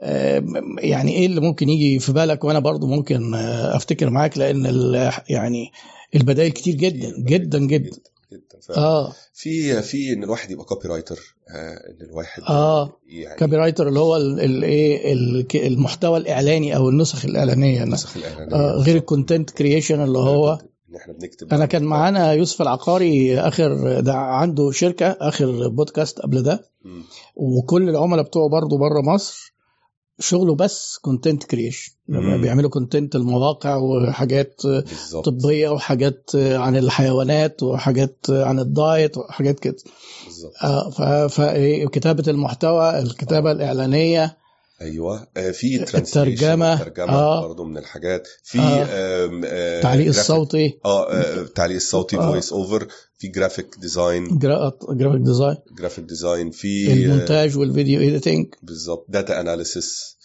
آه، 0.00 0.44
يعني 0.78 1.12
إيه 1.12 1.26
اللي 1.26 1.40
ممكن 1.40 1.68
يجي 1.68 1.98
في 1.98 2.12
بالك؟ 2.12 2.44
وأنا 2.44 2.58
برضو 2.58 2.86
ممكن 2.86 3.34
آه، 3.34 3.76
أفتكر 3.76 4.10
معاك 4.10 4.38
لأن 4.38 5.10
يعني 5.28 5.72
البدائل 6.14 6.50
كتير 6.52 6.74
جدا 6.74 7.12
جدا 7.18 7.58
جدا. 7.58 7.96
جدا 8.32 8.60
فعلا. 8.68 8.78
آه 8.80 9.12
في 9.34 9.82
في 9.82 10.12
إن 10.12 10.24
الواحد 10.24 10.50
يبقى 10.50 10.64
copywriter 10.64 11.36
آه 11.50 11.70
إن 11.90 12.06
الواحد 12.06 12.42
آه. 12.48 12.96
يعني 13.08 13.38
copywriter 13.38 13.88
اللي 13.88 14.00
هو 14.00 14.16
ال- 14.16 14.40
ال- 14.40 14.64
إيه 14.64 15.12
ال- 15.12 15.46
المحتوى 15.66 16.18
الإعلاني 16.18 16.76
أو 16.76 16.88
النسخ 16.88 17.24
الإعلانية 17.24 17.82
النسخ 17.82 18.16
الإعلانية 18.16 18.54
آه 18.56 18.72
غير 18.76 18.96
ال 18.96 19.03
content 19.03 19.50
creation 19.50 20.00
اللي 20.02 20.18
هو 20.18 20.58
إن 20.90 20.96
إحنا 20.96 21.12
بنكتب 21.12 21.52
أنا 21.54 21.66
كان 21.66 21.84
معانا 21.84 22.32
يوسف 22.32 22.62
العقاري 22.62 23.40
آخر 23.40 24.00
ده 24.00 24.14
عنده 24.14 24.70
شركة 24.70 25.06
آخر 25.06 25.68
بودكاست 25.68 26.18
قبل 26.20 26.42
ده. 26.42 26.64
وكل 27.36 27.88
العملاء 27.88 28.24
بتوعه 28.24 28.48
برضه 28.48 28.78
بره 28.78 29.00
مصر 29.14 29.45
شغله 30.20 30.54
بس 30.54 30.98
content 31.02 31.44
creation 31.44 31.92
مم. 32.08 32.40
بيعملوا 32.40 32.70
content 32.70 33.16
المواقع 33.16 33.76
وحاجات 33.76 34.60
بالظبط. 34.64 35.28
طبية 35.28 35.68
وحاجات 35.68 36.30
عن 36.34 36.76
الحيوانات 36.76 37.62
وحاجات 37.62 38.16
عن 38.30 38.58
الدايت 38.60 39.18
وحاجات 39.18 39.60
كده. 39.60 39.76
بالظبط. 40.24 40.52
آه، 40.64 40.90
ف- 40.90 41.34
فإيه، 41.34 41.86
كتابة 41.86 42.24
المحتوى 42.28 42.98
الكتابة 42.98 43.52
الإعلانية 43.52 44.36
أيوه. 44.80 45.26
آه، 45.36 45.50
في 45.50 45.76
الترجمة، 45.98 46.72
الترجمة 46.74 47.12
آه. 47.12 47.46
برضه 47.46 47.64
من 47.64 47.78
الحاجات. 47.78 48.28
في 48.44 48.58
آه. 48.58 48.84
آه، 48.84 49.94
الصوتي. 50.08 50.78
آه 50.84 51.12
آه، 51.12 51.40
التعليق 51.40 51.76
الصوتي 51.76 52.16
آه. 52.16 52.30
voice 52.30 52.52
over 52.52 52.86
في 53.18 53.28
graphic 53.28 53.66
design 53.80 54.38
graphic 54.38 55.20
design 55.20 55.56
graphic 55.78 56.04
design 56.04 56.50
في 56.50 56.90
آه، 56.90 56.92
المونتاج 56.94 57.58
وال 57.58 57.70
video 57.70 58.00
editing 58.00 58.46
بالظبط. 58.62 59.06
data 59.08 59.40
analysis 59.40 60.16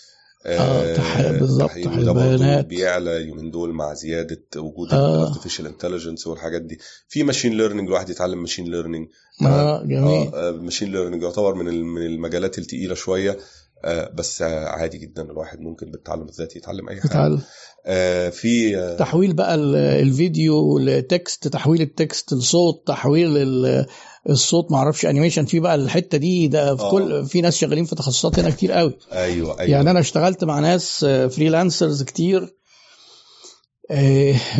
آه، 0.45 0.95
تحقيق- 0.95 1.39
بالظبط، 1.39 1.69
تحليل 1.69 2.09
البيانات. 2.09 2.65
بيعلى 2.65 3.27
يومين 3.27 3.51
دول 3.51 3.73
مع 3.73 3.93
زيادة 3.93 4.41
وجود 4.57 4.93
آه. 4.93 5.15
ال 5.23 5.27
artificial 5.27 5.65
intelligence 5.67 6.27
والحاجات 6.27 6.61
دي. 6.61 6.79
في 7.07 7.23
machine 7.23 7.57
learning 7.57 7.87
الواحد 7.87 8.09
يتعلم 8.09 8.39
machine 8.41 8.65
learning 8.71 9.07
آه 9.45 9.83
جميل. 9.83 10.31
machine 10.61 10.91
learning 10.91 11.23
يعتبر 11.23 11.53
من 11.55 11.83
من 11.83 12.05
المجالات 12.05 12.57
التقيلة 12.57 12.95
شوية. 12.95 13.31
آه، 13.31 13.37
بس 14.15 14.41
آه، 14.41 14.65
عادي 14.65 14.97
جدا. 14.97 15.21
الواحد 15.21 15.59
ممكن 15.59 15.91
بالتعلم 15.91 16.27
الذاتي 16.29 16.57
يتعلم 16.57 16.89
أي 16.89 16.95
حاجة. 17.01 17.09
بتعلم. 17.09 17.41
آه، 17.85 18.29
في 18.29 18.77
آه، 18.77 18.95
تحويل 18.97 19.33
بقى 19.33 19.55
ال- 19.55 19.75
الفيديو 19.75 20.79
ل 20.79 20.93
text 20.93 21.47
تحويل 21.47 21.81
ال 21.81 21.91
text 21.91 22.33
لصوت 22.33 22.87
تحويل 22.87 23.37
ال- 23.37 23.85
الصوت 24.29 24.71
معرفش 24.71 25.05
animation 25.05 25.45
في 25.45 25.59
بقى 25.59 25.75
الحتة 25.75 26.17
دي 26.17 26.47
ده 26.47 26.75
في 26.75 26.83
آه. 26.83 26.91
كل 26.91 27.25
في 27.25 27.41
ناس 27.41 27.57
شغالين 27.57 27.85
في 27.85 27.95
تخصصات 27.95 28.39
هنا 28.39 28.49
كتير 28.49 28.71
قوي. 28.71 28.97
أيوه 29.13 29.59
أيوه. 29.59 29.71
يعني 29.71 29.91
أنا 29.91 29.99
اشتغلت 29.99 30.43
مع 30.43 30.59
ناس 30.59 31.05
freelancers 31.05 32.03
كتير. 32.03 32.43
آه، 32.43 32.49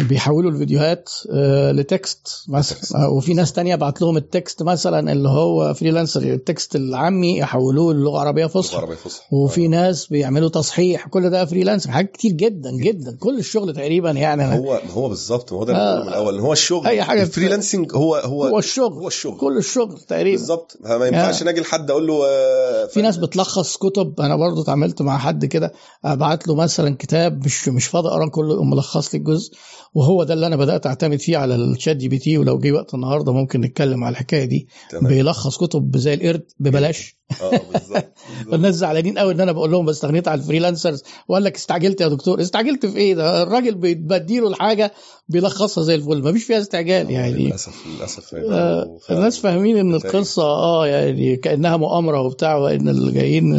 بيحولوا 0.10 0.52
الفيديوهات 0.52 1.10
آه، 1.34 1.72
ل 1.72 1.83
text 1.83 2.28
مثلا. 2.50 3.04
آه، 3.06 3.10
وفي 3.10 3.34
ناس 3.34 3.54
تانية 3.54 3.76
بعت 3.76 4.02
لهم 4.02 4.18
ال 4.18 4.27
text 4.27 4.64
مثلا 4.64 5.12
اللي 5.12 5.30
هو 5.30 5.74
freelancer 5.74 6.22
ال 6.22 6.32
text 6.32 6.76
العامي 6.76 7.38
يحولوه 7.38 7.94
للغة 7.94 8.20
عربية 8.20 8.46
فصحى. 8.46 8.78
عربي 8.78 8.96
فصحى. 8.96 9.26
وفي 9.32 9.68
ناس 9.68 10.08
بيعملوا 10.08 10.50
تصحيح 10.50 11.08
كل 11.08 11.30
ده 11.30 11.46
freelancer. 11.46 11.92
حاجات 11.92 12.12
كتير 12.12 12.32
جدا 12.32 12.72
جدا. 12.72 13.18
كل 13.20 13.40
الشغل 13.40 13.74
تقريبا 13.74 14.12
يعني. 14.12 14.60
هو 14.60 14.82
هو 14.94 15.10
بالظبط 15.10 15.54
هو 15.54 15.64
ده 15.64 15.76
آه. 15.76 16.02
من 16.02 16.08
الأول. 16.08 16.40
هو 16.40 16.54
الشغل. 16.54 16.88
أي 16.88 17.04
حاجة. 17.04 17.22
ال 17.22 17.28
freelancing 17.28 17.96
هو 17.96 18.16
هو 18.16 18.46
هو 18.46 18.60
الشغل. 18.60 18.94
هو 18.94 19.08
الشغل. 19.08 19.38
كل 19.38 19.58
الشغل 19.58 20.00
تقريبا. 20.00 20.38
بالظبط. 20.38 20.78
ما 20.82 21.06
ينفعش 21.08 21.44
ناجي 21.44 21.62
لحد 21.62 21.92
أقول 21.92 22.08
له 22.08 22.26
آه، 22.26 22.86
في 22.86 23.02
ناس 23.02 23.18
بتلخص 23.18 23.78
كتب. 23.78 24.22
أنا 24.22 24.36
برضو 24.36 24.62
اتعاملت 24.62 25.02
مع 25.02 25.18
حد 25.18 25.46
كده 25.46 25.74
ابعت 26.06 26.48
له 26.48 26.56
مثلا 26.56 26.96
كتاب 27.00 27.46
مش 27.46 27.70
مش 27.70 27.88
فاضي 27.88 28.08
اقرا 28.08 28.30
كله 28.30 28.54
يقوم 28.54 28.70
ملخص 28.70 29.14
لي 29.14 29.21
الجزء 29.22 29.54
وهو 29.94 30.24
ده 30.24 30.34
اللي 30.34 30.48
أنا 30.48 30.56
بدأت 30.56 30.88
أعتمد 30.88 31.20
فيه 31.20 31.38
على 31.38 31.56
ال 31.56 31.98
ChatGPT 31.98 32.38
ولو 32.38 32.60
جه 32.60 32.72
وقت 32.72 32.94
النهارده 32.94 33.34
ممكن 33.34 33.62
نتكلم 33.62 34.04
على 34.04 34.14
الحكاية 34.14 34.46
دي. 34.46 34.68
تمام. 34.90 35.08
بيلخص 35.08 35.58
كتب 35.58 35.98
زي 35.98 36.14
القرد 36.14 36.44
ببلاش. 36.60 37.16
آه 37.42 37.62
بالظبط. 37.74 38.14
الناس 38.54 38.76
زعلانين 38.76 39.18
قوي 39.18 39.34
إن 39.34 39.42
أنا 39.42 39.52
بقول 39.52 39.72
لهم 39.72 39.90
استغنيت 39.90 40.28
على 40.28 40.42
ال 40.42 40.47
freelancers. 40.47 41.04
وقال 41.28 41.44
لك 41.44 41.56
استعجلت 41.56 42.02
يا 42.02 42.08
دكتور. 42.08 42.42
استعجلت 42.42 42.86
في 42.86 42.98
إيه؟ 42.98 43.16
ده 43.16 43.44
الراجل 43.44 43.76
بديله 43.96 44.48
الحاجة 44.48 44.92
بيلخصها 45.30 45.84
زي 45.84 45.96
الفل. 45.96 46.24
مفيش 46.24 46.44
فيها 46.44 46.60
استعجال 46.60 47.12
يعني. 47.12 47.46
للأسف 47.46 47.88
للأسف 47.88 48.36
آه، 48.36 48.98
الناس 49.12 49.40
فاهمين 49.40 49.78
إن. 49.78 49.96
القصة 49.96 50.44
آه 50.44 50.88
يعني 50.88 51.36
كأنها 51.36 51.78
مؤامرة 51.78 52.22
وبتاع 52.22 52.56
وإن 52.56 52.90
اللي 52.90 53.12
جايين 53.12 53.54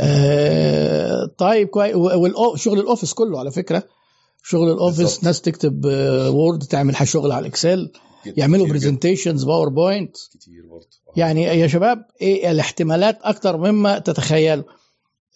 آه 0.00 1.30
طيب 1.38 1.68
كويس 1.68 1.94
وشغل 1.96 2.80
ال 2.80 2.85
Office 2.85 3.12
كله 3.12 3.38
على 3.38 3.50
فكرة. 3.50 3.82
شغل 4.42 4.70
ال 4.72 4.78
Office. 4.78 5.24
ناس 5.24 5.40
تكتب 5.40 5.86
آه، 5.86 6.30
Word 6.30 6.62
تعمل 6.62 6.96
شغل 7.04 7.32
على 7.32 7.40
ال 7.42 7.50
Excel 7.50 7.92
يعملوا 8.36 8.66
presentations 8.66 9.44
PowerPoint 9.44 10.16
كتير 10.34 10.62
برضه 10.70 10.86
آه. 11.08 11.12
يعني 11.20 11.42
يا 11.42 11.66
شباب 11.66 11.98
إيه 12.22 12.50
الاحتمالات 12.50 13.18
أكتر 13.22 13.56
مما 13.56 13.98
تتخيلوا 13.98 14.64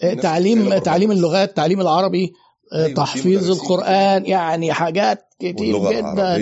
آه، 0.02 0.14
تعليم 0.14 0.78
تعليم. 0.78 1.10
اللغات 1.12 1.56
تعليم 1.56 1.80
العربي 1.80 2.32
آه، 2.72 2.76
أيوة، 2.76 2.88
في 2.88 2.94
تحفيظ 2.94 3.50
القرآن 3.50 4.26
يعني 4.26 4.72
حاجات 4.72 5.24
كتير 5.40 5.90
جدا 5.90 6.36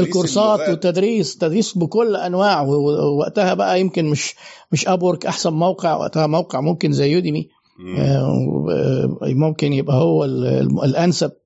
الكورسات 0.00 0.44
اللغات. 0.60 0.68
والتدريس 0.68 1.36
تدريس 1.38 1.78
بكل 1.78 2.16
أنواع 2.16 2.62
ووقتها 2.62 3.54
بقى 3.54 3.80
يمكن 3.80 4.04
مش 4.04 4.34
مش 4.72 4.88
Upwork 4.88 5.26
أحسن 5.26 5.52
موقع 5.52 5.96
وقتها 5.96 6.26
موقع 6.26 6.60
ممكن 6.60 6.92
زي 6.92 7.10
Udemy 7.12 7.48
مم. 7.78 7.96
آه، 7.96 9.18
ممكن 9.22 9.72
يبقى 9.72 9.96
هو 9.96 10.24
ال- 10.24 10.46
ال- 10.46 10.84
الأنسب 10.84 11.30
آه، 11.30 11.41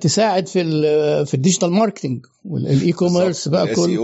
تساعد 0.00 0.48
في 0.48 0.60
ال 0.60 1.26
في 1.26 1.34
ال 1.34 1.39
digital 1.39 1.70
marketing 1.72 2.26
وال 2.44 2.92
e-commerce 2.92 3.48
بقى 3.48 3.74
كل 3.74 3.96
SEO. 3.96 4.00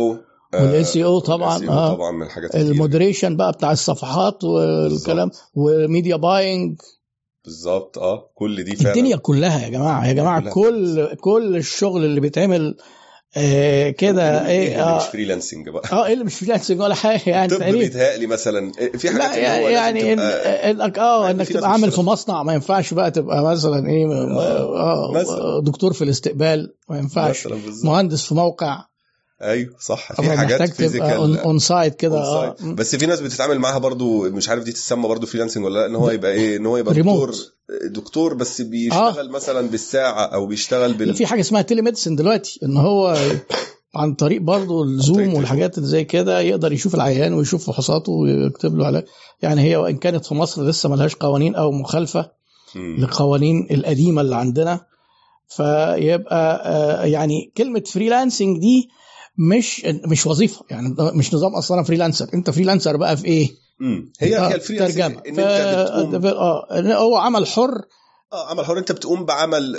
وال 0.54 0.86
SEO 0.86 1.24
طبعاً، 1.26 1.58
وال 1.58 1.66
SEO 1.66 1.70
آه. 1.70 1.94
طبعا 1.94 2.10
من 2.10 2.22
الحاجات. 2.22 2.54
ال 2.56 2.64
moderation 2.64 3.36
بقى 3.36 3.52
بتاع 3.52 3.72
الصفحات 3.72 4.44
والكلام. 4.44 5.30
و 5.54 5.65
media 5.65 6.16
buying 6.16 6.80
بالظبط 7.44 7.98
آه 7.98 8.30
كل 8.34 8.64
دي 8.64 8.76
فعلا 8.76 8.90
الدنيا 8.94 9.16
كلها 9.16 9.64
يا 9.64 9.68
جماعة 9.68 10.06
يا 10.08 10.12
جماعة. 10.12 10.50
كل 10.50 11.14
كل 11.14 11.56
الشغل 11.56 12.04
اللي 12.04 12.20
بيتعمل 12.20 12.76
آه 13.36 13.90
كده 13.90 14.46
إيه 14.46 14.66
اللي 14.82 14.96
مش 14.96 15.02
آه. 15.02 15.10
freelancing 15.10 15.68
بقى. 15.68 15.82
آه 15.92 16.06
إيه 16.06 16.12
اللي 16.12 16.24
مش 16.24 16.34
freelancing 16.34 16.80
ولا 16.80 16.94
حاجة 16.94 17.20
يعني 17.26 17.48
طب 17.48 17.62
بيتهيألي 17.62 18.26
مثلا 18.26 18.72
في 18.98 19.10
حاجات 19.10 19.22
لا 19.22 19.56
اللي 19.56 19.64
هو 19.64 19.68
يعني 19.68 20.00
يعني 20.00 20.12
إنك 20.70 20.98
آه 20.98 21.26
يعني 21.26 21.40
إنك 21.40 21.48
تبقى 21.48 21.70
عامل 21.72 21.90
في. 21.90 22.00
مصنع 22.00 22.42
ما 22.42 22.54
ينفعش 22.54 22.94
بقى 22.94 23.10
تبقى 23.10 23.44
مثلا 23.44 23.88
إيه 23.88 24.06
آه، 24.06 25.08
آه 25.08 25.12
مثلا. 25.12 25.60
دكتور 25.64 25.92
في 25.92 26.04
الاستقبال 26.04 26.74
ما 26.88 26.98
ينفعش. 26.98 27.48
مهندس 27.84 28.24
في 28.24 28.34
موقع 28.34 28.84
أيوه 29.42 29.70
صح 29.80 30.12
في 30.12 30.36
حاجات 30.36 30.72
physical 30.72 31.38
on 31.38 31.58
site 31.58 31.94
كده 31.94 32.18
آه 32.18 32.56
بس 32.62 32.96
في 32.96 33.06
ناس 33.06 33.20
بتتعامل 33.20 33.58
معاها 33.58 33.78
برضو 33.78 34.30
مش 34.30 34.48
عارف 34.48 34.64
دي 34.64 34.72
تسمى 34.72 35.08
برضو 35.08 35.26
freelancing 35.26 35.64
ولا 35.64 35.78
لأ 35.80 35.86
إن 35.86 35.94
هو 35.96 36.10
يبقى 36.10 36.32
إيه 36.32 36.56
إن 36.56 36.66
هو 36.66 36.76
يبقى. 36.76 36.94
دكتور 36.94 37.34
دكتور 37.84 38.34
بس 38.34 38.60
بيشتغل 38.60 39.30
مثلا 39.30 39.68
بالساعة 39.68 40.24
أو 40.24 40.46
بيشتغل 40.46 40.92
بال 40.94 41.14
في 41.14 41.26
حاجة 41.26 41.40
اسمها 41.40 41.62
telemedicine 41.62 42.16
دلوقتي 42.16 42.60
إن 42.62 42.76
هو 42.76 43.16
عن 43.94 44.14
طريق 44.14 44.40
برضه 44.42 44.82
ال 44.82 44.91
Zoom. 44.91 45.34
والحاجات 45.34 45.78
اللي 45.78 45.88
زي 45.88 46.04
كده 46.04 46.40
يقدر 46.40 46.72
يشوف 46.72 46.94
العيان 46.94 47.34
ويشوف 47.34 47.66
فحوصاته 47.66 48.12
ويكتب 48.12 48.76
له 48.76 48.86
علاج 48.86 49.04
يعني 49.42 49.62
هي 49.62 49.76
وإن 49.76 49.96
كانت 49.96 50.26
في 50.26 50.34
مصر 50.34 50.64
لسه 50.64 50.88
ملهاش 50.88 51.14
قوانين 51.14 51.54
أو 51.54 51.72
مخالفة. 51.72 52.30
للقوانين 52.76 53.68
القديمة 53.70 54.20
اللي 54.22 54.36
عندنا 54.36 54.80
فيبقى 55.48 56.62
آه، 56.66 57.04
يعني 57.04 57.52
كلمة 57.56 57.82
freelancing 57.86 58.58
دي 58.60 58.88
مش 59.38 59.84
مش 60.06 60.26
وظيفة 60.26 60.64
يعني 60.70 60.94
مش 60.98 61.34
نظام 61.34 61.54
أصلا 61.54 61.82
freelancer 61.82 62.28
أنت 62.34 62.50
freelancer 62.50 62.96
بقى 62.96 63.16
في 63.16 63.24
إيه؟ 63.24 63.50
مم. 63.80 64.12
هي 64.20 64.38
هي 64.38 64.54
ال 64.54 64.58
freelancing 64.58 64.98
ترجمة 65.02 65.22
إن. 65.28 65.38
أنت 65.40 65.88
بتقوم 65.88 66.26
آه 66.26 66.94
هو 66.94 67.16
عمل 67.16 67.46
حر 67.46 67.84
آه 68.32 68.50
عمل 68.50 68.64
حر 68.64 68.78
أنت 68.78 68.92
بتقوم 68.92 69.24
بعمل 69.24 69.76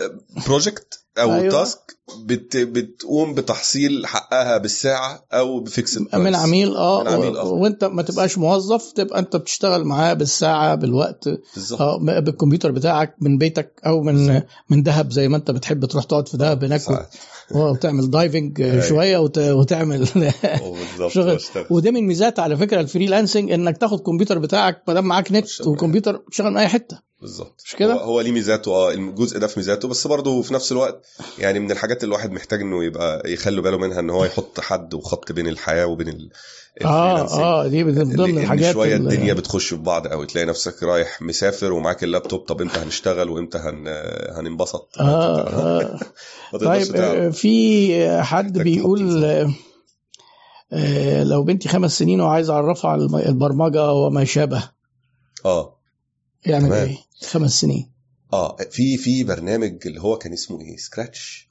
project 0.48 1.01
أو 1.20 1.34
أيوة. 1.34 1.50
task 1.52 1.80
بت 2.26 2.58
بتقوم 2.58 3.34
بتحصيل 3.34 4.08
حقها 4.08 4.58
بالساعة 4.58 5.26
أو 5.34 5.60
بفيكس 5.60 5.98
من 5.98 6.36
عميل 6.36 6.76
آه 6.76 7.04
من 7.04 7.08
عميل، 7.10 7.38
آه. 7.38 7.46
و- 7.46 7.64
وأنت 7.64 7.84
ما 7.84 8.02
تبقاش 8.02 8.38
موظف 8.38 8.92
تبقى 8.92 9.20
أنت 9.20 9.36
بتشتغل 9.36 9.84
معاه 9.84 10.14
بالساعة 10.14 10.76
بالوقت 10.76 11.28
م- 12.00 12.20
بالكمبيوتر 12.22 12.72
بتاعك 12.72 13.16
من 13.22 13.38
بيتك 13.38 13.82
أو 13.86 14.02
من 14.04 14.42
من 14.70 14.84
دهب 14.84 15.12
زي 15.12 15.28
ما 15.28 15.38
أنت 15.38 15.52
بتحب 15.52 15.86
تروح 15.86 16.04
تقعد 16.04 16.28
في 16.28 16.38
دهب 16.38 16.64
هناك 16.64 16.82
و- 16.82 16.84
ساعات. 16.84 17.16
وتعمل 17.52 18.10
diving 18.12 18.62
أيوة. 18.62 18.82
شوية 18.88 19.18
وت- 19.18 19.38
وتعمل 19.38 20.08
شغل. 21.10 21.40
وده 21.70 21.92
من 21.92 22.08
ميزات 22.08 22.40
على 22.40 22.58
فكرة 22.58 22.82
ال 22.82 22.88
freelancing 22.88 23.52
إنك 23.52 23.78
تاخد 23.78 24.00
كمبيوتر 24.00 24.40
بتاعك 24.40 24.84
ما 24.88 24.94
دام 24.94 25.06
معاك 25.06 25.32
نت. 25.32 25.48
وكمبيوتر 25.68 26.18
تشتغل 26.32 26.52
من 26.52 26.58
أي 26.58 26.68
حتة 26.68 27.11
بالظبط 27.22 27.62
مش 27.66 27.76
كده؟ 27.76 27.94
هو, 27.94 28.22
ليه 28.22 28.32
ميزاته 28.32 28.72
آه 28.72 28.92
الجزء 28.92 29.40
ده 29.40 29.48
في 29.48 29.60
ميزاته 29.60 29.88
بس 29.88 30.08
برضه 30.08 30.42
في 30.42 30.54
نفس 30.54 30.72
الوقت 30.72 31.06
يعني 31.40 31.60
من 31.60 31.72
الحاجات 31.72 32.04
اللي 32.04 32.08
الواحد 32.16 32.32
محتاج 32.32 32.62
إنه 32.62 32.84
يبقى 32.84 33.34
يخلي 33.34 33.62
باله 33.62 33.78
منها 33.78 34.00
إن 34.00 34.10
هو 34.10 34.26
يحط 34.26 34.60
حد 34.60 34.94
وخط 34.94 35.32
بين 35.32 35.48
الحياة 35.48 35.86
وبين 35.86 36.08
ال- 36.08 36.30
آه. 36.86 37.40
آه 37.40 37.68
دي 37.68 37.84
من 37.84 38.16
ضمن 38.16 38.38
الحاجات 38.38 38.74
شوية 38.74 38.96
ال- 38.96 39.02
الدنيا 39.02 39.34
بتخش 39.34 39.70
في 39.70 39.76
بعض 39.76 40.08
قوي 40.08 40.26
تلاقي 40.26 40.46
نفسك 40.48 40.84
رايح 40.84 41.22
مسافر 41.22 41.74
ومعاك 41.74 42.04
اللابتوب 42.04 42.40
طب 42.40 42.62
إمتى 42.62 42.80
هنشتغل 42.80 43.30
وإمتى 43.30 43.58
هن... 43.58 43.84
هننبسط 44.38 44.90
آه 45.00 46.00
تقدرش 46.52 46.88
طيب. 46.88 46.96
آه، 46.96 47.30
في 47.30 48.22
حد 48.22 48.58
بيقول 48.60 49.26
آه، 49.26 49.54
آه، 50.74 51.24
لو 51.24 51.44
بنتي 51.44 51.70
خمس 51.70 51.98
سنين 52.00 52.22
وعايز 52.22 52.50
أعرفها 52.50 52.92
على 52.92 53.04
البرمجة 53.04 53.92
وما 53.92 54.24
شابه 54.26 54.64
آه 55.46 55.81
يعمل 56.46 56.66
تمام. 56.70 56.88
إيه؟ 56.88 56.98
خمس 57.30 57.62
سنين 57.62 57.92
آه 58.34 58.58
في 58.72 58.98
في 58.98 59.24
برنامج 59.24 59.78
اللي 59.88 60.02
هو 60.02 60.18
كان 60.18 60.34
اسمه 60.34 60.62
إيه 60.62 60.78
سكراتش 60.78 61.48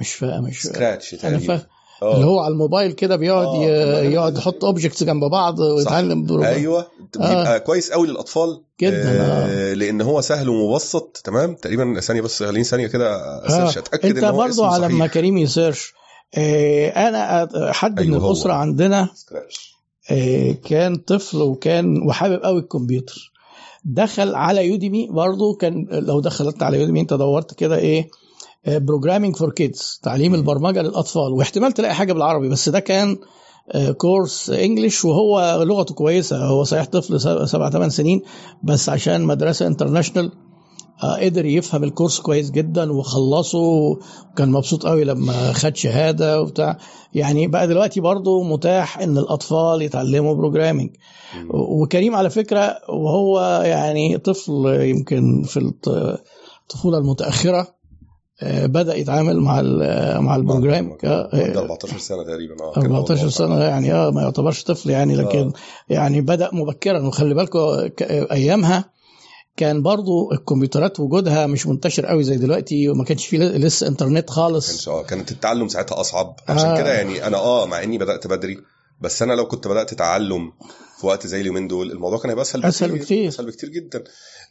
مش 0.00 0.12
فاهم 0.12 0.44
مش. 0.44 0.62
Scratch 0.62 1.12
أنا 1.14 1.20
تقريبا 1.22 1.56
فاهم 1.56 1.66
آه. 2.02 2.14
اللي 2.14 2.26
هو 2.26 2.38
على 2.40 2.52
الموبايل 2.52 2.92
كده 2.92 3.16
بيقعد 3.16 3.46
آه. 3.46 4.02
ي- 4.02 4.12
يقعد 4.12 4.36
يحط 4.38 4.64
objects 4.64 5.02
جنب 5.02 5.24
بعض 5.24 5.58
ويتعلم 5.60 6.24
برمجة. 6.26 6.48
أيوه 6.48 6.86
بيبقى 7.14 7.60
كويس 7.60 7.90
قوي 7.92 8.06
للأطفال 8.08 8.62
جدا، 8.80 9.20
آه 9.22 9.74
لأن 9.74 10.00
هو 10.00 10.20
سهل 10.20 10.48
ومبسط 10.48 11.20
تمام 11.24 11.54
تقريبا 11.54 12.00
ثانية 12.00 12.20
بس 12.20 12.42
خليني 12.42 12.64
ثانية 12.64 12.86
كده 12.86 13.16
أ 13.46 13.51
search 13.51 13.78
أتأكد 13.78 14.06
أنت 14.08 14.18
إن 14.18 14.24
هو 14.24 14.36
برضو 14.36 14.52
اسمه 14.52 14.66
على 14.66 14.88
ما 14.88 15.06
كريم 15.06 15.38
ي 15.38 15.46
search 15.46 15.92
آه، 16.34 16.88
أنا 16.88 17.48
حد 17.72 18.00
أيوة 18.00 18.18
من. 18.18 18.26
الأسرة 18.26 18.52
عندنا 18.52 19.08
آه، 20.10 20.52
كان 20.52 20.96
طفل 20.96 21.36
وكان 21.36 22.02
وحابب 22.08 22.42
قوي 22.42 22.60
الكمبيوتر 22.60 23.31
دخل 23.84 24.34
على 24.34 24.66
Udemy 24.68 25.08
برضو 25.10 25.54
كان 25.54 25.86
لو 25.90 26.20
دخلت 26.20 26.62
على 26.62 26.80
Udemy 26.80 27.00
انت 27.00 27.14
دورت 27.14 27.54
كده 27.54 27.76
إيه 27.78 28.10
programming 28.66 29.36
for 29.36 29.50
kids 29.52 30.00
تعليم 30.02 30.34
البرمجة 30.34 30.82
للأطفال 30.82 31.32
واحتمال 31.32 31.72
تلاقي 31.72 31.94
حاجة 31.94 32.12
بالعربي 32.12 32.48
بس 32.48 32.68
ده 32.68 32.80
كان 32.80 33.16
آه، 33.72 33.90
course 33.90 34.50
English 34.50 35.04
وهو 35.04 35.62
لغته 35.62 35.94
كويسة 35.94 36.44
هو 36.44 36.64
صحيح 36.64 36.84
طفل 36.84 37.20
سبع 37.48 37.70
ثمان 37.70 37.90
سنين 37.90 38.22
بس 38.62 38.88
عشان 38.88 39.22
مدرسة 39.24 39.66
international 39.66 40.26
آه، 40.26 40.51
قدر 41.04 41.44
يفهم 41.46 41.84
ال 41.84 41.89
course 41.89 42.20
كويس 42.20 42.50
جدا 42.50 42.92
وخلصه. 42.92 43.58
وكان 43.58 44.50
مبسوط 44.50 44.86
قوي 44.86 45.04
لما 45.04 45.52
خد 45.52 45.76
شهادة 45.76 46.40
وبتاع. 46.40 46.78
يعني 47.14 47.46
بقى 47.46 47.66
دلوقتي 47.68 48.00
برضه 48.00 48.42
متاح 48.42 48.98
إن 48.98 49.18
الأطفال 49.18 49.82
يتعلموا 49.82 50.34
programming 50.34 50.90
وكريم 51.50 52.14
على 52.14 52.30
فكرة 52.30 52.76
وهو 52.88 53.40
يعني 53.64 54.18
طفل 54.18 54.66
يمكن 54.80 55.42
في 55.42 55.56
الط- 55.56 56.18
الطفولة 56.62 56.98
المتأخرة 56.98 57.66
آه، 58.42 58.66
بدأ 58.66 58.96
يتعامل 58.96 59.40
مع 59.40 59.62
مع 60.20 60.36
ال 60.36 60.43
program 60.43 60.96
عنده 61.34 61.60
14 61.60 61.98
سنة 61.98 62.22
تقريبا. 62.24 62.54
آه 62.64 62.72
كان 62.80 62.84
14 62.92 63.12
الموضوع 63.12 63.28
سنة 63.28 63.58
يعني 63.64 63.92
آه 63.94 64.10
ما 64.10 64.22
يعتبرش 64.22 64.62
طفل 64.64 64.90
يعني 64.90 65.16
لكن 65.16 65.38
آه. 65.38 65.52
يعني 65.88 66.20
بدأ 66.20 66.50
مبكرا. 66.52 67.06
وخلي 67.06 67.34
بالكم 67.34 67.58
أيامها 68.32 68.84
كان 69.56 69.82
برضو 69.82 70.32
الكمبيوترات 70.32 71.00
وجودها 71.00 71.46
مش 71.46 71.66
منتشر 71.66 72.06
قوي 72.06 72.24
زي 72.24 72.36
دلوقتي 72.36 72.88
وما 72.88 73.04
كانش 73.04 73.26
فيه 73.26 73.38
لسه 73.38 73.88
انترنت 73.88 74.30
خالص. 74.30 74.68
كانش 74.70 74.88
آه 74.88 75.02
كانت 75.02 75.32
التعلم 75.32 75.68
ساعتها 75.68 76.00
أصعب. 76.00 76.36
عشان 76.48 76.68
آه. 76.68 76.78
كده 76.78 76.92
يعني 76.94 77.26
أنا 77.26 77.36
آه 77.38 77.66
مع 77.66 77.82
إني 77.82 77.98
بدأت 77.98 78.26
بدري 78.26 78.58
بس 79.00 79.22
أنا 79.22 79.32
لو 79.32 79.46
كنت 79.48 79.68
بدأت 79.68 79.94
تعلم 79.94 80.52
في 81.00 81.06
وقت 81.06 81.26
زي 81.26 81.40
اليومين 81.40 81.68
دول 81.68 81.90
الموضوع 81.92 82.18
كان 82.18 82.28
هيبقى 82.30 82.42
أسهل 82.42 82.64
أسهل 82.64 82.92
بكتير. 82.92 83.28
أسهل 83.28 83.46
بكتير 83.46 83.68
جدا. 83.68 84.04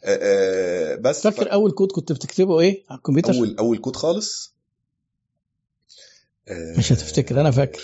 آه، 0.04 0.18
آه، 0.22 0.96
بس 0.96 1.22
فاكر 1.22 1.52
أول 1.52 1.70
كود 1.70 1.92
كنت 1.92 2.12
بتكتبه 2.12 2.60
إيه؟ 2.60 2.84
على 2.90 2.98
الكمبيوتر؟ 2.98 3.32
أول 3.34 3.56
أول 3.58 3.78
كود 3.78 3.96
خالص؟ 3.96 4.54
آه، 6.48 6.78
مش 6.78 6.92
هتفتكر 6.92 7.40
أنا 7.40 7.50
فاكر. 7.50 7.82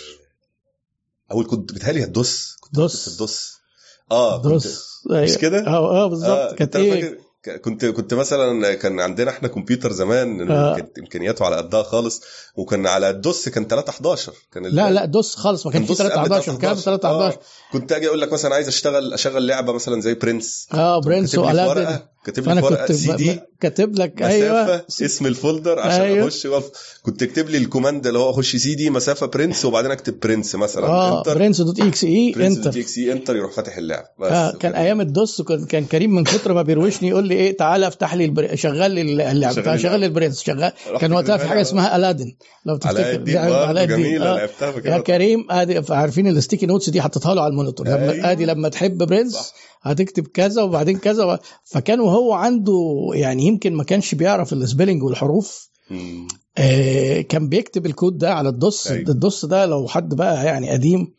أول 1.31 1.45
كود 1.45 1.65
بتهيألي 1.65 2.03
هتدوس 2.03 2.55
كنت 2.59 2.75
DOS. 2.75 3.07
ال 3.07 3.17
DOS. 3.17 3.58
آه 4.11 4.41
DOS 4.41 4.89
أيوة. 5.11 5.37
كده؟ 5.37 5.67
آه 5.67 6.03
آه 6.03 6.07
بالظبط 6.07 6.29
آه 6.29 6.53
كانت 6.53 6.75
إيه 6.75 7.29
كنت 7.61 7.85
كنت 7.85 8.13
مثلا 8.13 8.73
كان 8.73 8.99
عندنا 8.99 9.31
إحنا 9.31 9.47
كمبيوتر 9.47 9.91
زمان 9.91 10.51
آه. 10.51 10.75
كانت 10.75 10.99
إمكانياته 10.99 11.45
على 11.45 11.55
قدها 11.55 11.83
خالص 11.83 12.21
وكان 12.55 12.87
على 12.87 13.09
ال 13.09 13.19
DOS 13.19 13.49
كان 13.49 13.67
3 13.67 13.89
11 13.89 14.33
كان 14.53 14.65
لا 14.65 14.91
لا 14.91 15.05
DOS 15.05 15.35
خالص 15.35 15.65
ما 15.65 15.71
كانش 15.71 15.87
في 15.87 15.93
DOS 15.93 16.01
قبل 16.01 16.11
3 16.11 16.21
11 16.21 16.55
كان 16.55 16.75
3 16.75 17.07
11 17.07 17.37
آه. 17.37 17.39
كنت 17.73 17.91
أجي 17.91 18.07
أقول 18.07 18.21
لك 18.21 18.33
مثلا 18.33 18.55
عايز 18.55 18.67
أشتغل 18.67 19.13
أشغل 19.13 19.47
لعبة 19.47 19.73
مثلا 19.73 20.01
زي 20.01 20.13
برنس 20.13 20.67
آه 20.73 21.01
برنس 21.01 21.35
كاتب 21.35 22.01
كاتب 22.25 22.49
لي 22.49 22.61
في 22.61 22.65
ورقة 22.65 22.93
سي 22.93 23.15
دي. 23.15 23.39
كاتب 23.61 23.99
لك 23.99 24.13
مسافة 24.21 24.33
أيوه. 24.33 24.85
اسم 24.89 25.25
ال 25.25 25.33
folder 25.33 25.79
عشان 25.79 26.01
أيوة. 26.01 26.27
أخش 26.27 26.45
وف... 26.45 26.71
كنت 27.03 27.23
تكتب 27.23 27.49
لي 27.49 27.57
ال 27.57 27.63
command 27.63 28.07
اللي 28.07 28.19
هو 28.19 28.29
أخش 28.29 28.55
سي 28.55 28.75
دي 28.75 28.89
مسافة 28.89 29.25
Prince 29.25 29.65
وبعدين 29.65 29.91
أكتب 29.91 30.19
Prince 30.19 30.55
مثلا 30.55 30.87
آه 30.87 31.19
انتر 31.19 31.37
برنس 31.37 31.61
دوت 31.61 31.79
إكس 31.81 32.03
إي 32.03 32.33
برنس 32.35 32.57
انتر 32.57 32.71
تي 32.71 32.81
إكس 32.81 32.97
إي 32.97 33.11
انتر 33.11 33.35
يروح 33.35 33.51
فاتح 33.51 33.77
اللعب. 33.77 34.03
بس 34.19 34.31
آه 34.31 34.51
كان 34.51 34.73
أيام 34.75 35.01
ال 35.01 35.10
DOS 35.10 35.39
وكان 35.39 35.65
كان 35.65 35.85
كريم 35.85 36.15
من 36.15 36.23
كتر 36.23 36.53
ما 36.53 36.61
بيروشني 36.61 37.09
يقول 37.09 37.27
لي 37.27 37.35
إيه 37.35 37.57
تعالى 37.57 37.87
افتح 37.87 38.13
لي 38.13 38.25
البر... 38.25 38.55
شغل 38.55 38.91
لي 38.91 39.31
اللعبه 39.31 39.61
شغل 39.61 39.79
شغل 39.79 39.99
لي 39.99 40.05
ال 40.05 40.10
Prince. 40.10 40.49
رحت 40.49 41.01
كان 41.01 41.13
وقتها 41.13 41.37
في 41.37 41.47
حاجة 41.47 41.61
اسمها 41.61 41.95
Aladdin 41.95 42.35
لو 42.65 42.77
تفتكر. 42.77 43.01
علاء 43.37 43.83
الدين 43.83 43.97
جميلة 43.97 44.33
آه. 44.33 44.35
لعبتها 44.35 44.95
يا 44.95 44.97
كريم 44.97 45.47
ادي 45.49 45.81
عارفين 45.89 46.27
ال 46.27 46.32
sticky 46.32 46.65
notes 46.65 46.89
دي 46.89 47.01
حطيتها 47.01 47.35
له 47.35 47.41
على 47.41 47.51
ال 47.51 47.55
monitor. 47.55 47.87
لما 47.87 48.11
أيوة. 48.11 48.31
آدي 48.31 48.45
لما 48.45 48.69
تحب 48.69 48.97
Prince. 48.97 49.53
هتكتب 49.81 50.27
كذا 50.27 50.61
وبعدين 50.63 50.97
كذا. 50.97 51.39
فكان 51.65 51.99
وهو 51.99 52.33
عنده 52.33 53.09
يعني 53.13 53.43
يمكن 53.45 53.73
ما 53.73 53.83
كانش 53.83 54.15
بيعرف 54.15 54.53
ال 54.53 54.59
spelling 54.59 55.03
والحروف. 55.03 55.69
آه، 56.57 57.21
كان 57.21 57.49
بيكتب 57.49 57.85
الكود 57.85 58.17
ده 58.17 58.33
على 58.33 58.49
ال 58.49 58.59
DOS 58.59 58.87
أيوة. 58.87 59.09
ال 59.09 59.18
DOS 59.18 59.45
ده 59.45 59.65
لو 59.65 59.87
حد 59.87 60.13
بقى 60.15 60.45
يعني 60.45 60.69
قديم 60.69 61.13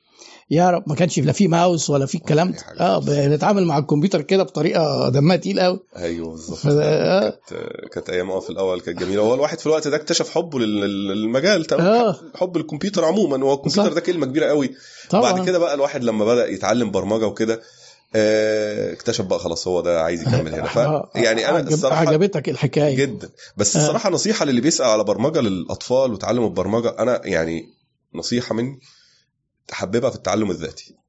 يعرف 0.51 0.83
ما 0.87 0.95
كانش 0.95 1.19
لا 1.19 1.33
فيه 1.33 1.49
ماوس 1.49 1.91
ولا 1.91 2.07
فيه 2.07 2.19
الكلام 2.19 2.49
أي 2.49 2.55
ده. 2.79 2.85
آه 2.85 2.99
بنتعامل 2.99 3.65
مع 3.65 3.79
الكمبيوتر 3.79 4.23
كده 4.23 4.43
بطريقة 4.43 5.09
دمها 5.09 5.37
تقيل 5.37 5.61
قوي 5.61 5.81
أيوه 5.97 6.31
بالظبط 6.31 6.59
ف- 6.59 6.67
آه. 6.67 7.39
كانت 7.49 7.63
كانت 7.93 8.11
أيام 8.11 8.31
آه 8.31 8.41
في 8.41 8.51
الأول 8.51 8.81
كانت 8.81 8.99
جميلة 9.01 9.23
هو 9.23 9.35
الواحد 9.35 9.59
في 9.61 9.67
الوقت 9.67 9.89
ده 9.89 9.97
اكتشف 9.97 10.31
حبه 10.31 10.59
لل- 10.59 10.81
لل- 10.81 11.09
للمجال 11.09 11.65
تمام 11.65 11.87
آه. 11.87 12.17
حب 12.35 12.57
الكمبيوتر 12.57 13.05
عموما 13.05 13.45
هو 13.47 13.55
الكمبيوتر. 13.55 13.93
ده 13.93 14.01
كلمة 14.01 14.27
كبيرة 14.27 14.47
قوي 14.47 14.71
طبعا 15.11 15.33
بعد 15.33 15.47
كده 15.47 15.59
بقى 15.59 15.75
الواحد 15.75 16.05
لما 16.05 16.25
بدأ 16.25 16.49
يتعلم 16.49 16.91
برمجة 16.91 17.27
وكده 17.27 17.61
اكتشف 18.15 19.25
بقى 19.25 19.39
خلاص 19.39 19.69
هو 19.69 19.81
ده 19.81 20.03
عايز 20.03 20.23
يكمل 20.23 20.55
هنا. 20.55 20.67
ف 20.69 20.79
آه، 20.79 21.11
يعني 21.15 21.49
أنا 21.49 21.61
الصراحة 21.61 22.09
عجبتك 22.09 22.49
الحكاية. 22.49 22.97
جدا. 22.97 23.31
بس 23.57 23.77
آه. 23.77 23.81
الصراحة 23.81 24.11
نصيحة 24.11 24.45
للي 24.45 24.61
بيسال 24.61 24.87
على 24.87 25.05
برمجة 25.05 25.41
للأطفال 25.41 26.13
وتعلم 26.13 26.45
البرمجة 26.45 26.95
أنا 26.99 27.21
يعني 27.27 27.69
نصيحة 28.15 28.55
مني 28.55 28.81
تحببها 29.69 30.11
في 30.11 30.17
التعلم 30.17 30.51
الذاتي. 30.51 31.00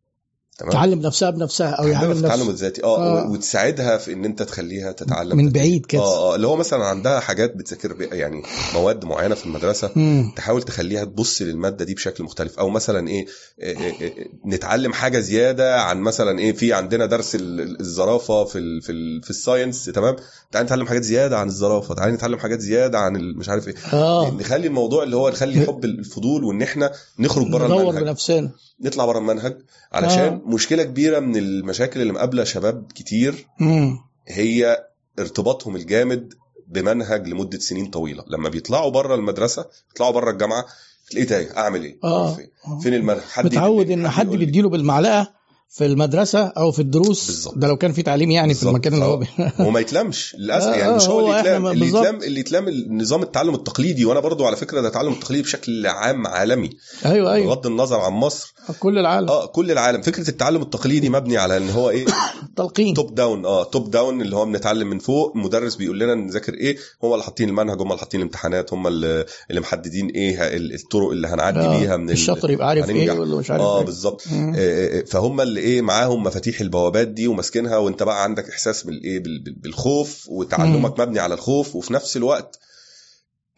تمام 0.61 0.71
تعلم 0.73 0.99
نفسها 1.01 1.29
بنفسها 1.29 1.69
أو 1.69 1.87
يعلم 1.87 2.11
التعلم 2.11 2.39
نفسه 2.41 2.49
الذاتي 2.51 2.83
آه, 2.83 2.97
آه. 3.21 3.27
و- 3.27 3.31
وتساعدها 3.33 3.97
في 3.97 4.13
إن 4.13 4.25
أنت 4.25 4.43
تخليها 4.43 4.91
تتعلم 4.91 5.37
من. 5.37 5.49
بعيد 5.49 5.85
كده. 5.85 6.01
آه 6.01 6.31
آه 6.31 6.35
اللي 6.35 6.47
هو 6.47 6.55
مثلا 6.55 6.85
عندها 6.85 7.19
حاجات 7.19 7.55
بتذاكر 7.55 7.95
يعني 8.13 8.43
مواد 8.73 9.05
معينة 9.05 9.35
في 9.35 9.45
المدرسة 9.45 9.89
مم. 9.95 10.31
تحاول 10.35 10.63
تخليها 10.63 11.03
تبص 11.05 11.41
للمادة 11.41 11.85
دي 11.85 11.93
بشكل 11.93 12.23
مختلف 12.23 12.59
أو 12.59 12.69
مثلا 12.69 13.07
إيه, 13.07 13.25
إيه, 13.61 13.77
إيه, 13.77 14.01
إيه 14.01 14.27
نتعلم 14.45 14.93
حاجة 14.93 15.19
زيادة 15.19 15.81
عن 15.81 15.97
مثلا 16.01 16.39
إيه 16.39 16.53
في 16.53 16.73
عندنا 16.73 17.05
درس 17.05 17.35
ال- 17.35 17.61
ال- 17.61 17.79
الزرافة 17.79 18.43
في 18.43 18.57
ال 18.59 18.81
في 18.81 18.91
ال 18.91 19.23
في 19.23 19.29
الساينس 19.29 19.85
تمام 19.85 20.15
تعالى 20.51 20.65
نتعلم 20.65 20.85
حاجات 20.87 21.03
زيادة 21.03 21.37
عن 21.39 21.47
الزرافه 21.47 21.95
تعالى 21.95 22.11
نتعلم 22.13 22.37
حاجات 22.39 22.59
زيادة 22.59 22.99
عن 22.99 23.13
مش 23.13 23.49
عارف 23.49 23.67
إيه. 23.67 23.75
آه. 23.93 24.31
نخلي 24.31 24.67
الموضوع 24.67 25.03
اللي 25.03 25.15
هو 25.15 25.29
نخلي 25.29 25.61
حب 25.67 25.85
الفضول 25.85 26.43
وإن 26.43 26.61
إحنا 26.61 26.91
نخرج 27.19 27.47
بره 27.47 27.65
ندور 27.65 27.81
المنهج. 27.81 28.03
بنفسنا. 28.03 28.51
نطلع 28.81 29.05
بره 29.05 29.19
المنهج. 29.19 29.57
علشان 29.93 30.19
آه. 30.33 30.41
مشكلة 30.45 30.83
كبيرة 30.83 31.19
من 31.19 31.35
المشاكل 31.35 32.01
اللي 32.01 32.13
مقابلة 32.13 32.43
شباب 32.43 32.91
كتير 32.95 33.47
مم. 33.59 33.97
هي 34.27 34.85
ارتباطهم 35.19 35.75
الجامد 35.75 36.33
بمنهج 36.67 37.27
لمدة 37.27 37.59
سنين 37.59 37.85
طويلة. 37.85 38.23
لما 38.27 38.49
بيطلعوا 38.49 38.91
بره 38.91 39.15
المدرسة 39.15 39.65
يطلعوا 39.91 40.11
بره 40.11 40.31
الجامعة 40.31 40.65
تلاقيه 41.09 41.27
تايه 41.27 41.57
أعمل 41.57 41.83
إيه؟ 41.83 41.97
آه. 42.03 42.35
فين؟ 42.35 42.47
فين 42.83 42.93
المنهج؟ 42.93 43.21
حد 43.31 43.45
متعود 43.45 43.89
إن 43.91 44.09
حد. 44.09 44.29
بيديله 44.29 44.69
بالمعلقة 44.69 45.40
في 45.73 45.85
المدرسة 45.85 46.39
أو 46.39 46.71
في 46.71 46.79
الدروس 46.79 47.27
بالظبط. 47.27 47.57
ده 47.57 47.67
لو 47.67 47.77
كان 47.77 47.91
في 47.91 48.01
تعليم 48.01 48.31
يعني 48.31 48.53
في 48.53 48.59
بالظبط. 48.59 48.73
المكان 48.73 48.93
اللي 48.93 49.05
هو 49.05 49.13
آه. 49.13 49.17
بي... 49.17 49.27
وما 49.67 49.79
يتلمش 49.79 50.35
للأسف 50.39 50.67
آه، 50.67 50.75
يعني 50.75 50.95
مش 50.95 51.03
هو 51.07 51.19
هو 51.19 51.27
اللي 51.27 51.39
يتلام 51.39 51.55
إحنا 51.65 51.71
اللي. 51.71 51.87
يتلام 51.87 52.15
اللي 52.23 52.39
يتلام 52.39 52.67
النظام 52.67 53.23
التعلم 53.23 53.55
التقليدي 53.55 54.05
وأنا 54.05 54.19
برضو 54.19 54.45
على 54.45 54.55
فكرة 54.55 54.81
ده 54.81 54.87
التعلم 54.87 55.13
التقليدي 55.13 55.43
بشكل 55.43 55.87
عام 55.87 56.27
عالمي 56.27 56.69
أيوه 57.05 57.33
أيوه 57.33 57.47
بغض 57.47 57.67
النظر 57.67 57.99
عن 57.99 58.11
مصر 58.11 58.53
كل 58.79 58.97
العالم 58.97 59.29
آه 59.29 59.45
كل 59.45 59.71
العالم 59.71 60.01
فكرة 60.01 60.29
التعلم 60.29 60.61
التقليدي 60.61 61.09
مبني 61.09 61.37
على 61.37 61.57
إن 61.57 61.69
هو 61.69 61.89
إيه 61.89 62.05
تلقين 62.55 62.93
top 62.93 63.15
down 63.15 63.45
آه 63.45 63.63
top 63.63 63.91
down 63.91 64.21
اللي 64.21 64.35
هو 64.35 64.45
بنتعلم 64.45 64.87
من 64.89 64.99
فوق 64.99 65.33
المدرس 65.35 65.75
بيقول 65.75 65.99
لنا 65.99 66.15
نذاكر 66.15 66.53
إيه 66.53 66.77
هم 67.03 67.13
اللي 67.13 67.23
حاطين 67.23 67.49
المنهج 67.49 67.81
هم 67.81 67.87
اللي 67.87 67.99
حاطين 67.99 68.19
الامتحانات 68.19 68.73
هم 68.73 68.87
اللي, 68.87 69.25
محددين 69.51 70.07
إيه 70.09 70.55
ال- 70.57 70.73
الطرق 70.73 71.09
اللي 71.09 71.27
هنعدي 71.27 71.59
آه. 71.59 71.79
بيها 71.79 71.97
من 71.97 72.07
ال- 72.09 72.13
الشاطر 72.13 72.49
يبقى 72.51 72.67
عارف. 72.67 72.89
إيه 72.89 73.11
ولا 73.11 73.37
مش 73.37 73.51
عارف 73.51 73.61
آه 73.63 73.79
إيه 73.79 73.85
بالظبط. 73.85 74.23
آه، 74.33 74.53
آه، 74.55 75.03
فهم 75.07 75.41
اللي 75.41 75.60
إيه 75.61 75.81
معاهم 75.81 76.23
مفاتيح 76.23 76.61
البوابات 76.61 77.07
دي 77.07 77.27
وماسكينها 77.27 77.77
وانت 77.77 78.03
بقى 78.03 78.23
عندك 78.23 78.49
احساس 78.49 78.83
بالايه 78.83 79.19
بال- 79.19 79.39
بال- 79.43 79.55
بالخوف 79.55 80.27
وتعلمك 80.29 80.99
مبني 80.99 81.19
على 81.19 81.33
الخوف. 81.33 81.75
وفي 81.75 81.93
نفس 81.93 82.17
الوقت 82.17 82.59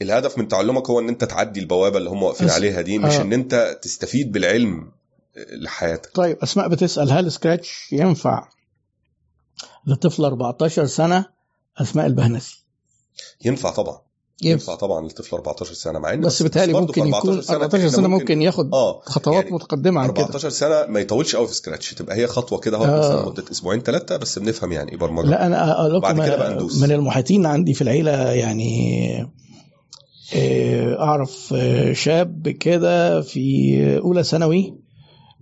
الهدف 0.02 0.38
من 0.38 0.48
تعلمك 0.48 0.90
هو 0.90 1.00
ان 1.00 1.10
انت 1.10 1.24
تعدي 1.24 1.60
البوابة 1.60 1.98
اللي 1.98 2.10
هم 2.10 2.24
واقفين 2.24 2.50
عليها 2.50 2.82
دي 2.82 2.98
مش 3.00 3.14
آه. 3.14 3.22
ان 3.22 3.34
انت 3.34 3.80
تستفيد 3.82 4.32
بالعلم 4.32 4.92
لحياتك. 5.52 6.12
طيب 6.16 6.38
أسماء 6.38 6.68
بتسأل 6.68 7.12
هل 7.12 7.32
سكراتش 7.32 7.88
ينفع 7.92 8.50
لطفل 9.88 10.26
14 10.26 10.86
سنة؟ 10.86 11.26
أسماء 11.78 12.06
البهنسي. 12.06 12.64
ينفع 13.46 13.70
طبعا. 13.70 14.02
ينفع 14.42 14.76
طبعا 14.76 15.02
للطفل 15.02 15.36
14 15.36 15.74
سنة 15.74 16.00
مع 16.00 16.14
ان 16.14 16.22
بس 16.22 16.44
برضه 16.44 16.80
ممكن 16.80 17.08
يكون 17.08 17.42
14 17.50 17.78
إحنا 17.78 17.90
سنة 17.90 18.08
ممكن 18.08 18.42
ياخد 18.42 18.74
آه 18.74 19.02
خطوات 19.06 19.44
يعني 19.44 19.56
متقدمة 19.56 20.02
عن 20.02 20.12
كده 20.12 20.26
14 20.26 20.50
سنة 20.50 20.86
ما 20.86 21.00
يطولش 21.00 21.36
قوي 21.36 21.48
في 21.48 21.54
سكراتش 21.54 21.94
تبقى 21.94 22.16
هي 22.16 22.28
خطوة 22.28 22.60
كده 22.60 22.78
أهو 22.78 22.84
آه. 22.84 23.00
مثلا 23.00 23.26
مده 23.26 23.44
أسبوعين 23.52 23.82
ثلاثة 23.82 24.18
بس 24.18 24.40
بنفهم 24.40 24.72
يعني 24.72 24.92
إيه 24.92 24.98
برمجة 24.98 25.26
لا 25.26 25.46
أنا 25.46 26.00
بعد 26.00 26.16
كده 26.16 26.36
بقى 26.36 26.54
ندوس. 26.56 26.82
من 26.82 26.92
المحيطين 26.92 27.46
عندي 27.46 27.74
في 27.74 27.82
العيلة 27.82 28.12
يعني 28.32 29.34
آه، 30.36 31.00
أعرف 31.00 31.54
آه، 31.58 31.94
شاب 31.94 32.50
كده 32.50 33.22
في 33.22 33.98
أولى 34.04 34.24
ثانوي 34.24 34.83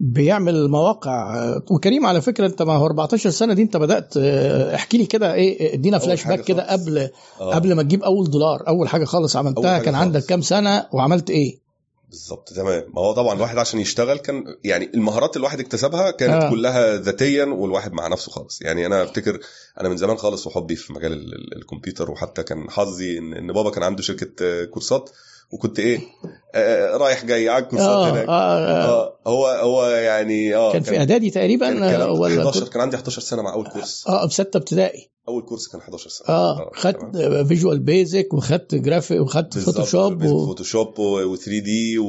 بيعمل 0.03 0.67
مواقع 0.69 1.35
وكريم 1.71 2.05
على 2.05 2.21
فكرة 2.21 2.47
انت 2.47 2.61
ما 2.61 2.73
هو 2.73 2.85
14 2.85 3.29
سنة 3.29 3.53
دي 3.53 3.61
انت 3.61 3.77
بدأت 3.77 4.13
آه، 4.17 4.75
احكي 4.75 4.97
لي 4.97 5.05
كده 5.05 5.33
إيه 5.33 5.73
ادينا 5.73 5.97
فلاش 5.97 6.27
باك 6.27 6.41
كده. 6.43 6.71
قبل 6.71 7.09
آه. 7.41 7.55
قبل 7.55 7.73
ما 7.73 7.83
تجيب 7.83 8.03
أول 8.03 8.29
دولار 8.29 8.67
أول 8.67 8.89
حاجة 8.89 9.05
خالص 9.05 9.35
عملتها 9.35 9.71
حاجة 9.73 9.81
كان 9.83 9.93
خالص. 9.93 10.05
عندك 10.05 10.23
كام 10.25 10.41
سنة 10.41 10.85
وعملت 10.93 11.29
إيه 11.29 11.61
بالظبط 12.09 12.49
تمام 12.53 12.83
ما 12.95 13.01
هو 13.01 13.11
طبعا 13.13 13.35
الواحد 13.35 13.57
عشان 13.57 13.79
يشتغل 13.79 14.17
كان 14.17 14.43
يعني 14.63 14.91
المهارات 14.93 15.37
الواحد 15.37 15.59
اكتسبها 15.59 16.11
كانت 16.11 16.43
آه. 16.43 16.49
كلها 16.49 16.97
ذاتيا 16.97 17.45
والواحد 17.45 17.93
مع 17.93 18.07
نفسه 18.07 18.31
خالص 18.31 18.61
يعني 18.61 18.85
أنا 18.85 19.03
أفتكر 19.03 19.39
أنا 19.81 19.89
من 19.89 19.97
زمان 19.97 20.17
خالص 20.17 20.47
وحبي 20.47 20.75
في 20.75 20.93
مجال 20.93 21.13
ال- 21.13 21.33
ال- 21.35 21.57
الكمبيوتر 21.57 22.11
وحتى 22.11 22.43
كان 22.43 22.69
حظي 22.69 23.17
إن 23.17 23.53
بابا 23.53 23.69
كان 23.69 23.83
عنده 23.83 24.01
شركة 24.01 24.31
آه، 24.45 24.65
كورسات 24.65 25.09
وكنت 25.51 25.79
إيه 25.79 25.99
رايح 26.97 27.25
جاي 27.25 27.57
الكورسات 27.57 27.87
آه 27.89 28.11
هناك 28.11 28.27
آه 28.27 28.31
آه. 28.31 28.85
آه 28.85 29.17
هو 29.27 29.47
هو 29.47 29.85
يعني 29.87 30.55
آه 30.55 30.71
كان 30.73 30.81
في 30.83 30.97
إعدادي 30.97 31.29
تقريبا 31.29 31.67
كان 31.69 31.79
كان 31.79 32.01
آه، 32.01 32.11
ولا 32.11 32.37
11 32.41 32.59
كنت- 32.59 32.69
كان 32.69 32.81
عندي 32.81 32.95
11 32.95 33.21
سنة 33.21 33.41
مع 33.41 33.53
أول 33.53 33.67
كورس 33.69 34.03
آه 34.07 34.25
بسته 34.25 34.57
ابتدائي 34.57 35.11
أول 35.27 35.41
كورس 35.43 35.67
كان 35.67 35.81
11 35.81 36.09
سنة 36.09 36.27
آه 36.29 36.71
خدت 36.73 37.17
Visual 37.47 37.79
Basic 37.79 38.33
وخدت 38.33 38.75
جرافيك 38.75 39.21
وخدت. 39.21 39.57
Photoshop 39.59 40.23
و... 40.23 40.45
Photoshop 40.45 40.93
و 40.97 41.47
3D 41.49 41.97
آه. 41.97 42.01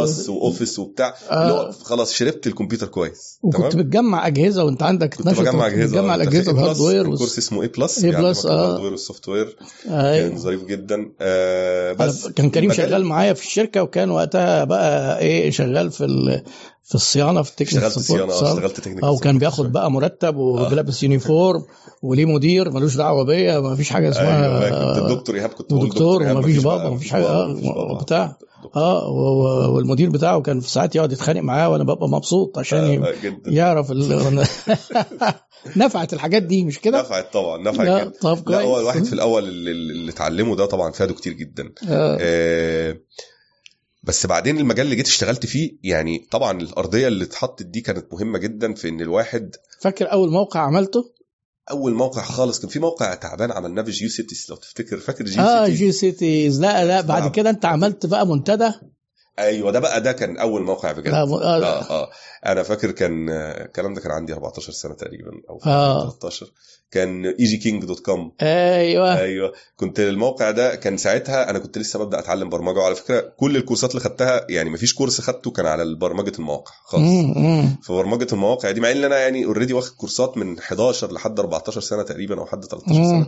وبلس 0.00 0.28
و 0.28 0.35
Office 0.35 0.78
وبتاع 0.78 1.14
آه. 1.30 1.70
خلاص 1.70 2.12
شربت 2.12 2.46
الكمبيوتر 2.46 2.86
كويس 2.86 3.38
وكنت 3.42 3.72
تمام 3.72 3.84
بتجمع 3.86 4.26
أجهزة 4.26 4.64
وأنت 4.64 4.82
عندك 4.82 5.14
كنت 5.14 5.20
12 5.28 5.42
بجمع 5.42 5.68
كنت 5.68 5.74
أجهزة 5.78 5.96
بتجمع 5.96 6.12
آه. 6.12 6.16
الأجهزة 6.16 6.52
في 6.52 6.58
الهاردوير 6.60 7.16
كورس 7.16 7.38
اسمه 7.38 7.62
اي 7.62 7.68
بلس 7.68 8.00
A+, 8.00 8.04
آه. 8.04 8.08
ال 8.10 8.17
hardware 8.17 8.76
وال 8.76 8.90
software 8.92 9.56
كان 9.84 9.92
أيوه 9.94 10.36
ظريف 10.36 10.64
جدا 10.64 11.12
آه 11.20 11.92
بس 11.92 12.28
كان 12.28 12.50
كريم 12.50 12.72
شغال 12.72 13.04
معايا 13.04 13.32
في 13.32 13.42
الشركة 13.46 13.65
وكان 13.76 14.10
وقتها 14.10 14.64
بقى 14.64 15.18
إيه 15.18 15.50
شغال 15.50 15.90
في 15.90 16.04
ال... 16.04 16.42
في 16.84 16.94
الصيانة 16.94 17.42
في 17.42 17.50
التكنيك 17.50 17.84
اشتغلت 17.84 18.06
صيانة 18.06 18.32
آه 18.32 18.52
اشتغلت 18.52 18.80
تكنيك 18.80 19.04
أو 19.04 19.16
كان 19.16 19.38
بياخد 19.38 19.72
بقى 19.72 19.90
مرتب 19.90 20.36
ولابس 20.36 21.02
uniform 21.02 21.64
وليه 22.02 22.24
مدير 22.24 22.70
ملوش 22.70 22.96
دعوة 22.96 23.24
بيا 23.24 23.60
ما 23.60 23.76
فيش 23.76 23.90
حاجة 23.90 24.10
اسمها 24.10 24.64
أيوه 24.66 24.94
كنت 24.94 25.10
الدكتور 25.10 25.34
إيهاب 25.36 25.50
كنت 25.50 25.72
إيهاب، 25.72 26.36
وما 26.36 26.42
فيش 26.42 26.56
بابا 26.58 26.90
ما 26.90 26.98
فيش 26.98 27.10
حاجة 27.10 27.26
آه 27.26 27.46
بابا. 27.54 28.02
بتاع. 28.02 28.36
آه 28.76 29.08
والمدير 29.68 30.10
بتاعه 30.10 30.40
كان 30.40 30.60
في 30.60 30.70
ساعات 30.70 30.96
يقعد 30.96 31.12
يتخانق 31.12 31.40
معاه 31.40 31.68
وأنا 31.68 31.84
ببقى 31.84 32.08
مبسوط 32.08 32.58
عشان 32.58 33.04
آه، 33.04 33.14
يعرف 33.46 33.92
ال... 33.92 34.44
نفعت 35.76 36.12
الحاجات 36.12 36.42
دي 36.42 36.64
مش 36.64 36.80
كده؟ 36.80 37.00
نفعت 37.00 37.32
طبعا 37.32 37.62
نفعت 37.62 37.86
لا 37.86 38.04
جدا. 38.04 38.12
طب 38.20 38.48
لا 38.48 38.60
هو 38.60 38.64
كويس. 38.64 38.80
الواحد 38.80 39.04
في 39.04 39.12
الأول 39.12 39.44
اللي, 39.48 39.70
اللي 39.70 40.10
اتعلمه 40.10 40.56
ده 40.56 40.66
طبعا 40.66 40.92
فاده 40.92 41.14
كتير 41.14 41.32
جدا. 41.32 41.72
آه. 41.88 42.18
آه، 42.20 42.96
بس 44.06 44.26
بعدين 44.26 44.58
المجال 44.58 44.84
اللي 44.86 44.96
جيت 44.96 45.06
اشتغلت 45.06 45.46
فيه 45.46 45.78
يعني 45.82 46.26
طبعا 46.30 46.60
الأرضية 46.60 47.08
اللي 47.08 47.24
اتحطت 47.24 47.62
دي 47.62 47.80
كانت 47.80 48.12
مهمة 48.12 48.38
جدا 48.38 48.74
في 48.74 48.88
إن 48.88 49.00
الواحد 49.00 49.56
فاكر 49.80 50.12
أول 50.12 50.30
موقع 50.30 50.60
عملته؟ 50.60 51.12
أول 51.70 51.94
موقع 51.94 52.22
خالص 52.22 52.60
كان 52.60 52.68
في 52.68 52.78
موقع 52.78 53.14
تعبان 53.14 53.52
عملناه 53.52 53.82
في 53.82 53.90
GeoCities 53.90 54.46
لو 54.50 54.56
تفتكر 54.56 54.98
فاكر 54.98 55.24
Geo 55.24 55.42
آه 55.42 55.64
Cities 55.64 55.78
GeoCities 55.78 56.60
لا 56.60 56.84
لا 56.84 57.00
بعد 57.00 57.22
نعم. 57.22 57.32
كده 57.32 57.50
أنت 57.50 57.64
عملت 57.64 58.06
بقى 58.06 58.26
منتدى 58.26 58.70
أيوه 59.38 59.70
ده 59.72 59.80
بقى 59.80 60.00
ده 60.00 60.12
كان 60.12 60.36
أول 60.36 60.62
موقع 60.62 60.92
بجد 60.92 61.08
لا 61.08 61.24
م- 61.24 61.32
آه. 61.34 61.62
آه 61.64 61.90
آه 61.90 62.10
أنا 62.46 62.62
فاكر 62.62 62.90
كان 62.90 63.28
آه، 63.30 63.64
الكلام 63.64 63.94
ده 63.94 64.00
كان 64.00 64.12
عندي 64.12 64.32
14 64.32 64.72
سنة 64.72 64.94
تقريبا 64.94 65.30
أو 65.50 65.60
آه. 65.66 66.10
13 66.10 66.52
كان 66.90 67.26
EgyKing 67.26 67.84
dot 67.84 68.00
com 68.00 68.32
أيوه 68.42 69.18
أيوه 69.20 69.52
كنت 69.76 70.00
الموقع 70.00 70.50
ده 70.50 70.74
كان 70.74 70.96
ساعتها 70.96 71.50
أنا 71.50 71.58
كنت 71.58 71.78
لسه 71.78 71.98
ببدأ 71.98 72.18
أتعلم 72.18 72.48
برمجة 72.48 72.78
وعلى 72.78 72.94
فكرة 72.94 73.20
كل 73.36 73.56
الكورسات 73.56 73.90
اللي 73.90 74.00
خدتها 74.02 74.46
يعني 74.50 74.70
مفيش 74.70 74.94
كورس 74.94 75.20
خدته 75.20 75.50
كان 75.50 75.66
على 75.66 75.94
برمجة 75.94 76.32
المواقع 76.38 76.72
خالص. 76.84 77.04
في 77.82 77.92
برمجه 77.92 78.26
المواقع 78.32 78.70
دي 78.70 78.80
مع 78.80 78.90
إن 78.90 79.04
أنا 79.04 79.18
يعني 79.18 79.44
already 79.44 79.72
واخد 79.74 79.94
كورسات 79.96 80.36
من 80.38 80.58
11 80.58 81.12
لحد 81.12 81.40
14 81.40 81.80
سنة 81.80 82.02
تقريبا 82.02 82.38
أو 82.40 82.44
لحد 82.44 82.64
13 82.64 82.92
مم. 83.00 83.04
سنة 83.10 83.26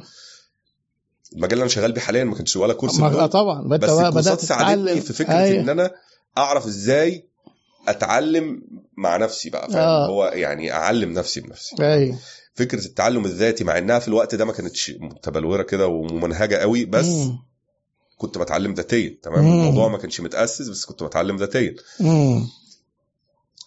المجال 1.33 1.53
اللي 1.53 1.63
أنا 1.63 1.71
شغال 1.71 1.93
بيه 1.93 2.01
حاليا 2.01 2.25
ما 2.25 2.35
كانش 2.35 2.57
ولا 2.57 2.73
كورس 2.75 2.99
ما-. 2.99 3.27
طبعا 3.27 3.69
بس 3.69 3.91
بدأت 3.91 4.41
ساعدتني 4.41 5.01
في 5.01 5.13
فكرة 5.13 5.33
أيوة. 5.39 5.61
إن 5.63 5.69
أنا 5.69 5.91
أعرف 6.39 6.67
إزاي 6.67 7.29
أتعلم 7.89 8.63
مع 8.97 9.17
نفسي 9.17 9.51
بقى 9.51 9.69
فاهم 9.69 9.79
آه. 9.79 10.07
هو 10.09 10.25
يعني 10.35 10.73
أعلم 10.73 11.13
نفسي 11.13 11.41
بنفسي 11.41 11.77
أيوه 11.81 12.19
فكرة 12.55 12.85
التعلم 12.87 13.25
الذاتي 13.25 13.65
مع 13.65 13.79
إنها 13.79 13.99
في 13.99 14.09
الوقت 14.09 14.35
ده 14.35 14.45
ما 14.45 14.53
كانتش 14.53 14.93
متبلورة 15.01 15.63
كده 15.63 15.87
وممنهجه 15.87 16.57
قوي 16.57 16.85
بس 16.85 17.07
مم. 17.07 17.39
كنت 18.17 18.39
بتعلم 18.39 18.75
ذاتيا 18.75 19.19
تمام 19.23 19.45
مم. 19.45 19.53
الموضوع 19.53 19.89
ما 19.89 19.99
كانش 19.99 20.21
متأسس 20.21 20.69
بس 20.69 20.85
كنت 20.85 21.03
بتعلم 21.03 21.37
ذاتيا. 21.37 21.75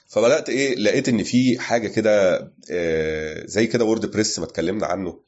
فبدأت 0.07 0.49
إيه 0.49 0.75
لقيت 0.75 1.09
إن 1.09 1.23
في 1.23 1.59
حاجة 1.59 1.87
كده 1.87 2.37
آه، 2.71 3.45
زي 3.45 3.67
كده 3.67 3.85
WordPress 3.85 4.39
ما 4.39 4.45
اتكلمنا 4.45 4.85
عنه 4.85 5.19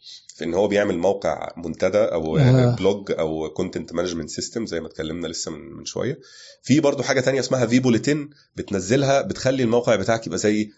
إن 0.44 0.54
هو 0.54 0.68
بيعمل 0.68 0.98
موقع 0.98 1.54
منتدى 1.58 1.98
أو 1.98 2.38
آه. 2.38 2.76
blog 2.76 3.12
أو 3.12 3.50
content 3.50 3.94
management 3.94 4.30
system 4.30 4.66
زي 4.66 4.80
ما 4.80 4.88
اتكلمنا 4.88 5.28
لسه 5.28 5.52
من 5.52 5.74
من 5.74 5.86
شوية 5.86 6.20
في 6.64 6.80
برضو 6.80 7.04
حاجة 7.04 7.20
تانية 7.20 7.40
اسمها 7.40 7.66
vBulletin 7.66 8.30
بتنزلها 8.56 9.22
بتخلي 9.22 9.64
الموقع 9.64 9.96
بتاعك 9.96 10.28
يبقى 10.28 10.40
زي 10.40 10.72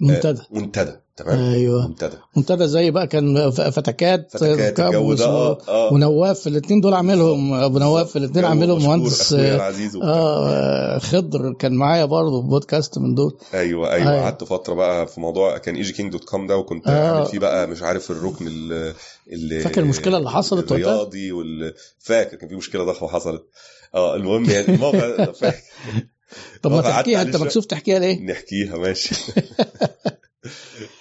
منتدى 0.00 0.42
منتدى 0.50 0.92
تمام؟ 1.16 1.38
أيوه. 1.38 1.88
منتدى 1.88 2.16
منتدى 2.36 2.66
زي 2.68 2.90
بقى 2.90 3.06
كان 3.06 3.50
فتكات 3.50 4.30
فتكات 4.32 4.80
الجو 4.80 5.12
ده 5.14 5.24
آه 5.24 5.58
آه. 5.68 5.92
ونواف 5.92 6.46
الاثنين 6.46 6.80
دول 6.80 6.94
عاملهم. 6.94 7.54
أبو 7.54 7.78
نواف 7.78 8.16
الاثنين 8.16 8.44
عاملهم 8.44 8.82
مهندس. 8.82 9.32
آه. 9.32 9.72
آه، 10.02 10.98
خضر 10.98 11.52
كان 11.52 11.74
معايا 11.74 12.04
برضه 12.04 12.42
في 12.42 12.48
بودكاست 12.48 12.98
من 12.98 13.14
دول. 13.14 13.36
أيوه 13.54 13.92
أيوه. 13.92 14.10
أيوة. 14.10 14.22
قعدت 14.22 14.44
فترة 14.44 14.74
بقى 14.74 15.06
في 15.06 15.20
موضوع 15.20 15.58
كان 15.58 15.74
EgyKing 15.74 16.12
dot 16.12 16.24
com 16.24 16.46
ده 16.46 16.56
وكنت 16.56 16.88
آه. 16.88 17.16
عامل 17.16 17.26
فيه 17.26 17.38
بقى 17.38 17.66
مش 17.66 17.82
عارف 17.82 18.10
الركن 18.10 18.46
ال 18.48 18.94
ال 19.32 19.60
فاكر 19.62 19.80
المشكلة 19.82 20.16
اللي 20.18 20.30
حصلت؟ 20.30 20.72
الرياضي 20.72 21.32
وال 21.32 21.74
فاكر 21.98 22.36
كان 22.36 22.48
في 22.48 22.54
مشكلة 22.54 22.84
ضخمة 22.84 23.08
حصلت. 23.08 23.42
آه 23.94 24.16
المهم 24.16 24.50
يعني 24.50 24.68
الموقع 24.68 25.26
طب 26.62 26.70
ما 26.70 26.80
تحكيها 26.82 27.22
انت. 27.22 27.36
مكسوف 27.36 27.64
تحكيها 27.64 27.98
ليه؟ 27.98 28.20
نحكيها 28.20 28.78
ماشي 28.78 29.14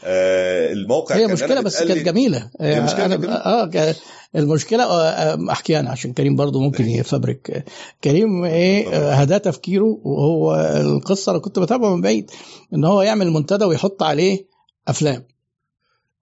آه 0.03 0.73
الموقع 0.73 1.15
هي 1.15 1.27
مشكلة 1.27 1.61
بس 1.61 1.73
بتقال 1.73 1.88
كانت 1.88 2.06
جميلة 2.06 2.49
هي 2.61 2.81
مشكلة 2.81 3.06
أنا 3.06 3.15
جميلة. 3.15 3.34
آه 3.34 3.95
المشكلة 4.35 4.84
آه، 4.84 5.10
آه، 5.10 5.51
احكي 5.51 5.80
أنا 5.80 5.89
عشان 5.89 6.14
كريم 6.14 6.35
برضو 6.35 6.60
ممكن 6.60 6.89
يفبرك 6.89 7.65
كريم 8.03 8.43
إيه 8.43 8.88
آه، 8.93 9.14
هدا 9.14 9.38
تفكيره 9.38 9.99
وهو 10.03 10.56
القصة 10.56 11.31
أنا 11.31 11.39
كنت 11.39 11.60
بتابعه 11.60 11.95
من 11.95 12.01
بعيد 12.01 12.31
إن 12.73 12.85
هو 12.85 13.01
يعمل 13.01 13.31
منتدى 13.31 13.65
ويحط 13.65 14.03
عليه 14.03 14.47
أفلام 14.88 15.23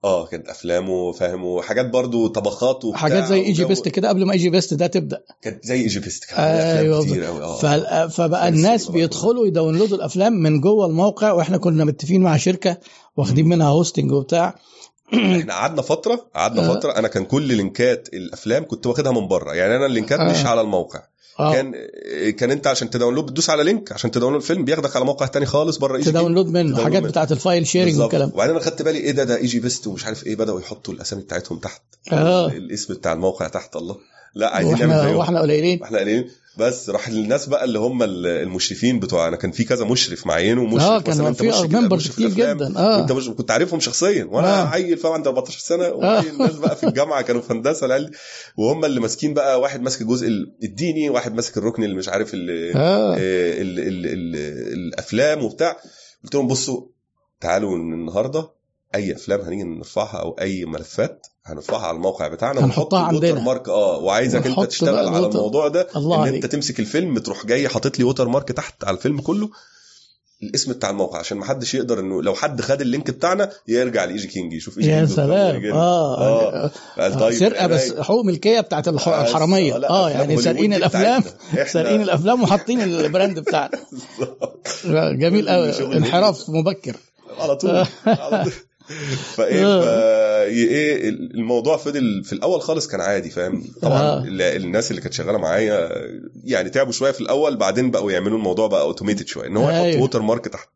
آه 0.04 0.26
كانت 0.26 0.48
أفلامه 0.48 1.12
فاهم 1.12 1.44
وحاجات 1.44 1.90
برضو 1.90 2.26
طبخات 2.28 2.84
وبتاع 2.84 3.00
حاجات 3.00 3.24
زي 3.24 3.40
إيجي 3.40 3.64
بيست 3.64 3.88
كده 3.88 4.08
قبل 4.08 4.24
ما 4.26 4.32
EgyBest 4.32 4.74
ده 4.74 4.86
تبدأ 4.86 5.20
كانت 5.42 5.64
زي 5.64 5.74
EgyBest 5.74 6.24
كان. 6.24 6.38
أفلام 6.40 7.02
كتير 7.04 7.24
قوي 7.24 7.42
آه 7.42 8.06
فبقى 8.06 8.48
الناس. 8.48 8.88
بيدخلوا 8.90 9.46
ي 9.46 9.51
download 9.51 9.91
وا 9.91 9.96
الأفلام 9.96 10.32
من 10.32 10.60
جوه 10.60 10.86
الموقع 10.86 11.32
وإحنا 11.32 11.58
كنا 11.58 11.84
متفقين 11.84 12.22
مع 12.22 12.36
شركة 12.36 12.78
واخدين 13.16 13.48
منها 13.48 13.68
hosting 13.68 14.12
وبتاع 14.12 14.54
إحنا 15.14 15.52
قعدنا 15.54 15.82
فترة 15.82 16.26
قعدنا 16.34 16.70
آه. 16.70 16.74
فترة 16.74 16.92
أنا 16.92 17.08
كان 17.08 17.24
كل 17.24 17.42
link 17.42 17.95
ات 17.95 18.08
الأفلام 18.12 18.64
كنت 18.66 18.86
واخدها 18.86 19.12
من 19.12 19.28
بره 19.28 19.54
يعني 19.54 19.76
أنا 19.76 19.86
ال 19.86 19.92
link 19.92 20.14
ات 20.14 20.20
آه. 20.20 20.30
مش 20.30 20.46
على 20.46 20.60
الموقع 20.60 21.02
آه. 21.40 21.52
كان 21.52 21.74
كان 22.30 22.50
انت 22.50 22.66
عشان 22.66 22.90
ت 22.90 22.94
download 22.94 23.26
بتدوس 23.26 23.50
على 23.50 23.64
link 23.64 23.92
عشان 23.92 24.10
ت 24.10 24.14
download 24.14 24.42
فيلم 24.42 24.64
بياخدك 24.64 24.96
على 24.96 25.04
موقع 25.04 25.26
تاني 25.26 25.46
خالص 25.46 25.76
بره 25.76 25.96
تيجي 25.96 26.10
ت 26.10 26.14
download 26.14 26.46
منه 26.46 26.52
ت 26.52 26.56
download 26.56 26.84
حاجات 26.84 27.02
منه. 27.02 27.10
بتاعت 27.10 27.32
ال 27.32 27.39
file 27.39 27.66
sharing. 27.66 28.00
والكلام. 28.00 28.30
وبعدين 28.34 28.54
أنا 28.54 28.64
خدت 28.64 28.82
بالي 28.82 28.98
إيه 28.98 29.10
ده 29.12 29.24
ده 29.24 29.36
EgyBest 29.36 29.86
ومش 29.86 30.04
عارف 30.06 30.26
إيه 30.26 30.36
بدأوا 30.36 30.60
يحطوا 30.60 30.94
الأسامي 30.94 31.22
بتاعتهم 31.22 31.58
تحت. 31.58 31.82
آه. 32.12 32.46
الاسم 32.48 32.94
بتاع 32.94 33.12
الموقع 33.12 33.48
تحت 33.48 33.76
الله. 33.76 33.96
لا 34.34 34.54
عايزين 34.54 34.78
نعمل 34.78 34.90
وإحنا 34.92 35.02
زيهم 35.08 35.16
وإحنا 35.16 35.40
قليلين. 35.40 35.82
إحنا 35.82 35.98
قليلين. 35.98 36.30
بس 36.58 36.90
راح 36.90 37.08
الناس 37.08 37.46
بقى 37.46 37.64
اللي 37.64 37.78
هم 37.78 38.02
المشرفين 38.02 39.00
بتوع 39.00 39.28
أنا 39.28 39.36
كان 39.36 39.50
في 39.50 39.64
كذا 39.64 39.84
مشرف 39.84 40.26
معينه 40.26 40.62
ومشرف 40.62 40.82
آه 40.82 41.00
كان 41.00 41.14
مثلا 41.14 41.28
أنت 41.28 41.38
في 41.42 41.48
مشرف 41.48 41.72
members 41.72 42.00
مشرف 42.02 42.14
كتير. 42.14 42.28
جدا 42.54 42.78
آه 42.78 42.98
وانت 42.98 43.12
مش 43.12 43.28
كنت 43.28 43.50
عارفهم 43.50 43.80
شخصيا 43.80 44.24
وأنا 44.24 44.62
آه. 44.62 44.66
عيل 44.66 44.96
فاهم 44.96 45.12
عندي 45.12 45.28
14 45.28 45.58
سنة 45.58 45.88
وعيل 45.88 46.28
الناس 46.28 46.52
بقى 46.56 46.76
في 46.76 46.84
الجامعة 46.86 47.22
كانوا 47.22 47.40
في 47.42 47.52
هندسة 47.52 47.86
العيال 47.86 48.10
وهم 48.56 48.84
اللي 48.84 49.00
ماسكين 49.00 49.34
بقى 49.34 49.60
واحد 49.60 49.80
ماسك 49.82 50.02
الجزء 50.02 50.28
الديني 50.64 51.10
واحد 51.10 51.34
ماسك 51.34 51.58
الركن 51.58 51.84
اللي 51.84 51.96
مش 51.96 52.08
عارف 52.08 52.30
ال 52.34 52.50
ال 52.50 53.78
ال 53.78 54.06
ال 54.06 54.36
الأفلام 54.72 55.44
وبتاع 55.44 55.76
قلت 56.24 56.34
لهم 56.34 56.46
بصوا 56.46 56.86
تعالوا 57.40 57.76
النهارده 57.76 58.50
أي 58.94 59.12
أفلام 59.12 59.40
هنيجي 59.40 59.62
نرفعها 59.62 60.16
أو 60.20 60.30
أي 60.40 60.64
ملفات 60.64 61.26
هنرفعها 61.52 61.86
على 61.86 61.96
الموقع 61.96 62.28
بتاعنا 62.28 62.64
هنحطها 62.64 63.00
عندنا. 63.00 63.40
mark. 63.40 63.68
آه 63.68 63.98
وعايزك 63.98 64.46
انت 64.46 64.60
تشتغل 64.60 65.08
على 65.08 65.26
الموضوع 65.26 65.68
ده 65.68 65.88
الله 65.96 66.16
إن 66.16 66.20
عليك. 66.20 66.34
أنت 66.44 66.46
تمسك 66.52 66.80
الفيلم 66.80 67.18
تروح 67.18 67.46
جاي 67.46 67.68
حاطط 67.68 67.98
لي 67.98 68.04
watermark 68.04 68.48
تحت 68.52 68.84
على 68.84 68.96
الفيلم 68.96 69.20
كله 69.20 69.50
الاسم 70.42 70.72
بتاع 70.72 70.90
الموقع 70.90 71.18
عشان 71.18 71.38
ما 71.38 71.44
حدش 71.44 71.74
يقدر 71.74 72.00
إنه 72.00 72.22
لو 72.22 72.34
حد 72.34 72.60
خد 72.60 72.80
ال 72.80 72.86
link 72.86 73.10
بتاعنا 73.10 73.50
يرجع 73.68 74.04
ل 74.04 74.26
EgyKing 74.28 74.52
يشوف 74.52 74.78
إيجي 74.78 74.90
يا 74.90 75.06
سلام. 75.06 75.54
ويجي- 75.56 75.72
آه, 75.72 76.20
آه. 76.20 76.70
قال 76.98 77.20
طيب 77.20 77.34
سرقة 77.38 77.66
بس 77.66 77.90
رايق. 77.90 78.02
حقوق 78.02 78.24
ملكية 78.24 78.60
بتاعت 78.60 78.88
آه، 78.88 78.90
الحرامية. 79.22 79.74
آه 79.76 79.78
أفلام 80.08 80.10
يعني 80.30 80.42
سارقين 80.42 80.74
الأفلام. 80.74 81.22
سارقين 81.66 82.02
الأفلام 82.02 82.42
وحاطين 82.42 82.80
ال 82.82 82.91
brand 82.91 83.38
بتاعنا. 83.38 83.70
جميل 85.22 85.48
قوي 85.48 85.70
انحراف 85.96 86.44
مبكر. 86.50 86.96
على 87.38 87.56
طول 87.56 87.84
على 88.06 88.44
طول. 88.44 88.52
فايه 89.36 89.62
فا 89.80 90.42
إيه 90.44 91.08
الموضوع 91.08 91.76
فضل 91.76 92.24
في 92.24 92.32
الأول 92.32 92.60
خالص 92.60 92.88
كان 92.88 93.00
عادي 93.00 93.30
فاهم 93.30 93.64
طبعا 93.82 94.00
آه. 94.02 94.18
ال- 94.22 94.42
الناس 94.42 94.90
اللي 94.90 95.02
كانت 95.02 95.14
شغالة 95.14 95.38
معايا 95.38 95.90
يعني 96.44 96.70
تعبوا 96.70 96.92
شوية 96.92 97.10
في 97.10 97.20
الأول 97.20 97.56
بعدين 97.56 97.90
بقوا 97.90 98.12
يعملوا 98.12 98.38
الموضوع 98.38 98.66
بقى 98.66 98.80
automated 98.82 99.26
شوية 99.26 99.46
إن 99.46 99.56
هو 99.56 99.70
يحط. 99.70 100.00
watermark 100.00 100.48
تحت 100.48 100.68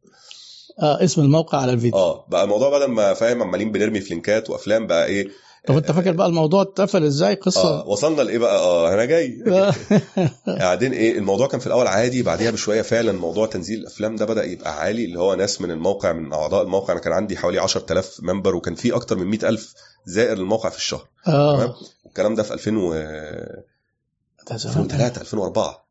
آه 0.80 1.04
اسم 1.04 1.22
الموقع 1.22 1.58
على 1.58 1.72
الفيديو 1.72 1.98
آه 1.98 2.26
بقى 2.28 2.44
الموضوع 2.44 2.78
بدل 2.78 2.86
ما 2.92 3.14
فاهم 3.14 3.42
عمالين 3.42 3.72
بنرمي 3.72 4.00
في 4.00 4.14
link 4.14 4.43
ات 4.43 4.50
وأفلام 4.50 4.86
بقى 4.86 5.06
إيه 5.06 5.28
طب 5.66 5.76
انت 5.76 5.92
فاكر 5.92 6.12
بقى 6.12 6.26
الموضوع 6.26 6.62
اتقفل 6.62 7.04
إزاي؟ 7.04 7.34
قصة. 7.34 7.86
وصلنا 7.88 8.22
لإيه 8.22 8.38
بقى؟ 8.38 8.56
آه 8.58 8.94
أنا 8.94 9.04
جاي. 9.04 9.42
آه. 9.46 9.74
بعدين 10.46 10.92
إيه؟ 10.92 11.18
الموضوع 11.18 11.46
كان 11.46 11.60
في 11.60 11.66
الأول 11.66 11.86
عادي 11.86 12.22
بعديها 12.22 12.50
بشوية 12.50 12.82
فعلا 12.82 13.12
موضوع 13.12 13.46
تنزيل 13.46 13.78
الأفلام 13.80 14.16
ده 14.16 14.24
بدأ 14.24 14.44
يبقى 14.44 14.80
عالي 14.80 15.04
اللي 15.04 15.18
هو 15.18 15.34
ناس 15.34 15.60
من 15.60 15.70
الموقع 15.70 16.12
من 16.12 16.32
أعضاء 16.32 16.62
الموقع. 16.62 16.92
أنا 16.92 17.00
كان 17.00 17.12
عندي 17.12 17.36
حوالي 17.36 17.58
10000 17.58 18.18
ممبر 18.22 18.54
وكان 18.56 18.74
في 18.74 18.94
أكتر 18.94 19.16
من 19.16 19.26
100000 19.26 19.74
زائر 20.06 20.38
للموقع 20.38 20.68
في 20.70 20.76
الشهر. 20.76 21.08
تمام؟ 21.24 21.38
آه 21.60 21.76
والكلام 22.04 22.34
ده 22.34 22.42
في 22.42 22.54
2000 22.54 22.76
و 22.76 22.92
ده 24.50 24.56
زمان. 24.56 24.76
2003 24.78 25.20
2004 25.20 25.86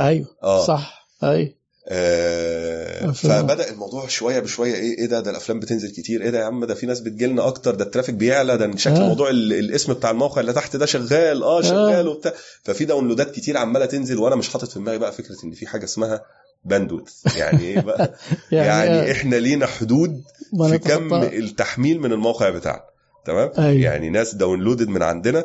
أيوه 0.00 0.26
آه. 0.42 0.64
صح. 0.64 1.08
أيوه. 1.22 1.54
آه، 1.88 2.87
فبدأ 3.12 3.70
الموضوع 3.70 4.06
شوية 4.06 4.38
بشوية 4.40 4.74
إيه 4.74 4.98
إيه 4.98 5.06
ده؟ 5.06 5.20
ده 5.20 5.30
الأفلام 5.30 5.60
بتنزل 5.60 5.90
كتير. 5.90 6.22
إيه 6.22 6.30
ده 6.30 6.38
يا 6.38 6.44
عم؟ 6.44 6.64
ده 6.64 6.74
في 6.74 6.86
ناس 6.86 7.00
بتجيلنا 7.00 7.46
أكتر. 7.46 7.74
ده 7.74 7.84
الترافيك 7.84 8.14
بيعلى. 8.14 8.56
ده 8.56 8.76
شكل 8.76 8.94
آه. 8.94 9.08
موضوع 9.08 9.30
ال- 9.30 9.52
الاسم 9.52 9.92
بتاع 9.92 10.10
الموقع 10.10 10.40
اللي 10.40 10.52
تحت 10.52 10.76
ده 10.76 10.86
شغال. 10.86 11.42
آه 11.42 11.62
شغال 11.62 12.08
وبتاع. 12.08 12.32
ففي 12.62 12.84
download 12.84 13.25
ات 13.25 13.30
كتير 13.34 13.56
عمالة 13.56 13.86
تنزل 13.86 14.18
وأنا 14.18 14.36
مش 14.36 14.48
حاطط 14.48 14.68
في 14.68 14.78
دماغي 14.78 14.98
بقى 14.98 15.12
فكرة 15.12 15.36
إن 15.44 15.52
في 15.52 15.66
حاجة 15.66 15.84
اسمها 15.84 16.22
bandwidth 16.64 17.36
يعني 17.36 17.60
إيه 17.64 17.80
بقى؟ 17.80 18.14
يعني, 18.52 18.66
يعني 18.68 19.12
إحنا 19.12 19.36
لينا 19.36 19.66
حدود 19.66 20.22
في 20.68 20.78
كم 20.78 21.14
التحميل 21.14 22.00
من 22.00 22.12
الموقع 22.12 22.50
بتاعنا. 22.50 22.82
تمام؟ 23.24 23.50
أيوة. 23.58 23.82
يعني 23.82 24.10
ناس 24.10 24.34
downloaded 24.34 24.88
من 24.88 25.02
عندنا 25.02 25.44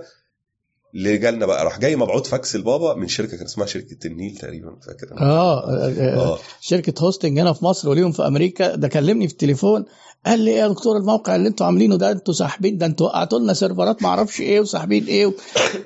اللي 0.96 1.18
جالنا 1.18 1.46
بقى؟ 1.46 1.66
راح 1.66 1.80
جاي 1.80 1.96
مبعوث 1.96 2.30
فاكس 2.30 2.56
لبابا 2.56 2.94
من 2.96 3.08
شركة 3.08 3.38
كان 3.38 3.46
اسمها 3.46 3.66
شركة 3.68 4.08
النيل 4.08 4.36
تقريبا 4.38 4.76
فاكر. 4.88 5.12
أنا. 5.12 5.22
آه 5.22 5.70
آه، 5.70 6.16
آه. 6.18 6.40
شركة 6.62 7.04
hosting 7.04 7.40
هنا 7.40 7.54
في 7.54 7.66
مصر 7.66 7.90
وليهم 7.90 8.12
في 8.12 8.28
أمريكا. 8.28 8.76
ده 8.76 8.88
كلمني 8.88 9.28
في 9.28 9.34
التليفون 9.34 9.86
قال 10.26 10.40
لي 10.40 10.52
إيه 10.52 10.58
يا 10.58 10.68
دكتور 10.68 10.98
الموقع 10.98 11.36
اللي 11.36 11.48
أنتوا 11.48 11.66
عاملينه 11.66 11.96
ده؟ 11.96 12.12
أنتوا 12.12 12.34
ساحبين 12.34 12.78
ده 12.78 12.86
أنتوا 12.86 13.08
وقعتوا 13.08 13.40
لنا 13.40 13.54
server 13.54 13.96
ات 13.96 14.04
ما 14.04 14.10
أعرفش 14.10 14.42
إيه 14.42 14.60
وساحبين 14.60 15.06
إيه 15.06 15.34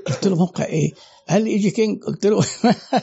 قلت 0.07 0.27
له 0.27 0.35
موقع 0.35 0.65
إيه؟ 0.65 0.91
قال 1.29 1.41
لي 1.43 1.49
إيجي 1.49 1.69
كينج. 1.71 2.03
قلت 2.03 2.25
له 2.25 2.43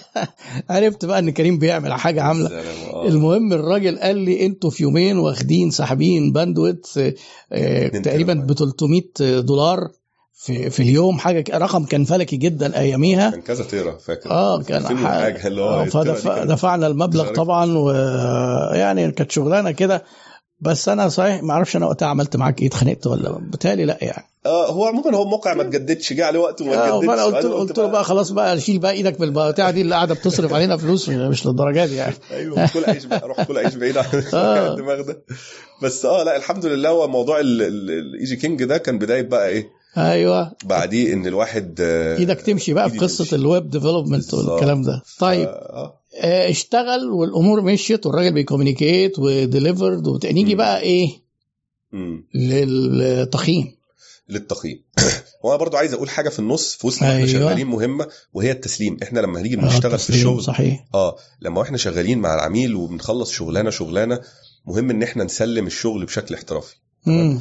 عرفت 0.70 1.04
بقى 1.04 1.18
إن 1.18 1.30
كريم 1.30 1.58
بيعمل 1.58 1.92
حاجة 1.92 2.22
عاملة. 2.22 2.48
آه. 2.48 3.08
المهم 3.08 3.52
الراجل 3.52 3.98
قال 3.98 4.16
لي 4.16 4.46
أنتوا 4.46 4.70
في 4.70 4.82
يومين 4.82 5.18
واخدين 5.18 5.70
ساحبين 5.70 6.32
bandwidth 6.32 6.86
آه، 6.98 7.14
آه، 7.52 7.88
تقريبا 7.88 8.34
ب 8.34 8.52
300 8.52 9.40
دولار. 9.40 9.90
في 10.36 10.70
في 10.70 10.82
اليوم 10.82 11.18
حاجة 11.18 11.58
رقم 11.58 11.84
كان 11.84 12.04
فلكي 12.04 12.36
جدا 12.36 12.78
أياميها. 12.78 13.30
كان 13.30 13.40
كذا 13.42 13.64
tera 13.64 13.98
فاكر؟ 13.98 14.30
آه 14.30 14.62
كان 14.62 14.82
2000 14.82 14.94
وحاجه 14.94 15.46
اللي 15.46 15.60
هو 15.62 15.68
آه، 15.68 15.82
ال 15.84 15.88
tera 15.88 16.02
دي 16.04 16.10
فدفع 16.10 16.34
كانت- 16.34 16.50
دفعنا 16.50 16.86
المبلغ. 16.86 17.32
طبعا 17.32 17.78
ويعني 17.78 19.10
كانت 19.12 19.32
شغلانة 19.32 19.70
كده. 19.70 20.04
بس 20.60 20.88
أنا 20.88 21.08
صحيح 21.08 21.42
ما 21.42 21.52
أعرفش 21.52 21.76
أنا 21.76 21.86
وقتها 21.86 22.08
عملت 22.08 22.36
معاك 22.36 22.62
إيه 22.62 22.68
اتخانقت 22.68 23.06
ولا 23.06 23.30
بالتالي 23.30 23.84
لا 23.84 23.98
يعني. 24.02 24.24
آه 24.46 24.70
هو 24.70 24.84
عموما 24.84 25.16
هو 25.16 25.24
موقع 25.24 25.54
ما 25.54 25.62
تجددش 25.62 26.12
جه 26.12 26.26
عليه 26.26 26.38
وقت 26.40 26.60
وما 26.62 26.74
آه 26.74 26.90
تجددش 27.00 27.06
فأنا 27.06 27.22
قلت 27.24 27.44
له 27.44 27.54
قلت 27.58 27.78
له 27.78 27.86
بقى 27.86 28.04
خلاص 28.04 28.30
بقى 28.30 28.60
شيل 28.60 28.78
بقى 28.78 28.92
إيدك 28.92 29.20
من 29.20 29.28
البتاعه 29.28 29.70
دي 29.70 29.80
اللي 29.80 29.94
قاعدة 29.94 30.14
بتصرف 30.14 30.52
علينا 30.52 30.76
فلوس 30.76 31.08
مش 31.08 31.46
للدرجة 31.46 31.86
دي 31.86 31.94
يعني. 31.94 32.14
أيوه 32.30 32.66
كل 32.72 32.84
عيش 32.84 33.04
بقى 33.04 33.28
روح 33.28 33.42
كل 33.42 33.58
عيش 33.58 33.74
بعيد 33.74 33.98
عن 33.98 34.04
آه. 34.34 34.72
الدماغ 34.72 35.00
ده. 35.00 35.24
بس 35.82 36.04
آه 36.04 36.22
لا 36.22 36.36
الحمد 36.36 36.66
لله 36.66 36.88
هو 36.88 37.08
موضوع 37.08 37.40
الايجي 37.40 38.36
كينج 38.36 38.64
ده 38.64 38.78
كان 38.78 38.98
بداية 38.98 39.22
بقى 39.22 39.48
إيه 39.48 39.68
أيوه 39.96 40.52
بعديه 40.64 41.12
إن 41.12 41.26
الواحد 41.26 41.78
آه، 41.80 42.18
إيدك 42.18 42.40
تمشي 42.40 42.74
بقى 42.74 42.90
في 42.90 42.98
قصه. 42.98 43.36
ال 43.36 43.45
web 43.45 43.70
development. 43.70 44.34
والكلام 44.34 44.82
ده 44.82 45.02
طيب 45.18 45.48
آه 45.48 46.00
آه، 46.20 46.50
اشتغل 46.50 47.10
والأمور 47.10 47.60
مشيت 47.60 48.06
والراجل 48.06 48.34
بي 48.34 48.47
communicate 48.47 49.18
و 49.18 49.29
delivered 49.29 50.26
نيجي 50.26 50.52
مم. 50.52 50.58
بقى 50.58 50.80
إيه 50.80 51.08
مم. 51.92 52.26
للتقييم 52.34 53.76
للتقييم 54.28 54.82
وأنا 55.44 55.56
برضو 55.56 55.76
عايز 55.76 55.94
أقول 55.94 56.10
حاجة 56.10 56.28
في 56.28 56.38
النص 56.38 56.74
في 56.74 56.86
وسط 56.86 57.02
إحنا 57.02 57.16
أيوة. 57.16 57.26
شغالين 57.26 57.66
مهمة 57.66 58.08
وهي 58.32 58.50
التسليم 58.50 58.96
إحنا 59.02 59.20
لما 59.20 59.40
هنيجي 59.40 59.56
آه، 59.56 59.60
بنشتغل 59.60 59.80
في 59.80 59.86
التسليم، 59.94 60.18
الشغل 60.18 60.42
صحيح 60.42 60.84
آه 60.94 61.16
لما 61.40 61.62
إحنا 61.62 61.76
شغالين 61.76 62.18
مع 62.18 62.34
العميل 62.34 62.74
وبنخلص 62.74 63.30
شغلانة 63.32 63.70
شغلانة 63.70 64.20
مهم 64.66 64.90
إن 64.90 65.02
إحنا 65.02 65.24
نسلم 65.24 65.66
الشغل 65.66 66.04
بشكل 66.04 66.34
احترافي 66.34 66.74
مم. 67.06 67.40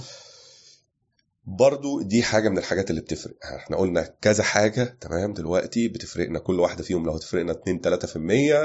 برضو 1.46 2.02
دي 2.02 2.24
حاجة 2.24 2.50
من 2.50 2.58
الحاجات 2.58 2.90
اللي 2.90 3.02
بتفرق. 3.02 3.34
إحنا 3.56 3.78
قلنا 3.78 4.10
كذا 4.22 4.44
حاجة 4.44 4.98
تمام 5.02 5.34
دلوقتي 5.34 5.88
بتفرقنا 5.88 6.40
كل 6.40 6.60
واحدة 6.60 6.84
فيهم. 6.84 7.06
لو 7.06 7.12
هتفرقنا 7.12 7.52
2 7.52 7.80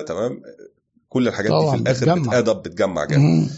3% 0.02 0.05
تمام 0.06 0.42
كل 1.09 1.28
الحاجات 1.28 1.52
دي 1.52 1.70
في 1.70 1.76
الآخر 1.82 2.06
بتجمع. 2.14 2.28
بتأدب 2.28 2.62
بتجمع 2.62 3.05
جامد. 3.05 3.50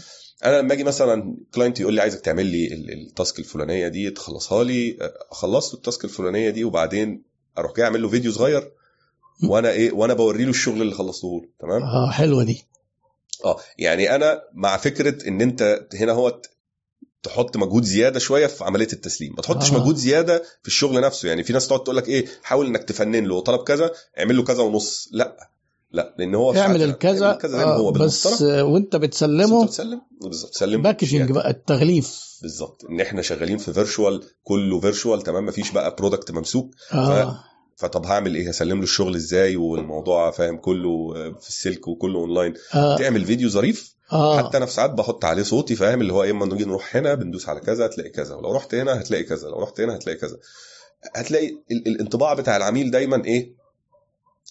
أنا 0.45 0.61
لما 0.61 0.73
أجي 0.73 0.83
مثلا 0.83 1.37
client 1.53 1.79
يقول 1.79 1.93
لي 1.93 2.01
عايزك 2.01 2.19
تعمل 2.21 2.45
لي 2.45 2.67
ال- 2.73 2.91
ال 3.07 3.13
task 3.13 3.39
الفلانية 3.39 3.87
دي 3.87 4.09
تخلصها 4.09 4.63
لي. 4.63 4.97
اخلص 5.31 5.69
له 5.73 5.77
ال 5.77 5.83
task 5.83 6.05
الفلانية 6.05 6.49
دي 6.49 6.63
وبعدين 6.63 7.23
أروح 7.57 7.75
جاي 7.75 7.85
أعمل 7.85 8.01
له 8.01 8.09
فيديو 8.09 8.31
صغير 8.31 8.71
وأنا 9.49 9.69
إيه 9.71 9.91
وأنا 9.91 10.13
بوري 10.13 10.43
له 10.43 10.49
الشغل 10.49 10.81
اللي 10.81 10.93
خلصته 10.93 11.41
له 11.41 11.49
تمام؟ 11.59 11.81
آه 11.83 12.11
حلوة 12.11 12.43
دي. 12.43 12.65
آه 13.45 13.57
يعني 13.77 14.15
أنا 14.15 14.41
مع 14.53 14.77
فكرة 14.77 15.27
إن 15.27 15.41
أنت 15.41 15.87
هنا 15.95 16.11
هو 16.11 16.41
تحط 17.23 17.57
مجهود 17.57 17.83
زيادة 17.83 18.19
شوية 18.19 18.47
في 18.47 18.63
عملية 18.63 18.87
التسليم. 18.93 19.33
ما 19.35 19.41
تحطش 19.41 19.71
آه. 19.71 19.75
آه. 19.75 19.79
مجهود 19.79 19.95
زيادة 19.95 20.43
في 20.61 20.67
الشغل 20.67 21.01
نفسه. 21.01 21.29
يعني 21.29 21.43
في 21.43 21.53
ناس 21.53 21.67
تقعد 21.67 21.83
تقول 21.83 21.97
لك 21.97 22.07
إيه 22.09 22.25
حاول 22.43 22.65
إنك 22.65 22.83
تفنن 22.83 23.25
له 23.25 23.39
طلب 23.39 23.63
كذا 23.63 23.91
اعمل 24.19 24.37
له 24.37 24.43
كذا 24.43 24.63
ونص. 24.63 25.09
لا. 25.11 25.51
لا 25.91 26.15
لأن 26.17 26.35
هو 26.35 26.53
اعمل 26.53 26.83
الكذا 26.83 27.33
كذا 27.33 27.57
ما 27.57 27.63
هو 27.63 27.89
آه، 27.89 27.91
بس 27.91 28.41
آه، 28.41 28.63
وأنت 28.63 28.95
بتسلمه 28.95 29.65
بتسلم. 29.65 30.01
بالظبط. 30.21 30.53
سلم 30.53 30.81
packaging 30.81 31.31
بقى 31.31 31.49
التغليف. 31.49 32.19
بالظبط. 32.41 32.85
إن 32.89 33.01
إحنا 33.01 33.21
شغالين 33.21 33.57
في 33.57 33.73
virtual 33.73 34.23
كله 34.43 34.79
virtual 34.79 35.21
تمام؟ 35.21 35.45
مفيش 35.45 35.71
بقى 35.71 35.95
product 35.95 36.31
ممسوك. 36.31 36.75
آه. 36.93 37.39
فطب 37.75 38.05
هعمل 38.05 38.35
إيه؟ 38.35 38.49
هسلم 38.49 38.77
له 38.77 38.83
الشغل 38.83 39.15
إزاي؟ 39.15 39.55
والموضوع 39.55 40.31
فاهم 40.31 40.57
كله 40.57 41.13
في 41.39 41.49
السلك 41.49 41.87
وكله 41.87 42.19
اونلاين 42.19 42.53
آه, 42.73 42.97
تعمل 42.97 43.25
فيديو 43.25 43.49
ظريف. 43.49 43.95
آه. 44.13 44.37
حتى 44.47 44.57
أنا 44.57 44.65
في 44.65 44.71
ساعات 44.73 44.89
بحط 44.91 45.25
عليه 45.25 45.43
صوتي 45.43 45.75
فاهم 45.75 46.01
اللي 46.01 46.13
هو 46.13 46.23
إيه 46.23 46.31
أما 46.31 46.45
نيجي 46.45 46.65
نروح 46.65 46.95
هنا 46.95 47.13
بندوس 47.13 47.49
على 47.49 47.59
كذا 47.59 47.85
هتلاقي 47.85 48.09
كذا 48.09 48.35
ولو 48.35 48.55
رحت 48.55 48.75
هنا 48.75 49.01
هتلاقي 49.01 49.23
كذا 49.23 49.47
لو 49.47 49.59
رحت 49.59 49.79
هنا 49.81 49.95
هتلاقي 49.95 50.17
كذا 50.17 50.37
هتلاقي 51.15 51.47
ال- 51.71 51.87
الانطباع 51.87 52.33
بتاع 52.33 52.57
العميل 52.57 52.91
دايما 52.91 53.25
إيه 53.25 53.61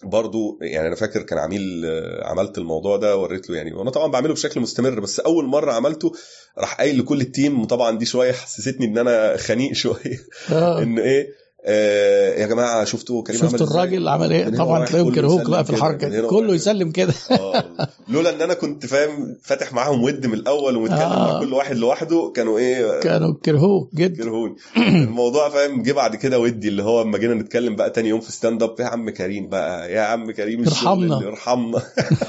برضو 0.02 0.58
يعني 0.62 0.86
أنا 0.88 0.96
فاكر 0.96 1.22
كان 1.22 1.38
عميل 1.38 1.82
آه، 1.86 2.26
عملت 2.28 2.58
الموضوع 2.58 2.96
ده 2.96 3.16
وريت 3.16 3.50
له 3.50 3.56
يعني 3.56 3.72
وأنا 3.72 3.90
طبعا 3.90 4.06
بعمله 4.06 4.32
بشكل 4.34 4.60
مستمر 4.60 5.00
بس 5.00 5.20
أول 5.20 5.44
مرة 5.46 5.72
عملته 5.72 6.12
راح 6.58 6.74
قايل 6.78 6.98
لكل 6.98 7.20
ال 7.20 7.28
team 7.28 7.60
وطبعا 7.62 7.98
دي 7.98 8.04
شوية 8.06 8.32
حسستني 8.32 8.86
إن 8.86 8.98
أنا 8.98 9.36
خنيق 9.36 9.72
شوية 9.82 10.20
آه. 10.52 10.82
إن 10.82 10.98
إيه 10.98 11.28
آه 11.64 12.34
يا 12.40 12.46
جماعة 12.46 12.84
شفتوا 12.84 13.22
كريم 13.22 13.40
شفت 13.40 13.48
عمل 13.54 13.62
إزاي؟ 13.62 13.68
الراجل 13.76 14.08
عمل 14.08 14.32
إيه؟ 14.32 14.48
طبعا 14.48 14.84
تلاقيهم 14.84 15.14
كرهوك 15.14 15.50
بقى 15.50 15.64
في 15.64 15.68
كده، 15.72 15.78
الحركة 15.78 16.08
هنا 16.08 16.28
كله. 16.28 16.54
يسلم 16.54 16.90
كده. 16.90 17.12
آه. 17.30 17.64
لولا 18.08 18.30
إن 18.34 18.42
أنا 18.42 18.54
كنت 18.54 18.86
فاهم 18.86 19.36
فاتح 19.42 19.72
معاهم 19.72 20.02
ود 20.02 20.26
من 20.26 20.34
الأول 20.34 20.76
ومتكلم 20.76 20.98
آه. 20.98 21.32
مع 21.32 21.40
كل 21.40 21.52
واحد 21.52 21.76
لوحده 21.76 22.32
كانوا 22.36 22.58
إيه؟ 22.58 23.00
كانوا 23.00 23.34
كرهوك 23.44 23.94
جدا. 23.94 24.24
كرهوني. 24.24 24.56
الموضوع 24.76 25.48
فاهم 25.48 25.82
جه 25.82 25.92
بعد 25.92 26.16
كده 26.16 26.38
ودي 26.38 26.68
اللي 26.68 26.82
هو 26.82 27.02
أما 27.02 27.18
جينا 27.18 27.34
نتكلم 27.34 27.76
بقى 27.76 27.90
تاني 27.90 28.08
يوم 28.08 28.20
في 28.20 28.32
stand 28.32 28.62
up 28.62 28.74
يا 28.80 28.84
عم 28.86 29.10
كريم 29.10 29.48
بقى 29.48 29.92
يا 29.92 30.00
عم 30.00 30.30
كريم 30.30 30.64
ارحمنا. 30.66 31.16
ارحمنا. 31.28 31.82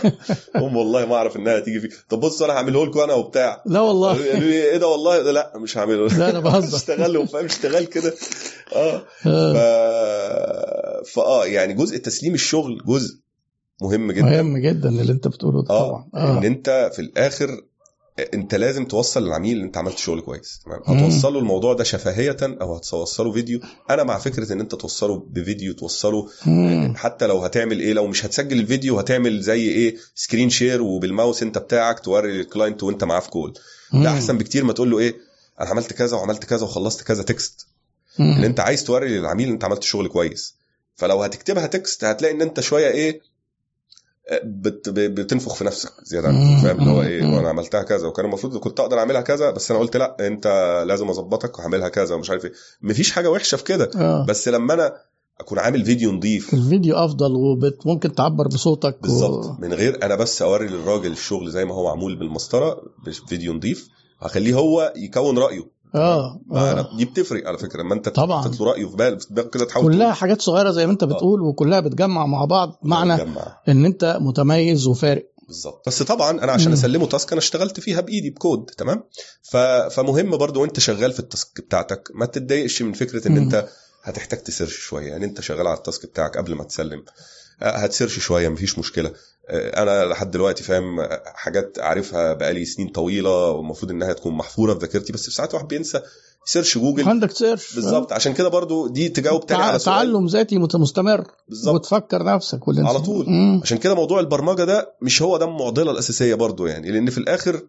هم 0.56 0.76
والله 0.78 1.06
ما 1.06 1.16
أعرف 1.16 1.36
إنها 1.38 1.60
تيجي 1.60 1.80
فيك. 1.80 1.92
طب 2.10 2.20
بص 2.20 2.42
أنا 2.42 2.54
هعمله 2.54 2.86
لكم 2.86 3.00
أنا 3.00 3.14
وبتاع. 3.14 3.62
لا 3.66 3.80
والله. 3.82 4.10
قالوا 4.10 4.40
لي 4.40 4.64
إيه 4.72 4.78
ده 4.78 4.88
والله؟ 4.88 5.32
لا 5.32 5.54
مش 5.56 5.78
هعمله. 5.78 6.08
لا 6.08 6.30
أنا 6.30 6.40
بهزر. 6.40 6.78
اشتغل 6.82 7.28
فاهم 7.28 7.46
اشتغل 7.46 7.86
كده. 7.86 8.14
آه. 8.76 9.02
ف... 9.24 9.28
آه. 9.28 11.04
فاه 11.04 11.46
يعني 11.46 11.74
جزء 11.74 11.98
تسليم 11.98 12.34
الشغل 12.34 12.82
جزء 12.86 13.16
مهم 13.82 14.12
جدا 14.12 14.26
مهم 14.26 14.58
جدا 14.58 14.90
اللي 14.90 15.12
انت 15.12 15.28
بتقوله 15.28 15.64
ده 15.64 15.70
آه 15.70 15.88
طبعا 15.88 16.06
إن 16.16 16.44
آه 16.44 16.48
انت 16.48 16.92
في 16.94 17.00
الآخر 17.02 17.64
انت 18.34 18.56
لازم 18.56 18.86
توصل 18.86 19.26
للعميل 19.26 19.58
ان 19.58 19.64
انت 19.64 19.78
عملت 19.78 19.98
شغل 19.98 20.22
كويس 20.22 20.60
تمام. 20.66 20.82
هتوصله 20.86 21.40
الموضوع 21.40 21.74
ده 21.74 21.84
شفهية 21.84 22.38
أو 22.42 22.76
هتوصله 22.76 23.32
فيديو 23.32 23.60
أنا 23.90 24.04
مع 24.04 24.18
فكرة 24.20 24.54
إن 24.54 24.60
أنت 24.60 24.76
توصله 24.76 25.26
بفيديو 25.30 25.74
توصله 25.74 26.28
مم. 26.46 26.94
حتى 26.98 27.28
لو 27.28 27.38
هتعمل 27.40 27.80
إيه 27.80 27.94
لو 27.94 28.08
مش 28.08 28.26
هتسجل 28.26 28.60
الفيديو 28.60 29.00
هتعمل 29.00 29.42
زي 29.42 29.62
إيه 29.70 29.96
screen 30.16 30.50
share 30.50 30.82
وبالماوس 30.82 31.44
أنت 31.44 31.58
بتاعك 31.58 32.00
توري 32.00 32.38
لل 32.38 32.49
client 32.49 32.84
وأنت 32.84 33.04
معاه 33.04 33.20
في 33.20 33.30
call 33.30 33.54
ده. 33.94 34.10
أحسن 34.10 34.38
بكتير 34.38 34.64
ما 34.64 34.74
تقول 34.74 34.92
له 34.92 35.00
إيه 35.00 35.16
أنا 35.62 35.70
عملت 35.70 35.94
كذا 35.94 36.18
وعملت 36.18 36.44
كذا 36.46 36.64
وخلصت 36.64 37.02
كذا 37.02 37.24
text. 37.24 37.68
إن 38.20 38.44
أنت 38.44 38.60
عايز 38.60 38.84
توري 38.84 39.18
للعميل 39.18 39.48
إن 39.48 39.54
أنت 39.54 39.64
عملت 39.64 39.84
شغل 39.84 40.08
كويس. 40.08 40.56
فلو 40.96 41.24
هتكتبها 41.24 41.68
text 41.68 42.04
هتلاقي 42.04 42.34
إن 42.34 42.42
أنت 42.42 42.60
شوية 42.60 42.88
إيه 42.88 43.22
بت 44.44 44.90
ب- 44.90 45.16
بتنفخ 45.16 45.56
في 45.56 45.64
نفسك 45.64 45.92
زيادة 46.04 46.28
عن 46.28 46.58
فاهم؟ 46.64 46.80
اللي 46.80 46.92
هو 46.92 47.02
إيه. 47.02 47.36
وأنا 47.36 47.50
عملتها 47.50 47.84
كذا 47.84 48.08
وكان 48.08 48.26
المفروض 48.26 48.58
كنت 48.58 48.80
أقدر 48.80 49.00
أعملها 49.00 49.22
كذا 49.22 49.52
بس 49.52 49.72
أنا 49.72 49.80
قلت 49.80 49.98
لأ 49.98 50.28
أنت 50.28 50.48
لازم 50.88 51.10
أظبطك 51.10 51.60
وهعملها 51.60 51.90
كذا 51.90 52.16
ومش 52.16 52.30
عارف 52.30 52.46
إيه. 52.46 52.52
مفيش 52.82 53.12
حاجة 53.12 53.30
وحشة 53.32 53.56
في 53.56 53.64
كده 53.64 53.92
آه. 53.96 54.26
بس 54.26 54.48
لما 54.48 54.74
أنا 54.74 54.94
أكون 55.40 55.60
عامل 55.60 55.86
فيديو 55.86 56.12
نظيف 56.12 56.54
الفيديو 56.54 56.96
أفضل 56.96 57.32
وممكن 57.86 58.16
تعبر 58.16 58.48
بصوتك 58.48 58.96
و... 58.98 59.02
بالظبط. 59.02 59.60
من 59.60 59.74
غير 59.74 60.04
أنا 60.06 60.16
بس 60.16 60.42
أوري 60.42 60.68
للراجل 60.68 61.12
الشغل 61.12 61.52
زي 61.52 61.66
ما 61.66 61.74
هو 61.74 61.84
معمول 61.84 62.16
بالمسطرة 62.16 62.82
فيديو 63.28 63.54
نظيف 63.54 63.88
هخليه 64.20 64.54
هو 64.54 64.94
يكون 64.96 65.38
رأيه. 65.38 65.81
آه, 65.96 66.40
ما 66.48 66.80
آه. 66.80 66.98
دي 66.98 67.06
بتفرق 67.06 67.48
على 67.48 67.58
فكرة 67.58 67.82
لما 67.84 67.94
انت 67.94 68.10
طبعاً. 68.10 68.42
تحط 68.48 68.60
له 68.60 68.72
رايه 68.72 68.86
في 68.90 68.96
بالك 68.96 69.22
في 69.22 69.28
دماغك 69.34 69.50
كده 69.50 69.66
تحاول 69.66 69.94
كلها 69.94 70.14
حاجات 70.14 70.42
صغيرة 70.42 70.72
زي 70.72 70.86
ما 70.86 70.92
انت 70.92 71.04
بتقول 71.04 71.42
وكلها 71.42 71.80
بتجمع 71.80 72.26
مع 72.26 72.46
بعض 72.46 72.80
معنى 72.84 73.18
تجمع. 73.18 73.58
ان 73.70 73.86
انت 73.86 74.18
متميز 74.22 74.88
وفارق 74.88 75.32
بالظبط 75.48 75.88
بس 75.88 76.04
طبعا 76.04 76.32
أنا 76.44 76.52
عشان 76.52 76.68
مم. 76.68 76.74
أسلمه 76.74 77.08
task 77.08 77.32
أنا 77.32 77.40
اشتغلت 77.40 77.80
فيها 77.80 78.02
بإيدي 78.02 78.30
بكود 78.30 78.66
تمام 78.66 79.04
ف... 79.42 79.58
فمهم 79.92 80.38
برضو 80.38 80.62
وانت 80.62 80.80
شغال 80.80 81.12
في 81.12 81.20
ال 81.20 81.28
task 81.28 81.62
بتاعتك 81.62 82.12
ما 82.16 82.26
تتضايقش 82.26 82.82
من 82.82 82.94
فكرة 82.94 83.28
إن 83.28 83.32
مم. 83.32 83.38
انت 83.38 83.68
هتحتاج 84.04 84.40
ت 84.44 84.48
search 84.48 84.76
شوية 84.78 85.08
يعني 85.08 85.26
انت 85.26 85.42
شغال 85.42 85.68
على 85.68 85.78
ال 85.78 85.83
task 85.83 86.06
بتاعك 86.06 86.38
قبل 86.38 86.56
ما 86.56 86.64
تسلم 86.64 87.04
هت 87.62 87.76
search 87.76 88.20
شوية 88.20 88.50
مفيش 88.50 88.80
مشكلة 88.80 89.10
آه، 89.10 89.14
أنا 89.52 90.06
لحد 90.06 90.32
دلوقتي 90.32 90.64
فاهم 90.64 91.08
حاجات 91.26 91.78
عارفها 91.80 92.34
بقالي 92.34 92.66
سنين 92.66 92.88
طويلة 92.88 93.52
والمفروض 93.52 93.92
إنها 93.92 94.14
تكون 94.14 94.34
محفورة 94.34 94.74
في 94.74 94.80
ذاكرتي 94.80 95.14
بس 95.14 95.26
في 95.26 95.32
ساعات 95.32 95.54
واحد 95.54 95.68
بينسى 95.68 96.02
search 96.46 96.78
جوجل 96.78 97.10
عندك 97.10 97.32
search 97.32 97.76
بالظبط 97.76 98.14
عشان 98.14 98.34
كده 98.34 98.48
برضو 98.48 98.88
دي 98.88 99.10
تجاوب 99.10 99.46
تاني. 99.46 99.64
على 99.64 99.80
سؤال 99.80 99.96
تعلم 99.96 100.26
ذاتي 100.28 100.58
مستمر 100.58 101.28
بالظبط 101.50 101.76
وتفكر 101.76 102.24
نفسك. 102.24 102.60
على 102.68 103.00
طول. 103.00 103.26
مم. 103.30 103.62
عشان 103.64 103.78
كده 103.78 103.96
موضوع 103.96 104.20
البرمجة 104.20 104.64
ده 104.64 104.94
مش 105.02 105.22
هو 105.22 105.38
ده 105.38 105.46
المعضلة 105.46 105.92
الأساسية 105.92 106.36
برضو 106.36 106.66
يعني 106.66 106.92
لأن 106.92 107.10
في 107.10 107.18
الآخر 107.18 107.62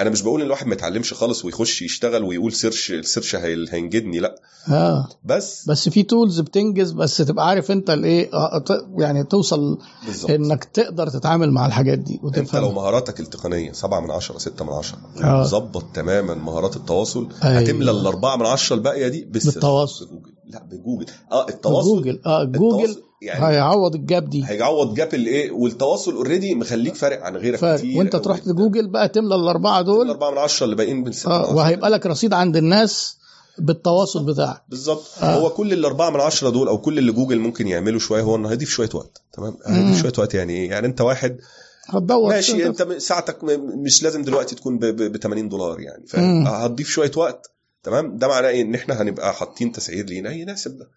أنا 0.00 0.10
مش 0.10 0.22
بقول 0.22 0.40
إن 0.40 0.46
الواحد 0.46 0.66
ما 0.66 0.74
يتعلمش 0.74 1.12
خالص 1.14 1.44
ويخش 1.44 1.82
يشتغل 1.82 2.24
ويقول 2.24 2.52
search 2.52 2.90
ال 2.90 2.97
search 2.97 3.36
هي- 3.36 3.66
هينجدني 3.70 4.18
لأ 4.18 4.34
آه 4.70 5.08
بس 5.24 5.68
بس 5.68 5.88
في 5.88 6.02
tools 6.02 6.40
بتنجز 6.40 6.92
بس 6.92 7.16
تبقى 7.16 7.46
عارف 7.48 7.70
أنت 7.70 7.90
الإيه 7.90 8.30
آه، 8.34 8.64
يعني 8.98 9.24
توصل 9.24 9.78
بالظبط 10.06 10.30
إنك 10.30 10.64
تقدر 10.64 11.08
تتعامل 11.08 11.50
مع 11.50 11.66
الحاجات 11.66 11.98
دي 11.98 12.14
أنت 12.14 12.22
لو 12.22 12.28
وتفهم 12.28 12.74
مهاراتك 12.74 13.20
التقنية 13.20 13.72
7 13.72 14.00
من 14.00 14.10
10 14.10 14.38
6 14.38 14.64
من 14.64 14.72
10 14.72 14.98
آه. 15.24 15.40
وظبط 15.40 15.84
تماما 15.94 16.34
مهارات 16.34 16.76
التواصل 16.76 17.28
أيوة. 17.44 17.58
هتملى 17.60 17.90
الأربعة 17.90 18.36
من 18.36 18.46
10 18.46 18.76
الباقية 18.76 19.08
دي. 19.08 19.24
بالتواصل. 19.24 20.08
لأ 20.46 20.62
بجوجل 20.64 21.06
آه 21.32 21.48
التواصل 21.48 21.88
جوجل 21.88 22.20
آه 22.26 22.44
جوجل 22.44 22.84
التواصل 22.84 23.02
يعني 23.22 23.46
هيعوض 23.46 23.94
ال 23.94 24.03
gap 24.03 24.30
دي. 24.30 24.44
هيعوض 24.46 24.94
gap 24.94 25.14
الايه؟ 25.14 25.50
والتواصل 25.50 26.14
already 26.14 26.54
مخليك 26.54 26.94
فارق 26.94 27.22
عن 27.22 27.36
غيرك 27.36 27.58
فرق 27.58 27.76
كتير. 27.78 27.98
وانت. 27.98 28.16
تروح 28.16 28.40
جوجل 28.48 28.88
بقى 28.88 29.08
تملى 29.08 29.34
الأربعة 29.34 29.82
دول. 29.82 30.06
الأربعة 30.06 30.30
من 30.30 30.38
10 30.38 30.64
اللي 30.64 30.76
باقيين 30.76 30.96
من 30.96 31.06
آه 31.06 31.10
10. 31.10 31.54
وهيبقى 31.54 31.90
لك 31.90 32.06
رصيد 32.06 32.32
عند 32.32 32.56
الناس 32.56 33.16
بالتواصل 33.58 34.24
بتاعك. 34.26 34.62
بالظبط. 34.68 35.04
آه. 35.22 35.34
هو 35.38 35.50
كل 35.50 35.72
الأربعة 35.72 36.10
من 36.10 36.20
عشرة 36.20 36.50
دول 36.50 36.68
أو 36.68 36.78
كل 36.78 36.98
اللي 36.98 37.12
جوجل 37.12 37.38
ممكن 37.38 37.68
يعمله 37.68 37.98
شوية 37.98 38.22
هو 38.22 38.36
إنه 38.36 38.50
هيضيف 38.50 38.68
شوية 38.70 38.88
وقت. 38.94 39.22
تمام؟ 39.32 39.56
هيضيف. 39.66 40.02
شوية 40.02 40.12
وقت 40.18 40.34
يعني 40.34 40.52
إيه؟ 40.52 40.70
يعني 40.70 40.86
أنت 40.86 41.00
واحد 41.00 41.38
هتدور. 41.86 42.28
ماشي 42.28 42.66
أنت 42.66 42.82
ساعتك 42.82 43.44
مش 43.84 44.02
لازم 44.02 44.22
دلوقتي 44.22 44.54
تكون 44.54 44.78
ب 44.78 45.16
80 45.16 45.48
دولار 45.48 45.80
يعني 45.80 46.06
فاهم. 46.06 46.46
هتضيف 46.46 46.88
شوية 46.88 47.10
وقت. 47.16 47.50
تمام؟ 47.82 48.18
ده 48.18 48.28
معناه 48.28 48.48
إيه؟ 48.48 48.62
إن 48.62 48.74
إحنا 48.74 49.02
هنبقى 49.02 49.34
حاطين 49.34 49.72
تسعير 49.72 50.04
لينا 50.06 50.30
يناسب 50.32 50.78
ده. 50.78 50.88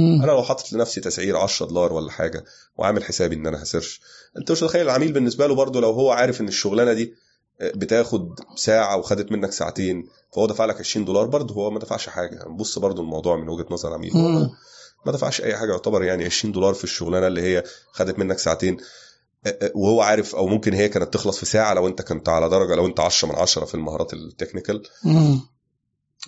مم. 0.00 0.22
أنا 0.22 0.32
لو 0.32 0.42
حاطط 0.42 0.72
لنفسي 0.72 1.00
تسعير 1.00 1.36
10 1.36 1.66
دولار 1.66 1.92
ولا 1.92 2.10
حاجة 2.10 2.44
وعامل 2.76 3.04
حسابي 3.04 3.34
إن 3.36 3.46
أنا 3.46 3.62
هسيرش 3.62 4.00
أنت 4.38 4.52
مش 4.52 4.62
متخيل 4.62 4.82
العميل 4.82 5.12
بالنسبة 5.12 5.46
له 5.46 5.54
برضه 5.54 5.80
لو 5.80 5.90
هو 5.90 6.10
عارف 6.10 6.40
إن 6.40 6.48
الشغلانة 6.48 6.92
دي 6.92 7.14
بتاخد 7.60 8.40
ساعة 8.56 8.96
وخدت 8.96 9.32
منك 9.32 9.52
ساعتين 9.52 10.08
فهو 10.34 10.46
دفع 10.46 10.64
لك 10.64 10.78
20 10.78 11.04
دولار 11.04 11.26
برضه 11.26 11.54
هو 11.54 11.70
ما 11.70 11.78
دفعش 11.78 12.08
حاجة 12.08 12.44
نبص 12.48 12.78
برضه 12.78 13.02
الموضوع 13.02 13.36
من 13.36 13.48
وجهة 13.48 13.66
نظر 13.70 13.98
مم. 13.98 14.50
ما 15.06 15.12
دفعش 15.12 15.40
أي 15.40 15.56
حاجة 15.56 15.70
يعتبر 15.70 16.02
يعني 16.04 16.24
20 16.24 16.52
دولار 16.52 16.74
في 16.74 16.84
الشغلانة 16.84 17.26
اللي 17.26 17.42
هي 17.42 17.64
خدت 17.92 18.18
منك 18.18 18.38
ساعتين 18.38 18.76
أ- 18.78 19.50
أ- 19.50 19.70
وهو 19.74 20.00
عارف 20.00 20.34
أو 20.34 20.46
ممكن 20.46 20.74
هي 20.74 20.88
كانت 20.88 21.14
تخلص 21.14 21.38
في 21.38 21.46
ساعة 21.46 21.74
لو 21.74 21.86
أنت 21.86 22.02
كنت 22.02 22.28
على 22.28 22.48
درجة 22.48 22.74
لو 22.74 22.86
أنت 22.86 23.00
10 23.00 23.28
من 23.28 23.34
10 23.34 23.64
في 23.64 23.74
المهارات 23.74 24.12
ال 24.14 24.20
technical. 24.20 24.82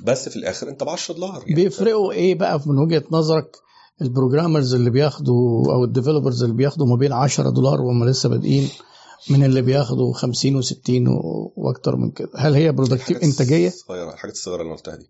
بس 0.01 0.29
في 0.29 0.37
الآخر 0.37 0.69
أنت 0.69 0.83
ب 0.85 0.89
10 0.89 1.15
دولار 1.15 1.41
يعني. 1.43 1.55
بيفرقوا 1.55 2.13
إيه 2.13 2.35
بقى 2.35 2.61
من 2.67 2.79
وجهة 2.79 3.05
نظرك؟ 3.11 3.57
ال 4.03 4.09
programmers 4.09 4.75
اللي 4.75 4.91
بياخدوا 4.91 5.73
أو 5.73 5.85
ال 5.85 5.90
developers 5.90 6.43
اللي 6.43 6.55
بياخدوا 6.57 6.87
ما 6.87 6.97
بين 6.97 7.13
10 7.13 7.51
دولار 7.51 7.81
وهم 7.81 8.05
لسه 8.05 8.29
بادئين 8.29 8.69
من 9.31 9.45
اللي 9.45 9.63
بياخدوا 9.63 10.13
50 10.15 10.63
و60 10.63 10.75
وأكتر 11.57 11.97
من 11.97 12.11
كده. 12.11 12.29
هل 12.37 12.55
هي 12.55 12.73
productive 12.73 13.23
إنتاجية؟ 13.23 13.69
الصغيرة 13.69 14.13
الحاجات 14.13 14.35
الصغيرة 14.35 14.63
اللي 14.63 14.73
قلتها 14.75 14.97
دي. 14.97 15.07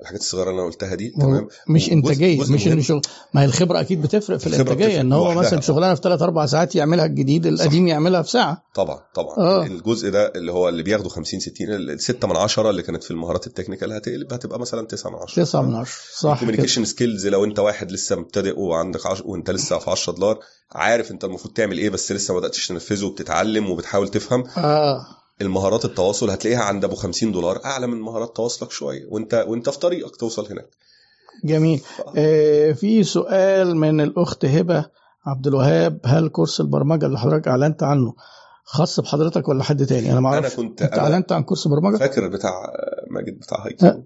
الحاجات 0.00 0.20
الصغيرة 0.20 0.50
اللي 0.50 0.60
أنا 0.62 0.70
قلتها 0.70 0.94
دي 0.94 1.10
تمام؟ 1.10 1.48
مش 1.68 1.92
إنتاجية 1.92 2.38
جزء 2.38 2.54
مش. 2.54 2.66
ان 2.68 2.82
شغل 2.82 3.00
ما 3.34 3.40
هي 3.40 3.44
الخبرة 3.44 3.80
أكيد 3.80 4.02
بتفرق 4.02 4.36
في 4.36 4.46
الإنتاجية 4.46 5.00
إن 5.00 5.12
هو. 5.12 5.34
مثلا 5.34 5.60
شغلانة 5.60 5.94
في 5.94 6.00
3 6.00 6.24
4 6.24 6.46
ساعات 6.46 6.74
يعملها 6.74 7.04
الجديد 7.04 7.46
القديم 7.46 7.88
يعملها 7.88 8.22
في 8.22 8.30
ساعة. 8.30 8.62
طبعا 8.74 8.98
طبعا. 9.14 9.36
آه. 9.38 9.66
الجزء 9.66 10.10
ده 10.10 10.32
اللي 10.36 10.52
هو 10.52 10.68
اللي 10.68 10.82
بياخده 10.82 11.08
50 11.08 11.40
60 11.40 11.68
الستة 11.70 12.28
من 12.28 12.36
عشرة 12.36 12.70
اللي 12.70 12.82
كانت 12.82 13.04
في 13.04 13.10
المهارات 13.10 13.46
ال 13.46 13.51
technical 13.51 13.92
هتقلب 13.92 14.32
هتبقى 14.32 14.58
مثلا 14.58 14.86
9 14.86 15.10
من 15.10 15.16
10 15.16 15.42
9 15.44 15.62
من 15.62 15.74
10 15.74 15.92
صح 16.18 16.32
ال 16.32 16.36
communication 16.36 16.84
skills 16.84 17.26
لو 17.26 17.44
أنت 17.44 17.58
واحد 17.58 17.92
لسه 17.92 18.16
مبتدئ 18.16 18.58
وعندك 18.58 19.06
عش... 19.06 19.20
وأنت 19.24 19.50
لسه 19.50 19.78
في 19.78 19.90
10 19.90 20.12
دولار 20.12 20.38
عارف 20.72 21.10
أنت 21.10 21.24
المفروض 21.24 21.54
تعمل 21.54 21.78
إيه 21.78 21.90
بس 21.90 22.12
لسه 22.12 22.34
ما 22.34 22.40
بدأتش 22.40 22.66
تنفذه 22.68 23.04
وبتتعلم 23.04 23.70
وبتحاول 23.70 24.08
تفهم. 24.08 24.44
آه. 24.56 25.06
المهارات 25.40 25.84
التواصل 25.84 26.30
هتلاقيها 26.30 26.62
عند 26.62 26.84
أبو 26.84 26.94
50 26.94 27.32
دولار 27.32 27.64
أعلى 27.64 27.86
من 27.86 28.00
مهارات 28.00 28.36
تواصلك 28.36 28.70
شوية 28.70 29.06
وأنت 29.08 29.44
وأنت 29.48 29.70
في 29.70 29.78
طريقك 29.78 30.16
توصل 30.16 30.46
هناك 30.52 30.68
جميل 31.44 31.80
آه 32.16 32.72
في 32.72 33.04
سؤال 33.04 33.76
من 33.76 34.00
الأخت 34.00 34.44
هبة 34.44 34.86
عبد 35.26 35.46
الوهاب 35.46 36.00
هل 36.04 36.28
كورس 36.28 36.60
البرمجة 36.60 37.06
اللي 37.06 37.18
حضرتك 37.18 37.48
أعلنت 37.48 37.82
عنه 37.82 38.14
خاص 38.64 39.00
بحضرتك 39.00 39.48
ولا 39.48 39.62
حد 39.64 39.86
تاني 39.86 40.12
أنا 40.12 40.20
ما 40.20 40.38
أنا 40.38 40.48
كنت 40.48 40.82
أنت 40.82 40.98
أعلنت 40.98 41.32
عن 41.32 41.42
كورس 41.42 41.68
برمجه 41.68 41.96
فاكر 41.96 42.28
بتاع 42.28 42.52
ماجد 43.10 43.38
بتاع 43.38 43.66
هايكي 43.66 43.86
آه. 43.86 44.02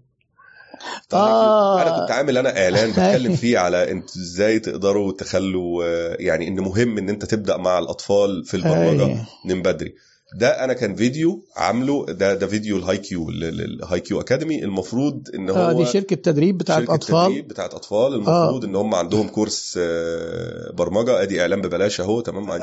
بتاع 1.06 1.20
هايكي. 1.20 1.46
آه. 1.46 1.82
أنا 1.82 2.00
كنت 2.00 2.10
عامل 2.10 2.38
أنا 2.38 2.64
إعلان 2.64 2.90
بتكلم 2.96 3.36
فيه 3.36 3.58
على 3.58 3.90
أنتوا 3.90 4.22
إزاي 4.22 4.58
تقدروا 4.58 5.12
تخلوا 5.12 5.84
آه، 5.84 6.16
يعني 6.20 6.48
إن 6.48 6.60
مهم 6.60 6.98
إن 6.98 7.08
أنت 7.08 7.24
تبدأ 7.24 7.56
مع 7.56 7.78
الأطفال 7.78 8.44
في 8.44 8.56
البرمجة 8.56 9.06
أي. 9.06 9.24
من 9.44 9.62
بدري 9.62 9.94
ده 10.38 10.64
أنا 10.64 10.72
كان 10.72 10.94
فيديو 10.94 11.44
عامله 11.56 12.06
ده 12.08 12.34
ده 12.34 12.46
فيديو 12.46 12.76
الهاي 12.76 12.98
كيو 12.98 13.28
الهاي 13.30 14.00
كيو 14.00 14.20
اكاديمي 14.20 14.64
المفروض 14.64 15.28
إن 15.34 15.50
هو 15.50 15.56
آه 15.56 15.72
دي 15.72 15.86
شركة 15.86 16.16
تدريب 16.16 16.58
بتاعت 16.58 16.78
شركة 16.80 16.94
أطفال. 16.94 17.26
تدريب 17.28 17.48
بتاعت 17.48 17.74
أطفال. 17.74 18.14
المفروض 18.14 18.64
إن 18.64 18.76
هم 18.76 18.94
عندهم 18.94 19.28
كورس 19.28 19.78
آه، 19.82 20.72
برمجة. 20.72 21.22
أدي 21.22 21.40
اعلان 21.42 21.60
ببلاش 21.60 22.00
أهو 22.00 22.20
تمام؟ 22.20 22.50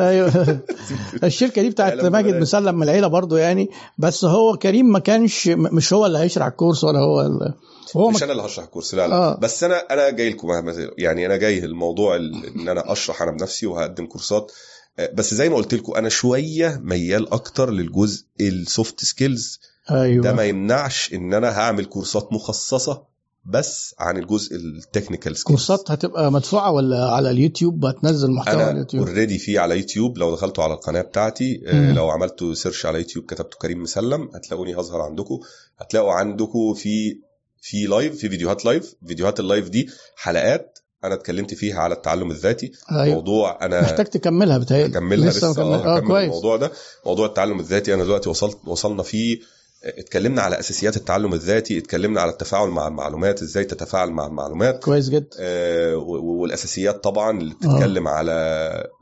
أيوه. 0.00 0.60
الشركة 1.24 1.62
دي 1.62 1.70
بتاعت 1.70 2.00
ماجد. 2.04 2.34
مسلم 2.34 2.74
من 2.74 2.82
العيلة 2.82 3.06
برضو 3.06 3.36
يعني. 3.36 3.70
بس 3.98 4.24
هو 4.24 4.56
كريم 4.56 4.86
ما 4.92 4.98
كانش 4.98 5.48
مش 5.48 5.92
هو 5.92 6.06
اللي 6.06 6.18
هيشرح 6.18 6.46
الكورس 6.46 6.84
ولا 6.84 6.98
هو 6.98 7.20
ال... 7.20 7.54
هو 7.96 8.10
مش. 8.10 8.22
أنا 8.22 8.32
اللي 8.32 8.42
هشرح 8.42 8.64
الكورس 8.64 8.94
لا 8.94 9.08
لا. 9.08 9.14
آه. 9.14 9.38
بس 9.42 9.64
أنا 9.64 9.76
أنا 9.78 10.10
جاي 10.10 10.30
لكم 10.30 10.48
مهما- 10.48 10.90
يعني 10.98 11.26
أنا 11.26 11.36
جاي 11.36 11.58
الموضوع 11.64 12.16
ال- 12.16 12.46
إن 12.60 12.68
أنا 12.68 12.92
أشرح 12.92 13.22
أنا 13.22 13.30
بنفسي 13.30 13.66
وهقدم 13.66 14.06
كورسات. 14.06 14.52
آه، 14.52 14.73
بس 15.14 15.34
زي 15.34 15.48
ما 15.48 15.56
قلت 15.56 15.74
لكم 15.74 15.94
أنا 15.94 16.08
شوية 16.08 16.80
ميال 16.82 17.32
أكتر 17.32 17.70
للجزء 17.70 18.24
ال 18.40 18.53
soft 18.53 19.04
skills 19.04 19.60
أيوه. 19.90 20.24
ده 20.24 20.32
ما 20.32 20.44
يمنعش 20.44 21.14
إن 21.14 21.34
أنا 21.34 21.48
هعمل 21.58 21.84
كورسات 21.84 22.32
مخصصة 22.32 23.02
بس 23.46 23.94
عن 23.98 24.16
الجزء 24.16 24.56
ال 24.56 24.64
technical 24.64 25.36
skills 25.36 25.42
كورسات 25.42 25.90
هتبقى 25.90 26.32
مدفوعة 26.32 26.72
ولا 26.72 27.04
على 27.10 27.30
اليوتيوب؟ 27.30 27.84
هتنزل 27.84 28.30
محتوى 28.30 28.54
على 28.54 28.62
أنا 28.62 28.70
اليوتيوب؟ 28.72 29.08
already 29.08 29.38
في 29.38 29.58
على 29.58 29.76
يوتيوب 29.76 30.18
لو 30.18 30.34
دخلتوا 30.34 30.64
على 30.64 30.74
القناة 30.74 31.00
بتاعتي 31.02 31.62
آه، 31.66 31.74
مم. 31.74 31.94
لو 31.94 32.10
عملتوا 32.10 32.54
search 32.54 32.86
على 32.86 32.98
يوتيوب 32.98 33.24
كتبتوا 33.24 33.58
كريم 33.60 33.82
مسلم 33.82 34.30
هتلاقوني 34.34 34.74
هظهر 34.74 35.00
عندكم. 35.00 35.40
هتلاقوا 35.78 36.12
عندكم 36.12 36.74
في 36.74 37.18
في 37.60 37.86
live 37.86 38.18
في 38.18 38.28
فيديوهات 38.28 38.64
live 38.64 38.94
فيديوهات 39.06 39.40
ال 39.40 39.46
live 39.46 39.68
دي 39.68 39.88
حلقات 40.16 40.78
أنا 41.06 41.14
اتكلمت 41.14 41.54
فيها 41.54 41.80
على 41.80 41.94
التعلم 41.94 42.30
الذاتي. 42.30 42.72
أيوه. 42.92 43.14
موضوع 43.14 43.58
أنا 43.62 43.80
محتاج 43.80 44.06
تكملها 44.06 44.58
بتهيألي. 44.58 44.92
هكملها 44.92 45.30
لسه, 45.30 45.46
آه 45.62 45.74
آه 45.74 45.96
هكمل 45.96 46.08
كويس. 46.08 46.24
الموضوع 46.28 46.56
ده. 46.56 46.72
موضوع 47.06 47.26
التعلم 47.26 47.60
الذاتي 47.60 47.94
أنا 47.94 48.04
دلوقتي 48.04 48.28
وصلت 48.28 48.58
وصلنا 48.66 49.02
فيه 49.02 49.38
آه، 49.84 50.00
اتكلمنا 50.00 50.42
على 50.42 50.58
أساسيات 50.60 50.96
التعلم 50.96 51.34
الذاتي 51.34 51.78
اتكلمنا 51.78 52.20
على 52.20 52.30
التفاعل 52.30 52.68
مع 52.68 52.88
المعلومات 52.88 53.42
إزاي 53.42 53.64
تتفاعل 53.64 54.10
مع 54.10 54.26
المعلومات. 54.26 54.84
كويس 54.84 55.08
جدا. 55.08 55.28
آه، 55.40 55.96
والأساسيات 55.96 57.04
طبعا 57.04 57.40
اللي 57.40 57.54
بتتكلم 57.54 58.08
على 58.08 58.32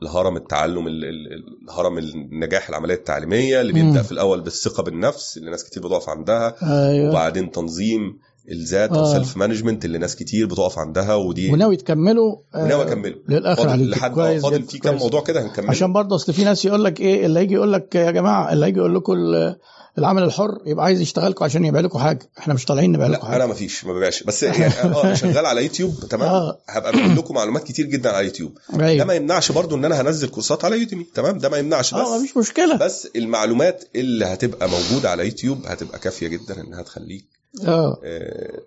الهرم 0.01 0.37
التعلم 0.37 0.87
ال- 0.87 1.05
ال- 1.05 1.63
الهرم 1.69 1.97
النجاح 1.97 2.69
العملية 2.69 2.93
التعليمية 2.95 3.61
اللي 3.61 3.73
بيبدأ. 3.73 4.01
في 4.01 4.11
الأول 4.11 4.41
بالثقة 4.41 4.83
بالنفس 4.83 5.37
اللي 5.37 5.51
ناس 5.51 5.63
كتير 5.63 5.87
بتقف 5.87 6.09
عندها. 6.09 6.55
أيوه. 6.89 7.09
وبعدين 7.09 7.51
تنظيم 7.51 8.19
الذات 8.51 8.89
أو 8.89 8.99
آه. 8.99 9.13
self 9.13 9.37
management 9.37 9.85
اللي 9.85 9.97
ناس 9.97 10.15
كتير 10.15 10.45
بتقف 10.45 10.79
عندها 10.79 11.15
ودي 11.15 11.51
وناوي 11.51 11.75
تكمله 11.77 12.39
آه، 12.55 12.63
وناوي 12.63 12.83
أكمله. 12.83 13.15
للآخر 13.29 13.63
فاضل 13.69 13.89
لحد 13.89 14.13
فاضل 14.15 14.63
في 14.63 14.77
كام. 14.79 14.95
موضوع 14.95 15.21
كده 15.23 15.41
هنكمله. 15.45 15.69
عشان 15.69 15.93
برضه 15.93 16.15
أصل 16.15 16.33
في 16.33 16.43
ناس 16.43 16.65
يقول 16.65 16.83
لك 16.83 16.99
إيه 17.01 17.25
اللي 17.25 17.39
هيجي 17.39 17.53
يقول 17.53 17.73
لك 17.73 17.95
يا 17.95 18.11
جماعة 18.11 18.53
اللي 18.53 18.65
هيجي 18.65 18.77
يقول 18.79 18.95
لكم 18.95 19.13
ال- 19.13 19.55
العمل 19.97 20.23
الحر 20.23 20.57
يبقى 20.65 20.85
عايز 20.85 21.01
يشتغلكم 21.01 21.45
عشان 21.45 21.65
يبيع 21.65 21.81
لكم 21.81 21.99
حاجة. 21.99 22.19
إحنا 22.37 22.53
مش 22.53 22.65
طالعين 22.65 22.91
نبيع 22.91 23.07
لكم 23.07 23.13
لا 23.21 23.27
أنا 23.27 23.31
حاجة 23.33 23.45
ما 23.47 23.53
فيش 23.53 23.85
ما 23.85 23.93
ببيعش. 23.93 24.23
بس 24.23 24.43
يعني 24.43 24.65
آه 24.65 25.03
أنا 25.03 25.15
شغال 25.15 25.45
على 25.45 25.63
يوتيوب 25.63 25.95
تمام؟ 26.09 26.29
آه. 26.29 26.57
هبقى 26.69 26.91
بقول 26.91 27.15
لكم 27.17 27.35
معلومات 27.35 27.63
كتير 27.63 27.85
جدا 27.85 28.09
على 28.09 28.25
يوتيوب. 28.25 28.57
ده 28.73 28.85
أيوه 28.87 29.05
ما 29.05 29.13
يمنعش 29.13 29.51
برضو 29.51 29.75
إن 29.75 29.85
أنا 29.85 30.01
هنزل 30.01 30.27
كورسات 30.29 30.65
على 30.65 30.79
يوتيوب 30.79 31.03
تمام؟ 31.15 31.37
ده 31.37 31.49
ما 31.49 31.57
يمنعش. 31.57 31.93
بس 31.93 31.99
آه 31.99 32.17
مفيش 32.19 32.37
مشكلة. 32.37 32.75
بس 32.77 33.07
المعلومات 33.15 33.83
اللي 33.95 34.25
هتبقى 34.25 34.69
موجودة 34.69 35.09
على 35.09 35.25
يوتيوب 35.25 35.65
هتبقى 35.65 35.99
كافية 35.99 36.27
جدا 36.27 36.61
إنها 36.61 36.81
تخليك 36.81 37.25
آه. 37.67 37.99
آه، 38.03 38.59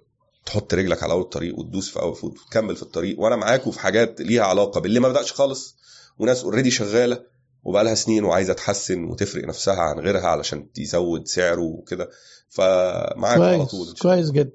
تحط 0.47 0.75
رجلك 0.75 1.03
على 1.03 1.13
أول 1.13 1.23
الطريق 1.23 1.59
وتدوس 1.59 1.91
في 1.91 2.01
أول 2.01 2.17
وتكمل 2.23 2.77
في 2.77 2.83
الطريق. 2.83 3.21
وأنا 3.21 3.37
معاكم 3.37 3.71
في 3.71 3.81
حاجات 3.81 4.21
ليها 4.21 4.43
علاقة 4.43 4.81
باللي 4.81 5.01
ما 5.01 5.09
بدأش 5.09 5.33
خالص. 5.33 5.77
وناس 6.19 6.45
اوريدي 6.45 6.71
شغالة 6.71 7.21
وبقى 7.65 7.85
لها 7.85 7.95
سنين 7.95 8.25
وعايزة 8.25 8.53
تحسن 8.53 9.05
وتفرق 9.05 9.45
نفسها 9.45 9.75
عن 9.81 9.99
غيرها 10.01 10.27
علشان 10.27 10.73
تزود 10.73 11.27
سعره 11.29 11.61
وكده. 11.63 12.09
فمعاكم 12.49 13.43
على 13.43 13.67
طول. 13.67 13.95
كويس 14.03 14.31
جدا. 14.31 14.53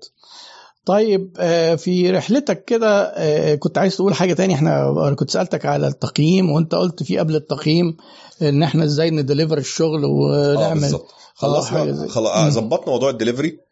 طيب 0.85 1.33
آه، 1.39 1.75
في 1.75 2.11
رحلتك 2.11 2.65
كده 2.65 3.01
آه، 3.03 3.55
كنت 3.55 3.77
عايز 3.77 3.95
تقول 3.95 4.13
حاجة 4.13 4.33
تاني. 4.33 4.53
إحنا 4.53 5.15
كنت 5.17 5.29
سألتك 5.29 5.65
على 5.65 5.87
التقييم 5.87 6.51
وأنت 6.51 6.75
قلت 6.75 7.03
في 7.03 7.17
قبل 7.19 7.35
التقييم 7.35 7.97
إن 8.41 8.63
إحنا 8.63 8.83
إزاي 8.83 9.09
ندليفر 9.09 9.57
الشغل 9.57 10.03
آه 10.03 10.07
ونعمل 10.07 10.79
بالظبط 10.81 11.07
خلصنا 11.35 11.91
زي- 11.91 12.07
خلاص 12.07 12.37
مم. 12.37 12.49
ظبطنا 12.49 12.85
موضوع 12.91 13.09
الدليفري. 13.09 13.49
آه، 13.49 13.70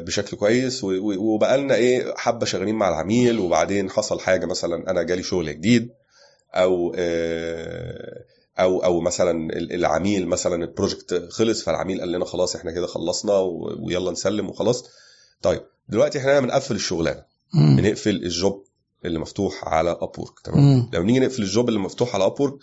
بشكل 0.00 0.36
كويس 0.36 0.80
وبقى 0.84 1.58
لنا 1.58 1.74
إيه 1.74 2.14
حبة 2.16 2.46
شغالين 2.46 2.74
مع 2.74 2.88
العميل 2.88 3.38
وبعدين 3.38 3.90
حصل 3.90 4.20
حاجة 4.20 4.46
مثلا 4.46 4.90
أنا 4.90 5.02
جالي 5.02 5.22
شغل 5.22 5.46
جديد 5.54 5.90
أو 6.54 6.94
آه، 6.98 8.24
أو 8.58 8.84
أو 8.84 9.00
مثلا 9.00 9.30
ال- 9.30 9.72
العميل 9.72 10.26
مثلا 10.28 10.64
ال 10.64 10.72
project 10.72 11.28
خلص 11.30 11.62
فالعميل 11.64 12.00
قال 12.00 12.12
لنا 12.12 12.24
خلاص 12.24 12.56
إحنا 12.56 12.70
كده 12.72 12.86
خلصنا 12.86 13.32
ويلا 13.78 14.10
نسلم 14.10 14.48
وخلاص 14.48 14.84
طيب 15.42 15.60
دلوقتي 15.88 16.18
إحنا 16.18 16.40
بنقفل 16.40 16.74
الشغلانة. 16.74 17.22
بنقفل 17.54 18.10
ال 18.10 18.23
job 18.23 18.64
اللي 19.04 19.18
مفتوح 19.18 19.64
على 19.68 19.90
ابورك 19.90 20.40
تمام. 20.44 20.90
لو 20.92 21.02
نيجي 21.02 21.20
نقفل 21.20 21.42
ال 21.42 21.48
job 21.48 21.68
اللي 21.68 21.80
مفتوح 21.80 22.14
على 22.14 22.26
ابورك 22.26 22.54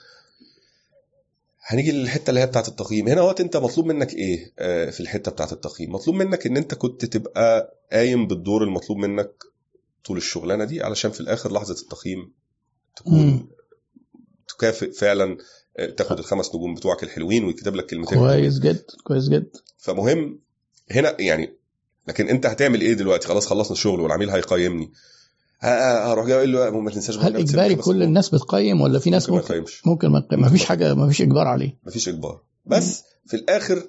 هنيجي 1.72 1.92
للحتة 1.92 2.30
اللي 2.30 2.40
هي 2.40 2.46
بتاعه 2.46 2.68
التقييم. 2.68 3.08
هنا 3.08 3.22
وقت 3.22 3.42
أنت 3.42 3.58
مطلوب 3.58 3.86
منك 3.88 4.14
إيه 4.14 4.54
آه، 4.60 4.90
في 4.90 5.00
الحتة 5.00 5.32
بتاعه 5.32 5.52
التقييم؟ 5.52 5.92
مطلوب 5.92 6.16
منك 6.16 6.46
إن 6.48 6.58
أنت 6.58 6.74
كنت 6.74 7.06
تبقى 7.06 7.78
قايم 7.92 8.28
بالدور 8.28 8.64
المطلوب 8.64 8.98
منك 9.00 9.32
طول 10.06 10.18
الشغلانة 10.18 10.64
دي 10.64 10.84
علشان 10.84 11.12
في 11.12 11.20
الآخر 11.20 11.54
لحظة 11.54 11.74
التقييم 11.82 12.32
تكون. 12.96 13.50
تكافئ 14.48 14.92
فعلا 14.92 15.38
آه، 15.78 15.86
تاخد 15.90 16.20
الخمس 16.20 16.56
نجوم 16.56 16.76
بتوعك 16.76 17.04
الحلوين 17.04 17.44
ويكتب 17.46 17.76
لك 17.76 17.86
كلمتين. 17.86 18.18
كويس 18.20 18.60
جدا 18.60 18.84
كويس 19.04 19.30
جدا 19.30 19.60
فمهم 19.78 20.40
هنا 20.92 21.22
يعني 21.22 21.54
لكن 22.08 22.28
أنت 22.30 22.46
هتعمل 22.46 22.82
إيه 22.82 22.94
دلوقتي؟ 22.94 23.28
خلاص 23.28 23.48
خلصنا 23.48 23.72
الشغل 23.74 24.00
والعميل 24.02 24.30
هيقيمني. 24.30 24.92
هروح 25.64 26.26
جاي 26.26 26.38
أقول 26.38 26.54
له 26.54 26.80
ما 26.80 26.92
تنساش 26.92 27.18
هل 27.18 27.38
إجباري 27.38 27.76
كل. 27.76 28.04
الناس 28.04 28.30
بتقيم 28.30 28.82
ولا 28.82 29.00
في 29.00 29.10
ناس 29.10 29.30
ممكن 29.30 29.36
ما 29.36 29.42
ممكن 29.42 29.54
يقيمش 29.54 29.88
ممكن 29.88 30.08
ما 30.08 30.24
ما 30.32 30.50
فيش 30.50 30.66
حاجة 30.66 30.94
ما 30.94 31.08
فيش 31.08 31.22
إجبار 31.22 31.48
عليه. 31.48 31.78
مفيش 31.88 32.10
إجبار. 32.10 32.42
بس 32.66 33.04
في 33.26 33.34
الآخر 33.36 33.84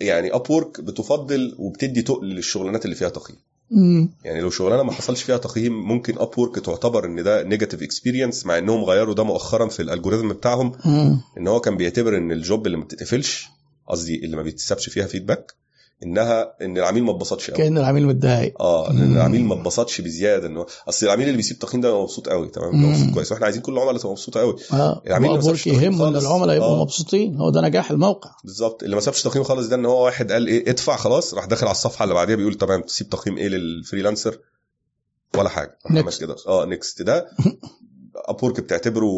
يعني 0.00 0.34
اب 0.34 0.50
وورك 0.50 0.80
بتفضل 0.80 1.54
وبتدي 1.58 2.02
تقل 2.02 2.26
للشغلانات 2.26 2.84
اللي 2.84 2.96
فيها 2.96 3.08
تقييم. 3.08 3.38
مم. 3.70 4.10
يعني 4.24 4.40
لو 4.40 4.50
شغلانة 4.50 4.82
ما 4.82 4.92
حصلش 4.92 5.22
فيها 5.22 5.36
تقييم 5.36 5.72
ممكن 5.88 6.18
اب 6.18 6.38
وورك 6.38 6.58
تعتبر 6.64 7.04
إن 7.04 7.22
ده 7.22 7.42
negative 7.42 7.82
experience 7.82 8.46
مع 8.46 8.58
إنهم 8.58 8.84
غيروا 8.84 9.14
ده 9.14 9.24
مؤخرا 9.24 9.68
في 9.68 9.82
ال 9.82 9.87
algorithm 9.87 10.28
بتاعهم. 10.28 10.72
مم. 10.84 11.20
إن 11.38 11.48
هو 11.48 11.60
كان 11.60 11.76
بيعتبر 11.76 12.16
إن 12.16 12.32
ال 12.32 12.40
job 12.40 12.66
اللي 12.66 12.76
ما 12.78 12.84
بتتقفلش 12.84 13.48
قصدي 13.88 14.24
اللي 14.24 14.36
ما 14.36 14.42
بيتسابش 14.42 14.88
فيها 14.88 15.06
feedback 15.06 15.52
إنها 16.02 16.54
إن 16.62 16.78
العميل 16.78 17.04
ما 17.04 17.10
اتبسطش 17.10 17.50
قوي 17.50 17.58
كأن 17.58 17.78
العميل 17.78 18.06
متضايق. 18.06 18.62
آه 18.62 18.92
مم. 18.92 19.16
العميل 19.16 19.44
ما 19.44 19.54
اتبسطش 19.54 20.00
بزيادة 20.00 20.46
انه 20.46 20.66
أصل 20.88 21.06
العميل 21.06 21.26
اللي 21.26 21.36
بيسيب 21.36 21.58
تقييم 21.58 21.80
ده 21.80 22.02
مبسوط 22.02 22.28
قوي 22.28 22.48
تمام. 22.48 22.84
مبسوط 22.90 23.14
كويس. 23.14 23.32
وإحنا 23.32 23.44
عايزين 23.46 23.62
كل 23.62 23.72
العملاء 23.72 23.96
تبقى 23.96 24.10
مبسوطة 24.10 24.40
قوي 24.40 24.56
آه. 24.72 25.02
العميل 25.06 25.30
ما 25.30 25.40
سابش 25.40 25.66
يهمه 25.66 26.08
إن. 26.08 26.16
العملاء 26.16 26.56
يبقوا 26.56 26.76
آه. 26.76 26.82
مبسوطين. 26.82 27.36
هو 27.36 27.50
ده 27.50 27.60
نجاح 27.60 27.90
الموقع. 27.90 28.30
بالظبط. 28.44 28.82
اللي 28.82 28.94
ما 28.94 29.00
سابش 29.00 29.22
تقييم 29.22 29.44
خالص 29.44 29.68
ده 29.68 29.76
إن 29.76 29.86
هو 29.86 30.04
واحد 30.04 30.32
قال 30.32 30.46
إيه 30.46 30.70
ادفع 30.70 30.96
خلاص 30.96 31.34
راح 31.34 31.44
داخل 31.44 31.66
على 31.66 31.72
الصفحة 31.74 32.02
اللي 32.02 32.14
بعديها 32.14 32.36
بيقول 32.36 32.54
تمام 32.54 32.82
تسيب 32.82 33.08
تقييم 33.08 33.36
إيه 33.38 33.48
لل 33.48 33.62
freelancer؟ 33.62 34.38
ولا 35.38 35.48
حاجة. 35.48 35.78
Next. 35.88 36.20
كده. 36.20 36.36
آه 36.48 36.64
next 36.64 37.02
ده 37.02 37.26
ابورك 38.28 38.60
بتعتبره 38.60 39.08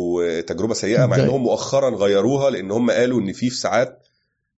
تجربة 0.40 0.74
سيئة 0.74 1.06
مع. 1.06 1.16
إنهم 1.16 1.42
مؤخرا 1.42 1.90
غيروها 1.96 2.50
لأن 2.50 2.70
هم 2.70 2.90
قالوا 2.90 3.20
إن 3.20 3.32
في 3.32 3.50
في 3.50 3.56
ساعات 3.56 4.05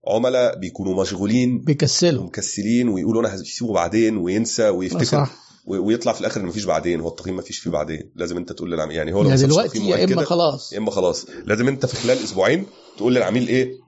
عملاء 0.06 0.58
بيكونوا 0.58 1.02
مشغولين 1.02 1.58
بيكسلوا. 1.58 2.22
ومكسلين 2.22 2.88
ويقولوا 2.88 3.20
أنا 3.20 3.34
هسيبه 3.34 3.72
بعدين 3.72 4.16
وينسى 4.16 4.68
ويفتكر 4.68 5.04
صح. 5.04 5.48
ويطلع 5.66 6.12
في 6.12 6.20
الآخر 6.20 6.40
ان 6.40 6.46
مفيش 6.46 6.64
بعدين 6.64 7.00
هو 7.00 7.08
التقييم 7.08 7.36
مفيش 7.36 7.58
فيه 7.58 7.70
بعدين. 7.70 8.10
لازم 8.14 8.36
أنت 8.36 8.52
تقول 8.52 8.72
للعميل 8.72 8.96
يعني 8.96 9.14
هو 9.14 9.22
لو 9.22 9.28
سابش 9.28 9.42
دلوقتي 9.42 9.78
يا 9.88 10.04
إما 10.04 10.24
خلاص. 10.24 10.72
يا 10.72 10.78
إما 10.78 10.90
خلاص. 10.90 11.26
لازم 11.44 11.68
أنت 11.68 11.86
في 11.86 11.96
خلال 11.96 12.24
أسبوعين 12.24 12.66
تقول 12.96 13.14
للعميل 13.14 13.48
إيه؟ 13.48 13.78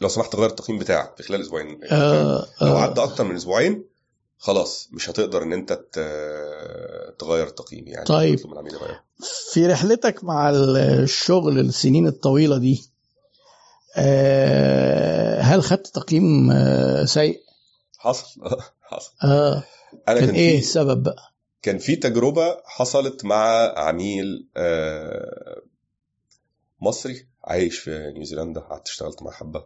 لو 0.00 0.08
سمحت 0.08 0.36
غير 0.36 0.46
التقييم 0.50 0.78
بتاعك 0.78 1.16
في 1.16 1.22
خلال 1.22 1.40
أسبوعين. 1.40 1.80
آه 1.84 2.46
لو 2.62 2.68
آه 2.68 2.82
عدى 2.82 3.00
أكتر 3.02 3.24
من 3.24 3.36
أسبوعين 3.36 3.84
خلاص 4.38 4.88
مش 4.92 5.10
هتقدر 5.10 5.42
إن 5.42 5.52
أنت 5.52 5.72
تغير 7.18 7.46
التقييم 7.46 7.88
يعني. 7.88 8.04
طيب. 8.04 8.38
في 9.52 9.66
رحلتك 9.66 10.24
مع 10.24 10.50
الشغل 10.50 11.58
السنين 11.58 12.06
الطويلة 12.06 12.58
دي 12.58 12.90
هل 15.40 15.62
خدت 15.62 15.86
تقييم 15.86 16.50
آه 16.50 17.04
سيء؟ 17.04 17.40
حصل. 17.98 18.40
حصل. 18.90 19.12
آه. 19.24 19.64
أنا 20.08 20.20
كان 20.20 20.26
كان 20.26 20.34
إيه 20.34 20.58
السبب 20.58 21.02
بقى؟ 21.02 21.34
كان 21.62 21.78
في 21.78 21.96
تجربة 21.96 22.56
حصلت 22.64 23.24
مع 23.24 23.72
عميل 23.76 24.48
آه، 24.56 25.62
مصري 26.80 27.26
عايش 27.44 27.78
في 27.78 28.12
نيوزيلندا 28.14 28.60
قعدت 28.60 28.88
اشتغلت 28.88 29.22
معاه 29.22 29.32
حبة. 29.32 29.64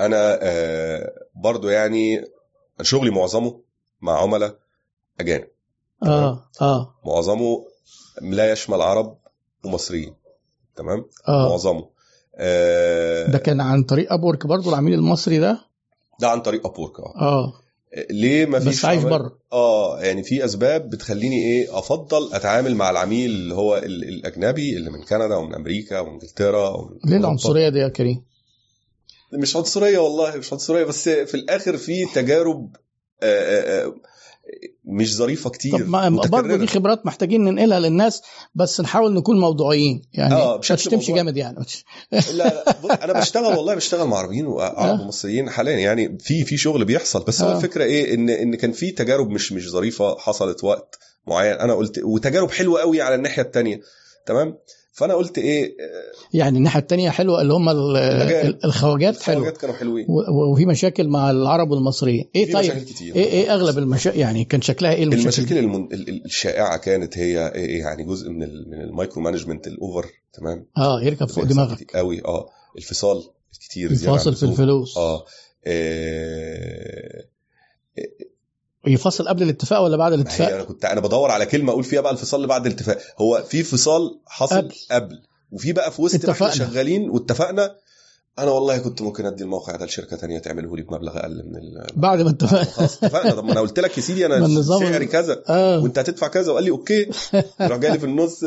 أنا 0.00 0.38
آه، 0.42 1.12
برضو 1.34 1.68
يعني 1.68 2.24
شغلي 2.82 3.10
معظمه 3.10 3.60
مع 4.00 4.18
عملاء 4.22 4.58
أجانب. 5.20 5.48
آه 6.02 6.50
آه. 6.60 6.94
معظمه 7.06 7.66
لا 8.22 8.52
يشمل 8.52 8.80
عرب 8.82 9.18
ومصريين. 9.64 10.14
تمام؟ 10.76 11.10
آه. 11.28 11.48
معظمه. 11.48 11.93
آه، 12.36 13.26
ده 13.30 13.38
كان 13.38 13.60
عن 13.60 13.82
طريق 13.82 14.12
ابورك 14.12 14.46
برضو 14.46 14.70
العميل 14.70 14.94
المصري 14.94 15.38
ده؟ 15.38 15.58
ده 16.20 16.28
عن 16.28 16.40
طريق 16.40 16.66
ابورك 16.66 17.00
آه. 17.00 17.14
آه. 17.20 17.52
ليه 18.10 18.46
ما 18.46 18.58
فيش 18.60 18.68
بس 18.78 18.84
عايش 18.84 19.02
بره. 19.02 19.38
آه 19.52 20.00
يعني 20.00 20.22
في 20.22 20.44
أسباب 20.44 20.90
بتخليني 20.90 21.36
إيه 21.44 21.78
أفضل 21.78 22.32
أتعامل 22.34 22.74
مع 22.74 22.90
العميل 22.90 23.30
اللي 23.30 23.54
هو 23.54 23.76
ال- 23.76 24.08
الأجنبي 24.08 24.76
اللي 24.76 24.90
من 24.90 25.02
كندا 25.02 25.36
ومن 25.36 25.54
أمريكا 25.54 25.98
ومن 26.00 26.12
إنجلترا 26.12 26.68
ومن 26.68 26.98
ليه. 27.04 27.16
العنصرية 27.16 27.68
دي 27.68 27.78
يا 27.78 27.88
كريم؟ 27.88 28.22
مش 29.32 29.56
عنصرية 29.56 29.98
والله 29.98 30.36
مش 30.36 30.52
عنصرية 30.52 30.84
بس 30.84 31.08
في 31.08 31.34
الآخر 31.34 31.76
في 31.76 32.04
تجارب 32.14 32.76
آه، 33.22 33.26
آه، 33.26 33.84
آه، 33.86 33.94
مش 34.86 35.16
ظريفة 35.16 35.50
كتير 35.50 35.78
طب 35.78 36.30
برضه. 36.30 36.56
دي 36.56 36.66
خبرات 36.66 37.06
محتاجين 37.06 37.44
ننقلها 37.44 37.80
للناس 37.80 38.22
بس 38.54 38.80
نحاول 38.80 39.14
نكون 39.14 39.40
موضوعيين 39.40 40.02
يعني 40.12 40.34
آه، 40.34 40.58
مش 40.58 40.70
موضوعي. 40.70 41.12
جامد 41.12 41.36
يعني 41.36 41.56
لا 42.12 42.64
لا 42.84 43.04
أنا 43.04 43.12
بشتغل 43.12 43.56
والله 43.56 43.74
بشتغل 43.74 44.06
مع 44.06 44.18
عربيين 44.18 44.46
وعرب 44.46 45.00
آه. 45.00 45.02
ومصريين 45.02 45.50
حاليا 45.50 45.78
يعني 45.78 46.18
في 46.18 46.44
في 46.44 46.56
شغل 46.56 46.84
بيحصل 46.84 47.24
بس 47.24 47.42
هو 47.42 47.50
آه. 47.50 47.56
الفكرة 47.56 47.84
إيه 47.84 48.14
إن 48.14 48.30
إن 48.30 48.54
كان 48.54 48.72
في 48.72 48.90
تجارب 48.90 49.30
مش 49.30 49.52
مش 49.52 49.70
ظريفة 49.70 50.18
حصلت 50.18 50.64
وقت 50.64 50.98
معين 51.26 51.54
أنا 51.54 51.74
قلت 51.74 52.00
وتجارب 52.04 52.50
حلوة 52.50 52.80
قوي 52.80 53.02
على 53.02 53.14
الناحية 53.14 53.42
الثانية 53.42 53.80
تمام 54.26 54.58
فأنا 54.96 55.14
قلت 55.14 55.38
إيه 55.38 55.76
يعني 56.32 56.58
الناحية 56.58 56.80
الثانية 56.80 57.10
حلوة 57.10 57.42
اللي 57.42 57.52
هم 57.54 57.68
الخواجات 58.64 59.22
حلوة. 59.22 59.38
الخواجات 59.38 59.60
كانوا 59.60 59.74
حلوين. 59.74 60.06
وفي 60.52 60.66
مشاكل 60.66 61.08
مع 61.08 61.30
العرب 61.30 61.70
والمصريين. 61.70 62.30
إيه 62.36 62.52
طيب؟ 62.52 62.64
مشاكل 62.64 62.80
كتير. 62.84 63.14
إيه 63.14 63.24
إيه 63.24 63.54
أغلب 63.54 63.78
المشاكل 63.78 64.18
يعني 64.18 64.44
كان 64.44 64.62
شكلها 64.62 64.92
إيه 64.92 65.02
المشاكل؟ 65.04 65.24
المشاكل؟ 65.26 65.58
المن... 65.58 65.84
ال- 65.92 66.08
ال- 66.08 66.24
الشائعة 66.24 66.76
كانت 66.76 67.18
هي 67.18 67.52
إيه 67.54 67.78
يعني 67.80 68.04
جزء 68.04 68.30
من 68.30 68.42
ال... 68.42 68.70
من 68.70 68.80
ال 68.80 68.87
micro 68.87 69.22
management 69.22 69.66
ال 69.66 69.74
over 69.74 70.06
تمام؟ 70.32 70.66
آه 70.76 71.02
يركب 71.02 71.28
فوق 71.28 71.44
دماغك. 71.44 71.96
قوي. 71.96 72.24
آه 72.24 72.48
الفصال 72.78 73.22
كتير 73.60 73.92
يفاصل 73.92 74.34
في. 74.34 74.42
الفلوس. 74.42 74.96
آه 74.98 75.24
آه، 75.66 77.24
يفاصل 78.86 79.28
قبل 79.28 79.42
الاتفاق 79.42 79.80
ولا 79.80 79.96
بعد 79.96 80.12
الاتفاق؟ 80.12 80.54
أنا 80.54 80.62
كنت 80.64 80.84
أنا 80.84 81.00
بدور 81.00 81.30
على 81.30 81.46
كلمة 81.46 81.72
أقول 81.72 81.84
فيها 81.84 82.00
بقى 82.00 82.12
الفصال 82.12 82.38
اللي 82.38 82.48
بعد 82.48 82.66
الاتفاق. 82.66 82.98
هو 83.18 83.44
في 83.48 83.62
فصال 83.62 84.18
حصل 84.26 84.56
قبل. 84.56 84.74
قبل. 84.90 85.22
وفي 85.52 85.72
بقى 85.72 85.90
في 85.90 86.02
وسط 86.02 86.26
ما 86.26 86.32
إحنا 86.32 86.46
اتفقنا. 86.48 86.68
شغالين 86.70 87.10
واتفقنا. 87.10 87.74
أنا 88.38 88.50
والله 88.50 88.78
كنت 88.78 89.02
ممكن 89.02 89.26
أدي 89.26 89.42
الموقع 89.44 89.76
ده 89.76 89.86
لشركة 89.86 90.16
تانية 90.16 90.38
تعمله 90.38 90.76
لي 90.76 90.82
بمبلغ 90.82 91.18
أقل 91.18 91.30
من 91.46 91.56
ال... 91.56 91.86
بعد 91.96 92.20
ما 92.20 92.30
اتفقنا. 92.30 92.64
خلاص 92.64 93.04
اتفقنا. 93.04 93.30
طب 93.34 93.44
ما 93.44 93.52
أنا 93.52 93.60
قلت 93.60 93.80
لك 93.80 93.96
يا 93.98 94.02
سيدي 94.02 94.26
أنا 94.26 94.62
سعري 94.62 95.06
كذا. 95.06 95.42
آه. 95.48 95.80
وأنت 95.82 95.98
هتدفع 95.98 96.28
كذا؟ 96.28 96.52
وقال 96.52 96.64
لي 96.64 96.70
okay. 96.70 97.10
راح 97.60 97.78
جاي 97.78 97.98
في 97.98 98.06
النص. 98.06 98.44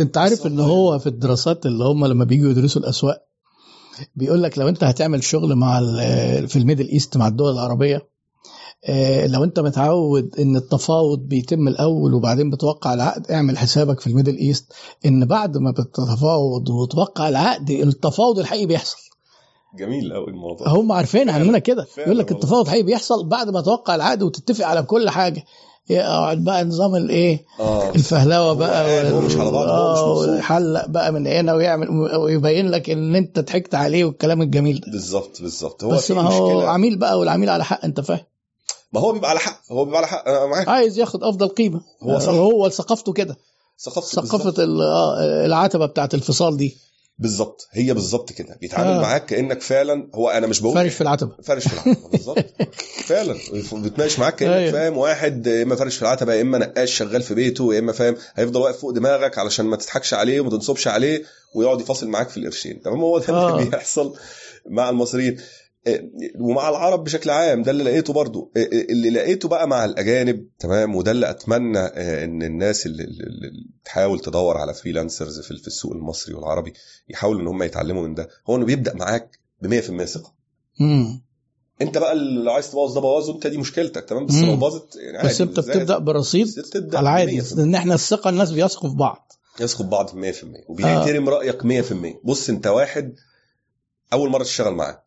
أنت 0.00 0.18
عارف 0.18 0.46
إن 0.46 0.60
هو 0.60 0.98
في 0.98 1.06
الدراسات 1.06 1.66
اللي 1.66 1.84
هم 1.84 2.06
لما 2.06 2.24
بييجوا 2.24 2.50
يدرسوا 2.50 2.82
الأسواق 2.82 3.22
بيقول 4.16 4.42
لك 4.42 4.58
لو 4.58 4.68
أنت 4.68 4.84
هتعمل 4.84 5.24
شغل 5.24 5.54
مع 5.54 5.80
في 6.46 6.56
ال 6.56 6.61
Middle 6.61 6.88
East 6.88 7.16
مع 7.16 7.28
الدول 7.28 7.52
العربية 7.52 7.96
آه، 7.96 8.09
لو 9.26 9.44
انت 9.44 9.60
متعود 9.60 10.30
ان 10.38 10.56
التفاوض 10.56 11.18
بيتم 11.18 11.68
الأول 11.68 12.14
وبعدين 12.14 12.50
بتوقع 12.50 12.94
العقد 12.94 13.30
اعمل 13.30 13.58
حسابك 13.58 14.00
في 14.00 14.06
ال 14.06 14.10
Middle 14.10 14.36
East 14.36 14.72
ان 15.06 15.26
بعد 15.26 15.56
ما 15.58 15.70
بتتفاوض 15.70 16.68
وتوقع 16.68 17.28
العقد 17.28 17.70
التفاوض 17.70 18.38
الحقيقي 18.38 18.66
بيحصل. 18.66 18.98
جميل 19.78 20.12
قوي 20.12 20.26
الموضوع. 20.28 20.68
هم 20.68 20.92
عارفين 20.92 21.30
عننا 21.30 21.58
كده. 21.58 21.86
يقول 21.98 22.18
لك. 22.18 22.32
التفاوض 22.32 22.64
الحقيقي 22.64 22.82
بيحصل 22.82 23.28
بعد 23.28 23.48
ما 23.50 23.60
توقع 23.60 23.94
العقد 23.94 24.22
وتتفق 24.22 24.66
على 24.66 24.82
كل 24.82 25.10
حاجة. 25.10 25.44
يقعد 25.90 26.44
بقى 26.44 26.64
نظام 26.64 26.96
الايه؟ 26.96 27.44
آه. 27.60 27.90
الفهلوة 27.90 28.52
بقى 28.52 29.10
هو 29.12 29.20
مش 29.20 29.36
على 29.36 29.50
بعض، 29.50 29.68
هو 29.68 30.22
مش 30.38 30.50
آه، 30.50 30.86
بقى 30.86 31.12
من 31.12 31.26
هنا 31.26 31.54
ويعمل 31.54 31.88
ويبين 32.16 32.68
لك 32.68 32.90
ان 32.90 33.16
انت 33.16 33.38
ضحكت 33.38 33.74
عليه 33.74 34.04
والكلام 34.04 34.42
الجميل 34.42 34.80
ده. 34.80 34.92
بالظبط 34.92 35.42
بالظبط. 35.42 35.84
هو 35.84 35.90
بس 35.90 36.10
ما 36.10 36.22
هو 36.22 36.60
عميل 36.60 36.98
بقى 36.98 37.18
والعميل 37.18 37.50
على 37.50 37.64
حق 37.64 37.84
انت 37.84 38.00
فاهم. 38.00 38.24
ما 38.92 39.00
هو 39.00 39.12
بيبقى 39.12 39.30
على 39.30 39.38
حق 39.38 39.60
هو 39.72 39.84
بيبقى 39.84 39.98
على 39.98 40.06
حق 40.08 40.28
أنا 40.28 40.46
معاك. 40.46 40.68
عايز 40.68 40.98
ياخد 40.98 41.24
أفضل 41.24 41.48
قيمة. 41.48 41.80
هو 42.02 42.18
صح. 42.18 42.28
هو 42.28 42.68
ثقافته 42.68 43.12
كده. 43.12 43.36
ثقافته. 43.80 44.22
ثقافة 44.22 44.54
آه، 44.62 45.46
العتبة 45.46 45.86
بتاعت 45.86 46.14
الفصال 46.14 46.56
دي. 46.56 46.76
بالظبط 47.18 47.68
هي 47.72 47.94
بالظبط 47.94 48.32
كده. 48.32 48.56
بيتعامل 48.60 48.90
آه. 48.90 49.00
معاك 49.00 49.26
كأنك 49.26 49.60
فعلا 49.62 50.08
هو 50.14 50.28
أنا 50.30 50.46
مش 50.46 50.60
بقول 50.60 50.74
فرش 50.74 50.94
في 50.94 51.00
العتبة. 51.00 51.32
فرش 51.42 51.68
في 51.68 51.72
العتبة 51.74 52.08
بالظبط. 52.08 52.44
فعلا. 53.08 53.36
بتناقش 53.72 54.18
معاك 54.18 54.36
كأنك 54.36 54.52
أيوة. 54.52 54.72
فاهم 54.72 54.98
واحد 54.98 55.46
يا 55.46 55.62
إما 55.62 55.76
فرش 55.76 55.96
في 55.96 56.02
العتبة 56.02 56.34
يا 56.34 56.42
إما 56.42 56.58
نقاش 56.58 56.94
شغال 56.94 57.22
في 57.22 57.34
بيته 57.34 57.74
يا 57.74 57.78
إما 57.78 57.92
فاهم 57.92 58.16
هيفضل 58.34 58.60
واقف 58.60 58.78
فوق 58.80 58.90
دماغك 58.90 59.38
علشان 59.38 59.66
ما 59.66 59.76
تضحكش 59.76 60.14
عليه 60.14 60.40
وما 60.40 60.50
تنصبش 60.50 60.88
عليه 60.88 61.22
ويقعد 61.54 61.80
يفاصل 61.80 62.08
معاك 62.08 62.28
في 62.28 62.36
القرشين. 62.36 62.82
تمام؟ 62.82 63.00
هو 63.00 63.18
ده 63.18 63.28
آه. 63.34 63.58
اللي 63.58 63.70
بيحصل 63.70 64.14
مع 64.66 64.90
المصريين. 64.90 65.36
ومع 66.40 66.68
العرب 66.68 67.04
بشكل 67.04 67.30
عام 67.30 67.62
ده 67.62 67.70
اللي 67.70 67.84
لقيته 67.84 68.12
برضو. 68.12 68.52
إيه، 68.56 68.72
إيه، 68.72 68.92
اللي 68.92 69.10
لقيته 69.10 69.48
بقى 69.48 69.68
مع 69.68 69.84
الأجانب 69.84 70.48
تمام؟ 70.58 70.96
وده 70.96 71.10
اللي 71.10 71.30
أتمنى 71.30 71.78
آه، 71.78 72.24
إن 72.24 72.42
الناس 72.42 72.86
اللي, 72.86 73.04
اللي 73.04 73.50
تحاول 73.84 74.20
تدور 74.20 74.56
على 74.56 74.74
freelancers 74.74 75.40
في 75.40 75.56
في 75.56 75.66
السوق 75.66 75.92
المصري 75.92 76.34
والعربي 76.34 76.72
يحاولوا 77.08 77.40
إن 77.40 77.46
هم 77.46 77.62
يتعلموا 77.62 78.08
من 78.08 78.14
ده. 78.14 78.28
هو 78.50 78.56
إنه 78.56 78.64
بيبدأ 78.64 78.94
معاك 78.94 79.38
ب 79.62 79.66
100% 79.80 80.04
ثقة. 80.04 80.34
أنت 81.82 81.98
بقى 81.98 82.12
اللي 82.12 82.50
عايز 82.52 82.70
تبوظ 82.70 82.94
ده 82.94 83.00
بوظه 83.00 83.34
أنت 83.34 83.46
دي 83.46 83.56
مشكلتك 83.58 84.04
تمام؟ 84.04 84.26
بس. 84.26 84.34
لو 84.34 84.56
باظت 84.56 84.96
يعني 84.96 85.18
عادي 85.18 85.28
بس 85.28 85.40
أنت 85.40 85.60
بتبدأ 85.60 85.98
برصيد 85.98 86.46
بس 86.46 86.70
تبدا 86.70 86.98
على 86.98 87.04
العادي 87.04 87.42
100%. 87.42 87.56
لأن 87.56 87.74
إحنا 87.74 87.94
الثقة 87.94 88.30
الناس 88.30 88.50
بيثقوا 88.50 88.90
في 88.90 88.96
بعض. 88.96 89.32
يثقوا 89.60 89.86
ببعض 89.86 90.10
100% 90.10 90.14
وبيحترم 90.68 91.28
رأيك 91.28 91.62
100% 91.62 91.94
بص 92.24 92.48
أنت 92.48 92.66
واحد 92.66 93.14
أول 94.12 94.30
مرة 94.30 94.42
تشتغل 94.42 94.74
معاه. 94.74 95.02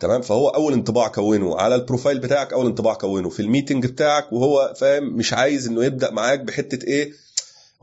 تمام؟ 0.00 0.22
فهو 0.22 0.48
أول 0.48 0.72
انطباع 0.72 1.08
كونه 1.08 1.56
على 1.56 1.74
ال 1.74 1.80
profile 1.80 2.18
بتاعك 2.18 2.52
أول 2.52 2.66
انطباع 2.66 2.94
كونه. 2.94 3.28
في 3.28 3.40
ال 3.40 3.46
meeting 3.46 3.86
بتاعك 3.86 4.32
وهو 4.32 4.74
فاهم 4.80 5.04
مش 5.04 5.32
عايز 5.32 5.68
إنه 5.68 5.84
يبدأ 5.84 6.10
معاك 6.10 6.40
بحتة 6.40 6.86
إيه؟ 6.86 7.12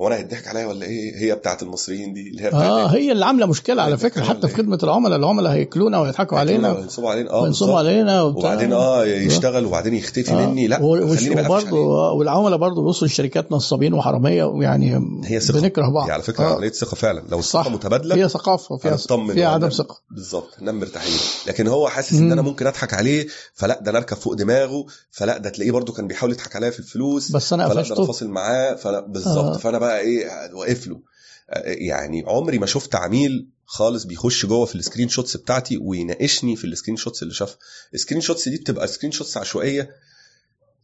هو 0.01 0.07
أنا 0.07 0.15
هيضحك 0.15 0.48
عليا 0.48 0.65
ولا 0.65 0.85
إيه 0.85 1.15
هي 1.22 1.35
بتاعت 1.35 1.64
المصريين 1.64 2.14
دي 2.14 2.30
اللي 2.30 2.43
هي 2.43 2.48
بتاعت 2.48 2.64
آه 2.64 2.93
إيه؟ 2.93 3.01
هي 3.01 3.11
اللي 3.11 3.25
عاملة 3.25 3.45
مشكلة 3.45 3.82
على 3.82 3.98
فكرة 3.98 4.24
حتى 4.24 4.48
في 4.48 4.56
خدمة 4.56 4.80
العملاء 4.83 5.17
العملاء 5.19 5.53
هيكلونا 5.53 5.99
ويضحكوا 6.01 6.38
علينا 6.38 6.80
ينصبوا 6.80 7.09
علينا 7.09 7.32
آه 7.32 7.41
وينصبوا. 7.41 7.77
علينا 7.77 8.22
وبتاع. 8.22 8.51
وبعدين 8.53 8.74
آه 8.74 9.06
يشتغل 9.06 9.65
وبعدين 9.65 9.93
يختفي 9.93 10.32
آه. 10.32 10.45
مني 10.45 10.67
لا 10.67 10.77
خليني 10.77 11.41
وبرضه. 11.41 11.77
والعملاء 12.14 12.57
برضه 12.57 12.82
بيوصلوا 12.82 13.09
الشركات 13.09 13.51
نصابين 13.51 13.93
وحرامية 13.93 14.43
ويعني 14.43 15.22
هي 15.25 15.40
ثقة 15.40 15.59
بنكره 15.61 15.90
بعض 15.93 16.07
هي 16.07 16.11
على 16.14 16.24
فكرة 16.24 16.43
آه. 16.45 16.53
عملية 16.56 16.69
ثقة 16.69 16.95
فعلا 16.95 17.24
لو. 17.30 17.40
الثقة 17.40 17.69
متبادلة 17.69 18.15
فيها 18.15 18.27
ثقافة 18.27 18.77
فيها 18.77 18.98
فيها 19.33 19.48
عدم. 19.49 19.69
ثقة 19.69 19.98
بالظبط 20.11 20.49
نام 20.61 20.80
مرتاحين 20.80 21.19
لكن 21.48 21.67
هو 21.67 21.88
حاسس 21.88 22.14
إن. 22.14 22.32
أنا 22.32 22.41
ممكن 22.41 22.67
أضحك 22.67 22.93
عليه 22.93 23.27
فلا 23.53 23.80
ده 23.82 23.91
أنا 23.91 23.99
اركب 23.99 24.17
فوق 24.17 24.33
دماغه 24.33 24.85
فلا 25.11 25.38
ده 25.38 25.49
تلاقيه 25.49 25.72
برضو 25.72 25.93
كان 25.93 26.07
بيحاول 26.07 26.32
يضحك 26.32 26.56
عليا 26.56 26.69
في 26.69 26.80
الفلوس 26.80 27.32
بس 27.32 27.53
أنا 27.53 27.64
فلا 27.69 27.74
ده 27.74 27.80
أنا 27.82 27.90
قفشته 27.90 28.06
فاصل 28.06 28.27
معاه 28.27 28.75
فلا 28.75 28.99
بالظبط 28.99 29.56
آه. 29.56 29.57
فأنا 29.57 29.84
بقى 29.85 29.99
إيه 29.99 30.53
واقف 30.53 30.88
له. 30.88 30.99
آه، 31.49 31.64
يعني 31.67 32.23
عمري 32.27 32.59
ما 32.59 32.65
شفت 32.65 32.95
عميل 32.95 33.47
خالص 33.65 34.03
بيخش 34.03 34.45
جوه 34.45 34.65
في 34.65 34.75
ال 34.75 35.09
screenshots 35.09 35.38
بتاعتي 35.38 35.77
ويناقشني 35.77 36.55
في 36.55 36.64
ال 36.67 36.98
screenshots 36.98 37.24
اللي 37.23 37.33
شافها. 37.33 37.57
ال 37.93 38.22
screenshots 38.22 38.49
دي 38.49 38.57
بتبقى 38.57 38.88
screenshots 38.88 39.38
عشوائية. 39.38 39.95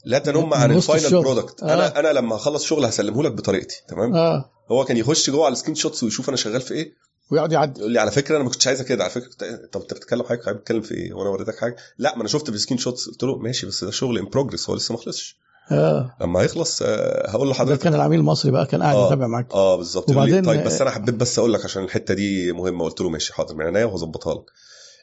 لا 0.05 0.19
تنم 0.19 0.53
عن 0.53 0.71
ال 0.71 0.77
final. 0.77 1.09
product. 1.09 1.63
آه. 1.63 1.73
أنا 1.73 1.99
أنا 1.99 2.07
لما 2.13 2.35
أخلص 2.35 2.63
شغل 2.63 2.85
هسلمه 2.85 3.23
لك 3.23 3.31
بطريقتي 3.31 3.83
تمام؟ 3.87 4.15
آه. 4.15 4.51
هو 4.71 4.85
كان 4.85 4.97
يخش 4.97 5.29
جوه 5.29 5.45
على 5.45 5.53
ال 5.53 5.75
screenshots 5.75 6.03
ويشوف 6.03 6.29
أنا 6.29 6.37
شغال 6.37 6.61
في 6.61 6.73
إيه. 6.73 6.93
ويقعد 7.31 7.51
يعدي. 7.51 7.79
يقول 7.79 7.91
لي 7.91 7.99
على 7.99 8.11
فكرة 8.11 8.35
أنا 8.35 8.43
ما 8.43 8.49
كنتش 8.49 8.67
عايزها 8.67 8.83
كده 8.83 9.03
على 9.03 9.11
فكرة 9.11 9.29
طب 9.71 9.81
أنت 9.81 9.93
بتتكلم 9.93 10.23
حضرتك 10.23 10.41
حضرتك 10.43 10.55
بتتكلم 10.59 10.81
في 10.81 10.93
إيه؟ 10.93 11.13
وأنا 11.13 11.29
وريتك 11.29 11.57
حاجة. 11.59 11.75
لا 11.97 12.15
ما 12.15 12.21
أنا 12.21 12.29
شفت 12.29 12.49
في 12.49 12.55
ال 12.55 12.77
screenshots. 12.77 13.09
قلت 13.09 13.23
له 13.23 13.37
ماشي 13.37 13.65
بس 13.65 13.83
ده 13.83 13.91
شغل 13.91 14.17
in 14.17 14.25
progress 14.25 14.69
هو 14.69 14.75
لسه 14.75 14.91
ما 14.91 14.97
خلصش. 15.01 15.37
آه. 15.71 16.15
لما 16.21 16.39
هيخلص 16.41 16.81
آه، 16.81 17.29
هقول 17.29 17.47
ده 17.47 17.53
لحضرتك. 17.53 17.81
كان 17.83 17.93
العميل 17.95 18.19
المصري 18.19 18.51
بقى 18.51 18.65
كان 18.65 18.83
قاعد 18.83 18.95
آه. 18.95 19.05
يتابع 19.07 19.27
معاك. 19.27 19.51
آه 19.53 19.75
بالظبط. 19.75 20.09
وبعدين- 20.09 20.45
طيب 20.45 20.63
بس 20.63 20.81
أنا 20.81 20.91
حبيت 20.91 21.15
بس 21.15 21.39
أقول 21.39 21.53
لك 21.53 21.65
عشان 21.65 21.83
الحتة 21.83 22.13
دي 22.13 22.51
مهمة 22.51 22.85
قلت 22.85 23.01
له 23.01 23.09
ماشي 23.09 23.33
حاضر 23.33 23.55
من 23.55 23.65
عينيا 23.65 23.85
وهظبطها 23.85 24.33
لك. 24.33 24.43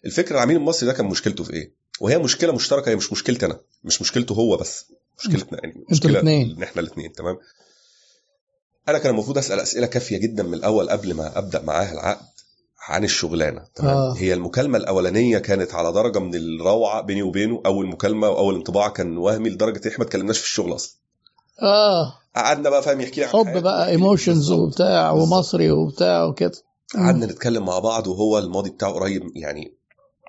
الفكرة 0.04 0.36
العميل 0.36 0.56
المصري 0.56 0.86
ده 0.86 0.92
كان 0.92 1.06
مشكلته 1.06 1.44
في 1.44 1.52
إيه؟ 1.52 1.72
وهي 2.00 2.18
مشكلة 2.18 2.52
مشتركة 2.52 2.88
هي 2.90 2.96
مش 2.96 3.12
مشكلتي 3.12 3.46
أنا 3.46 3.60
مش 3.84 4.02
مشكلته 4.02 4.32
هو 4.32 4.56
بس 4.56 4.84
مشكلتنا 5.18 5.58
يعني 5.62 5.84
مشكلة 5.90 6.10
الاتنين. 6.12 6.54
إن 6.56 6.62
إحنا 6.62 6.82
الاثنين 6.82 7.12
تمام؟ 7.12 7.38
أنا 8.88 8.98
كان 8.98 9.10
المفروض 9.12 9.38
أسأل 9.38 9.60
أسئلة 9.60 9.86
كافية 9.86 10.18
جدا 10.18 10.42
من 10.42 10.54
الأول 10.54 10.88
قبل 10.90 11.14
ما 11.14 11.38
أبدأ 11.38 11.62
معاه 11.62 11.92
العقد. 11.92 12.26
عن 12.88 13.04
الشغلانة. 13.04 13.64
تمام؟ 13.74 13.96
آه. 13.96 14.14
هي 14.16 14.34
المكالمة 14.34 14.78
الأولانية 14.78 15.38
كانت 15.38 15.74
على 15.74 15.92
درجة 15.92 16.18
من 16.18 16.34
الروعة 16.34 17.00
بيني 17.00 17.22
وبينه. 17.22 17.62
أول 17.66 17.86
مكالمة 17.86 18.28
وأول 18.28 18.54
انطباع 18.54 18.88
كان 18.88 19.16
وهمي 19.16 19.48
لدرجة 19.50 19.88
إحنا 19.88 19.98
ما 19.98 20.04
اتكلمناش 20.04 20.38
في 20.38 20.44
الشغل 20.44 20.74
أصلا. 20.74 20.94
آه. 21.62 22.14
قعدنا 22.36 22.70
بقى 22.70 22.82
فاهم 22.82 23.00
يحكي 23.00 23.20
لي 23.20 23.26
حب 23.26 23.62
بقى 23.62 23.88
emotions. 23.88 24.50
وبتاع. 24.50 25.10
ومصري 25.10 25.70
وبتاع 25.70 26.24
وكده. 26.24 26.52
قعدنا 26.94 27.26
نتكلم 27.26 27.64
مع 27.64 27.78
بعض 27.78 28.06
وهو 28.06 28.38
الماضي 28.38 28.70
بتاعه 28.70 28.92
قريب. 28.92 29.22
يعني 29.36 29.74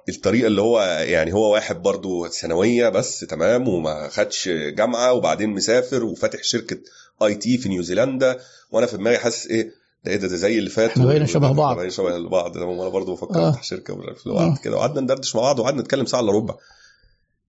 الطريقة 0.09 0.47
اللي 0.47 0.61
هو 0.61 0.81
يعني 0.81 1.33
هو 1.33 1.53
واحد 1.53 1.81
برضو 1.81 2.27
ثانوية 2.27 2.89
بس 2.89 3.19
تمام 3.19 3.67
وما 3.67 4.09
خدش 4.09 4.49
جامعة 4.49 5.13
وبعدين 5.13 5.49
مسافر 5.49 6.03
وفاتح 6.03 6.43
شركة 6.43 6.77
IT 7.23 7.57
في 7.57 7.69
نيوزيلندا. 7.69 8.39
وأنا 8.71 8.87
في 8.87 8.97
دماغي 8.97 9.17
حاسس 9.17 9.47
إيه 9.47 9.78
ده 10.03 10.11
إيه 10.11 10.17
ده, 10.17 10.27
ده 10.27 10.35
زي 10.35 10.59
اللي 10.59 10.69
فات 10.69 10.89
إحنا 10.89 11.05
بقينا 11.05 11.25
شبه 11.25 11.51
بعض. 11.51 11.75
بقينا 11.75 11.91
شبه 11.91 12.29
بعض. 12.29 12.57
ده 12.57 12.65
وأنا 12.65 12.89
برضو 12.89 13.13
بفكر 13.15 13.35
آه. 13.35 13.49
افتح 13.49 13.63
شركة 13.63 13.93
ومش 13.93 14.05
عارف 14.05 14.27
آه. 14.27 14.31
وقعدت 14.31 14.63
كده. 14.63 14.75
وقعدنا 14.75 15.01
ندردش 15.01 15.35
مع 15.35 15.41
بعض 15.41 15.59
وقعدنا 15.59 15.81
نتكلم 15.81 16.05
ساعة 16.05 16.19
إلا 16.19 16.31
ربع. 16.31 16.55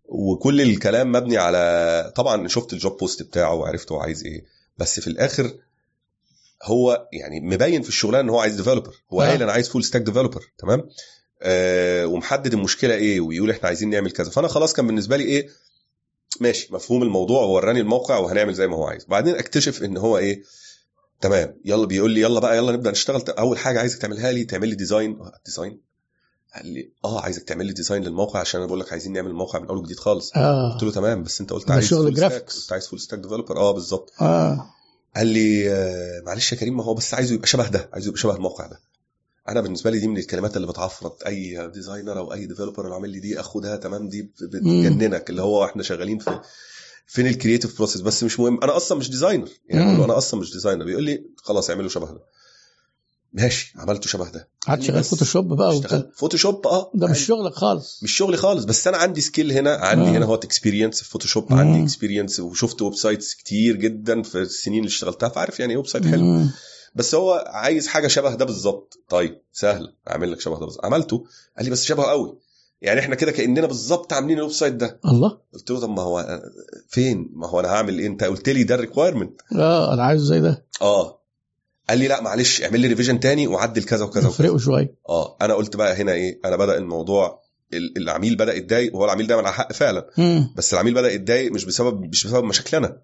وكل 0.05 0.61
الكلام 0.61 1.13
مبني 1.13 1.37
على 1.37 2.13
طبعا 2.17 2.49
شفت 2.49 2.73
ال 2.73 2.79
job 2.79 2.97
post 2.97 3.23
بتاعه 3.23 3.55
وعرفت 3.55 3.93
هو 3.93 4.01
عايز 4.01 4.25
إيه. 4.25 4.45
بس 4.79 5.01
في 5.01 5.07
الآخر 5.07 5.53
هو 6.63 7.09
يعني 7.13 7.41
مبين 7.41 7.83
في 7.83 7.89
الشغلانة 7.89 8.25
إن 8.25 8.31
هو 8.31 8.39
عايز 8.41 8.55
developer 8.57 8.95
هو 9.13 9.23
آه. 9.23 9.27
قايل 9.27 9.43
أنا 9.43 9.53
عايز 9.53 9.69
full 9.69 9.85
stack 9.85 10.03
developer 10.03 10.45
تمام؟ 10.59 10.89
آه 11.43 12.07
ومحدد 12.07 12.53
المشكلة 12.53 12.95
إيه 12.95 13.21
ويقول 13.21 13.51
إحنا 13.51 13.67
عايزين 13.69 13.91
نعمل 13.91 14.11
كذا. 14.11 14.31
فأنا 14.31 14.49
خلاص 14.49 14.73
كان 14.73 14.87
بالنسبة 14.87 15.17
لي 15.17 15.25
إيه 15.25 15.49
ماشي 16.41 16.75
مفهوم 16.75 17.03
الموضوع 17.03 17.43
ووراني 17.43 17.81
الموقع 17.81 18.19
وهنعمل 18.19 18.55
زي 18.55 18.67
ما 18.67 18.77
هو 18.77 18.85
عايز. 18.85 19.05
بعدين 19.05 19.35
أكتشف 19.35 19.83
إن 19.83 19.97
هو 19.97 20.19
إيه 20.19 20.43
تمام. 21.21 21.55
يلا 21.65 21.87
بيقول 21.87 22.11
لي 22.11 22.21
يلا 22.21 22.41
بقى 22.41 22.57
يلا 22.57 22.73
نبدأ 22.73 22.91
نشتغل. 22.91 23.23
أول 23.39 23.59
حاجة 23.59 23.79
عايزك 23.81 23.99
تعملها 23.99 24.33
لي 24.33 24.45
تعمل 24.45 24.69
لي 24.69 24.75
design 24.75 25.21
آه، 25.21 25.33
design 25.47 25.81
قال 26.57 26.67
لي 26.67 26.91
آه 27.05 27.21
عايزك 27.21 27.43
تعمل 27.43 27.67
لي 27.67 27.73
design 27.73 28.03
للموقع 28.05 28.41
عشان 28.41 28.61
أنا 28.61 28.67
بقول 28.67 28.81
لك 28.81 28.93
عايزين 28.93 29.13
نعمل 29.13 29.31
الموقع 29.31 29.59
من 29.59 29.67
أول 29.69 29.79
وجديد 29.79 29.99
خالص. 29.99 30.33
آه. 30.37 30.73
قلت 30.73 30.83
له 30.83 30.93
تمام 30.93 31.23
بس 31.23 31.41
أنت 31.41 31.53
قلت 31.53 31.71
عايز 31.71 31.85
شغل 31.87 32.15
graphics. 32.15 32.61
قلت 32.63 32.73
عايز 32.73 32.87
full 32.87 33.01
stack 33.01 33.19
developer 33.19 33.57
آه 33.59 33.73
بالظبط. 33.73 34.13
آه. 34.21 34.71
قال 35.17 35.27
لي 35.27 35.71
آه، 35.71 36.21
معلش 36.27 36.53
يا 36.53 36.57
كريم 36.57 36.77
ما 36.77 36.85
هو 36.85 36.95
بس 36.95 37.15
عايزه 37.15 37.35
يبقى 37.35 37.47
شبه 37.47 37.69
ده 37.69 37.89
عايزه 37.93 38.09
يبقى 38.09 38.21
شبه 38.21 38.35
الموقع 38.37 38.67
ده. 38.67 38.81
أنا 39.49 39.61
بالنسبة 39.61 39.91
لي 39.91 39.99
دي 39.99 40.09
من 40.09 40.17
الكلمات 40.19 40.57
اللي 40.57 40.67
بتعفرت. 40.69 41.23
أي 41.23 41.71
designer 41.75 42.19
أو 42.19 42.33
أي 42.33 42.47
developer 42.47 42.85
اللي 42.85 42.95
عامل 42.95 43.11
لي 43.11 43.21
دي 43.21 43.41
أخدها 43.41 43.77
تمام؟ 43.77 44.09
دي 44.09 44.23
بت- 44.23 44.45
بتجننك. 44.45 45.31
اللي 45.31 45.43
هو 45.43 45.65
إحنا 45.65 45.83
شغالين 45.83 46.19
في 46.19 46.41
فين 47.11 47.27
ال 47.27 47.33
creative 47.33 47.77
process 47.77 48.01
بس 48.01 48.23
مش 48.25 48.41
مهم. 48.41 48.61
أنا 48.63 48.77
أصلا 48.77 48.99
مش 48.99 49.11
designer 49.11 49.49
يعني 49.69 50.05
أنا 50.05 50.19
أصلا 50.19 50.41
مش 50.41 50.53
designer 50.53 50.85
بيقول 50.85 51.03
لي 51.05 51.25
خلاص 51.37 51.71
اعمله 51.71 51.89
شبه 51.89 52.07
ده. 52.07 52.21
ماشي 53.33 53.75
عملته 53.77 54.09
شبه 54.09 54.31
ده. 54.31 54.49
قعدت 54.67 54.83
شغال 54.83 55.05
فوتوشوب 55.05 55.57
بقى 55.57 55.77
وبتاع. 55.77 56.03
فوتوشوب 56.17 56.67
آه. 56.67 56.91
ده 56.95 57.07
مش. 57.07 57.27
شغلك 57.27 57.55
خالص. 57.55 58.03
مش 58.03 58.13
شغلي 58.13 58.37
خالص 58.37 58.65
بس 58.65 58.89
أنا 58.89 58.97
عندي 58.97 59.21
skill 59.21 59.53
هنا. 59.53 59.75
عندي 59.77 60.11
آه. 60.11 60.13
هنا 60.13 60.27
هو 60.27 60.35
experience 60.35 61.03
في 61.03 61.11
فوتوشوب. 61.11 61.53
عندي 61.53 61.83
experience 61.83 62.41
وشفت 62.41 62.83
websites 62.83 63.35
كتير 63.35 63.77
جدا 63.77 64.23
في 64.23 64.39
السنين 64.39 64.79
اللي 64.79 64.89
اشتغلتها. 64.89 65.29
فعارف 65.29 65.61
يعني 65.61 65.73
إيه 65.73 65.77
website 65.77 66.07
حلو. 66.07 66.23
مم. 66.23 66.51
بس 66.95 67.15
هو 67.15 67.45
عايز 67.47 67.87
حاجة 67.87 68.07
شبه 68.07 68.35
ده 68.35 68.45
بالظبط. 68.45 68.99
طيب 69.09 69.41
سهل. 69.53 69.95
أعمل 70.11 70.33
لك 70.33 70.41
شبه 70.41 70.59
ده 70.61 70.67
بالظبط. 70.67 70.85
عملته. 70.85 71.25
قال 71.57 71.65
لي 71.65 71.71
بس 71.71 71.85
شبهه 71.85 72.07
قوي. 72.07 72.39
يعني 72.83 73.01
إحنا 73.01 73.15
كده 73.15 73.33
كأننا 73.33 73.67
بالظبط 73.67 74.13
عاملين 74.13 74.39
ال 74.39 74.53
website 74.53 74.75
ده. 74.75 75.01
الله. 75.05 75.39
قلت 75.55 75.71
له 75.71 75.81
طب 75.81 75.91
ما 75.91 76.03
هو 76.03 76.43
فين؟ 76.89 77.31
ما 77.33 77.49
هو 77.49 77.61
أنا 77.61 77.69
هعمل 77.69 77.99
إيه؟ 77.99 78.07
أنت 78.07 78.25
قلت 78.25 78.49
لي 78.49 78.63
ده 78.65 78.75
ال 78.75 78.80
requirement 78.80 79.41
آه 79.57 79.95
أنا 79.95 80.03
عايزه 80.03 80.25
زي 80.25 80.41
ده. 80.41 80.67
آه. 80.83 81.21
قال 81.89 81.99
لي 81.99 82.09
لا 82.09 82.21
معلش 82.23 82.63
اعمل 82.63 82.81
لي 82.81 82.89
revision 82.89 83.21
تاني 83.21 83.47
وعدل 83.47 83.83
كذا 83.83 84.05
وكذا 84.05 84.21
وكذا. 84.29 84.29
يفرقوا 84.35 84.59
شوية. 84.59 84.95
آه. 85.09 85.37
أنا 85.43 85.55
قلت 85.55 85.77
بقى 85.77 85.95
هنا 85.97 86.13
إيه؟ 86.13 86.41
أنا 86.45 86.57
بدأ 86.57 86.79
الموضوع 86.79 87.41
ال- 87.73 87.99
العميل 87.99 88.37
بدأ 88.37 88.55
يتضايق 88.55 88.95
وهو 88.97 89.05
العميل 89.05 89.27
دايما 89.27 89.43
على 89.43 89.53
حق 89.53 89.73
فعلا. 89.73 90.11
مم. 90.19 90.55
بس 90.57 90.75
العميل 90.75 90.95
بدأ 90.95 91.13
يتضايق 91.13 91.53
مش 91.53 91.65
بسبب 91.65 92.01
مش 92.01 92.27
بسبب 92.27 92.45
مشاكلنا. 92.45 92.97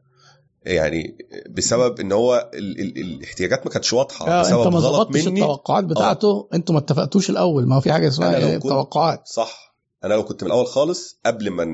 يعني 0.63 1.19
بسبب 1.51 2.01
إن 2.01 2.13
هو 2.13 2.51
ال 2.55 2.81
ال 2.81 2.99
الاحتياجات 2.99 3.67
ما 3.67 3.73
كانتش 3.73 3.93
واضحة. 3.93 4.29
آه 4.29 4.41
بسبب 4.43 4.59
أنت 4.61 4.75
ما 4.75 4.79
غلط 4.79 5.11
مني. 5.11 5.29
التوقعات 5.29 5.85
بتاعته 5.85 6.49
أنتوا 6.55 6.75
ما 6.75 6.81
اتفقتوش 6.81 7.31
الأول. 7.31 7.67
ما 7.69 7.77
هو 7.77 7.81
في 7.81 7.93
حاجة 7.93 8.09
اسمها 8.09 8.37
إيه؟ 8.37 8.59
توقعات. 8.59 9.23
صح. 9.29 9.66
أنا 10.05 10.15
لو 10.15 10.25
كنت 10.25 10.43
من 10.45 10.51
الأول 10.51 10.67
خالص 10.67 11.19
قبل 11.27 11.51
ما 11.51 11.67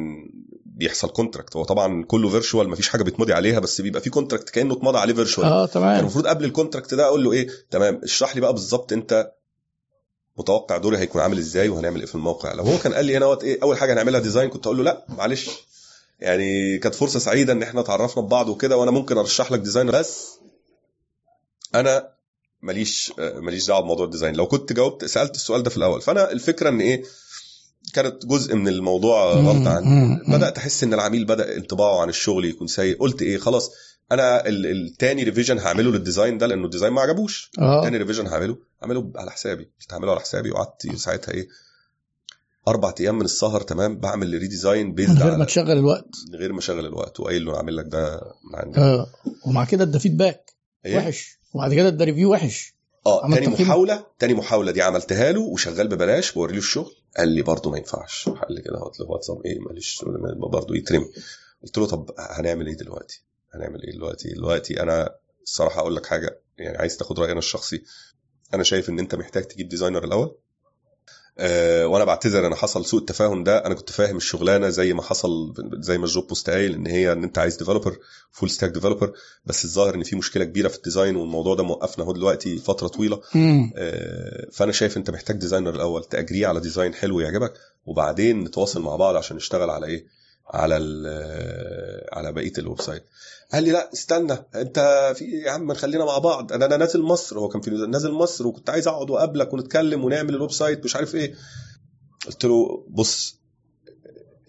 بيحصل 0.66 1.08
contract 1.08 1.56
هو 1.56 1.64
طبعا 1.64 2.04
كله 2.04 2.28
virtual 2.30 2.68
مفيش 2.68 2.88
حاجة 2.88 3.02
بيتمضي 3.02 3.32
عليها 3.32 3.58
بس 3.60 3.80
بيبقى 3.80 4.00
في 4.02 4.10
contract 4.10 4.50
كأنه 4.50 4.74
اتمضى 4.74 4.98
عليه 4.98 5.14
virtual 5.14 5.46
آه 5.46 5.66
كان 5.66 5.74
تمام 5.74 6.00
المفروض 6.00 6.26
قبل 6.26 6.44
ال 6.44 6.50
contract 6.50 6.94
ده 6.94 7.04
أقول 7.04 7.24
له 7.24 7.32
إيه 7.32 7.48
تمام 7.70 8.00
اشرح 8.04 8.34
لي 8.34 8.40
بقى 8.40 8.52
بالظبط 8.52 8.92
أنت 8.92 9.32
متوقع 10.38 10.76
دوري 10.76 10.98
هيكون 10.98 11.20
عامل 11.22 11.38
إزاي 11.38 11.68
وهنعمل 11.68 12.00
إيه 12.00 12.06
في 12.06 12.14
الموقع. 12.14 12.52
لو 12.54 12.64
هو 12.64 12.78
كان 12.78 12.94
قال 12.94 13.04
لي 13.04 13.16
هنا 13.16 13.26
وقت 13.26 13.44
إيه 13.44 13.58
أول 13.62 13.76
حاجة 13.78 13.92
هنعملها 13.92 14.20
design 14.20 14.48
كنت 14.50 14.66
أقول 14.66 14.76
له 14.78 14.82
لأ 14.84 15.04
معلش. 15.08 15.50
يعني 16.20 16.78
كانت 16.78 16.94
فرصة 16.94 17.18
سعيدة 17.18 17.52
إن 17.52 17.62
إحنا 17.62 17.82
تعرفنا 17.82 18.22
ببعض 18.22 18.48
وكده 18.48 18.76
وأنا 18.76 18.90
ممكن 18.90 19.18
أرشح 19.18 19.52
لك 19.52 19.60
designer 19.60 19.92
بس 19.98 20.28
أنا 21.74 22.08
ماليش 22.62 23.12
ماليش 23.18 23.66
دعوة 23.66 23.80
بموضوع 23.80 24.04
ال 24.04 24.09
design 24.09 24.34
لو 24.34 24.46
كنت 24.46 24.72
جاوبت 24.72 25.04
سألت 25.04 25.34
السؤال 25.34 25.62
ده 25.62 25.70
في 25.70 25.76
الأول. 25.76 26.02
فأنا 26.02 26.32
الفكرة 26.32 26.68
إن 26.68 26.80
إيه 26.80 27.02
كانت 27.94 28.26
جزء 28.26 28.54
من 28.56 28.68
الموضوع 28.68 29.32
غلط 29.32 29.66
عندي 29.66 29.88
مم. 29.88 30.22
بدأت 30.28 30.58
أحس 30.58 30.84
إن 30.84 30.94
العميل 30.94 31.24
بدأ 31.24 31.56
انطباعه 31.56 32.00
عن 32.00 32.08
الشغل 32.08 32.44
يكون 32.44 32.66
سيء. 32.66 32.98
قلت 32.98 33.22
إيه 33.22 33.38
خلاص 33.38 33.70
أنا 34.12 34.46
ال- 34.48 34.66
التاني 34.66 35.22
revision 35.22 35.58
هعمله 35.58 35.90
لل 35.90 36.02
design 36.02 36.38
ده 36.38 36.46
لأنه 36.46 36.64
ال 36.64 36.68
design 36.68 36.92
ما 36.92 37.00
عجبوش. 37.00 37.50
آه. 37.58 37.82
تاني 37.82 37.96
revision 37.98 38.26
هعمله 38.26 38.56
هعمله 38.82 39.10
على 39.16 39.30
حسابي. 39.30 39.64
قلت 39.80 39.92
هعمله 39.92 40.10
على 40.10 40.20
حسابي 40.20 40.50
وقعدت 40.50 40.96
ساعتها 40.96 41.32
إيه 41.34 41.48
أربع 42.68 42.94
أيام 43.00 43.14
من 43.18 43.24
السهر 43.24 43.60
تمام 43.60 43.98
بعمل 43.98 44.30
redesign 44.38 44.86
من 44.86 44.94
paid 44.94 45.22
غير 45.22 45.36
ما 45.36 45.44
تشغل 45.44 45.70
الوقت. 45.72 46.08
من 46.32 46.38
غير 46.38 46.52
ما 46.52 46.58
أشغل 46.58 46.86
الوقت. 46.86 47.20
وقايل 47.20 47.44
له 47.44 47.56
اعمل 47.56 47.76
لك 47.76 47.84
ده 47.88 48.20
من 48.50 48.58
عندي 48.58 48.78
آه. 48.78 49.06
ومع 49.46 49.64
كده 49.64 49.84
ادى 49.84 49.98
feedback 49.98 50.52
إيه؟ 50.86 50.96
وحش. 50.96 51.38
وبعد 51.54 51.74
كده 51.74 51.88
ادى 51.88 52.04
review 52.04 52.32
وحش. 52.32 52.74
آه 53.06 53.30
تاني؟ 53.30 53.46
محاولة 53.46 54.06
تاني 54.18 54.34
محاولة 54.34 54.72
دي 54.72 54.82
عملتها 54.82 55.32
له 55.32 55.40
وشغال 55.40 55.88
ببلاش 55.88 56.32
بوري 56.32 56.52
له 56.52 56.58
الشغل 56.58 56.92
قال 57.16 57.28
لي 57.28 57.42
برضه 57.42 57.70
ما 57.70 57.78
ينفعش. 57.78 58.28
قال 58.28 58.54
لي 58.54 58.62
كده 58.62 58.78
له 59.00 59.10
واتساب 59.10 59.46
إيه 59.46 59.58
معلش 59.60 60.04
برضه 60.36 60.76
يترمي. 60.76 61.10
قلت 61.62 61.78
له 61.78 61.86
طب 61.86 62.10
هنعمل 62.18 62.66
إيه 62.66 62.74
دلوقتي؟ 62.76 63.22
هنعمل 63.54 63.82
إيه 63.82 63.92
دلوقتي؟ 63.92 64.28
دلوقتي 64.28 64.82
أنا 64.82 65.14
الصراحة 65.42 65.80
أقول 65.80 65.96
لك 65.96 66.06
حاجة 66.06 66.40
يعني 66.58 66.78
عايز 66.78 66.96
تاخد 66.96 67.20
رأيي 67.20 67.30
أنا 67.32 67.38
الشخصي. 67.38 67.82
أنا 68.54 68.62
شايف 68.62 68.88
إن 68.88 68.98
أنت 68.98 69.14
محتاج 69.14 69.44
تجيب 69.44 69.68
designer 69.68 70.04
الأول. 70.04 70.36
أه 71.38 71.86
وأنا 71.86 72.04
بعتذر 72.04 72.46
أنا 72.46 72.56
حصل 72.56 72.84
سوء 72.86 73.00
التفاهم 73.00 73.44
ده. 73.44 73.66
أنا 73.66 73.74
كنت 73.74 73.90
فاهم 73.90 74.16
الشغلانة 74.16 74.68
زي 74.68 74.92
ما 74.92 75.02
حصل 75.02 75.54
زي 75.78 75.98
ما 75.98 76.04
ال 76.04 76.10
job 76.10 76.26
post 76.26 76.50
قايل 76.50 76.74
إن 76.74 76.86
هي 76.86 77.12
إن 77.12 77.24
أنت 77.24 77.38
عايز 77.38 77.56
developer 77.56 77.98
full 78.30 78.50
stack 78.50 78.70
developer 78.70 79.12
بس 79.46 79.64
الظاهر 79.64 79.94
إن 79.94 80.02
في 80.02 80.16
مشكلة 80.16 80.44
كبيرة 80.44 80.68
في 80.68 80.76
ال 80.76 80.82
design 80.82 81.16
والموضوع 81.16 81.54
ده 81.54 81.62
موقفنا 81.62 82.04
أهو 82.04 82.12
دلوقتي 82.12 82.58
فترة 82.58 82.88
طويلة. 82.88 83.20
آه، 83.76 84.46
فأنا 84.52 84.72
شايف 84.72 84.96
أنت 84.96 85.10
محتاج 85.10 85.36
designer 85.36 85.74
الأول 85.74 86.04
تأجريه 86.04 86.46
على 86.46 86.60
design 86.60 86.94
حلو 86.94 87.20
يعجبك 87.20 87.52
وبعدين 87.86 88.40
نتواصل 88.44 88.82
مع 88.82 88.96
بعض 88.96 89.16
عشان 89.16 89.36
نشتغل 89.36 89.70
على 89.70 89.86
إيه؟ 89.86 90.21
على 90.46 90.74
على 92.12 92.32
بقية 92.32 92.52
ال 92.58 92.80
website. 92.80 93.04
قال 93.52 93.64
لي 93.64 93.70
لا 93.70 93.92
استنى 93.92 94.36
انت 94.54 95.12
في 95.16 95.24
يا 95.24 95.50
عم 95.50 95.74
خلينا 95.74 96.04
مع 96.04 96.18
بعض. 96.18 96.52
أنا 96.52 96.66
أنا 96.66 96.76
نازل 96.76 97.02
مصر 97.02 97.38
هو 97.38 97.48
كان 97.48 97.60
في 97.60 97.70
نازل 97.70 98.10
مصر 98.10 98.46
وكنت 98.46 98.70
عايز 98.70 98.88
اقعد 98.88 99.10
وأقابلك 99.10 99.52
ونتكلم 99.52 100.04
ونعمل 100.04 100.34
ال 100.34 100.52
website 100.52 100.84
مش 100.84 100.96
عارف 100.96 101.14
إيه. 101.14 101.34
قلت 102.26 102.44
له 102.44 102.86
بص 102.88 103.41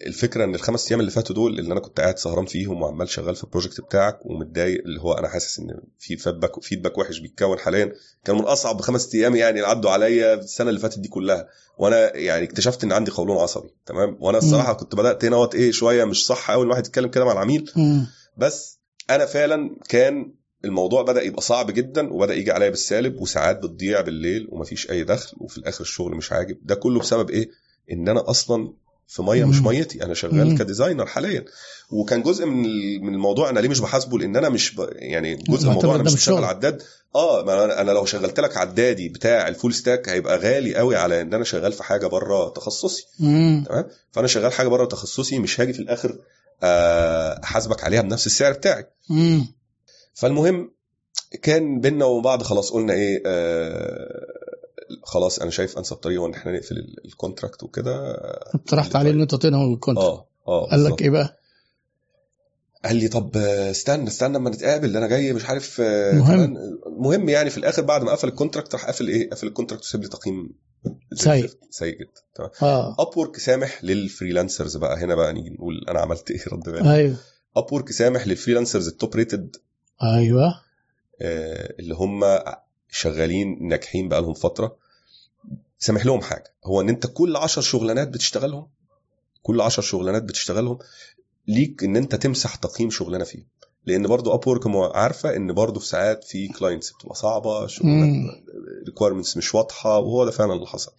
الفكرة 0.06 0.44
إن 0.44 0.54
الخمس 0.54 0.88
أيام 0.88 1.00
اللي 1.00 1.10
فاتوا 1.10 1.34
دول 1.34 1.58
اللي 1.58 1.72
أنا 1.72 1.80
كنت 1.80 2.00
قاعد 2.00 2.18
سهران 2.18 2.46
فيهم 2.46 2.82
وعمال 2.82 3.08
شغال 3.08 3.36
في 3.36 3.44
ال 3.44 3.49
project 3.49 3.80
بتاعك 3.80 4.18
ومتضايق 4.26 4.82
اللي 4.84 5.00
هو 5.00 5.12
أنا 5.12 5.28
حاسس 5.28 5.58
إن 5.58 5.80
في 5.98 6.16
feedback 6.16 6.62
feedback 6.62 6.98
وحش 6.98 7.18
بيتكون 7.18 7.58
حاليا 7.58 7.92
كان 8.24 8.36
من 8.36 8.42
أصعب 8.42 8.80
خمس 8.80 9.14
أيام 9.14 9.36
يعني 9.36 9.56
اللي 9.56 9.68
عدوا 9.68 9.90
عليا 9.90 10.34
السنة 10.34 10.68
اللي 10.68 10.80
فاتت 10.80 10.98
دي 10.98 11.08
كلها. 11.08 11.48
وأنا 11.78 12.16
يعني 12.16 12.44
اكتشفت 12.44 12.84
إن 12.84 12.92
عندي 12.92 13.10
قولون 13.10 13.36
عصبي 13.36 13.68
تمام؟ 13.86 14.16
وأنا 14.20 14.38
الصراحة 14.38 14.72
كنت 14.72 14.94
بدأت 14.94 15.24
هنا 15.24 15.48
إيه 15.54 15.70
شوية 15.72 16.04
مش 16.04 16.26
صح 16.26 16.50
قوي 16.50 16.64
الواحد 16.64 16.86
يتكلم 16.86 17.08
كده 17.10 17.24
مع 17.24 17.32
العميل. 17.32 17.70
مم. 17.76 18.06
بس 18.36 18.78
أنا 19.10 19.26
فعلا 19.26 19.76
كان 19.88 20.32
الموضوع 20.64 21.02
بدأ 21.02 21.22
يبقى 21.22 21.42
صعب 21.42 21.70
جدا 21.70 22.12
وبدأ 22.12 22.34
يجي 22.34 22.50
عليا 22.52 22.68
بالسالب 22.70 23.20
وساعات 23.20 23.58
بتضيع 23.58 24.00
بالليل 24.00 24.48
ومفيش 24.50 24.90
أي 24.90 25.04
دخل 25.04 25.36
وفي 25.40 25.58
الآخر 25.58 25.80
الشغل 25.80 26.14
مش 26.14 26.32
عاجب. 26.32 26.58
ده 26.62 26.74
كله 26.74 27.00
بسبب 27.00 27.30
إيه؟ 27.30 27.48
إن 27.92 28.08
أنا 28.08 28.30
أصلا 28.30 28.72
في 29.08 29.22
مية 29.22 29.44
مش. 29.44 29.60
ميتي 29.62 30.04
أنا 30.04 30.14
شغال. 30.14 30.58
ك 30.58 30.63
designer 30.63 31.06
حاليا 31.06 31.44
وكان 31.90 32.22
جزء 32.22 32.46
من 32.46 32.62
من 33.04 33.14
الموضوع 33.14 33.50
أنا 33.50 33.60
ليه 33.60 33.68
مش 33.68 33.80
بحاسبه 33.80 34.18
لأن 34.18 34.36
أنا 34.36 34.48
مش 34.48 34.74
ب... 34.74 34.88
يعني 34.92 35.34
جزء 35.36 35.64
من 35.64 35.68
الموضوع 35.68 35.94
أنا 35.94 36.02
مش 36.02 36.24
شغل. 36.24 36.44
عداد 36.44 36.82
آه 37.14 37.42
ما 37.44 37.80
أنا 37.80 37.90
لو 37.90 38.04
شغلت 38.04 38.40
لك 38.40 38.56
عدادي 38.56 39.08
بتاع 39.08 39.48
ال 39.48 39.53
full 39.53 39.74
stack 39.74 40.08
هيبقى 40.08 40.38
غالي 40.38 40.74
قوي 40.76 40.96
على 40.96 41.20
إن 41.20 41.34
أنا 41.34 41.44
شغال 41.44 41.72
في 41.72 41.82
حاجة 41.82 42.06
بره 42.06 42.48
تخصصي. 42.48 43.06
تمام 43.18 43.86
فأنا 44.12 44.26
شغال 44.26 44.52
حاجة 44.52 44.68
بره 44.68 44.84
تخصصي 44.84 45.38
مش 45.38 45.60
هاجي 45.60 45.72
في 45.72 45.78
الآخر 45.80 46.18
آه، 46.62 47.40
أحاسبك 47.44 47.84
عليها 47.84 48.02
بنفس 48.02 48.26
السعر 48.26 48.52
بتاعي 48.52 48.86
مم. 49.10 49.46
فالمهم 50.14 50.70
كان 51.42 51.80
بينا 51.80 52.04
وبين 52.04 52.22
بعض 52.22 52.42
خلاص 52.42 52.70
قلنا 52.72 52.92
إيه 52.92 53.22
آه 53.26 54.33
خلاص 55.02 55.38
أنا 55.38 55.50
شايف 55.50 55.78
أنسب 55.78 55.96
طريقة 55.96 56.26
ان 56.26 56.34
إحنا 56.34 56.52
نقفل 56.52 56.76
ال- 56.76 57.04
ال 57.04 57.10
contract 57.10 57.62
وكده 57.62 58.14
اقترحت 58.54 58.96
عليه 58.96 59.10
إن 59.10 59.20
أنت 59.20 59.34
تنهي 59.34 59.72
ال 59.74 59.78
contract 59.78 60.08
آه 60.08 60.28
آه 60.48 60.70
قال. 60.70 60.84
لك 60.84 61.02
إيه 61.02 61.10
بقى؟ 61.10 61.40
قال 62.84 62.96
لي 62.96 63.08
طب 63.08 63.36
آه، 63.36 63.70
استنى 63.70 64.08
استنى 64.08 64.36
أما 64.36 64.50
نتقابل 64.50 64.96
أنا 64.96 65.06
جاي 65.06 65.32
مش 65.32 65.44
عارف 65.44 65.80
آه، 65.80 66.12
مهم. 66.12 66.56
المهم 66.86 67.28
يعني 67.28 67.50
في 67.50 67.58
الآخر 67.58 67.82
بعد 67.82 68.02
ما 68.02 68.12
قفل 68.12 68.28
ال 68.28 68.33
contract 68.33 68.74
راح 68.74 68.86
قافل 68.86 69.08
إيه؟ 69.08 69.30
قفل 69.30 69.46
ال 69.46 69.50
contract 69.50 69.82
وساب 69.84 70.02
لي 70.02 70.08
تقييم 70.08 70.50
سيء. 71.14 71.50
سيء 71.70 71.94
جدا. 71.98 72.20
تمام. 72.34 72.50
آه. 72.62 72.96
Upwork 72.98 73.36
سامح 73.38 73.84
لل 73.84 73.98
freelancers 73.98 74.76
بقى. 74.76 74.96
هنا 74.98 75.14
بقى 75.14 75.32
نيجي 75.32 75.50
نقول 75.50 75.84
أنا 75.88 76.00
عملت 76.00 76.30
إيه؟ 76.30 76.40
خد 76.52 76.62
بالك 76.70 76.94
أيوه. 76.94 77.16
Upwork 77.56 77.92
سامح 77.92 78.26
لل 78.26 78.36
freelancers 78.36 78.88
ال 78.88 78.95
top 78.95 79.14
rated 79.16 79.56
أيوه. 80.02 80.54
آه، 81.22 81.74
اللي 81.80 81.94
هم 81.94 82.24
شغالين 82.94 83.68
ناجحين 83.68 84.08
بقى 84.08 84.20
لهم 84.22 84.34
فترة. 84.34 84.76
سامح 85.78 86.06
لهم 86.06 86.20
حاجة 86.20 86.52
هو 86.64 86.80
إن 86.80 86.88
أنت 86.88 87.06
كل 87.06 87.36
10 87.36 87.62
شغلانات 87.62 88.08
بتشتغلهم 88.08 88.66
كل 89.42 89.60
10 89.60 89.82
شغلانات 89.82 90.22
بتشتغلهم 90.22 90.78
ليك 91.48 91.84
إن 91.84 91.96
أنت 91.96 92.14
تمسح 92.14 92.54
تقييم 92.54 92.90
شغلانة 92.90 93.24
فيهم. 93.24 93.46
لأن 93.86 94.06
برضو 94.06 94.34
Upwork 94.34 94.62
عارفة 94.96 95.36
إن 95.36 95.52
برضو 95.52 95.80
في 95.80 95.86
ساعات 95.86 96.24
في 96.24 96.48
clients 96.48 96.92
بتبقى 96.92 97.14
صعبة 97.14 97.66
شغلانات. 97.66 98.34
requirements 98.86 99.36
مش 99.36 99.54
واضحة 99.54 99.98
وهو 99.98 100.24
ده 100.24 100.30
فعلا 100.30 100.52
اللي 100.52 100.66
حصل. 100.66 100.92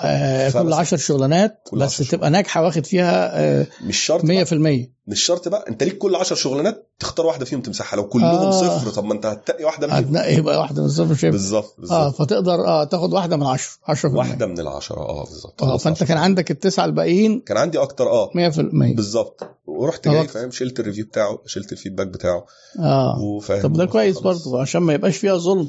آه 0.00 0.50
كل 0.50 0.72
عشر 0.72 0.96
شغلانات 0.96 1.60
كل 1.70 1.78
بس 1.78 2.00
عشر 2.00 2.10
تبقى 2.10 2.30
ناجحة 2.30 2.62
واخد 2.64 2.86
فيها 2.86 3.40
آه 3.60 3.66
مش 3.84 3.96
شرط 3.98 4.24
بقى. 4.26 4.44
100% 4.86 4.88
مش 5.06 5.22
شرط 5.22 5.48
بقى. 5.48 5.64
انت 5.68 5.82
ليك 5.82 5.98
كل 5.98 6.14
10 6.16 6.36
شغلانات 6.36 6.90
تختار 6.98 7.26
واحدة 7.26 7.44
فيهم 7.44 7.60
تمسحها. 7.60 7.96
لو 7.96 8.08
كلهم 8.08 8.24
آه. 8.24 8.50
صفر 8.78 8.90
طب 8.90 9.04
ما 9.04 9.12
انت 9.12 9.26
هتنقي 9.26 9.64
واحدة 9.64 9.86
منهم. 9.86 9.98
هتنقي 9.98 10.34
يبقى 10.34 10.58
واحدة 10.58 10.82
من 10.82 10.88
صفر 10.88 11.14
شيء 11.14 11.30
بالظبط 11.30 11.74
آه 11.90 12.10
فتقدر 12.10 12.66
آه 12.66 12.84
تاخد 12.84 13.12
واحدة 13.12 13.36
من 13.36 13.46
10 13.46 13.70
10% 13.88 14.04
واحدة 14.04 14.46
من 14.46 14.60
العشرة 14.60 14.96
آه 15.00 15.24
بالظبط. 15.24 15.62
آه 15.62 15.76
فانت. 15.76 16.04
كان 16.04 16.18
عندك 16.18 16.50
التسعة 16.50 16.84
الباقيين 16.84 17.40
كان 17.40 17.56
عندي 17.56 17.78
أكتر 17.78 18.08
آه. 18.10 18.30
100% 18.30 18.60
بالظبط. 18.96 19.40
ورحت 19.66 20.08
جاي. 20.08 20.28
فاهم 20.28 20.50
شلت 20.50 20.80
ال 20.80 20.83
review 20.83 21.04
بتاعه 21.06 21.38
شلت 21.46 21.72
ال 21.72 21.76
feedback 21.76 22.06
بتاعه. 22.06 22.44
آه. 22.78 23.18
وفاهم 23.20 23.62
طب 23.62 23.72
ده 23.72 23.84
كويس. 23.86 24.18
برضه 24.18 24.60
عشان 24.60 24.82
ما 24.82 24.92
يبقاش 24.94 25.16
فيها 25.16 25.36
ظلم. 25.36 25.68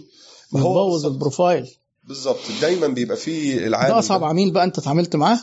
بتبوظ. 0.54 1.06
ال 1.06 1.13
profile. 1.13 1.68
بالظبط 2.04 2.40
دايما 2.62 2.88
بيبقى 2.88 3.18
فيه 3.18 3.68
العامل 3.68 3.90
ده 3.90 4.00
أصعب 4.00 4.24
عميل 4.24 4.52
بقى 4.54 4.64
أنت 4.64 4.78
اتعاملت 4.78 5.16
معاه؟ 5.16 5.40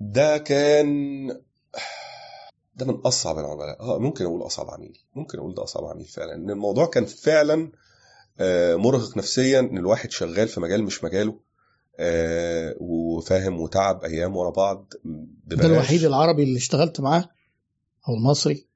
ده 0.00 0.38
كان 0.38 1.28
ده 2.76 2.86
من 2.86 2.94
أصعب 2.94 3.38
العملاء. 3.38 3.80
آه 3.80 3.98
ممكن 3.98 4.24
أقول 4.24 4.46
أصعب 4.46 4.70
عميل. 4.70 4.98
ممكن 5.14 5.38
أقول 5.38 5.54
ده 5.54 5.64
أصعب 5.64 5.84
عميل 5.84 6.06
فعلا. 6.06 6.34
إن 6.34 6.50
الموضوع 6.50 6.86
كان 6.86 7.04
فعلا 7.04 7.72
آه، 8.40 8.76
مرهق 8.76 9.16
نفسيا. 9.16 9.60
إن 9.60 9.78
الواحد 9.78 10.10
شغال 10.10 10.48
في 10.48 10.60
مجال 10.60 10.84
مش 10.84 11.04
مجاله 11.04 11.38
آه، 11.98 12.74
وفاهم 12.80 13.60
وتعب 13.60 14.04
أيام 14.04 14.36
ورا 14.36 14.50
بعض 14.50 14.92
ده 15.46 15.66
الوحيد 15.66 16.04
العربي 16.04 16.42
اللي 16.42 16.56
اشتغلت 16.56 17.00
معاه؟ 17.00 17.28
أو 18.08 18.14
المصري؟ 18.14 18.66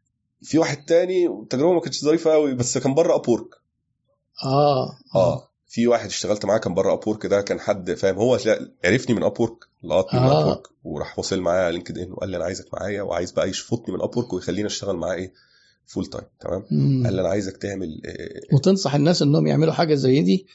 في 0.43 0.59
واحد 0.59 0.85
تاني 0.85 1.27
التجربه 1.27 1.73
ما 1.73 1.81
كانتش 1.81 2.05
ظريفة 2.05 2.33
قوي 2.33 2.55
بس 2.55 2.79
كان 2.79 2.95
بره 2.95 3.15
أبورك. 3.15 3.55
آه. 4.45 4.99
آه. 5.15 5.48
في 5.69 5.87
واحد 5.87 6.07
اشتغلت 6.07 6.45
معاه 6.45 6.59
كان 6.59 6.75
بره 6.75 6.93
ابورك 6.93 7.27
ده 7.27 7.41
كان 7.41 7.61
حد 7.61 7.93
فاهم 7.93 8.17
هو 8.17 8.39
عرفني 8.85 9.17
من 9.17 9.23
Upwork 9.23 9.65
لقطني 9.83 10.21
من 10.21 10.27
آه. 10.27 10.43
Upwork 10.43 10.63
وراح 10.85 11.19
واصل 11.19 11.41
معايا 11.41 11.65
على 11.65 11.73
LinkedIn 11.73 12.13
وقال 12.13 12.31
لي 12.31 12.37
أنا 12.37 12.45
عايزك 12.45 12.67
معايا 12.75 13.03
وعايز 13.03 13.33
بقى 13.33 13.49
يشفطني 13.49 13.95
من 13.95 14.03
Upwork 14.03 14.33
ويخليني 14.33 14.67
أشتغل 14.67 14.97
معاه 14.97 15.15
إيه 15.15 15.33
full 15.87 16.07
time 16.07 16.25
تمام 16.41 16.65
مم. 16.71 17.05
قال 17.05 17.15
لي 17.15 17.21
أنا 17.21 17.29
عايزك 17.29 17.57
تعمل 17.57 18.03
آه، 18.07 18.55
وتنصح 18.55 18.95
الناس 18.95 19.23
إنهم 19.23 19.47
يعملوا 19.47 19.73
حاجة 19.73 19.95
زي 19.95 20.23
دي 20.23 20.47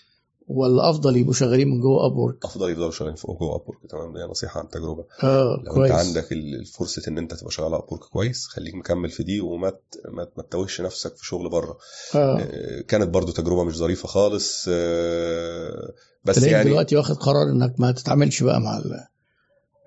ولا 0.48 0.90
افضل 0.90 1.18
يبقوا 1.18 1.34
شغالين 1.34 1.68
من 1.68 1.80
جوه 1.82 2.06
Upwork 2.06 2.46
أفضل 2.46 2.70
يفضلوا 2.72 2.92
شغالين 2.92 3.16
فوق 3.16 3.40
جوه 3.40 3.56
Upwork 3.56 3.80
تمام 3.90 4.14
دي 4.14 4.20
نصيحة 4.24 4.60
عن 4.60 4.70
تجربة. 4.70 5.06
آه 5.24 5.62
لو 5.66 5.74
كويس. 5.74 5.92
انت 5.92 6.00
عندك 6.08 6.32
ال- 6.32 6.56
الفرصة 6.56 7.02
إن 7.08 7.18
أنت 7.18 7.34
تبقى 7.34 7.52
شغال 7.52 7.74
على 7.74 7.84
Upwork 7.84 8.02
كويس 8.04 8.48
خليك 8.48 8.76
مكمل 8.76 9.10
في 9.10 9.24
دي 9.24 9.42
وما 9.42 9.70
ت- 9.70 9.76
ما 10.12 10.28
ما 10.38 10.44
تتوهش 10.44 10.82
نفسك 10.82 11.16
في 11.18 11.26
شغل 11.26 11.50
بره. 11.50 11.78
آه. 12.16 12.40
آه، 12.40 12.82
كانت 12.82 13.10
برضو 13.10 13.32
تجربة 13.32 13.64
مش 13.64 13.76
ظريفة 13.78 14.08
خالص 14.08 14.66
آه، 14.70 15.94
بس 16.26 16.44
يعني 16.44 16.70
دلوقتي 16.70 16.96
واخد 16.96 17.16
قرار 17.16 17.50
إنك 17.52 17.80
ما 17.80 17.92
تتعاملش 17.92 18.44
بقى 18.44 18.62
مع 18.62 18.78
ال... 18.78 19.08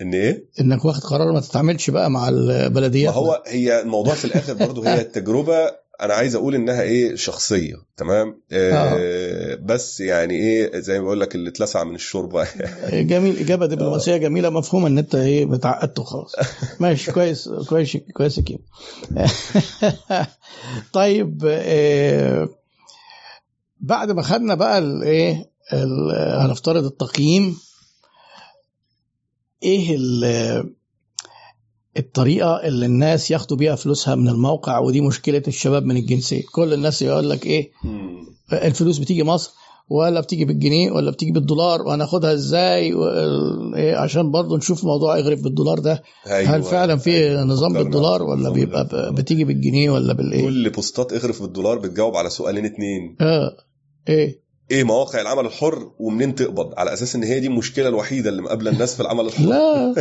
إن 0.02 0.14
إيه؟ 0.14 0.44
إنك 0.60 0.84
واخد 0.84 1.02
قرار 1.02 1.32
ما 1.32 1.40
تتعاملش 1.40 1.90
بقى 1.90 2.10
مع 2.10 2.30
ما 2.30 2.36
البلديات 2.66 3.14
هو 3.14 3.42
هي 3.46 3.80
الموضوع 3.82 4.14
في 4.14 4.24
الآخر 4.24 4.54
برضو 4.54 4.82
هي 4.82 5.00
التجربة 5.06 5.70
أنا 6.00 6.14
عايز 6.14 6.34
أقول 6.34 6.54
إنها 6.54 6.82
إيه 6.82 7.14
شخصية 7.14 7.74
تمام؟ 7.96 8.40
آه 8.52 9.54
بس 9.54 10.00
يعني 10.00 10.34
إيه 10.34 10.78
زي 10.78 10.98
ما 10.98 11.04
بقول 11.04 11.20
لك 11.20 11.34
اللي 11.34 11.48
اتلسع 11.50 11.84
من 11.84 11.94
الشوربة. 11.94 12.46
جميل 12.92 13.36
إجابة 13.38 13.66
دبلوماسية 13.66 14.16
جميلة 14.16 14.50
مفهومه 14.50 14.86
إن 14.88 14.98
أنت 14.98 15.14
إيه 15.14 15.54
اتعقدت 15.54 15.98
وخلاص 15.98 16.34
ماشي 16.80 17.12
كويس 17.12 17.48
كويس 17.68 17.96
كويس 17.96 18.38
يا 18.38 18.42
كيمو 18.42 18.60
طيب 20.92 21.44
آه 21.48 22.48
بعد 23.80 24.10
ما 24.10 24.22
خدنا 24.22 24.54
بقى 24.54 24.78
الايه 24.78 25.50
هنفترض 26.40 26.84
التقييم 26.84 27.56
إيه 29.62 29.96
الطريقة 31.98 32.60
اللي 32.66 32.86
الناس 32.86 33.30
ياخدوا 33.30 33.56
بيها 33.56 33.74
فلوسها 33.74 34.14
من 34.14 34.28
الموقع 34.28 34.78
ودي 34.78 35.00
مشكلة 35.00 35.42
الشباب 35.48 35.84
من 35.84 35.96
الجنسين 35.96 36.42
كل 36.52 36.72
الناس 36.72 37.02
يقول 37.02 37.30
لك 37.30 37.46
إيه 37.46 37.70
الفلوس 38.52 38.98
بتيجي 38.98 39.22
مصر 39.24 39.50
ولا 39.88 40.20
بتيجي 40.20 40.44
بالجنيه 40.44 40.90
ولا 40.90 41.10
بتيجي 41.10 41.32
بالدولار 41.32 41.82
وهناخدها 41.82 42.32
إزاي؟ 42.32 42.92
إيه 43.76 43.96
عشان 43.96 44.30
برضه 44.30 44.56
نشوف 44.56 44.84
موضوع 44.84 45.18
اغرف 45.18 45.42
بالدولار 45.42 45.78
ده. 45.78 46.02
أيوة. 46.26 46.56
هل 46.56 46.62
فعلا 46.62 46.96
في 46.96 47.34
نظام 47.36 47.72
بالدولار 47.72 48.22
ولا 48.22 48.50
بيبقى 48.50 49.12
بتيجي 49.14 49.44
بالجنيه 49.44 49.90
ولا 49.90 50.12
بالإيه؟ 50.12 50.42
كل 50.44 50.70
بوستات 50.70 51.12
اغرف 51.12 51.42
بالدولار 51.42 51.78
بتجاوب 51.78 52.16
على 52.16 52.30
سؤالين 52.30 52.64
اتنين. 52.64 53.16
آه 53.20 53.56
إيه. 54.08 54.45
إيه 54.70 54.84
مواقع 54.84 55.20
العمل 55.20 55.46
الحر 55.46 55.90
ومنين 55.98 56.34
تقبض؟ 56.34 56.72
على 56.76 56.92
أساس 56.92 57.16
إن 57.16 57.22
هي 57.22 57.40
دي 57.40 57.46
المشكلة 57.46 57.88
الوحيدة 57.88 58.30
اللي 58.30 58.42
مقابلة 58.42 58.70
الناس 58.70 58.94
في 58.94 59.00
العمل 59.00 59.26
الحر. 59.26 59.44
لا 59.44 59.94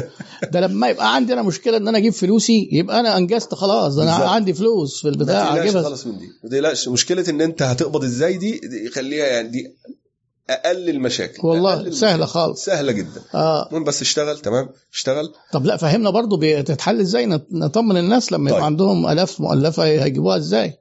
ده 0.52 0.60
لما 0.60 0.90
يبقى 0.90 1.16
عندي 1.16 1.34
أنا 1.34 1.42
مشكلة 1.42 1.78
إن 1.78 1.88
أنا 1.88 1.98
أجيب 1.98 2.14
فلوسي 2.14 2.70
يبقى 2.72 3.00
أنا 3.00 3.18
أنجزت 3.18 3.54
خلاص. 3.54 3.98
أنا 3.98 4.12
بالزبط. 4.12 4.30
عندي 4.30 4.54
فلوس 4.54 5.02
في 5.02 5.08
البتاع 5.08 5.54
ما 5.56 5.60
تقلقش 5.62 5.86
خلاص 5.86 6.08
من 6.08 6.18
دي. 6.18 6.26
ما 6.44 6.50
تقلقش. 6.50 6.88
مشكلة 6.88 7.30
إن 7.30 7.42
أنت 7.42 7.62
هتقبض 7.62 8.04
إزاي 8.04 8.38
دي, 8.38 8.60
دي 8.60 8.90
خليها 8.90 9.26
يعني 9.26 9.48
دي 9.50 9.76
أقل 10.50 10.90
المشاكل. 10.90 11.48
والله 11.48 11.74
أقل 11.74 11.94
سهلة 11.94 12.26
خالص. 12.26 12.66
سهلة 12.66 12.92
جدا. 12.92 13.22
آه. 13.36 13.68
المهم 13.68 13.84
بس 13.84 14.02
اشتغل 14.02 14.40
تمام؟ 14.40 14.70
اشتغل. 14.94 15.34
طب 15.54 15.66
لا 15.66 15.78
فهمنا 15.78 16.10
برضو 16.10 16.38
بتتحل 16.42 17.00
إزاي؟ 17.00 17.26
نطمن 17.52 17.98
الناس 17.98 18.32
لما 18.32 18.46
طيب. 18.50 18.56
يبقى 18.56 18.66
عندهم 18.66 19.08
آلاف 19.08 19.42
مؤلفة 19.42 19.84
هيجيبوها 19.84 20.38
إزاي؟ 20.38 20.74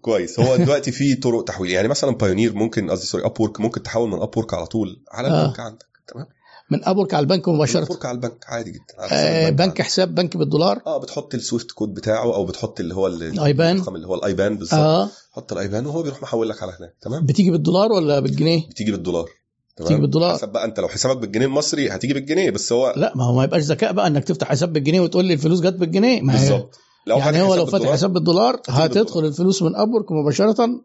كويس. 0.00 0.40
هو 0.40 0.56
دلوقتي 0.56 0.92
في 0.92 1.14
طرق 1.14 1.44
تحويل. 1.44 1.70
يعني 1.70 1.88
مثلا 1.88 2.10
Payoneer 2.10 2.54
ممكن 2.54 2.90
قصدي 2.90 3.06
sorry 3.06 3.24
Up 3.24 3.52
ممكن 3.58 3.82
تحول 3.82 4.08
من 4.08 4.22
Up 4.22 4.44
على 4.52 4.66
طول 4.66 5.02
على 5.10 5.28
آه. 5.28 5.42
البنك 5.42 5.60
عندك. 5.60 5.86
تمام؟ 6.08 6.26
من 6.70 6.84
Upwork 6.84 7.14
على 7.14 7.22
البنك 7.22 7.48
مباشرة. 7.48 7.82
Upwork 7.84 8.06
على 8.06 8.14
البنك 8.14 8.44
عادي 8.48 8.70
جدا. 8.70 8.84
على 8.98 9.10
آه 9.12 9.50
بنك. 9.50 9.82
حساب 9.82 10.14
بنك 10.14 10.36
بالدولار. 10.36 10.82
آه 10.86 10.98
بتحط 10.98 11.34
ال 11.34 11.40
SWIFT 11.40 11.70
code 11.70 11.94
بتاعه 11.94 12.34
أو 12.34 12.44
بتحط 12.44 12.80
اللي 12.80 12.94
هو 12.94 13.06
ال 13.06 13.20
IBAN 13.20 13.76
الرقم 13.76 13.96
اللي 13.96 14.06
هو 14.06 14.14
ال 14.14 14.22
IBAN 14.22 14.56
بالظبط. 14.56 14.80
آه. 14.80 15.10
حط 15.32 15.52
ال 15.52 15.59
IBAN 15.59 15.86
وهو 15.86 16.02
بيروح 16.02 16.22
محول 16.22 16.48
لك 16.48 16.62
على 16.62 16.72
هناك. 16.80 16.94
تمام؟ 17.00 17.26
بتيجي 17.26 17.50
بالدولار 17.50 17.92
ولا 17.92 18.20
بالجنيه؟ 18.20 18.68
بتيجي 18.68 18.92
بالدولار. 18.92 19.28
تمام؟ 19.76 19.86
بتيجي 19.88 20.00
بالدولار. 20.00 20.34
حسب 20.34 20.48
بقى 20.48 20.64
انت 20.64 20.80
لو 20.80 20.88
حسابك 20.88 21.18
بالجنيه 21.18 21.46
المصري 21.46 21.88
هتيجي 21.90 22.14
بالجنيه 22.14 22.50
بس 22.50 22.72
هو 22.72 22.94
لا 22.96 23.12
ما 23.16 23.24
هو 23.24 23.36
ما 23.36 23.44
يبقاش 23.44 23.62
ذكاء 23.62 23.92
بقى 23.92 24.06
انك 24.06 24.24
تفتح 24.24 24.48
حساب 24.48 24.72
بالجنيه 24.72 25.00
وتقول 25.00 25.24
لي 25.24 25.34
الفلوس 25.34 25.60
جت 25.60 25.74
بالجنيه. 25.74 26.22
بالظبط. 26.22 26.78
لو 27.08 27.18
يعني 27.18 27.42
هو 27.42 27.54
لو 27.54 27.66
فتح 27.66 27.90
حساب 27.90 28.12
بالدولار 28.12 28.60
هتدخل. 28.68 29.24
الفلوس 29.24 29.62
من 29.62 29.76
Upwork 29.76 30.12
مباشرة 30.12 30.80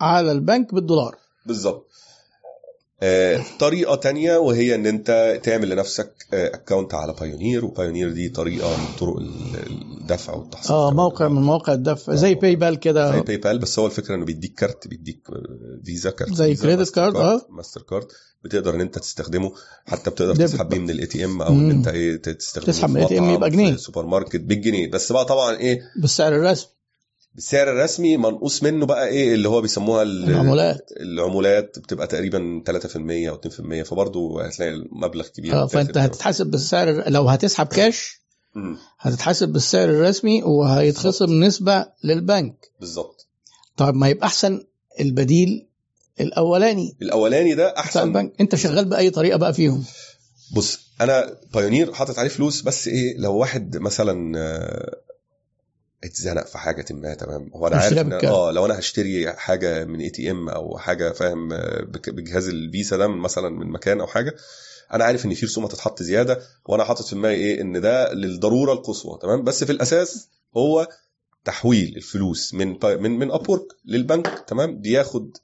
على 0.00 0.32
البنك 0.32 0.74
بالدولار 0.74 1.16
بالظبط 1.46 1.87
طريقة 3.58 3.94
تانية 3.94 4.36
وهي 4.36 4.74
إن 4.74 4.86
أنت 4.86 5.40
تعمل 5.44 5.68
لنفسك 5.70 6.12
آه 6.34 6.54
account 6.54 6.94
على 6.94 7.14
Payoneer 7.20 7.64
و 7.64 7.69
Payoneer 7.69 8.12
دي 8.12 8.28
طريقة 8.28 8.68
من 8.76 8.86
طرق 8.98 9.16
الدفع 10.00 10.34
والتحصيل. 10.34 10.76
آه 10.76 10.90
موقع 10.90 11.28
من 11.28 11.42
مواقع 11.42 11.72
الدفع 11.72 12.14
زي 12.14 12.34
PayPal 12.34 12.76
كده. 12.80 13.12
زي 13.12 13.20
PayPal 13.20 13.58
بس 13.58 13.78
هو 13.78 13.86
الفكرة 13.86 14.14
إنه 14.14 14.24
بيديك 14.24 14.54
card 14.54 14.88
بيديك 14.88 15.22
Visa 15.84 16.10
card 16.10 16.32
زي 16.34 16.54
credit 16.54 16.90
card 16.94 17.16
آه. 17.16 17.40
ماستر 17.50 17.82
كارد 17.82 18.06
بتقدر 18.44 18.74
إن 18.74 18.80
أنت 18.80 18.98
تستخدمه. 18.98 19.52
حتى 19.86 20.10
بتقدر 20.10 20.36
تسحب 20.36 20.68
بيه 20.68 20.78
من 20.78 20.90
ال 20.90 21.06
ATM 21.06 21.42
أو 21.42 21.52
إن 21.52 21.70
أنت 21.70 21.88
إيه 21.88 22.16
تستخدمه 22.16 22.72
تسحب 22.72 22.90
من 22.90 22.96
ال 22.96 23.08
ATM 23.08 23.30
يبقى 23.30 23.50
جنيه. 23.50 23.76
سوبر 23.76 24.06
ماركت 24.06 24.40
بالجنيه. 24.40 24.90
بس 24.90 25.12
بقى 25.12 25.24
طبعا 25.24 25.56
إيه 25.56 25.80
بالسعر 26.02 26.34
الرسمي. 26.36 26.70
بالسعر 27.34 27.70
الرسمي 27.72 28.16
منقوص 28.16 28.62
منه 28.62 28.86
بقى 28.86 29.08
إيه 29.08 29.34
اللي 29.34 29.48
هو 29.48 29.60
بيسموها 29.60 30.02
العمولات. 30.02 30.90
العمولات 31.00 31.78
بتبقى 31.78 32.06
تقريبا 32.06 32.62
3% 32.66 33.28
أو 33.28 33.40
2% 33.82 33.82
فبرضه 33.82 34.44
هتلاقي 34.44 34.84
مبلغ 34.92 35.26
كبير 35.28 35.54
آه 35.54 35.66
فأنت 35.66 35.98
هتتحاسب 35.98 36.46
بالسعر 36.46 37.10
لو 37.10 37.28
هتسحب 37.28 37.66
كاش 37.66 38.22
هتتحاسب 38.98 39.48
بالسعر 39.48 39.88
الرسمي 39.88 40.42
وهيتخصم 40.42 41.44
نسبة 41.44 41.86
للبنك. 42.04 42.70
بالظبط. 42.80 43.26
طيب 43.76 43.94
ما 43.94 44.08
يبقى 44.08 44.26
أحسن 44.26 44.64
البديل 45.00 45.66
الأولاني. 46.20 46.96
الأولاني 47.02 47.54
ده 47.54 47.74
أحسن. 47.78 48.02
البنك. 48.02 48.32
أنت 48.40 48.54
شغال 48.54 48.84
بأي 48.84 49.10
طريقة 49.10 49.36
بقى 49.38 49.54
فيهم؟ 49.54 49.84
بص 50.54 50.78
أنا 51.00 51.36
Payoneer 51.54 51.92
حاطط 51.92 52.18
عليه 52.18 52.28
فلوس 52.28 52.62
بس 52.62 52.88
إيه 52.88 53.16
لو 53.18 53.36
واحد 53.36 53.76
مثلا 53.76 54.32
اتزنق 56.04 56.46
في 56.46 56.58
حاجة 56.58 56.84
ما 56.90 57.14
تمام؟ 57.14 57.50
هو 57.54 57.66
أنا 57.66 57.76
عارف 57.76 57.98
إن 57.98 58.12
آه 58.12 58.50
لو 58.50 58.66
أنا 58.66 58.78
هشتري 58.78 59.32
حاجة 59.32 59.84
من 59.84 60.00
ATM 60.00 60.48
أو 60.48 60.78
حاجة 60.78 61.12
فاهم 61.12 61.48
بجهاز 62.08 62.48
الفيزا 62.48 62.96
ده 62.96 63.08
مثلا 63.08 63.48
من 63.48 63.66
مكان 63.70 64.00
أو 64.00 64.06
حاجة 64.06 64.34
أنا 64.92 65.04
عارف 65.04 65.24
إن 65.24 65.34
في 65.34 65.46
رسوم 65.46 65.64
هتتحط 65.64 66.02
زيادة 66.02 66.40
وأنا 66.66 66.84
حاطط 66.84 67.04
في 67.04 67.14
دماغي 67.14 67.34
إيه 67.34 67.60
إن 67.60 67.80
ده 67.80 68.12
للضرورة 68.12 68.72
القصوى 68.72 69.18
تمام؟ 69.22 69.44
بس 69.44 69.64
في 69.64 69.72
الأساس 69.72 70.28
هو 70.56 70.88
تحويل 71.44 71.96
الفلوس 71.96 72.54
من 72.54 72.78
من 72.84 73.10
من 73.18 73.30
Upwork 73.30 73.66
للبنك 73.84 74.44
تمام؟ 74.46 74.80
بياخد 74.80 75.36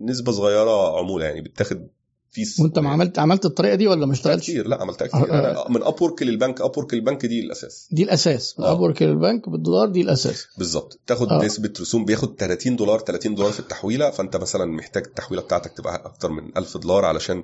نسبة 0.00 0.32
صغيرة 0.32 0.98
عمولة 0.98 1.24
يعني 1.24 1.40
بتاخد 1.40 1.88
fees 2.30 2.60
وانت 2.60 2.78
ما 2.78 2.90
عملت 2.90 3.18
عملت 3.18 3.44
الطريقة 3.44 3.74
دي 3.74 3.86
ولا 3.86 4.06
ما 4.06 4.12
اشتغلتش؟ 4.12 4.42
كتير. 4.44 4.68
لا 4.68 4.80
عملتها 4.82 5.06
كتير. 5.06 5.32
أه. 5.34 5.50
أنا 5.50 5.64
من 5.68 5.82
Upwork 5.82 6.22
للبنك. 6.22 6.60
Upwork 6.60 6.94
للبنك 6.94 7.26
دي 7.26 7.40
الأساس. 7.40 7.88
دي 7.90 8.02
الأساس. 8.02 8.54
من 8.58 8.64
Upwork 8.64 9.02
للبنك 9.02 9.48
بالدولار 9.48 9.88
دي 9.88 10.00
الأساس. 10.00 10.46
بالظبط. 10.58 11.00
تاخد 11.06 11.32
أه. 11.32 11.44
نسبة 11.44 11.72
رسوم. 11.80 12.04
بياخد 12.04 12.34
30 12.38 12.76
دولار. 12.76 12.98
30 13.00 13.34
دولار 13.34 13.52
في 13.52 13.60
التحويلة. 13.60 14.10
فأنت 14.10 14.36
مثلا 14.36 14.64
محتاج 14.64 15.04
التحويلة 15.06 15.42
بتاعتك 15.42 15.72
تبقى 15.72 16.02
أكتر 16.04 16.28
من 16.30 16.56
1000 16.56 16.76
دولار 16.76 17.04
علشان 17.04 17.42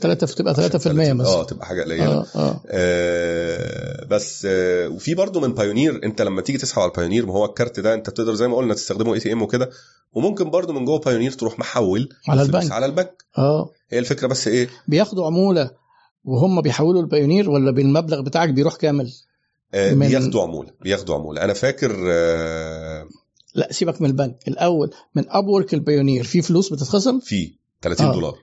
3 0.00 0.26
تبقى 0.26 0.54
3% 0.54 1.12
مثلا. 1.12 1.32
آه 1.32 1.44
تبقى 1.44 1.66
حاجة 1.66 1.82
قليلة. 1.82 2.06
آه. 2.06 2.26
آه. 2.34 2.60
آه 2.70 4.04
بس 4.04 4.46
آه 4.50 4.88
وفي 4.88 5.14
برضه 5.14 5.40
من 5.40 5.54
Payoneer 5.54 6.00
أنت 6.04 6.22
لما 6.22 6.40
تيجي 6.42 6.58
تسحب 6.58 6.82
على 6.82 6.90
ال 6.90 6.94
Payoneer 6.94 7.26
ما 7.26 7.32
هو 7.32 7.44
ال 7.44 7.51
card 7.51 7.80
ده 7.80 7.94
أنت 7.94 8.10
بتقدر 8.10 8.34
زي 8.34 8.48
ما 8.48 8.56
قلنا 8.56 8.74
تستخدمه 8.74 9.14
ATM 9.14 9.42
وكده. 9.42 9.70
وممكن 10.12 10.50
برضه 10.50 10.72
من 10.72 10.84
جوه 10.84 10.98
Payoneer 10.98 11.32
تروح 11.32 11.58
محول 11.58 12.08
على 12.28 12.42
البنك. 12.42 12.72
على 12.72 12.86
البنك. 12.86 13.24
آه. 13.38 13.70
هي 13.90 13.98
الفكرة 13.98 14.26
بس 14.26 14.48
إيه؟ 14.48 14.68
بياخدوا 14.88 15.26
عمولة 15.26 15.70
وهم 16.24 16.60
بيحولوا 16.60 17.02
ال 17.02 17.07
Payoneer 17.07 17.50
ولا 17.50 17.70
بالمبلغ 17.70 18.20
بتاعك 18.20 18.48
بيروح 18.48 18.76
كامل؟ 18.76 19.12
آه 19.74 19.94
من... 19.94 20.08
بياخدوا 20.08 20.42
عمولة 20.42 20.70
بياخدوا 20.82 21.14
عمولة. 21.14 21.44
أنا 21.44 21.52
فاكر 21.52 21.96
آه... 22.08 23.06
لا 23.54 23.72
سيبك 23.72 24.02
من 24.02 24.08
البنك. 24.08 24.48
الأول 24.48 24.90
من 25.14 25.24
Upwork 25.28 25.74
ل 25.74 25.80
Payoneer 25.80 26.24
في 26.24 26.42
فلوس 26.42 26.72
بتتخصم؟ 26.72 27.20
في 27.20 27.52
30 27.82 28.06
آه. 28.06 28.12
دولار. 28.12 28.34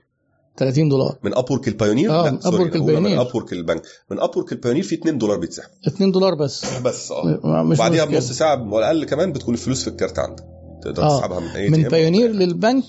30 0.56 0.88
دولار. 0.88 1.18
من 1.22 1.34
Upwork 1.34 1.68
ل 1.68 1.72
Payoneer؟ 1.72 2.10
آه 2.10 2.30
من 2.30 2.38
Upwork 2.44 2.76
ل 2.76 2.80
Payoneer. 2.80 3.12
من 3.12 3.18
Upwork 3.18 3.52
للبنك. 3.52 3.82
من 4.10 4.20
Upwork 4.20 4.52
ل 4.52 4.55
Payoneer 4.55 4.82
في 4.84 4.94
2 4.94 5.18
دولار 5.18 5.38
بيتسحب. 5.38 5.70
2 5.86 6.12
دولار 6.12 6.34
بس. 6.34 6.64
بس 6.86 7.12
آه. 7.12 7.74
بعديها 7.78 8.04
بنص 8.04 8.32
ساعة 8.32 8.72
ولا 8.72 8.86
أقل 8.86 9.04
كمان 9.04 9.32
بتكون 9.32 9.54
الفلوس 9.54 9.82
في 9.82 9.90
ال 9.90 9.96
card 9.96 10.18
عندك. 10.18 10.44
تقدر 10.82 11.02
آه. 11.02 11.18
تسحبها 11.18 11.40
من 11.40 11.48
اي 11.48 11.68
من 11.68 11.82
بايونير 11.82 12.30
للبنك 12.30 12.84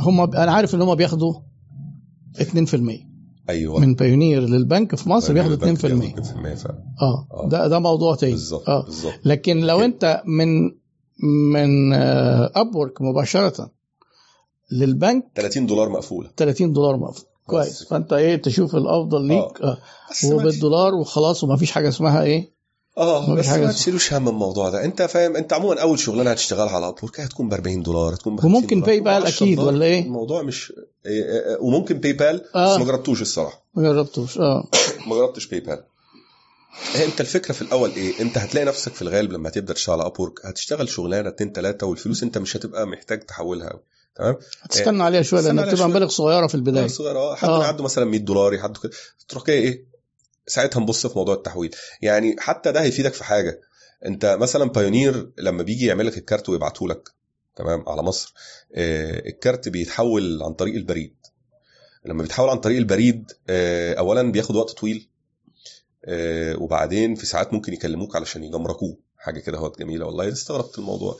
هم 0.00 0.20
أنا 0.20 0.52
عارف 0.52 0.74
إن 0.74 0.82
هم 0.82 0.94
بياخدوا 0.94 1.34
2% 2.38 3.10
أيوه. 3.50 3.80
من 3.80 3.94
Payoneer 3.94 4.40
للبنك 4.40 4.94
في 4.94 5.08
مصر 5.08 5.32
بياخدوا 5.32 5.56
2% 5.56 5.78
2% 5.78 5.82
فعلا. 6.54 6.84
آه. 7.02 7.48
ده 7.50 7.68
ده 7.68 7.78
موضوع 7.78 8.14
تاني. 8.14 8.32
بالظبط 8.32 8.68
آه. 8.68 8.84
بالظبط. 8.84 9.12
لكن 9.24 9.60
لو 9.60 9.80
أنت 9.80 10.22
من 10.26 10.70
من 11.52 11.92
Upwork 12.54 13.02
مباشرة 13.02 13.70
للبنك 14.72 15.30
30 15.34 15.66
دولار 15.66 15.88
مقفوله 15.88 16.30
30 16.36 16.72
دولار 16.72 16.96
مقفول. 16.96 17.24
كويس. 17.46 17.84
فأنت 17.84 18.12
إيه 18.12 18.36
تشوف 18.36 18.76
الأفضل 18.76 19.24
ليك. 19.26 19.60
آه. 19.62 19.64
آه. 19.64 19.78
وبالدولار 20.34 20.94
وخلاص 20.94 21.44
وما 21.44 21.56
فيش 21.56 21.70
حاجة 21.72 21.88
اسمها 21.88 22.22
إيه؟ 22.22 22.59
آه 22.98 23.34
بس 23.34 23.46
ما. 23.48 23.72
تشيلوش 23.72 24.12
هم 24.12 24.28
الموضوع 24.28 24.68
ده. 24.70 24.84
أنت 24.84 25.02
فاهم 25.02 25.36
أنت 25.36 25.52
عموما 25.52 25.80
أول 25.82 25.98
شغلانة 25.98 26.30
هتشتغلها 26.30 26.72
على 26.76 26.88
Upwork 26.88 27.20
هتكون 27.20 27.48
ب 27.48 27.52
40 27.54 27.82
دولار 27.82 28.14
هتكون 28.14 28.36
ب 28.36 28.40
50 28.40 28.54
وممكن 28.56 28.80
PayPal 28.80 29.12
هتكون 29.12 29.22
ب 29.22 29.26
10 29.26 29.44
أكيد. 29.46 29.58
ولا 29.58 29.86
إيه؟ 29.86 30.02
الموضوع 30.04 30.42
مش 30.42 30.72
إيه- 30.72 31.08
إيه- 31.08 31.60
وممكن 31.62 31.98
PayPal 31.98 32.44
آه. 32.54 32.74
بس 32.74 32.78
ما 32.80 32.84
جربتوش 32.84 33.22
الصراحة. 33.22 33.62
ما 33.74 33.82
جربتوش 33.82 34.38
آه. 34.38 34.68
ما 35.08 35.14
جربتش 35.16 35.46
PayPal 35.46 35.82
أنت 37.04 37.20
الفكرة 37.20 37.52
في 37.52 37.62
الأول 37.62 37.90
إيه؟ 37.90 38.20
أنت 38.20 38.38
هتلاقي 38.38 38.64
نفسك 38.64 38.92
في 38.92 39.02
الغالب 39.02 39.32
لما 39.32 39.50
تبدأ 39.50 39.72
تشتغل 39.74 40.00
على 40.00 40.06
Upwork 40.06 40.46
هتشتغل 40.46 40.88
شغلانة 40.88 41.28
اتنين 41.28 41.52
تلاتة 41.52 41.86
والفلوس 41.86 42.22
أنت 42.22 42.38
مش 42.38 42.56
هتبقى 42.56 42.86
محتاج 42.86 43.20
تحولها 43.26 43.70
قوي 43.70 43.80
تمام؟ 44.16 44.36
هتستنى 44.62 45.02
عليها 45.02 45.22
شوية 45.22 45.40
لأنها 45.40 45.64
بتبقى. 45.64 45.88
مبالغ 45.88 46.08
صغيرة 46.08 46.46
في 46.46 46.54
البداية. 46.54 46.86
صغيرة 46.86 47.18
آه. 47.18 47.34
حد 47.34 47.48
آه. 47.48 47.62
يعدوا 47.64 47.84
مثلا 47.84 48.04
100 48.04 48.20
دولار 48.20 48.54
يعدوا 48.54 48.82
كده. 48.82 48.92
تروح 49.28 49.46
جاي 49.46 49.58
إيه؟ 49.58 49.89
ساعتها 50.50 50.80
نبص 50.80 51.06
في 51.06 51.18
موضوع 51.18 51.34
التحويل. 51.34 51.74
يعني 52.02 52.36
حتى 52.38 52.72
ده 52.72 52.82
هيفيدك 52.82 53.14
في 53.14 53.24
حاجة. 53.24 53.60
انت 54.06 54.36
مثلا 54.40 54.64
بايونير 54.64 55.30
لما 55.38 55.62
بيجي 55.62 55.86
يعمل 55.86 56.06
لك 56.06 56.18
الكارت 56.18 56.48
ويبعته 56.48 56.88
لك 56.88 57.08
تمام 57.56 57.88
على 57.88 58.02
مصر 58.02 58.34
آه، 58.74 59.28
الكارت 59.28 59.68
بيتحول 59.68 60.42
عن 60.42 60.52
طريق 60.52 60.74
البريد. 60.74 61.14
لما 62.04 62.22
بيتحول 62.22 62.48
عن 62.48 62.58
طريق 62.58 62.78
البريد 62.78 63.32
آه، 63.48 63.94
اولا 63.94 64.32
بياخد 64.32 64.56
وقت 64.56 64.70
طويل 64.70 65.08
آه، 66.04 66.56
وبعدين 66.56 67.14
في 67.14 67.26
ساعات 67.26 67.52
ممكن 67.52 67.72
يكلموك 67.72 68.16
علشان 68.16 68.44
يجمركوه. 68.44 68.96
حاجة 69.16 69.40
كده 69.40 69.58
هوت 69.58 69.78
جميلة 69.78 70.06
والله 70.06 70.28
استغربت 70.28 70.78
الموضوع. 70.78 71.18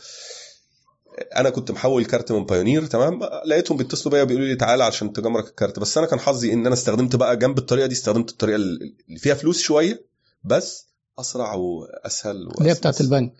أنا 1.36 1.50
كنت 1.50 1.70
محول 1.70 2.04
كارت 2.04 2.32
من 2.32 2.44
بايونير 2.44 2.86
تمام؟ 2.86 3.20
لقيتهم 3.46 3.76
بيتصلوا 3.78 4.12
بيا 4.14 4.24
بيقولوا 4.24 4.48
لي 4.48 4.56
تعالى 4.56 4.84
عشان 4.84 5.12
تجمرك 5.12 5.46
الكارت. 5.48 5.78
بس 5.78 5.98
أنا 5.98 6.06
كان 6.06 6.20
حظي 6.20 6.52
إن 6.52 6.66
أنا 6.66 6.74
استخدمت 6.74 7.16
بقى 7.16 7.36
جنب 7.36 7.58
الطريقة 7.58 7.86
دي 7.86 7.94
استخدمت 7.94 8.30
الطريقة 8.30 8.56
اللي 8.56 9.18
فيها 9.18 9.34
فلوس 9.34 9.60
شوية 9.60 10.04
بس 10.44 10.86
أسرع 11.18 11.54
وأسهل 11.54 12.36
اللي 12.36 12.70
هي. 12.70 12.74
بتاعت 12.74 13.00
البنك. 13.00 13.32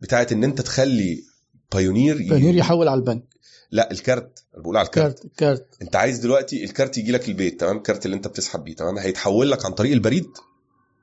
بتاعت 0.00 0.32
إن 0.32 0.44
أنت 0.44 0.60
تخلي 0.60 1.24
بايونير 1.72 2.16
بايونير 2.18 2.54
يحول 2.56 2.88
على 2.88 2.98
البنك. 2.98 3.24
لا 3.70 3.90
الكارت. 3.90 4.44
أنا 4.54 4.62
بقول 4.62 4.76
على 4.76 4.86
الكارت. 4.86 5.18
كارت 5.20 5.32
كارت. 5.36 5.66
أنت 5.82 5.96
عايز 5.96 6.18
دلوقتي 6.18 6.64
الكارت 6.64 6.98
يجي 6.98 7.12
لك 7.12 7.28
البيت 7.28 7.60
تمام؟ 7.60 7.76
الكارت 7.76 8.06
اللي 8.06 8.16
أنت 8.16 8.28
بتسحب 8.28 8.64
بيه 8.64 8.74
تمام؟ 8.76 8.98
هيتحول 8.98 9.50
لك 9.50 9.64
عن 9.66 9.72
طريق 9.72 9.92
البريد. 9.92 10.26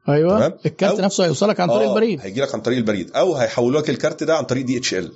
أيوه. 0.10 0.38
تمام. 0.38 0.54
الكارت 0.66 0.98
أو- 0.98 1.04
نفسه 1.04 1.26
هيوصلك 1.26 1.60
عن 1.60 1.68
طريق 1.70 1.88
آه، 1.88 1.90
البريد. 1.94 2.20
هيجي 2.22 2.42
لك 2.42 2.56
عن 2.56 2.62
طريق 2.62 2.78
البريد. 2.78 3.12
أو 3.12 3.36
هيحولوا 3.36 3.82
لك 3.82 3.90
الكارت 3.90 4.24
ده 4.24 4.38
عن 4.38 4.44
طريق 4.44 4.66
DHL. 4.66 5.12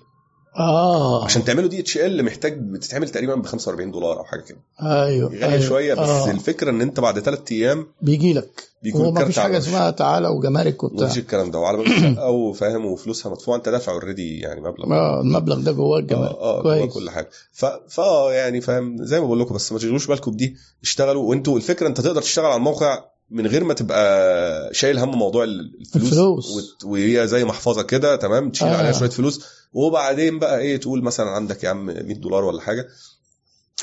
آه. 0.58 1.26
عشان 1.26 1.44
تعمله 1.46 1.68
DHL 1.68 2.26
محتاج 2.26 2.58
بتتعمل 2.60 3.10
تقريبا 3.10 3.36
ب 3.36 3.46
45 3.46 3.92
دولار 3.92 4.20
أو 4.20 4.24
حاجة 4.24 4.42
كده. 4.42 4.58
أيوه. 4.82 5.30
غاليه 5.30 5.46
أيوة. 5.48 5.60
شوية 5.68 5.94
بس 5.94 6.00
آه. 6.10 6.32
الفكرة 6.32 6.70
إن 6.70 6.82
أنت 6.82 7.00
بعد 7.00 7.20
ثلاث 7.20 7.40
أيام 7.52 7.88
بيجي 8.02 8.34
لك. 8.34 8.64
بيكون 8.84 9.06
وما 9.06 9.26
فيش 9.26 9.40
حاجة 9.40 9.58
اسمها 9.58 9.92
تعالى 9.92 10.28
وجمارك 10.28 10.84
وبتاع. 10.84 11.06
مفيش 11.06 11.18
الكلام 11.18 11.52
ده. 11.52 11.60
وعلى 11.60 11.78
باب 11.78 11.88
الشقة 11.88 12.30
وفاهم 12.30 12.86
وفلوسها 12.86 13.32
مدفوعة 13.32 13.58
أنت 13.58 13.70
دافع 13.70 13.92
already 13.92 14.40
يعني 14.40 14.62
مبلغ. 14.62 14.92
آه 14.94 15.22
المبلغ 15.22 15.60
ده 15.60 15.72
جواه 15.72 15.98
آه 15.98 16.00
الجمارك. 16.00 16.36
آه 16.36 16.62
جوه 16.64 16.78
كويس. 16.78 16.94
كل 16.94 17.10
حاجة. 17.10 17.30
ف 17.54 17.66
فا 17.90 18.32
يعني 18.32 18.62
فاهم 18.62 19.06
زي 19.06 19.20
ما 19.20 19.26
بقول 19.26 19.40
لكم 19.40 19.56
بس 19.56 19.72
ما 19.72 19.78
تشغلوش 19.78 20.08
بالكم 20.08 20.32
بدي 20.32 20.56
اشتغلوا. 20.84 21.24
وأنتوا 21.30 21.58
الفكرة 21.58 21.88
أنت 21.88 22.02
تقدر 22.02 22.22
تشتغل 22.22 22.46
على 22.46 22.56
الموقع 22.56 23.04
من 23.32 23.48
غير 23.48 23.64
ما 23.64 23.74
تبقى 23.74 24.74
شايل 24.74 25.00
هم 25.00 25.18
موضوع 25.18 25.44
الفلوس. 25.44 25.96
الفلوس. 25.96 26.78
وهي 26.86 27.28
زي 27.28 27.44
محفظة 27.46 27.82
كده 27.84 28.16
تمام؟ 28.16 28.50
تشيل 28.50 28.68
آه. 28.68 28.78
عليها 28.78 28.92
شوية 28.92 29.10
فلوس. 29.10 29.46
وبعدين 29.74 30.40
بقى 30.40 30.60
إيه 30.60 30.78
تقول 30.78 31.04
مثلا 31.04 31.30
عندك 31.30 31.64
يا 31.64 31.70
عم 31.70 31.86
100 31.86 32.02
دولار 32.16 32.46
ولا 32.46 32.62
حاجة 32.62 32.88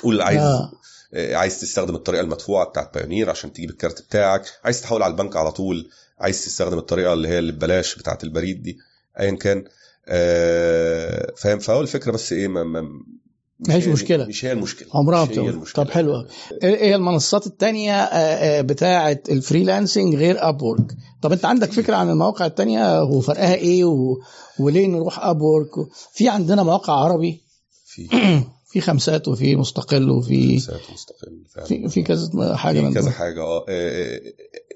قول 0.02 0.22
عايز 0.22 0.40
آه. 0.40 0.72
آه. 1.14 1.34
عايز 1.36 1.60
تستخدم 1.60 1.94
الطريقة 1.94 2.20
المدفوعة 2.20 2.66
بتاعت 2.66 2.94
بايونير 2.94 3.30
عشان 3.30 3.52
تجيب 3.52 3.70
الكارت 3.70 4.02
بتاعك 4.02 4.44
عايز 4.64 4.80
تحول 4.82 5.02
على 5.02 5.10
البنك 5.10 5.36
على 5.36 5.52
طول 5.52 5.90
عايز 6.18 6.44
تستخدم 6.44 6.78
الطريقة 6.78 7.12
اللي 7.12 7.28
هي 7.28 7.38
اللي 7.38 7.52
ببلاش 7.52 7.94
بتاعت 7.96 8.24
البريد 8.24 8.62
دي 8.62 8.78
ايا 9.20 9.30
كان 9.36 9.64
آه 10.08 11.32
فاهم 11.36 11.58
فهو 11.58 11.80
الفكرة 11.80 12.12
بس 12.12 12.32
إيه 12.32 12.48
ما 12.48 12.64
ما 12.64 12.88
مفيش 13.68 13.88
هي- 13.88 13.92
مشكلة. 13.92 14.24
مش 14.24 14.44
هي 14.44 14.52
المشكلة. 14.52 14.88
عمرها 14.94 15.24
مش 15.24 15.38
هي 15.38 15.48
المشكلة. 15.50 15.84
طب 15.84 15.90
حلو 15.90 16.14
أوي. 16.16 16.26
إيه 16.62 16.74
إيه 16.74 16.94
المنصات 16.96 17.46
التانية 17.46 17.92
آه، 17.92 18.58
آه، 18.58 18.60
بتاعة 18.60 19.20
ال 19.30 19.37
freelancing 19.37 20.14
غير 20.16 20.48
Upwork 20.48 20.96
طب 21.22 21.32
أنت 21.32 21.44
عندك 21.44 21.72
فكرة 21.72 21.96
عن 21.96 22.10
المواقع 22.10 22.46
التانية؟ 22.46 23.02
وفرقها 23.02 23.54
إيه؟ 23.54 23.84
و... 23.84 24.16
وليه 24.58 24.86
نروح 24.86 25.24
Upwork 25.26 25.70
في 26.12 26.28
عندنا 26.28 26.62
مواقع 26.62 26.92
عربي؟ 26.92 27.40
في 27.86 28.08
في 28.72 28.80
خمسات 28.80 29.28
وفي 29.28 29.56
مستقل 29.56 30.10
وفي 30.10 30.58
ساعات 30.60 30.80
مستقل 30.94 31.42
فعلا. 31.54 31.66
في 31.66 31.88
في 31.88 32.02
كذا 32.02 32.56
حاجة 32.56 32.80
في 32.88 32.94
كذا. 32.94 33.10
حاجة 33.10 33.40
آه 33.42 33.64
آه، 33.68 34.20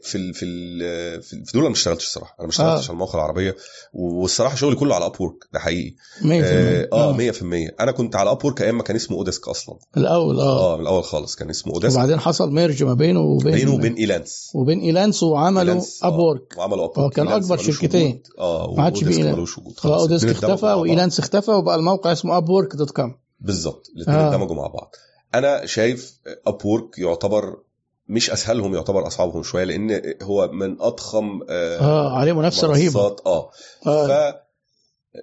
في 0.05 0.19
ال 0.19 0.35
في 0.35 0.45
ال 0.45 1.23
في 1.23 1.37
دول 1.37 1.63
أنا 1.63 1.69
ما 1.69 1.75
اشتغلتش 1.75 2.07
الصراحة. 2.07 2.35
أنا 2.39 2.47
ما 2.47 2.51
اشتغلتش 2.51 2.85
آه. 2.85 2.89
على 2.89 2.93
المواقع 2.95 3.15
العربية. 3.19 3.57
والصراحة 3.93 4.57
شغلي 4.57 4.77
كله 4.77 4.95
على 4.95 5.07
Upwork 5.07 5.35
ده 5.53 5.59
حقيقي. 5.61 5.95
100% 6.21 6.25
آه 6.25 6.89
آه. 6.93 7.13
100% 7.33 7.43
أنا 7.81 7.93
كنت 7.93 8.17
على 8.17 8.31
Upwork 8.31 8.63
أيام 8.63 8.77
ما 8.77 8.83
كان 8.83 8.97
اسمه 8.97 9.17
oDesk 9.17 9.49
أصلا. 9.49 9.77
الأول 9.97 10.41
آه. 10.41 10.73
آه 10.73 10.77
من 10.77 10.83
الأول 10.83 11.05
خالص 11.05 11.37
كان 11.37 11.51
اسمه 11.51 11.73
oDesk 11.75 11.97
وبعدين 11.97 12.21
حصل 12.21 12.53
merge 12.53 12.83
ما 12.85 12.95
بينه 12.95 13.21
وبين 13.21 13.53
بينه 13.55 13.75
وبين 13.75 13.95
Elance 13.95 14.51
وبين 14.55 14.81
Elance 14.81 15.23
وعملوا 15.23 15.61
Elance، 15.61 16.05
آه، 16.05 16.09
Upwork 16.09 16.55
وعملوا 16.59 16.85
اب 16.85 16.99
هو 16.99 17.11
كان 17.11 17.29
أكبر 17.29 17.57
شركتين. 17.57 18.23
آه 18.39 18.75
ما 18.77 18.83
عادش 18.83 18.99
في 18.99 19.05
و 19.05 19.08
oDesk 19.08 19.21
Elance. 19.21 19.37
ملوش 19.37 19.59
وجود. 19.59 19.79
خلاص 19.79 20.01
oDesk 20.01 20.29
اختفى. 20.29 20.67
و 20.67 20.74
Elance 20.74 21.19
اختفى 21.19 21.51
وبقى 21.51 21.75
الموقع 21.77 22.13
اسمه 22.13 22.37
Upwork 22.37 22.77
dot 22.77 22.91
com 22.91 23.15
بالظبط 23.41 23.87
الاثنين 23.97 24.17
آه. 24.17 24.35
اندمجوا 24.35 24.57
مع 24.57 24.67
بعض. 24.67 24.95
أنا 25.35 25.67
شايف 25.67 26.19
Upwork 26.47 26.99
يعتبر 26.99 27.57
مش 28.09 28.31
أسهلهم 28.31 28.75
يعتبر 28.75 29.07
أصعبهم 29.07 29.43
شوية 29.43 29.65
لأن 29.65 30.15
هو 30.23 30.49
من 30.53 30.81
أضخم 30.81 31.41
آه 31.49 31.79
آه 31.81 32.19
عليه 32.19 32.33
منافسة 32.33 32.67
رهيبة 32.69 33.01
آه 33.27 33.51
آه. 33.87 34.33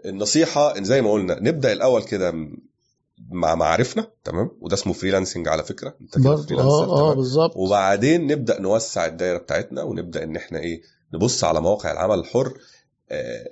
فالنصيحه 0.03 0.77
إن 0.77 0.83
زي 0.83 1.01
ما 1.01 1.11
قلنا 1.11 1.39
نبدأ 1.39 1.71
الأول 1.71 2.03
كده 2.03 2.33
مع 3.31 3.55
معارفنا 3.55 4.07
تمام 4.23 4.51
وده 4.61 4.73
اسمه 4.75 4.93
freelancing 4.93 5.47
على 5.47 5.63
فكرة 5.63 5.95
أنت 6.01 6.17
كده 6.19 6.35
freelancer 6.35 6.83
آه 6.83 7.11
آه؟ 7.11 7.13
بالظبط 7.13 7.57
وبعدين 7.57 8.27
نبدأ 8.27 8.61
نوسع 8.61 9.05
الدايرة 9.05 9.37
بتاعتنا 9.37 9.83
ونبدأ 9.83 10.23
إن 10.23 10.35
إحنا 10.35 10.59
إيه 10.59 10.81
نبص 11.13 11.43
على 11.43 11.61
مواقع 11.61 11.91
العمل 11.91 12.19
الحر 12.19 12.53
آه 13.11 13.49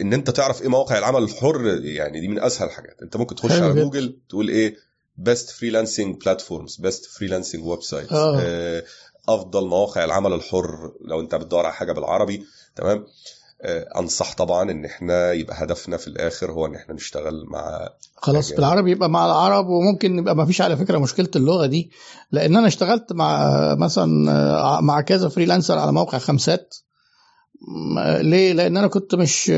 إن 0.00 0.12
أنت 0.12 0.30
تعرف 0.30 0.62
إيه 0.62 0.68
مواقع 0.68 0.98
العمل 0.98 1.22
الحر 1.22 1.66
يعني 1.84 2.20
دي 2.20 2.28
من 2.28 2.38
أسهل 2.38 2.68
الحاجات 2.68 3.02
أنت 3.02 3.16
ممكن 3.16 3.34
تخش 3.34 3.52
على 3.52 3.72
جدا. 3.72 3.82
جوجل 3.82 4.18
تقول 4.28 4.48
إيه 4.48 4.76
best 5.16 5.50
freelancing 5.50 6.16
platforms 6.24 6.76
best 6.76 7.04
freelancing 7.04 7.64
websites 7.64 8.12
آه. 8.12 8.82
أفضل 9.28 9.66
مواقع 9.68 10.04
العمل 10.04 10.32
الحر 10.32 10.92
لو 11.04 11.20
أنت 11.20 11.34
بتدور 11.34 11.64
على 11.66 11.74
حاجة 11.74 11.92
بالعربي 11.92 12.44
تمام؟ 12.76 13.06
آه، 13.62 13.98
أنصح 14.00 14.34
طبعا 14.34 14.70
إن 14.70 14.84
إحنا 14.84 15.32
يبقى 15.32 15.64
هدفنا 15.64 15.96
في 15.96 16.08
الآخر 16.08 16.52
هو 16.52 16.66
إن 16.66 16.74
إحنا 16.74 16.94
نشتغل 16.94 17.44
مع 17.46 17.88
خلاص 18.16 18.46
حاجة. 18.48 18.56
بالعربي 18.56 18.90
يبقى 18.90 19.10
مع 19.10 19.26
العرب 19.26 19.66
وممكن 19.66 20.18
يبقى 20.18 20.36
ما 20.36 20.46
فيش 20.46 20.60
على 20.60 20.76
فكرة 20.76 20.98
مشكلة 20.98 21.28
اللغة 21.36 21.66
دي 21.66 21.90
لأن 22.32 22.56
أنا 22.56 22.66
اشتغلت 22.66 23.12
مع 23.12 23.50
مثلا 23.78 24.32
آه، 24.32 24.80
مع 24.80 25.00
كذا 25.00 25.28
freelancer 25.28 25.78
على 25.78 25.92
موقع 25.92 26.18
خمسات. 26.18 26.74
ليه؟ 28.20 28.52
لأن 28.52 28.76
أنا 28.76 28.86
كنت 28.86 29.14
مش 29.14 29.50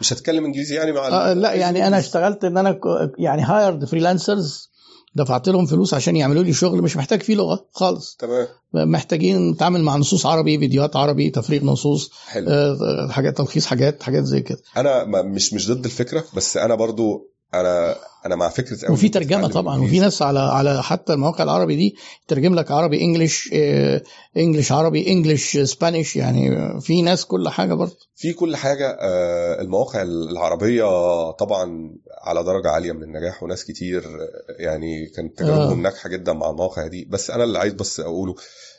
مش 0.00 0.12
هتكلم 0.12 0.44
إنجليزي 0.44 0.74
يعني 0.74 0.92
مع 0.92 1.08
آه 1.08 1.32
لا 1.32 1.52
يعني 1.52 1.86
أنا 1.86 1.98
اشتغلت 1.98 2.44
إن 2.44 2.56
أنا 2.58 2.80
يعني 3.18 3.42
hired 3.42 3.84
freelancers 3.84 4.70
دفعت 5.16 5.48
لهم 5.48 5.66
فلوس 5.66 5.94
عشان 5.94 6.16
يعملوا 6.16 6.42
لي 6.42 6.52
شغل 6.52 6.82
مش 6.82 6.96
محتاج 6.96 7.22
فيه 7.22 7.34
لغة 7.34 7.66
خالص. 7.72 8.16
تمام. 8.18 8.46
محتاجين 8.72 9.50
نتعامل 9.50 9.82
مع 9.82 9.96
نصوص 9.96 10.26
عربي 10.26 10.58
فيديوهات 10.58 10.96
عربي 10.96 11.30
تفريغ 11.30 11.64
نصوص 11.64 12.10
حلو. 12.26 12.46
آه، 12.48 13.08
حاجات 13.10 13.36
تلخيص 13.36 13.66
حاجات 13.66 14.02
حاجات 14.02 14.24
زي 14.24 14.40
كده. 14.40 14.58
أنا 14.76 15.04
مش 15.22 15.54
مش 15.54 15.70
ضد 15.70 15.84
الفكرة 15.84 16.24
بس 16.34 16.56
أنا 16.56 16.74
برضو 16.74 17.30
أنا 17.54 17.96
أنا 18.26 18.36
مع 18.36 18.48
فكرة 18.48 18.86
قوي 18.86 18.94
وفي 18.94 19.08
ترجمة 19.08 19.48
طبعا 19.48 19.82
وفي. 19.82 19.98
ناس 20.00 20.22
على 20.22 20.38
على 20.38 20.82
حتى 20.82 21.12
المواقع 21.12 21.44
العربي 21.44 21.76
دي 21.76 21.96
ترجم 22.28 22.54
لك 22.54 22.70
عربي 22.70 23.00
انجلش 23.00 23.50
آه، 23.54 24.02
انجلش 24.36 24.72
عربي 24.72 25.12
انجلش 25.12 25.56
اسبانيش 25.56 26.16
يعني 26.16 26.50
في 26.80 27.02
ناس 27.02 27.24
كل 27.24 27.48
حاجة 27.48 27.74
برضه. 27.74 27.96
في 28.16 28.32
كل 28.32 28.56
حاجة 28.56 28.96
آه، 29.00 29.60
المواقع 29.62 30.02
العربية 30.02 30.84
طبعا 31.30 31.94
على 32.22 32.44
درجة 32.44 32.68
عالية 32.70 32.92
من 32.92 33.02
النجاح 33.02 33.42
وناس 33.42 33.64
كتير 33.64 34.04
آه، 34.04 34.62
يعني 34.62 35.06
كانت 35.06 35.38
تجاربهم 35.38 35.82
ناجحه 35.82 36.08
جدا 36.08 36.32
مع 36.32 36.50
المواقع 36.50 36.86
دي. 36.86 37.04
بس 37.04 37.30
أنا 37.30 37.44
اللي 37.44 37.58
عايز 37.58 37.72
بس 37.72 38.00
أقوله 38.00 38.34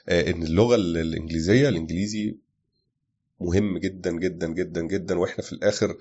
آه، 0.09 0.29
إن 0.31 0.43
اللغة 0.43 0.75
ال- 0.75 0.97
الإنجليزية 0.97 1.69
الإنجليزي 1.69 2.35
مهم 3.41 3.77
جدا 3.77 4.11
جدا 4.11 4.47
جدا 4.47 4.81
جدا 4.81 5.19
وإحنا 5.19 5.43
في 5.43 5.53
الآخر 5.53 5.95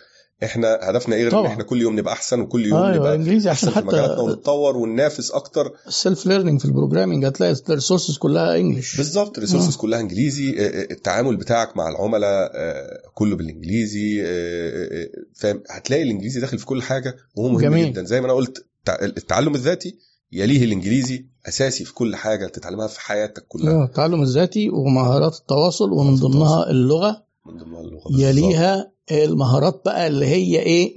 إحنا 0.44 0.78
هدفنا 0.82 1.16
إيه 1.16 1.22
غير 1.28 1.40
ان. 1.40 1.46
إحنا 1.46 1.62
كل 1.62 1.82
يوم 1.82 1.98
نبقى 1.98 2.12
احسن 2.14 2.40
وكل 2.40 2.66
يوم 2.66 2.78
أيوه 2.82 2.96
نبقى 2.96 3.14
إنجليزي 3.14 3.50
أحسن 3.50 3.70
في 3.70 3.78
مجالاتنا 3.80 4.12
حتى 4.14 4.22
ونتطور 4.22 4.76
وننافس 4.76 5.30
أكتر. 5.30 5.72
ال 5.86 5.94
self 5.94 6.26
learning 6.26 6.58
في 6.60 6.64
ال 6.64 6.69
programming 6.69 7.24
هتلاقي 7.26 7.56
ال 7.68 7.73
resources 7.73 8.18
كلها 8.18 8.56
English 8.56 8.96
بالظبط 8.96 9.36
الريسورسز 9.38 9.76
كلها 9.76 10.00
إنجليزي. 10.00 10.50
آه، 10.50 10.68
آه، 10.68 10.86
التعامل 10.90 11.36
بتاعك 11.36 11.76
مع 11.76 11.88
العملاء 11.88 12.50
آه، 12.54 13.00
كله 13.14 13.36
بالإنجليزي. 13.36 14.22
آه، 14.22 14.26
آه، 14.26 15.02
آه، 15.02 15.08
فاهم؟ 15.34 15.62
هتلاقي 15.70 16.02
الإنجليزي 16.02 16.40
داخل 16.40 16.58
في 16.58 16.66
كل 16.66 16.82
حاجة 16.82 17.16
وهو 17.36 17.48
مهم 17.48 17.60
جميل. 17.60 17.92
جدا. 17.92 18.04
زي 18.04 18.20
ما 18.20 18.26
أنا 18.26 18.34
قلت 18.34 18.66
تع- 18.84 18.98
التعلم 19.04 19.54
الذاتي 19.54 19.98
يليه 20.32 20.64
الإنجليزي 20.64 21.26
أساسي 21.48 21.84
في 21.84 21.94
كل 21.94 22.16
حاجة 22.16 22.46
تتعلمها 22.46 22.86
في 22.86 23.00
حياتك 23.00 23.44
كلها. 23.48 23.72
آه، 23.72 23.84
التعلم 23.84 24.22
الذاتي 24.22 24.70
ومهارات 24.70 25.34
التواصل 25.34 25.92
ومن 25.92 26.14
ضمنها 26.14 26.70
اللغة 26.70 27.24
من 27.46 27.58
ضمنها 27.58 27.80
اللغة. 27.80 28.02
يليها 28.20 28.95
المهارات 29.10 29.82
بقى 29.84 30.06
اللي 30.06 30.26
هي 30.26 30.58
إيه 30.58 30.94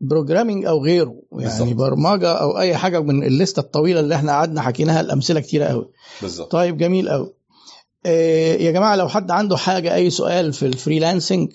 programming 0.00 0.64
أو 0.64 0.84
غيره. 0.84 1.14
يعني 1.32 1.60
بالظبط. 1.60 1.72
برمجة 1.76 2.32
أو 2.32 2.58
أي 2.58 2.76
حاجة 2.76 3.00
من 3.00 3.22
الليستة 3.24 3.60
الطويلة 3.60 4.00
اللي 4.00 4.14
إحنا 4.14 4.32
قعدنا 4.32 4.60
حكيناها 4.60 5.00
الأمثلة 5.00 5.40
كتيرة 5.40 5.64
قوي 5.64 5.88
بالظبط. 6.22 6.52
طيب 6.52 6.76
جميل 6.78 7.08
قوي 7.08 7.32
آه 8.06 8.54
يا 8.56 8.70
جماعة 8.70 8.96
لو 8.96 9.08
حد 9.08 9.30
عنده 9.30 9.56
حاجة 9.56 9.94
أي 9.94 10.10
سؤال 10.10 10.52
في 10.52 10.66
ال 10.66 10.73
freelancing 10.73 11.52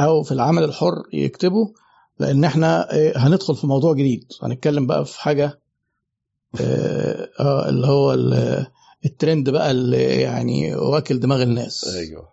أو 0.00 0.22
في 0.22 0.32
العمل 0.32 0.64
الحر 0.64 0.94
يكتبه 1.12 1.72
لأن 2.18 2.44
إحنا 2.44 2.92
آه 2.94 3.12
هندخل 3.18 3.56
في 3.56 3.66
موضوع 3.66 3.94
جديد. 3.94 4.24
هنتكلم 4.42 4.86
بقى 4.86 5.04
في 5.04 5.20
حاجة 5.20 5.60
آه 6.60 7.28
آه، 7.40 7.68
اللي 7.68 7.86
هو 7.86 8.12
ال- 8.14 8.66
الترند 9.04 9.50
بقى 9.50 9.70
اللي 9.70 10.04
يعني 10.20 10.74
واكل 10.74 11.20
دماغ 11.20 11.42
الناس. 11.42 11.84
أيوه. 11.96 12.28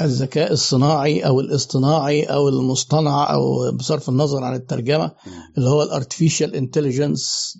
الذكاء 0.00 0.52
الصناعي 0.52 1.20
أو 1.20 1.40
الاصطناعي 1.40 2.24
أو 2.24 2.48
المصطنع 2.48 3.32
أو 3.32 3.72
بصرف 3.72 4.08
النظر 4.08 4.44
عن 4.44 4.54
الترجمة 4.54 5.10
اللي 5.58 5.68
هو 5.68 5.82
ال 5.82 5.89
artificial 5.89 6.54
intelligence 6.54 7.58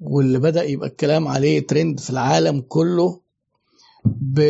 واللي 0.00 0.38
بدأ 0.38 0.64
يبقى 0.64 0.88
الكلام 0.88 1.28
عليه 1.28 1.66
ترند 1.66 2.00
في 2.00 2.10
العالم 2.10 2.60
كله 2.68 3.20
ب 4.04 4.40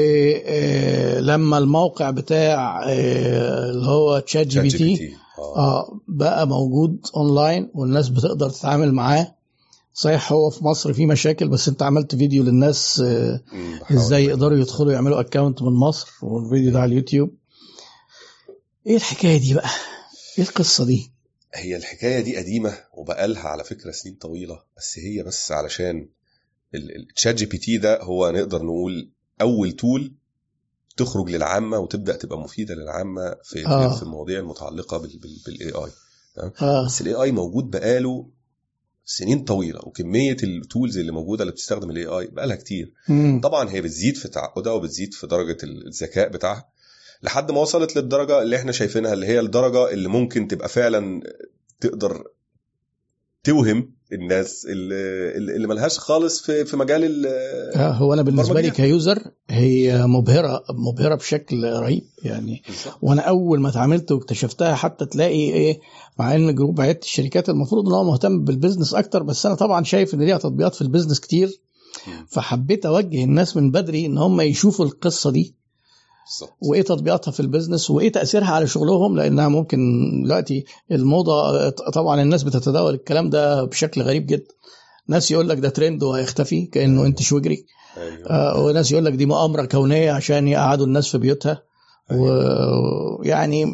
آه، 0.44 1.20
لما 1.20 1.59
الموقع 1.59 2.10
بتاع 2.10 2.83
آه، 2.89 3.70
اللي 3.70 3.86
هو 3.86 4.18
ChatGPT 4.19 5.15
بقى 6.09 6.47
موجود 6.49 7.07
اونلاين 7.17 7.70
والناس 7.75 8.09
بتقدر 8.09 8.51
تتعامل 8.51 8.92
معاه. 8.92 9.34
صحيح 9.95 10.33
هو 10.33 10.51
في 10.51 10.65
مصر 10.65 10.93
في 10.93 11.07
مشاكل 11.07 11.49
بس 11.49 11.69
انت 11.69 11.83
عملت 11.83 12.15
فيديو 12.15 12.43
للناس 12.43 13.01
آه، 13.01 13.41
إزاي. 13.91 14.25
يقدروا 14.25 14.59
يدخلوا 14.59 14.93
يعملوا 14.93 15.21
account 15.21 15.62
من 15.62 15.73
مصر 15.73 16.09
والفيديو 16.23 16.71
ده 16.73 16.81
على 16.81 16.89
اليوتيوب. 16.93 17.31
إيه 18.87 18.97
الحكاية 18.97 19.39
دي 19.39 19.55
بقى؟ 19.55 19.69
إيه 20.39 20.45
القصة 20.45 20.85
دي؟ 20.85 21.11
هي 21.55 21.77
الحكاية 21.77 22.21
دي 22.21 22.37
قديمة 22.37 22.79
وبقالها 22.95 23.43
على 23.49 23.65
فكرة 23.65 23.91
سنين 23.91 24.15
طويلة 24.15 24.62
بس 24.77 24.99
هي 24.99 25.23
بس 25.23 25.53
علشان 25.53 26.09
ال 26.75 27.35
ChatGPT 27.35 27.79
ده 27.79 28.03
هو 28.03 28.31
نقدر 28.31 28.62
نقول 28.62 29.11
أول 29.41 29.73
tool 29.73 30.12
تخرج 30.97 31.31
للعامة 31.31 31.79
وتبدأ 31.79 32.17
تبقى 32.17 32.39
مفيدة 32.39 32.75
للعامة 32.75 33.37
في 33.45 33.67
آه. 33.67 33.97
في 33.97 34.03
المواضيع 34.03 34.39
المتعلقة 34.41 34.99
بال 34.99 35.73
AI 35.73 35.91
آه. 36.62 36.87
بس 36.87 37.01
ال 37.01 37.15
AI 37.15 37.33
موجود 37.33 37.71
بقاله 37.71 38.29
سنين 39.05 39.45
طويلة 39.45 39.81
وكمية 39.83 40.37
ال 40.43 40.52
tools 40.52 40.99
اللي 40.99 41.13
موجودة 41.13 41.43
اللي 41.43 41.53
بتستخدم 41.53 41.91
ال 41.91 42.07
AI 42.07 42.27
بقالها 42.27 42.57
كتير 42.57 42.93
مم. 43.09 43.41
طبعا 43.41 43.71
هي 43.71 43.81
بتزيد 43.81 44.17
في 44.17 44.29
تعقدها 44.29 44.73
وبتزيد 44.73 45.15
في 45.15 45.27
درجة 45.27 45.57
الذكاء 45.65 46.29
بتاعها 46.29 46.69
لحد 47.23 47.51
ما 47.51 47.61
وصلت 47.61 47.97
للدرجة 47.97 48.43
اللي 48.43 48.57
إحنا 48.57 48.73
شايفينها 48.73 49.13
اللي 49.13 49.27
هي 49.27 49.41
الدرجة 49.41 49.91
اللي 49.91 50.09
ممكن 50.09 50.49
تبقى 50.49 50.69
فعلا 50.69 51.23
تقدر 51.81 52.25
توهم 53.47 53.91
الناس 54.12 54.67
اللي, 54.71 55.55
اللي 55.57 55.67
ملهاش 55.67 55.99
خالص 55.99 56.43
في 56.43 56.65
في 56.65 56.77
مجال 56.77 57.05
ال- 57.05 57.27
آه، 57.77 57.91
هو 57.93 58.12
أنا 58.15 58.23
بالنسبة 58.23 58.61
لي. 58.61 58.71
ك 58.71 58.80
user 58.80 59.19
هي 59.51 60.07
مبهره 60.07 60.65
مبهرة 60.71 61.15
بشكل 61.15 61.65
رهيب 61.65 62.03
يعني 62.25 62.62
وأنا 63.03 63.23
أول 63.23 63.61
ما 63.61 63.69
اتعاملت 63.69 64.12
واكتشفتها 64.12 64.75
حتى 64.75 65.07
تلاقي 65.07 65.35
إيه 65.53 65.81
مع 66.19 66.35
إن 66.35 66.55
group 66.55 66.81
عياده 66.81 67.01
الشركات 67.03 67.49
المفروض 67.49 67.87
إن 67.87 67.93
هو 67.93 68.05
مهتم 68.05 68.45
بال 68.45 68.55
business 68.55 68.95
أكتر 68.95 69.23
بس 69.23 69.47
أنا 69.47 69.55
طبعا 69.55 69.85
شايف 69.85 70.15
إن 70.15 70.23
ليها 70.23 70.39
تطبيقات 70.39 70.75
في 70.75 70.83
ال 70.83 70.87
business 70.87 71.21
كتير. 71.21 71.61
فحبيت 72.29 72.87
أوجه 72.87 73.25
الناس 73.25 73.57
من 73.57 73.71
بدري 73.71 74.07
إن 74.07 74.19
هم 74.19 74.41
يشوفوا 74.41 74.85
القصة 74.85 75.31
دي. 75.31 75.55
وإيه 76.60 76.83
تطبيقاتها 76.83 77.31
في 77.31 77.41
ال 77.41 77.46
business 77.46 77.91
وإيه 77.91 78.12
تأثيرها 78.12 78.51
على 78.51 78.67
شغلهم 78.67 79.17
لأنها 79.17 79.49
ممكن 79.49 79.78
دلوقتي 80.25 80.65
الموضة 80.91 81.68
طبعا 81.70 82.23
الناس 82.23 82.42
بتتداول 82.42 82.94
الكلام 82.94 83.31
ده 83.31 83.65
بشكل 83.65 84.02
غريب 84.02 84.26
جدا. 84.26 84.55
ناس 85.09 85.31
يقول 85.31 85.49
لك 85.49 85.59
ده 85.59 85.68
ترند 85.68 86.02
وهيختفي 86.02 86.67
كأنه 86.67 87.07
أنت 87.07 87.23
شوجري 87.23 87.67
أيوه. 87.97 88.31
آه، 88.31 88.65
وناس 88.65 88.92
يقول 88.92 89.05
لك 89.05 89.12
دي 89.12 89.26
مؤامرة 89.26 89.65
كونية 89.65 90.12
عشان 90.12 90.49
يقعدوا 90.49 90.86
الناس 90.86 91.09
في 91.09 91.18
بيوتها. 91.18 91.62
ويعني 92.10 93.65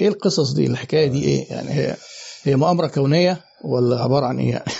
إيه 0.00 0.08
القصص 0.08 0.52
دي؟ 0.52 0.66
الحكاية 0.66 1.06
دي 1.06 1.24
إيه؟ 1.24 1.52
يعني 1.52 1.70
هي 1.70 1.96
هي 2.42 2.56
مؤامرة 2.56 2.86
كونية 2.86 3.40
ولا 3.64 4.00
عبارة 4.02 4.26
عن 4.26 4.38
إيه 4.38 4.64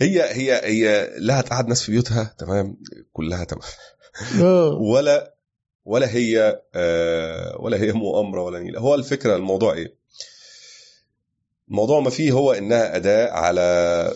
هي 0.00 0.22
هي 0.22 0.60
هي 0.64 1.10
لا 1.18 1.40
هتقعد 1.40 1.68
ناس 1.68 1.82
في 1.82 1.92
بيوتها 1.92 2.34
تمام؟ 2.38 2.76
كلها 3.12 3.44
تمام. 3.44 3.62
ولا 4.80 5.34
ولا 5.84 6.14
هي 6.14 6.62
آه، 6.74 7.56
ولا 7.60 7.76
هي 7.80 7.92
مؤامرة 7.92 8.42
ولا 8.42 8.58
نيلة 8.60 8.80
هو 8.80 8.94
الفكرة 8.94 9.36
الموضوع 9.36 9.72
إيه 9.74 9.94
الموضوع 11.68 12.00
ما 12.00 12.10
فيه 12.10 12.32
هو 12.32 12.52
إنها 12.52 12.96
أداة 12.96 13.30
على 13.30 14.12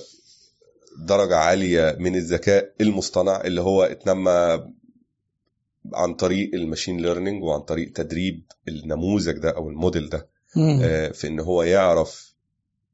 درجة 0.98 1.36
عالية 1.36 1.96
من 1.98 2.16
الذكاء 2.16 2.72
المصطنع 2.80 3.40
اللي 3.40 3.60
هو 3.60 3.82
اتنمى 3.82 4.64
عن 5.94 6.14
طريق 6.14 6.54
ال 6.54 6.60
machine 6.60 7.00
learning 7.00 7.42
وعن 7.44 7.60
طريق 7.60 7.92
تدريب 7.92 8.42
النموذج 8.68 9.38
ده 9.38 9.50
أو 9.50 9.68
الموديل 9.68 10.08
ده 10.08 10.28
مم. 10.56 10.80
آه، 10.82 11.08
في 11.08 11.26
إن 11.26 11.40
هو 11.40 11.62
يعرف 11.62 12.34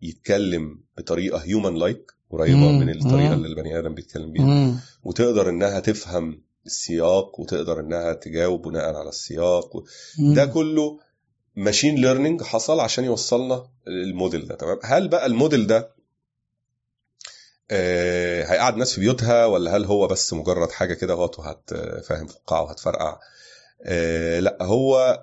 يتكلم 0.03 0.81
بطريقة 0.99 1.39
human-like 1.39 2.13
قريبه. 2.31 2.57
من 2.73 2.89
الطريقة 2.89 3.29
مم. 3.29 3.33
اللي 3.33 3.49
البني 3.49 3.79
آدم 3.79 3.95
بيتكلم 3.95 4.33
بيها. 4.33 4.81
وتقدر 5.03 5.49
إنها 5.49 5.81
تفهم 5.81 6.43
السياق 6.69 7.41
وتقدر 7.41 7.81
إنها 7.81 8.13
تجاوب 8.13 8.63
بناء 8.69 8.95
على 8.95 9.09
السياق. 9.09 9.77
و... 9.77 9.85
ده 10.35 10.47
كله 10.47 10.99
machine 11.57 11.95
learning 11.95 12.43
حصل 12.43 12.81
عشان 12.81 13.05
يوصلنا 13.05 13.67
الموديل 13.89 14.47
ده 14.49 14.55
تمام؟ 14.55 14.79
هل 14.85 15.09
بقى 15.09 15.27
الموديل 15.27 15.67
ده 15.67 15.91
آه 17.71 18.45
هيقعد 18.45 18.77
ناس 18.77 18.93
في 18.95 19.01
بيوتها 19.01 19.47
ولا 19.47 19.77
هل 19.77 19.85
هو 19.85 20.07
بس 20.07 20.33
مجرد 20.33 20.71
حاجة 20.71 20.95
كده 20.95 21.15
اهوت 21.15 21.39
وهتفهم 21.39 22.27
فقاعه 22.27 22.63
وهتفرقع؟ 22.63 23.19
آه 23.83 24.41
لأ 24.41 24.59
هو 24.63 25.21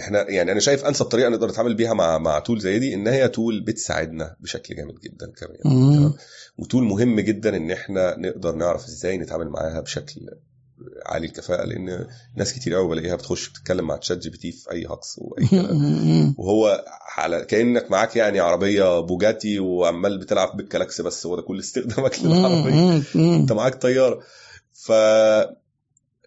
إحنا 0.00 0.30
يعني 0.30 0.52
أنا 0.52 0.60
شايف 0.60 0.84
أنسب 0.84 1.04
طريقة 1.04 1.28
نقدر 1.28 1.48
نتعامل 1.48 1.74
بيها 1.74 1.94
مع 1.94 2.18
مع 2.18 2.38
tool 2.38 2.60
زي 2.60 2.78
دي 2.78 2.94
إن 2.94 3.08
هي 3.08 3.28
tool 3.28 3.60
بتساعدنا 3.60 4.36
بشكل 4.40 4.76
جامد 4.76 4.94
جدا 5.00 5.32
كمان. 5.36 5.58
تمام؟ 5.64 6.14
و 6.58 6.63
tool 6.63 6.84
مهم 6.84 7.20
جدا 7.20 7.56
إن 7.56 7.70
إحنا 7.70 8.14
نقدر 8.18 8.54
نعرف 8.54 8.84
إزاي 8.86 9.18
نتعامل 9.18 9.48
معاها 9.48 9.80
بشكل 9.80 10.20
عالي 11.06 11.26
الكفاءة 11.26 11.64
لأن 11.64 12.06
ناس 12.36 12.52
كتير 12.52 12.74
قوي 12.74 12.88
بلاقيها 12.88 13.16
بتخش 13.16 13.48
بتتكلم 13.48 13.86
مع 13.86 13.96
ChatGPT 13.96 14.52
في 14.52 14.70
أي 14.72 14.86
هأص 14.86 15.14
وأي 15.18 15.46
كلام. 15.46 16.34
وهو 16.38 16.84
على 17.16 17.44
كأنك 17.44 17.90
معاك 17.90 18.16
يعني 18.16 18.40
عربية 18.40 19.00
بوجاتي 19.00 19.58
وعمال 19.58 20.18
بتلعب 20.18 20.56
بالكلاكس 20.56 21.00
بس 21.00 21.26
هو 21.26 21.36
ده 21.36 21.42
كل 21.42 21.58
استخدامك 21.58 22.18
للعربية. 22.22 23.02
أنت 23.16 23.52
معاك 23.52 23.74
طيارة 23.82 24.20
ف 24.72 24.92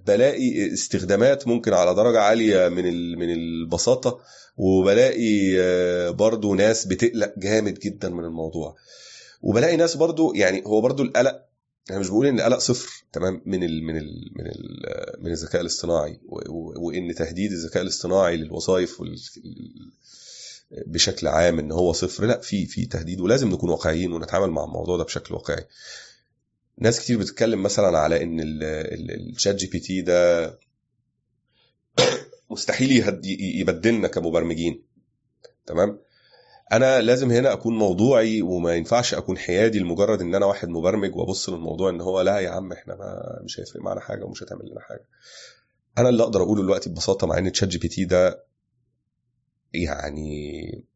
بلاقي 0.08 0.74
استخدامات 0.74 1.48
ممكن 1.48 1.74
على 1.74 1.96
درجة 1.96 2.20
عالية 2.20 2.70
من 2.70 3.18
من 3.20 3.30
البساطة 3.34 4.20
وبلاقي 4.58 5.60
آه، 5.60 6.10
برضو 6.10 6.56
ناس 6.56 6.86
بتقلق 6.86 7.34
جامد 7.38 7.80
جدا 7.80 8.10
من 8.10 8.26
الموضوع. 8.26 8.76
وبلاقي 9.42 9.76
ناس 9.78 9.96
برضو 9.98 10.34
يعني 10.34 10.64
هو 10.66 10.82
برضو 10.82 11.04
القلق 11.04 11.42
أنا 11.92 12.00
مش 12.00 12.10
بقول 12.10 12.26
إن 12.28 12.40
القلق 12.40 12.58
صفر 12.58 13.04
تمام 13.14 13.42
من 13.46 13.64
ال 13.64 13.84
من 13.84 13.98
ال 13.98 14.32
من 14.36 14.48
ال 14.48 14.84
من 15.20 15.32
الذكاء 15.32 15.62
الاصطناعي 15.62 16.20
وإن 16.78 17.16
تهديد 17.16 17.52
الذكاء 17.52 17.84
الاصطناعي 17.84 18.38
للوظائف 18.38 19.02
بشكل 20.88 21.28
عام 21.28 21.60
إن 21.60 21.72
هو 21.72 21.94
صفر 21.94 22.26
لا 22.26 22.40
في 22.40 22.66
في 22.66 22.86
تهديد 22.86 23.22
ولازم 23.22 23.50
نكون 23.50 23.70
واقعيين 23.70 24.12
ونتعامل 24.12 24.50
مع 24.50 24.64
الموضوع 24.64 24.98
ده 24.98 25.04
بشكل 25.04 25.34
واقعي. 25.34 25.66
ناس 26.78 27.00
كتير 27.00 27.18
بتتكلم 27.20 27.64
مثلا 27.64 27.98
على 27.98 28.24
إن 28.24 28.40
ال- 28.40 28.64
ال- 28.64 29.30
ال 29.32 29.56
ChatGPT 29.56 30.02
ده 30.02 30.50
مستحيل 32.52 32.92
يبدلنا 33.60 34.08
كمبرمجين. 34.08 34.84
تمام؟ 35.66 36.00
أنا 36.72 37.02
لازم 37.02 37.32
هنا 37.32 37.54
أكون 37.54 37.78
موضوعي 37.78 38.42
وما 38.42 38.74
ينفعش 38.76 39.14
أكون 39.14 39.38
حيادي 39.38 39.80
لمجرد 39.80 40.22
إن 40.22 40.36
أنا 40.36 40.46
واحد 40.46 40.70
مبرمج 40.70 41.16
وأبص 41.16 41.50
للموضوع 41.50 41.90
إن 41.90 42.02
هو 42.02 42.22
لا 42.22 42.40
يا 42.40 42.50
عم 42.50 42.72
إحنا 42.72 42.96
ما 42.96 43.40
مش 43.44 43.60
هيفرق 43.60 43.82
معانا 43.82 44.00
حاجة 44.02 44.24
ومش 44.26 44.44
هتعمل 44.44 44.70
لنا 44.72 44.82
حاجة. 44.82 45.06
أنا 45.98 46.10
اللي 46.10 46.24
أقدر 46.24 46.42
أقوله 46.44 46.62
دلوقتي 46.64 46.90
ببساطة 46.90 47.28
مع 47.28 47.38
إن 47.38 47.52
ChatGPT 47.52 48.06
ده 48.06 48.46
يعني 49.74 50.91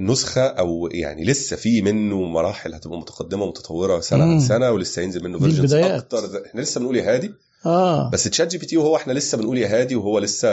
نسخة 0.00 0.40
أو 0.46 0.88
يعني 0.92 1.24
لسه 1.24 1.56
في 1.56 1.82
منه 1.82 2.20
مراحل 2.22 2.74
هتبقى 2.74 2.98
متقدمة 2.98 3.44
ومتطورة 3.44 4.00
سنة 4.00 4.24
عن. 4.24 4.40
سنة 4.40 4.70
ولسه 4.70 5.02
هينزل 5.02 5.24
منه 5.24 5.38
versions. 5.38 5.74
أكتر 5.74 6.26
ده- 6.26 6.46
إحنا 6.46 6.60
لسه 6.60 6.78
بنقول 6.80 6.96
يا 6.96 7.14
هادي 7.14 7.30
آه 7.66 8.10
بس 8.10 8.24
ChatGPT 8.24 8.76
وهو 8.76 8.96
إحنا 8.96 9.12
لسه 9.12 9.38
بنقول 9.38 9.58
يا 9.58 9.80
هادي 9.80 9.96
وهو 9.96 10.18
لسه 10.18 10.48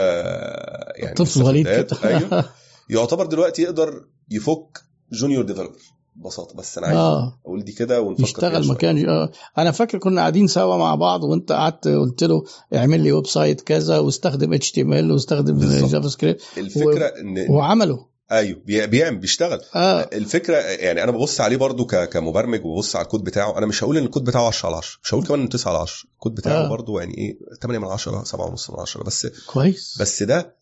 يعني 0.96 1.14
طفل. 1.14 1.62
كده 1.62 1.86
أيوه 2.04 2.44
يعتبر 2.90 3.26
دلوقتي 3.26 3.62
يقدر 3.62 4.04
يفك 4.30 4.78
junior 5.12 5.44
developer 5.44 5.76
ببساطة 6.16 6.56
بس 6.56 6.78
أنا 6.78 6.86
عايز 6.86 6.98
آه 6.98 7.38
أقول 7.46 7.64
دي 7.64 7.72
كده 7.72 8.00
ونفكر 8.00 8.22
يشتغل 8.24 8.64
شوية. 8.64 8.74
مكان 8.74 9.08
آه. 9.08 9.30
أنا 9.58 9.70
فاكر 9.70 9.98
كنا 9.98 10.20
قاعدين 10.20 10.46
سوا 10.46 10.76
مع 10.76 10.94
بعض 10.94 11.24
وأنت 11.24 11.52
قعدت 11.52 11.88
قلت 11.88 12.24
له 12.24 12.44
اعمل 12.74 13.00
لي 13.00 13.12
website 13.12 13.60
كذا 13.60 13.98
واستخدم 13.98 14.52
HTML 14.52 15.12
واستخدم. 15.12 15.58
JavaScript 15.86 16.40
الفكرة 16.58 17.06
إن 17.06 17.46
وعمله 17.50 18.06
أيوه 18.32 18.58
بي- 18.64 18.86
بيعمل 18.86 19.18
بيشتغل. 19.18 19.60
آه. 19.74 20.00
الفكرة 20.12 20.56
يعني 20.56 21.02
أنا 21.02 21.10
ببص 21.12 21.40
عليه 21.40 21.56
برضو 21.56 21.86
ك- 21.86 22.08
كمبرمج 22.08 22.64
وببص 22.64 22.96
على 22.96 23.04
الكود 23.04 23.24
بتاعه 23.24 23.58
أنا 23.58 23.66
مش 23.66 23.84
هقول 23.84 23.96
إن 23.98 24.04
الكود 24.04 24.24
بتاعه 24.24 24.46
10 24.46 24.66
على 24.68 24.76
10 24.76 24.98
مش 25.04 25.14
هقول 25.14 25.26
كمان 25.26 25.40
إنه 25.40 25.48
9 25.48 25.70
على 25.72 25.78
10 25.82 26.08
الكود 26.14 26.34
بتاعه 26.34 26.64
آه. 26.64 26.68
برضو 26.68 26.98
يعني 26.98 27.18
إيه 27.18 27.38
8 27.62 27.78
من 27.78 27.88
10 27.88 28.24
7 28.24 28.46
ونص 28.46 28.70
من 28.70 28.80
10 28.80 29.02
بس 29.02 29.26
كويس. 29.46 29.98
بس 30.00 30.22
ده 30.22 30.56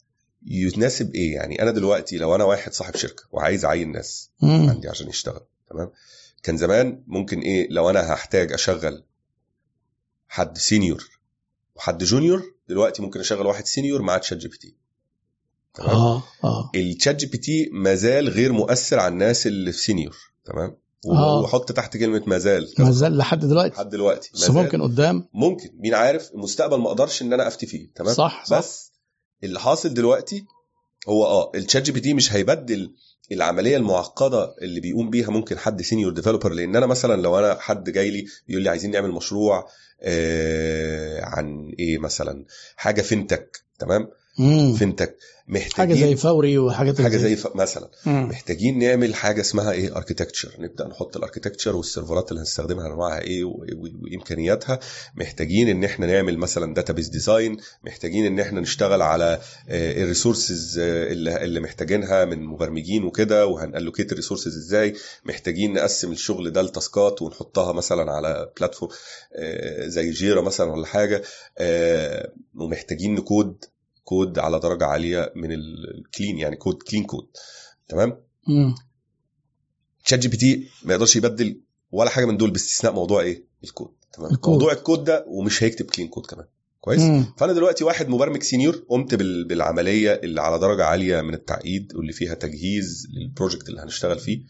يتناسب 0.47 1.15
إيه؟ 1.15 1.34
يعني 1.34 1.62
أنا 1.62 1.70
دلوقتي 1.70 2.17
لو 2.18 2.34
أنا 2.34 2.44
واحد 2.44 2.73
صاحب 2.73 2.97
شركة 2.97 3.23
وعايز 3.33 3.65
أعين 3.65 3.93
ناس 3.93 4.31
مم. 4.43 4.70
عندي 4.70 4.89
عشان 4.89 5.09
يشتغل 5.09 5.41
تمام؟ 5.70 5.91
كان 6.43 6.57
زمان 6.57 7.02
ممكن 7.07 7.41
إيه 7.41 7.68
لو 7.70 7.91
أنا 7.91 8.12
هحتاج 8.12 8.52
أشغل 8.52 9.05
حد 10.28 10.59
senior 10.59 11.09
وحد 11.75 12.05
junior 12.05 12.43
دلوقتي 12.68 13.02
ممكن 13.02 13.20
أشغل 13.20 13.47
واحد 13.47 13.67
senior 13.67 14.03
مع 14.02 14.18
ChatGPT. 14.19 14.77
تمام؟ 15.75 15.91
آه 15.91 16.23
آه. 16.44 16.70
ال 16.75 17.17
ChatGPT 17.17 17.70
ما 17.73 17.94
زال 17.94 18.28
غير 18.28 18.53
مؤثر 18.53 18.99
على 18.99 19.12
الناس 19.12 19.47
اللي 19.47 19.73
في 19.73 19.78
senior 19.78 20.17
تمام؟ 20.44 20.77
آه. 21.07 21.41
وحط 21.41 21.73
تحت 21.73 21.97
كلمة 21.97 22.23
ما 22.27 22.39
زال. 22.39 22.75
ما 22.78 22.91
زال 22.91 23.17
لحد 23.17 23.41
دلوقتي. 23.41 23.75
لحد 23.75 23.89
دلوقتي. 23.89 24.31
بس. 24.35 24.51
ممكن 24.51 24.83
قدام. 24.83 25.28
ممكن. 25.35 25.70
مين 25.78 25.94
عارف؟ 25.94 26.31
المستقبل 26.35 26.78
ما 26.78 26.86
أقدرش 26.89 27.23
ان 27.23 27.33
أنا 27.33 27.49
افتي 27.49 27.67
فيه 27.67 27.89
تمام؟ 27.94 28.15
صح 28.15 28.44
صح. 28.47 28.59
بس 28.59 28.93
اللي 29.44 29.61
حاصل 29.61 29.94
دلوقتي 29.94 30.44
هو 31.09 31.27
آه 31.27 31.53
ال 31.55 31.83
ChatGPT 31.83 32.15
مش 32.15 32.33
هيبدل 32.33 32.94
العملية 33.33 33.77
المعقدة 33.77 34.55
اللي 34.62 34.81
بيقوم 34.81 35.11
بيها 35.11 35.31
ممكن 35.31 35.59
حد 35.59 35.83
senior 35.83 36.12
developer 36.12 36.53
لأن 36.53 36.77
أنا 36.77 36.86
مثلا 36.86 37.23
لو 37.23 37.39
أنا 37.39 37.57
حد 37.61 37.91
جاي 37.91 38.11
لي 38.11 38.25
بيقول 38.49 38.62
لي 38.62 38.70
عايزين 38.70 38.91
نعمل 38.91 39.11
مشروع 39.11 39.69
آه 40.03 41.25
عن 41.25 41.73
إيه 41.78 41.99
مثلا؟ 41.99 42.44
حاجة 42.77 43.03
fintech 43.03 43.65
تمام؟ 43.78 44.09
مم. 44.39 44.75
fintech 44.75 45.17
محتاجين 45.49 45.97
حاجة 45.97 46.07
زي 46.09 46.17
فوري 46.17 46.59
وحاجات 46.59 47.01
حاجة 47.01 47.17
زي 47.17 47.37
ف... 47.37 47.57
مثلا. 47.57 47.91
مم. 48.07 48.29
محتاجين 48.29 48.79
نعمل 48.79 49.15
حاجة 49.15 49.41
اسمها 49.41 49.73
إيه؟ 49.73 49.97
architecture 49.97 50.49
نبدأ 50.59 50.89
نحط 50.89 51.17
ال 51.17 51.21
architecture 51.21 51.77
والسيرفرات 51.77 52.31
اللي 52.31 52.41
هنستخدمها 52.41 52.87
أنواعها 52.87 53.21
إيه 53.21 53.45
و... 53.45 53.65
وإمكانياتها. 54.03 54.79
محتاجين 55.17 55.69
إن 55.69 55.85
إحنا 55.85 56.07
نعمل 56.07 56.39
مثلا 56.39 56.75
database 56.75 57.09
design 57.09 57.57
محتاجين 57.85 58.27
إن 58.27 58.41
إحنا 58.41 58.61
نشتغل 58.61 59.03
على 59.03 59.41
ال 59.70 59.81
resources 59.81 60.78
اللي... 60.79 61.45
اللي 61.45 61.61
محتاجينها 61.61 62.25
من 62.25 62.45
مبرمجين 62.45 63.05
وكده 63.05 63.47
وهن 63.47 63.65
allocate 63.65 64.12
ال 64.12 64.17
resources 64.17 64.57
إزاي. 64.57 64.95
محتاجين 65.25 65.73
نقسم 65.73 66.13
الشغل 66.13 66.51
ده 66.51 66.63
لتاسكات 66.63 67.23
ونحطها 67.23 67.73
مثلا 67.73 68.13
على 68.13 68.51
platform 68.59 68.93
آه، 69.37 69.87
زي 69.87 70.11
Jira 70.11 70.41
مثلا 70.43 70.73
ولا 70.73 70.87
حاجة 70.87 71.23
آه، 71.59 72.33
ومحتاجين 72.55 73.15
ن 73.15 73.25
code 73.25 73.65
code 74.05 74.39
على 74.39 74.60
درجة 74.60 74.84
عالية 74.84 75.33
من 75.36 75.52
ال 75.53 75.67
clean 75.67 76.39
يعني 76.39 76.57
code 76.57 76.83
clean 76.83 77.05
code 77.05 77.27
تمام. 77.89 78.18
ChatGPT 80.05 80.69
ما 80.84 80.92
يقدرش 80.94 81.16
يبدل 81.16 81.60
ولا 81.92 82.10
حاجة 82.10 82.24
من 82.24 82.36
دول 82.36 82.50
باستثناء 82.50 82.92
موضوع 82.92 83.20
إيه؟ 83.23 83.44
الكود 83.65 83.91
تمام؟ 84.12 84.31
الكود. 84.33 84.52
موضوع 84.52 84.73
الكود 84.73 85.05
ده 85.05 85.24
ومش 85.28 85.62
هيكتب 85.62 85.86
clean 85.86 86.09
code 86.09 86.27
كمان. 86.26 86.47
كويس؟ 86.81 87.00
مم. 87.00 87.34
فأنا 87.39 87.52
دلوقتي 87.52 87.84
واحد 87.84 88.08
مبرمج 88.08 88.42
senior 88.43 88.85
قمت 88.89 89.15
بال- 89.15 89.44
بالعملية 89.44 90.12
اللي 90.12 90.41
على 90.41 90.58
درجة 90.58 90.84
عالية 90.84 91.20
من 91.20 91.34
التعقيد 91.34 91.94
واللي 91.97 92.12
فيها 92.12 92.34
تجهيز 92.34 93.07
لل 93.12 93.25
project 93.25 93.69
اللي 93.68 93.81
هنشتغل 93.81 94.18
فيه. 94.18 94.41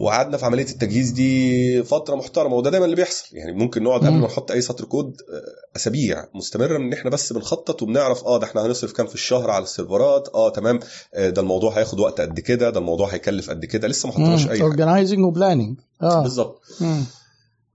وقعدنا 0.00 0.36
في 0.36 0.46
عملية 0.46 0.64
التجهيز 0.64 1.10
دي 1.10 1.82
فترة 1.82 2.14
محترمة 2.14 2.54
وده 2.54 2.70
دايما 2.70 2.84
اللي 2.84 2.96
بيحصل. 2.96 3.36
يعني 3.36 3.52
ممكن 3.52 3.82
نقعد 3.82 4.00
قبل. 4.00 4.10
ما 4.12 4.26
نحط 4.26 4.50
أي 4.50 4.60
سطر 4.60 4.84
كود 4.84 5.16
آه، 5.32 5.76
أسابيع 5.76 6.26
مستمرة 6.34 6.78
من 6.78 6.84
إن 6.86 6.92
إحنا 6.92 7.10
بس 7.10 7.32
بنخطط 7.32 7.82
وبنعرف 7.82 8.24
آه 8.24 8.38
ده 8.38 8.46
إحنا 8.46 8.66
هنصرف 8.66 8.92
كام 8.92 9.06
في 9.06 9.14
الشهر 9.14 9.50
على 9.50 9.64
السيرفرات 9.64 10.28
آه 10.34 10.50
تمام 10.50 10.80
آه، 11.14 11.30
ده 11.30 11.42
الموضوع 11.42 11.78
هياخد 11.78 12.00
وقت 12.00 12.20
قد 12.20 12.40
كده 12.40 12.70
ده 12.70 12.78
الموضوع 12.80 13.08
هيكلف 13.08 13.50
قد 13.50 13.64
كده 13.64 13.88
لسه 13.88 14.06
ما 14.06 14.12
حطيناش 14.12 14.48
أي 14.48 14.62
organizing 14.62 15.24
و 15.24 15.30
planning 15.30 15.78
آه. 16.02 16.22
بالظبط. 16.22 16.60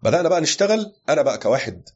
بدأنا 0.04 0.30
بقى 0.30 0.42
نشتغل. 0.42 0.94
أنا 1.10 1.22
بقى 1.22 1.38
كواحد 1.38 1.90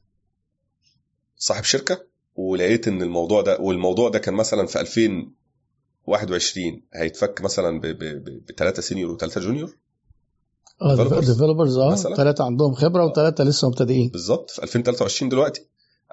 صاحب 1.37 1.63
شركة 1.63 2.01
ولقيت 2.35 2.87
إن 2.87 3.01
الموضوع 3.01 3.41
ده 3.41 3.57
والموضوع 3.59 4.09
ده 4.09 4.19
كان 4.19 4.33
مثلا 4.33 4.67
في 4.67 4.79
2021 4.79 6.81
هيتفك 6.93 7.41
مثلا 7.41 7.81
بثلاثه 8.49 8.81
senior 8.81 9.11
وثلاثه 9.11 9.41
junior 9.41 9.75
آه 10.81 11.19
developers 11.19 11.77
آه. 11.77 11.95
ثلاثة 11.95 12.43
عندهم 12.45 12.73
خبرة 12.73 13.05
وثلاثه 13.05 13.43
لسه 13.43 13.67
مبتدئين. 13.67 14.09
بالظبط. 14.09 14.51
في 14.51 14.63
2023 14.63 15.29
دلوقتي 15.29 15.61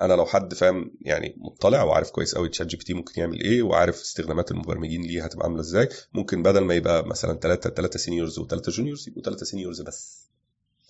أنا 0.01 0.13
لو 0.15 0.27
حد 0.27 0.55
فاهم 0.55 0.91
يعني 1.01 1.35
مطلع 1.39 1.83
وعارف 1.83 2.11
كويس 2.11 2.35
قوي 2.35 2.49
ChatGPT 2.49 2.95
ممكن 2.95 3.21
يعمل 3.21 3.41
إيه 3.41 3.63
وعارف 3.63 4.01
استخدامات 4.01 4.51
المبرمجين 4.51 5.03
ليه 5.03 5.25
هتبقى 5.25 5.47
عاملة 5.47 5.61
إزاي 5.61 5.89
ممكن 6.15 6.43
بدل 6.43 6.61
ما 6.61 6.75
يبقى 6.75 7.07
مثلا 7.07 7.39
ثلاثة 7.39 7.71
ثلاثة 7.71 7.99
seniors 7.99 8.39
وثلاثه 8.39 8.73
juniors 8.73 9.09
يبقوا 9.09 9.23
ثلاثة 9.23 9.47
seniors 9.47 9.81
بس. 9.81 10.25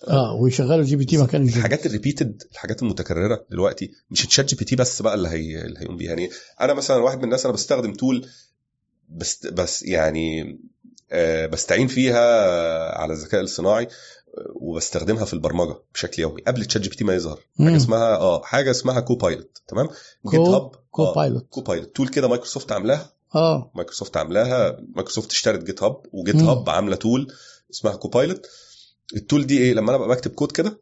آه 0.07 0.33
ويشغلوا 0.41 0.83
GPT 0.83 1.17
مكان 1.17 1.41
الجي 1.41 1.57
الحاجات 1.57 1.85
ال 1.85 1.91
repeated 1.91 2.43
الحاجات 2.51 2.81
المتكررة 2.83 3.45
دلوقتي 3.51 3.91
مش 4.11 4.25
ChatGPT 4.25 4.75
بس 4.75 5.01
بقى 5.01 5.13
اللي 5.15 5.29
هي 5.29 5.61
اللي 5.65 5.79
هيقوم 5.79 5.97
بيها. 5.97 6.09
يعني 6.09 6.29
أنا 6.61 6.73
مثلا 6.73 6.97
واحد 6.97 7.17
من 7.17 7.23
الناس 7.23 7.45
أنا 7.45 7.53
بستخدم 7.53 7.93
tool 7.93 8.27
بس 9.09 9.47
بس 9.47 9.83
يعني 9.83 10.41
آه، 10.41 10.57
بستعين 11.51 11.87
فيها 11.87 12.21
على 12.97 13.13
الذكاء 13.13 13.41
الصناعي 13.41 13.83
آه، 13.83 14.51
وبستخدمها 14.55 15.25
في 15.25 15.33
البرمجة 15.33 15.75
بشكل 15.93 16.21
يومي. 16.21 16.41
قبل 16.41 16.65
ChatGPT 16.65 17.03
ما 17.03 17.13
يظهر. 17.15 17.39
مم. 17.59 17.65
حاجة 17.67 17.77
اسمها 17.77 18.15
آه 18.15 18.41
حاجة 18.41 18.71
اسمها 18.71 18.99
Copilot 18.99 19.61
تمام؟ 19.67 19.89
GitHub 20.31 20.71
Co 20.91 21.03
آه، 21.03 21.13
pilot 21.15 21.45
Copilot 21.49 21.95
tool 21.95 22.07
كده 22.07 22.27
مايكروسوفت 22.27 22.71
عاملاها. 22.71 23.09
آه. 23.35 23.71
مايكروسوفت 23.75 24.17
عاملاها. 24.17 24.77
مايكروسوفت 24.95 25.31
اشترت 25.31 25.63
GitHub 25.63 25.83
و 25.83 25.97
Git. 26.11 26.35
Hub 26.35 26.69
عاملة 26.69 26.95
tool 26.95 27.33
اسمها 27.71 27.95
Copilot 27.95 28.47
ال 29.15 29.21
tool 29.21 29.47
دي 29.47 29.57
إيه؟ 29.57 29.73
لما 29.73 29.89
أنا 29.89 29.97
ببقى 29.97 30.15
بكتب 30.15 30.31
كود 30.31 30.51
كده 30.51 30.79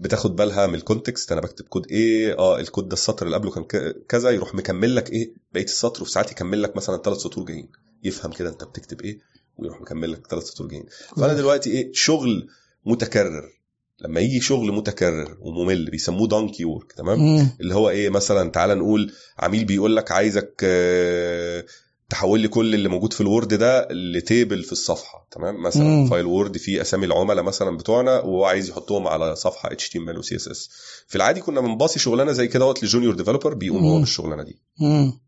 بتاخد 0.00 0.36
بالها 0.36 0.66
من 0.66 0.74
ال 0.74 0.81
context 0.81 1.32
أنا 1.32 1.40
بكتب 1.40 1.64
كود 1.64 1.86
إيه 1.90 2.38
آه 2.38 2.60
الكود 2.60 2.88
ده 2.88 2.92
السطر 2.92 3.26
اللي 3.26 3.36
قبله 3.36 3.50
كان 3.50 3.92
كذا 4.08 4.30
يروح 4.30 4.54
مكمل 4.54 4.96
لك 4.96 5.10
إيه 5.12 5.32
بقية 5.54 5.64
السطر 5.64 6.02
وفي 6.02 6.10
ساعات 6.10 6.32
يكمل 6.32 6.62
لك 6.62 6.76
مثلا 6.76 6.96
ثلاث 6.96 7.18
سطور 7.18 7.44
جايين. 7.44 7.68
يفهم 8.04 8.32
كده 8.32 8.48
أنت 8.50 8.64
بتكتب 8.64 9.00
إيه 9.02 9.18
ويروح 9.56 9.80
مكمل 9.80 10.12
لك 10.12 10.26
ثلاث 10.26 10.42
سطور 10.44 10.66
جايين. 10.66 10.84
فأنا 11.16 11.34
دلوقتي 11.34 11.70
إيه 11.70 11.90
شغل 11.94 12.48
متكرر. 12.86 13.60
لما 14.00 14.20
يجي 14.20 14.40
شغل 14.40 14.72
متكرر 14.72 15.36
وممل 15.40 15.90
بيسموه 15.90 16.28
donkey 16.28 16.64
work 16.64 16.92
تمام؟ 16.92 17.20
مم. 17.20 17.48
اللي 17.60 17.74
هو 17.74 17.90
إيه 17.90 18.08
مثلا 18.10 18.50
تعال 18.50 18.78
نقول 18.78 19.12
عميل 19.38 19.64
بيقول 19.64 19.96
لك 19.96 20.12
عايزك 20.12 20.54
آه، 20.64 21.64
تحول 22.10 22.40
لي 22.40 22.48
كل 22.48 22.74
اللي 22.74 22.88
موجود 22.88 23.12
في 23.12 23.20
ال 23.20 23.27
Word 23.27 23.54
ده 23.54 23.88
ل 23.90 24.02
table 24.02 24.62
في 24.62 24.72
الصفحة 24.72 25.26
تمام 25.30 25.62
مثلا 25.62 25.82
مم. 25.82 26.06
file 26.10 26.26
Word 26.26 26.56
فيه 26.58 26.80
أسامي 26.80 27.06
العملاء 27.06 27.44
مثلا 27.44 27.76
بتوعنا 27.76 28.20
وهو 28.20 28.44
عايز 28.44 28.68
يحطهم 28.68 29.08
على 29.08 29.36
صفحة 29.36 29.72
اتش 29.72 29.88
تي 29.88 29.98
ام 29.98 30.10
ال 30.10 30.18
وسي 30.18 30.36
إس 30.36 30.48
إس 30.48 30.70
في 31.08 31.16
العادي 31.16 31.40
كنا 31.40 31.60
بنباصي 31.60 31.98
شغلانة 31.98 32.32
زي 32.32 32.48
كده 32.48 32.66
وقت 32.66 32.84
ل 32.84 32.88
junior 32.88 33.14
developer 33.14 33.54
بيقوم 33.54 33.84
هو. 33.84 33.98
بالشغلانة 34.00 34.42
دي 34.42 34.62
مم. 34.80 35.20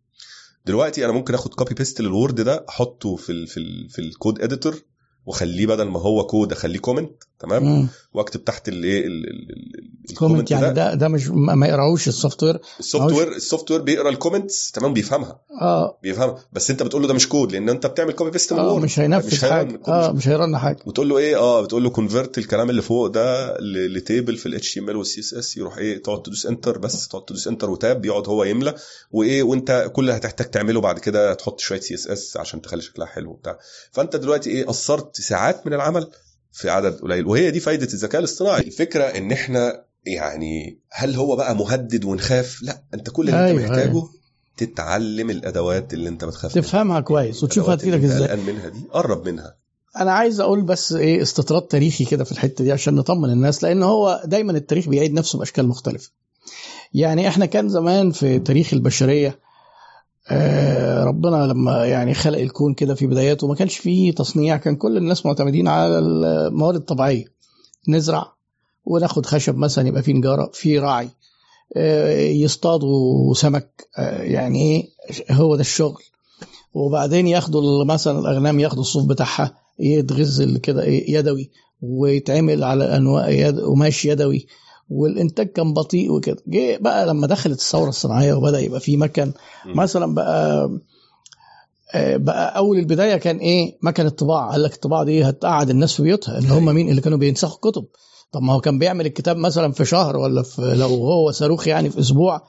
دلوقتي 0.67 1.05
أنا 1.05 1.13
ممكن 1.13 1.35
آخد 1.35 1.55
copy 1.55 1.75
paste 1.75 2.01
لل 2.01 2.14
Word 2.14 2.41
ده 2.41 2.67
أحطه 2.69 3.17
في 3.17 3.33
ال 3.33 3.47
في 3.47 3.57
ال 3.57 3.91
في 3.91 3.99
ال 3.99 4.07
code 4.07 4.43
editor 4.43 4.83
وأخليه 5.27 5.67
بدل 5.67 5.85
ما 5.89 6.01
هو 6.01 6.27
كود 6.27 6.53
أخليه 6.53 6.79
comment 6.79 7.13
تمام؟ 7.43 7.65
مم. 7.65 7.89
واكتب 8.15 8.45
تحت 8.45 8.69
الايه 8.69 9.07
ال- 9.07 9.31
ال- 9.31 9.51
ال- 10.11 10.15
comment 10.15 10.51
يعني 10.51 10.75
ده. 10.75 10.95
ده 10.95 11.09
مش 11.09 11.29
ما 11.29 11.67
يقراوش 11.67 12.09
السوفت 12.09 12.43
وير 12.43 12.61
السوفت 12.81 13.13
وير 13.13 13.33
السوفت 13.33 13.71
وير 13.71 13.83
بيقرا 13.83 14.09
الكومنتس 14.09 14.71
تمام؟ 14.71 14.93
بيفهمها. 14.93 15.41
آه. 15.61 15.99
بيفهمها 16.03 16.39
بس 16.53 16.71
انت 16.71 16.83
بتقول 16.83 17.03
له 17.03 17.09
ده 17.09 17.15
مش 17.15 17.29
كود 17.29 17.53
لأن 17.53 17.69
انت 17.69 17.87
بتعمل 17.87 18.13
copy 18.13 18.31
paste 18.31 18.53
من 18.53 18.61
ال 18.61 18.65
Word 18.65 18.85
مش 18.85 18.99
هينفذ 18.99 19.27
مش 19.27 19.41
حاجة. 19.45 19.81
آه 19.89 20.13
مش- 20.13 20.29
هي 20.29 20.41
run 20.41 20.59
حاجة. 20.59 20.79
بتقول 20.87 21.09
له 21.09 21.19
إيه؟ 21.19 21.37
آه 21.37 21.63
بتقول 21.63 21.83
له 21.85 21.91
convert 21.91 22.39
الكلام 22.39 22.71
اللي 22.71 22.83
فوق 22.83 23.07
ده 23.07 23.57
ل 23.61 23.73
table 23.73 24.37
في 24.37 24.47
ال 24.47 24.75
HTML 24.75 24.97
وال 24.97 25.21
CSS. 25.21 25.57
يروح 25.57 25.77
إيه؟ 25.79 26.03
تقعد 26.03 26.23
تدوس 26.23 26.47
enter 26.47 26.79
بس. 26.79 27.09
تقعد 27.09 27.25
تدوس 27.25 27.49
enter 27.49 27.71
و 27.71 27.77
tab. 27.77 28.05
يقعد 28.05 28.29
هو 28.29 28.45
يملى. 28.45 28.75
وإيه؟ 29.11 29.43
وأنت 29.43 29.91
كل 29.93 30.03
اللي 30.03 30.17
هتحتاج 30.17 30.51
تعمله 30.51 30.81
بعد 30.81 30.99
كده 30.99 31.35
تحط 31.35 31.61
شوية 31.61 31.81
CSS 31.81 32.37
عشان 32.37 32.63
تخلي 32.63 32.83
شكلها 32.83 33.07
حلو 33.07 33.31
وبتاع. 33.31 33.59
فأنت 33.93 34.17
دلوقتي 34.17 34.51
إيه؟ 34.51 34.67
قصرت 34.67 35.17
ساعات 35.21 35.67
من 35.67 35.75
العمل. 35.75 36.07
في 36.53 36.71
عدد 36.71 37.01
قليل. 37.01 37.27
وهي 37.27 37.51
دي 37.51 37.61
فايدة 37.61 37.87
الذكاء 37.87 38.19
الاصطناعي. 38.19 38.61
الفكرة 38.61 39.05
إن 39.05 39.33
إحنا 39.33 39.85
يعني 40.07 40.79
هل 40.91 41.15
هو 41.15 41.37
بقى 41.37 41.57
مهدد 41.57 42.05
ونخاف؟ 42.05 42.63
لا 42.63 42.83
أنت 42.95 43.11
كل 43.11 43.29
اللي 43.29 43.51
أنت 43.51 43.59
أيوة، 43.59 43.71
محتاجه 43.71 43.91
أيوة. 43.91 44.11
تتعلم 44.57 45.31
الأدوات 45.31 45.95
اللي 45.95 46.09
أنت 46.09 46.25
بتخاف 46.25 46.57
منها. 46.57 46.69
تفهمها 46.69 47.01
كويس 47.01 47.43
وتشوف 47.45 47.65
الأدوات 47.69 47.85
اللي 47.85 47.97
هتفيدك 47.97 48.13
أنت 48.13 48.23
إزاي. 48.23 48.29
قلقان 48.37 48.55
منها 48.55 48.69
دي 48.69 48.81
قرب 48.93 49.29
منها. 49.29 49.57
أنا 49.97 50.13
عايز 50.13 50.41
أقول 50.41 50.63
بس 50.63 50.93
إيه 50.93 51.23
استطراد 51.23 51.63
تاريخي 51.63 52.05
كده 52.05 52.25
في 52.25 52.33
الحتة 52.33 52.65
دي 52.65 52.73
عشان 52.73 52.95
نطمن 52.95 53.31
الناس 53.31 53.63
لأن 53.63 53.83
هو 53.83 54.23
دايما 54.25 54.53
التاريخ 54.53 54.89
بيعيد 54.89 55.13
نفسه 55.15 55.39
بأشكال 55.39 55.69
مختلفة. 55.69 56.11
يعني 56.95 57.29
إحنا 57.29 57.47
كان 57.47 57.69
زمان 57.69 58.11
في 58.13 58.39
تاريخ 58.39 58.73
البشرية 58.75 59.39
ربنا 61.05 61.47
لما 61.47 61.87
يعني 61.87 62.15
خلق 62.15 62.39
الكون 62.39 62.75
كده 62.75 62.95
في 62.95 63.07
بداياته 63.07 63.47
ما 63.49 63.55
كانش 63.55 63.77
فيه 63.77 64.13
تصنيع 64.15 64.57
كان 64.57 64.77
كل 64.77 64.97
الناس 64.97 65.27
معتمدين 65.27 65.69
على 65.69 65.99
الموارد 65.99 66.77
الطبيعية. 66.77 67.25
نزرع 67.89 68.33
وناخد 68.85 69.27
خشب 69.27 69.57
مثلا 69.57 69.89
يبقى 69.89 70.03
فيه 70.03 70.13
نجارة 70.13 70.51
فيه 70.55 70.81
راعي 70.81 71.09
آه، 71.77 72.21
يصطادوا 72.21 73.35
سمك 73.35 73.89
آه، 73.99 74.23
يعني 74.23 74.59
إيه 74.63 74.89
هو 75.31 75.55
ده 75.55 75.61
الشغل. 75.61 76.03
وبعدين 76.75 77.27
ياخدوا 77.27 77.85
مثلا 77.85 78.19
الأغنام 78.19 78.61
ياخدوا 78.61 78.83
الصوف 78.83 79.07
بتاعها 79.07 79.55
يتغزل 79.79 80.59
كده 80.59 80.83
إيه 80.83 81.15
يدوي 81.15 81.51
ويتعمل 81.83 82.65
على 82.65 82.97
أنواع 82.97 83.29
يد 83.29 83.61
قماش 83.61 84.05
يدوي. 84.05 84.47
والإنتاج 84.91 85.47
كان 85.49 85.73
بطيء 85.73 86.13
وكده. 86.13 86.37
جه 86.47 86.79
بقى 86.81 87.07
لما 87.07 87.27
دخلت 87.27 87.59
الثورة 87.61 87.89
الصناعية 87.89 88.35
وبدأ 88.35 88.59
يبقى 88.61 88.81
في 88.81 88.97
مكن. 88.97 89.33
مثلا 89.67 90.15
بقى 90.15 90.71
آه، 91.95 92.17
بقى 92.17 92.57
أول 92.57 92.79
البداية 92.79 93.17
كان 93.17 93.37
إيه؟ 93.37 93.79
مكن 93.83 94.07
الطباعة. 94.07 94.51
قال 94.51 94.63
لك 94.63 94.75
الطباعة 94.75 95.05
دي 95.05 95.25
هتقعد 95.25 95.71
الناس 95.71 95.95
في 95.95 96.03
بيوتها 96.03 96.39
اللي 96.39 96.49
هم 96.49 96.59
أيوة. 96.63 96.73
مين؟ 96.73 96.89
اللي 96.89 97.01
كانوا 97.01 97.19
بينسخوا 97.19 97.71
كتب 97.71 97.85
طب 98.33 98.43
ما 98.43 98.53
هو 98.53 98.61
كان 98.61 98.79
بيعمل 98.79 99.07
الكتاب 99.07 99.37
مثلا 99.37 99.73
في 99.73 99.85
شهر 99.85 100.17
ولا 100.17 100.43
في 100.43 100.75
لو 100.75 100.89
هو 100.89 101.31
صاروخ 101.31 101.69
يعني 101.69 101.91
في 101.91 102.01
أسبوع 102.01 102.43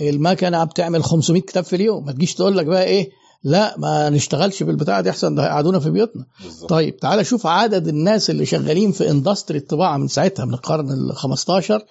المكنة 0.00 0.64
بتعمل 0.64 1.04
500 1.04 1.42
كتاب 1.42 1.64
في 1.64 1.76
اليوم. 1.76 2.04
ما 2.04 2.12
تجيش 2.12 2.34
تقول 2.34 2.56
لك 2.56 2.66
بقى 2.66 2.84
إيه؟ 2.84 3.10
لا 3.44 3.78
ما 3.78 4.10
نشتغلش 4.10 4.62
بالبتاع 4.62 5.00
دي 5.00 5.10
أحسن 5.10 5.34
ده 5.34 5.42
هيقعدونا 5.44 5.78
في 5.80 5.90
بيوتنا. 5.90 6.26
بالظبط. 6.44 6.70
طيب 6.70 6.96
تعالى 6.96 7.24
شوف 7.24 7.46
عدد 7.46 7.88
الناس 7.88 8.30
اللي 8.30 8.46
شغالين 8.46 8.92
في 8.92 9.10
اندستري 9.10 9.58
الطباعة 9.58 9.96
من 9.96 10.08
ساعتها 10.08 10.44
من 10.44 10.54
القرن 10.54 10.90
ال 10.90 11.16
15 11.16 11.84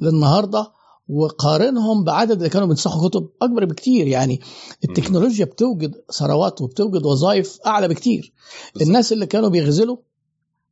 للنهاردة 0.00 0.72
وقارنهم 1.08 2.04
بعدد 2.04 2.30
اللي 2.30 2.48
كانوا 2.48 2.66
بينسخوا 2.66 3.08
كتب 3.08 3.28
أكبر 3.42 3.64
بكتير. 3.64 4.06
يعني 4.06 4.40
التكنولوجيا 4.84 5.44
بتوجد 5.44 5.94
ثروات 6.12 6.60
وبتوجد 6.60 7.06
وظائف 7.06 7.58
أعلى 7.66 7.88
بكتير. 7.88 8.32
بالظبط. 8.74 8.88
الناس 8.88 9.12
اللي 9.12 9.26
كانوا 9.26 9.48
بيغزلوا 9.48 9.96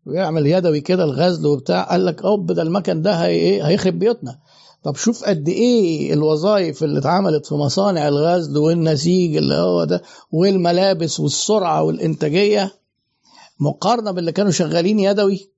ويعمل 0.06 0.46
يدوي 0.46 0.80
كده 0.80 1.04
الغزل 1.04 1.46
وبتاع 1.46 1.82
قال 1.82 2.04
لك 2.06 2.22
أوب 2.22 2.52
ده 2.52 2.62
المكن 2.62 3.02
ده 3.02 3.14
هي 3.14 3.30
إيه؟ 3.30 3.66
هيخرب 3.68 3.98
بيوتنا. 3.98 4.38
طب 4.84 4.96
شوف 4.96 5.24
قد 5.24 5.48
إيه 5.48 6.12
الوظائف 6.12 6.84
اللي 6.84 6.98
اتعملت 6.98 7.46
في 7.46 7.54
مصانع 7.54 8.08
الغزل 8.08 8.58
والنسيج 8.58 9.36
اللي 9.36 9.54
هو 9.54 9.84
ده 9.84 10.02
والملابس 10.32 11.20
والسرعة 11.20 11.82
والإنتاجية 11.82 12.72
مقارنة 13.60 14.10
باللي 14.10 14.32
كانوا 14.32 14.50
شغالين 14.50 14.98
يدوي 14.98 15.50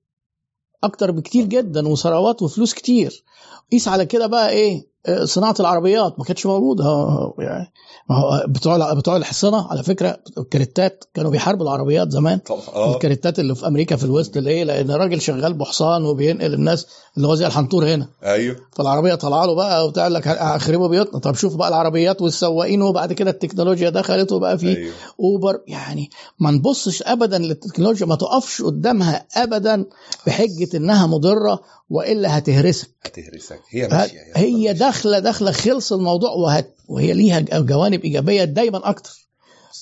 أكتر 0.83 1.11
بكتير 1.11 1.45
جدا 1.45 1.87
وثروات 1.87 2.41
وفلوس 2.41 2.73
كتير. 2.73 3.23
قيس 3.71 3.87
على 3.87 4.05
كده 4.05 4.27
بقى 4.27 4.49
إيه؟ 4.49 4.87
صناعة 5.23 5.55
العربيات 5.59 6.19
ما 6.19 6.25
كانتش 6.25 6.45
موجودة. 6.45 6.85
آه، 6.85 7.33
يعني 7.39 7.71
ما 8.09 8.15
هو 8.15 8.45
بتوع 8.47 8.93
بتوع 8.93 9.17
الحصانه 9.17 9.67
على 9.71 9.83
فكرة 9.83 10.19
الكاريتات 10.37 11.03
كانوا 11.13 11.31
بيحاربوا 11.31 11.65
العربيات 11.65 12.11
زمان. 12.11 12.39
طب 12.39 12.57
آه. 12.75 12.93
الكاريتات 12.93 13.39
اللي 13.39 13.55
في 13.55 13.67
أمريكا 13.67 13.95
في 13.95 14.03
الوسط 14.03 14.37
اللي 14.37 14.49
إيه 14.51 14.63
لأن 14.63 14.91
راجل 14.91 15.21
شغال 15.21 15.53
بحصان 15.53 16.05
وبينقل 16.05 16.53
الناس 16.53 16.87
اللي 17.17 17.27
هو 17.27 17.35
زي 17.35 17.47
الحنطور 17.47 17.85
هنا. 17.85 18.07
أيوه. 18.23 18.55
فالعربية 18.77 19.15
طالعة 19.15 19.45
له 19.45 19.55
بقى 19.55 19.85
وبتاع 19.85 20.07
لك 20.07 20.27
هخربوا 20.27 20.87
بيوتنا. 20.87 21.19
طب 21.19 21.35
شوف 21.35 21.55
بقى 21.55 21.67
العربيات 21.69 22.21
والسواقين 22.21 22.81
وبعد 22.81 23.13
كده 23.13 23.31
التكنولوجيا 23.31 23.89
دخلت 23.89 24.31
وبقى 24.31 24.57
في 24.57 24.77
أيوه. 24.77 24.93
أوبر. 25.19 25.59
يعني 25.67 26.09
ما 26.39 26.51
نبصش 26.51 27.03
ابدا 27.03 27.37
للتكنولوجيا 27.37 28.05
ما 28.05 28.15
تقفش 28.15 28.61
قدامها 28.61 29.25
ابدا 29.35 29.85
بحجة 30.27 30.77
إنها 30.77 31.07
مضرة 31.07 31.59
وإلا 31.89 32.37
هتهرسك. 32.37 32.89
هتهرسك. 33.05 33.59
هي 33.69 33.87
ماشية 33.87 34.17
هي 34.35 34.73
داخلة 34.73 35.19
داخلة 35.19 35.51
خلص 35.51 35.93
الموضوع 35.93 36.31
وهت 36.31 36.75
وهي 36.87 37.13
ليها 37.13 37.39
جوانب 37.59 38.01
إيجابية 38.03 38.43
دايما 38.43 38.89
أكتر. 38.89 39.27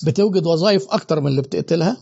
بتوجد 0.06 0.46
وظائف 0.46 0.86
أكتر 0.90 1.20
من 1.20 1.26
اللي 1.26 1.42
بتقتلها 1.42 1.96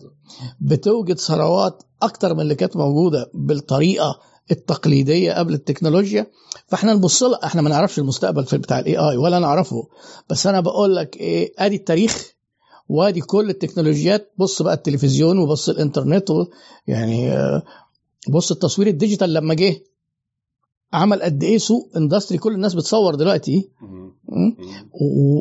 بتوجد 0.61 1.19
ثروات 1.19 1.83
أكتر 2.03 2.35
من 2.35 2.41
اللي 2.41 2.55
كانت 2.55 2.77
موجودة 2.77 3.31
بالطريقة 3.35 4.21
التقليدية 4.51 5.33
قبل 5.33 5.55
التكنولوجيا. 5.55 6.27
فإحنا 6.67 6.95
نبص 6.95 7.23
لها. 7.23 7.45
إحنا 7.45 7.63
ما 7.63 7.71
نعرفش 7.71 7.99
المستقبل 7.99 8.45
في 8.45 8.59
بتاع 8.59 8.79
الاي 8.79 8.97
اي 8.97 9.17
ولا 9.17 9.39
نعرفه. 9.39 9.89
بس 10.31 10.47
أنا 10.47 10.61
بقول 10.61 10.97
لك 10.97 11.17
إيه 11.17 11.53
أدي 11.59 11.77
التاريخ 11.77 12.33
وأدي 12.89 13.21
كل 13.21 13.51
التكنولوجيات. 13.51 14.33
بص 14.39 14.63
بقى 14.63 14.75
التلفزيون 14.75 15.39
وبص 15.39 15.69
الإنترنت 15.69 16.31
و- 16.31 16.47
يعني 16.87 17.33
آه، 17.33 17.63
بص 18.29 18.51
التصوير 18.53 18.89
ال 18.89 18.94
digital 18.94 19.35
لما 19.35 19.55
جه. 19.55 19.81
عمل 20.95 21.23
قد 21.23 21.45
إيه 21.45 21.59
سوق 21.59 21.91
industry 21.97 22.39
كل 22.39 22.55
الناس 22.55 22.75
بتصور 22.75 23.15
دلوقتي. 23.15 23.69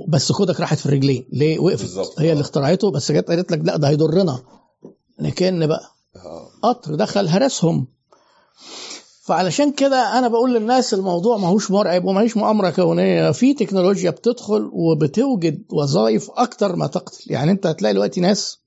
بس 0.07 0.31
Kodak 0.31 0.59
راحت 0.59 0.77
في 0.77 0.85
الرجلين. 0.85 1.25
ليه؟ 1.33 1.59
وقفت. 1.59 2.19
هي 2.19 2.31
اللي 2.31 2.41
اخترعته 2.41 2.91
بس 2.91 3.11
جت 3.11 3.27
قالت 3.27 3.51
لك 3.51 3.61
لا 3.63 3.77
ده 3.77 3.89
هيضرنا. 3.89 4.39
لكن 5.19 5.67
بقى 5.67 5.91
آه. 6.15 6.47
قطر 6.63 6.95
دخل 6.95 7.27
هرسهم. 7.27 7.87
فعلشان 9.21 9.71
كده 9.71 10.19
أنا 10.19 10.27
بقول 10.27 10.53
للناس 10.53 10.93
الموضوع 10.93 11.37
ماهوش 11.37 11.71
مرعب 11.71 12.05
وماهيش 12.05 12.37
مؤامرة 12.37 12.69
كونية. 12.69 13.31
في 13.31 13.53
تكنولوجيا 13.53 14.09
بتدخل 14.11 14.69
وبتوجد 14.73 15.63
وظائف 15.71 16.29
أكتر 16.31 16.75
ما 16.75 16.87
تقتل. 16.87 17.23
يعني 17.27 17.51
أنت 17.51 17.67
هتلاقي 17.67 17.93
دلوقتي 17.93 18.21
ناس 18.21 18.59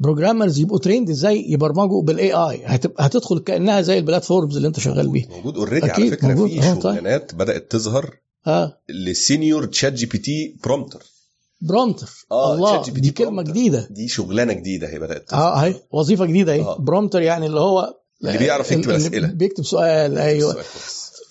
programmers 0.00 0.58
يبقوا 0.58 0.78
trained 0.78 1.10
إزاي 1.10 1.44
يبرمجوا 1.52 2.02
بال 2.02 2.32
AI 2.32 2.62
هتدخل 2.98 3.38
كأنها 3.38 3.80
زي 3.80 3.98
ال 3.98 4.04
platforms 4.04 4.56
اللي 4.56 4.68
أنت 4.68 4.80
شغال 4.80 5.08
بيها 5.08 5.28
موجود 5.28 5.56
already 5.56 5.90
على 5.90 6.10
فكرة 6.10 6.28
موجود. 6.28 6.50
في 6.50 6.58
آه، 6.60 6.74
طيب. 6.74 6.82
شغلانات 6.96 7.34
بدأت 7.34 7.70
تظهر 7.72 8.16
آه 8.46 8.78
ل 8.88 8.99
senior 8.99 9.64
ChatGPT 9.64 10.56
prompter 10.64 11.02
prompter 11.60 12.08
آه، 12.32 12.54
الله 12.54 12.82
ChatGPT 12.82 12.90
دي 13.00 13.10
كلمه. 13.10 13.42
جديدة 13.42 13.88
دي 13.90 14.08
شغلانة 14.08 14.52
جديدة 14.52 14.88
هي 14.88 14.98
بدأت 14.98 15.28
تظهر. 15.28 15.40
آه 15.42 15.56
هي 15.56 15.74
وظيفة 15.92 16.24
جديدة 16.24 16.52
أهي 16.52 16.60
آه. 16.60 16.78
prompter 16.78 17.22
يعني 17.22 17.46
اللي 17.46 17.60
هو 17.60 17.94
اللي 18.24 18.38
بيعرف 18.38 18.72
يكتب 18.72 18.84
اللي 18.90 18.96
الأسئلة. 18.96 19.28
بيكتب 19.28 19.64
سؤال 19.64 20.18
أيوه. 20.18 20.56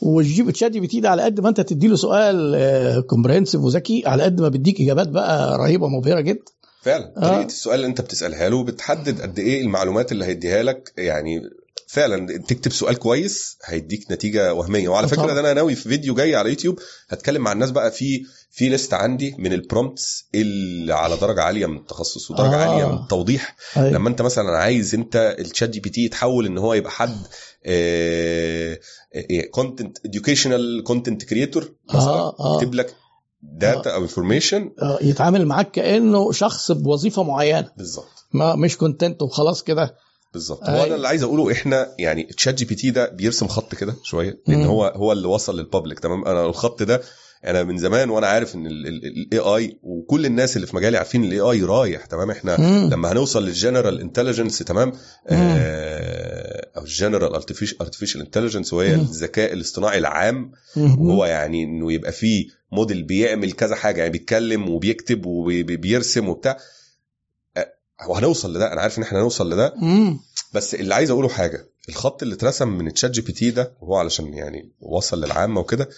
والجي 0.01 0.51
ChatGPT 0.51 0.99
ده 0.99 1.09
على 1.09 1.21
قد 1.21 1.39
ما 1.39 1.49
أنت 1.49 1.61
تدي 1.61 1.87
له 1.87 1.95
سؤال 1.95 3.03
comprehensive 3.07 3.61
وذكي 3.61 4.03
على 4.05 4.23
قد 4.23 4.41
ما 4.41 4.47
بيديك 4.49 4.81
إجابات 4.81 5.07
بقى 5.07 5.57
رهيبة 5.57 5.87
مبهره 5.87 6.19
جدا 6.21 6.41
فعلا 6.81 7.13
آه. 7.17 7.21
طريقة 7.21 7.45
السؤال 7.45 7.75
اللي 7.75 7.87
انت 7.87 8.01
بتسألها 8.01 8.49
له 8.49 8.63
بتحدد 8.63 9.21
قد 9.21 9.39
إيه 9.39 9.61
المعلومات 9.61 10.11
اللي 10.11 10.25
هيديها 10.25 10.63
لك 10.63 10.93
يعني 10.97 11.41
فعلا 11.87 12.37
تكتب 12.37 12.71
سؤال 12.71 12.95
كويس 12.99 13.57
هيديك 13.65 14.11
نتيجة 14.11 14.53
وهمية 14.53 14.89
وعلى 14.89 15.07
فكرة. 15.07 15.33
ده 15.33 15.39
أنا 15.39 15.53
ناوي 15.53 15.75
في 15.75 15.89
فيديو 15.89 16.15
جاي 16.15 16.35
على 16.35 16.49
يوتيوب 16.49 16.79
هتكلم 17.09 17.41
مع 17.41 17.51
الناس 17.51 17.71
بقى 17.71 17.91
في 17.91 18.25
في 18.51 18.69
list 18.69 18.93
عندي 18.93 19.35
من 19.37 19.53
ال 19.53 19.62
prompts 19.63 20.27
اللي 20.35 20.93
على 20.93 21.17
درجة 21.17 21.41
عالية 21.41 21.65
من 21.65 21.77
التخصص 21.77 22.31
ودرجة 22.31 22.55
آه. 22.55 22.69
عالية 22.71 22.85
من 22.91 22.97
التوضيح 22.97 23.55
أيوة. 23.77 23.89
لما 23.89 24.09
انت 24.09 24.21
مثلا 24.21 24.57
عايز 24.57 24.95
انت 24.95 25.35
ال 25.39 25.69
ChatGPT 25.69 26.05
يتحول 26.05 26.45
إن 26.45 26.57
هو 26.57 26.73
يبقى 26.73 26.91
حد 26.91 27.17
content 29.51 29.97
educational 30.05 30.83
content 30.83 31.23
creator 31.23 31.71
مثلا 31.93 32.09
آه، 32.09 32.35
آه. 32.39 32.55
يكتب 32.55 32.73
لك 32.75 32.95
data 33.41 33.89
أو 33.89 34.01
information 34.01 34.71
آه، 34.81 34.99
يتعامل 35.01 35.45
معاك 35.45 35.71
كأنه 35.71 36.31
شخص 36.31 36.71
بوظيفة 36.71 37.23
معينة. 37.23 37.71
بالظبط. 37.77 38.25
ما 38.33 38.55
مش 38.55 38.77
content 38.77 39.21
وخلاص 39.21 39.63
كده. 39.63 39.95
بالظبط. 40.33 40.63
أيوة. 40.63 40.79
هو 40.79 40.85
أنا 40.85 40.95
اللي 40.95 41.07
عايز 41.07 41.23
أقوله 41.23 41.51
إحنا 41.51 41.87
يعني 41.99 42.23
ChatGPT 42.23 42.91
ده 42.91 43.09
بيرسم 43.09 43.47
خط 43.47 43.75
كده 43.75 43.95
شوية 44.03 44.39
لأن. 44.47 44.65
هو 44.65 44.85
هو 44.85 45.11
اللي 45.11 45.27
وصل 45.27 45.57
لل 45.57 45.68
public 45.68 45.99
تمام؟ 45.99 46.25
أنا 46.25 46.45
الخط 46.45 46.83
ده 46.83 47.01
أنا 47.45 47.63
من 47.63 47.77
زمان 47.77 48.09
وأنا 48.09 48.27
عارف 48.27 48.55
إن 48.55 48.67
ال 48.67 49.39
AI 49.39 49.79
وكل 49.83 50.25
الناس 50.25 50.55
اللي 50.55 50.67
في 50.67 50.75
مجالي 50.75 50.97
عارفين 50.97 51.23
ال 51.23 51.39
AI 51.39 51.63
رايح 51.63 52.05
تمام؟ 52.05 52.31
إحنا 52.31 52.59
مم. 52.61 52.89
لما 52.91 53.11
هنوصل 53.11 53.45
لل 53.45 53.57
general 53.57 53.99
intelligence 54.01 54.57
تمام؟ 54.59 54.91
آه، 55.27 55.96
أو 56.87 56.91
ال 56.91 56.97
general 56.97 57.33
artificial 57.81 58.21
intelligence 58.21 58.73
وهي. 58.73 58.95
الذكاء 58.95 59.53
الاصطناعي 59.53 59.97
العام. 59.97 60.51
وهو 60.77 61.25
يعني 61.25 61.63
إنه 61.63 61.91
يبقى 61.93 62.11
فيه 62.11 62.47
موديل 62.71 63.03
بيعمل 63.03 63.51
كذا 63.51 63.75
حاجة 63.75 63.99
يعني 63.99 64.11
بيتكلم 64.11 64.69
وبيكتب 64.69 65.25
وبيرسم 65.25 66.29
وبتاع 66.29 66.57
وهنوصل 68.09 68.53
لده 68.53 68.73
أنا 68.73 68.81
عارف 68.81 68.97
إن 68.97 69.03
إحنا 69.03 69.19
هنوصل 69.19 69.49
لده. 69.53 69.73
بس 70.53 70.75
اللي 70.75 70.95
عايز 70.95 71.09
أقوله 71.11 71.29
حاجة 71.29 71.67
الخط 71.89 72.23
اللي 72.23 72.35
اترسم 72.35 72.67
من 72.67 72.93
ChatGPT 72.93 73.51
ده 73.51 73.73
وهو 73.81 73.95
علشان 73.95 74.33
يعني 74.33 74.71
وصل 74.79 75.23
للعامة 75.23 75.59
وكده 75.61 75.89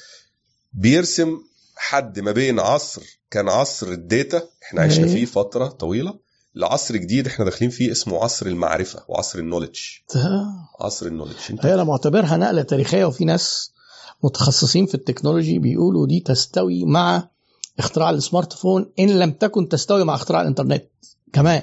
بيرسم 0.73 1.37
حد 1.75 2.19
ما 2.19 2.31
بين 2.31 2.59
عصر 2.59 3.01
كان 3.31 3.49
عصر 3.49 3.87
ال 3.87 3.98
data 3.98 4.43
إحنا 4.63 4.81
عشنا 4.81 5.05
أيوة. 5.05 5.15
فيه 5.15 5.25
فترة 5.25 5.67
طويلة 5.67 6.19
لعصر 6.59 6.97
جديد 6.97 7.27
إحنا 7.27 7.45
داخلين 7.45 7.71
فيه 7.71 7.91
اسمه 7.91 8.23
عصر 8.23 8.45
المعرفة 8.45 9.03
وعصر 9.07 9.39
ال 9.39 9.43
knowledge. 9.43 9.79
عصر 10.81 11.05
ال 11.05 11.08
knowledge. 11.08 11.35
انت 11.49 11.65
هي 11.65 11.73
أنا 11.73 11.83
معتبرها 11.83 12.37
نقلة 12.37 12.61
تاريخية 12.61 13.05
وفي 13.05 13.25
ناس 13.25 13.71
متخصصين 14.23 14.85
في 14.85 14.95
ال 14.95 15.01
technology 15.01 15.59
بيقولوا 15.59 16.07
دي 16.07 16.19
تستوي 16.19 16.85
مع 16.85 17.29
اختراع 17.79 18.09
ال 18.09 18.53
smartphone 18.53 18.91
إن 18.99 19.19
لم 19.19 19.31
تكن 19.31 19.69
تستوي 19.69 20.03
مع 20.03 20.15
اختراع 20.15 20.41
الإنترنت. 20.41 20.83
كمان 21.33 21.61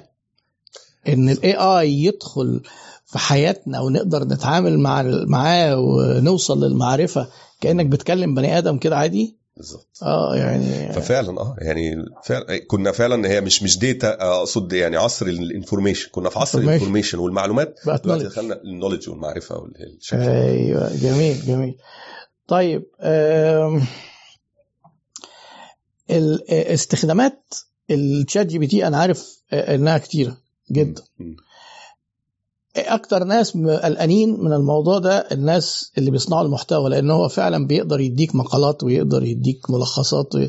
إن 1.08 1.28
ال 1.28 1.54
AI 1.54 1.92
يدخل 2.04 2.60
في 3.06 3.18
حياتنا 3.18 3.80
ونقدر 3.80 4.24
نتعامل 4.24 4.78
مع 4.78 5.02
معاه 5.26 5.76
ونوصل 5.78 6.64
للمعرفة 6.64 7.28
كأنك 7.60 7.86
بتكلم 7.86 8.34
بني 8.34 8.58
آدم 8.58 8.78
كده 8.78 8.96
عادي. 8.96 9.36
بالظبط 9.56 9.98
آه 10.02 10.36
يعني 10.36 10.92
ففعلا 10.92 11.40
آه 11.40 11.56
يعني 11.60 12.04
فعلا 12.24 12.58
كنا 12.66 12.92
فعلا 12.92 13.28
هي 13.28 13.40
مش 13.40 13.62
مش 13.62 13.78
data 13.78 14.22
أقصد 14.22 14.72
يعني 14.72 14.96
عصر 14.96 15.26
ال 15.26 15.33
information 15.33 16.10
كنا 16.10 16.30
في 16.30 16.38
عصر 16.38 16.58
Information. 16.58 16.62
ال 16.64 16.69
information 16.69 17.18
والمعلومات 17.18 17.74
دلوقتي. 18.04 18.24
دخلنا 18.24 18.62
ال 18.62 18.67
knowledge 18.67 19.08
والمعرفة 19.08 19.56
والشكل 19.58 20.16
أيوه 20.18 20.96
جميل 20.96 21.40
جميل 21.46 21.76
طيب 22.48 22.86
آه، 23.00 23.80
استخدامات 26.50 27.54
ال 27.90 28.46
ChatGPT 28.46 28.86
أنا 28.86 28.96
عارف 28.98 29.42
آه، 29.52 29.74
إنها 29.74 29.98
كتيرة 29.98 30.36
جدا 30.72 31.02
مم. 31.18 31.36
أكتر 32.78 33.24
ناس 33.24 33.56
قلقانين 33.56 34.40
من 34.40 34.52
الموضوع 34.52 34.98
ده 34.98 35.18
الناس 35.32 35.92
اللي 35.98 36.10
بيصنعوا 36.10 36.42
المحتوى 36.42 36.90
لأن 36.90 37.10
هو 37.10 37.28
فعلا 37.28 37.66
بيقدر 37.66 38.00
يديك 38.00 38.34
مقالات 38.34 38.84
ويقدر 38.84 39.24
يديك 39.24 39.70
ملخصات 39.70 40.34
و... 40.34 40.46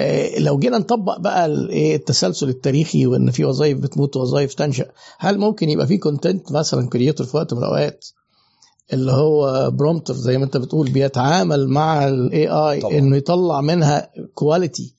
آه، 0.00 0.38
لو 0.38 0.58
جينا 0.58 0.78
نطبق 0.78 1.18
بقى 1.18 1.46
إيه 1.70 1.96
التسلسل 1.96 2.48
التاريخي 2.48 3.06
وإن 3.06 3.30
في 3.30 3.44
وظائف 3.44 3.78
بتموت 3.78 4.16
ووظائف 4.16 4.54
تنشأ 4.54 4.86
هل 5.18 5.38
ممكن 5.38 5.70
يبقى 5.70 5.86
في 5.86 5.98
content 5.98 6.52
مثلا 6.52 6.88
creator 6.88 7.26
في 7.26 7.36
وقت 7.36 7.52
من 7.54 7.58
الأوقات 7.58 8.04
اللي 8.92 9.12
هو 9.12 9.70
prompter 9.70 10.14
زي 10.14 10.38
ما 10.38 10.44
أنت 10.44 10.56
بتقول 10.56 10.90
بيتعامل 10.90 11.68
مع 11.68 12.08
ال 12.08 12.48
AI. 12.48 12.98
إنه 12.98 13.16
يطلع 13.16 13.60
منها 13.60 14.10
quality 14.34 14.94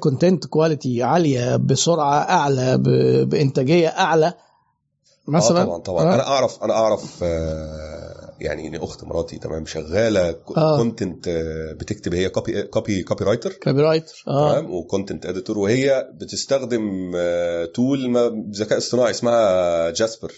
content 0.00 0.46
quality 0.46 1.02
عالية 1.02 1.56
بسرعة 1.56 2.14
أعلى 2.18 2.78
بإنتاجية 3.26 3.88
أعلى 3.88 4.34
مثلا؟ 5.28 5.60
آه 5.60 5.64
طبعا 5.64 5.78
طبعا. 5.78 6.02
آه. 6.04 6.14
أنا 6.14 6.26
أعرف 6.26 6.62
أنا 6.62 6.72
أعرف 6.72 7.20
آه، 7.22 8.34
يعني 8.40 8.68
إن 8.68 8.74
أخت 8.74 9.04
مراتي 9.04 9.38
تمام 9.38 9.66
شغالة 9.66 10.36
آه. 10.56 10.76
content 10.76 11.28
بتكتب 11.80 12.14
هي 12.14 12.28
copy 12.28 12.62
copy 12.62 13.02
copywriter 13.02 13.52
copywriter 13.52 14.24
آه. 14.28 14.52
تمام؟ 14.52 14.74
و 14.74 14.81
content 14.81 15.26
editor 15.26 15.58
وهي 15.58 16.08
بتستخدم 16.14 17.12
tool 17.74 18.30
بذكاء 18.30 18.78
اصطناعي 18.78 19.10
اسمها 19.10 19.90
Jasper 19.90 20.32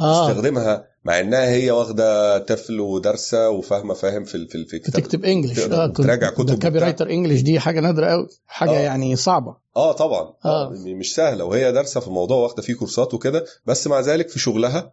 آه. 0.00 0.28
تستخدمها 0.30 0.86
مع 1.04 1.20
إنها 1.20 1.48
هي 1.50 1.70
واخدة 1.70 2.38
TOEFL 2.38 2.80
ودارسة 2.80 3.50
وفاهمة 3.50 3.94
فاهم 3.94 4.24
في 4.24 4.30
في 4.48 4.54
ال- 4.54 4.66
في 4.66 4.76
الكتاب. 4.76 5.00
بتكتب 5.02 5.24
English 5.24 5.56
تقدر 5.60 5.86
تراجع 5.88 6.30
كتب 6.30 6.50
وبتاع. 6.54 6.70
writer 6.70 7.10
English 7.10 7.40
دي 7.40 7.60
حاجة 7.60 7.80
نادرة 7.80 8.06
قوي 8.06 8.28
حاجة 8.46 8.70
آه. 8.70 8.80
يعني 8.80 9.16
صعبة. 9.16 9.56
آه 9.76 9.92
طبعا. 9.92 10.34
آه. 10.44 10.66
آه. 10.66 10.70
مش 10.70 11.14
سهلة. 11.14 11.44
وهي 11.44 11.72
دارسة 11.72 12.00
في 12.00 12.06
الموضوع 12.06 12.36
واخدة 12.36 12.62
فيه 12.62 12.74
كورسات 12.74 13.14
وكده 13.14 13.44
بس 13.66 13.86
مع 13.86 14.00
ذلك 14.00 14.28
في 14.28 14.38
شغلها 14.38 14.92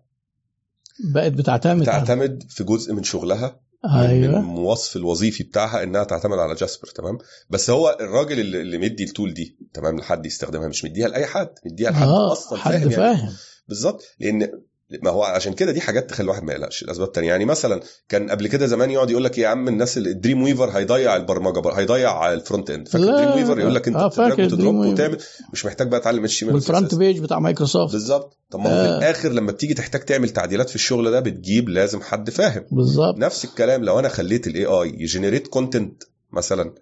بقت 1.14 1.32
بتعتمد 1.32 1.84
على- 1.84 1.90
تعتمد 1.92 2.44
في 2.50 2.64
جزء 2.64 2.94
من 2.94 3.04
شغلها 3.04 3.60
من 3.86 3.92
أيوه. 4.00 4.40
الوصف 4.40 4.96
الوظيفي 4.96 5.44
بتاعها 5.44 5.84
إنها 5.84 6.04
تعتمد 6.04 6.38
على 6.40 6.56
Jasper 6.56 6.88
تمام؟ 6.88 7.18
بس 7.50 7.70
هو 7.70 7.98
الراجل 8.02 8.40
اللي, 8.40 8.62
اللي 8.62 8.78
مدي 8.78 9.04
ال 9.04 9.10
tool 9.10 9.34
دي 9.34 9.58
تمام؟ 9.74 9.98
لحد 10.00 10.26
يستخدمها 10.26 10.68
مش 10.68 10.86
مديها 10.86 11.08
لأي 11.08 11.26
حد 11.26 11.50
مديها 11.66 11.92
لحد 11.92 12.08
آه 12.08 12.32
أصلا 12.32 12.60
حد 12.60 12.72
فاهم 12.72 12.82
يعني. 12.82 12.96
فاهم. 12.96 13.30
بالظبط. 13.68 14.02
لأن 14.20 14.52
ما 15.04 15.10
هو 15.10 15.24
عشان 15.24 15.54
كده 15.54 15.72
دي 15.72 15.82
حاجات 15.82 16.10
تخلي 16.10 16.24
الواحد 16.24 16.44
ما 16.44 16.54
يقلقش 16.54 16.84
الاسباب 16.84 17.08
التانية 17.08 17.28
يعني 17.30 17.46
مثلا 17.46 17.80
كان 18.10 18.30
قبل 18.30 18.48
كده 18.48 18.66
زمان 18.66 18.92
يقعد 18.92 19.10
يقول 19.12 19.24
لك 19.24 19.38
يا 19.38 19.48
عم 19.48 19.68
الناس 19.68 19.98
ال 19.98 20.42
Dreamweaver 20.44 20.70
هيضيع 20.70 21.16
البرمجة 21.16 21.60
بر- 21.60 21.72
هيضيع 21.74 22.34
ال 22.34 22.40
front 22.40 22.70
end 22.70 22.88
فاكر. 22.88 23.04
ال 23.04 23.30
Dreamweaver 23.36 23.60
يقول 23.60 23.76
لك 23.76 23.88
أنت 23.88 23.98
آه، 23.98 24.06
و 24.08 24.19
Dream 24.19 24.76
weaver. 24.76 24.94
وتعمل 24.94 25.18
مش 25.54 25.66
محتاج 25.66 25.88
بقى 25.88 26.00
تعلم 26.00 26.24
H 26.24 26.44
وال 26.44 26.96
FrontPage 26.96 27.20
بتاع 27.20 27.40
مايكروسوفت 27.40 27.92
بالظبط 27.94 28.38
طب 28.52 28.60
ما 28.60 28.66
هو 28.66 28.84
في 28.84 28.90
آه. 28.90 28.98
الآخر 28.98 29.30
لما 29.30 29.52
بتيجي 29.52 29.74
تحتاج 29.74 30.02
تعمل 30.02 30.30
تعديلات 30.30 30.70
في 30.70 30.76
الشغل 30.76 31.12
ده 31.12 31.20
بتجيب 31.20 31.70
لازم 31.70 32.02
حد 32.02 32.30
فاهم 32.30 32.66
بالظبط 32.72 33.18
نفس 33.18 33.46
الكلام 33.46 33.84
لو 33.84 34.00
أنا 34.00 34.10
خليت 34.10 34.48
ال 34.48 34.66
AI 34.66 34.90
ي 34.98 35.03
generate 35.03 35.48
content 35.48 36.04
مثلا 36.32 36.74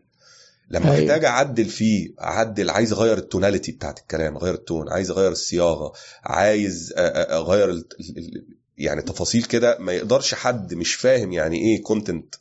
لما 0.69 0.85
أيوة. 0.95 1.03
احتاج 1.11 1.25
اعدل 1.25 1.65
فيه 1.65 2.09
اعدل 2.21 2.69
عايز 2.69 2.93
اغير 2.93 3.17
ال 3.17 3.23
tonality 3.23 3.71
بتاعت 3.71 3.99
الكلام 3.99 4.35
اغير 4.37 4.53
ال 4.53 4.60
tone 4.60 4.89
عايز 4.89 5.11
اغير 5.11 5.31
الصياغة 5.31 5.93
عايز 6.23 6.89
أ- 6.89 6.95
أ- 6.95 6.99
اغير 7.31 7.69
ال- 7.69 7.85
ال- 7.99 8.17
ال- 8.17 8.45
يعني 8.77 9.01
تفاصيل 9.01 9.43
كده 9.43 9.77
ما 9.79 9.93
يقدرش 9.93 10.33
حد 10.33 10.73
مش 10.73 10.95
فاهم 10.95 11.31
يعني 11.33 11.57
إيه 11.57 11.83
content 11.83 12.35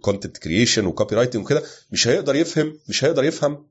content 0.00 0.36
creation 0.38 0.86
و 0.86 1.16
copywriting 1.16 1.44
وكده 1.44 1.62
مش 1.92 2.08
هيقدر 2.08 2.36
يفهم 2.36 2.78
مش 2.88 3.04
هيقدر 3.04 3.24
يفهم 3.24 3.66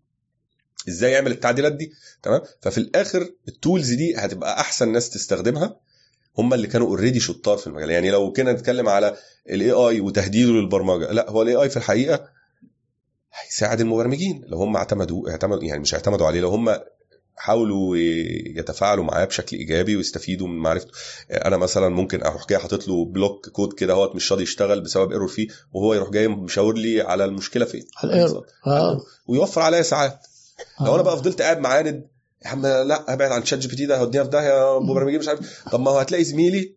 إزاي 0.89 1.11
يعمل 1.11 1.31
التعديلات 1.31 1.73
دي 1.73 1.91
تمام 2.23 2.41
ففي 2.61 2.77
الآخر 2.77 3.29
ال 3.47 3.54
tools 3.54 3.91
دي 3.93 4.15
هتبقى 4.15 4.59
احسن 4.61 4.91
ناس 4.91 5.09
تستخدمها 5.09 5.79
هم 6.37 6.53
اللي 6.53 6.67
كانوا 6.67 6.87
already 6.87 7.19
شطار 7.19 7.57
في 7.57 7.67
المجال. 7.67 7.89
يعني 7.89 8.11
لو 8.11 8.31
كنا 8.31 8.51
نتكلم 8.53 8.89
على 8.89 9.15
ال 9.49 9.71
AI 9.71 9.99
وتهديده 9.99 10.51
للبرمجة 10.51 11.11
لا 11.11 11.29
هو 11.29 11.41
ال 11.41 11.55
AI 11.55 11.69
في 11.69 11.77
الحقيقة 11.77 12.27
هيساعد 13.43 13.81
المبرمجين. 13.81 14.41
لو 14.47 14.57
هم 14.57 14.77
اعتمدوا 14.77 15.29
اعتمدوا 15.29 15.63
يعني 15.63 15.81
مش 15.81 15.93
اعتمدوا 15.93 16.27
عليه 16.27 16.39
لو 16.39 16.49
هم 16.49 16.75
حاولوا 17.37 17.97
يتفاعلوا 18.57 19.03
معاه 19.03 19.25
بشكل 19.25 19.57
إيجابي 19.57 19.95
ويستفيدوا 19.95 20.47
من 20.47 20.57
معرفته. 20.57 20.91
أنا 21.31 21.57
مثلا 21.57 21.89
ممكن 21.89 22.23
أروح 22.23 22.47
جاي 22.49 22.59
حاطط 22.59 22.87
له 22.87 23.05
block 23.05 23.49
code 23.49 23.73
كده 23.73 23.93
هو 23.93 24.13
مش 24.13 24.31
راضي 24.31 24.43
يشتغل 24.43 24.81
بسبب 24.81 25.11
error 25.11 25.27
فيه 25.27 25.47
وهو 25.73 25.93
يروح 25.93 26.09
جاي 26.09 26.27
مشاور 26.27 26.73
لي 26.77 27.01
على 27.01 27.25
المشكلة 27.25 27.65
فين. 27.65 27.85
على 27.97 28.13
ال 28.13 28.18
error 28.18 28.45
آه. 28.67 29.01
ويوفر 29.27 29.61
عليا 29.61 29.81
ساعات. 29.81 30.19
لو 30.81 30.87
آه. 30.91 30.95
أنا 30.95 31.03
بقى 31.03 31.17
فضلت 31.17 31.41
قاعد 31.41 31.59
معاند 31.59 32.07
يا 32.45 32.49
عم 32.49 32.61
لا 32.67 33.13
ابعد 33.13 33.31
عن 33.31 33.45
ChatGPT 33.45 33.85
ده 33.85 33.97
هيودينا 33.97 34.23
في 34.23 34.29
داهيه 34.29 34.79
مبرمجين 34.79 35.19
مش 35.19 35.27
عارف. 35.27 35.63
طب 35.71 35.79
ما 35.79 35.91
هو 35.91 35.99
هتلاقي 35.99 36.23
زميلي 36.23 36.75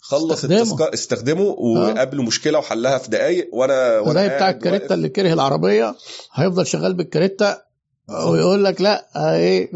خلص 0.00 0.32
استخدمه. 0.32 0.62
التذكره 0.62 0.94
استخدمه 0.94 1.42
وقابله 1.42 2.22
مشكلة 2.22 2.58
وحلها 2.58 2.98
في 2.98 3.10
دقائق 3.10 3.48
وأنا 3.54 3.98
وأنا 3.98 4.20
زي 4.28 4.34
بتاع 4.34 4.50
الكاريتا. 4.50 4.94
اللي 4.94 5.08
كره 5.08 5.32
العربية 5.32 5.94
هيفضل 6.34 6.66
شغال 6.66 6.94
بالكاريتا 6.94 7.62
ويقول 8.28 8.64
لك 8.64 8.80
لا 8.80 9.08
إيه 9.36 9.70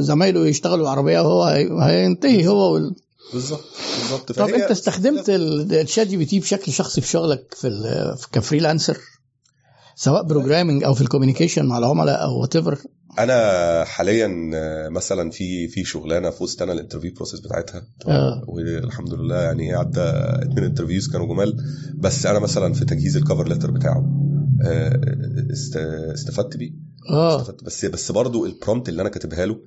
زمايله 0.00 0.46
يشتغلوا 0.46 0.82
العربيه 0.84 1.20
وهو 1.20 1.44
هي- 1.44 1.68
هينتهي 1.82 2.46
هو 2.46 2.74
وال... 2.74 2.94
بالظبط 3.32 3.64
بالظبط. 3.98 4.32
طب 4.32 4.48
انت 4.48 4.70
استخدمت 4.70 5.30
ال- 5.30 5.74
ال 5.74 6.06
ChatGPT 6.06 6.40
بشكل 6.40 6.72
شخصي 6.72 7.00
في 7.00 7.08
شغلك 7.08 7.54
في 7.54 8.26
ك 8.32 8.38
freelancer؟ 8.38 8.98
سواء 9.96 10.22
programming 10.22 10.84
أو 10.84 10.94
في 10.94 11.00
ال 11.00 11.05
communication 11.05 11.66
مع 11.66 11.78
العملاء 11.78 12.22
أو 12.24 12.40
whatever 12.40 12.78
أنا 13.18 13.84
حاليا 13.84 14.50
آه، 14.54 14.88
مثلا 14.88 15.30
في 15.30 15.68
في 15.68 15.84
شغلانة 15.84 16.30
فزت 16.30 16.62
أنا 16.62 16.72
ال 16.72 16.76
interview 16.76 17.12
process 17.14 17.40
بتاعتها. 17.40 17.82
آه. 18.08 18.42
والحمد 18.48 19.14
لله 19.14 19.36
يعني 19.40 19.74
عدى 19.74 20.00
اتنين 20.00 20.64
interviews 20.64 21.08
كانوا 21.12 21.26
جمال. 21.26 21.56
بس 21.94 22.26
أنا 22.26 22.38
مثلا 22.38 22.72
في 22.72 22.84
تجهيز 22.84 23.16
ال 23.16 23.21
cover 23.21 23.48
letter 23.48 23.70
بتاعه 23.70 24.10
آه، 24.64 25.00
است- 25.52 25.76
استفدت 26.14 26.56
بيه. 26.56 26.70
آه. 27.10 27.40
استفدت. 27.40 27.64
بس 27.64 27.84
بس 27.84 28.12
برضو 28.12 28.46
ال 28.46 28.52
prompt 28.52 28.88
اللي 28.88 29.02
أنا 29.02 29.10
كاتبها 29.10 29.46
له 29.46 29.60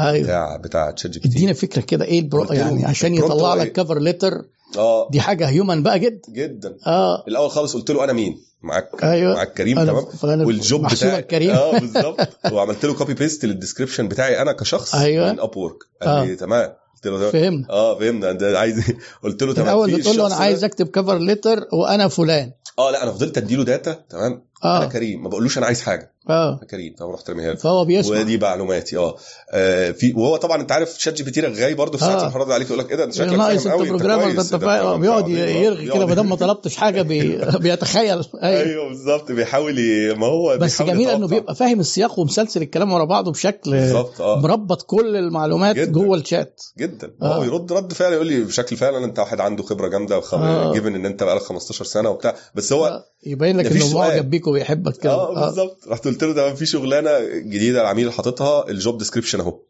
أيوه. 0.00 0.24
بتاع 0.24 0.56
بتاع 0.56 0.90
ChatGPT 0.90 1.36
إدينا 1.36 1.52
فكرة 1.52 1.80
كده 1.82 2.04
إيه 2.04 2.20
ال 2.20 2.26
pro 2.26 2.44
يعني 2.52 2.84
عشان 2.84 3.14
يطلع 3.14 3.54
لك 3.54 3.66
إيه؟ 3.66 3.72
cover 3.72 3.98
letter 3.98 4.44
آه. 4.76 5.08
دي 5.10 5.20
حاجة 5.20 5.48
human 5.48 5.82
بقى 5.82 5.98
جدا 5.98 6.20
جدا. 6.32 6.76
آه. 6.86 7.24
الأول 7.28 7.50
خالص 7.50 7.74
قلت 7.76 7.90
له 7.90 8.04
أنا 8.04 8.12
مين؟ 8.12 8.44
معاك. 8.62 8.90
أيوه. 9.02 9.34
معاك 9.34 9.52
كريم 9.52 9.84
تمام؟ 9.84 10.46
وال 10.46 10.62
job 10.62 10.86
بتاعي. 10.86 11.22
كريم. 11.22 11.50
آه 11.50 11.78
بالظبط. 11.80 12.28
وعملت 12.52 12.84
له 12.84 12.94
copy 12.94 13.14
paste 13.14 13.44
لل 13.44 13.54
description 13.54 14.08
بتاعي 14.08 14.42
أنا 14.42 14.52
كشخص 14.52 14.94
أيوة. 14.94 15.32
من 15.32 15.40
Upwork 15.40 15.76
قال 16.02 16.28
لي 16.28 16.36
تمام. 16.36 16.72
قلت 16.94 17.06
له 17.06 17.30
فهمنا 17.30 17.66
آه 17.70 17.98
فهمنا 17.98 18.30
انت 18.30 18.42
عايز؟ 18.42 18.82
قلت 19.24 19.42
له 19.42 19.52
تمام. 19.54 19.66
الأول 19.68 19.94
بتقول 19.96 20.16
له 20.16 20.26
أنا 20.26 20.34
عايز 20.34 20.64
أكتب 20.64 20.86
cover 20.88 21.18
letter 21.18 21.64
وأنا 21.72 22.08
فلان. 22.08 22.52
آه 22.78 22.90
لا 22.90 23.02
أنا 23.02 23.12
فضلت 23.12 23.38
أديله 23.38 23.64
data 23.64 23.92
تمام؟ 24.10 24.44
أنا 24.64 24.84
آه 24.84 24.88
كريم. 24.88 25.22
ما 25.22 25.28
بقولوش 25.28 25.58
أنا 25.58 25.66
عايز 25.66 25.82
حاجة. 25.82 26.13
آه 26.30 26.48
أنا 26.58 26.64
كريم 26.70 26.94
فانا 26.98 27.10
رحت 27.10 27.30
رميها 27.30 27.54
فهو 27.54 27.84
بيسمع 27.84 28.20
ودي 28.20 28.38
معلوماتي 28.38 28.96
آه 28.96 29.16
آه، 29.50 29.90
في 29.90 30.12
وهو 30.12 30.36
طبعا 30.36 30.60
أنت 30.60 30.72
عارف 30.72 30.94
ChatGPT 30.98 31.40
رغاي 31.40 31.74
برضه 31.74 31.98
في 31.98 32.04
ساعات 32.04 32.22
آه. 32.22 32.26
الحرارة 32.26 32.54
عليك 32.54 32.66
يقول 32.66 32.78
لك 32.78 32.90
إيه 32.90 32.96
ده 32.96 33.04
انت 33.04 33.14
شكلك 33.14 33.32
ناقص 33.38 33.64
فاهم 33.64 33.80
أنت 33.80 33.88
programmer 33.88 34.22
ده 34.22 34.30
أنت 34.30 34.40
فاهم 34.40 34.60
فاهم 34.60 35.00
بيقعد. 35.00 35.24
آه، 35.24 35.28
يرغي 35.48 35.86
كده 35.86 36.06
ما 36.06 36.14
دام 36.14 36.28
ما 36.28 36.36
طلبتش 36.36 36.76
حاجة 36.76 37.02
بي... 37.02 37.38
بيتخيل 37.62 38.22
أيوه 38.42 38.60
أيوه 38.62 38.88
بالظبط 38.88 39.32
بيحاول 39.32 39.78
ي... 39.78 40.14
ما 40.14 40.26
هو 40.26 40.58
بس 40.60 40.82
جميل 40.82 41.10
إنه. 41.10 41.26
بيبقى 41.28 41.54
فاهم 41.54 41.80
السياق 41.80 42.18
ومسلسل 42.18 42.62
الكلام 42.62 42.92
ورا 42.92 43.04
بعضه 43.04 43.32
بشكل 43.32 43.70
بالظبط 43.70 44.20
آه 44.20 44.40
مربط 44.40 44.82
كل 44.82 45.16
المعلومات. 45.16 45.78
جوه 45.78 46.18
الشات 46.18 46.62
جدا 46.78 47.10
آه. 47.22 47.34
هو 47.36 47.42
يرد 47.44 47.72
رد 47.72 47.92
فعلا 47.92 48.14
يقول 48.14 48.26
لي 48.26 48.40
بشكل 48.40 48.76
فعلا 48.76 49.04
أنت 49.04 49.18
واحد 49.18 49.40
عنده 49.40 49.62
خبرة 49.62 49.88
جامدة 49.88 50.18
وخ... 50.18 50.34
آه. 50.34 50.72
given 50.72 50.94
إن 50.94 51.06
أنت 51.06 51.22
بقالك 51.22 51.42
15 51.42 51.84
سنة 51.84 52.10
وبتاع 52.10 52.34
بس 52.54 52.72
هو 52.72 52.86
آه، 52.86 53.04
يبين 53.26 53.56
لك 53.56 53.66
إنه. 53.66 53.94
معجب 53.94 54.30
بيك 54.30 54.46
وبيحبك 54.46 54.96
كده 54.96 55.12
آه 55.12 55.46
بالظبط 55.46 55.78
رحت 55.88 56.06
قلت 56.14 56.24
له 56.24 56.32
ده 56.32 56.54
في 56.54 56.66
شغلانة 56.66 57.18
جديدة 57.38 57.80
العميل 57.80 58.12
حاططها 58.12 58.68
ال 58.68 58.75
job 58.75 58.98
description 58.98 59.40
اهو. 59.40 59.60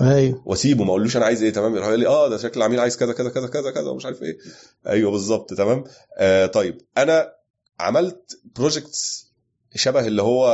أيوه. 0.00 0.42
واسيبه 0.46 0.84
ما 0.84 0.90
اقولوش 0.90 1.16
أنا 1.16 1.24
عايز 1.24 1.42
إيه 1.42 1.52
تمام؟ 1.52 1.74
يروح 1.76 1.86
يقول 1.88 2.00
لي 2.00 2.06
آه 2.06 2.28
ده 2.28 2.36
شكل 2.38 2.58
العميل 2.60 2.80
عايز 2.80 2.96
كذا 2.96 3.12
كذا 3.12 3.28
كذا 3.30 3.46
كذا 3.46 3.70
كذا 3.70 3.90
ومش 3.90 4.04
عارف 4.06 4.22
إيه. 4.22 4.38
أيوه 4.86 5.10
بالظبط 5.10 5.54
تمام؟ 5.54 5.84
آه 6.18 6.46
طيب 6.46 6.78
أنا 6.98 7.32
عملت 7.80 8.40
projects 8.56 9.32
شبه 9.74 10.06
اللي 10.06 10.22
هو 10.22 10.46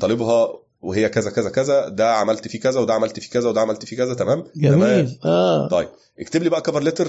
طالبها 0.00 0.48
وهي 0.80 1.08
كذا 1.08 1.30
كذا 1.30 1.50
كذا 1.50 1.88
ده 1.88 2.12
عملت 2.14 2.48
فيه 2.48 2.60
كذا 2.60 2.80
وده 2.80 2.94
عملت 2.94 3.20
فيه 3.20 3.30
كذا 3.30 3.48
وده 3.48 3.60
عملت 3.60 3.84
فيه 3.84 3.96
كذا 3.96 4.14
تمام؟ 4.14 4.44
تمام؟ 4.62 4.80
جميل 4.80 5.18
آه. 5.24 5.68
طيب 5.68 5.88
اكتب 6.18 6.42
لي 6.42 6.48
بقى 6.50 6.60
cover 6.62 6.82
letter 6.82 7.08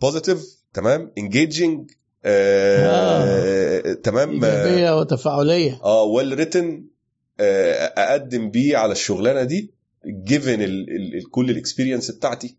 positive 0.00 0.44
تمام؟ 0.74 1.12
engaging 1.18 1.90
آه 2.24 3.92
تمام. 3.92 4.44
آه، 4.44 4.48
إيجابية 4.64 4.98
وتفاعلية. 4.98 5.80
آه 5.84 6.02
well 6.02 6.34
written 6.38 6.84
أقدم 7.40 8.50
بيه 8.50 8.76
على 8.76 8.92
الشغلانة 8.92 9.42
دي 9.42 9.74
given 10.06 10.62
ال 10.62 10.90
ال 10.96 11.14
ال 11.18 11.30
كل 11.30 11.50
ال 11.50 11.56
experience 11.56 12.10
بتاعتي. 12.10 12.56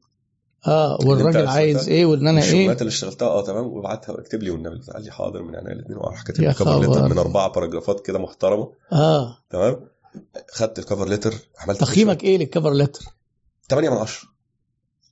آه 0.68 0.98
والراجل 1.06 1.48
عايز. 1.48 1.90
إيه 1.90 2.06
one 2.06 2.28
أنا 2.28 2.42
إيه. 2.42 2.48
الشغلانات 2.48 2.82
اللي 2.82 2.90
اشتغلتها؟ 2.90 3.28
آه 3.28 3.44
تمام. 3.46 3.68
وابعتها 3.68 4.14
واكتب 4.14 4.44
لي 4.44 4.50
والنبي 4.50 4.82
قال 4.94 5.04
لي 5.04 5.12
حاضر 5.12 5.42
من 5.44 5.56
عينيا 5.56 5.72
الاثنين 5.72 5.98
وراح 5.98 6.24
كاتب 6.24 6.42
لي 6.44 6.54
cover 6.54 6.80
letter. 6.80 7.08
من 7.10 7.18
أربعة 7.18 7.50
paragraph 7.52 8.00
ات 8.00 8.06
كده 8.06 8.20
محترمة. 8.20 8.72
آه. 8.92 9.38
تمام. 9.50 9.80
خدت 10.52 10.80
ال 10.80 10.84
cover 10.84 11.08
letter 11.08 11.34
عملت 11.60 11.80
تقييمك 11.80 12.24
إيه 12.24 12.38
لل 12.38 12.48
cover 12.48 12.74
letter 12.74 13.02
8 13.70 13.90
من 13.90 13.98
10 13.98 14.28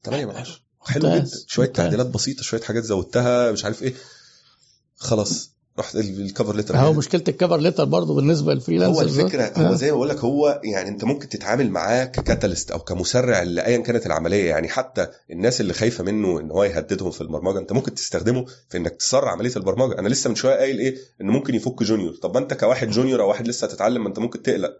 8 0.03 0.25
من 0.25 0.35
10 0.35 0.59
حلو. 0.81 1.09
جدا. 1.09 1.27
شوية. 1.47 1.67
تعديلات 1.67 2.07
بسيطة 2.07 2.41
شوية 2.43 2.61
حاجات 2.61 2.83
زودتها 2.83 3.51
مش 3.51 3.65
عارف 3.65 3.83
إيه. 3.83 3.93
خلاص 4.99 5.51
رحت 5.79 5.95
ال- 5.95 6.21
ال 6.21 6.27
cover 6.27 6.55
letter 6.55 6.77
هو. 6.77 6.93
مشكلة 6.93 7.23
ال 7.27 7.32
cover 7.32 7.57
letter 7.57 7.85
برضه 7.85 8.15
بالنسبة 8.15 8.47
هو 8.51 8.55
لل 8.55 8.65
freelancers 8.65 9.19
الفكرة 9.19 9.53
هو 9.67 9.75
زي 9.75 9.91
ما 9.91 9.95
بقول 9.97 10.09
لك 10.09 10.17
هو 10.19 10.61
يعني 10.63 10.89
انت 10.89 11.03
ممكن 11.03 11.29
تتعامل 11.29 11.69
معاه 11.71 12.05
ككاتاليست 12.05 12.71
أو 12.71 12.79
كمسرع 12.79 13.43
لايا 13.43 13.77
كانت 13.77 14.05
العملية. 14.05 14.49
يعني 14.49 14.67
حتى 14.69 15.07
الناس 15.31 15.61
اللي 15.61 15.73
خايفة 15.73 16.03
منه 16.03 16.39
إن 16.39 16.51
هو 16.51 16.63
يهددهم 16.63 17.11
في 17.11 17.21
البرمجة 17.21 17.59
انت 17.59 17.71
ممكن 17.73 17.93
تستخدمه 17.95 18.45
في 18.69 18.77
إنك 18.77 18.91
تسرع 18.95 19.31
عملية 19.31 19.55
البرمجة. 19.55 19.99
أنا 19.99 20.07
لسه 20.07 20.29
من 20.29 20.35
شوية 20.35 20.55
قايل 20.55 20.79
إيه؟ 20.79 20.95
إنه 21.21 21.31
ممكن 21.31 21.55
يفك 21.55 21.83
جونيور 21.83 22.15
طب 22.21 22.33
ما 22.33 22.39
أنت 22.39 22.53
كواحد 22.53 22.89
جونيور 22.89 23.21
أو 23.21 23.27
واحد 23.29 23.47
لسه 23.47 23.67
هتتعلم 23.67 24.01
ما 24.03 24.07
أنت 24.09 24.19
ممكن 24.19 24.41
تقلق. 24.43 24.71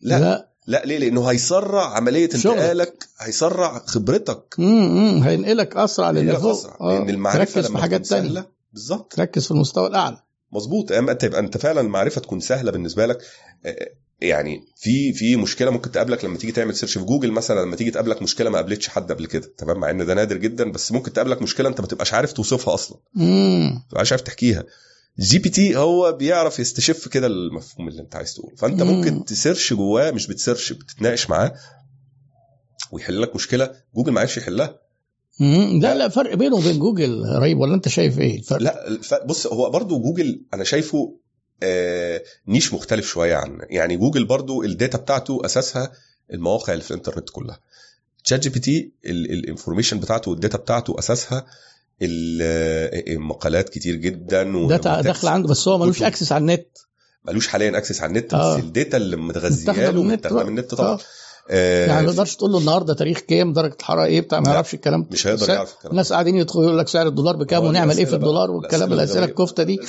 لا. 0.00 0.18
لا, 0.20 0.48
لا 0.66 0.82
ليه؟ 0.86 0.98
لأنه 0.98 1.26
هيسرع 1.30 1.86
عملية. 1.96 2.30
انتقالك 2.34 3.06
هيسرع 3.18 3.78
خبرتك. 3.86 4.54
امم 4.58 5.22
هينقلك 5.22 5.76
أسرع 5.76 6.10
للي 6.10 6.36
فوق. 6.36 6.50
أسرع. 6.58 6.76
آه. 6.80 6.98
لأن 6.98 7.10
المعرفة 7.10 7.60
لما 7.60 7.76
في 7.76 7.82
حاجات 7.82 8.06
تانية. 8.06 8.61
بالظبط. 8.72 9.12
تركز 9.12 9.44
في 9.44 9.50
المستوى 9.50 9.86
الأعلى. 9.86 10.22
مظبوط. 10.52 10.92
أما 10.92 11.12
أنت 11.12 11.22
يبقى 11.22 11.40
أنت 11.40 11.56
فعلا 11.56 11.80
المعرفة 11.80 12.20
تكون 12.20 12.40
سهلة 12.40 12.70
بالنسبة 12.70 13.06
لك. 13.06 13.18
آه، 13.66 13.88
يعني 14.20 14.60
في 14.76 15.12
في 15.12 15.36
مشكلة 15.36 15.70
ممكن 15.70 15.90
تقابلك 15.92 16.24
لما 16.24 16.38
تيجي 16.38 16.52
تعمل 16.52 16.74
search 16.74 16.98
في 16.98 17.04
جوجل 17.04 17.32
مثلا 17.32 17.60
لما 17.60 17.76
تيجي 17.76 17.90
تقابلك 17.90 18.22
مشكلة 18.22 18.50
ما 18.50 18.56
قابلتش 18.56 18.88
حد 18.88 19.12
قبل 19.12 19.26
كده. 19.26 19.52
تمام؟ 19.58 19.80
مع 19.80 19.90
إن 19.90 20.06
ده 20.06 20.14
نادر 20.14 20.36
جدا 20.36 20.72
بس 20.72 20.92
ممكن 20.92 21.12
تقابلك 21.12 21.42
مشكلة 21.42 21.68
أنت 21.68 21.80
ما 21.80 21.86
تبقاش 21.86 22.14
عارف 22.14 22.32
توصفها 22.32 22.74
أصلا. 22.74 22.98
امم 23.16 23.74
ما 23.74 23.82
تبقاش 23.90 24.12
عارف 24.12 24.22
تحكيها. 24.22 24.64
GPT 25.20 25.76
هو 25.76 26.12
بيعرف 26.12 26.58
يستشف 26.58 27.08
كده 27.08 27.26
المفهوم 27.26 27.88
اللي 27.88 28.02
أنت 28.02 28.16
عايز 28.16 28.34
تقوله. 28.34 28.56
فأنت 28.56 28.82
مم. 28.82 28.90
ممكن 28.92 29.24
ت 29.24 29.31
search 29.31 29.72
جواه 29.72 30.10
مش 30.10 30.26
بت 30.26 30.38
search 30.38 30.72
بتتناقش 30.72 31.30
معاه 31.30 31.54
ويحل 32.92 33.22
لك 33.22 33.34
مشكلة. 33.34 33.70
جوجل 33.94 34.12
ما 34.12 34.20
عرفش 34.20 34.36
يحلها. 34.36 34.81
لا 35.40 35.94
لا 35.94 36.08
فرق 36.08 36.34
بينه 36.34 36.56
وبين 36.56 36.78
جوجل 36.78 37.24
رهيب 37.38 37.58
ولا 37.58 37.74
أنت 37.74 37.88
شايف 37.88 38.18
إيه 38.18 38.38
الفرق؟ 38.38 38.62
لا. 38.62 38.98
بص 39.26 39.46
هو 39.46 39.70
برضو 39.70 40.00
جوجل 40.00 40.42
أنا 40.54 40.64
شايفه 40.64 41.14
آه 41.62 42.22
niche 42.48 42.74
مختلف 42.74 43.06
شوية 43.06 43.34
عن 43.36 43.58
يعني 43.70 43.96
جوجل 43.96 44.24
برضو 44.24 44.62
ال 44.62 44.69
data 44.69 44.98
بتاعته 44.98 45.42
أساسها 45.44 45.92
المواقع 46.32 46.72
اللي 46.72 46.84
في 46.84 46.90
الإنترنت 46.90 47.30
كلها 47.30 47.60
ChatGPT 48.24 48.92
ال 49.06 49.14
information 49.14 50.00
بتاعته 50.00 50.30
وال 50.30 50.39
data 50.39 50.58
بتاعته 50.58 50.98
أساسها 50.98 51.46
ال- 52.02 53.12
المقالات 53.12 53.68
كتير 53.68 53.94
جدا 53.94 54.66
data 54.68 55.00
داخله 55.00 55.30
عنده 55.30 55.48
بس 55.48 55.68
هو 55.68 55.78
ملوش. 55.78 56.02
access 56.02 56.32
على 56.32 56.40
النت 56.40 56.66
ملوش 57.24 57.48
حاليا 57.48 57.78
access 57.78 58.00
على 58.02 58.10
النت 58.10 58.34
آه. 58.34 58.56
بس 58.56 58.62
ال 58.64 58.70
data 58.70 58.96
اللي 58.96 59.16
متغذية 59.16 59.90
له 59.90 60.02
متاخده. 60.02 60.42
من 60.44 60.48
النت 60.58 60.74
طبعا 60.74 60.90
آه. 60.94 60.98
آه، 61.50 61.86
يعني 61.86 62.06
ما 62.06 62.12
تقدرش 62.12 62.36
تقول 62.36 62.52
له 62.52 62.58
النهارده 62.58 62.94
تاريخ 62.94 63.18
كام 63.18 63.52
درجة 63.52 63.76
الحرارة 63.80 64.04
إيه 64.04 64.20
بتاع 64.20 64.40
ما 64.40 64.52
يعرفش 64.52 64.74
الكلام 64.74 65.06
مش 65.10 65.26
هيقدر 65.26 65.50
يعرف 65.50 65.72
الكلام 65.74 65.90
الناس 65.92 66.12
قاعدين 66.12 66.36
يدخلوا 66.36 66.64
يقول 66.64 66.78
لك 66.78 66.88
سعر 66.88 67.06
الدولار 67.06 67.36
بكام 67.36 67.64
ونعمل 67.64 67.98
إيه 67.98 68.04
في. 68.04 68.14
الدولار 68.14 68.50
والكلام 68.50 68.92
الأسئلة. 68.92 69.24
الكفتة 69.24 69.62
دي 69.62 69.80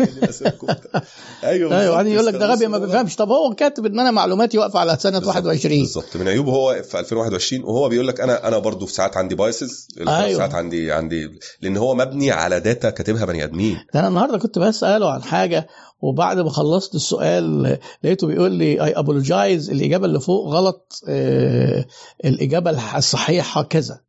الأسئلة 0.00 0.50
الكفتة 0.50 1.00
أيوه 1.44 1.80
أيوه. 1.80 1.92
وبعدين 1.92 2.12
يقول 2.12 2.26
لك 2.26 2.34
ده 2.34 2.46
غبي 2.46 2.66
ما 2.66 2.78
بيفهمش 2.78 3.16
طب 3.16 3.28
هو 3.28 3.54
كاتب 3.54 3.86
إن 3.86 4.00
أنا 4.00 4.10
معلوماتي 4.10 4.58
واقفة 4.58 4.78
على 4.80 4.96
سنة 5.00 5.18
بالظبط، 5.18 5.36
21 5.36 5.78
بالظبط 5.78 6.16
من 6.16 6.28
عيوبه 6.28 6.52
هو 6.52 6.82
في 6.82 6.98
2021 6.98 7.64
وهو 7.64 7.88
بيقول 7.88 8.08
لك 8.08 8.20
أنا 8.20 8.48
أنا 8.48 8.58
برضه 8.58 8.86
في 8.86 8.92
ساعات 8.92 9.16
عندي 9.16 9.34
biases 9.34 9.88
أيوة. 10.08 10.38
ساعات 10.38 10.54
عندي 10.54 10.92
عندي 10.92 11.38
لأن 11.62 11.76
هو 11.76 11.94
مبني 11.94 12.30
على 12.30 12.60
data 12.60 12.90
كاتبها 12.90 13.24
بني 13.24 13.44
آدمين 13.44 13.76
ده 13.94 14.00
أنا 14.00 14.08
النهارده 14.08 14.38
كنت 14.38 14.58
بسأله 14.58 15.10
عن 15.10 15.22
حاجة 15.22 15.66
وبعد 16.00 16.38
ما 16.38 16.50
خلصت 16.50 16.94
السؤال 16.94 17.78
لقيته 18.04 18.26
بيقول 18.26 18.52
لي 18.52 18.84
I 18.84 18.92
apologize 18.92 19.70
الإجابة 19.70 20.06
اللي 20.06 20.20
فوق 20.20 20.48
غلط 20.48 21.00
آه 21.08 21.86
الإجابة 22.24 22.96
الصحيحة 22.98 23.62
كذا. 23.62 24.00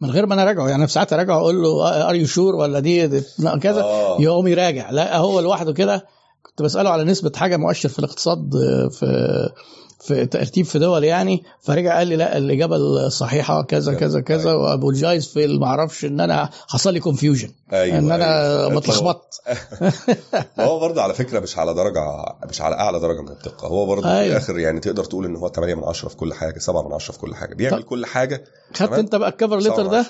من 0.00 0.10
غير 0.10 0.26
ما 0.26 0.34
أنا 0.34 0.42
أراجعه 0.42 0.68
يعني 0.68 0.86
في 0.86 0.92
ساعات 0.92 1.12
أراجعه 1.12 1.38
أقول 1.38 1.62
له 1.62 2.08
are 2.08 2.14
you 2.14 2.26
sure 2.26 2.54
ولا 2.54 2.78
دي, 2.80 3.06
دي 3.06 3.22
كذا 3.60 3.82
آه. 3.82 4.20
يقوم 4.20 4.46
يراجع. 4.46 4.90
لا 4.90 5.16
هو 5.16 5.40
لوحده 5.40 5.72
كده. 5.72 6.06
كنت 6.42 6.62
بسأله 6.62 6.90
على 6.90 7.04
نسبة 7.04 7.32
حاجة 7.36 7.56
مؤشر 7.56 7.88
في 7.88 7.98
الاقتصاد 7.98 8.54
آه، 8.54 8.88
في 8.88 9.06
في 10.06 10.26
ترتيب 10.26 10.66
في 10.66 10.78
دول 10.78 11.04
يعني 11.04 11.42
فرجع 11.62 11.98
قال 11.98 12.08
لي 12.08 12.16
لا 12.16 12.36
الإجابة 12.36 12.76
الصحيحة 12.76 13.62
كذا 13.62 13.94
كذا 13.94 14.20
كذا 14.20 14.50
أيوة. 14.50 14.62
وابولوجايز 14.62 15.26
في 15.28 15.46
ما 15.46 15.66
أعرفش 15.66 16.04
إن 16.04 16.20
أنا 16.20 16.50
حصل 16.68 16.92
لي 16.92 17.00
كونفيوجن 17.00 17.50
أيوه 17.72 17.98
إن 17.98 18.10
أنا 18.12 18.58
أيوة. 18.58 18.68
متلخبطت 18.68 19.40
ما 20.58 20.64
هو 20.68 20.78
برضه 20.80 21.02
على 21.02 21.14
فكرة 21.14 21.40
مش 21.40 21.58
على 21.58 21.74
درجة 21.74 22.00
مش 22.48 22.60
على 22.60 22.74
أعلى 22.76 23.00
درجة 23.00 23.20
من 23.20 23.28
الدقة 23.28 23.68
هو 23.68 23.86
برضه 23.86 24.02
في 24.02 24.08
أيوة. 24.08 24.26
الآخر 24.26 24.58
يعني 24.58 24.80
تقدر 24.80 25.04
تقول 25.04 25.24
إن 25.24 25.36
هو 25.36 25.48
8 25.48 25.74
من 25.74 25.84
10 25.84 26.08
في 26.08 26.16
كل 26.16 26.34
حاجة 26.34 26.58
7 26.58 26.88
من 26.88 26.92
10 26.94 27.12
في 27.12 27.18
كل 27.18 27.34
حاجة 27.34 27.54
بيعمل. 27.54 27.82
كل 27.82 28.06
حاجة 28.06 28.44
خدت. 28.74 28.92
أنت 28.92 29.14
بقى 29.14 29.28
ال 29.28 29.33
cover 29.33 29.58
letter 29.58 29.86
ده. 29.86 30.06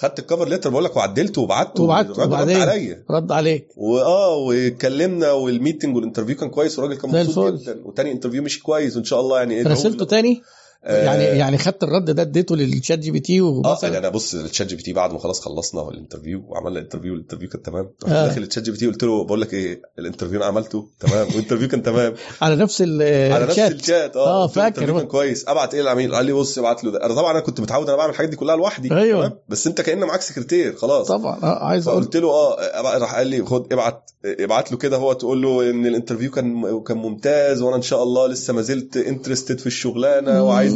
خدت 0.00 0.18
ال 0.18 0.23
cover 0.23 0.48
letter 0.48 0.70
بقول 0.70 0.84
لك 0.84 0.96
وعدلته 0.96 1.42
وبعته 1.42 1.82
وبعت 1.82 2.10
الراجل 2.10 2.32
رد 2.32 2.50
عليا. 2.50 3.04
رد 3.10 3.32
عليك. 3.32 3.68
وآه 3.76 4.36
واتكلمنا 4.36 5.32
وال 5.32 5.46
meeting 5.46 5.96
وال 5.96 6.03
interview 6.03 6.36
كان 6.36 6.50
كويس 6.50 6.78
والراجل 6.78 7.00
كان 7.00 7.10
مبسوط. 7.10 7.54
جدا 7.54 7.80
وتاني 7.84 8.12
interview 8.12 8.42
مش 8.42 8.62
كويس 8.62 8.96
وإن 8.96 9.04
شاء 9.04 9.20
الله 9.20 9.38
يعني 9.38 9.60
ادعوا 9.60 9.74
راسلته. 9.74 10.04
تاني؟ 10.04 10.42
يعني 10.82 11.24
يعني 11.24 11.58
خدت 11.58 11.82
الرد 11.82 12.10
ده 12.10 12.22
اديته 12.22 12.56
للشات 12.56 12.98
جي 12.98 13.10
بي 13.10 13.20
تي 13.20 13.40
آه 13.40 13.78
يعني 13.82 13.98
أنا 13.98 14.08
بص 14.08 14.34
الشات 14.34 14.66
جي 14.66 14.76
بي 14.76 14.82
تي 14.82 14.92
بعد 14.92 15.12
ما 15.12 15.18
خلاص 15.18 15.40
خلصنا 15.40 15.88
ال 15.88 15.94
interview 15.94 16.44
وعملنا 16.48 16.78
ال 16.78 16.82
interview 16.82 17.14
ال 17.14 17.17
interview 17.17 17.48
كان 17.48 17.62
تمام 17.62 17.90
رحت 18.04 18.12
آه. 18.12 18.26
داخل 18.26 18.42
الشات 18.42 18.62
جي 18.64 18.70
بي 18.70 18.76
تي 18.76 18.86
قلت 18.86 19.02
له 19.04 19.24
بقول 19.24 19.40
لك 19.40 19.54
إيه 19.54 19.82
ال 19.98 20.02
interview 20.02 20.36
أنا 20.36 20.44
عملته 20.46 20.88
تمام 21.00 21.26
وال 21.26 21.34
interview 21.34 21.68
كان 21.68 21.82
تمام 21.82 22.14
على 22.42 22.56
نفس 22.56 22.82
ال- 22.86 23.32
على 23.32 23.44
نفس 23.44 23.58
الشات 23.58 23.72
الشات 23.72 24.16
آه، 24.16 24.20
آه 24.20 24.46
قلت 24.46 24.56
له 24.56 24.62
فاكر. 24.64 24.86
كان 24.98 25.06
كويس 25.06 25.48
أبعت 25.48 25.74
إيه 25.74 25.82
للعميل 25.82 26.14
قال 26.14 26.26
لي 26.26 26.32
بص 26.32 26.58
ابعت 26.58 26.84
له 26.84 26.90
ده 26.90 27.04
أنا 27.04 27.14
طبعا 27.14 27.30
أنا 27.32 27.40
كنت 27.40 27.60
متعود 27.60 27.88
أنا 27.88 27.96
بعمل 27.96 28.10
الحاجات 28.10 28.30
دي 28.30 28.36
كلها 28.36 28.56
لوحدي 28.56 28.94
أيوة. 28.94 29.26
تمام؟ 29.28 29.38
بس 29.48 29.66
أنت 29.66 29.80
كان 29.80 29.98
معاك 29.98 30.20
سكرتير 30.20 30.76
خلاص 30.76 31.08
طبعا 31.08 31.38
آه 31.42 31.64
عايز 31.64 31.88
أقول 31.88 32.02
فقلت 32.02 32.16
له 32.16 32.28
آه 32.30 32.98
راح 32.98 33.14
قال 33.14 33.26
لي 33.26 33.44
خد 33.44 33.72
ابعت 33.72 34.10
ابعت 34.24 34.72
له 34.72 34.78
كده 34.78 34.96
هو 34.96 35.12
تقول 35.12 35.42
له 35.42 35.70
إن 35.70 35.86
ال 35.86 35.90
interview 35.90 36.30
كان 36.30 36.80
كان 36.82 36.96
ممتاز 36.96 37.62
وأنا 37.62 37.76
إن 37.76 37.82
شاء 37.82 38.02
الله 38.02 38.26
لسه 38.26 38.52
ما 38.52 38.62
زلت 38.62 38.96
interested 38.96 39.58
في 39.58 39.66
الشغلانة 39.66 40.44
وعايز 40.44 40.67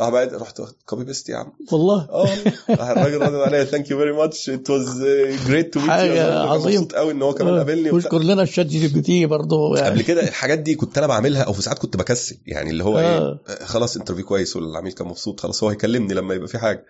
راح 0.00 0.08
بعد 0.08 0.34
رحت 0.34 0.62
copy 0.86 1.04
paste 1.04 1.28
يا 1.28 1.36
عم. 1.36 1.52
والله. 1.72 2.08
آه 2.10 2.28
راح 2.70 2.88
الراجل 2.88 3.20
رد 3.20 3.34
عليا 3.34 3.64
thank 3.64 3.90
you 3.90 3.98
very 3.98 4.12
much 4.12 4.50
it 4.50 4.70
was 4.70 5.02
great 5.46 5.74
to 5.74 5.80
meet 5.80 5.90
حاجة 5.90 6.38
عظيم. 6.38 6.80
مبسوط 6.80 6.94
قوي 6.94 7.12
إن 7.12 7.22
هو 7.22 7.34
كمان 7.34 7.56
قابلني 7.56 7.90
وبتاع. 7.90 7.94
واشكر 7.94 8.18
لنا 8.18 8.42
الشات 8.42 8.66
جي 8.66 8.88
بي 8.88 9.00
تي 9.00 9.26
برضه. 9.26 9.76
يعني 9.76 9.90
قبل 9.90 10.02
كده 10.02 10.22
الحاجات 10.22 10.58
دي 10.58 10.74
كنت 10.74 10.98
أنا 10.98 11.06
بعملها 11.06 11.42
أو 11.42 11.52
في 11.52 11.62
ساعات 11.62 11.78
كنت 11.78 11.96
بكسل. 11.96 12.36
يعني 12.46 12.70
اللي 12.70 12.84
هو 12.84 12.98
آه. 12.98 13.00
إيه 13.00 13.54
آه، 13.54 13.64
خلاص 13.64 13.96
interview 13.96 14.24
كويس 14.24 14.56
والعميل 14.56 14.92
كان 14.92 15.06
مبسوط 15.06 15.40
خلاص 15.40 15.62
هو 15.62 15.68
هيكلمني 15.68 16.14
لما 16.14 16.34
يبقى 16.34 16.48
في 16.48 16.58
حاجة. 16.58 16.84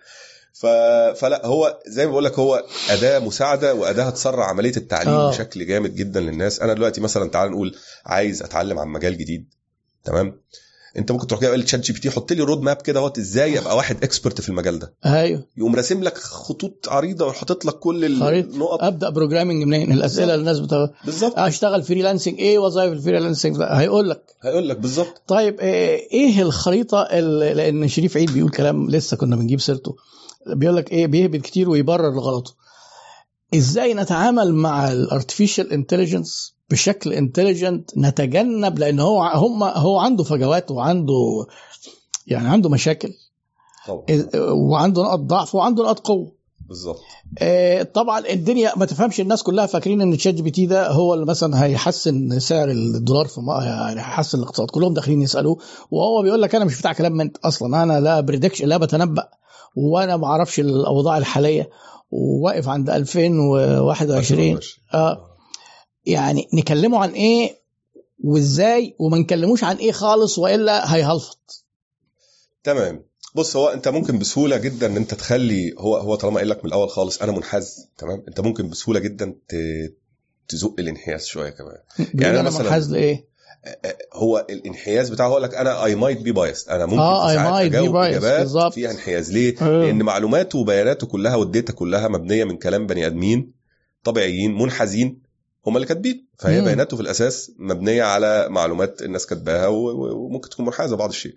ف... 0.53 0.65
فلا 1.15 1.45
هو 1.45 1.79
زي 1.87 2.05
ما 2.05 2.11
بقول 2.11 2.23
لك 2.23 2.39
هو 2.39 2.63
أداة 2.89 3.19
مساعدة 3.19 3.73
وأداة 3.73 4.03
هتسرع 4.03 4.45
عملية 4.45 4.77
التعليم 4.77 5.13
آه. 5.13 5.27
آه. 5.27 5.31
بشكل 5.31 5.65
جامد 5.67 5.95
جدا 5.95 6.19
للناس. 6.19 6.59
أنا 6.59 6.73
دلوقتي 6.73 7.01
مثلا 7.01 7.29
تعال 7.29 7.51
نقول 7.51 7.75
عايز 8.05 8.43
أتعلم 8.43 8.79
عن 8.79 8.87
مجال 8.87 9.17
جديد. 9.17 9.45
تمام؟ 10.03 10.39
انت 10.97 11.11
ممكن 11.11 11.27
تروح 11.27 11.41
جاي 11.41 11.57
لتشات 11.57 11.79
جي 11.79 11.93
بي 11.93 11.99
تي 11.99 12.09
حط 12.11 12.33
لي 12.33 12.43
road 12.43 12.61
map 12.61 12.75
كده 12.75 12.99
اهوت 12.99 13.17
إزاي 13.17 13.59
ابقى 13.59 13.75
واحد 13.75 14.03
expert 14.03 14.41
في 14.41 14.49
المجال 14.49 14.79
ده. 14.79 14.93
أيوه. 15.05 15.43
يقوم 15.57 15.75
راسم 15.75 16.03
لك 16.03 16.17
خطوط 16.17 16.89
عريضة 16.89 17.25
وحاطط 17.25 17.65
لك 17.65 17.73
كل. 17.73 18.05
النقط. 18.05 18.83
أبدأ 18.83 19.09
programming 19.09 19.63
منين؟ 19.63 19.91
الأسئلة 19.91 20.23
اللي 20.23 20.35
الناس 20.35 20.59
بتاع 20.59 20.89
بالظبط. 21.05 21.33
أشتغل 21.39 21.83
freelancing 21.83 22.39
إيه 22.39 22.59
وظائف 22.59 22.91
ال 22.93 22.98
freelancing؟ 22.98 23.57
هيقول 23.61 24.09
لك. 24.09 24.23
هيقول 24.41 24.69
لك 24.69 24.77
بالظبط. 24.77 25.21
طيب 25.27 25.59
إيه 25.59 26.41
الخريطة 26.41 27.01
اللي 27.01 27.53
لأن 27.53 27.87
شريف 27.87 28.17
عيد 28.17 28.33
بيقول 28.33 28.51
كلام 28.51 28.89
لسه 28.89 29.17
كنا 29.17 29.35
بنجيب 29.35 29.61
سيرته. 29.61 29.95
بيقول 30.47 30.75
لك 30.75 30.91
إيه 30.91 31.07
بيهبد 31.07 31.41
كتير 31.41 31.69
ويبرر 31.69 32.11
لغلطه 32.15 32.53
إزاي 33.55 33.93
نتعامل 33.93 34.53
مع 34.53 34.91
ال 34.91 34.98
artificial 34.98 35.71
intelligence 35.71 36.52
بشكل 36.73 37.13
intelligent 37.13 37.97
نتجنب 37.97 38.79
لأن 38.79 38.99
هو 38.99 39.23
هم 39.23 39.63
هو 39.63 39.99
عنده 39.99 40.23
فجوات 40.23 40.71
وعنده 40.71 41.45
يعني 42.27 42.47
عنده 42.47 42.69
مشاكل. 42.69 43.13
طبعا. 43.87 44.05
وعنده 44.51 45.03
نقط 45.03 45.19
ضعف 45.19 45.55
وعنده 45.55 45.83
نقط 45.83 45.99
قوة. 45.99 46.31
بالظبط. 46.67 46.99
آه، 47.39 47.83
طبعا 47.83 48.19
الدنيا 48.29 48.71
ما 48.77 48.85
تفهمش 48.85 49.19
الناس 49.19 49.43
كلها 49.43 49.65
فاكرين 49.65 50.01
إن 50.01 50.17
تشات 50.17 50.33
جي 50.33 50.41
بي 50.41 50.51
تي 50.51 50.65
ده 50.65 50.91
هو 50.91 51.13
اللي 51.13 51.25
مثلا 51.25 51.63
هيحسن 51.65 52.39
سعر 52.39 52.69
الدولار 52.71 53.25
في 53.27 53.41
يعني 53.61 53.99
هيحسن 53.99 54.37
الاقتصاد. 54.37 54.69
كلهم 54.69 54.93
داخلين 54.93 55.21
يسألوه 55.21 55.57
وهو 55.91 56.21
بيقول 56.21 56.41
لك 56.41 56.55
أنا 56.55 56.65
مش 56.65 56.79
بتاع 56.79 56.93
كلام 56.93 57.11
من 57.11 57.31
أصلا. 57.45 57.83
أنا 57.83 57.99
لا 57.99 58.19
prediction 58.21 58.67
لا 58.67 58.77
بتنبأ 58.77 59.27
وأنا 59.75 60.17
ما 60.17 60.27
أعرفش 60.27 60.59
الأوضاع 60.59 61.17
الحالية. 61.17 61.69
وواقف 62.11 62.67
عند 62.69 62.89
2021 62.89 64.59
آه. 64.93 65.32
يعني 66.05 66.47
نكلمه 66.53 66.99
عن 67.03 67.09
إيه 67.09 67.55
وإزاي 68.23 68.95
وما 68.99 69.17
نكلموش 69.17 69.63
عن 69.63 69.75
إيه 69.75 69.91
خالص 69.91 70.39
وإلا 70.39 70.95
هيهلفط. 70.95 71.65
تمام. 72.63 73.03
بص 73.35 73.55
هو 73.55 73.67
أنت 73.67 73.87
ممكن 73.87 74.19
بسهولة 74.19 74.57
جدا 74.57 74.87
إن 74.87 74.97
أنت 74.97 75.13
تخلي 75.13 75.73
هو 75.77 75.97
هو 75.97 76.15
طالما 76.15 76.35
قايل 76.37 76.49
لك 76.49 76.57
من 76.57 76.65
الأول 76.65 76.89
خالص 76.89 77.21
أنا 77.21 77.31
منحاز 77.31 77.89
تمام؟ 77.97 78.23
أنت 78.27 78.39
ممكن 78.39 78.69
بسهولة 78.69 78.99
جدا 78.99 79.35
ت- 79.49 79.93
تزق 80.47 80.75
الانحياز 80.79 81.25
شوية 81.25 81.49
كمان. 81.49 81.77
أنا 82.15 82.39
أنا 82.39 82.49
مثلاً- 82.51 82.61
منحاز 82.61 82.91
لإيه؟ 82.91 83.33
هو 84.13 84.45
الانحياز 84.49 85.09
بتاعه 85.09 85.27
هو 85.27 85.37
لك 85.37 85.55
أنا 85.55 85.85
I 85.85 85.95
might 85.95 86.21
be 86.21 86.31
biased 86.31 86.69
أنا 86.69 86.85
ممكن 86.85 86.99
آه، 86.99 87.27
I 87.31 87.33
ساعات 87.33 87.53
might 87.53 87.73
be 87.73 87.75
أجاوب 87.75 87.95
إجابات. 87.95 88.73
فيها 88.73 88.91
انحياز. 88.91 89.31
ليه؟ 89.33 89.55
آه. 89.61 89.85
لأن 89.85 90.03
معلوماته 90.03 90.59
وبياناته 90.59 91.07
كلها 91.07 91.35
وال 91.35 91.48
data 91.48 91.73
كلها 91.73 92.07
مبنية 92.07 92.43
من 92.43 92.57
كلام 92.57 92.87
بني 92.87 93.07
آدمين 93.07 93.51
طبيعيين 94.03 94.57
منحازين. 94.57 95.21
هم 95.67 95.75
اللي 95.75 95.87
كاتبين 95.87 96.27
فهي 96.39 96.59
مم. 96.59 96.65
بياناته 96.65 96.97
في 96.97 97.03
الأساس 97.03 97.51
مبنية 97.57 98.03
على 98.03 98.47
معلومات 98.49 99.01
الناس 99.01 99.25
كاتباها 99.25 99.67
وممكن 99.67 100.49
تكون 100.49 100.65
منحازه 100.65 100.95
بعض 100.95 101.09
الشيء 101.09 101.35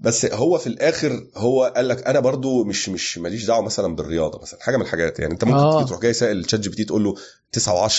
بس 0.00 0.24
هو 0.26 0.58
في 0.58 0.66
الآخر 0.66 1.26
هو 1.36 1.72
قال 1.76 1.88
لك 1.88 2.06
أنا 2.06 2.20
برضو 2.20 2.64
مش 2.64 2.88
مش 2.88 3.18
ماليش 3.18 3.44
دعوة 3.44 3.62
مثلا 3.62 3.96
بالرياضة 3.96 4.40
مثلا 4.42 4.60
حاجة 4.62 4.76
من 4.76 4.82
الحاجات 4.82 5.18
يعني 5.18 5.32
أنت 5.32 5.44
ممكن 5.44 5.58
آه. 5.58 5.84
تروح 5.84 6.00
جاي 6.00 6.12
سائل 6.12 6.44
تشات 6.44 6.60
جي 6.60 6.68
بي 6.68 6.76
تي 6.76 6.84
تقول 6.84 7.04
له 7.04 7.14
9 7.52 7.88
و10 7.88 7.98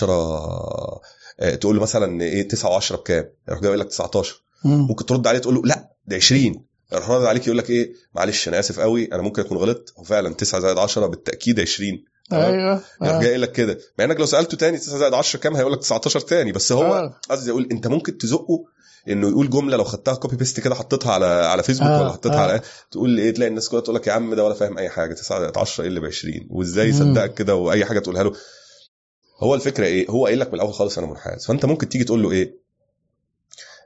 تقول 1.59 1.75
له 1.75 1.81
مثلا 1.81 2.21
إيه 2.21 2.47
9 2.47 2.79
و10 2.79 2.93
بكام 2.93 3.29
يروح 3.47 3.61
جاي 3.61 3.69
يقول 3.69 3.79
لك 3.79 3.87
19 3.87 4.41
مم. 4.65 4.87
ممكن 4.87 5.05
ترد 5.05 5.27
عليه 5.27 5.39
تقول 5.39 5.55
له 5.55 5.61
لا 5.65 5.89
ده 6.07 6.15
20 6.15 6.65
يروح 6.93 7.09
رد 7.09 7.25
عليك 7.25 7.47
يقول 7.47 7.57
لك 7.57 7.69
إيه 7.69 7.93
معلش 8.15 8.47
أنا 8.47 8.59
آسف 8.59 8.79
قوي 8.79 9.11
أنا 9.13 9.21
ممكن 9.21 9.41
أكون 9.41 9.57
غلطت 9.57 9.93
هو 9.97 10.03
فعلا 10.03 10.33
9 10.33 10.61
زائد 10.61 10.77
10 10.77 11.07
بالتأكيد 11.07 11.59
20 11.59 11.89
تمام؟ 11.89 12.05
أيوه 12.33 12.81
آه. 13.01 13.21
جاي 13.21 13.37
لك 13.37 13.51
كده. 13.51 13.79
مع 13.99 14.05
إنك 14.05 14.19
لو 14.19 14.25
سألته 14.25 14.57
تاني 14.57 14.77
9 14.77 14.97
زائد 14.97 15.13
10 15.13 15.39
كام؟ 15.39 15.55
هيقول 15.55 15.73
لك 15.73 15.79
19 15.79 16.19
تاني. 16.19 16.51
بس 16.51 16.71
هو 16.71 16.83
آه. 16.95 17.19
قصدي 17.29 17.51
أقول 17.51 17.67
أنت 17.71 17.87
ممكن 17.87 18.17
تزقه 18.17 18.65
إنه 19.09 19.29
يقول 19.29 19.49
جملة 19.49 19.77
لو 19.77 19.83
خدتها 19.83 20.15
copy 20.15 20.35
paste 20.35 20.59
كده 20.59 20.75
حطيتها 20.75 21.13
على 21.13 21.25
على 21.25 21.63
فيسبوك 21.63 21.87
آه، 21.87 22.01
ولا 22.01 22.11
حطيتها 22.11 22.37
آه. 22.37 22.49
على 22.49 22.61
تقول 22.91 23.19
إيه 23.19 23.33
تلاقي 23.33 23.49
الناس 23.49 23.69
كلها 23.69 23.81
تقول 23.81 23.95
لك 23.95 24.07
يا 24.07 24.13
عم 24.13 24.33
ده 24.33 24.43
ولا 24.43 24.53
فاهم 24.53 24.77
أي 24.77 24.89
حاجة. 24.89 25.13
9 25.13 25.39
زائد 25.39 25.57
10 25.57 25.81
إيه 25.81 25.87
اللي 25.89 25.99
ب 25.99 26.05
20 26.05 26.47
وازاي. 26.49 26.89
يصدقك 26.89 27.33
كده 27.33 27.55
وأي 27.55 27.85
حاجة 27.85 27.99
تقولها 27.99 28.23
له. 28.23 28.33
هو 29.39 29.55
الفكرة 29.55 29.85
إيه؟ 29.85 30.09
هو 30.09 30.25
قايل 30.25 30.39
لك 30.39 30.47
من 30.47 30.53
الأول 30.53 30.73
خالص 30.73 30.97
أنا 30.97 31.07
منحاز. 31.07 31.45
فأنت 31.45 31.65
ممكن 31.65 31.89
تيجي 31.89 32.03
تقول 32.03 32.23
له 32.23 32.31
إيه؟ 32.31 32.59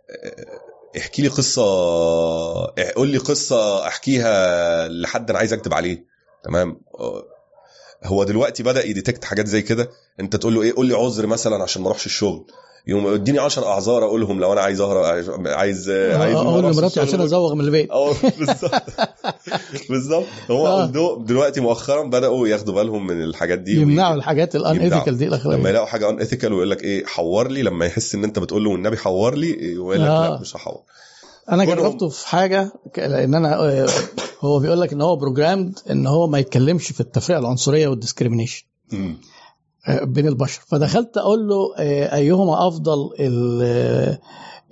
آه، 0.10 0.98
احكي 0.98 1.22
لي 1.22 1.28
قصة 1.28 1.64
قول 2.96 3.08
لي 3.08 3.18
قصة 3.18 3.88
أحكيها 3.88 4.88
لحد 4.88 5.30
أنا 5.30 5.40
عايز 5.40 5.54
اكتب 5.54 5.74
عليه. 5.74 6.06
تمام؟ 6.44 6.82
هو 8.04 8.24
دلوقتي 8.24 8.64
بدأ 8.64 8.86
ي 8.86 8.92
detect 8.92 9.26
حاجات 9.26 9.48
زي 9.48 9.62
كده. 9.62 9.90
انت 10.20 10.36
تقول 10.36 10.56
له 10.56 10.62
إيه؟ 10.62 10.74
قول 10.74 10.86
لي 10.86 10.94
عذر 10.94 11.28
مثلا 11.28 11.64
عشان 11.64 11.82
ما 11.82 11.88
اروحش 11.88 12.06
الشغل. 12.06 12.46
يقوم 12.88 13.08
اديني 13.08 13.40
10 13.40 13.66
أعذار 13.66 14.06
أقولهم 14.06 14.40
لو 14.40 14.54
أنا 14.54 14.62
عايز 14.62 14.82
أهرب 14.82 15.04
عايز 15.04 15.30
عايز 15.48 15.90
أقول 16.36 16.64
لمراتي. 16.64 17.00
عشان 17.00 17.22
أزوغ 17.22 17.54
من 17.56 17.66
البيت. 17.66 17.92
أه 17.92 18.14
بالظبط. 18.40 18.82
بالظبط. 19.90 20.26
هو 20.52 20.68
آه. 20.68 20.86
دلوقتي 21.26 21.62
مؤخرا 21.62 22.04
بدأوا 22.04 22.48
ياخدوا 22.48 22.74
بالهم 22.74 23.08
من 23.08 23.24
الحاجات 23.24 23.60
دي 23.60 23.82
يمنعوا 23.82 24.16
الحاجات 24.16 24.56
ال 24.56 24.80
unethical 24.80 25.18
دي 25.18 25.26
لما 25.26 25.36
الاخرانيه 25.36 25.70
يلاقوا 25.70 25.88
حاجة 25.88 26.10
unethical 26.10 26.54
ويقول 26.54 26.70
لك 26.70 26.84
إيه؟ 26.84 27.06
حور 27.06 27.48
لي 27.48 27.62
لما 27.62 27.86
يحس 27.86 28.16
إن 28.16 28.24
أنت 28.24 28.40
بتقول 28.40 28.64
له 28.64 28.70
والنبي 28.70 28.98
حور 28.98 29.36
لي 29.36 29.74
يقول 29.74 29.96
لك 29.96 30.02
آه. 30.02 30.30
لا 30.30 30.40
مش 30.42 30.56
هحور. 30.56 30.82
أنا 31.52 31.66
جربته 31.66 32.10
في 32.10 32.28
حاجة 32.28 32.72
لأن 32.98 33.36
أنا 33.36 33.60
آه، 33.60 33.88
هو 34.42 34.60
بيقول 34.60 34.82
لك 34.82 34.94
إن 34.94 35.02
هو 35.02 35.16
programmed 35.16 35.80
إن 35.90 36.08
هو 36.08 36.28
ما 36.28 36.40
يتكلمش 36.40 36.92
في 36.92 37.00
التفرقه 37.00 37.40
العنصرية 37.40 37.88
وال 37.88 37.97
discrimination. 37.97 38.64
آه، 39.88 40.04
بين 40.04 40.28
البشر 40.28 40.62
فدخلت 40.68 41.18
أقول 41.18 41.48
له 41.48 41.76
آه، 41.78 42.16
أيهما 42.16 42.68
أفضل 42.68 43.10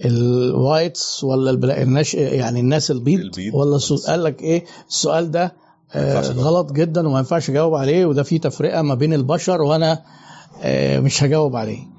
ال 0.05 0.22
whites 0.22 1.23
ولا. 1.23 1.81
الناش... 1.81 2.13
يعني 2.15 2.59
الناس 2.59 2.91
البيض, 2.91 3.19
البيض. 3.19 3.53
ولا 3.55 3.79
قال 4.07 4.23
لك 4.23 4.41
إيه 4.41 4.65
السؤال 4.89 5.31
ده. 5.31 5.67
غلط 6.37 6.71
جدا 6.71 7.07
وما 7.07 7.17
ينفعش 7.17 7.49
أجاوب 7.49 7.75
عليه 7.75 8.05
وده 8.05 8.23
فيه 8.23 8.39
تفرقة 8.39 8.81
ما 8.81 8.95
بين 8.95 9.13
البشر 9.13 9.61
وأنا 9.61 10.01
مش 10.99 11.23
هجاوب 11.23 11.55
عليه 11.55 11.96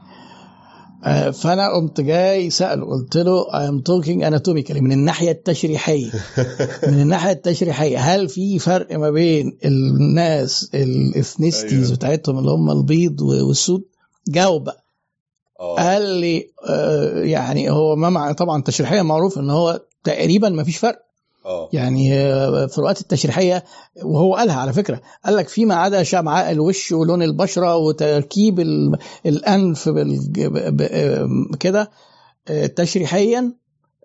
فأنا 1.33 1.69
قمت 1.75 2.01
جاي 2.01 2.51
ساله 2.51 2.87
قلت 2.87 3.17
له 3.17 3.45
I 3.45 3.71
am 3.71 3.83
talking 3.83 4.23
anatomically 4.25 4.77
من 4.77 4.93
الناحية 4.93 5.31
التشريحية. 5.31 6.11
من 6.93 7.01
الناحية 7.01 7.33
التشريحية 7.33 7.99
هل 7.99 8.29
في 8.29 8.59
فرق 8.59 8.93
ما 8.99 9.11
بين 9.11 9.59
الناس 9.65 10.71
ال 10.75 10.84
ethnicities 10.84 11.85
أيوة. 11.85 11.97
بتاعتهم 11.97 12.39
اللي 12.39 12.51
هم 12.51 12.71
البيض 12.71 13.21
والسود؟ 13.21 13.83
جاوب 14.29 14.65
بقى. 14.65 14.85
آه. 15.61 15.77
قال 15.77 16.03
لي 16.03 16.51
آه، 16.69 17.23
يعني 17.23 17.71
هو 17.71 17.97
ما 17.97 18.11
مع 18.11 18.33
طبعا 18.33 18.63
تشريحيا 18.63 19.03
معروف 19.03 19.39
إن 19.39 19.51
هو 19.51 19.81
تقريبا 20.05 20.49
ما 20.49 20.65
فيش 20.65 20.77
فرق. 20.77 21.08
آه. 21.49 21.69
يعني 21.73 22.15
آه، 22.15 22.65
الفروقات 22.65 23.01
التشريحية 23.01 23.65
وهو 24.05 24.35
قالها 24.35 24.57
على 24.57 24.73
فكرة 24.73 25.01
قال 25.25 25.37
لك 25.37 25.49
فيما 25.49 25.75
عدا 25.75 26.03
شمعاء 26.03 26.51
الوش 26.53 26.93
ولون 26.93 27.23
البشرة 27.23 27.77
وتركيب 27.77 28.61
ال- 28.61 28.99
الأنف 29.27 29.89
ب- 29.89 31.57
كده 31.61 31.91
آه، 32.49 32.67
تشريحيا 32.67 33.53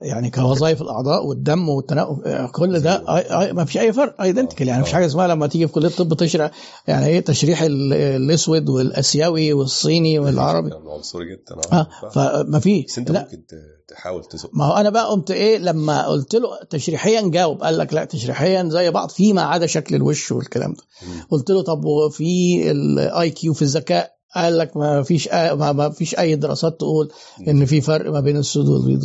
يعني 0.03 0.29
كوظائف 0.31 0.81
الأعضاء 0.81 1.25
والدم 1.25 1.69
والتنقل 1.69 2.21
آه، 2.25 2.45
كل 2.47 2.79
ده 2.79 2.93
آه، 3.07 3.17
آه، 3.19 3.51
ما 3.51 3.65
فيش 3.65 3.77
أي 3.77 3.93
فرق 3.93 4.21
ايدنتيكال 4.21 4.67
يعني 4.67 4.79
ما 4.79 4.85
فيش 4.85 4.93
حاجة 4.93 5.05
اسمها 5.05 5.27
لما 5.27 5.47
تيجي 5.47 5.67
في 5.67 5.73
كلية 5.73 5.87
الطب 5.87 6.13
تشرح 6.13 6.51
يعني 6.87 7.05
إيه 7.07 7.19
تشريح 7.19 7.61
ال- 7.61 7.93
الأسود 7.93 8.69
والآسيوي 8.69 9.53
والصيني 9.53 10.19
والعربي. 10.19 10.69
عنصري 10.89 11.25
جدا. 11.25 11.61
أه. 11.73 11.87
فما 12.13 12.59
في 12.59 12.81
بس 12.87 12.97
أنت 12.97 13.11
ممكن 13.11 13.43
تحاول 13.87 14.23
تزق 14.25 14.49
ما 14.53 14.65
هو 14.65 14.73
أنا 14.73 14.89
بقى 14.89 15.09
قمت 15.09 15.31
إيه 15.31 15.57
لما 15.57 16.07
قلت 16.07 16.35
له 16.35 16.49
تشريحيا 16.69 17.21
جاوب 17.29 17.63
قال 17.63 17.77
لك 17.77 17.93
لا 17.93 18.05
تشريحيا 18.05 18.69
زي 18.69 18.91
بعض 18.91 19.09
فيما 19.09 19.41
عدا 19.41 19.65
شكل 19.67 19.95
الوش 19.95 20.31
والكلام 20.31 20.73
ده. 20.73 20.83
قلت 21.29 21.49
له 21.51 21.61
طب 21.61 21.85
وفي 21.85 22.71
ال 22.71 23.29
IQ 23.29 23.53
في 23.53 23.61
الذكاء؟ 23.61 24.13
قال 24.35 24.57
لك 24.57 24.77
ما 24.77 25.03
فيش 25.03 25.29
آه 25.31 25.53
ما 25.73 25.89
فيش 25.89 26.19
أي 26.19 26.35
دراسات 26.35 26.79
تقول 26.79 27.11
إن 27.47 27.65
في 27.65 27.81
فرق 27.81 28.11
ما 28.11 28.19
بين 28.19 28.37
السود 28.37 28.67
والبيض 28.67 29.01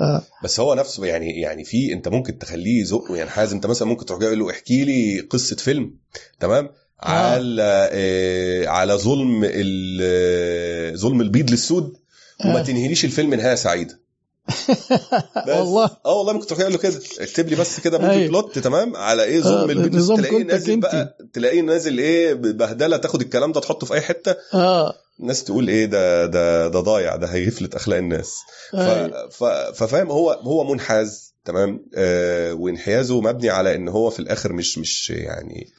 آه. 0.00 0.22
بس 0.44 0.60
هو 0.60 0.74
نفسه 0.74 1.04
يعني 1.06 1.40
يعني 1.40 1.64
في 1.64 1.92
انت 1.92 2.08
ممكن 2.08 2.38
تخليه 2.38 2.80
يزق 2.80 3.10
وينحاز 3.10 3.52
انت 3.52 3.66
مثلا 3.66 3.88
ممكن 3.88 4.06
تروح 4.06 4.20
جاي 4.20 4.34
له 4.34 4.50
احكي 4.50 4.84
لي 4.84 5.20
قصة 5.20 5.56
فيلم 5.56 5.94
تمام؟ 6.40 6.68
على 7.00 7.88
آه 7.92 8.66
على 8.66 8.94
ظلم 8.94 9.44
ال- 9.44 10.00
آه، 10.02 10.94
ظلم 10.96 11.20
البيض 11.20 11.50
للسود. 11.50 11.96
وما 12.44 12.58
آه. 12.60 12.62
تنهيليش 12.62 13.04
الفيلم 13.04 13.34
نهاية 13.34 13.54
سعيدة. 13.54 14.00
والله. 15.48 15.90
آه 16.06 16.14
والله 16.18 16.32
ممكن 16.32 16.46
تروح 16.46 16.60
له 16.60 16.78
كده. 16.78 17.00
اكتب 17.20 17.48
لي 17.48 17.56
بس 17.56 17.80
كده 17.80 18.10
أيوة. 18.10 18.28
بلوت 18.28 18.58
تمام؟ 18.58 18.96
على 18.96 19.24
إيه 19.24 19.38
آه، 19.38 19.42
ظلم 19.42 19.70
البيض 19.70 19.96
نظام 19.96 20.16
للسود. 20.18 20.28
تلاقيه 20.30 20.44
نازل. 20.44 20.80
بقى 20.80 21.16
تلاقيه 21.32 21.60
نازل 21.60 21.98
إيه 21.98 22.34
بهدله 22.34 22.96
تاخد 22.96 23.20
الكلام 23.20 23.52
ده 23.52 23.60
تحطه 23.60 23.86
في 23.86 23.94
أي 23.94 24.00
حتة. 24.00 24.36
آه. 24.54 24.94
الناس 25.20 25.44
تقول 25.44 25.68
إيه 25.68 25.86
ده 25.86 26.26
ده 26.26 26.68
ده 26.68 26.80
ضايع 26.80 27.16
ده 27.16 27.26
هيفلت 27.26 27.74
أخلاق 27.74 27.98
الناس 27.98 28.34
أيوة. 28.74 29.28
ففاهم 29.72 30.10
هو 30.10 30.30
هو 30.32 30.64
منحاز 30.64 31.34
تمام 31.44 31.86
آه 31.94 32.54
وانحيازه 32.54 33.20
مبني 33.20 33.50
على 33.50 33.74
إن 33.74 33.88
هو 33.88 34.10
في 34.10 34.20
الآخر 34.20 34.52
مش 34.52 34.78
مش 34.78 35.10
يعني 35.10 35.72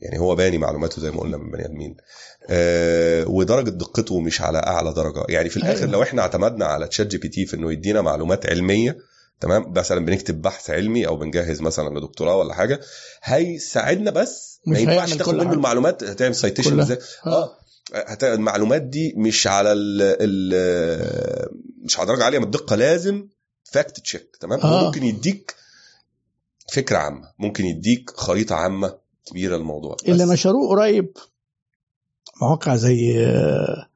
يعني 0.00 0.18
هو 0.18 0.34
باني 0.34 0.58
معلوماته 0.58 1.02
زي 1.02 1.10
ما 1.10 1.20
قلنا 1.20 1.36
من 1.36 1.50
بني 1.50 1.64
آدمين 1.64 1.96
آه 2.50 3.28
ودرجة 3.28 3.70
دقته 3.70 4.20
مش 4.20 4.40
على 4.40 4.58
أعلى 4.58 4.92
درجة 4.92 5.24
يعني 5.28 5.48
في 5.48 5.56
الآخر 5.56 5.80
أيوة. 5.80 5.92
لو 5.92 6.02
إحنا 6.02 6.22
اعتمدنا 6.22 6.64
على 6.64 6.88
ChatGPT 6.88 7.46
في 7.46 7.56
إنه 7.56 7.72
يدينا 7.72 8.00
معلومات 8.02 8.46
علمية 8.46 8.98
تمام 9.40 9.72
مثلا 9.76 10.04
بنكتب 10.04 10.42
بحث 10.42 10.70
علمي 10.70 11.06
أو 11.06 11.16
بنجهز 11.16 11.60
مثلا 11.60 11.98
لدكتوراه 11.98 12.36
ولا 12.36 12.54
حاجة 12.54 12.80
هيساعدنا 13.22 14.10
بس 14.10 14.60
ما 14.66 14.78
ينفعش 14.78 15.14
تاخد 15.14 15.34
منه. 15.34 15.52
المعلومات 15.52 16.04
هتعمل 16.04 16.34
citation. 16.34 16.80
إزاي 16.80 16.98
آه. 17.26 17.30
آه 17.30 17.59
هت- 17.94 18.24
المعلومات 18.24 18.82
دي 18.82 19.14
مش 19.16 19.46
على 19.46 19.72
ال 19.72 20.02
ال 20.02 21.48
مش 21.84 21.98
على 21.98 22.08
درجة 22.08 22.24
عالية 22.24 22.38
من 22.38 22.44
الدقه 22.44 22.76
لازم 22.76 23.28
fact 23.64 24.00
check 24.00 24.36
تمام 24.40 24.60
آه. 24.60 24.84
ممكن 24.86 25.02
يديك 25.02 25.54
فكرة 26.72 26.98
عامة 26.98 27.28
ممكن 27.38 27.64
يديك 27.64 28.10
خريطة 28.10 28.54
عامة 28.54 28.94
كبيرة 29.26 29.56
للموضوع 29.56 29.94
بس. 29.94 30.08
اللي 30.08 30.24
نشروه 30.24 30.68
قريب 30.68 31.12
مواقع 32.42 32.76
زي 32.76 33.26
آه، 33.26 33.86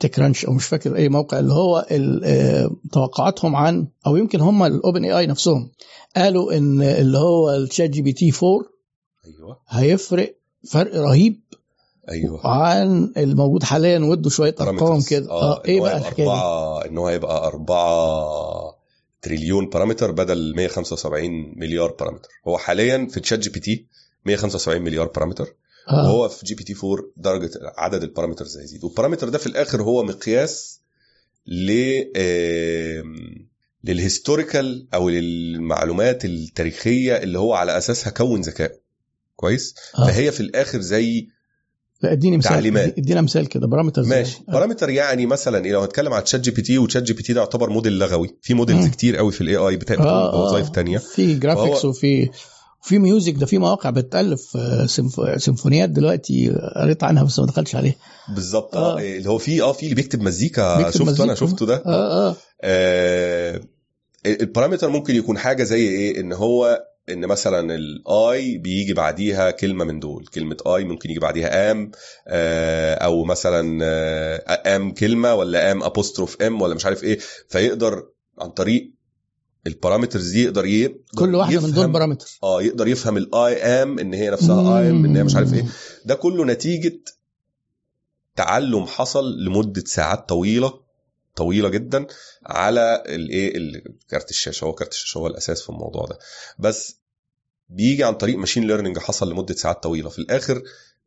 TechCrunch 0.00 0.44
أو 0.44 0.52
مش 0.52 0.64
فاكر 0.66 0.96
أي 0.96 1.08
موقع 1.08 1.38
اللي 1.38 1.52
هو 1.52 1.86
آه، 2.24 2.70
توقعاتهم 2.92 3.56
عن 3.56 3.88
أو 4.06 4.16
يمكن 4.16 4.40
هم 4.40 4.62
ال 4.62 5.04
OpenAI 5.04 5.26
نفسهم 5.26 5.70
قالوا 6.16 6.52
إن 6.56 6.82
اللي 6.82 7.18
هو 7.18 7.50
ال 7.54 7.90
ChatGPT 7.90 8.32
4 8.42 8.60
أيوه 9.26 9.60
هيفرق 9.68 10.36
فرق 10.70 10.94
رهيب 10.96 11.40
أيوه 12.10 12.46
عن 12.46 13.12
الموجود 13.16 13.62
حاليا 13.62 13.98
وادوا 13.98 14.30
شوية 14.30 14.54
أرقام. 14.60 15.02
كده 15.02 15.30
آه 15.30 15.42
آه 15.56 15.62
إيه 15.64 15.80
بقى 15.80 15.98
الحكاية 15.98 16.24
دي؟ 16.26 16.88
إن 16.88 16.98
هو 16.98 17.06
هيبقى 17.06 17.46
4 17.46 18.78
تريليون 19.22 19.68
parameter 19.68 20.10
بدل 20.10 20.54
175 20.56 21.30
مليار 21.56 21.90
parameter 22.00 22.28
هو 22.48 22.58
حاليا 22.58 23.08
في 23.10 23.20
ChatGPT 23.20 23.86
175 24.26 24.82
مليار 24.82 25.06
parameter 25.06 25.54
آه. 25.88 25.94
وهو 26.04 26.28
في 26.28 26.46
GPT 26.46 26.74
4 26.84 27.04
درجة 27.16 27.50
عدد 27.78 28.02
ال 28.02 28.07
parameters 28.07 28.58
هيزيد 28.58 28.84
وال 28.84 28.92
parameter 28.92 29.28
ده 29.28 29.38
في 29.38 29.46
الآخر 29.46 29.82
هو 29.82 30.02
مقياس 30.02 30.80
ل 31.46 31.70
لل 33.84 34.01
historical 34.01 34.86
أو 34.94 35.08
للمعلومات 35.08 36.24
التاريخية 36.24 37.16
اللي 37.16 37.38
هو 37.38 37.54
على 37.54 37.78
أساسها 37.78 38.10
كون 38.10 38.40
ذكاء 38.40 38.76
كويس 39.36 39.74
آه. 39.98 40.06
فهي 40.06 40.32
في 40.32 40.40
الآخر 40.40 40.80
زي 40.80 41.28
لا 42.02 42.12
اديني 42.12 42.36
مثال 42.36 42.50
تعليمات. 42.50 42.98
ادينا 42.98 43.20
مثال 43.20 43.46
كده 43.48 43.66
parameter 43.66 44.02
ماشي. 44.02 44.38
parameter 44.48 44.90
يعني 44.90 45.26
مثلا 45.26 45.64
إيه، 45.64 45.72
لو 45.72 45.80
هنتكلم 45.80 46.12
على 46.12 46.22
تشات 46.22 46.40
جي 46.40 46.50
بي 46.50 46.62
تي 46.62 46.78
وتشات 46.78 47.02
جي 47.02 47.12
بي 47.12 47.22
تي 47.22 47.32
ده 47.32 47.40
يعتبر 47.40 47.70
موديل 47.70 47.98
لغوي. 47.98 48.36
في 48.42 48.54
models. 48.54 48.86
كتير 48.88 49.16
قوي 49.16 49.32
في 49.32 49.40
ال 49.40 49.56
AI 49.56 49.76
بتعمل 49.76 50.06
وظائف 50.34 50.68
تانية. 50.68 50.98
في 50.98 51.34
graphics 51.34 51.84
وفي 51.84 52.30
في 52.82 52.98
music 52.98 53.34
ده 53.34 53.46
في 53.46 53.58
مواقع 53.58 53.90
بتألف 53.90 54.56
آه، 54.56 54.86
سيمف- 54.86 55.42
سيمفونيات 55.42 55.90
دلوقتي 55.90 56.52
قريت 56.76 57.04
عنها 57.04 57.22
بس 57.22 57.38
ما 57.38 57.46
دخلتش 57.46 57.76
عليه 57.76 57.96
بالظبط. 58.34 58.76
آه. 58.76 58.98
آه 58.98 59.16
اللي 59.16 59.28
هو 59.30 59.38
في 59.38 59.62
آه 59.62 59.72
في 59.72 59.82
اللي 59.82 59.94
بيكتب 59.94 60.20
مزيكا 60.22 60.76
بيكتب 60.76 60.90
شفته 60.92 61.24
أنا 61.24 61.32
مزيكا. 61.32 61.46
شفته 61.50 61.66
ده؟ 61.66 61.82
آه 61.86 62.28
آه. 62.30 62.36
آه 62.62 63.60
ال 64.26 64.32
parameter 64.32 64.88
ممكن 64.90 65.14
يكون 65.16 65.38
حاجة 65.38 65.62
زي 65.64 65.80
إيه؟ 65.88 66.20
إن 66.20 66.32
هو 66.32 66.82
إن 67.10 67.26
مثلا 67.26 67.74
ال 67.74 68.16
I 68.16 68.58
بيجي 68.58 68.94
بعديها 68.94 69.50
كلمة 69.50 69.84
من 69.84 70.00
دول. 70.00 70.26
كلمة 70.26 70.56
I 70.66 70.84
ممكن 70.84 71.10
يجي 71.10 71.20
بعديها 71.20 71.70
am 71.72 71.90
آه 72.28 72.94
أو 72.94 73.24
مثلا 73.24 73.78
آه 73.84 74.76
am 74.76 74.94
كلمة 74.94 75.34
ولا 75.34 75.72
I'm 75.72 75.82
apostrophe 75.82 76.42
m 76.42 76.62
ولا 76.62 76.74
مش 76.74 76.84
عارف 76.86 77.04
إيه. 77.04 77.18
فيقدر 77.48 78.08
عن 78.38 78.50
طريق 78.50 78.90
ال 79.66 79.72
parameters 79.72 80.30
دي 80.30 80.44
يقدر 80.44 80.66
يقدر 80.66 80.98
كل 81.18 81.34
واحدة 81.34 81.60
من 81.60 81.72
دول 81.72 81.88
parameter 81.92 82.38
آه 82.42 82.62
يقدر 82.62 82.88
يفهم 82.88 83.16
ال 83.16 83.56
I'm 83.62 83.98
إن 83.98 84.14
هي 84.14 84.30
نفسها 84.30 84.78
I 84.80 84.90
am 84.90 85.04
إن 85.04 85.16
هي 85.16 85.24
مش 85.24 85.36
عارف 85.36 85.54
إيه. 85.54 85.64
ده 86.04 86.14
كله 86.14 86.44
نتيجة 86.44 87.00
تعلم 88.36 88.86
حصل 88.86 89.44
لمدة 89.44 89.82
ساعات 89.86 90.28
طويلة 90.28 90.80
طويلة 91.36 91.68
جدا 91.68 92.06
على 92.46 93.02
الايه 93.08 93.56
ال- 93.56 93.82
كارت 94.08 94.30
الشاشة. 94.30 94.64
هو 94.64 94.72
كارت 94.72 94.92
الشاشة 94.92 95.18
هو 95.18 95.26
الأساس 95.26 95.62
في 95.62 95.70
الموضوع 95.70 96.06
ده. 96.06 96.18
بس 96.58 96.99
بيجي 97.70 98.04
عن 98.04 98.14
طريق 98.14 98.36
machine 98.38 98.66
learning 98.66 98.98
حصل 98.98 99.30
لمدة 99.32 99.54
ساعات 99.54 99.82
طويلة. 99.82 100.08
في 100.08 100.18
الآخر 100.18 100.62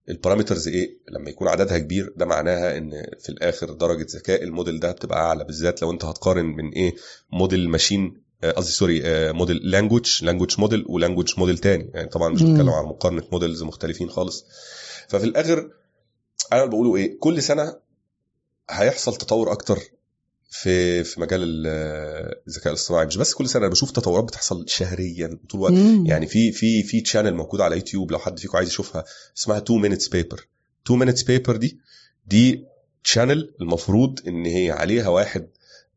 ال 0.10 0.15
parameters 0.15 0.68
إيه؟ 0.68 0.98
لما 1.10 1.30
يكون 1.30 1.48
عددها 1.48 1.78
كبير 1.78 2.14
ده 2.18 2.26
معناها 2.26 2.78
إن 2.78 2.92
في 3.20 3.30
الآخر 3.30 3.74
درجة 3.74 4.08
ذكاء 4.16 4.44
الموديل 4.44 4.80
ده 4.80 4.92
بتبقى 4.92 5.20
أعلى 5.20 5.44
بالذات 5.44 5.82
لو 5.82 5.92
أنت 5.92 6.06
هتقارن 6.06 6.46
من 6.46 6.70
إيه؟ 6.70 6.96
model 7.32 7.70
machine 7.70 8.24
آه، 8.44 8.52
قصدي 8.52 8.72
sorry 8.72 9.02
model 9.34 9.58
language 9.58 10.24
language 10.24 10.60
model 10.60 10.86
و 10.90 10.94
language 10.94 11.34
model 11.38 11.58
تاني. 11.58 11.92
يعني 11.94 12.10
طبعا 12.10 12.30
مش. 12.30 12.42
بتكلم 12.42 12.70
عن 12.70 12.86
مقارنة 12.86 13.24
models 13.32 13.64
مختلفين 13.64 14.10
خالص. 14.10 14.46
ففي 15.10 15.24
الآخر 15.24 15.72
أنا 16.54 16.66
بقوله 16.66 16.96
إيه؟ 16.96 17.20
كل 17.20 17.44
سنة 17.44 17.76
هيحصل 18.70 19.16
تطور 19.16 19.52
أكتر 19.52 19.80
في 20.56 21.04
في 21.04 21.22
مجال 21.22 21.44
ال- 21.44 22.38
الذكاء 22.48 22.68
الاصطناعي. 22.74 23.06
مش 23.06 23.18
بس 23.18 23.34
كل 23.34 23.50
سنة 23.50 23.62
أنا 23.62 23.72
بشوف 23.72 23.92
تطورات 23.92 24.24
بتحصل 24.24 24.66
شهريا 24.68 25.28
طول 25.50 25.60
الوقت. 25.60 25.74
مم. 25.74 26.06
يعني 26.06 26.28
في 26.28 26.52
في 26.52 26.84
في 26.84 27.02
channel 27.02 27.34
موجوده 27.34 27.64
على 27.64 27.76
يوتيوب 27.76 28.12
لو 28.12 28.20
حد 28.20 28.40
فيكم 28.40 28.58
عايز 28.58 28.70
يشوفها 28.70 29.04
اسمها 29.38 29.58
2 29.58 29.82
Minute 29.82 30.08
Papers 30.08 30.48
2 30.86 31.00
Minute 31.00 31.24
Papers 31.24 31.56
دي 31.56 31.80
دي 32.28 32.66
channel 33.04 33.54
المفروض 33.62 34.20
إن 34.28 34.46
هي 34.46 34.72
عليها 34.72 35.08
واحد 35.10 35.48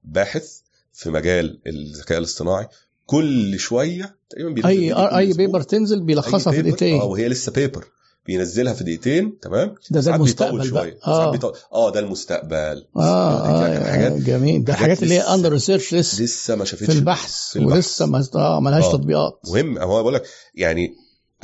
باحث 0.05 0.59
في 0.93 1.11
مجال 1.11 1.61
الذكاء 1.67 2.19
الاصطناعي. 2.19 2.67
كل 3.07 3.59
شوية 3.59 4.17
تقريبا 4.31 4.69
أي 4.69 4.93
أي. 4.93 5.33
paper 5.33 5.63
تنزل 5.63 6.01
بيلخصها 6.01 6.53
في 6.53 6.63
دقيقتين. 6.63 7.01
آه 7.01 7.05
وهي 7.05 7.29
لسه 7.29 7.53
paper 7.53 7.85
بينزلها 8.27 8.73
في 8.75 8.85
دقيقتين 8.85 9.39
تمام؟ 9.41 9.75
ده 9.91 10.01
ده 10.01 10.15
المستقبل 10.15 10.69
شوية. 10.69 10.99
آه. 11.07 11.31
بيطول. 11.31 11.53
آه 11.73 11.91
ده 11.93 12.01
المستقبل. 12.01 12.87
آه, 12.97 13.01
آه 13.01 13.91
حاجات. 13.91 14.13
جميل. 14.13 14.65
ده 14.65 14.75
حاجات 14.75 15.03
اللي 15.03 15.15
هي 15.15 15.21
under 15.21 15.53
research 15.53 15.95
لسه 15.95 16.23
لسه 16.23 16.57
ما 16.57 16.65
شافتش 16.65 16.87
في 16.87 16.93
البحث, 16.93 17.51
في 17.53 17.59
البحث. 17.59 17.77
ولسه 17.77 18.07
ما 18.07 18.27
آه 18.35 18.61
ملهاش 18.61 18.85
آه. 18.85 18.93
تطبيقات. 18.93 19.41
مهم. 19.49 19.79
هو 19.79 20.03
بقول 20.03 20.15
لك 20.15 20.23
يعني 20.55 20.95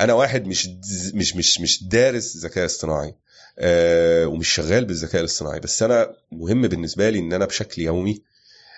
أنا 0.01 0.13
واحد 0.13 0.47
مش 0.47 0.69
مش 1.13 1.35
مش 1.35 1.61
مش 1.61 1.83
دارس 1.83 2.37
ذكاء 2.37 2.65
اصطناعي 2.65 3.15
آه 3.59 4.25
ومش 4.27 4.49
شغال 4.49 4.85
بالذكاء 4.85 5.21
الاصطناعي 5.21 5.59
بس 5.59 5.83
أنا 5.83 6.07
مهم 6.31 6.67
بالنسبة 6.67 7.09
لي 7.09 7.19
إن 7.19 7.33
أنا 7.33 7.45
بشكل 7.45 7.81
يومي 7.81 8.11
آه 8.11 8.32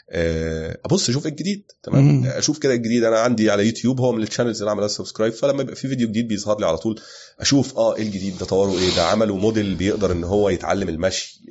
أبص 0.09 1.09
أشوف 1.09 1.25
إيه 1.25 1.32
الجديد 1.32 1.72
تمام. 1.84 2.25
أشوف 2.25 2.58
كده 2.59 2.74
الجديد. 2.74 3.03
أنا 3.03 3.19
عندي 3.19 3.50
على 3.51 3.66
يوتيوب 3.66 4.00
هو 4.01 4.11
من 4.11 4.24
ال 4.24 4.27
channels 4.27 4.59
اللي 4.59 4.69
عاملها 4.69 4.88
subscribe 4.88 5.33
فلما 5.34 5.61
يبقى 5.61 5.75
في 5.75 5.88
فيديو 5.88 6.08
جديد 6.08 6.27
بيظهر 6.27 6.59
لي 6.59 6.66
على 6.66 6.77
طول 6.77 7.00
أشوف 7.40 7.77
آه 7.77 7.95
إيه 7.95 8.01
الجديد 8.03 8.38
ده 8.38 8.45
طوره 8.45 8.72
إيه 8.80 8.95
ده 8.95 9.03
عملوا 9.03 9.38
موديل 9.38 9.75
بيقدر 9.75 10.11
إن 10.11 10.24
هو 10.24 10.50
يتعلم 10.50 10.90
المشي 10.90 11.42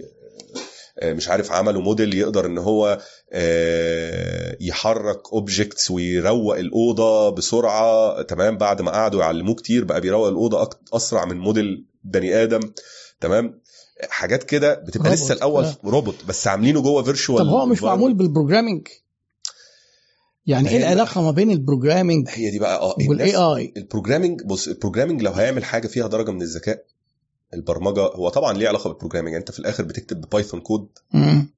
آه، 0.98 1.12
مش 1.12 1.28
عارف 1.28 1.52
عملوا 1.52 1.82
موديل 1.82 2.14
يقدر 2.14 2.46
إن 2.46 2.58
هو 2.58 2.98
آه، 3.32 4.56
يحرك 4.60 5.20
objects 5.32 5.90
ويروق 5.90 6.58
الأوضة 6.58 7.30
بسرعة 7.30 8.22
تمام؟ 8.22 8.58
بعد 8.58 8.82
ما 8.82 8.90
قعدوا 8.90 9.20
يعلموه 9.20 9.54
كتير 9.54 9.84
بقى 9.84 10.00
بيروق 10.00 10.28
الأوضة 10.28 10.70
أسرع 10.92 11.24
من 11.24 11.36
موديل 11.38 11.84
بني 12.04 12.42
آدم 12.42 12.60
تمام؟ 13.20 13.60
حاجات 14.10 14.42
كده 14.44 14.74
بتبقى 14.74 15.08
روبوت، 15.10 15.22
لسه 15.24 15.34
الأول 15.34 15.64
آه. 15.64 15.76
روبوت 15.84 16.14
بس 16.28 16.46
عاملينه 16.46 16.82
جوه 16.82 17.02
virtual 17.02 17.38
طب 17.44 17.48
هو 17.50 17.66
مش 17.66 17.82
معمول 17.82 18.14
بال 18.14 18.25
programming؟ 18.25 18.88
يعني 20.46 20.68
إيه 20.68 20.76
العلاقة 20.76 21.22
ما 21.22 21.30
بين 21.30 21.50
ال 21.50 21.57
programming 21.57 22.28
هي 22.30 22.50
دي 22.50 22.58
بقى 22.58 22.76
آه 22.80 22.94
وال 23.08 23.34
AI 23.36 23.72
ال 23.76 23.82
programming 23.82 24.42
بص 24.42 24.68
ال 24.68 24.73
programming 24.73 25.22
لو 25.22 25.32
هيعمل 25.32 25.64
حاجة 25.64 25.86
فيها 25.86 26.06
درجة 26.08 26.30
من 26.30 26.42
الذكاء 26.42 26.84
البرمجة 27.54 28.00
هو 28.00 28.28
طبعا 28.28 28.52
ليه 28.52 28.68
علاقة 28.68 28.88
بال 28.90 28.97
programming 28.97 29.34
أنت 29.36 29.50
في 29.50 29.58
الآخر 29.58 29.84
بتكتب 29.84 30.20
Python 30.32 30.60
code 30.60 30.88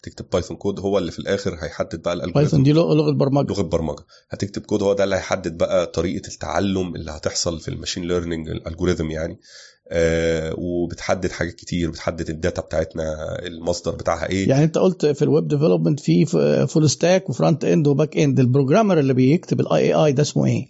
تكتب 0.02 0.26
Python 0.32 0.56
code 0.56 0.80
هو 0.80 0.98
اللي 0.98 1.12
في 1.12 1.18
الآخر 1.18 1.54
هيحدد 1.62 2.02
بقى 2.02 2.12
ال 2.14 2.17
algorithm 2.17 2.40
Python 2.40 2.62
دي 2.62 2.72
لغه 2.72 3.12
برمجة. 3.12 3.52
لغة 3.52 3.62
برمجة. 3.62 4.04
هتكتب 4.30 4.62
كود 4.62 4.82
هو 4.82 4.92
ده 4.92 5.04
اللي 5.04 5.16
هيحدد 5.16 5.58
بقى 5.58 5.86
طريقة 5.86 6.28
التعلم 6.28 6.94
اللي 6.94 7.10
هتحصل 7.10 7.60
في 7.60 7.68
ال 7.68 7.73
machine 7.73 8.04
learning 8.04 8.48
ال 8.48 8.54
algorithm 8.54 9.10
يعني. 9.10 9.38
وبتحدد 10.58 11.30
حاجات 11.30 11.54
كتير 11.54 11.90
بتحدد 11.90 12.30
ال 12.30 12.37
data 12.37 12.62
بتاعتنا 12.62 13.04
المصدر 13.46 13.94
بتاعها 13.94 14.28
إيه 14.28 14.48
يعني 14.48 14.64
أنت 14.64 14.78
قلت 14.78 15.06
في 15.06 15.22
ال 15.22 15.29
web 15.29 15.48
development 15.48 16.00
في 16.00 16.26
full 16.66 16.90
stack 16.90 17.30
و 17.30 17.36
front 17.36 17.64
end 17.64 17.86
و 17.86 17.92
back 17.92 18.16
end 18.16 18.40
ال 18.40 18.46
programmer 18.46 18.98
اللي 18.98 19.14
بيكتب 19.14 19.60
ال 19.60 19.78
AI 19.84 19.94
AI 19.94 20.12
ده 20.12 20.22
اسمه 20.22 20.46
إيه؟ 20.46 20.66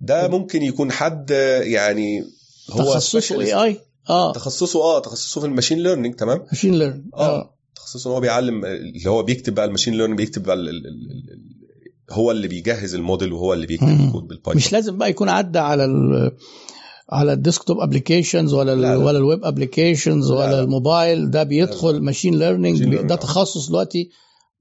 ده 0.00 0.28
ممكن 0.28 0.62
يكون 0.62 0.92
حد 0.92 1.32
آه، 1.32 1.60
يعني 1.60 2.24
هو 2.70 2.78
تخصصه. 2.94 3.40
AI 3.40 3.54
اي 3.54 3.76
آه 4.10 4.32
تخصصه 4.32 4.80
آه 4.82 5.00
تخصصه 5.00 5.40
في 5.40 5.46
ال 5.46 5.50
machine 5.50 5.78
learning 5.78 6.14
تمام 6.14 6.44
machine 6.52 6.74
learn 6.74 7.04
آه. 7.14 7.38
آه 7.40 7.54
تخصصه 7.74 8.10
إن 8.10 8.14
هو 8.14 8.20
بيعلم 8.20 8.64
اللي 8.64 9.06
هو 9.10 9.22
بيكتب 9.22 9.54
بقى 9.54 9.64
ال 9.64 9.68
machine 9.68 9.94
learning 9.94 10.18
بيكتب 10.18 10.42
بقى 10.42 10.54
ال 10.56 10.68
ال 10.68 10.86
ال 10.86 11.30
ال 11.32 11.60
هو 12.10 12.30
اللي 12.30 12.48
بيجهز 12.48 12.94
الموديل 12.94 13.32
وهو 13.32 13.52
اللي 13.54 13.66
بيكتب. 13.66 13.88
الكود 13.88 14.22
بال 14.28 14.35
Python 14.35 14.56
مش 14.56 14.72
لازم 14.72 14.98
بقى 14.98 15.10
يكون 15.10 15.28
عدى 15.28 15.58
على 15.58 15.84
ال 15.84 16.32
على 17.12 17.32
ال 17.32 17.38
desktop 17.38 17.80
applications 17.80 18.54
ولا 18.54 18.74
لا، 18.74 18.80
لا. 18.80 18.96
ولا 18.96 19.18
ال 19.18 19.25
web 19.25 19.44
applications 19.44 20.30
لا، 20.32 20.36
ولا 20.38 20.50
لا. 20.50 20.60
الموبايل 20.60 21.30
ده 21.30 21.42
بيدخل 21.42 21.94
لا. 21.94 22.00
machine 22.00 22.38
learning 22.38 22.84
ده 22.96 23.14
آه. 23.14 23.18
تخصص 23.18 23.68
دلوقتي 23.68 24.10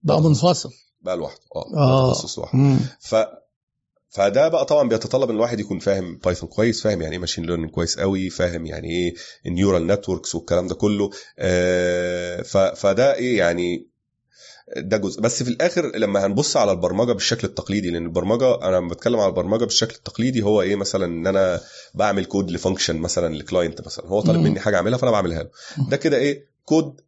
بقى. 0.03 0.21
منفصل 0.21 0.69
بقى 1.01 1.17
لوحده 1.17 1.39
آه 1.55 2.07
ده 2.07 2.13
تخصص 2.13 2.39
لوحده. 2.39 2.77
ف 2.99 3.15
فده 4.11 4.47
بقى 4.47 4.65
طبعا 4.65 4.89
بيتطلب 4.89 5.29
إن 5.29 5.35
الواحد 5.35 5.59
يكون 5.59 5.79
فاهم 5.79 6.17
Python 6.25 6.49
كويس 6.49 6.81
فاهم 6.83 7.01
يعني 7.01 7.13
إيه 7.13 7.19
machine 7.19 7.45
learning 7.45 7.69
كويس 7.71 7.99
قوي 7.99 8.29
فاهم 8.29 8.65
يعني 8.65 8.89
إيه 8.89 9.13
ال 9.45 9.51
neural 9.51 9.88
networks 9.88 10.35
والكلام 10.35 10.67
ده 10.67 10.75
كله 10.75 11.09
آه 11.39 12.41
فده 12.75 13.15
إيه 13.15 13.37
يعني 13.37 13.89
ده 14.77 14.98
جزء. 14.98 15.22
بس 15.22 15.43
في 15.43 15.49
الآخر 15.49 15.98
لما 15.98 16.25
هنبص 16.25 16.57
على 16.57 16.72
البرمجة 16.72 17.11
بالشكل 17.11 17.48
التقليدي 17.48 17.89
لأن 17.89 18.06
البرمجة 18.06 18.56
أنا 18.56 18.75
لما 18.75 18.89
بتكلم 18.89 19.19
على 19.19 19.30
البرمجة 19.30 19.64
بالشكل 19.65 19.95
التقليدي 19.95 20.41
هو 20.43 20.61
إيه 20.61 20.75
مثلا 20.75 21.06
إن 21.06 21.27
أنا 21.27 21.59
بعمل 21.93 22.25
كود 22.25 22.51
ل 22.51 22.57
function 22.57 22.98
مثلا 22.98 23.35
ل 23.35 23.43
client 23.43 23.85
مثلا. 23.85 24.06
هو 24.06 24.22
طالب. 24.22 24.39
مني 24.39 24.59
حاجة 24.59 24.75
أعملها 24.75 24.98
فأنا 24.98 25.11
بعملها 25.11 25.43
له. 25.43 25.49
ده 25.89 25.98
كده 25.98 26.17
إيه؟ 26.17 26.45
كود 26.65 27.01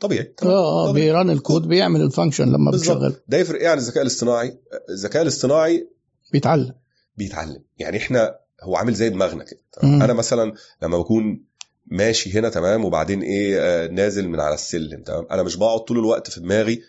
طبيعي. 0.00 0.34
آه 0.42 0.88
آه. 0.88 0.92
بي 0.92 1.07
run 1.07 1.30
الكود 1.30 1.68
بيعمل 1.68 2.02
ال 2.02 2.07
function 2.07 2.48
لما. 2.48 2.70
بتشغل 2.70 3.14
ده 3.28 3.38
يفرق 3.38 3.60
إيه 3.60 3.68
عن 3.68 3.78
الذكاء 3.78 4.02
الاصطناعي؟ 4.02 4.58
الذكاء 4.90 5.22
الاصطناعي 5.22 5.88
بيتعلم. 6.32 6.74
بيتعلم. 7.16 7.62
يعني 7.78 7.96
إحنا 7.96 8.34
هو 8.62 8.76
عامل 8.76 8.94
زي 8.94 9.08
دماغنا 9.08 9.44
كده؟ 9.44 9.60
أنا 9.82 10.12
مثلا 10.12 10.54
لما 10.82 10.98
بكون 10.98 11.44
ماشي 11.86 12.38
هنا 12.38 12.48
تمام 12.48 12.84
وبعدين 12.84 13.22
إيه 13.22 13.58
آه، 13.60 13.88
نازل 13.88 14.28
من 14.28 14.40
على 14.40 14.54
السلم 14.54 15.02
تمام. 15.02 15.26
أنا 15.30 15.42
مش 15.42 15.56
بقعد 15.56 15.80
طول 15.80 15.98
الوقت 15.98 16.30
في 16.30 16.40
دماغي 16.40 16.82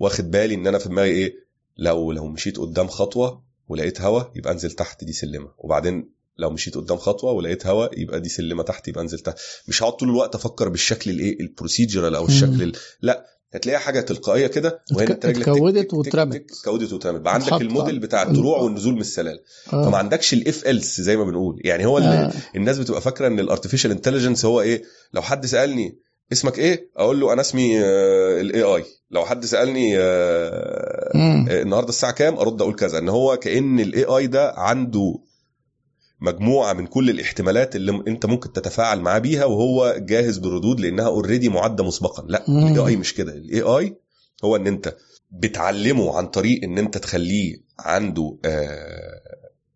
واخد 0.00 0.30
بالي 0.30 0.54
إن 0.54 0.66
أنا 0.66 0.78
في 0.78 0.88
دماغي 0.88 1.10
إيه؟ 1.10 1.34
لو 1.76 2.12
لو 2.12 2.26
مشيت 2.26 2.58
قدام 2.58 2.88
خطوة 2.88 3.42
ولقيت 3.68 4.00
هوا 4.00 4.22
يبقى 4.36 4.52
أنزل 4.52 4.70
تحت 4.72 5.04
دي 5.04 5.12
سلمة. 5.12 5.48
وبعدين 5.58 6.10
لو 6.38 6.50
مشيت 6.50 6.74
قدام 6.76 6.98
خطوة 6.98 7.32
ولقيت 7.32 7.66
هوا 7.66 7.86
يبقى 7.98 8.20
دي 8.20 8.28
سلمة 8.28 8.62
تحت 8.62 8.88
يبقى 8.88 9.02
أنزل 9.02 9.18
تحت. 9.18 9.38
مش 9.68 9.82
هقعد 9.82 9.92
طول 9.96 10.08
الوقت 10.08 10.34
أفكر 10.34 10.68
بالشكل 10.68 11.10
الإيه؟ 11.10 11.40
البروسيجرال 11.40 12.14
أو 12.14 12.26
الشكل 12.26 12.62
ال... 12.62 12.72
لا 13.02 13.26
هتلاقيها 13.54 13.80
حاجة 13.80 14.00
تلقائية 14.00 14.46
كده 14.46 14.82
وهي 14.94 15.06
إنت 15.06 15.26
رجلك 15.26 15.44
تك- 15.44 15.48
اتكودت 15.48 15.78
تك- 15.78 15.86
تك- 15.86 15.94
واترمت. 15.94 16.34
تك- 16.36 16.52
اتكودت 16.52 16.92
واترمت. 16.92 17.20
بقى 17.20 17.34
عندك 17.34 17.52
الموديل 17.52 17.98
بتاع 17.98 18.22
الطلوع 18.22 18.58
والنزول 18.58 18.94
من 18.94 19.00
السلالم 19.00 19.38
آه. 19.72 19.84
فما 19.84 19.96
عندكش 19.98 20.32
ال 20.34 20.45
if 20.45 20.66
else 20.66 21.00
زي 21.00 21.16
ما 21.16 21.24
بنقول. 21.24 21.60
يعني 21.64 21.86
هو 21.86 21.98
آه. 21.98 22.32
الناس 22.56 22.78
بتبقى 22.78 23.00
فاكرة 23.00 23.26
إن 23.26 23.40
ال 23.40 23.44
artificial 23.44 23.90
intelligence 23.90 24.44
هو 24.44 24.60
إيه؟ 24.60 24.82
لو 25.12 25.22
حد 25.22 25.46
سألني 25.46 25.98
اسمك 26.32 26.58
إيه 26.58 26.90
أقول 26.96 27.20
له 27.20 27.32
أنا 27.32 27.40
اسمي 27.40 27.80
ال 28.40 28.62
AI 28.62 28.84
لو 29.10 29.24
حد 29.24 29.44
سألني 29.44 29.98
آه،. 29.98 30.00
آه، 31.14 31.62
النهارده 31.62 31.88
الساعة 31.88 32.12
كام 32.12 32.34
أرد 32.38 32.62
أقول 32.62 32.74
كذا 32.74 32.98
إن 32.98 33.08
هو 33.08 33.36
كأن 33.36 33.80
ال 33.80 34.04
AI 34.04 34.26
ده 34.26 34.52
عنده 34.56 35.14
مجموعة 36.20 36.72
من 36.72 36.86
كل 36.86 37.10
الاحتمالات 37.10 37.76
اللي 37.76 38.02
أنت 38.08 38.26
ممكن 38.26 38.52
تتفاعل 38.52 39.00
معاه 39.00 39.18
بيها 39.18 39.44
وهو 39.44 39.96
جاهز 39.98 40.38
بالردود 40.38 40.80
لأنها 40.80 41.06
already 41.06 41.48
معدة 41.48 41.84
مسبقا 41.84 42.24
لا. 42.28 42.48
ال 42.48 42.78
AI 42.78 42.96
مش 42.96 43.14
كده 43.14 43.32
ال 43.32 43.60
AI 43.60 43.96
هو 44.44 44.56
إن 44.56 44.66
أنت 44.66 44.96
بتعلمه 45.30 46.16
عن 46.16 46.26
طريق 46.26 46.64
إن 46.64 46.78
أنت 46.78 46.98
تخليه 46.98 47.56
عنده 47.78 48.38
آه، 48.44 49.20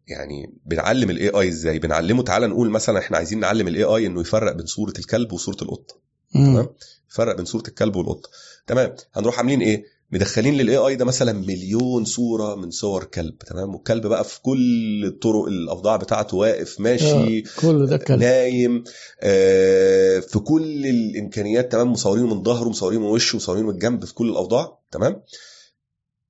يعني 0.07 0.59
بنعلم 0.67 1.11
ال 1.11 1.29
AI 1.29 1.49
إزاي 1.49 1.79
بنعلمه 1.79 2.23
تعالى 2.23 2.47
نقول 2.47 2.71
مثلا 2.71 2.99
إحنا 2.99 3.17
عايزين 3.17 3.41
نعلم 3.41 3.69
ال 3.69 3.85
AI 3.85 4.07
إنه 4.07 4.21
يفرق 4.21 4.53
بين 4.53 4.67
صورة 4.67 4.93
الكلب 4.99 5.33
وصورة 5.33 5.57
القطة. 5.63 6.05
تمام؟ 6.35 6.69
يفرق 7.11 7.37
بين 7.37 7.45
صورة 7.45 7.63
الكلب 7.69 7.97
والقطة. 7.97 8.29
تمام؟ 8.67 8.95
هنروح 9.15 9.39
عاملين 9.39 9.61
إيه؟ 9.61 9.95
مدخلين 10.13 10.55
لل 10.55 10.77
AI 10.77 10.97
ده 10.97 11.05
مثلا 11.05 11.33
مليون 11.33 12.05
صورة 12.05 12.55
من 12.55 12.71
صور 12.71 13.05
كلب 13.05 13.39
تمام؟ 13.39 13.75
والكلب 13.75 14.07
بقى 14.07 14.25
في 14.25 14.43
كل 14.43 15.05
الطرق 15.05 15.45
الأوضاع 15.45 15.97
بتاعته 15.97 16.37
واقف 16.37 16.81
ماشي 16.81 17.43
كل 17.43 17.87
ده 17.87 17.97
كلام 17.97 18.21
نايم 18.21 18.85
آه، 19.21 20.19
في 20.21 20.39
كل 20.39 20.87
الإمكانيات 20.87 21.73
تمام؟ 21.73 21.93
مصورينه 21.93 22.35
من 22.35 22.43
ظهره 22.43 22.69
مصورينه 22.69 23.03
من 23.03 23.09
وشه 23.11 23.37
مصورينه 23.37 23.67
من 23.67 23.75
الجنب 23.75 24.05
في 24.05 24.15
كل 24.15 24.31
الأوضاع 24.31 24.79
تمام؟ 24.91 25.23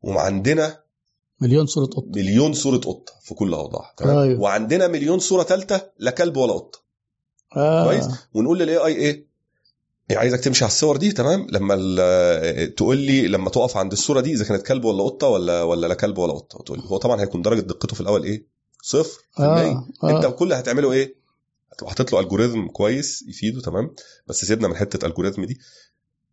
وعندنا 0.02 0.80
مليون 1.40 1.66
صورة 1.66 1.86
قطة. 1.86 2.06
مليون 2.16 2.52
صورة 2.52 2.76
قطة 2.76 3.12
في 3.22 3.34
كل 3.34 3.48
الأوضاع 3.48 3.94
تمام؟ 3.96 4.18
أيوة. 4.18 4.40
وعندنا 4.40 4.88
مليون 4.88 5.18
صورة 5.18 5.42
ثالثه 5.42 5.90
لا 5.98 6.10
كلب 6.10 6.36
ولا 6.36 6.52
قطة. 6.52 6.78
آه. 7.56 7.84
كويس؟ 7.84 8.08
ونقول 8.34 8.58
للاي 8.58 8.76
اي 8.76 8.94
إيه؟ 8.96 9.33
عايزك 10.10 10.40
تمشي 10.40 10.64
على 10.64 10.70
الصور 10.70 10.96
دي 10.96 11.12
تمام؟ 11.12 11.46
لما 11.50 11.74
ال- 11.78 12.74
تقول 12.74 12.96
لي 12.96 13.28
لما 13.28 13.50
تقف 13.50 13.76
عند 13.76 13.92
الصورة 13.92 14.20
دي 14.20 14.32
إذا 14.32 14.44
كانت 14.44 14.66
كلب 14.66 14.84
ولا 14.84 15.02
قطة 15.02 15.28
ولا 15.28 15.62
ولا 15.62 15.86
لا 15.86 15.94
كلب 15.94 16.18
ولا 16.18 16.32
قطة 16.32 16.58
وتقول 16.58 16.78
لي. 16.78 16.84
هو 16.86 16.96
طبعا 16.96 17.20
هيكون 17.20 17.42
درجة 17.42 17.60
دقته 17.60 17.94
في 17.94 18.00
الأول 18.00 18.24
إيه؟ 18.24 18.46
صفر. 18.82 19.20
آه. 19.38 19.86
آه. 20.02 20.10
أنت 20.10 20.26
كل 20.26 20.44
اللي 20.44 20.54
هتعمله 20.54 20.92
إيه؟ 20.92 21.14
هتبقى 21.72 21.90
حاطط 21.90 22.12
له 22.12 22.20
الجوريزم 22.20 22.68
كويس 22.68 23.24
يفيده 23.28 23.60
تمام؟ 23.60 23.94
بس 24.26 24.44
سيبنا 24.44 24.68
من 24.68 24.76
حتة 24.76 25.06
الجوريزم 25.06 25.44
دي. 25.44 25.58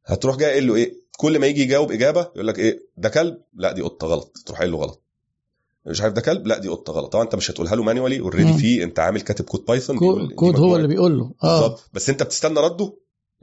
هتروح 0.06 0.36
جاي 0.38 0.50
قايل 0.52 0.68
له 0.68 0.76
إيه؟ 0.76 0.94
كل 1.18 1.40
ما 1.40 1.48
يجي 1.48 1.62
يجاوب 1.62 1.92
إجابة 1.92 2.22
يقول 2.22 2.48
لك 2.48 2.60
إيه؟ 2.60 2.80
ده 2.98 3.10
كلب؟ 3.10 3.38
لا 3.54 3.72
دي 3.72 3.82
قطة 3.82 4.08
غلط. 4.08 4.38
تروح 4.46 4.60
قايل 4.60 4.72
له 4.72 4.78
غلط. 4.78 5.02
مش 5.86 6.02
عارف 6.02 6.14
ده 6.14 6.22
كلب؟ 6.22 6.48
لا 6.48 6.58
دي 6.58 6.68
قطة 6.68 6.94
غلط. 6.94 7.12
طبعا 7.14 7.24
أنت 7.24 7.36
مش 7.36 7.52
هتقولها 7.52 7.76
له 7.76 7.84
manually 7.84 8.20
already. 8.20 8.54
في 8.58 8.84
أنت 8.84 9.00
عامل 9.00 9.22
كاتب 9.22 9.46
code 9.46 9.66
Python 9.68 9.98
code 10.36 10.56
هو. 10.60 10.76
اللي 10.76 10.88
بيقول 10.88 11.18
له 11.18 11.32
آه. 11.44 11.62
بالظبط. 11.62 11.90
بس 11.94 12.10
أنت 12.10 12.24
بتستنى 12.24 12.60
رده؟ 12.60 12.94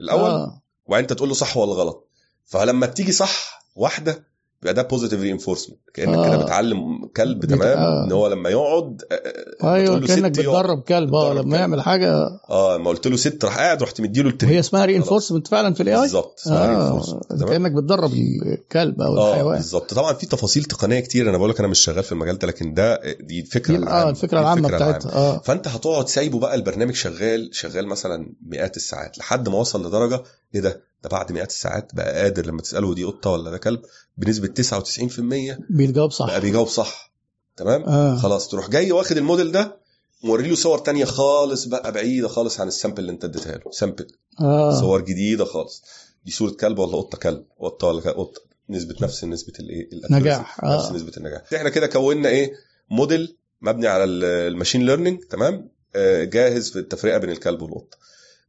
الأول 0.01 0.29
آه. 0.29 0.61
وبعدين 0.85 1.03
أنت 1.03 1.13
تقول 1.13 1.29
له 1.29 1.35
صح 1.35 1.57
ولا 1.57 1.73
غلط 1.73 2.09
فلما 2.45 2.85
بتيجي 2.85 3.11
صح 3.11 3.63
واحدة 3.75 4.27
يبقى 4.61 4.73
ده 4.73 4.81
positive 4.81 5.21
reinforcement 5.21 5.79
كأنك 5.93 6.17
آه. 6.17 6.27
كده 6.35 6.43
بتعلم 6.43 7.05
كلب 7.15 7.45
تمام؟ 7.45 7.77
آه. 7.77 8.05
إن 8.05 8.11
هو 8.11 8.27
لما 8.27 8.49
يقعد 8.49 9.01
آه، 9.11 9.15
آه، 9.63 9.73
أيوه 9.75 9.99
كأنك. 9.99 10.31
بتدرب 10.31 10.81
كلب. 10.81 11.15
آه 11.15 11.33
لما 11.33 11.41
كلب. 11.43 11.53
يعمل 11.53 11.81
حاجة. 11.81 12.13
آه 12.49 12.77
لما 12.77 12.89
قلت 12.89 13.07
له 13.07 13.17
sit 13.17 13.45
راح 13.45 13.57
قاعد 13.57 13.83
رحت 13.83 14.01
مديله 14.01 14.29
ال 14.29 14.33
treat 14.33 14.51
وهي 14.51 14.59
اسمها 14.59 14.85
reinforcement 14.85 15.47
فعلا 15.47 15.73
في 15.73 15.83
ال 15.83 15.95
AI 15.95 16.01
بالظبط. 16.01 16.39
تمام؟ 16.45 17.19
كأنك 17.49 17.71
بتدرب 17.71 18.11
الكلب 18.13 19.01
أو 19.01 19.17
آه 19.17 19.29
الحيوان. 19.31 19.55
بالظبط. 19.55 19.93
طبعا 19.93 20.13
في 20.13 20.25
تفاصيل 20.25 20.63
تقنية 20.63 20.99
كتير 20.99 21.29
أنا 21.29 21.37
بقول 21.37 21.49
لك 21.49 21.59
أنا 21.59 21.67
مش 21.67 21.79
شغال 21.79 22.03
في 22.03 22.11
المجال 22.11 22.37
ده 22.37 22.47
لكن 22.47 22.73
ده 22.73 22.99
دي 23.19 23.39
الفكرة 23.39 23.75
العامة. 23.75 24.07
آه 24.07 24.09
الفكرة 24.09 24.39
العامة 24.39 24.67
بتاعتها. 24.67 25.11
آه. 25.13 25.39
فأنت 25.39 25.67
هتقعد 25.67 26.07
سايبه 26.07 26.39
بقى 26.39 26.55
البرنامج 26.55 26.93
شغال 26.93 27.49
شغال 27.53 27.87
مثلا 27.87 28.33
مئات 28.47 28.77
الساعات 28.77 29.17
لحد 29.17 29.49
ما 29.49 29.55
وصل 29.57 29.85
لدرجة 29.87 30.23
إيه 30.55 30.61
ده؟ 30.61 30.81
ده 31.03 31.09
بعد 31.09 31.31
مئات 31.31 31.49
الساعات 31.49 31.91
بقى 31.95 32.21
قادر 32.21 32.45
لما 32.45 32.61
تسأله 32.61 32.93
دي 32.95 33.03
قطة 33.03 33.29
ولا 33.29 33.51
ده 33.51 33.57
كلب؟ 33.57 33.79
بنسبة 34.19 34.47
99% 34.47 35.21
بيجاوب 35.69 36.11
صح. 36.11 36.25
بقى 36.27 36.41
بيجاوب 36.41 36.67
صح. 36.67 37.11
تمام؟ 37.57 37.83
آه. 37.83 38.15
خلاص 38.17 38.47
تروح 38.47 38.69
جاي 38.69 38.91
واخد 38.91 39.17
الموديل 39.17 39.51
ده 39.51 39.77
موري 40.23 40.49
له 40.49 40.55
صور 40.55 40.77
تانية 40.79 41.05
خالص 41.05 41.65
بقى 41.65 41.91
بعيدة 41.91 42.27
خالص 42.27 42.59
عن 42.59 42.67
ال 42.67 42.72
sample 42.72 42.99
اللي 42.99 43.11
انت 43.11 43.23
اديتها 43.23 43.57
له. 43.57 43.71
sample. 43.71 44.07
آه. 44.41 44.79
صور 44.79 45.01
جديدة 45.01 45.45
خالص. 45.45 45.83
دي 46.25 46.31
صورة 46.31 46.51
كلب 46.51 46.79
ولا 46.79 46.97
قطة 46.97 47.17
كلب؟ 47.17 47.43
قطة 47.59 47.87
ولا 47.87 48.11
قطة. 48.11 48.41
نسبة 48.69 48.95
نفس 49.01 49.23
نسبة 49.23 49.53
الايه 49.59 49.89
ال- 49.93 50.01
نجاح، 50.11 50.63
آه. 50.63 50.75
نفس 50.77 50.91
نسبة 50.91 51.11
النجاح. 51.17 51.41
إحنا 51.55 51.69
كده 51.69 51.87
كونا 51.87 52.29
إيه؟ 52.29 52.53
موديل 52.89 53.35
مبني 53.61 53.87
على 53.87 54.03
ال- 54.03 54.23
ال 54.23 54.31
machine 54.31 54.85
learning 54.85 55.23
تمام؟ 55.23 55.69
آه، 55.95 56.23
جاهز 56.23 56.69
في 56.69 56.79
التفرقة 56.79 57.17
بين 57.17 57.29
الكلب 57.29 57.61
والقطة. 57.61 57.97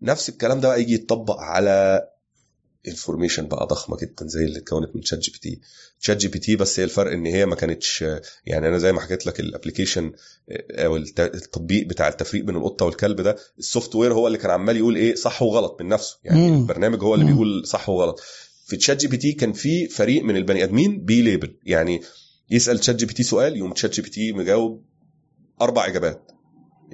نفس 0.02 0.28
الكلام 0.28 0.60
ده 0.60 0.68
بقى 0.68 0.81
يجي 0.81 0.94
يتطبق 0.94 1.36
على 1.39 2.08
information 2.89 3.47
بقى 3.49 3.67
ضخمة 3.67 3.97
جدا 4.02 4.26
زي 4.26 4.44
اللي 4.44 4.59
اتكونت 4.59 4.97
من 4.97 5.02
ChatGPT 5.02 5.60
ChatGPT 6.01 6.57
بس 6.57 6.81
هي 6.81 6.84
الفرق 6.84 7.12
إن 7.12 7.26
هي 7.26 7.47
ما 7.47 7.55
كانتش 7.55 8.05
يعني 8.47 8.68
أنا 8.68 8.78
زي 8.78 8.92
ما 8.92 9.00
حكيت 9.00 9.26
لك 9.26 9.41
ال 9.41 9.47
application 9.47 10.12
أو 10.70 10.97
الت- 10.97 11.20
التطبيق 11.20 11.86
بتاع 11.86 12.09
التفريق 12.09 12.44
بين 12.44 12.57
القطة 12.57 12.84
والكلب 12.86 13.20
ده 13.20 13.36
ال 13.59 13.94
software 13.94 14.15
هو 14.15 14.26
اللي 14.26 14.39
كان 14.39 14.50
عمال 14.50 14.76
يقول 14.76 14.97
إيه 14.97 15.15
صح 15.15 15.42
وغلط 15.42 15.76
من 15.83 15.89
نفسه 15.89 16.18
يعني 16.25 16.49
مم. 16.50 16.60
البرنامج 16.60 17.02
هو 17.02 17.15
اللي 17.15 17.25
مم. 17.25 17.31
بيقول 17.33 17.67
صح 17.67 17.89
وغلط 17.89 18.20
في 18.67 18.76
ChatGPT 18.77 19.33
كان 19.33 19.52
في 19.52 19.89
فريق 19.89 20.23
من 20.25 20.36
البني 20.36 20.65
آدمين 20.65 21.05
بي 21.05 21.19
label 21.19 21.57
يعني 21.65 22.00
يسأل 22.50 22.78
ChatGPT 22.78 23.23
سؤال 23.23 23.57
يقوم 23.57 23.73
ChatGPT 23.73 24.33
مجاوب 24.33 24.84
أربع 25.62 25.86
إجابات 25.86 26.31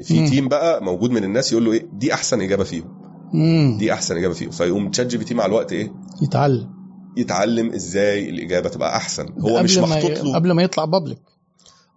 في 0.02 0.14
مم. 0.20 0.26
team 0.28 0.48
بقى 0.48 0.84
موجود 0.84 1.10
من 1.10 1.24
الناس 1.24 1.52
يقول 1.52 1.64
له 1.64 1.72
إيه 1.72 1.88
دي 1.92 2.12
أحسن 2.14 2.40
إجابة 2.40 2.64
فيهم 2.64 2.95
امم 3.34 3.78
دي 3.78 3.92
أحسن 3.92 4.16
إجابة 4.16 4.34
فيهم. 4.34 4.50
فيقوم 4.50 4.90
ChatGPT 4.90 5.34
مع 5.34 5.46
الوقت 5.46 5.72
إيه؟ 5.72 5.92
يتعلم. 6.22 6.70
يتعلم 7.16 7.72
إزاي 7.72 8.30
الإجابة 8.30 8.68
تبقى 8.68 8.96
أحسن. 8.96 9.26
هو 9.38 9.62
مش 9.62 9.78
محطوط 9.78 10.10
له. 10.10 10.34
قبل 10.34 10.52
ما 10.52 10.62
يطلع 10.62 10.84
بابليك 10.84 11.18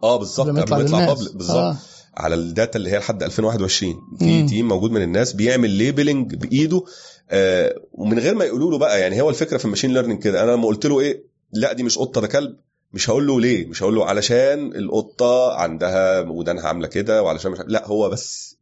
آه 0.03 0.17
بالظبط 0.17 0.47
قبل 0.47 0.53
ما 0.55 0.61
يطلع 0.61 0.79
يطلع 0.79 1.05
public 1.05 1.35
بالظبط. 1.35 1.57
آه. 1.57 1.77
على 2.17 2.35
ال 2.35 2.43
data 2.43 2.77
اللي 2.77 2.89
هي 2.91 2.97
لحد 2.97 3.23
2021 3.23 3.95
في 4.19 4.41
مم. 4.41 4.47
team 4.47 4.67
موجود 4.67 4.91
من 4.91 5.01
الناس 5.01 5.33
بيعمل 5.33 5.69
labeling 5.69 6.35
بإيده. 6.35 6.81
آه 7.29 7.75
ومن 7.93 8.19
غير 8.19 8.35
ما 8.35 8.45
يقولوا 8.45 8.71
له 8.71 8.77
بقى 8.77 9.01
يعني 9.01 9.21
هو 9.21 9.29
الفكرة 9.29 9.57
في 9.57 9.65
ال 9.65 9.69
machine 9.69 9.93
learning 9.93 10.23
كده. 10.23 10.43
أنا 10.43 10.51
لما 10.51 10.65
قلت 10.67 10.85
له 10.85 10.99
إيه؟ 10.99 11.23
لأ 11.53 11.73
دي 11.73 11.83
مش 11.83 11.97
قطة 11.97 12.21
ده 12.21 12.27
كلب. 12.27 12.55
مش 12.93 13.09
هقول 13.09 13.27
له 13.27 13.41
ليه؟ 13.41 13.67
مش 13.67 13.83
هقول 13.83 13.95
له 13.95 14.05
علشان 14.05 14.75
القطة 14.75 15.53
عندها 15.53 16.19
ودانها 16.19 16.67
عاملة 16.67 16.87
كده 16.87 17.23
وعلشان 17.23 17.51
مش 17.51 17.59
لأ 17.67 17.87
هو 17.87 18.09
بس. 18.09 18.57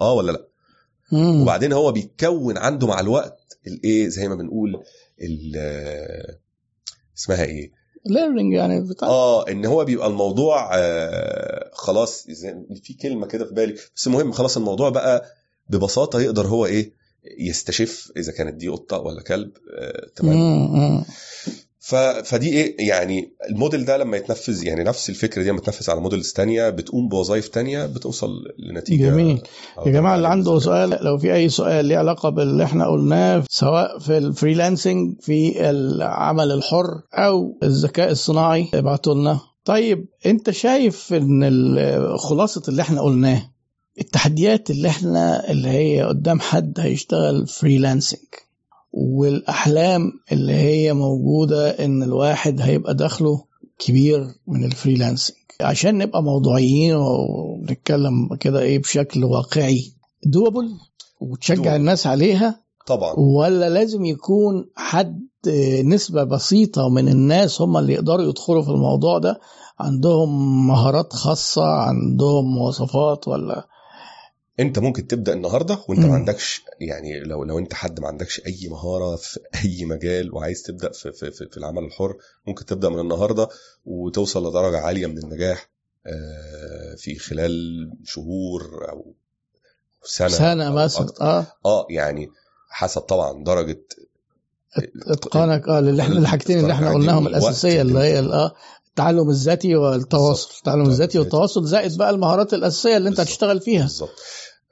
آه 0.00 0.12
ولا 0.12 0.32
لأ؟ 0.32 0.45
مم. 1.12 1.42
وبعدين 1.42 1.72
هو 1.72 1.92
بيتكون 1.92 2.58
عنده 2.58 2.86
مع 2.86 3.00
الوقت 3.00 3.58
الايه 3.66 4.08
زي 4.08 4.28
ما 4.28 4.34
بنقول 4.34 4.82
ال- 5.22 6.36
اسمها 7.18 7.44
إيه؟ 7.44 7.70
learning 8.06 8.52
يعني 8.54 8.80
بتاع 8.80 9.08
آه 9.08 9.48
إن 9.48 9.64
هو 9.66 9.84
بيبقى 9.84 10.06
الموضوع 10.06 10.70
آه 10.76 11.70
خلاص 11.72 12.26
في 12.82 12.94
كلمة 13.02 13.26
كده 13.26 13.44
في 13.44 13.54
بالي. 13.54 13.72
بس 13.96 14.06
المهم 14.06 14.32
خلاص 14.32 14.56
الموضوع 14.56 14.88
بقى 14.90 15.24
ببساطة 15.70 16.20
يقدر 16.20 16.46
هو 16.46 16.66
إيه؟ 16.66 16.92
يستشف 17.38 18.12
إذا 18.16 18.32
كانت 18.32 18.54
دي 18.54 18.68
قطة 18.68 18.98
ولا 18.98 19.22
كلب. 19.22 19.50
آه 19.78 20.06
تمام. 20.16 21.04
ف... 21.86 21.94
فدي 21.94 22.48
إيه 22.48 22.88
يعني 22.88 23.32
الموديل 23.50 23.84
ده 23.84 23.96
لما 23.96 24.16
يتنفذ 24.16 24.66
يعني 24.66 24.84
نفس 24.84 25.10
الفكرة 25.10 25.42
دي 25.42 25.50
لما 25.50 25.60
تنفذ 25.60 25.90
على 25.90 26.00
models 26.00 26.32
تانية 26.32 26.70
بتقوم 26.70 27.08
بوظائف 27.08 27.48
تانية 27.48 27.86
بتوصل 27.86 28.28
لنتيجة 28.58 29.10
جميل. 29.10 29.40
يا 29.86 29.92
جماعة 29.92 30.16
اللي 30.16 30.28
عنده 30.28 30.58
سؤال 30.58 30.98
لو 31.04 31.18
في 31.18 31.34
أي 31.34 31.48
سؤال 31.48 31.84
ليه 31.84 31.98
علاقة 31.98 32.28
باللي 32.28 32.64
إحنا 32.64 32.86
قلناه 32.86 33.44
سواء 33.50 33.98
في 33.98 34.18
ال 34.18 34.26
freelancing 34.26 35.14
في 35.20 35.70
العمل 35.70 36.52
الحر 36.52 36.86
أو 37.14 37.58
الذكاء 37.62 38.10
الصناعي 38.10 38.68
ابعتوا 38.74 39.14
لنا. 39.14 39.40
طيب 39.64 40.06
أنت 40.26 40.50
شايف 40.50 41.12
إن 41.12 42.16
خلاصة 42.18 42.62
اللي 42.68 42.82
إحنا 42.82 43.00
قلناه 43.00 43.42
التحديات 44.00 44.70
اللي 44.70 44.88
إحنا 44.88 45.50
اللي 45.50 45.68
هي 45.68 46.02
قدام 46.02 46.40
حد 46.40 46.80
هيشتغل 46.80 47.46
freelancing 47.46 48.20
والأحلام 48.96 50.12
اللي 50.32 50.52
هي 50.52 50.92
موجودة 50.92 51.70
إن 51.70 52.02
الواحد 52.02 52.60
هيبقى 52.60 52.94
دخله 52.94 53.44
كبير 53.78 54.26
من 54.46 54.64
ال 54.64 54.69
freelancing. 54.69 55.36
عشان 55.60 55.98
نبقى 55.98 56.22
موضوعيين 56.22 56.94
ونتكلم 56.96 58.34
كده 58.40 58.60
إيه 58.60 58.78
بشكل 58.78 59.24
واقعي. 59.24 59.92
doable 60.26 60.68
وتشجع 61.20 61.72
doable. 61.72 61.74
الناس 61.74 62.06
عليها؟ 62.06 62.60
طبعا. 62.86 63.14
ولا 63.18 63.68
لازم 63.70 64.04
يكون 64.04 64.66
حد 64.76 65.26
نسبة 65.84 66.24
بسيطة 66.24 66.88
من 66.88 67.08
الناس 67.08 67.60
هم 67.62 67.76
اللي 67.76 67.92
يقدروا 67.92 68.28
يدخلوا 68.28 68.62
في 68.62 68.70
الموضوع 68.70 69.18
ده؟ 69.18 69.40
عندهم 69.80 70.66
مهارات 70.66 71.12
خاصة؟ 71.12 71.64
عندهم 71.64 72.44
مواصفات؟ 72.54 73.28
ولا 73.28 73.66
انت 74.60 74.78
ممكن 74.78 75.06
تبدأ 75.06 75.32
النهارده 75.32 75.78
وانت. 75.88 76.00
ما 76.00 76.14
عندكش 76.14 76.62
يعني 76.80 77.20
لو 77.20 77.44
لو 77.44 77.58
انت 77.58 77.74
حد 77.74 78.00
ما 78.00 78.08
عندكش 78.08 78.42
أي 78.46 78.68
مهارة 78.68 79.16
في 79.16 79.40
أي 79.64 79.84
مجال 79.84 80.34
وعايز 80.34 80.62
تبدأ 80.62 80.92
في 80.92 81.12
في 81.12 81.30
في, 81.30 81.48
في 81.50 81.56
العمل 81.56 81.84
الحر 81.84 82.16
ممكن 82.46 82.64
تبدأ 82.64 82.88
من 82.88 83.00
النهارده 83.00 83.48
وتوصل 83.84 84.48
لدرجة 84.48 84.78
عالية 84.78 85.06
من 85.06 85.18
النجاح 85.18 85.68
آه، 86.06 86.94
في 86.98 87.18
خلال 87.18 87.52
شهور 88.04 88.88
أو 88.90 89.14
سنة 90.04 90.66
أو 90.68 90.72
مثلا. 90.74 91.06
آه 91.20 91.46
آه 91.66 91.86
يعني 91.90 92.28
حسب 92.70 93.00
طبعا 93.00 93.44
درجة 93.44 93.80
إتقانك 95.06 95.68
آه 95.68 95.78
اللي 95.78 96.02
إحنا 96.02 96.18
الحاجتين 96.18 96.58
اللي 96.60 96.72
إحنا 96.72 96.92
قلناهم 96.94 97.26
الأساسية 97.26 97.82
اللي 97.82 97.98
هي 97.98 98.18
آه 98.18 98.54
التعلم 98.88 99.30
الذاتي 99.30 99.76
والتواصل. 99.76 100.54
التعلم 100.58 100.86
الذاتي. 100.86 101.18
والتواصل 101.18 101.64
زائد 101.66 101.96
بقى 101.96 102.10
المهارات 102.10 102.54
الأساسية 102.54 102.96
اللي 102.96 103.08
أنت. 103.08 103.20
هتشتغل 103.20 103.60
فيها 103.60 103.82
بالظبط 103.82 104.10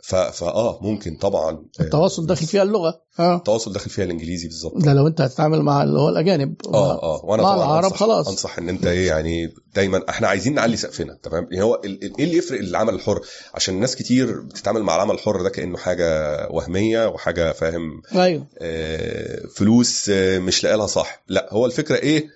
فاه 0.09 0.79
ممكن 0.83 1.17
طبعا. 1.17 1.65
التواصل 1.81 2.27
داخل 2.27 2.47
فيها 2.47 2.63
اللغة. 2.63 3.01
آه. 3.19 3.37
التواصل 3.37 3.73
داخل 3.73 3.91
فيها 3.91 4.05
الإنجليزي 4.05 4.49
بالظبط. 4.49 4.73
ده 4.77 4.93
لو 4.93 5.07
أنت 5.07 5.21
هتتعامل 5.21 5.63
مع 5.63 5.83
اللي 5.83 5.99
هو 6.01 6.09
الأجانب. 6.09 6.55
آه 6.67 7.03
آه 7.03 7.25
وأنا 7.25 7.43
مع 7.43 7.55
طبعا 7.55 7.65
العرب 7.65 7.85
أنصح 7.85 7.97
خلاص. 7.97 8.29
أنصح 8.29 8.59
إن 8.59 8.69
أنت 8.69 8.87
إيه 8.87 9.07
يعني 9.07 9.55
دايما 9.75 10.03
إحنا 10.09 10.29
عايزين 10.29 10.55
نعلي 10.55 10.77
سقفنا 10.77 11.19
تمام؟ 11.23 11.49
يعني 11.51 11.65
هو 11.65 11.75
إيه 11.75 12.25
اللي 12.25 12.37
يفرق 12.37 12.59
العمل 12.61 12.95
الحر؟ 12.95 13.21
عشان 13.55 13.81
ناس 13.81 13.97
كتير 13.97 14.41
بتتعامل 14.41 14.83
مع 14.83 14.97
العمل 14.97 15.15
الحر 15.15 15.43
ده 15.43 15.51
كأنه 15.51 15.77
حاجة 15.77 16.39
وهمية 16.51 17.07
وحاجة 17.09 17.53
فاهم؟ 17.53 18.03
أيوه. 18.15 18.47
آه، 18.59 19.47
فلوس 19.57 20.09
آه، 20.09 20.39
مش 20.39 20.65
لاقي 20.65 20.77
لها 20.77 20.87
صاحب 20.87 21.19
لا 21.29 21.49
هو 21.53 21.67
الفكرة 21.67 21.97
إيه؟ 21.97 22.27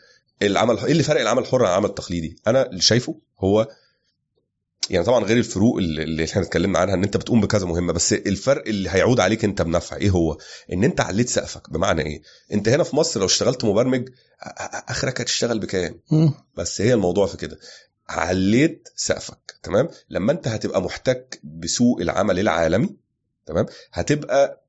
العمل 0.43 0.79
إيه 0.79 0.93
اللي 0.93 1.03
فرق 1.03 1.21
العمل 1.21 1.43
الحر 1.43 1.65
عن 1.65 1.71
العمل 1.71 1.89
التقليدي؟ 1.89 2.37
أنا 2.47 2.67
اللي 2.67 2.81
شايفه 2.81 3.15
هو 3.41 3.69
يعني 4.91 5.05
طبعا 5.05 5.25
غير 5.25 5.37
الفروق 5.37 5.77
اللي 5.79 6.25
إحنا 6.25 6.43
اتكلمنا 6.43 6.79
عنها 6.79 6.95
إن 6.95 7.05
أنت 7.05 7.17
بتقوم 7.17 7.41
بكذا 7.41 7.67
مهمة 7.67 7.93
بس 7.93 8.13
الفرق 8.13 8.63
اللي 8.69 8.91
هيعود 8.91 9.21
عليك 9.21 9.45
أنت 9.45 9.63
بنفع. 9.63 9.97
إيه 9.97 10.11
هو؟ 10.11 10.39
إن 10.73 10.85
أنت 10.85 11.01
عليت 11.01 11.29
سقفك. 11.29 11.71
بمعنى 11.71 12.03
إيه؟ 12.03 12.23
أنت 12.53 12.69
هنا 12.69 12.83
في 12.85 12.97
مصر 12.97 13.21
لو 13.21 13.27
اشتغلت 13.27 13.65
مبرمج 13.65 14.09
آخرك 14.89 15.21
هتشتغل 15.21 15.59
بكام. 15.59 16.01
بس 16.55 16.81
هي 16.81 16.95
الموضوع 16.95 17.27
في 17.27 17.37
كده. 17.37 17.59
عليت 18.09 18.89
سقفك. 18.97 19.55
تمام؟ 19.63 19.89
لما 20.11 20.33
أنت 20.33 20.49
هتبقى 20.49 20.83
محتك 20.83 21.41
بسوق 21.45 22.01
العمل 22.01 22.39
العالمي 22.39 22.97
تمام؟ 23.47 23.67
هتبقى 23.93 24.65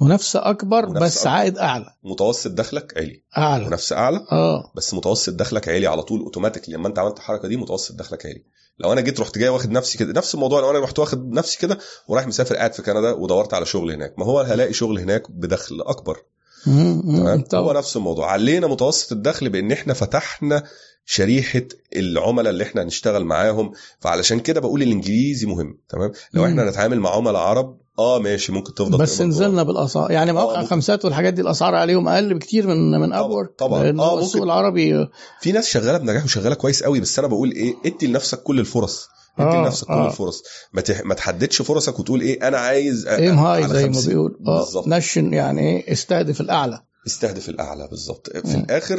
منافسة 0.00 0.50
أكبر 0.50 0.86
منافسة 0.88 1.00
بس 1.06 1.18
أكبر. 1.18 1.30
عائد 1.30 1.58
أعلى. 1.58 1.94
متوسط 2.02 2.50
دخلك 2.50 2.96
عالي. 2.96 3.22
أعلى. 3.36 3.66
منافسة 3.66 3.96
أعلى 3.96 4.26
آه. 4.32 4.72
بس 4.76 4.94
متوسط 4.94 5.32
دخلك 5.32 5.68
عالي 5.68 5.86
على 5.86 6.02
طول 6.02 6.20
اوتوماتيك 6.20 6.68
لما 6.68 6.88
أنت 6.88 6.98
عملت 6.98 7.16
الحركة 7.16 7.48
دي 7.48 7.56
متوسط 7.56 7.94
دخلك 7.94 8.26
عالي. 8.26 8.44
لو 8.78 8.92
أنا 8.92 9.00
جيت 9.00 9.20
رحت 9.20 9.38
جاي 9.38 9.48
واخد 9.48 9.70
نفسي 9.70 9.98
كده 9.98 10.12
نفس 10.12 10.34
الموضوع 10.34 10.60
لو 10.60 10.70
أنا 10.70 10.78
رحت 10.78 10.98
واخد 10.98 11.32
نفسي 11.32 11.58
كده 11.58 11.78
ورايح 12.08 12.26
مسافر 12.26 12.56
قاعد 12.56 12.72
في 12.72 12.82
كندا 12.82 13.12
ودورت 13.12 13.54
على 13.54 13.66
شغل 13.66 13.90
هناك 13.90 14.18
ما 14.18 14.24
هو 14.24 14.40
هلاقي 14.40 14.72
شغل 14.72 14.98
هناك 14.98 15.30
بدخل 15.30 15.80
أكبر. 15.80 16.22
تمام 16.64 17.44
هو. 17.54 17.72
نفس 17.72 17.96
الموضوع 17.96 18.30
علينا 18.30 18.66
متوسط 18.66 19.12
الدخل 19.12 19.48
بإن 19.48 19.72
إحنا 19.72 19.94
فتحنا 19.94 20.62
شريحة 21.04 21.62
العملاء 21.96 22.52
اللي 22.52 22.64
إحنا 22.64 22.82
هنشتغل 22.82 23.24
معاهم 23.24 23.72
فعلشان 24.00 24.40
كده 24.40 24.60
بقول 24.60 24.82
الإنجليزي 24.82 25.46
مهم 25.46 25.78
تمام 25.88 26.12
لو. 26.34 26.46
إحنا 26.46 26.62
هنتعامل 26.62 27.00
مع 27.00 27.10
عملاء 27.10 27.42
عرب 27.42 27.78
آه 27.98 28.18
ماشي 28.18 28.52
ممكن 28.52 28.74
تفضل 28.74 28.98
بس 28.98 29.20
نزلنا 29.20 29.62
بالأسعار 29.62 30.10
يعني 30.10 30.32
مواقع 30.32 30.48
ممكن. 30.50 30.60
الخمسات 30.60 31.04
والحاجات 31.04 31.34
دي 31.34 31.42
الأسعار 31.42 31.74
عليهم 31.74 32.08
أقل 32.08 32.34
بكتير 32.34 32.66
من 32.66 32.90
من 33.00 33.12
ابورك 33.12 33.50
طبعاً. 33.58 33.88
آه، 33.88 33.92
ممكن. 33.92 34.18
السوق 34.24 34.42
العربي 34.42 35.08
في 35.40 35.52
ناس 35.52 35.68
شغالة 35.68 35.98
بنجاح 35.98 36.24
وشغالة 36.24 36.54
كويس 36.54 36.82
قوي 36.82 37.00
بس 37.00 37.18
أنا 37.18 37.28
بقول 37.28 37.50
إيه 37.52 37.74
ادي 37.86 38.06
لنفسك 38.06 38.42
كل 38.42 38.60
الفرص 38.60 39.08
ادي 39.38 39.56
آه، 39.56 39.62
لنفسك 39.62 39.86
كل 39.86 39.92
آه. 39.92 40.06
الفرص 40.06 40.42
ما, 40.72 40.80
تح... 40.80 41.00
ما 41.04 41.14
تحددش 41.14 41.62
فرصك 41.62 41.98
وتقول 41.98 42.20
إيه 42.20 42.48
أنا 42.48 42.58
عايز 42.58 43.06
ايم 43.06 43.38
هاي 43.38 43.68
زي 43.68 43.86
ما 43.88 43.94
50. 43.94 44.08
بيقول 44.12 44.38
آه 44.48 44.66
نشن 44.86 45.32
يعني 45.34 45.60
إيه 45.60 45.92
استهدف 45.92 46.40
الأعلى 46.40 46.82
استهدف 47.06 47.48
الأعلى 47.48 47.88
بالظبط 47.90 48.30
في. 48.36 48.54
الآخر 48.54 48.98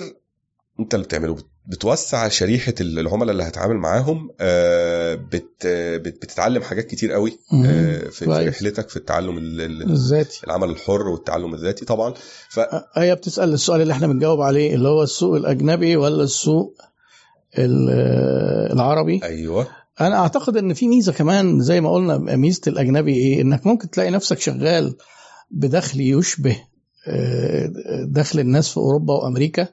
أنت 0.79 0.93
اللي 0.95 1.05
بتعمله 1.05 1.33
بت- 1.33 1.45
بتوسع 1.67 2.27
شريحة 2.27 2.73
ال- 2.81 2.99
العملاء 2.99 3.31
اللي 3.31 3.43
هتعامل 3.43 3.75
معاهم 3.75 4.29
آه، 4.39 5.15
بت... 5.15 5.67
بت... 5.67 6.21
بتتعلم 6.21 6.61
حاجات 6.63 6.85
كتير 6.85 7.11
قوي. 7.11 7.39
آه، 7.65 8.09
في. 8.09 8.25
رحلتك 8.25 8.89
في 8.89 8.97
التعلم 8.97 9.37
ال- 9.37 9.61
ال- 9.61 9.91
الذاتي. 9.91 10.41
العمل 10.47 10.69
الحر 10.69 11.07
والتعلم 11.07 11.53
الذاتي 11.53 11.85
طبعا. 11.85 12.13
ف 12.49 12.59
هي 12.93 13.15
بتسأل 13.15 13.53
السؤال 13.53 13.81
اللي 13.81 13.93
إحنا 13.93 14.07
بنجاوب 14.07 14.41
عليه 14.41 14.75
اللي 14.75 14.87
هو 14.89 15.03
السوق 15.03 15.35
الأجنبي 15.35 15.95
ولا 15.95 16.23
السوق 16.23 16.75
ال- 17.57 17.89
العربي؟ 18.73 19.19
أيوه. 19.23 19.67
أنا 20.01 20.15
أعتقد 20.15 20.57
إن 20.57 20.73
في 20.73 20.87
ميزة 20.87 21.13
كمان 21.13 21.59
زي 21.61 21.81
ما 21.81 21.91
قلنا 21.91 22.17
ميزة 22.17 22.61
الأجنبي 22.67 23.13
إيه؟ 23.13 23.41
إنك 23.41 23.67
ممكن 23.67 23.89
تلاقي 23.89 24.09
نفسك 24.11 24.39
شغال 24.39 24.95
بدخل 25.51 26.01
يشبه 26.01 26.57
آه، 27.07 27.69
دخل 28.07 28.39
الناس 28.39 28.69
في 28.69 28.77
أوروبا 28.77 29.13
وأمريكا 29.13 29.67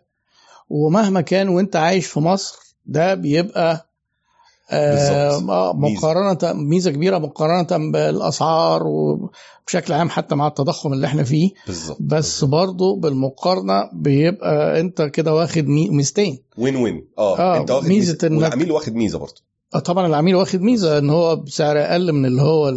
ومهما 0.74 1.20
كان 1.20 1.48
وانت 1.48 1.76
عايش 1.76 2.06
في 2.06 2.20
مصر 2.20 2.58
ده 2.86 3.14
بيبقى 3.14 3.88
آه،. 4.70 5.38
آه، 5.50 5.72
ميزة. 5.76 5.98
مقارنة 5.98 6.52
ميزة 6.62 6.90
كبيرة 6.90 7.18
مقارنة 7.18 7.90
بالأسعار 7.92 8.82
وبشكل 8.86 9.92
عام 9.92 10.08
حتى 10.10 10.34
مع 10.34 10.46
التضخم 10.46 10.92
اللي 10.92 11.06
إحنا 11.06 11.22
فيه. 11.24 11.50
بالظبط 11.66 11.96
بس 12.00 12.44
برضه 12.44 12.96
بالمقارنة 12.96 13.90
بيبقى 13.92 14.80
انت 14.80 15.02
كده 15.02 15.34
واخد 15.34 15.64
مي- 15.66 15.88
ميزتين. 15.88 16.38
win 16.58 16.76
win 16.76 17.08
آه, 17.18 17.38
آه، 17.38 17.56
انت 17.60 17.70
واخد 17.70 17.86
ميزة 17.88 18.12
ميزة. 18.12 18.28
إنك- 18.28 18.42
والعميل 18.44 18.72
واخد 18.72 18.94
ميزة 18.94 19.18
برضه 19.18 19.34
آه، 19.74 19.78
طبعا 19.78 20.06
العميل 20.06 20.34
واخد 20.36 20.60
ميزة 20.60 20.98
ان 20.98 21.10
هو 21.10 21.36
بسعر 21.36 21.78
أقل 21.80 22.12
من 22.12 22.26
اللي 22.26 22.42
هو 22.42 22.72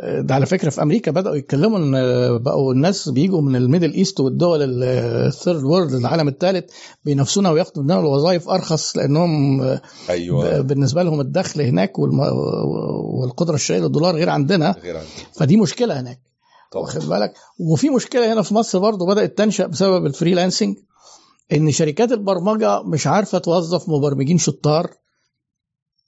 ده 0.00 0.34
على 0.34 0.46
فكرة 0.46 0.70
في 0.70 0.82
أمريكا 0.82 1.10
بدأوا 1.10 1.36
يتكلموا 1.36 1.78
إن 1.78 1.92
بقوا 2.42 2.72
الناس 2.72 3.08
بيجوا 3.08 3.40
من 3.40 3.56
ال 3.56 3.61
Middle 3.61 3.92
East 3.92 4.20
والدول 4.20 4.82
ال 4.82 4.95
third 4.95 5.62
world 5.64 5.94
العالم 5.94 6.28
الثالث 6.28 6.70
بينافسونا 7.04 7.50
وياخدوا 7.50 7.82
مننا 7.82 8.00
الوظائف 8.00 8.48
أرخص 8.48 8.96
لأنهم 8.96 9.60
ب- 10.44 10.66
بالنسبة 10.66 11.02
لهم 11.02 11.20
الدخل 11.20 11.60
هناك 11.60 11.98
والقدرة 11.98 13.54
الشرائيه 13.54 13.82
للدولار 13.84 14.14
غير 14.16 14.28
عندنا. 14.30 14.74
غير 14.82 14.96
عندك 14.96 15.08
فدي 15.32 15.56
مشكلة 15.56 16.00
هناك. 16.00 16.20
واخد 16.74 17.08
بالك؟ 17.08 17.32
وفي 17.58 17.90
مشكلة 17.90 18.32
هنا 18.32 18.42
في 18.42 18.54
مصر 18.54 18.78
برضه 18.78 19.06
بدأت 19.06 19.38
تنشأ 19.38 19.66
بسبب 19.66 20.06
ال 20.06 20.12
freelancing 20.12 20.76
إن 21.52 21.70
شركات 21.70 22.12
البرمجة 22.12 22.82
مش 22.82 23.06
عارفة 23.06 23.38
توظف 23.38 23.88
مبرمجين 23.88 24.38
شطار 24.38 24.90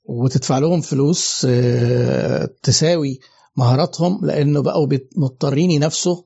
وتدفع 0.05 0.59
لهم 0.59 0.81
فلوس 0.81 1.47
آه، 1.51 2.49
تساوي 2.63 3.21
مهاراتهم 3.57 4.27
لأنه 4.27 4.63
بقوا 4.63 4.89
مضطرين 5.17 5.71
ينافسوا 5.71 6.17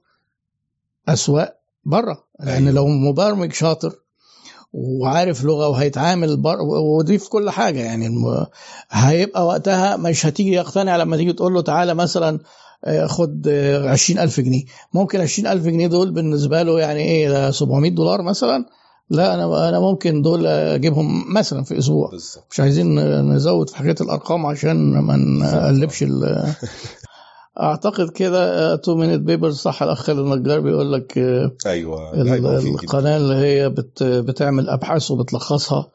أسواق 1.09 1.55
بره 1.85 2.25
لأن 2.41 2.63
أيوة. 2.63 2.71
لو 2.71 2.89
مبرمج 2.89 3.53
شاطر 3.53 3.93
وعارف 4.73 5.45
لغة 5.45 5.69
وهيتعامل 5.69 6.37
بر... 6.37 6.61
ودي 6.63 7.19
في 7.19 7.29
كل 7.29 7.51
حاجة 7.51 7.81
يعني 7.81 8.07
الم... 8.07 8.47
هيبقى 8.91 9.47
وقتها 9.47 9.97
مش 9.97 10.27
هتيجي 10.27 10.53
يقتنع 10.53 10.97
لما 10.97 11.17
تيجي 11.17 11.33
تقول 11.33 11.55
له 11.55 11.61
تعالى 11.61 11.95
مثلا 11.95 12.41
آه، 12.85 13.07
خد 13.07 13.49
عشرين 13.85 14.19
ألف 14.19 14.41
جنيه. 14.41 14.65
ممكن 14.95 15.21
عشرين 15.21 15.47
ألف 15.47 15.65
جنيه 15.65 15.87
دول 15.87 16.11
بالنسبة 16.11 16.63
له 16.63 16.81
يعني 16.81 17.01
إيه 17.01 17.29
ده 17.29 17.51
700 17.51 17.91
دولار 17.91 18.23
مثلا. 18.23 18.65
لا 19.11 19.35
أنا 19.35 19.69
أنا 19.69 19.81
ممكن 19.81 20.23
دول 20.23 20.47
أجيبهم 20.47 21.35
مثلا 21.35 21.65
في 21.65 21.79
أسبوع. 21.79 22.11
بالظبط. 22.11 22.47
مش 22.51 22.61
عايزين 22.61 22.99
نزود 23.35 23.71
في 23.71 23.77
حاجات 23.77 24.01
الأرقام 24.01 24.47
عشان 24.47 24.77
ما 24.99 25.17
نقلبش 25.17 26.05
أعتقد 27.61 28.11
كده 28.11 28.77
Two 28.77 28.95
Minute 28.95 29.21
Papers 29.21 29.51
صح 29.51 29.83
الأخ 29.83 30.03
خالد 30.03 30.19
النجار 30.19 30.61
بيقول 30.61 30.93
لك 30.93 31.19
آه، 31.19 31.53
أيوه 31.67 32.15
ال- 32.15 32.27
لا، 32.27 32.37
يبقى 32.37 32.53
مفيد 32.55 32.67
جدا. 32.73 32.81
القناة 32.83 33.17
اللي 33.17 33.35
هي 33.35 33.69
بت 33.69 34.03
بتعمل 34.03 34.69
أبحاث 34.69 35.11
وبتلخصها 35.11 35.91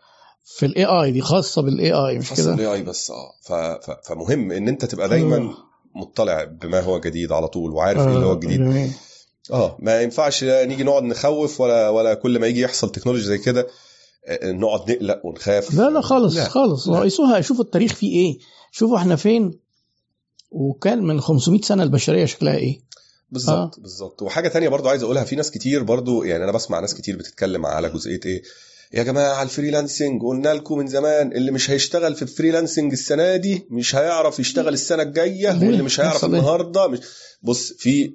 في 0.45 0.65
ال 0.65 0.85
AI 0.85 1.11
دي 1.11 1.21
خاصة 1.21 1.61
بال 1.61 1.91
AI 1.93 2.17
مش 2.17 2.33
كده؟ 2.33 2.51
بالاي 2.55 2.73
اي 2.73 2.83
بس 2.83 3.11
آه. 3.51 3.79
فمهم 4.07 4.51
إن 4.51 4.67
أنت 4.67 4.85
تبقى 4.85 5.09
دايما 5.09 5.49
مطلع 5.95 6.43
بما 6.43 6.79
هو 6.79 6.99
جديد 6.99 7.31
على 7.31 7.47
طول 7.47 7.71
وعارف 7.71 7.99
إيه 8.07 8.15
اللي 8.15 8.25
هو 8.25 8.33
الجديد 8.33 8.59
جميل. 8.61 8.91
آه 9.53 9.77
ما 9.79 10.01
ينفعش 10.01 10.43
نيجي 10.43 10.83
نقعد 10.83 11.03
نخوف 11.03 11.61
ولا 11.61 11.89
ولا 11.89 12.13
كل 12.13 12.39
ما 12.39 12.47
يجي 12.47 12.61
يحصل 12.61 12.89
تكنولوجي 12.91 13.23
زي 13.25 13.37
كده 13.37 13.67
آه، 14.27 14.51
نقعد 14.51 14.91
نقلق 14.91 15.25
ونخاف 15.25 15.73
لا 15.73 15.89
لا 15.89 16.01
خالص 16.01 16.35
لا. 16.35 16.43
خالص 16.43 16.87
لا. 16.87 16.99
قيسوها 16.99 17.41
شوفوا 17.41 17.63
التاريخ 17.63 17.93
فيه 17.93 18.15
إيه 18.15 18.37
شوفوا 18.71 18.97
إحنا 18.97 19.15
فين 19.15 19.59
وكان 20.53 21.03
من 21.03 21.21
500 21.21 21.61
سنة 21.61 21.83
البشرية 21.83 22.25
شكلها 22.25 22.55
إيه؟ 22.55 22.81
بالظبط 23.31 23.79
بالظبط. 23.79 24.21
وحاجة 24.21 24.47
تانية 24.47 24.69
برضو 24.69 24.89
عايز 24.89 25.03
أقولها 25.03 25.23
في 25.23 25.35
ناس 25.35 25.51
كتير 25.51 25.83
برضو 25.83 26.23
يعني 26.23 26.43
أنا 26.43 26.51
بسمع 26.51 26.79
ناس 26.79 26.93
كتير 26.93 27.17
بتتكلم 27.17 27.65
على 27.65 27.89
جزئية 27.89 28.19
إيه؟ 28.25 28.41
يا 28.93 29.03
جماعة 29.03 29.43
ال 29.43 29.50
freelancing 29.50 30.21
قلنا 30.21 30.49
لكم 30.53 30.77
من 30.77 30.87
زمان 30.87 31.31
اللي 31.31 31.51
مش 31.51 31.69
هيشتغل 31.71 32.15
في 32.15 32.21
ال 32.21 32.27
freelancing 32.27 32.91
السنة 32.91 33.35
دي 33.35 33.67
مش 33.71 33.95
هيعرف 33.95 34.39
يشتغل 34.39 34.73
السنة 34.73 35.03
الجاية؟ 35.03 35.47
واللي 35.49 35.83
مش 35.83 35.99
هيعرف؟ 35.99 36.25
النهارده 36.25 36.87
مش 36.87 36.99
بص 37.43 37.73
في 37.77 38.13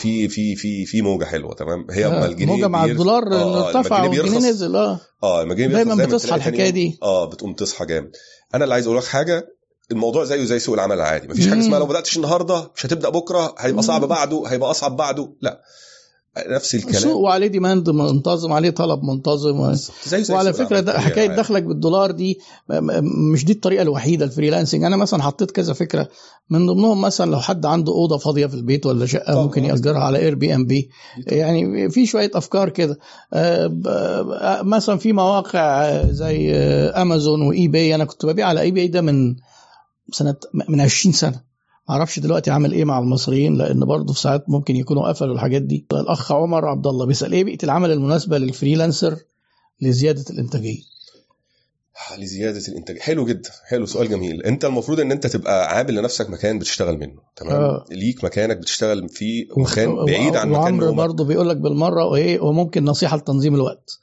في 0.00 0.28
في 0.28 0.56
في 0.56 0.86
في 0.86 1.02
موجة 1.02 1.24
حلوة 1.24 1.54
تمام؟ 1.54 1.86
هي 1.90 2.06
أما 2.06 2.24
آه، 2.24 2.26
الجنيه 2.26 2.46
موجة 2.54 2.68
مع 2.68 2.84
الدولار 2.84 3.32
آه، 3.32 3.36
آه، 3.36 3.68
ارتفع 3.78 4.04
الجنيه 4.04 4.20
والجنيه 4.20 4.48
نزل 4.50 4.76
آه. 4.76 5.00
آه 5.22 5.42
لما 5.42 5.52
الجنيه 5.52 5.68
دايما 5.74 5.94
بتصحى 6.04 6.50
يوم- 6.62 6.70
دي. 6.74 6.98
آه 7.02 7.24
بتقوم 7.30 7.54
تصحى 7.54 7.86
جامد. 7.86 8.10
أنا 8.54 8.64
اللي 8.64 8.74
عايز 8.74 8.86
أقول 8.86 8.98
لك 8.98 9.04
حاجة 9.04 9.46
الموضوع 9.92 10.24
زيه 10.24 10.44
زي 10.44 10.58
سوق 10.58 10.74
العمل 10.74 10.96
العادي. 10.96 11.28
مفيش 11.28 11.48
حاجة. 11.48 11.60
اسمها 11.60 11.78
لو 11.78 11.86
بدأتش 11.86 12.16
النهارده 12.16 12.70
مش 12.76 12.86
هتبدأ 12.86 13.08
بكرة 13.08 13.54
هيبقى 13.58 13.82
صعب. 13.82 14.04
بعده 14.04 14.42
هيبقى 14.46 14.70
أصعب 14.70 14.96
بعده. 14.96 15.28
لا. 15.40 15.60
نفس 16.48 16.76
سوق 16.76 16.90
الكلام 16.90 17.16
وعليه 17.16 17.46
ديماند 17.46 17.90
منتظم 17.90 18.52
عليه 18.52 18.70
طلب 18.70 19.02
منتظم. 19.04 19.72
زيه 20.06 20.18
زي 20.22 20.34
وعلى 20.34 20.52
سوق 20.52 20.66
فكرة 20.66 20.80
ده 20.80 21.00
حكاية 21.00 21.28
عادي. 21.28 21.40
دخلك 21.40 21.62
بالدولار 21.62 22.10
دي 22.10 22.38
مش 23.32 23.44
دي 23.44 23.52
الطريقة 23.52 23.82
الوحيدة 23.82 24.24
ال 24.24 24.29
freelancing. 24.29 24.84
أنا 24.84 24.96
مثلا 24.96 25.22
حطيت 25.22 25.50
كذا 25.50 25.72
فكرة. 25.72 26.08
من 26.50 26.66
ضمنهم 26.66 27.00
مثلا 27.00 27.30
لو 27.30 27.40
حد 27.40 27.66
عنده 27.66 27.92
أوضة 27.92 28.18
فاضية 28.18 28.46
في 28.46 28.54
البيت 28.54 28.86
ولا 28.86 29.06
شقة 29.06 29.32
طبعا. 29.32 29.42
ممكن 29.44 29.64
يأجرها 29.64 30.00
على 30.00 30.18
Airbnb 30.18 30.90
يعني 31.26 31.90
في 31.90 32.06
شوية 32.06 32.30
أفكار 32.34 32.68
كده. 32.68 32.98
آه، 33.32 33.80
آه، 33.86 34.62
مثلا 34.62 34.96
في 34.98 35.12
مواقع 35.12 36.02
زي 36.10 36.54
Amazon 36.90 37.42
و 37.42 37.68
eBay 37.68 37.94
أنا 37.94 38.04
كنت 38.04 38.26
ببيع 38.26 38.46
على 38.48 38.60
eBay 38.60 38.88
ده 38.88 39.00
من 39.00 39.36
سنة 40.12 40.36
من 40.68 40.80
20 40.80 41.12
سنة. 41.12 41.40
معرفش 41.88 42.18
دلوقتي 42.18 42.50
عامل 42.50 42.72
إيه 42.72 42.84
مع 42.84 42.98
المصريين 42.98 43.58
لأن 43.58 43.80
برضه 43.84 44.12
في 44.12 44.20
ساعات 44.20 44.44
ممكن 44.48 44.76
يكونوا 44.76 45.08
قفلوا 45.08 45.34
الحاجات 45.34 45.62
دي. 45.62 45.86
الاخ 45.92 46.32
عمر 46.32 46.66
عبد 46.68 46.86
الله 46.86 47.06
بيسأل 47.06 47.32
إيه 47.32 47.44
بيئة 47.44 47.64
العمل 47.64 47.90
المناسبة 47.90 48.38
لل 48.38 48.51
freelancer 48.51 49.16
لزيادة 49.80 50.24
الإنتاجية؟ 50.30 50.82
لزيادة 52.18 52.68
الإنتاج. 52.68 52.98
حلو 52.98 53.26
جدا. 53.26 53.50
حلو. 53.68 53.86
سؤال 53.86 54.08
جميل. 54.08 54.42
انت 54.42 54.64
المفروض 54.64 55.00
ان 55.00 55.12
انت 55.12 55.26
تبقى 55.26 55.76
عامل 55.76 55.94
لنفسك 55.94 56.30
مكان 56.30 56.58
بتشتغل 56.58 56.98
منه. 56.98 57.20
تمام؟ 57.36 57.62
آه. 57.62 57.84
ليك 57.90 58.24
مكانك 58.24 58.56
بتشتغل 58.56 59.08
فيه 59.08 59.46
مكان 59.56 60.04
بعيد 60.04 60.36
عن 60.36 60.50
مكان 60.50 60.76
نومك 60.76 60.94
برضه 60.94 61.24
بيقول 61.24 61.48
لك 61.48 61.56
بالمرة 61.56 62.04
وإيه 62.04 62.40
وممكن 62.40 62.84
نصيحة 62.84 63.16
لتنظيم 63.16 63.54
الوقت. 63.54 63.98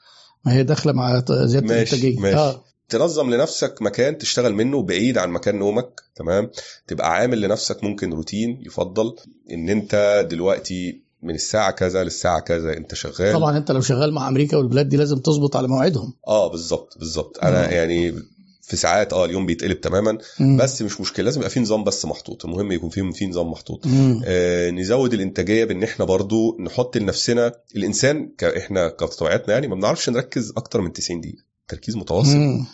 ما 0.45 0.53
هي 0.53 0.63
داخلة 0.63 0.93
مع 0.93 1.23
زيادة 1.29 1.67
ماشي، 1.67 1.73
الإنتاجية. 1.73 2.19
ماشي. 2.19 2.37
آه. 2.37 2.63
تنظم 2.89 3.29
لنفسك 3.33 3.81
مكان 3.81 4.17
تشتغل 4.17 4.53
منه 4.53 4.81
بعيد 4.83 5.17
عن 5.17 5.29
مكان 5.29 5.55
نومك 5.59 6.01
تمام 6.15 6.49
تبقى 6.87 7.13
عامل 7.13 7.41
لنفسك 7.41 7.83
ممكن 7.83 8.13
روتين 8.13 8.61
يفضل 8.65 9.15
إن 9.51 9.69
أنت 9.69 10.25
دلوقتي 10.31 11.01
من 11.23 11.35
الساعة 11.35 11.71
كذا 11.71 12.03
للساعة 12.03 12.39
كذا 12.39 12.77
أنت 12.77 12.93
شغال 12.95 13.33
طبعا 13.33 13.57
أنت 13.57 13.71
لو 13.71 13.81
شغال 13.81 14.13
مع 14.13 14.27
أمريكا 14.27 14.57
والبلاد 14.57 14.89
دي 14.89 14.97
لازم 14.97 15.17
تظبط 15.17 15.55
على 15.55 15.67
موعدهم 15.67 16.13
آه 16.27 16.47
بالظبط 16.51 16.97
بالظبط 16.99 17.37
أنا 17.43 17.65
آه. 17.65 17.69
يعني 17.69 18.13
في 18.61 18.75
ساعات 18.77 19.13
آه 19.13 19.25
اليوم 19.25 19.45
بيتقلب 19.45 19.81
تماما 19.81 20.17
مم. 20.39 20.57
بس 20.57 20.81
مش 20.81 21.01
مشكلة 21.01 21.25
لازم 21.25 21.39
يبقى 21.39 21.49
في 21.49 21.59
نظام 21.59 21.83
بس 21.83 22.05
محطوط 22.05 22.45
المهم 22.45 22.71
يكون 22.71 22.89
في 22.89 23.11
في 23.13 23.27
نظام 23.27 23.51
محطوط. 23.51 23.85
آه 24.25 24.69
نزود 24.71 25.13
الإنتاجية 25.13 25.65
بإن 25.65 25.83
إحنا 25.83 26.05
برضو 26.05 26.57
نحط 26.61 26.97
لنفسنا 26.97 27.53
الإنسان 27.75 28.31
إحنا 28.57 28.87
كطبيعتنا 28.89 29.53
يعني 29.53 29.67
ما 29.67 29.75
بنعرفش 29.75 30.09
نركز 30.09 30.53
أكتر 30.57 30.81
من 30.81 30.93
90 30.93 31.21
دقيقة 31.21 31.43
تركيز 31.67 31.95
متواصل 31.97 32.37
مم. 32.37 32.65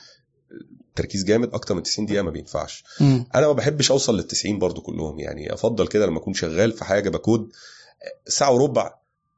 تركيز 0.95 1.23
جامد 1.23 1.53
أكتر 1.53 1.75
من 1.75 1.83
90 1.83 2.05
دقيقة 2.05 2.21
ما 2.23 2.31
بينفعش 2.31 2.83
مم. 3.01 3.25
أنا 3.35 3.47
ما 3.47 3.53
بحبش 3.53 3.91
أوصل 3.91 4.15
لل 4.17 4.23
90 4.27 4.59
برضو 4.59 4.81
كلهم 4.81 5.19
يعني 5.19 5.53
أفضل 5.53 5.87
كده 5.87 6.05
لما 6.05 6.17
أكون 6.17 6.33
شغال 6.33 6.71
في 6.71 6.85
حاجة 6.85 7.09
بكود 7.09 7.49
ساعة 8.27 8.51
وربع 8.53 8.93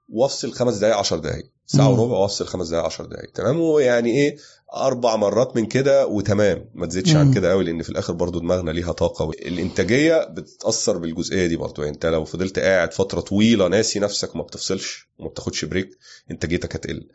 وأفصل 0.09 0.51
خمس 0.53 0.75
دقائق 0.77 0.95
10 0.97 1.17
دقائق 1.17 1.45
ساعة 1.67 1.91
مم. 1.91 1.99
وربع 1.99 2.17
وأفصل 2.17 2.45
خمس 2.47 2.67
دقائق 2.67 2.85
10 2.85 3.05
دقائق 3.05 3.31
تمام 3.31 3.59
ويعني 3.59 4.11
إيه 4.11 4.37
أربع 4.75 5.15
مرات 5.15 5.55
من 5.55 5.65
كده 5.65 6.07
وتمام 6.07 6.65
ما 6.73 6.85
تزيدش 6.85 7.15
عن. 7.15 7.33
كده 7.33 7.51
قوي 7.51 7.63
لأن 7.63 7.81
في 7.81 7.89
الآخر 7.89 8.13
برضو 8.13 8.39
دماغنا 8.39 8.71
ليها 8.71 8.91
طاقة 8.91 9.29
الإنتاجية 9.29 10.23
بتتاثر 10.23 10.97
بالجزئية 10.97 11.47
دي 11.47 11.55
برضو 11.55 11.81
يعني 11.81 11.95
أنت 11.95 12.05
لو 12.05 12.25
فضلت 12.25 12.59
قاعد 12.59 12.93
فترة 12.93 13.19
طويلة 13.21 13.67
ناسي 13.67 13.99
نفسك 13.99 14.35
وما 14.35 14.43
بتفصلش 14.43 15.09
وما 15.19 15.29
بتاخدش 15.29 15.65
بريك 15.65 15.89
إنتاجيتك 16.31 16.75
هتقل 16.75 17.07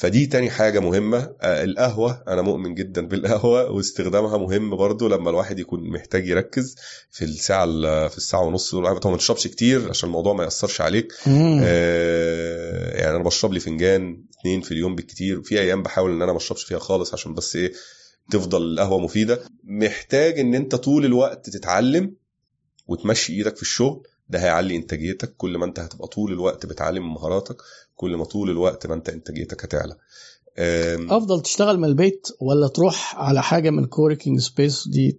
فدي 0.00 0.26
تاني 0.26 0.50
حاجة 0.50 0.80
مهمة. 0.80 1.18
آه، 1.40 1.64
القهوة 1.64 2.22
أنا 2.28 2.42
مؤمن 2.42 2.74
جدا 2.74 3.06
بالقهوة 3.08 3.70
واستخدامها 3.70 4.38
مهم 4.38 4.76
برضو 4.76 5.08
لما 5.08 5.30
الواحد 5.30 5.58
يكون 5.58 5.90
محتاج 5.90 6.28
يركز 6.28 6.76
في 7.10 7.24
الساعة 7.24 7.64
ال- 7.64 8.10
في 8.10 8.16
الساعة 8.16 8.40
ونص 8.42 8.74
دول. 8.74 9.00
طبعا 9.00 9.12
ما 9.12 9.18
تشربش 9.18 9.46
كتير 9.46 9.88
عشان 9.88 10.08
الموضوع 10.08 10.32
ما 10.34 10.44
يأثرش 10.44 10.80
عليك. 10.80 11.12
آه، 11.62 12.96
يعني 13.00 13.16
أنا 13.16 13.24
بشرب 13.24 13.52
لي 13.52 13.60
فنجان 13.60 14.24
اتنين 14.38 14.60
في 14.60 14.72
اليوم 14.72 14.94
بالكتير. 14.96 15.42
في 15.42 15.60
أيام 15.60 15.82
بحاول 15.82 16.10
إن 16.10 16.22
أنا 16.22 16.32
ما 16.32 16.38
أشربش 16.38 16.64
فيها 16.64 16.78
خالص 16.78 17.12
عشان 17.14 17.34
بس 17.34 17.56
إيه 17.56 17.72
تفضل 18.30 18.62
القهوة 18.62 18.98
مفيدة. 18.98 19.40
محتاج 19.64 20.38
إن 20.38 20.54
أنت 20.54 20.74
طول 20.74 21.04
الوقت 21.04 21.50
تتعلم 21.50 22.14
وتمشي 22.86 23.32
إيدك 23.32 23.56
في 23.56 23.62
الشغل. 23.62 24.02
ده 24.28 24.38
هيعلي 24.38 24.76
إنتاجيتك. 24.76 25.34
كل 25.36 25.58
ما 25.58 25.64
أنت 25.64 25.80
هتبقى 25.80 26.08
طول 26.08 26.32
الوقت 26.32 26.66
بتعلم 26.66 27.14
مهاراتك 27.14 27.56
كل 28.00 28.16
ما 28.16 28.24
طول 28.24 28.50
الوقت 28.50 28.86
ما 28.86 28.94
انت 28.94 29.08
انتاجيتك 29.08 29.64
هتعلى. 29.64 29.94
أفضل 31.10 31.40
تشتغل 31.42 31.78
من 31.78 31.84
البيت 31.84 32.28
ولا 32.40 32.68
تروح 32.68 33.16
على 33.16 33.42
حاجة 33.42 33.70
من 33.70 33.84
co-working 33.86 34.40
space 34.40 34.88
دي 34.88 35.18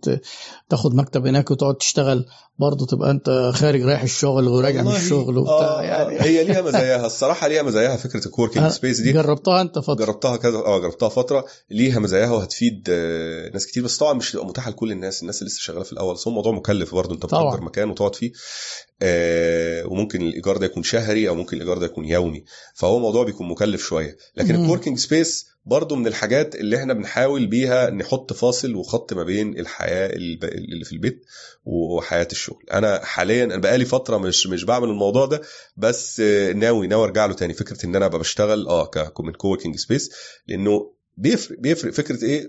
تاخد 0.70 0.96
مكتب 0.96 1.28
هناك 1.28 1.52
وتقعد 1.52 1.76
تشتغل 1.76 2.26
برضه 2.60 2.86
تبقى 2.86 3.12
أنت 3.12 3.52
خارج 3.56 3.82
رايح 3.82 4.02
الشغل 4.04 4.48
وراجع 4.48 4.82
من 4.82 4.92
الشغل 4.96 5.38
وبتاع 5.38 5.54
آه 5.56 5.82
يعني. 5.82 6.22
هي 6.22 6.44
ليها 6.44 6.62
مزاياها 6.68 7.06
الصراحة 7.06 7.48
ليها 7.48 7.64
مزاياها 7.64 7.98
فكرة 7.98 8.26
ال 8.26 8.29
co-working 8.29 8.68
space 8.68 9.00
دي. 9.02 9.12
جربتها 9.12 9.62
أنت 9.62 9.80
فترة. 9.80 9.94
جربتها 10.06 10.38
كذا 10.38 10.58
آه 10.58 10.80
جربتها 10.80 11.10
فترة. 11.10 11.46
ليها 11.70 12.00
مزاياها 12.00 12.32
وهتفيد 12.32 12.88
آه، 12.90 13.50
ناس 13.50 13.66
كتير 13.68 13.84
بس 13.84 13.98
طبعا 13.98 14.14
مش 14.14 14.32
هتبقى 14.32 14.46
متاحة 14.46 14.70
لكل 14.72 14.92
الناس. 14.92 15.22
الناس 15.22 15.40
اللي 15.42 15.48
لسه 15.50 15.60
شغالة 15.62 15.84
في 15.84 15.94
الأول 15.94 16.14
بس 16.16 16.28
هو 16.28 16.34
موضوع 16.34 16.52
مكلف 16.52 16.96
برضه. 16.96 17.14
أنت. 17.14 17.26
بتأجر 17.26 17.62
مكان 17.62 17.90
وتقعد 17.90 18.16
فيه. 18.16 18.32
آه، 18.32 18.91
وممكن 19.04 20.22
الإيجار 20.22 20.58
ده 20.58 20.66
يكون 20.66 20.84
شهري 20.84 21.30
أو 21.30 21.36
ممكن 21.36 21.58
الإيجار 21.58 21.78
ده 21.78 21.86
يكون 21.86 22.06
يومي. 22.06 22.44
فهو 22.74 23.00
موضوع 23.00 23.24
بيكون 23.24 23.48
مكلف 23.48 23.84
شوية. 23.88 24.18
لكن. 24.38 24.56
ال 24.56 24.59
co-working 24.59 24.98
space 24.98 25.52
برضه 25.66 25.96
من 25.96 26.08
الحاجات 26.08 26.56
اللي 26.56 26.78
إحنا 26.78 26.94
بنحاول 26.94 27.48
بيها 27.48 27.90
نحط 27.90 28.34
فاصل 28.34 28.76
وخط 28.76 29.14
ما 29.14 29.24
بين 29.24 29.60
الحياة 29.60 30.08
اللي 30.16 30.86
في 30.86 30.92
البيت 30.94 31.26
وحياة 31.66 32.28
الشغل. 32.32 32.64
أنا 32.74 33.06
حاليا 33.06 33.44
أنا 33.44 33.58
بقالي 33.58 33.86
فترة 33.86 34.18
مش 34.18 34.48
مش 34.48 34.64
بعمل 34.64 34.90
الموضوع 34.90 35.26
ده 35.26 35.42
بس 35.78 36.20
آه، 36.20 36.52
ناوي 36.54 36.88
ناوي 36.88 37.04
أرجع 37.04 37.26
له 37.26 37.34
تاني. 37.34 37.54
فكرة 37.54 37.86
إن 37.86 37.96
أنا 37.96 38.06
أبقى 38.06 38.20
بشتغل 38.20 38.68
آه 38.68 38.86
ك- 38.86 39.20
من 39.20 39.34
co-working 39.34 39.76
space 39.76 40.12
لأنه 40.48 40.92
بيفرق 41.18 41.60
بيفرق 41.60 41.94
فكرة 41.94 42.24
إيه؟ 42.26 42.42
آه، 42.42 42.48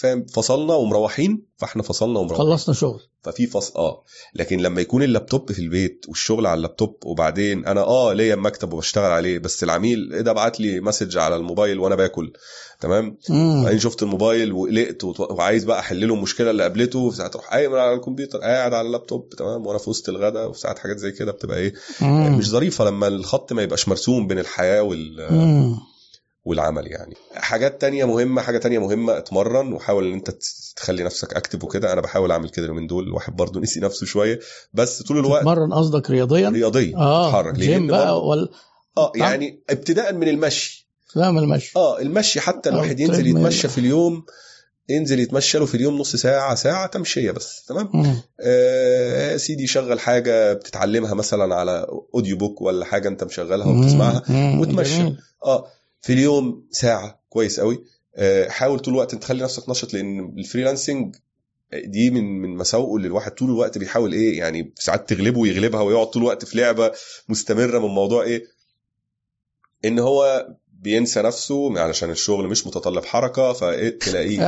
فاهم 0.00 0.26
فصلنا 0.26 0.74
ومروحين 0.74 1.42
فاحنا 1.56 1.82
فصلنا 1.82 2.18
ومروحين. 2.18 2.46
خلصنا 2.46 2.74
شغل. 2.74 3.00
ففي 3.22 3.46
فصل 3.46 3.78
آه. 3.78 4.04
لكن 4.34 4.58
لما 4.60 4.80
يكون 4.80 5.02
اللابتوب 5.02 5.52
في 5.52 5.58
البيت 5.58 6.04
والشغل 6.08 6.46
على 6.46 6.58
اللابتوب 6.58 6.96
وبعدين 7.04 7.66
أنا 7.66 7.80
آه 7.80 8.12
ليا 8.12 8.36
مكتب 8.36 8.72
وبشتغل 8.72 9.10
عليه 9.10 9.38
بس 9.38 9.64
العميل 9.64 10.12
إيه 10.12 10.20
ده 10.20 10.32
بعت 10.32 10.60
لي 10.60 10.80
message 10.80 11.18
على 11.18 11.36
الموبايل 11.36 11.78
وأنا 11.78 11.94
باكل. 11.94 12.32
تمام. 12.80 13.18
بعدين 13.64 13.78
شفت 13.78 14.02
الموبايل 14.02 14.52
وقلقت 14.52 15.04
وعايز 15.20 15.64
بقى 15.64 15.78
أحل 15.80 16.08
له 16.08 16.14
المشكلة 16.14 16.50
اللي 16.50 16.62
قابلته 16.62 17.12
ساعات 17.12 17.34
أروح 17.36 17.50
قايم 17.50 17.74
على 17.74 17.94
الكمبيوتر 17.94 18.38
قاعد 18.38 18.74
على 18.74 18.86
اللابتوب 18.86 19.28
تمام؟ 19.38 19.66
وأنا 19.66 19.78
في 19.78 19.90
وسط 19.90 20.08
الغداء 20.08 20.48
وفي 20.48 20.60
ساعات 20.60 20.78
حاجات 20.78 20.96
زي 20.98 21.12
كده 21.12 21.32
بتبقى 21.32 21.58
إيه؟ 21.58 21.74
مم. 22.00 22.38
مش 22.38 22.48
ظريفة 22.50 22.84
لما 22.84 23.06
الخط 23.08 23.52
ما 23.52 23.62
يبقاش 23.62 23.88
مرسوم 23.88 24.26
بين 24.26 24.38
الحياة 24.38 24.82
وال 24.82 25.26
مم. 25.32 25.76
والعمل 26.46 26.86
يعني. 26.86 27.14
حاجات 27.34 27.80
تانية 27.80 28.04
مهمة 28.04 28.42
حاجة 28.42 28.58
تانية 28.58 28.78
مهمة 28.78 29.18
اتمرن 29.18 29.72
وحاول 29.72 30.06
إن 30.06 30.12
أنت 30.12 30.30
تخلي 30.76 31.02
نفسك 31.04 31.34
active 31.34 31.64
وكده. 31.64 31.92
أنا 31.92 32.00
بحاول 32.00 32.30
أعمل 32.30 32.48
كده 32.48 32.64
اليومين 32.64 32.86
دول. 32.86 33.04
الواحد 33.04 33.36
برضه 33.36 33.60
نسي 33.64 33.80
نفسه 33.80 34.06
شوية. 34.06 34.40
بس 34.74 35.02
طول 35.02 35.18
الوقت 35.18 35.40
تتمرن 35.40 35.72
قصدك 35.72 36.10
رياضيا؟ 36.10 36.48
رياضيا. 36.48 36.96
آه. 36.96 37.50
جيم 37.52 37.86
بقى 37.86 38.26
ولا؟ 38.26 38.48
آه 38.98 39.12
يعني 39.16 39.60
ابتداء 39.70 40.12
من 40.14 40.28
المشي. 40.28 40.86
لا 41.14 41.28
المشي. 41.28 41.72
آه 41.76 41.98
المشي 42.00 42.40
حتى 42.40 42.68
أو 42.70 42.74
الواحد 42.74 43.00
ينزل. 43.00 43.26
يتمشى 43.26 43.68
في 43.68 43.78
اليوم 43.78 44.24
ينزل 44.88 45.20
يتمشى 45.20 45.58
له 45.58 45.66
في 45.66 45.74
اليوم 45.74 45.98
نص 45.98 46.16
ساعة 46.16 46.54
ساعة 46.54 46.86
تمشية 46.86 47.30
بس. 47.30 47.64
تمام؟ 47.68 47.90
مم. 47.94 48.16
آه 48.40 49.36
سيدي 49.36 49.66
شغل 49.66 50.00
حاجة 50.00 50.52
بتتعلمها 50.52 51.14
مثلا 51.14 51.54
على 51.54 51.86
audiobook 52.14 52.60
ولا 52.62 52.84
حاجة 52.84 53.08
أنت 53.08 53.24
مشغلها 53.24 53.66
وبتسمعها. 53.66 54.22
وتمشى. 54.60 55.12
آه. 55.44 55.66
في 56.06 56.12
اليوم 56.12 56.66
ساعة 56.70 57.20
كويس 57.28 57.60
قوي 57.60 57.84
آه، 58.16 58.48
حاول 58.48 58.78
طول 58.78 58.94
الوقت 58.94 59.14
تخلي 59.14 59.42
نفسك 59.44 59.68
نشط 59.68 59.94
لأن 59.94 60.34
ال 60.38 60.45
freelancing 60.45 61.16
دي 61.84 62.10
من 62.10 62.24
من 62.42 62.56
مساوئه 62.56 62.96
اللي 62.96 63.06
الواحد 63.08 63.30
طول 63.32 63.50
الوقت 63.50 63.78
بيحاول 63.78 64.12
إيه 64.12 64.38
يعني 64.38 64.72
ساعات 64.78 65.08
تغلبه 65.08 65.40
ويغلبها 65.40 65.80
ويقعد 65.80 66.06
طول 66.06 66.22
الوقت 66.22 66.44
في 66.44 66.58
لعبة 66.58 66.92
مستمرة 67.28 67.78
من 67.78 67.88
موضوع 67.94 68.22
إيه 68.22 68.44
إن 69.84 69.98
هو 69.98 70.48
بينسى 70.82 71.22
نفسه 71.22 71.80
علشان 71.80 72.10
الشغل 72.10 72.48
مش 72.48 72.66
متطلب 72.66 73.04
حركة 73.04 73.52
فإيه 73.52 73.98
تلاقيه. 73.98 74.42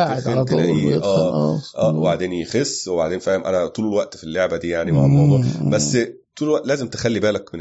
آه 1.05 1.61
آه 1.77 1.93
مم. 1.93 1.99
وبعدين 1.99 2.33
يخس 2.33 2.89
وبعدين 2.89 3.19
فاهم 3.19 3.45
أنا 3.45 3.67
طول 3.67 3.85
الوقت 3.89 4.17
في 4.17 4.25
اللعبة 4.25 4.57
دي 4.57 4.69
يعني 4.69 4.93
مع 4.93 5.05
الموضوع. 5.05 5.41
بس 5.71 5.99
طول 6.39 6.49
الوقت 6.49 6.67
لازم 6.67 6.89
تخلي 6.89 7.21
بالك 7.21 7.55
من. 7.55 7.61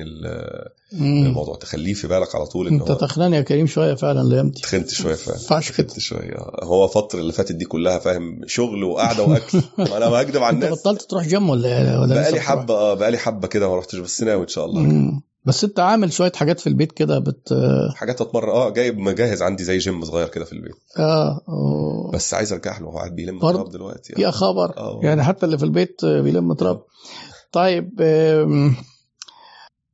الموضوع 0.93 1.55
تخليه 1.55 1.93
في 1.93 2.07
بالك 2.07 2.35
على 2.35 2.45
طول 2.45 2.67
إن 2.67 2.73
انت 2.79 2.91
تخنان 2.91 3.33
يا 3.33 3.41
كريم 3.41 3.67
شوية 3.67 3.93
فعلا 3.93 4.21
الأيام 4.21 4.49
دي 4.49 4.61
تخنت 4.61 4.89
شوية 4.89 5.15
فعلا 5.15 5.37
كده 5.49 5.59
تخنت 5.59 5.99
شوية 5.99 6.35
آه. 6.37 6.59
هو 6.63 6.85
الفترة 6.85 7.19
اللي 7.19 7.33
فاتت 7.33 7.51
دي 7.51 7.65
كلها 7.65 7.99
فاهم 7.99 8.41
شغل 8.47 8.83
وقعدة 8.83 9.23
وأكل 9.23 9.61
أنا 9.97 10.09
ما 10.09 10.21
اكدب 10.21 10.43
على 10.43 10.55
أنت 10.55 10.63
الناس 10.63 10.79
بطلت 10.79 11.01
تروح 11.01 11.27
جيم 11.27 11.49
ولا 11.49 11.99
ولا 11.99 12.15
بقالي؟ 12.15 12.39
حبة 12.39 12.73
آه 12.73 12.93
بقالي 12.93 13.17
حبة 13.17 13.47
كده 13.47 13.69
ما 13.69 13.77
رحتش 13.77 13.95
بس 13.95 14.23
ناوي 14.23 14.43
إن 14.43 14.47
شاء 14.47 14.65
الله. 14.65 15.11
بس 15.45 15.63
أنت 15.63 15.79
عامل 15.79 16.13
شوية 16.13 16.31
حاجات 16.35 16.59
في 16.59 16.67
البيت 16.67 16.91
كده 16.91 17.19
بت 17.19 17.49
حاجات 17.95 18.21
أتمرن 18.21 18.49
آه 18.49 18.69
جايب 18.69 18.97
مجهز 18.97 19.41
عندي 19.41 19.63
زي 19.63 19.77
جيم 19.77 20.05
صغير 20.05 20.27
كده 20.27 20.45
في 20.45 20.53
البيت 20.53 20.75
آه 20.99 21.41
أوه. 21.49 22.11
بس 22.11 22.33
عايز 22.33 22.53
أرجع 22.53 22.79
له 22.79 22.85
هو 22.85 22.97
قاعد 22.97 23.15
بيلم؟ 23.15 23.39
تراب 23.39 23.69
دلوقتي 23.69 24.13
يا 24.17 24.31
خبر 24.31 24.77
آه 24.77 24.99
يعني 25.03 25.23
حتى 25.23 25.45
اللي 25.45 25.57
في 25.57 25.65
البيت 25.65 26.05
بيلم 26.05 26.53
تراب 26.53 26.81
طيب 27.51 28.01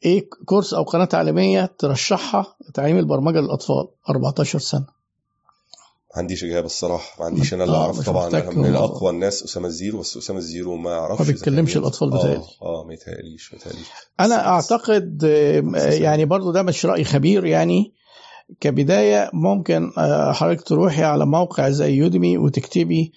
إيه 0.06 0.30
كورس 0.45 0.73
أو 0.73 0.83
قناة 0.83 1.06
تعليمية 1.06 1.65
ترشحها 1.80 2.56
لتعليم 2.69 2.98
البرمجة 2.98 3.40
للأطفال 3.40 3.88
14 4.09 4.59
سنة 4.59 4.85
ما 6.15 6.19
عنديش 6.19 6.43
إجابة 6.43 6.65
الصراحة 6.65 7.19
ما 7.19 7.25
عنديش 7.25 7.53
أنا 7.53 7.64
اللي 7.64 7.75
آه، 7.75 7.82
اعرف 7.83 7.99
طبعا 8.06 8.27
أنا 8.27 8.49
من. 8.49 8.75
اقوى 8.75 9.09
الناس 9.09 9.43
أسامة 9.43 9.67
الزيرو 9.67 9.99
بس 9.99 10.17
أسامة 10.17 10.40
الزيرو 10.40 10.75
ما 10.75 10.93
أعرفش 10.93 11.22
ما 11.22 11.27
بيتكلمش 11.27 11.73
كان- 11.73 11.82
الأطفال 11.82 12.14
آه. 12.14 12.43
آه 12.61 12.83
ما 12.88 12.93
يتهيأليش 12.93 13.53
ما 13.53 13.59
يتهيأليش 13.59 13.88
أنا 14.19 14.48
أعتقد 14.48 15.17
بس- 15.73 15.83
يعني 15.83 16.25
برضو 16.25 16.51
ده 16.51 16.61
مش 16.64 16.85
رأي 16.85 17.03
خبير 17.03 17.45
يعني 17.45 17.93
كبداية 18.59 19.30
ممكن 19.33 19.91
آه، 19.98 20.32
حضرتك 20.32 20.61
تروحي 20.67 21.03
على 21.03 21.25
موقع 21.25 21.69
زي 21.69 21.93
Udemy 21.93 22.38
وتكتبي 22.38 23.11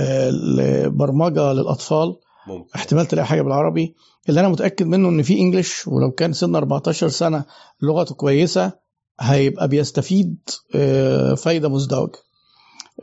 آه، 0.00 0.28
البرمجه 0.28 1.52
للأطفال 1.52 2.16
ممكن. 2.48 2.70
احتمال 2.74 3.06
تلاقي 3.06 3.26
حاجة 3.26 3.42
بالعربي. 3.42 3.94
اللي 4.28 4.40
أنا 4.40 4.48
متأكد 4.48 4.86
منه 4.86 5.08
إن 5.08 5.22
في 5.22 5.40
English 5.40 5.88
ولو 5.88 6.10
كان 6.10 6.32
سن 6.32 6.56
14 6.56 7.08
سنة 7.08 7.44
لغته 7.82 8.14
كويسة 8.14 8.72
هيبقى 9.20 9.68
بيستفيد 9.68 10.36
آه، 10.74 11.34
فايدة 11.34 11.68
مزدوجة. 11.68 12.18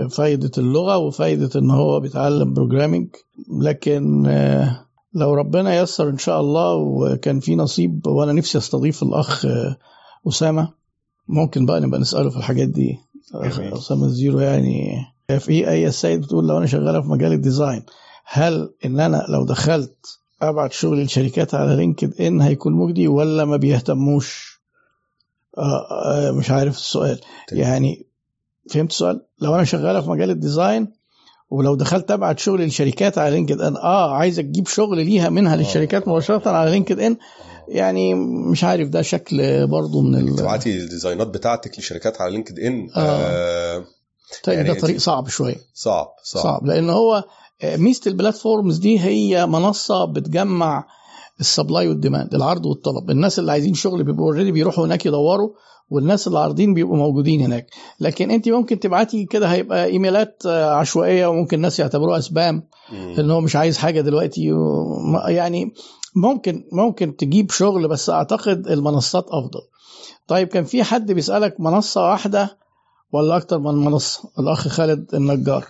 فايدة 0.09 0.51
اللغة 0.57 0.97
وفايدة 0.97 1.49
إن 1.59 1.71
هو 1.71 1.99
بيتعلم 1.99 2.53
programming 2.53 3.07
لكن 3.61 4.25
آه، 4.27 4.85
لو 5.13 5.33
ربنا 5.33 5.75
يسر 5.81 6.09
إن 6.09 6.17
شاء 6.17 6.41
الله 6.41 6.73
وكان 6.75 7.39
في 7.39 7.55
نصيب 7.55 8.07
وأنا 8.07 8.33
نفسي 8.33 8.57
أستضيف 8.57 9.03
الأخ 9.03 9.45
آه، 9.45 9.77
أسامة 10.27 10.73
ممكن 11.27 11.65
بقى 11.65 11.79
نبقى 11.79 11.99
نسأله 11.99 12.29
في 12.29 12.37
الحاجات 12.37 12.67
دي. 12.69 12.97
أسامة 13.73 14.05
الزيرو 14.05 14.39
يعني 14.39 14.97
في 15.39 15.69
اي 15.69 15.87
السيد 15.87 16.21
بتقول 16.21 16.47
لو 16.47 16.57
أنا 16.57 16.65
شغالة 16.65 17.01
في 17.01 17.07
مجال 17.09 17.31
ال 17.33 17.40
design 17.40 17.83
هل 18.29 18.73
إن 18.85 18.99
أنا 18.99 19.25
لو 19.29 19.45
دخلت 19.45 20.19
أبعت 20.41 20.71
شغلي 20.71 21.03
لشركات 21.03 21.55
على 21.55 21.75
LinkedIn 21.75 22.41
هيكون 22.41 22.73
مجدي 22.73 23.07
ولا 23.07 23.45
ما 23.45 23.57
بيهتموش؟ 23.57 24.61
آه 25.57 25.87
آه 26.05 26.31
مش 26.31 26.51
عارف 26.51 26.75
السؤال. 26.77 27.19
تمام. 27.47 27.61
يعني 27.61 28.05
فهمت 28.69 28.89
السؤال؟ 28.91 29.21
لو 29.39 29.55
أنا 29.55 29.63
شغالة 29.63 30.01
في 30.01 30.09
مجال 30.09 30.29
ال 30.29 30.38
design 30.38 30.87
ولو 31.49 31.75
دخلت 31.75 32.11
أبعت 32.11 32.39
شغلي 32.39 32.65
لشركات 32.65 33.17
على 33.17 33.35
LinkedIn 33.35 33.77
آه 33.77 34.13
عايز 34.15 34.35
تجيب 34.35 34.67
شغل 34.67 35.05
ليها 35.05 35.29
منها 35.29 35.55
للشركات 35.55 36.07
مباشرة 36.07 36.49
على 36.49 36.71
LinkedIn 36.71 37.17
يعني 37.67 38.13
مش 38.51 38.63
عارف 38.63 38.89
ده 38.89 39.01
شكل 39.01 39.67
برضه 39.67 40.01
من 40.01 40.15
ال... 40.15 40.35
تبعتي 40.35 40.77
ال 40.77 40.84
designات 40.84 41.27
بتاعتك 41.27 41.79
لشركات 41.79 42.21
على 42.21 42.31
LinkedIn 42.31 42.89
آه. 42.95 42.99
آه 42.99 43.85
طيب 44.43 44.57
يعني 44.57 44.73
ده 44.73 44.79
طريق 44.79 44.97
صعب 44.97 45.27
شوية. 45.27 45.55
صعب 45.73 46.07
صعب, 46.23 46.43
صعب 46.43 46.65
لأن 46.65 46.89
هو 46.89 47.23
ميزة 47.63 48.01
ال 48.07 48.14
platforms 48.14 48.77
دي 48.77 48.99
هي 48.99 49.45
منصة 49.45 50.05
بتجمع 50.05 50.85
ال 51.39 51.46
supply 51.46 51.87
وال 51.87 51.99
demand 51.99 52.33
العرض 52.35 52.65
والطلب. 52.65 53.09
الناس 53.11 53.39
اللي 53.39 53.51
عايزين 53.51 53.73
شغل 53.73 54.03
بيبقوا 54.03 54.25
already 54.25 54.51
بيروحوا 54.51 54.85
هناك 54.85 55.05
يدوروا 55.05 55.49
والناس 55.89 56.27
اللي 56.27 56.39
عارضين 56.39 56.73
بيبقوا 56.73 56.97
موجودين 56.97 57.41
هناك. 57.41 57.67
لكن 57.99 58.31
انت 58.31 58.49
ممكن 58.49 58.79
تبعتي 58.79 59.25
كده 59.25 59.47
هيبقى 59.47 59.85
emailات 59.85 60.43
آه، 60.45 60.73
عشوائية 60.73 61.27
وممكن 61.27 61.57
الناس 61.57 61.79
يعتبروها 61.79 62.19
spam. 62.19 62.63
إن 63.19 63.31
هو 63.31 63.41
مش 63.41 63.55
عايز 63.55 63.77
حاجة 63.77 64.01
دلوقتي 64.01 64.53
يعني 65.27 65.73
ممكن 66.15 66.63
ممكن 66.71 67.15
تجيب 67.15 67.51
شغل 67.51 67.87
بس 67.87 68.09
أعتقد 68.09 68.67
المنصات 68.67 69.25
أفضل. 69.29 69.61
طيب 70.27 70.47
كان 70.47 70.63
في 70.63 70.83
حد 70.83 71.11
بيسألك 71.11 71.59
منصة 71.59 72.09
واحدة 72.09 72.57
ولا 73.11 73.37
أكتر 73.37 73.59
من 73.59 73.75
منصة؟ 73.75 74.29
الأخ 74.39 74.67
خالد 74.67 75.15
النجار. 75.15 75.65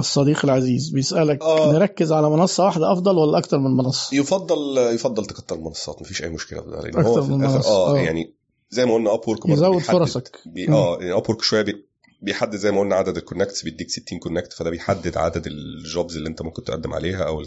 الصديق 0.00 0.44
العزيز 0.44 0.88
بيسألك 0.88 1.42
آه. 1.42 1.72
نركز 1.72 2.12
على 2.12 2.30
منصة 2.30 2.64
واحدة 2.64 2.92
أفضل 2.92 3.18
ولا 3.18 3.38
أكتر 3.38 3.58
من 3.58 3.70
منصة؟ 3.70 4.16
يفضل 4.16 4.78
يفضل 4.94 5.26
تكتر 5.26 5.54
المنصات 5.56 6.02
مفيش 6.02 6.22
أي 6.22 6.28
مشكلة. 6.28 6.60
في 6.60 6.70
ده 6.70 6.80
لأن 6.80 7.04
هو 7.04 7.22
في 7.22 7.32
من 7.32 7.40
الآخر 7.40 7.56
منصة، 7.56 7.70
آه 7.70 7.94
آه. 7.94 7.98
يعني 7.98 8.34
زي 8.70 8.86
ما 8.86 8.94
قلنا 8.94 9.14
Upwork 9.14 9.48
يزود 9.48 9.78
فرصك. 9.78 10.40
بي 10.46 10.68
آه 10.68 10.98
يعني 11.00 11.12
Upwork 11.12 11.42
شوية 11.42 11.62
بي 11.62 11.86
بيحدد 12.22 12.56
زي 12.56 12.70
ما 12.72 12.80
قلنا 12.80 12.94
عدد 12.94 13.16
ال 13.16 13.21
connects 13.21 13.62
بيديك 13.62 13.90
60 13.90 14.18
connect 14.18 14.52
فده 14.52 14.70
بيحدد 14.70 15.16
عدد 15.16 15.46
ال 15.46 15.60
jobs 15.60 16.16
اللي 16.16 16.28
أنت 16.28 16.42
ممكن 16.42 16.64
تقدم 16.64 16.92
عليها 16.92 17.22
أو 17.22 17.40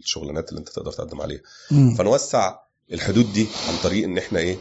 الشغلانات 0.00 0.48
اللي 0.48 0.60
أنت 0.60 0.68
تقدر 0.68 0.92
تقدم 0.92 1.20
عليها. 1.20 1.40
مم. 1.70 1.94
فنوسع 1.94 2.58
الحدود 2.92 3.32
دي 3.32 3.46
عن 3.68 3.74
طريق 3.82 4.04
إن 4.04 4.18
إحنا 4.18 4.38
إيه 4.38 4.58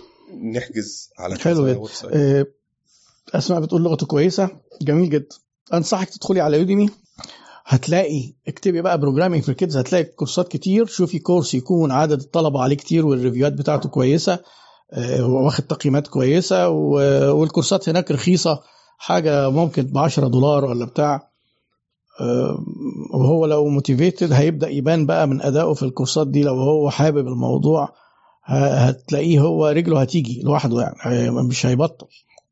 نحجز 0.54 1.10
على 1.20 1.36
حلو 1.38 1.68
جدا. 1.68 1.82
آه، 2.14 2.46
أسماء 3.34 3.60
بتقول 3.60 3.82
لغته 3.82 4.06
كويسة. 4.06 4.50
جميل 4.82 5.10
جدا. 5.10 5.36
أنصحك 5.74 6.10
تدخلي 6.10 6.40
على 6.42 6.58
Udemy 6.60 6.90
هتلاقي 7.66 8.34
اكتبي 8.48 8.82
بقى 8.82 8.98
programming 9.00 9.44
for 9.44 9.50
kids 9.50 9.78
هتلاقي 9.78 10.04
كورسات 10.04 10.48
كتير. 10.48 10.86
شوفي 10.86 11.20
كورس 11.20 11.54
يكون 11.54 11.92
عدد 11.92 12.20
الطلبة 12.22 12.62
عليه 12.62 12.76
كتير 12.76 13.06
وال 13.06 13.15
review 13.15 13.44
هات 13.44 13.54
بتاعته 13.54 13.90
كويسة 13.90 14.40
آه، 14.94 15.26
واخد 15.26 15.64
تقييمات 15.64 16.08
كويسة 16.08 16.70
والكورسات 16.70 17.90
هناك 17.90 18.12
رخيصة 18.12 18.62
حاجة 18.98 19.50
ممكن 19.50 19.84
ب 19.84 19.98
10 19.98 20.28
دولار 20.28 20.66
ولا 20.66 20.86
بتاع. 20.86 21.28
آه، 22.22 22.58
وهو 23.14 23.46
لو 23.46 23.68
motivated 23.68 24.32
هيبدأ 24.34 24.70
يبان 24.70 25.06
بقى 25.06 25.28
من 25.28 25.42
أدائه 25.42 25.74
في 25.74 25.84
الكورسات 25.84 26.28
دي. 26.28 26.44
لو 26.44 26.56
هو 26.56 26.90
حابب 26.90 27.28
الموضوع 27.28 27.90
هتلاقيه 28.44 29.40
هو 29.40 29.68
رجله 29.68 30.02
هتيجي 30.02 30.42
لوحده 30.44 30.82
يعني 31.06 31.32
مش 31.32 31.66
هيبطل. 31.66 32.08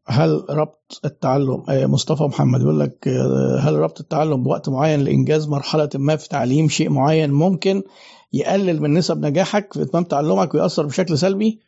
هل 0.09 0.45
ربط 0.49 1.01
التعلم 1.05 1.63
آه، 1.69 1.85
مصطفى 1.85 2.23
محمد 2.23 2.59
بيقول 2.59 2.79
لك 2.79 3.07
آه، 3.07 3.59
هل 3.59 3.75
ربط 3.75 3.99
التعلم 3.99 4.43
بوقت 4.43 4.69
معين 4.69 4.99
لإنجاز 4.99 5.47
مرحلة 5.47 5.89
ما 5.95 6.15
في 6.15 6.29
تعليم 6.29 6.69
شيء 6.69 6.89
معين 6.89 7.31
ممكن 7.31 7.83
يقلل 8.33 8.81
من 8.81 8.93
نسب 8.93 9.25
نجاحك 9.25 9.73
في 9.73 9.81
إتمام 9.81 10.03
تعلمك 10.03 10.53
ويأثر 10.53 10.85
بشكل 10.85 11.17
سلبي؟ 11.17 11.59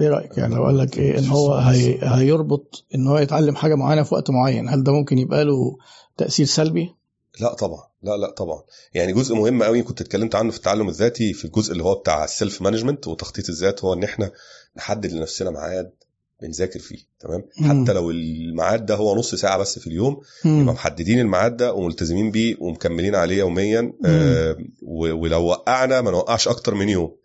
إيه 0.00 0.08
رأيك 0.08 0.38
يعني 0.38 0.54
لو 0.54 0.64
قال 0.64 0.78
لك 0.78 0.98
إيه 0.98 1.18
إن 1.18 1.26
هو 1.26 1.54
هي 1.54 1.98
هيربط 2.02 2.84
إن 2.94 3.06
هو 3.06 3.18
يتعلم 3.18 3.54
حاجة 3.56 3.74
معينة 3.74 4.02
في 4.02 4.14
وقت 4.14 4.30
معين 4.30 4.68
هل 4.68 4.82
ده 4.82 4.92
ممكن 4.92 5.18
يبقى 5.18 5.44
له 5.44 5.76
تأثير 6.16 6.46
سلبي؟ 6.46 6.94
لا 7.40 7.54
طبعا 7.54 7.82
لا 8.02 8.16
لا 8.16 8.30
طبعا 8.30 8.62
يعني 8.94 9.12
جزء 9.12 9.34
مهم 9.34 9.62
قوي 9.62 9.82
كنت 9.82 10.00
اتكلمت 10.00 10.34
عنه 10.34 10.50
في 10.50 10.56
التعلم 10.56 10.88
الذاتي 10.88 11.32
في 11.32 11.44
الجزء 11.44 11.72
اللي 11.72 11.84
هو 11.84 11.94
بتاع 11.94 12.24
ال 12.24 12.32
self 12.32 12.62
management 12.62 13.08
وتخطيط 13.08 13.48
الذات 13.48 13.84
هو 13.84 13.92
إن 13.92 14.04
إحنا 14.04 14.30
نحدد 14.76 15.12
لنفسنا 15.12 15.50
ميعاد 15.50 15.92
بنذاكر 16.42 16.78
فيه 16.80 16.98
تمام 17.20 17.44
مم. 17.60 17.82
حتى 17.82 17.92
لو 17.92 18.10
الميعاد 18.10 18.86
ده 18.86 18.94
هو 18.94 19.16
نص 19.16 19.34
ساعة 19.34 19.58
بس 19.58 19.78
في 19.78 19.86
اليوم. 19.86 20.20
يبقى 20.44 20.74
محددين 20.74 21.20
الميعاد 21.20 21.56
ده 21.56 21.72
وملتزمين 21.74 22.30
بيه 22.30 22.56
ومكملين 22.60 23.14
عليه 23.14 23.38
يوميا 23.38 23.92
آه 24.06 24.56
ولو 24.82 25.42
وقعنا 25.44 26.00
ما 26.00 26.10
نوقعش 26.10 26.48
أكتر 26.48 26.74
من 26.74 26.88
يوم 26.88 27.16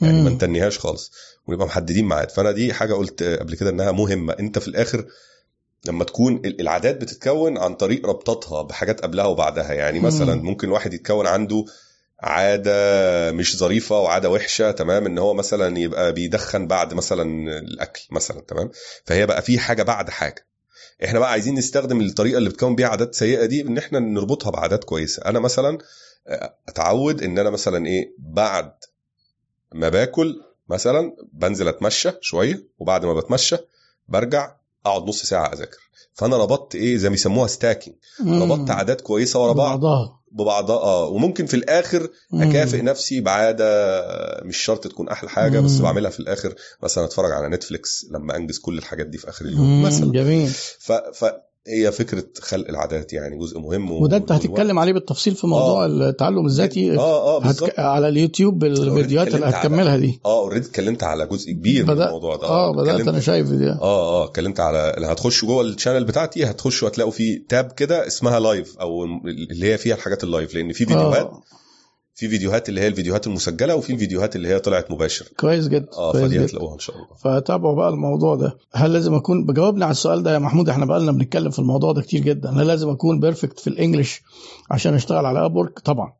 يعني 0.00 0.22
ما 0.22 0.28
مم. 0.30 0.34
نتنيهاش 0.34 0.78
خالص 0.78 1.12
ونبقى 1.46 1.66
محددين 1.66 2.04
ميعاد 2.08 2.30
فأنا 2.30 2.52
دي 2.52 2.72
حاجة 2.72 2.94
قلت 2.94 3.22
قبل 3.22 3.54
كده 3.54 3.70
إنها 3.70 3.92
مهمة 3.92 4.32
أنت 4.32 4.58
في 4.58 4.68
الآخر 4.68 5.06
لما 5.86 6.04
تكون 6.04 6.34
ال- 6.44 6.60
العادات 6.60 6.96
بتتكون 7.00 7.58
عن 7.58 7.74
طريق 7.74 8.06
ربطتها 8.06 8.62
بحاجات 8.62 9.00
قبلها 9.00 9.24
وبعدها 9.24 9.72
يعني. 9.72 10.00
مثلا 10.00 10.34
ممكن 10.34 10.68
واحد 10.68 10.94
يتكون 10.94 11.26
عنده 11.26 11.64
عادة 12.22 13.32
مش 13.32 13.56
ظريفة 13.56 13.98
وعادة 14.00 14.30
وحشة 14.30 14.70
تمام؟ 14.70 15.06
إن 15.06 15.18
هو 15.18 15.34
مثلا 15.34 15.78
يبقى 15.78 16.12
بيدخن 16.12 16.66
بعد 16.66 16.94
مثلا 16.94 17.22
الأكل 17.58 18.02
مثلا 18.10 18.40
تمام؟ 18.40 18.70
فهي 19.04 19.26
بقى 19.26 19.42
في 19.42 19.58
حاجة 19.58 19.82
بعد 19.82 20.10
حاجة. 20.10 20.46
إحنا 21.04 21.18
بقى 21.18 21.30
عايزين 21.30 21.54
نستخدم 21.54 22.00
الطريقة 22.00 22.38
اللي 22.38 22.50
بتكون 22.50 22.74
بيها 22.76 22.88
عادات 22.88 23.14
سيئة 23.14 23.44
دي 23.46 23.62
إن 23.62 23.78
إحنا 23.78 23.98
نربطها 23.98 24.50
بعادات 24.50 24.84
كويسة. 24.84 25.22
أنا 25.24 25.38
مثلا 25.38 25.78
آه، 26.26 26.54
أتعود 26.68 27.22
إن 27.22 27.38
أنا 27.38 27.50
مثلا 27.50 27.86
إيه 27.86 28.14
بعد 28.18 28.72
ما 29.74 29.88
باكل 29.88 30.42
مثلا 30.68 31.16
بنزل 31.32 31.68
أتمشى 31.68 32.10
شوية 32.20 32.66
وبعد 32.78 33.04
ما 33.04 33.14
بتمشى 33.14 33.56
برجع 34.08 34.56
أقعد 34.86 35.08
نص 35.08 35.22
ساعة 35.22 35.52
أذاكر. 35.52 35.78
فأنا 36.14 36.36
ربطت 36.36 36.74
إيه؟ 36.74 36.96
زي 36.96 37.08
ما 37.08 37.12
بيسموها 37.12 37.46
ستاكينج. 37.46 37.96
ربطت 38.26 38.70
عادات 38.70 39.00
كويسة 39.00 39.42
ورا 39.42 39.52
بعض. 39.52 39.80
بعضها 39.80 40.18
ببعضها. 40.32 40.76
آه. 40.76 41.06
وممكن 41.06 41.46
في 41.46 41.54
الآخر. 41.54 42.10
أكافئ 42.34 42.82
نفسي 42.82 43.20
بعادة. 43.20 44.40
مش 44.44 44.56
شرط 44.56 44.84
تكون 44.88 45.08
أحلى 45.08 45.30
حاجة 45.30 45.60
بس 45.60 45.70
مم. 45.70 45.82
بعملها 45.82 46.10
في 46.10 46.20
الآخر. 46.20 46.54
مثلا 46.82 47.04
أتفرج 47.04 47.32
على 47.32 47.48
Netflix 47.48 48.06
لما 48.10 48.36
أنجز 48.36 48.58
كل 48.58 48.78
الحاجات 48.78 49.06
دي 49.06 49.18
في 49.18 49.28
آخر 49.28 49.44
اليوم. 49.44 49.82
مثلا. 49.82 50.12
جميل. 50.12 50.50
ف... 50.78 50.92
فهي 51.66 51.92
فكرة 51.92 52.24
خلق 52.40 52.68
العادات 52.68 53.12
يعني 53.12 53.38
جزء 53.38 53.58
مهم. 53.58 53.90
وده 53.92 54.16
انت 54.16 54.32
هتتكلم 54.32 54.78
عليه 54.78 54.92
بالتفصيل 54.92 55.34
في 55.34 55.46
موضوع 55.46 55.84
آه. 55.84 55.86
التعلم 55.86 56.46
الذاتي 56.46 56.96
آه 56.98 57.36
آه 57.36 57.42
هتك... 57.42 57.78
على 57.78 58.08
اليوتيوب 58.08 58.64
الفيديوهات 58.64 59.34
اللي 59.34 59.46
على- 59.50 59.54
هتكملها 59.54 59.96
دي 59.96 60.20
آه 60.26 60.40
already 60.40 60.66
اتكلمت 60.66 61.02
على 61.04 61.26
جزء 61.26 61.52
كبير 61.52 61.86
من 61.86 61.96
بدأ- 61.96 62.00
الموضوع 62.06 62.36
ده 62.36 62.46
آه 62.46 62.72
بدأت 62.72 62.88
اتكلمت- 62.88 63.08
أنا 63.08 63.20
شايف 63.20 63.50
دي 63.52 63.68
آه 63.70 63.80
آه 63.82 64.24
اتكلمت 64.24 64.60
على 64.60 64.94
اللي 64.96 65.06
هتخشوا 65.06 65.48
جوه 65.48 65.62
ال 65.62 65.67
channel 65.67 66.04
بتاعتي 66.04 66.44
هتخشوا 66.44 66.88
هتلاقوا 66.88 67.12
في 67.12 67.42
tab 67.48 67.72
كده 67.72 68.06
اسمها 68.06 68.40
live 68.40 68.78
أو 68.78 69.04
اللي 69.24 69.72
هي 69.72 69.78
فيها 69.78 69.94
الحاجات 69.94 70.24
ال 70.24 70.30
live 70.30 70.54
لأن 70.54 70.72
في 70.72 70.84
فيديوهات 70.86 71.26
آه. 71.26 71.42
في 72.14 72.28
فيديوهات 72.28 72.68
اللي 72.68 72.80
هي 72.80 72.86
الفيديوهات 72.88 73.26
المسجلة 73.26 73.74
وفي 73.76 73.92
الفيديوهات 73.92 74.36
اللي 74.36 74.48
هي 74.48 74.58
طلعت 74.58 74.90
مباشر 74.90 75.28
كويس 75.36 75.68
جدا. 75.68 75.88
آه 75.98 76.12
كويس 76.12 76.24
فدي 76.24 76.44
هتلاقوها 76.44 76.74
إن 76.74 76.78
شاء 76.78 76.96
الله. 76.96 77.06
فتابعوا 77.16 77.76
بقى 77.76 77.88
الموضوع 77.88 78.34
ده. 78.36 78.56
هل 78.74 78.92
لازم 78.92 79.14
اكون 79.14 79.46
بجاوبنا 79.46 79.84
على 79.84 79.92
السؤال 79.92 80.22
ده 80.22 80.32
يا 80.34 80.38
محمود 80.38 80.68
إحنا 80.68 80.86
بقى 80.86 81.00
لنا 81.00 81.12
بنتكلم 81.12 81.50
في 81.50 81.58
الموضوع 81.58 81.92
ده 81.92 82.02
كتير 82.02 82.20
جدا. 82.20 82.50
هل 82.50 82.66
لازم 82.66 82.88
أكون 82.88 83.20
perfect 83.20 83.60
في 83.60 83.66
ال 83.66 83.73
English 83.73 84.22
عشان 84.70 84.94
أشتغل 84.94 85.26
على 85.26 85.44
Upwork 85.44 85.78
طبعا. 85.78 86.12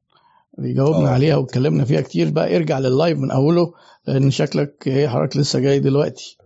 جاوبنا 0.59 1.09
آه. 1.09 1.12
عليها 1.12 1.37
واتكلمنا 1.37 1.85
فيها 1.85 2.01
كتير. 2.01 2.31
بقى 2.31 2.57
ارجع 2.57 2.79
لل 2.78 2.92
live 2.92 3.19
من 3.19 3.31
أوله 3.31 3.73
لأن 4.07 4.31
شكلك 4.31 4.85
إيه 4.87 5.09
حضرتك 5.09 5.37
لسه 5.37 5.59
جاي 5.59 5.81
دلوقتي. 5.81 6.37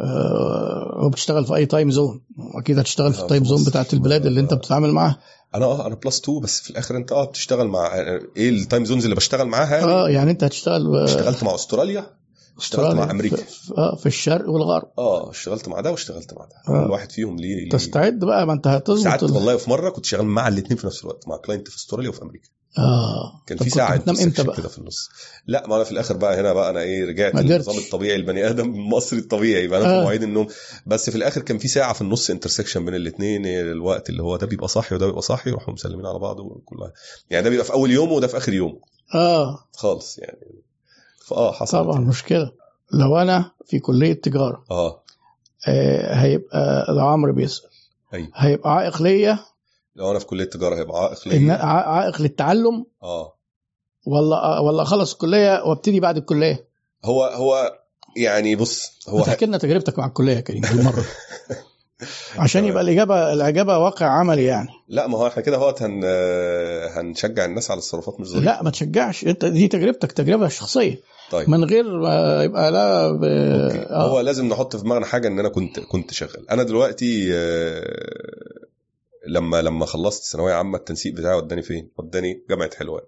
آه 0.00 1.00
وبتشتغل 1.04 1.44
في 1.44 1.54
أي 1.54 1.66
time 1.66 1.90
zone 1.90 2.20
أكيد 2.54 2.78
هتشتغل 2.78 3.12
في 3.12 3.20
آه، 3.20 3.22
ال 3.22 3.42
time 3.42 3.48
zone. 3.48 3.64
بتاعت 3.64 3.94
البلاد 3.94 4.26
اللي 4.26 4.40
أنت 4.40 4.54
بتتعامل 4.54 4.92
معاها. 4.92 5.18
أنا 5.54 5.64
آه 5.64 5.86
أنا 5.86 5.94
plus 5.94 6.20
2 6.20 6.40
بس 6.40 6.60
في 6.60 6.70
الآخر 6.70 6.96
أنت 6.96 7.12
آه 7.12 7.24
بتشتغل 7.24 7.68
مع 7.68 7.94
إيه 8.36 8.48
ال 8.50 8.57
time 8.57 8.84
zones 8.84 9.04
اللي 9.04 9.16
بشتغل 9.16 9.46
معاها 9.46 9.76
يعني 9.76 9.90
آه 9.92 10.08
يعني 10.08 10.30
أنت 10.30 10.44
هتشتغل 10.44 10.96
آه، 10.96 11.04
اشتغلت 11.04 11.42
مع 11.44 11.54
أستراليا 11.54 12.06
اشتغلت 12.58 12.94
مع 12.94 13.10
أمريكا. 13.10 13.36
آه 13.78 13.96
في 13.96 14.06
الشرق 14.06 14.48
والغرب. 14.48 14.88
آه 14.98 15.30
اشتغلت 15.30 15.68
مع 15.68 15.80
ده 15.80 15.90
واشتغلت 15.90 16.34
مع 16.34 16.44
ده. 16.44 16.74
آه. 16.74 16.84
كل 16.84 16.90
واحد 16.90 17.12
فيهم 17.12 17.36
ليه 17.36 17.68
تستعد 17.68 18.18
بقى 18.18 18.46
ما 18.46 18.52
أنت 18.52 18.66
هتظبط 18.66 19.04
ساعات 19.04 19.22
ال- 19.22 19.32
والله 19.32 19.56
في 19.56 19.70
مرة 19.70 19.90
كنت 19.90 20.04
شغال 20.06 20.26
مع 20.26 20.48
الاثنين 20.48 20.76
في 20.78 20.86
نفس 20.86 21.02
الوقت 21.04 21.28
مع 21.28 21.36
client 21.36 21.68
في 21.68 21.76
أستراليا 21.76 22.08
وفي 22.08 22.22
أمريكا. 22.22 22.48
آه. 22.78 23.42
كان 23.46 23.58
في 23.58 23.70
ساعة 23.70 23.96
بتنام 23.96 24.16
إمتى 24.18 24.42
بقى؟ 24.42 24.56
كده 24.56 24.68
في 24.68 24.78
النص. 24.78 25.08
لا 25.46 25.66
ما 25.66 25.76
أنا 25.76 25.84
في 25.84 25.92
الآخر 25.92 26.16
بقى 26.16 26.40
هنا 26.40 26.52
بقى 26.52 26.70
أنا 26.70 26.80
إيه 26.80 27.04
رجعت 27.04 27.34
للنظام. 27.34 27.78
الطبيعي 27.78 28.16
البني 28.16 28.50
آدم 28.50 28.70
المصري 28.74 29.18
الطبيعي 29.18 29.66
بقى 29.66 29.80
أنا 29.80 29.88
في 29.88 29.94
آه. 29.94 30.02
مواعيد 30.02 30.22
النوم. 30.22 30.46
بس 30.86 31.10
في 31.10 31.16
الآخر 31.16 31.40
كان 31.42 31.58
في 31.58 31.68
ساعة 31.68 31.92
في 31.92 32.00
النص 32.00 32.30
انترسكشن 32.30 32.84
بين 32.84 32.94
الاثنين 32.94 33.46
الوقت 33.46 34.10
اللي 34.10 34.22
هو 34.22 34.36
ده 34.36 34.46
بيبقى 34.46 34.68
صاحي 34.68 34.94
وده 34.94 35.06
بيبقى 35.06 35.22
صاحي 35.22 35.50
يروحوا 35.50 35.74
مسلمين 35.74 36.06
على 36.06 36.18
بعض 36.18 36.40
وكلها. 36.40 36.92
يعني 37.30 37.44
ده 37.44 37.50
بيبقى 37.50 37.64
في 37.64 37.72
أول 37.72 37.90
يوم 37.90 38.12
وده 38.12 38.26
في 38.26 38.36
آخر 38.36 38.52
يوم. 38.52 38.80
آه. 39.14 39.58
خالص 39.76 40.18
يعني. 40.18 40.38
فآه 41.26 41.52
حصل. 41.52 41.78
طبعا 41.78 42.00
مشكلة. 42.00 42.52
لو 42.92 43.16
أنا 43.18 43.50
في 43.66 43.78
كلية 43.78 44.12
تجارة 44.12 44.64
آه. 44.70 45.02
آه 45.68 46.14
هيبقى 46.14 46.86
ده 46.94 47.02
عمرو 47.02 47.32
بيسأل. 47.32 47.68
أيوه 48.14 48.28
هيبقى 48.34 48.74
عائق 48.74 49.02
ليا 49.02 49.38
لو 49.96 50.10
أنا 50.10 50.18
في 50.18 50.26
كلية 50.26 50.44
تجارة 50.44 50.74
هيبقى 50.76 51.02
عائق 51.02 51.50
ع- 51.50 51.90
عائق 51.96 52.22
للتعلم؟ 52.22 52.84
آه. 53.02 53.36
ولا 54.06 54.58
ولا 54.58 54.82
اخلص 54.82 55.12
الكلية 55.12 55.62
وابتدي 55.64 56.00
بعد 56.00 56.16
الكلية. 56.16 56.64
هو 57.04 57.24
هو 57.24 57.72
يعني 58.16 58.56
بص 58.56 58.92
هو 59.08 59.24
تحكي 59.24 59.46
لنا 59.46 59.58
تجربتك 59.58 59.98
مع 59.98 60.06
الكلية 60.06 60.34
يا 60.36 60.40
كريم 60.40 60.60
بالمرة. 60.60 61.04
عشان 62.38 62.64
يبقى 62.64 62.82
الإجابة 62.82 63.32
الإجابة 63.32 63.78
واقع 63.78 64.06
عملي 64.06 64.44
يعني. 64.44 64.68
لا 64.88 65.06
ما 65.06 65.18
هو 65.18 65.26
إحنا 65.26 65.42
كده 65.42 65.58
وقت 65.58 65.82
هن 65.82 66.00
هنشجع 66.96 67.44
الناس 67.44 67.70
على 67.70 67.78
التصرفات 67.78 68.20
مش 68.20 68.26
ظريفة. 68.26 68.44
لا 68.46 68.62
ما 68.62 68.70
تشجعش. 68.70 69.24
أنت 69.24 69.44
دي 69.44 69.68
تجربتك 69.68 70.12
تجربة 70.12 70.48
شخصية. 70.48 71.00
طيب. 71.30 71.48
من 71.50 71.64
غير 71.64 71.98
ما 72.00 72.42
يبقى 72.44 72.70
لا 72.72 73.10
ب... 73.12 73.24
أوكي. 73.24 73.78
آه. 73.90 74.08
هو 74.08 74.20
لازم 74.20 74.48
نحط 74.48 74.76
في 74.76 74.82
دماغنا 74.82 75.06
حاجة 75.06 75.28
إن 75.28 75.38
أنا 75.38 75.48
كنت 75.48 75.80
كنت 75.80 76.12
شغال. 76.12 76.50
أنا 76.50 76.62
دلوقتي 76.62 77.28
آه، 77.34 78.61
لما 79.26 79.62
لما 79.62 79.86
خلصت 79.86 80.32
ثانوية 80.32 80.52
عامة 80.54 80.78
التنسيق 80.78 81.14
بتاعي 81.14 81.34
وداني 81.36 81.62
فين؟ 81.62 81.90
وداني 81.98 82.44
جامعة 82.50 82.70
حلوان. 82.76 83.02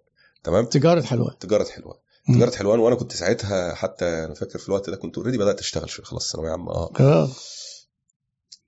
تمام؟ 0.45 0.65
تجارة 0.65 1.03
حلوة 1.03 1.37
تجارة 1.41 1.65
حلوان. 1.65 1.97
تجارة 2.29 2.57
حلوان 2.57 2.79
وأنا 2.81 2.97
كنت 2.97 3.13
ساعتها 3.13 3.75
حتى 3.75 4.05
أنا 4.05 4.35
فاكر 4.35 4.59
في 4.59 4.69
الوقت 4.69 4.91
ده 4.91 4.97
كنت 4.97 5.19
اوريدي 5.19 5.39
بدأت 5.39 5.61
أشتغل 5.61 5.89
في 5.89 6.03
خلاص 6.03 6.33
ثانوية 6.33 6.51
عامة. 6.51 6.73
آه. 6.73 6.91
آه. 7.01 7.29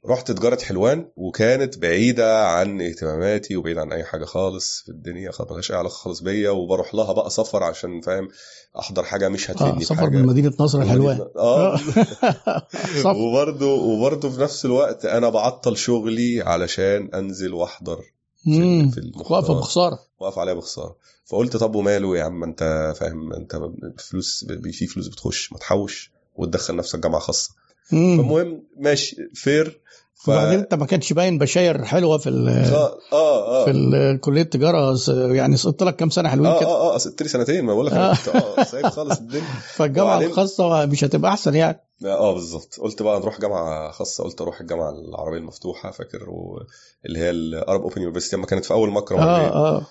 رحت 0.08 0.30
تجارة 0.30 0.62
حلوان 0.62 1.08
وكانت 1.16 1.78
بعيدة 1.78 2.46
عن 2.48 2.80
اهتماماتي 2.80 3.56
وبعيدة 3.56 3.80
عن 3.80 3.92
أي 3.92 4.04
حاجة 4.04 4.24
خالص 4.24 4.82
في 4.82 4.88
الدنيا 4.88 5.30
خالص 5.30 5.50
ملهاش 5.50 5.70
أي 5.70 5.76
علاقة 5.76 5.92
خالص 5.92 6.20
بيا 6.20 6.50
وبروح 6.50 6.94
لها 6.94 7.12
بقى 7.12 7.30
سفر 7.30 7.62
عشان 7.62 8.00
فاهم 8.00 8.28
أحضر 8.78 9.02
حاجة 9.02 9.28
مش 9.28 9.50
هتفيدني 9.50 9.84
سفر 9.84 9.94
بحاجه 9.94 10.16
من 10.16 10.26
مدينة 10.26 10.52
نصر 10.60 10.82
الحلوان 10.82 11.20
آه. 11.36 11.76
سفر 13.02 13.16
وبرضه 13.16 13.74
وبرضه 13.74 14.30
في 14.30 14.40
نفس 14.40 14.64
الوقت 14.64 15.04
أنا 15.04 15.28
بعطل 15.28 15.76
شغلي 15.76 16.42
علشان 16.42 17.10
أنزل 17.14 17.54
وأحضر 17.54 18.00
في. 18.44 18.90
في 18.90 19.12
واقفه 19.30 19.54
بخسارة. 19.54 19.98
واقف 20.20 20.38
عليها 20.38 20.54
بخسارة. 20.54 20.96
فقلت 21.24 21.56
طب 21.56 21.74
وماله 21.74 22.16
يا 22.16 22.24
عم؟ 22.24 22.44
أنت 22.44 22.94
فاهم 22.96 23.32
أنت 23.32 23.60
فلوس 23.98 24.44
في 24.72 24.86
فلوس 24.86 25.08
بتخش 25.08 25.52
ما 25.52 25.58
تحوش 25.58 26.10
وتدخل 26.36 26.76
نفسك 26.76 26.98
جامعة 26.98 27.20
خاصة. 27.20 27.50
فالمهم 27.90 28.62
ماشي 28.76 29.16
فير 29.34 29.80
ف... 30.14 30.28
وبعدين 30.28 30.58
انت 30.58 30.74
ما 30.74 30.86
كانش 30.86 31.12
باين 31.12 31.38
بشاير 31.38 31.84
حلوة 31.84 32.18
في 32.18 32.28
ال- 32.28 32.48
آه 32.48 32.98
آه. 33.12 33.64
في 33.64 34.18
كلية 34.22 34.42
التجارة 34.42 34.96
يعني 35.34 35.56
سقطت 35.56 35.82
لك 35.82 35.96
كام 35.96 36.10
سنة 36.10 36.28
حلوين 36.28 36.46
آه 36.50 36.60
كده. 36.60 36.68
آه 36.68 36.94
آه 36.94 36.98
سبت 36.98 37.22
لي 37.22 37.28
سنتين 37.28 37.64
ما 37.64 37.72
بقول 37.74 37.86
لك 37.86 37.92
آه. 37.92 38.14
آه 38.34 38.62
سايب 38.64 38.86
خالص 38.86 39.18
الدنيا. 39.18 39.44
فالجامعة 39.76 40.10
وبعدين- 40.10 40.28
الخاصة 40.30 40.86
مش 40.86 41.04
هتبقى 41.04 41.30
أحسن 41.30 41.54
يعني. 41.54 41.80
آه 42.04 42.32
بالظبط. 42.32 42.78
قلت 42.80 43.02
بقى 43.02 43.20
نروح 43.20 43.40
جامعة 43.40 43.90
خاصة 43.90 44.24
قلت 44.24 44.40
أروح 44.40 44.60
الجامعة 44.60 44.90
العربية 44.90 45.38
المفتوحة 45.38 45.90
فاكر 45.90 46.30
و... 46.30 46.60
اللي 47.06 47.18
هي 47.18 47.30
ال 47.30 47.41
Arab 47.41 47.82
Open 47.82 48.02
University 48.02 48.36
لما 48.36 48.46
كانت 48.46 48.64
في 48.64 48.74
أول 48.74 48.90
مكرم 48.90 49.18
آه 49.18 49.46
آه. 49.76 49.86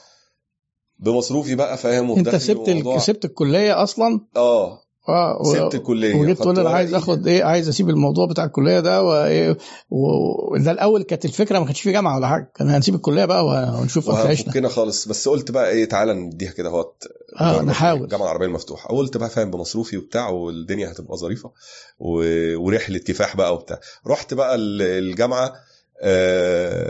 بمصروفي 1.00 1.56
بقى 1.56 1.78
فاهم 1.78 2.12
أنت 2.12 2.36
سبت 2.36 2.98
سبت 2.98 3.26
الكلية 3.26 3.84
أصلا؟ 3.84 4.20
آه. 4.36 4.82
آه 5.10 5.44
سبت 5.44 5.76
الكلية 5.76 6.16
وجيت 6.16 6.38
تقول 6.38 6.60
أنا 6.60 6.70
عايز 6.70 6.90
ورقي. 6.94 7.04
آخد 7.04 7.28
إيه 7.28 7.44
عايز 7.44 7.70
أسيب 7.70 7.90
الموضوع 7.90 8.26
بتاع 8.28 8.44
الكلية 8.46 8.80
ده 8.80 9.04
وايه 9.04 9.58
وده 9.90 10.72
الأول 10.72 11.04
كانت 11.04 11.26
الفكرة 11.26 11.60
ما 11.60 11.66
كانش 11.66 11.82
في 11.82 11.92
جامعة 11.92 12.16
ولا 12.18 12.28
حاجة 12.28 12.52
كان 12.56 12.70
هنسيب 12.70 12.96
الكلية 12.96 13.26
بقى 13.26 13.46
ونشوف 13.46 14.10
عيشنا. 14.10 14.46
وهفكنا 14.48 14.70
خالص. 14.70 15.08
بس 15.08 15.28
قلت 15.28 15.52
بقى 15.52 15.70
إيه 15.70 15.86
تعالى 15.86 16.14
نديها 16.14 16.52
كده 16.52 16.70
أهوت. 16.70 17.04
آه 17.42 17.62
نحاول. 17.62 18.04
الجامعة 18.04 18.26
العربيه 18.26 18.46
المفتوحه 18.46 18.90
قلت 18.90 19.18
بقى 19.18 19.30
فاهم 19.30 19.52
بمصروفي 19.52 19.98
وبتاع 19.98 20.30
والدنيا 20.30 20.92
هتبقى 20.92 21.18
ظريفة 21.18 21.52
و... 22.00 22.24
ورحلة 22.58 22.98
كفاح 23.00 23.36
بقى 23.38 23.54
وبتاع. 23.54 23.80
رحت 24.08 24.34
بقى 24.34 24.56
ال- 24.56 24.82
الجامعة 24.82 25.54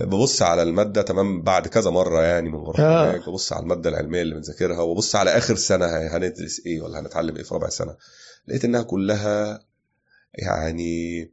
ببص 0.06 0.42
على 0.42 0.64
المادة 0.64 1.02
تمام 1.02 1.42
بعد 1.42 1.68
كذا 1.68 1.90
مرة 1.90 2.22
يعني 2.22 2.50
من 2.50 2.64
بروح 2.64 2.80
آه. 2.80 3.12
هناك 3.12 3.30
ببص 3.30 3.54
على 3.54 3.64
المادة 3.64 3.90
العلمية 3.90 4.22
اللي 4.22 4.36
بنذاكرها 4.36 4.80
وببص 4.82 5.16
على 5.16 5.38
آخر 5.38 5.56
سنة 5.56 5.86
هندرس 5.86 6.62
إيه 6.66 6.82
ولا 6.82 7.00
هنتعلم 7.00 7.36
إيه 7.36 7.44
في 7.44 7.54
رابع 7.54 7.70
سنة. 7.70 7.96
لقيت 8.48 8.66
إنها 8.66 8.82
كلها 8.82 9.64
يعني 10.34 11.32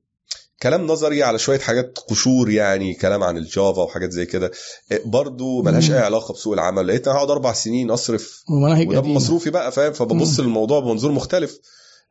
كلام 0.63 0.87
نظري 0.87 1.23
على 1.23 1.39
شوية 1.39 1.59
حاجات 1.59 1.99
قشور 2.09 2.51
يعني 2.51 2.95
كلام 2.95 3.23
عن 3.23 3.37
الجافا 3.37 3.83
وحاجات 3.83 4.11
زي 4.11 4.27
كده. 4.27 4.51
إيه، 4.93 5.03
برضو 5.05 5.63
ملهاش. 5.63 5.91
أي 5.91 5.99
علاقة 5.99 6.33
بسوق 6.35 6.53
العمل. 6.53 6.87
لقيت 6.87 7.09
أنا 7.09 7.17
هقعد 7.17 7.31
أربع 7.31 7.53
سنين 7.53 7.91
أصرف 7.91 8.45
وده 8.51 8.75
قديمة. 8.75 9.01
بمصروفي 9.01 9.51
بقى 9.51 9.73
فاهم؟ 9.73 9.93
فببص 9.93 10.41
للموضوع 10.41 10.81
بمنظور 10.81 11.13
مختلف. 11.13 11.59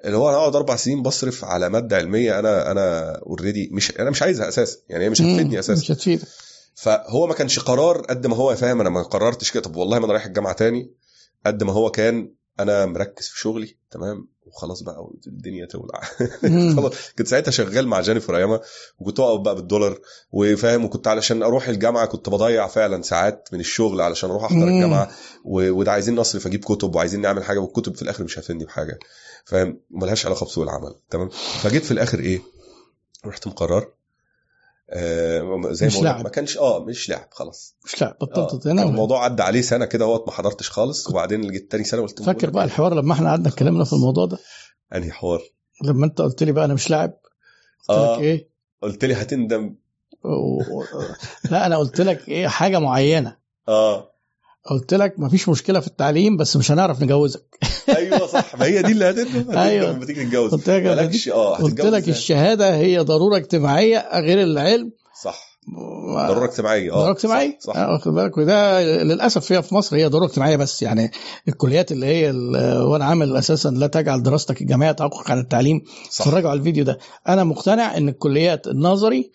اللي 0.06 0.18
هو 0.18 0.30
أنا 0.30 0.38
هقعد 0.38 0.56
أربع 0.56 0.76
سنين 0.76 1.02
بصرف 1.04 1.46
على 1.46 1.70
مادة 1.70 1.98
علمية 1.98 2.40
أنا 2.40 2.72
أنا 2.72 3.16
already 3.16 3.70
مش 3.74 4.00
أنا 4.00 4.10
مش 4.10 4.22
عايزها 4.22 4.48
أساسا 4.48 4.78
يعني 4.90 5.04
هي 5.04 5.10
مش. 5.10 5.22
هتفيدني 5.22 5.60
أساسا. 5.60 5.82
مش 5.82 5.92
هتفيدك. 5.92 6.28
فهو 6.76 7.28
ما 7.28 7.34
كانش 7.34 7.60
قرار 7.60 8.02
قد 8.02 8.28
ما 8.28 8.36
هو 8.36 8.56
فاهم؟ 8.56 8.82
أنا 8.82 8.90
ما 8.90 9.02
قررتش 9.02 9.52
كده. 9.52 9.64
طب 9.64 9.76
والله 9.76 10.00
ما 10.00 10.06
أنا 10.06 10.14
رايح 10.14 10.26
الجامعة 10.26 10.54
تاني 10.54 10.92
قد 11.46 11.64
ما 11.64 11.74
هو 11.74 11.92
كان 11.92 12.34
أنا 12.60 12.86
مركز 12.86 13.28
في 13.28 13.40
شغلي 13.40 13.78
تمام؟ 13.92 14.28
وخلاص 14.54 14.84
بقى 14.84 15.08
الدنيا 15.28 15.66
تولع. 15.66 16.02
خلاص. 16.76 16.94
كنت 17.18 17.28
ساعتها 17.28 17.52
شغال 17.52 17.88
مع 17.88 18.02
جينيفر 18.02 18.38
ايامها 18.38 18.62
وكنت 19.00 19.20
واقف 19.20 19.40
بقى 19.42 19.56
بالدولار 19.56 20.00
وفاهم 20.32 20.86
وكنت 20.86 21.08
علشان 21.08 21.44
أروح 21.44 21.68
الجامعة 21.68 22.06
كنت 22.06 22.30
بضيع 22.30 22.68
فعلا 22.68 23.02
ساعات 23.02 23.50
من 23.54 23.60
الشغل 23.60 24.02
علشان 24.02 24.30
أروح 24.30 24.44
أحضر. 24.44 24.68
الجامعة 24.68 25.12
وده 25.46 25.92
عايزين 25.92 26.16
نصرف 26.16 26.48
أجيب 26.48 26.64
كتب 26.64 26.96
وعايزين 26.96 27.22
نعمل 27.22 27.44
حاجة 27.44 27.60
والكتب 27.60 27.96
في 27.96 28.02
الآخر 28.02 28.24
مش 28.24 28.40
هتفيدني 28.40 28.66
بحاجة. 28.66 29.00
فاهم؟ 29.46 29.80
ملهاش 29.92 30.26
علاقة 30.26 30.46
بسوق 30.46 30.64
العمل. 30.64 30.96
تمام؟ 31.10 31.30
فجيت 31.62 31.86
في 31.86 31.92
الآخر 31.92 32.20
إيه؟ 32.20 32.42
رحت 33.26 33.48
مقرر 33.48 33.88
زي 35.72 35.88
مش 35.88 35.96
ما 35.98 36.02
لعب. 36.04 36.24
ما 36.24 36.30
كانش 36.30 36.58
آه 36.58 36.84
مش 36.86 37.10
لعب 37.10 37.28
خلاص 37.32 37.76
مش 37.86 38.04
آه. 38.04 38.18
بطلت 38.22 38.64
كان 38.64 38.80
هنا 38.80 38.90
الموضوع 38.90 39.24
عدى 39.24 39.44
عليه 39.44 39.62
سنة 39.62 39.86
كده 39.86 40.06
وقت 40.08 40.28
ما 40.28 40.34
حضرتش 40.34 40.70
خالص 40.70 41.10
وبعدين 41.10 41.52
جيت 41.52 41.72
تاني 41.72 41.84
سنة 41.84 42.02
قلت 42.02 42.24
فاكر 42.24 42.50
بقى 42.50 42.64
الحوار 42.66 42.94
لما 42.94 43.14
إحنا 43.14 43.30
قعدنا 43.30 43.48
اتكلمنا 43.50 43.84
في 43.84 43.94
الموضوع 43.94 44.26
ده؟ 44.26 44.38
انهي 44.96 45.12
حوار 45.12 45.42
لما 45.84 46.06
انت 46.06 46.22
قلت 46.22 46.44
لي 46.44 46.52
بقى 46.52 46.66
أنا 46.66 46.74
مش 46.74 46.90
لاعب 46.90 47.14
قلت 47.90 47.98
آه. 48.00 48.16
لك 48.16 48.22
إيه 48.22 48.50
قلت 48.82 49.06
لي 49.06 49.14
هتندم 49.14 49.76
و... 50.24 50.62
لا 51.52 51.66
أنا 51.66 51.78
قلت 51.78 52.02
لك 52.02 52.30
إيه 52.30 52.48
حاجة 52.48 52.80
معينة 52.80 53.38
آه 53.68 54.11
قلت 54.66 54.94
لك 54.94 55.20
مفيش 55.20 55.50
مشكلة 55.50 55.80
في 55.80 55.88
التعليم 55.88 56.38
بس 56.38 56.58
مش 56.58 56.72
هنعرف 56.72 57.04
نجوزك. 57.04 57.44
أيوه 57.98 58.28
صح. 58.28 58.56
ما 58.56 58.66
هي 58.66 58.82
دي 58.82 58.92
اللي 58.92 59.10
هتندم 59.10 59.58
أيوة. 59.58 59.92
لما 59.92 60.06
تيجي 60.06 60.24
تتجوز 60.26 60.52
قلت 60.52 60.70
لك 60.70 60.84
مالكش 60.84 61.30
آه 61.30 61.56
قلت 61.56 61.82
لك؟ 61.82 62.10
الشهادة 62.10 62.76
هي 62.76 63.00
ضرورة 63.00 63.38
اجتماعية 63.38 64.20
غير 64.20 64.42
العلم. 64.44 64.92
صح. 65.24 65.52
ضرورة 66.28 66.46
اجتماعية 66.46 66.92
آه. 66.94 66.96
ضرورة 66.96 67.12
اجتماعية؟ 67.12 67.58
صح, 67.60 67.74
صح. 67.74 67.80
آه، 67.80 67.92
واخد 67.92 68.14
بالك؟ 68.14 68.38
وده 68.38 68.82
للأسف 69.04 69.52
هي 69.52 69.64
في 69.64 69.76
مصر 69.76 69.96
هي 69.96 70.06
ضرورة 70.08 70.26
اجتماعية 70.26 70.56
بس 70.56 70.82
يعني 70.82 71.12
الكليات 71.48 71.92
اللي 71.92 72.06
هي 72.06 72.32
وأنا 72.82 73.06
عامل 73.06 73.38
أساسا 73.38 73.70
لا 73.70 73.88
تجعل 73.88 74.24
دراستك 74.24 74.62
الجامعية 74.62 74.92
تعوقك 74.92 75.32
عن 75.32 75.40
التعليم. 75.40 75.82
اتفرجوا 76.08 76.50
على 76.50 76.60
الفيديو 76.60 76.84
ده. 76.84 76.98
أنا 77.28 77.44
مقتنع 77.44 77.98
إن 77.98 78.10
الكليات 78.10 78.68
النظري 78.68 79.32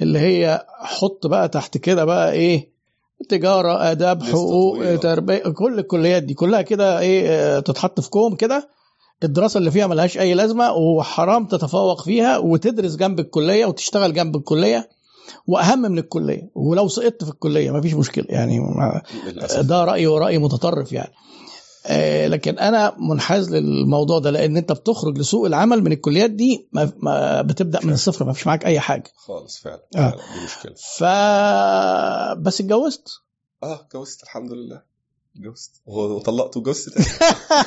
اللي 0.00 0.18
هي 0.18 0.66
حط 0.82 1.26
بقى 1.26 1.48
تحت 1.48 1.78
كده 1.78 2.04
بقى 2.04 2.32
إيه 2.32 2.70
تجارة 3.28 3.90
آداب 3.90 4.22
حقوق. 4.22 4.96
تربية 4.96 5.38
كل 5.38 5.78
الكليات 5.78 6.22
دي 6.22 6.34
كلها 6.34 6.62
كده 6.62 6.98
إيه 7.00 7.28
آه، 7.28 7.60
تتحط 7.60 8.00
في 8.00 8.10
كوم 8.10 8.34
كده. 8.34 8.68
الدراسة 9.24 9.58
اللي 9.58 9.70
فيها 9.70 9.86
ملهاش 9.86 10.18
أي 10.18 10.34
لازمة 10.34 10.72
وحرام 10.72 11.46
تتفوق 11.46 12.02
فيها 12.02 12.38
وتدرس 12.38 12.96
جنب 12.96 13.20
الكلية 13.20 13.66
وتشتغل 13.66 14.12
جنب 14.14 14.36
الكلية 14.36 14.88
وأهم 15.46 15.82
من 15.82 15.98
الكلية. 15.98 16.50
ولو 16.54 16.88
سقطت 16.88 17.24
في 17.24 17.30
الكلية 17.30 17.70
مفيش 17.70 17.94
مشكلة 17.94 18.24
يعني 18.28 18.60
ده 19.60 19.84
رأيي 19.84 20.06
ورأي 20.06 20.38
متطرف 20.38 20.92
يعني. 20.92 21.10
لكن 22.26 22.58
أنا 22.58 22.96
منحاز 22.98 23.54
للموضوع 23.54 24.18
ده 24.18 24.30
لأن 24.30 24.56
أنت 24.56 24.72
بتخرج 24.72 25.18
لسوق 25.18 25.46
العمل 25.46 25.82
من 25.82 25.92
الكليات 25.92 26.30
دي 26.30 26.68
ما 26.72 26.92
ما 26.96 27.42
بتبدأ 27.42 27.80
من 27.84 27.92
الصفر 27.92 28.24
ما 28.24 28.32
فيش 28.32 28.46
معاك 28.46 28.66
أي 28.66 28.80
حاجة. 28.80 29.12
خالص 29.16 29.58
فعلا. 29.58 29.82
آه. 29.96 30.10
فعلا. 30.10 30.16
دي 30.16 30.44
مشكلة. 30.44 30.74
ف 30.74 31.04
بس 32.40 32.60
اتجوزت. 32.60 33.08
آه 33.62 33.74
اتجوزت 33.80 34.22
الحمد 34.22 34.52
لله. 34.52 34.89
جوست. 35.36 35.82
وطلقت 35.86 36.56
وجوست 36.56 36.88
تاني 36.88 37.06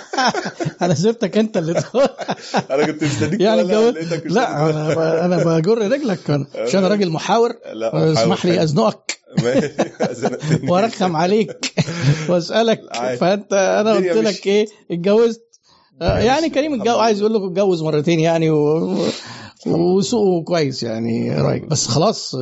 أنا 0.82 0.94
سبتك 0.94 1.38
أنت 1.38 1.58
اللي 1.58 1.72
أنا 2.72 2.86
كنت 2.86 3.04
مستنيك 3.04 3.42
يعني 3.42 3.62
الجو... 3.62 3.92
مش 4.26 4.32
لا 4.32 4.70
أنا. 4.70 5.26
أنا 5.26 5.38
بجر 5.44 5.78
رجلك 5.78 6.20
عشان 6.56 6.80
أنا 6.80 6.88
راجل 6.88 7.10
محاور. 7.10 7.54
لا 7.74 8.14
اسمح 8.14 8.46
لي 8.46 8.64
أزنقك. 8.64 9.20
وأرخم 10.70 11.16
عليك. 11.16 11.74
وأسألك. 12.30 12.82
فأنت 13.20 13.54
أنا 13.54 13.94
قلت 13.94 14.18
لك 14.18 14.48
إيه؟ 14.48 14.68
اتجوزت. 14.92 15.42
يعني 16.02 16.50
كريم 16.50 16.90
عايز 16.90 17.20
يقول 17.20 17.34
لك 17.34 17.42
اتجوز 17.42 17.84
مرتين 17.84 18.20
يعني 18.20 18.50
و... 18.50 18.98
وسوقه 19.68 20.44
كويس 20.44 20.84
يعني 20.84 21.36
رايق 21.42 21.66
بس 21.66 21.88
خلاص 21.88 22.36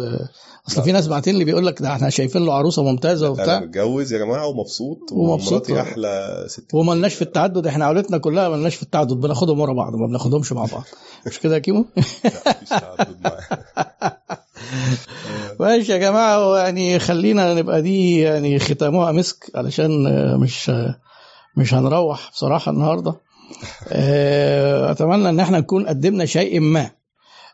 اصل 0.68 0.84
في 0.84 0.92
ناس 0.92 1.08
بعتين 1.08 1.36
لي 1.36 1.46
بيقول 1.46 1.66
لك 1.66 1.82
ده 1.82 1.94
إحنا 1.94 2.10
شايفين 2.10 2.46
له 2.46 2.54
عروسة 2.54 2.84
ممتازة 2.84 3.26
أنا 3.28 3.32
وبتاع. 3.34 3.60
متجوز 3.60 4.14
يا 4.14 4.18
جماعة 4.18 4.48
ومبسوط 4.48 4.98
ومبسوط. 5.12 5.70
ومراتي 5.70 5.82
أحلى 5.92 6.46
ست. 6.48 6.74
وملناش 6.74 7.14
في 7.14 7.22
التعدد 7.22 7.68
إحنا 7.68 7.86
عائلتنا 7.86 8.18
كلها 8.18 8.50
ملناش 8.50 8.76
في 8.76 8.84
التعدد 8.84 9.14
بناخدهم 9.14 9.60
ورا 9.60 9.74
بعض 9.74 9.96
ما 9.96 10.08
بناخدهمش 10.08 10.52
مع 10.54 10.66
بعض. 10.66 10.84
مش 11.28 11.40
كده 11.40 11.54
يا 11.54 11.60
كيمو؟ 11.60 11.86
لا، 11.96 12.02
مفيش 12.52 12.70
تعدد 12.70 13.16
معاها. 13.24 13.64
ماشي 15.60 15.92
يا 15.92 15.98
جماعة 15.98 16.58
يعني 16.58 17.00
خلينا 17.00 17.54
نبقى 17.54 17.82
دي 17.82 18.20
يعني 18.20 18.60
ختامها 18.60 19.12
مسك 19.12 19.52
علشان 19.56 19.92
مش 20.40 20.72
مش 21.58 21.74
هنروح 21.74 22.30
بصراحة 22.34 22.72
النهارده. 22.72 23.16
آه، 23.92 24.92
أتمنى 24.92 25.30
إن 25.30 25.40
إحنا 25.40 25.60
نكون 25.60 25.88
قدمنا 25.88 26.26
شيء 26.26 26.60
ما. 26.60 26.90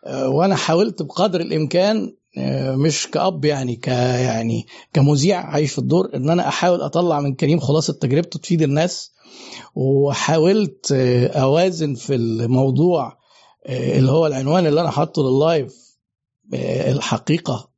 وأنا 0.07 0.55
حاولت 0.55 1.01
بقدر 1.01 1.41
الإمكان 1.41 2.13
آه، 2.37 2.75
مش 2.75 3.07
كأب 3.07 3.45
يعني 3.45 3.75
ك 3.75 3.87
يعني 3.87 4.67
كمذيع 4.93 5.39
عايش 5.39 5.71
في 5.71 5.79
الدور 5.79 6.15
إن 6.15 6.29
أنا 6.29 6.47
أحاول 6.47 6.81
أطلع 6.81 7.19
من 7.19 7.35
كريم 7.35 7.59
خلاصة 7.59 7.93
تجربته 7.93 8.39
تفيد 8.39 8.61
الناس. 8.61 9.11
وحاولت 9.75 10.91
آه، 10.91 11.27
أوازن 11.27 11.93
في 11.95 12.15
الموضوع 12.15 13.17
آه، 13.65 13.97
اللي 13.99 14.11
هو 14.11 14.27
العنوان 14.27 14.67
اللي 14.67 14.81
أنا 14.81 14.91
حاطه 14.91 15.23
لللايف 15.23 15.97
آه، 16.53 16.91
الحقيقة 16.91 17.69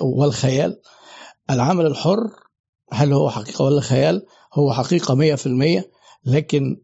والخيال. 0.00 0.80
العمل 1.50 1.86
الحر 1.86 2.30
هل 2.92 3.12
هو 3.12 3.30
حقيقة 3.30 3.64
ولا 3.64 3.80
خيال؟ 3.80 4.26
هو 4.54 4.72
حقيقة 4.72 5.14
100% 5.14 5.84
لكن 6.24 6.80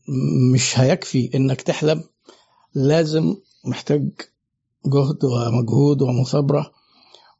مش 0.52 0.78
هيكفي 0.78 1.30
إنك 1.34 1.62
تحلم. 1.62 2.04
لازم 2.74 3.36
محتاج 3.64 4.08
جهد 4.86 5.24
ومجهود 5.24 6.02
ومثابرة 6.02 6.72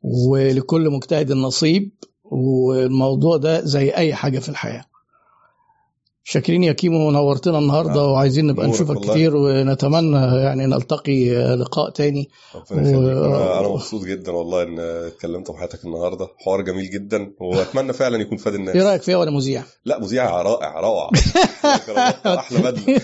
ولكل 0.02 0.91
مجتهد 0.91 1.33
نصيب 1.33 1.91
والموضوع 2.25 3.36
ده 3.36 3.60
زي 3.65 3.91
أي 3.91 4.15
حاجة 4.15 4.39
في 4.39 4.49
الحياة. 4.49 4.84
شاكرين 6.25 6.62
يا 6.65 6.73
كيمو 6.73 7.10
نورتنا 7.10 7.59
النهارده 7.59 7.92
نعم. 8.01 8.10
وعايزين 8.10 8.47
نبقى 8.47 8.67
نشوفك 8.67 8.97
والله. 8.97 9.12
كتير 9.15 9.36
ونتمنى 9.36 10.17
يعني 10.36 10.67
نلتقي 10.67 11.31
لقاء 11.57 11.91
تاني 11.91 12.28
ربنا 12.73 12.99
و- 12.99 13.59
أنا 13.60 13.68
مبسوط 13.68 14.05
جدا 14.05 14.33
والله 14.33 14.62
إن 14.62 14.78
اتكلمت 14.81 15.51
في 15.51 15.59
حياتك 15.59 15.84
النهارده 15.84 16.28
حوار 16.39 16.60
جميل 16.60 16.91
جدا 16.91 17.33
وأتمنى 17.41 17.92
فعلا 17.92 18.17
يكون 18.20 18.39
فاد 18.39 18.55
الناس 18.55 18.75
إيه 18.76 18.83
رأيك 18.83 19.02
فيها 19.02 19.17
وأنا 19.17 19.31
مذيع؟ 19.31 19.62
لا 19.84 19.99
مذيع 20.01 20.42
رائع 20.42 20.81
روعه 20.81 21.10
أحلى 22.26 22.59
بدل 22.70 23.01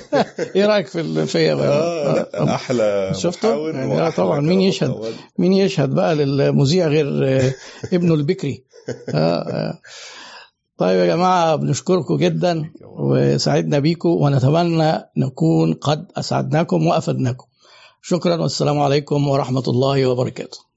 إيه 0.57 0.67
رأيك 0.67 0.87
في 0.87 1.27
فيا 1.27 1.55
بقى؟ 1.55 1.69
آه 1.69 2.15
لا 2.45 2.55
أحلى 2.55 3.13
شفته؟ 3.15 3.69
يعني 3.71 4.01
آه 4.01 4.11
طبعا 4.11 4.41
مين 4.41 4.61
يشهد؟ 4.61 4.95
مين 5.39 5.53
يشهد 5.53 5.91
بقى 5.95 6.15
للمذيع 6.15 6.87
غير 6.89 7.29
آه، 7.29 7.55
ابنه 7.93 8.15
البكري 8.15 8.65
آه، 9.09 9.13
آه. 9.15 9.79
طيب 10.79 10.99
يا 10.99 11.07
جماعة 11.07 11.57
بنشكركم 11.57 12.17
جدا 12.17 12.71
وسعدنا 12.99 13.79
بيكم 13.79 14.09
ونتمنى 14.09 15.11
نكون 15.17 15.75
قد 15.75 16.07
أسعدناكم 16.17 16.87
وأفدناكم. 16.87 17.47
شكرا 18.03 18.37
والسلام 18.37 18.79
عليكم 18.81 19.29
ورحمة 19.29 19.63
الله 19.69 20.07
وبركاته. 20.07 20.68